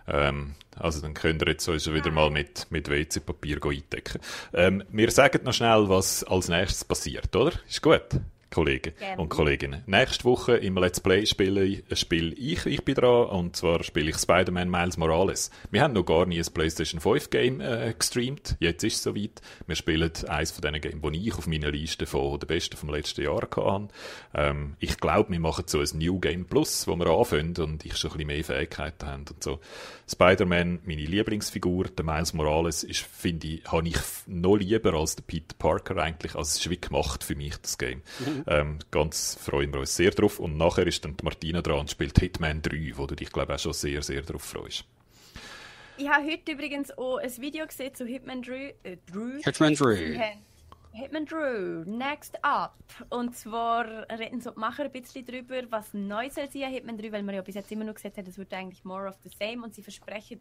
Ähm, 0.07 0.55
also 0.77 1.01
dann 1.01 1.15
könnt 1.15 1.43
ihr 1.43 1.49
jetzt 1.49 1.69
euch 1.69 1.93
wieder 1.93 2.11
mal 2.11 2.31
mit, 2.31 2.67
mit 2.71 2.89
WC-Papier 2.91 3.59
eindecken. 3.65 4.21
Ähm, 4.53 4.85
wir 4.91 5.11
sagen 5.11 5.45
noch 5.45 5.53
schnell, 5.53 5.89
was 5.89 6.25
als 6.25 6.49
nächstes 6.49 6.85
passiert, 6.85 7.35
oder? 7.35 7.53
Ist 7.69 7.83
gut? 7.83 8.21
Kollegen 8.55 8.93
Gerne. 8.97 9.21
und 9.21 9.31
Kolleginnen. 9.31 9.83
Nächste 9.87 10.23
Woche 10.25 10.57
im 10.57 10.77
Let's 10.77 11.01
Play 11.01 11.27
spiele, 11.27 11.83
spiele 11.93 12.33
ich, 12.35 12.65
ich 12.67 12.85
bin 12.85 12.95
dran, 12.95 13.27
und 13.27 13.57
zwar 13.57 13.83
spiele 13.83 14.11
ich 14.11 14.17
Spider-Man 14.17 14.71
Miles 14.71 14.97
Morales. 14.97 15.51
Wir 15.73 15.83
haben 15.83 15.93
noch 15.93 16.05
gar 16.05 16.25
nie 16.25 16.39
ein 16.39 16.47
PlayStation 16.55 17.01
5 17.01 17.31
Game 17.31 17.61
äh, 17.61 17.93
gestreamt, 17.99 18.57
jetzt 18.61 18.85
ist 18.85 18.95
es 18.95 19.03
soweit. 19.03 19.41
Wir 19.67 19.75
spielen 19.75 20.09
eines 20.29 20.53
von 20.53 20.63
diesen 20.63 20.81
Games, 20.81 21.13
die 21.13 21.29
ich 21.29 21.35
auf 21.35 21.49
meiner 21.49 21.73
Liste 21.73 22.07
von 22.07 22.39
den 22.39 22.47
besten 22.47 22.77
vom 22.77 22.91
letzten 22.91 23.23
Jahr 23.23 23.43
hatte. 23.43 23.89
Ähm, 24.35 24.77
ich 24.79 24.99
glaube, 24.99 25.33
wir 25.33 25.41
machen 25.41 25.65
so 25.67 25.81
ein 25.81 25.89
New 25.95 26.21
Game 26.21 26.45
Plus, 26.45 26.87
wo 26.87 26.95
wir 26.95 27.09
anfangen 27.09 27.57
und 27.59 27.85
ich 27.85 27.97
schon 27.97 28.13
ein 28.13 28.19
bisschen 28.19 28.27
mehr 28.29 28.45
Fähigkeiten 28.45 29.07
habe 29.07 29.25
und 29.33 29.43
so. 29.43 29.59
Spider-Man, 30.11 30.81
meine 30.85 31.03
Lieblingsfigur, 31.03 31.85
der 31.89 32.05
Miles 32.05 32.35
Morales, 32.35 32.85
ist, 32.85 33.01
finde 33.01 33.47
ich, 33.47 33.73
habe 33.73 33.89
ich 33.89 33.97
noch 34.27 34.57
lieber 34.57 34.95
als 34.95 35.17
der 35.17 35.23
Peter 35.23 35.55
Parker 35.59 35.97
eigentlich. 35.97 36.35
Also 36.35 36.49
es 36.49 36.59
ist 36.59 36.71
wie 36.71 36.81
gemacht 36.81 37.25
für 37.25 37.35
mich, 37.35 37.57
das 37.59 37.79
Game. 37.79 38.03
Mhm. 38.21 38.45
Ähm, 38.47 38.79
ganz 38.91 39.39
freuen 39.41 39.73
wir 39.73 39.81
uns 39.81 39.97
sehr 39.97 40.11
drauf. 40.11 40.39
Und 40.39 40.57
nachher 40.57 40.87
ist 40.87 41.05
dann 41.05 41.17
die 41.17 41.25
Martina 41.25 41.63
dran 41.63 41.81
und 41.81 41.91
spielt 41.91 42.19
Hitman 42.19 42.63
3, 42.63 42.93
wo 42.97 43.07
du 43.07 43.15
dich, 43.15 43.31
glaube 43.31 43.53
ich, 43.53 43.59
auch 43.59 43.63
schon 43.63 43.73
sehr, 43.73 44.03
sehr 44.03 44.23
drauf 44.23 44.43
freust. 44.43 44.85
Ich 45.97 46.09
habe 46.09 46.25
heute 46.25 46.53
übrigens 46.53 46.97
auch 46.99 47.19
ein 47.19 47.37
Video 47.39 47.67
gesehen 47.67 47.95
zu 47.95 48.05
Hitman 48.05 48.43
3. 48.43 48.75
Äh, 48.83 48.97
Hitman 49.45 49.75
3. 49.75 50.39
Hitman 50.95 51.27
Drew, 51.27 51.83
next 51.87 52.39
up. 52.45 52.79
Und 53.11 53.35
zwar 53.37 54.09
reden 54.11 54.41
so 54.41 54.53
die 54.53 54.61
Macher 54.61 54.85
ein 54.85 54.93
bisschen 54.93 55.27
darüber, 55.27 55.61
was 55.71 55.93
neu 55.93 56.31
soll 56.31 56.49
sein 56.49 56.71
Hitman 56.71 56.97
3, 56.97 57.11
weil 57.11 57.25
man 57.25 57.35
ja 57.35 57.43
bis 57.43 57.57
jetzt 57.57 57.73
immer 57.73 57.83
nur 57.83 57.95
gesagt 57.95 58.17
hat, 58.17 58.29
es 58.29 58.39
wird 58.39 58.55
eigentlich 58.55 58.85
more 58.85 59.09
of 59.09 59.17
the 59.25 59.29
same 59.29 59.65
und 59.65 59.75
sie 59.75 59.83
versprechen, 59.83 60.41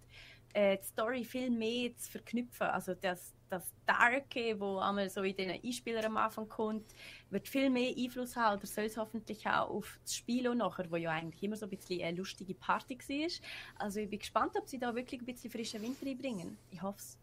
äh, 0.54 0.78
die 0.78 0.86
Story 0.86 1.24
viel 1.24 1.50
mehr 1.50 1.98
zu 1.98 2.12
verknüpfen. 2.12 2.68
Also 2.68 2.94
das, 2.94 3.34
das 3.50 3.74
Darke, 3.88 4.60
wo 4.60 4.78
einmal 4.78 5.10
so 5.10 5.24
in 5.24 5.36
den 5.36 5.60
Einspielern 5.60 6.06
am 6.06 6.18
Anfang 6.18 6.48
kommt, 6.48 6.86
wird 7.32 7.48
viel 7.48 7.72
mehr 7.72 7.92
Einfluss 7.98 8.36
haben 8.36 8.60
oder 8.60 8.68
soll 8.68 8.84
es 8.84 8.96
hoffentlich 8.96 9.48
auch 9.48 9.72
auf 9.72 9.98
das 10.04 10.16
Spiel 10.16 10.48
auch 10.48 10.54
nachher, 10.54 10.86
wo 10.92 10.98
ja 10.98 11.10
eigentlich 11.10 11.42
immer 11.42 11.56
so 11.56 11.66
ein 11.66 11.72
bisschen 11.72 12.04
eine 12.04 12.16
lustige 12.16 12.54
Party 12.54 12.96
war. 12.96 13.84
Also 13.84 14.02
ich 14.02 14.10
bin 14.10 14.20
gespannt, 14.20 14.52
ob 14.56 14.68
sie 14.68 14.78
da 14.78 14.94
wirklich 14.94 15.20
ein 15.20 15.26
bisschen 15.26 15.50
frischen 15.50 15.82
Wind 15.82 15.98
reinbringen. 16.06 16.60
Ich 16.70 16.80
hoffe 16.84 17.00
es. 17.00 17.18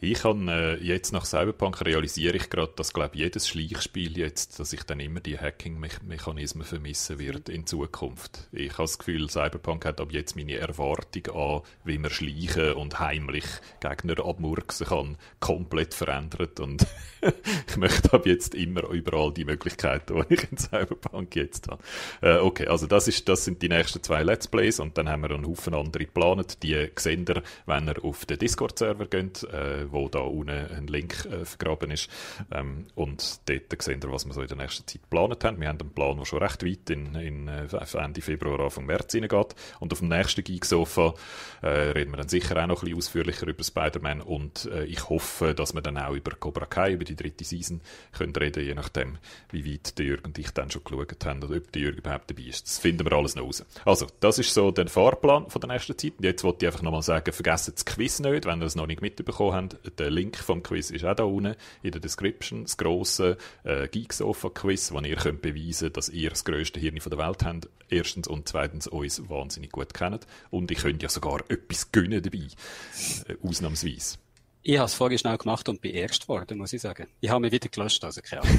Ich 0.00 0.22
habe 0.22 0.38
äh, 0.48 0.76
jetzt 0.76 1.12
nach 1.12 1.24
Cyberpunk 1.24 1.84
realisiere 1.84 2.36
ich 2.36 2.50
gerade, 2.50 2.72
dass 2.76 2.92
glaube 2.92 3.18
jedes 3.18 3.48
Schleichspiel 3.48 4.16
jetzt, 4.16 4.60
dass 4.60 4.72
ich 4.72 4.84
dann 4.84 5.00
immer 5.00 5.18
die 5.18 5.40
Hacking-Mechanismen 5.40 6.64
vermissen 6.64 7.18
wird 7.18 7.48
in 7.48 7.66
Zukunft. 7.66 8.48
Ich 8.52 8.74
habe 8.74 8.84
das 8.84 8.98
Gefühl, 8.98 9.28
Cyberpunk 9.28 9.84
hat 9.84 10.00
ab 10.00 10.12
jetzt 10.12 10.36
meine 10.36 10.56
Erwartung 10.56 11.34
an, 11.34 11.62
wie 11.84 11.98
man 11.98 12.12
schleichen 12.12 12.74
und 12.74 13.00
heimlich 13.00 13.44
Gegner 13.80 14.24
abmurksen 14.24 14.86
kann, 14.86 15.16
komplett 15.40 15.94
verändert 15.94 16.60
und 16.60 16.86
ich 17.68 17.76
möchte 17.76 18.12
ab 18.12 18.24
jetzt 18.24 18.54
immer 18.54 18.88
überall 18.90 19.32
die 19.32 19.44
Möglichkeiten, 19.44 20.24
die 20.30 20.34
ich 20.34 20.48
in 20.48 20.58
Cyberpunk 20.58 21.34
jetzt 21.34 21.66
habe. 21.66 21.82
Äh, 22.20 22.36
okay, 22.36 22.68
also 22.68 22.86
das 22.86 23.08
ist, 23.08 23.28
das 23.28 23.44
sind 23.44 23.62
die 23.62 23.68
nächsten 23.68 24.00
zwei 24.00 24.22
Let's 24.22 24.46
Plays 24.46 24.78
und 24.78 24.96
dann 24.96 25.08
haben 25.08 25.22
wir 25.22 25.32
einen 25.32 25.44
Haufen 25.44 25.74
andere 25.74 26.04
geplant. 26.04 26.62
Die 26.62 26.88
sehen 26.94 27.24
ihr, 27.28 27.42
wenn 27.66 27.88
ihr 27.88 28.04
auf 28.04 28.26
den 28.26 28.38
Discord-Server 28.38 29.06
geht. 29.06 29.42
Äh, 29.42 29.87
wo 29.92 30.08
da 30.08 30.20
unten 30.20 30.50
ein 30.50 30.86
Link 30.86 31.26
äh, 31.26 31.44
vergraben 31.44 31.90
ist. 31.90 32.08
Ähm, 32.50 32.86
und 32.94 33.40
dort 33.48 33.82
sehen 33.82 34.02
wir, 34.02 34.12
was 34.12 34.26
wir 34.26 34.34
so 34.34 34.42
in 34.42 34.48
der 34.48 34.56
nächsten 34.56 34.86
Zeit 34.86 35.02
geplant 35.02 35.44
haben. 35.44 35.60
Wir 35.60 35.68
haben 35.68 35.80
einen 35.80 35.90
Plan, 35.90 36.16
der 36.16 36.24
schon 36.24 36.42
recht 36.42 36.64
weit 36.64 36.90
in, 36.90 37.14
in 37.14 37.48
äh, 37.48 37.66
Ende 37.94 38.20
Februar, 38.20 38.60
Anfang 38.60 38.86
März 38.86 39.12
hineingeht. 39.12 39.54
Und 39.80 39.92
auf 39.92 39.98
dem 40.00 40.08
nächsten 40.08 40.44
Geek-Sofa 40.44 41.14
äh, 41.62 41.68
reden 41.68 42.12
wir 42.12 42.16
dann 42.16 42.28
sicher 42.28 42.62
auch 42.62 42.66
noch 42.66 42.82
ein 42.82 42.86
bisschen 42.86 42.98
ausführlicher 42.98 43.46
über 43.46 43.64
Spider-Man 43.64 44.20
und 44.20 44.66
äh, 44.66 44.84
ich 44.84 45.08
hoffe, 45.08 45.54
dass 45.54 45.74
wir 45.74 45.82
dann 45.82 45.98
auch 45.98 46.14
über 46.14 46.32
Cobra 46.32 46.66
Kai, 46.66 46.92
über 46.92 47.04
die 47.04 47.16
dritte 47.16 47.44
Season 47.44 47.80
können 48.12 48.34
reden, 48.34 48.64
je 48.64 48.74
nachdem, 48.74 49.18
wie 49.50 49.72
weit 49.72 49.98
der 49.98 50.06
Jürgen 50.06 50.26
und 50.26 50.38
ich 50.38 50.50
dann 50.50 50.70
schon 50.70 50.84
geschaut 50.84 51.24
haben 51.24 51.42
oder 51.42 51.56
ob 51.56 51.72
der 51.72 51.82
Jürgen 51.82 51.98
überhaupt 51.98 52.30
dabei 52.30 52.42
ist. 52.42 52.66
Das 52.66 52.78
finden 52.78 53.04
wir 53.04 53.12
alles 53.12 53.34
noch 53.34 53.44
raus. 53.44 53.64
Also, 53.84 54.06
das 54.20 54.38
ist 54.38 54.52
so 54.54 54.70
der 54.70 54.88
Fahrplan 54.88 55.48
von 55.48 55.60
der 55.60 55.70
nächsten 55.70 55.96
Zeit. 55.96 56.14
Jetzt 56.20 56.44
wollte 56.44 56.64
ich 56.64 56.72
einfach 56.72 56.82
nochmal 56.82 57.02
sagen, 57.02 57.32
vergessen 57.32 57.72
das 57.74 57.84
Quiz 57.84 58.20
nicht, 58.20 58.46
wenn 58.46 58.60
ihr 58.60 58.66
es 58.66 58.76
noch 58.76 58.86
nicht 58.86 59.02
mitbekommen 59.02 59.54
habt 59.54 59.77
der 59.98 60.10
Link 60.10 60.36
vom 60.36 60.62
Quiz 60.62 60.90
ist 60.90 61.04
auch 61.04 61.14
da 61.14 61.24
unten 61.24 61.54
in 61.82 61.90
der 61.90 62.00
Description. 62.00 62.62
Das 62.64 62.76
grosse 62.76 63.36
äh, 63.64 63.88
Geeksofa-Quiz, 63.88 64.92
wo 64.92 65.00
ihr 65.00 65.16
könnt 65.16 65.42
beweisen 65.42 65.86
könnt, 65.86 65.96
dass 65.96 66.08
ihr 66.08 66.30
das 66.30 66.44
grösste 66.44 66.80
Hirn 66.80 66.96
der 66.96 67.18
Welt 67.18 67.44
habt. 67.44 67.68
Erstens 67.88 68.28
und 68.28 68.48
zweitens 68.48 68.86
uns 68.86 69.28
wahnsinnig 69.28 69.72
gut 69.72 69.94
kennt. 69.94 70.26
Und 70.50 70.70
ich 70.70 70.78
könnt 70.78 71.02
ja 71.02 71.08
sogar 71.08 71.40
etwas 71.48 71.92
gönnen 71.92 72.22
dabei. 72.22 72.46
Äh, 73.28 73.36
ausnahmsweise. 73.46 74.18
Ich 74.62 74.76
habe 74.76 74.86
es 74.86 74.94
vorher 74.94 75.18
schnell 75.18 75.38
gemacht 75.38 75.68
und 75.68 75.80
bin 75.80 75.94
erst 75.94 76.22
geworden, 76.22 76.58
muss 76.58 76.72
ich 76.72 76.82
sagen. 76.82 77.06
Ich 77.20 77.30
habe 77.30 77.40
mich 77.40 77.52
wieder 77.52 77.68
gelöscht, 77.68 78.04
also 78.04 78.20
keine 78.20 78.42
Ahnung. 78.42 78.58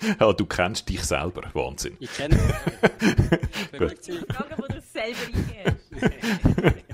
ja, 0.20 0.32
du 0.32 0.46
kennst 0.46 0.88
dich 0.88 1.02
selber. 1.04 1.50
Wahnsinn. 1.52 1.96
Ich 2.00 2.12
kenne 2.14 2.34
mich. 2.34 3.78
Gut. 3.78 4.34
Frage, 4.34 4.54
wo 4.56 4.66
du 4.66 4.80
selber 4.80 5.18
eingehst. 5.26 6.84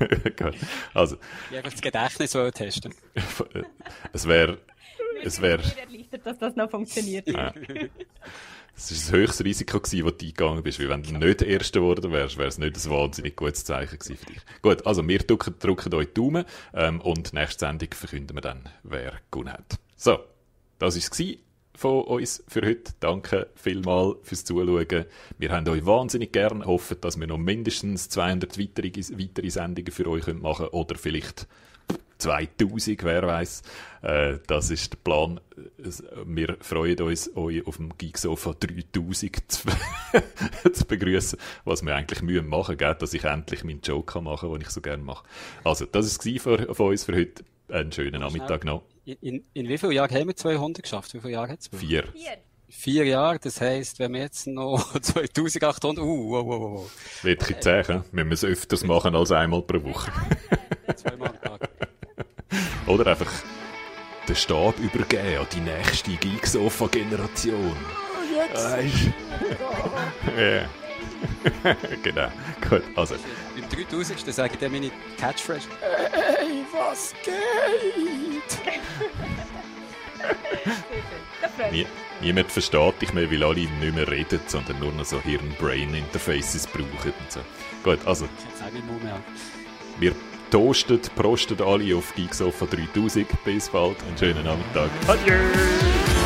Gut. 0.36 0.54
Also. 0.94 1.16
Ich 1.50 1.56
einfach 1.56 1.70
das 1.70 1.80
Gedächtnis 1.80 2.32
testen. 2.54 2.94
es 4.12 4.26
wäre. 4.26 4.58
Es 5.22 5.40
wäre. 5.40 5.62
erleichtert, 5.62 6.26
dass 6.26 6.38
das 6.38 6.56
noch 6.56 6.70
funktioniert. 6.70 7.28
Ja. 7.28 7.52
Es 8.76 8.90
war 8.90 8.96
das 8.96 9.12
höchste 9.12 9.44
Risiko, 9.44 9.78
gewesen, 9.78 10.04
das 10.06 10.16
du 10.16 10.24
eingegangen 10.24 10.62
bist. 10.62 10.80
Weil 10.80 10.88
wenn 10.88 11.02
du 11.02 11.12
nicht 11.12 11.40
der 11.40 11.48
Erste 11.48 11.80
geworden 11.80 12.12
wärst, 12.12 12.38
wäre 12.38 12.48
es 12.48 12.56
nicht 12.56 12.76
ein 12.76 12.90
wahnsinnig 12.90 13.36
gutes 13.36 13.64
Zeichen 13.64 13.98
gewesen 13.98 14.16
für 14.16 14.26
dich. 14.26 14.40
Gut, 14.62 14.86
also 14.86 15.06
wir 15.06 15.18
drücken, 15.18 15.54
drücken 15.58 15.92
euch 15.94 16.08
die 16.08 16.14
Daumen 16.14 16.44
ähm, 16.72 17.00
und 17.02 17.34
nächste 17.34 17.66
Sendung 17.66 17.88
verkünden 17.92 18.36
wir 18.36 18.40
dann, 18.40 18.68
wer 18.82 19.12
gewonnen 19.30 19.52
hat. 19.52 19.78
So, 19.96 20.20
das 20.78 20.94
war 20.94 20.98
es 20.98 21.10
von 21.80 22.02
uns 22.02 22.44
für 22.46 22.60
heute. 22.60 22.92
Danke 23.00 23.48
vielmals 23.54 24.18
fürs 24.22 24.44
Zuschauen. 24.44 25.06
Wir 25.38 25.50
haben 25.50 25.66
euch 25.66 25.86
wahnsinnig 25.86 26.30
gern. 26.30 26.66
Hoffen, 26.66 26.98
dass 27.00 27.18
wir 27.18 27.26
noch 27.26 27.38
mindestens 27.38 28.10
200 28.10 28.58
weitere, 28.58 28.90
weitere 28.90 29.48
Sendungen 29.48 29.90
für 29.90 30.06
euch 30.06 30.26
machen 30.26 30.66
können. 30.66 30.74
Oder 30.74 30.96
vielleicht 30.96 31.48
2000, 32.18 33.02
wer 33.02 33.26
weiß. 33.26 33.62
Äh, 34.02 34.38
das 34.46 34.70
ist 34.70 34.92
der 34.92 34.98
Plan. 34.98 35.40
Wir 36.26 36.58
freuen 36.60 37.00
uns, 37.00 37.34
euch 37.34 37.66
auf 37.66 37.78
dem 37.78 37.96
Geeksofa 37.96 38.54
3000 38.60 39.40
zu, 39.50 39.68
zu 40.74 40.84
begrüßen, 40.84 41.38
was 41.64 41.82
wir 41.82 41.96
eigentlich 41.96 42.20
mühen 42.20 42.46
machen, 42.46 42.76
gell? 42.76 42.94
dass 42.94 43.14
ich 43.14 43.24
endlich 43.24 43.64
meinen 43.64 43.80
Joke 43.80 44.20
machen 44.20 44.50
kann, 44.50 44.58
den 44.58 44.66
ich 44.66 44.70
so 44.70 44.82
gerne 44.82 45.02
mache. 45.02 45.24
Also, 45.64 45.86
das 45.86 46.18
war 46.18 46.32
es 46.34 46.42
von, 46.42 46.74
von 46.74 46.90
uns 46.90 47.04
für 47.04 47.16
heute. 47.16 47.42
Einen 47.70 47.90
schönen 47.90 48.20
Nachmittag 48.20 48.66
noch. 48.66 48.82
In, 49.10 49.16
in, 49.20 49.44
in, 49.54 49.68
wie 49.68 49.78
vielen 49.78 49.92
Jahren 49.92 50.14
haben 50.14 50.28
wir 50.28 50.36
200 50.36 50.82
geschafft? 50.82 51.14
Wie 51.14 51.20
viele 51.20 51.32
Jahre 51.32 51.52
hat 51.52 51.60
es? 51.60 51.68
Vier. 51.68 52.04
Vier. 52.12 52.36
Vier 52.68 53.04
Jahre, 53.04 53.40
das 53.40 53.60
heisst, 53.60 53.98
wenn 53.98 54.12
wir 54.12 54.20
jetzt 54.20 54.46
noch 54.46 54.92
2800, 55.00 56.04
uh, 56.04 56.06
uh, 56.06 56.38
uh, 56.38 56.80
uh. 56.82 56.86
Wird 57.22 57.50
ich 57.50 57.60
sagen, 57.60 58.04
wir 58.12 58.24
müssen 58.24 58.46
es 58.46 58.52
öfters 58.58 58.84
machen 58.84 59.16
als 59.16 59.32
einmal 59.32 59.62
pro 59.62 59.82
Woche. 59.82 60.12
Zweimal 60.96 61.30
am 61.30 61.40
Tag. 61.40 61.68
Oder 62.86 63.08
einfach 63.08 63.32
den 64.28 64.36
Stab 64.36 64.78
übergeben 64.78 65.38
an 65.38 65.46
die 65.52 65.60
nächste 65.60 66.12
Geeksofa-Generation. 66.12 67.76
Oh, 67.76 68.36
jetzt. 68.36 68.64
Weißt 68.64 69.10
Ja. 70.38 70.68
genau. 72.02 72.28
Gut, 72.68 72.82
also. 72.96 73.14
Beim 73.54 73.86
3000. 73.86 74.32
sage 74.32 74.54
ich 74.54 74.58
dir 74.58 74.68
meine 74.68 74.90
Catchphrase. 75.18 75.68
Ey, 76.12 76.64
was 76.72 77.14
geht? 77.24 78.60
Nie, 81.72 81.86
niemand 82.20 82.50
versteht 82.50 83.00
dich 83.02 83.12
mehr, 83.12 83.30
weil 83.30 83.42
alle 83.42 83.60
nicht 83.60 83.94
mehr 83.94 84.08
reden, 84.08 84.40
sondern 84.46 84.78
nur 84.78 84.92
noch 84.92 85.04
so 85.04 85.20
Hirn-Brain-Interfaces 85.20 86.66
brauchen 86.66 87.12
und 87.18 87.32
so. 87.32 87.40
Gut, 87.82 87.98
also, 88.06 88.28
wir 89.98 90.14
toastet, 90.50 91.14
prostet 91.14 91.60
alle 91.60 91.96
auf 91.96 92.14
Geeksofa 92.14 92.66
3000. 92.66 93.26
Bis 93.44 93.68
bald, 93.68 93.96
einen 94.02 94.18
schönen 94.18 94.44
Nachmittag. 94.44 94.90
Adieu! 95.06 96.19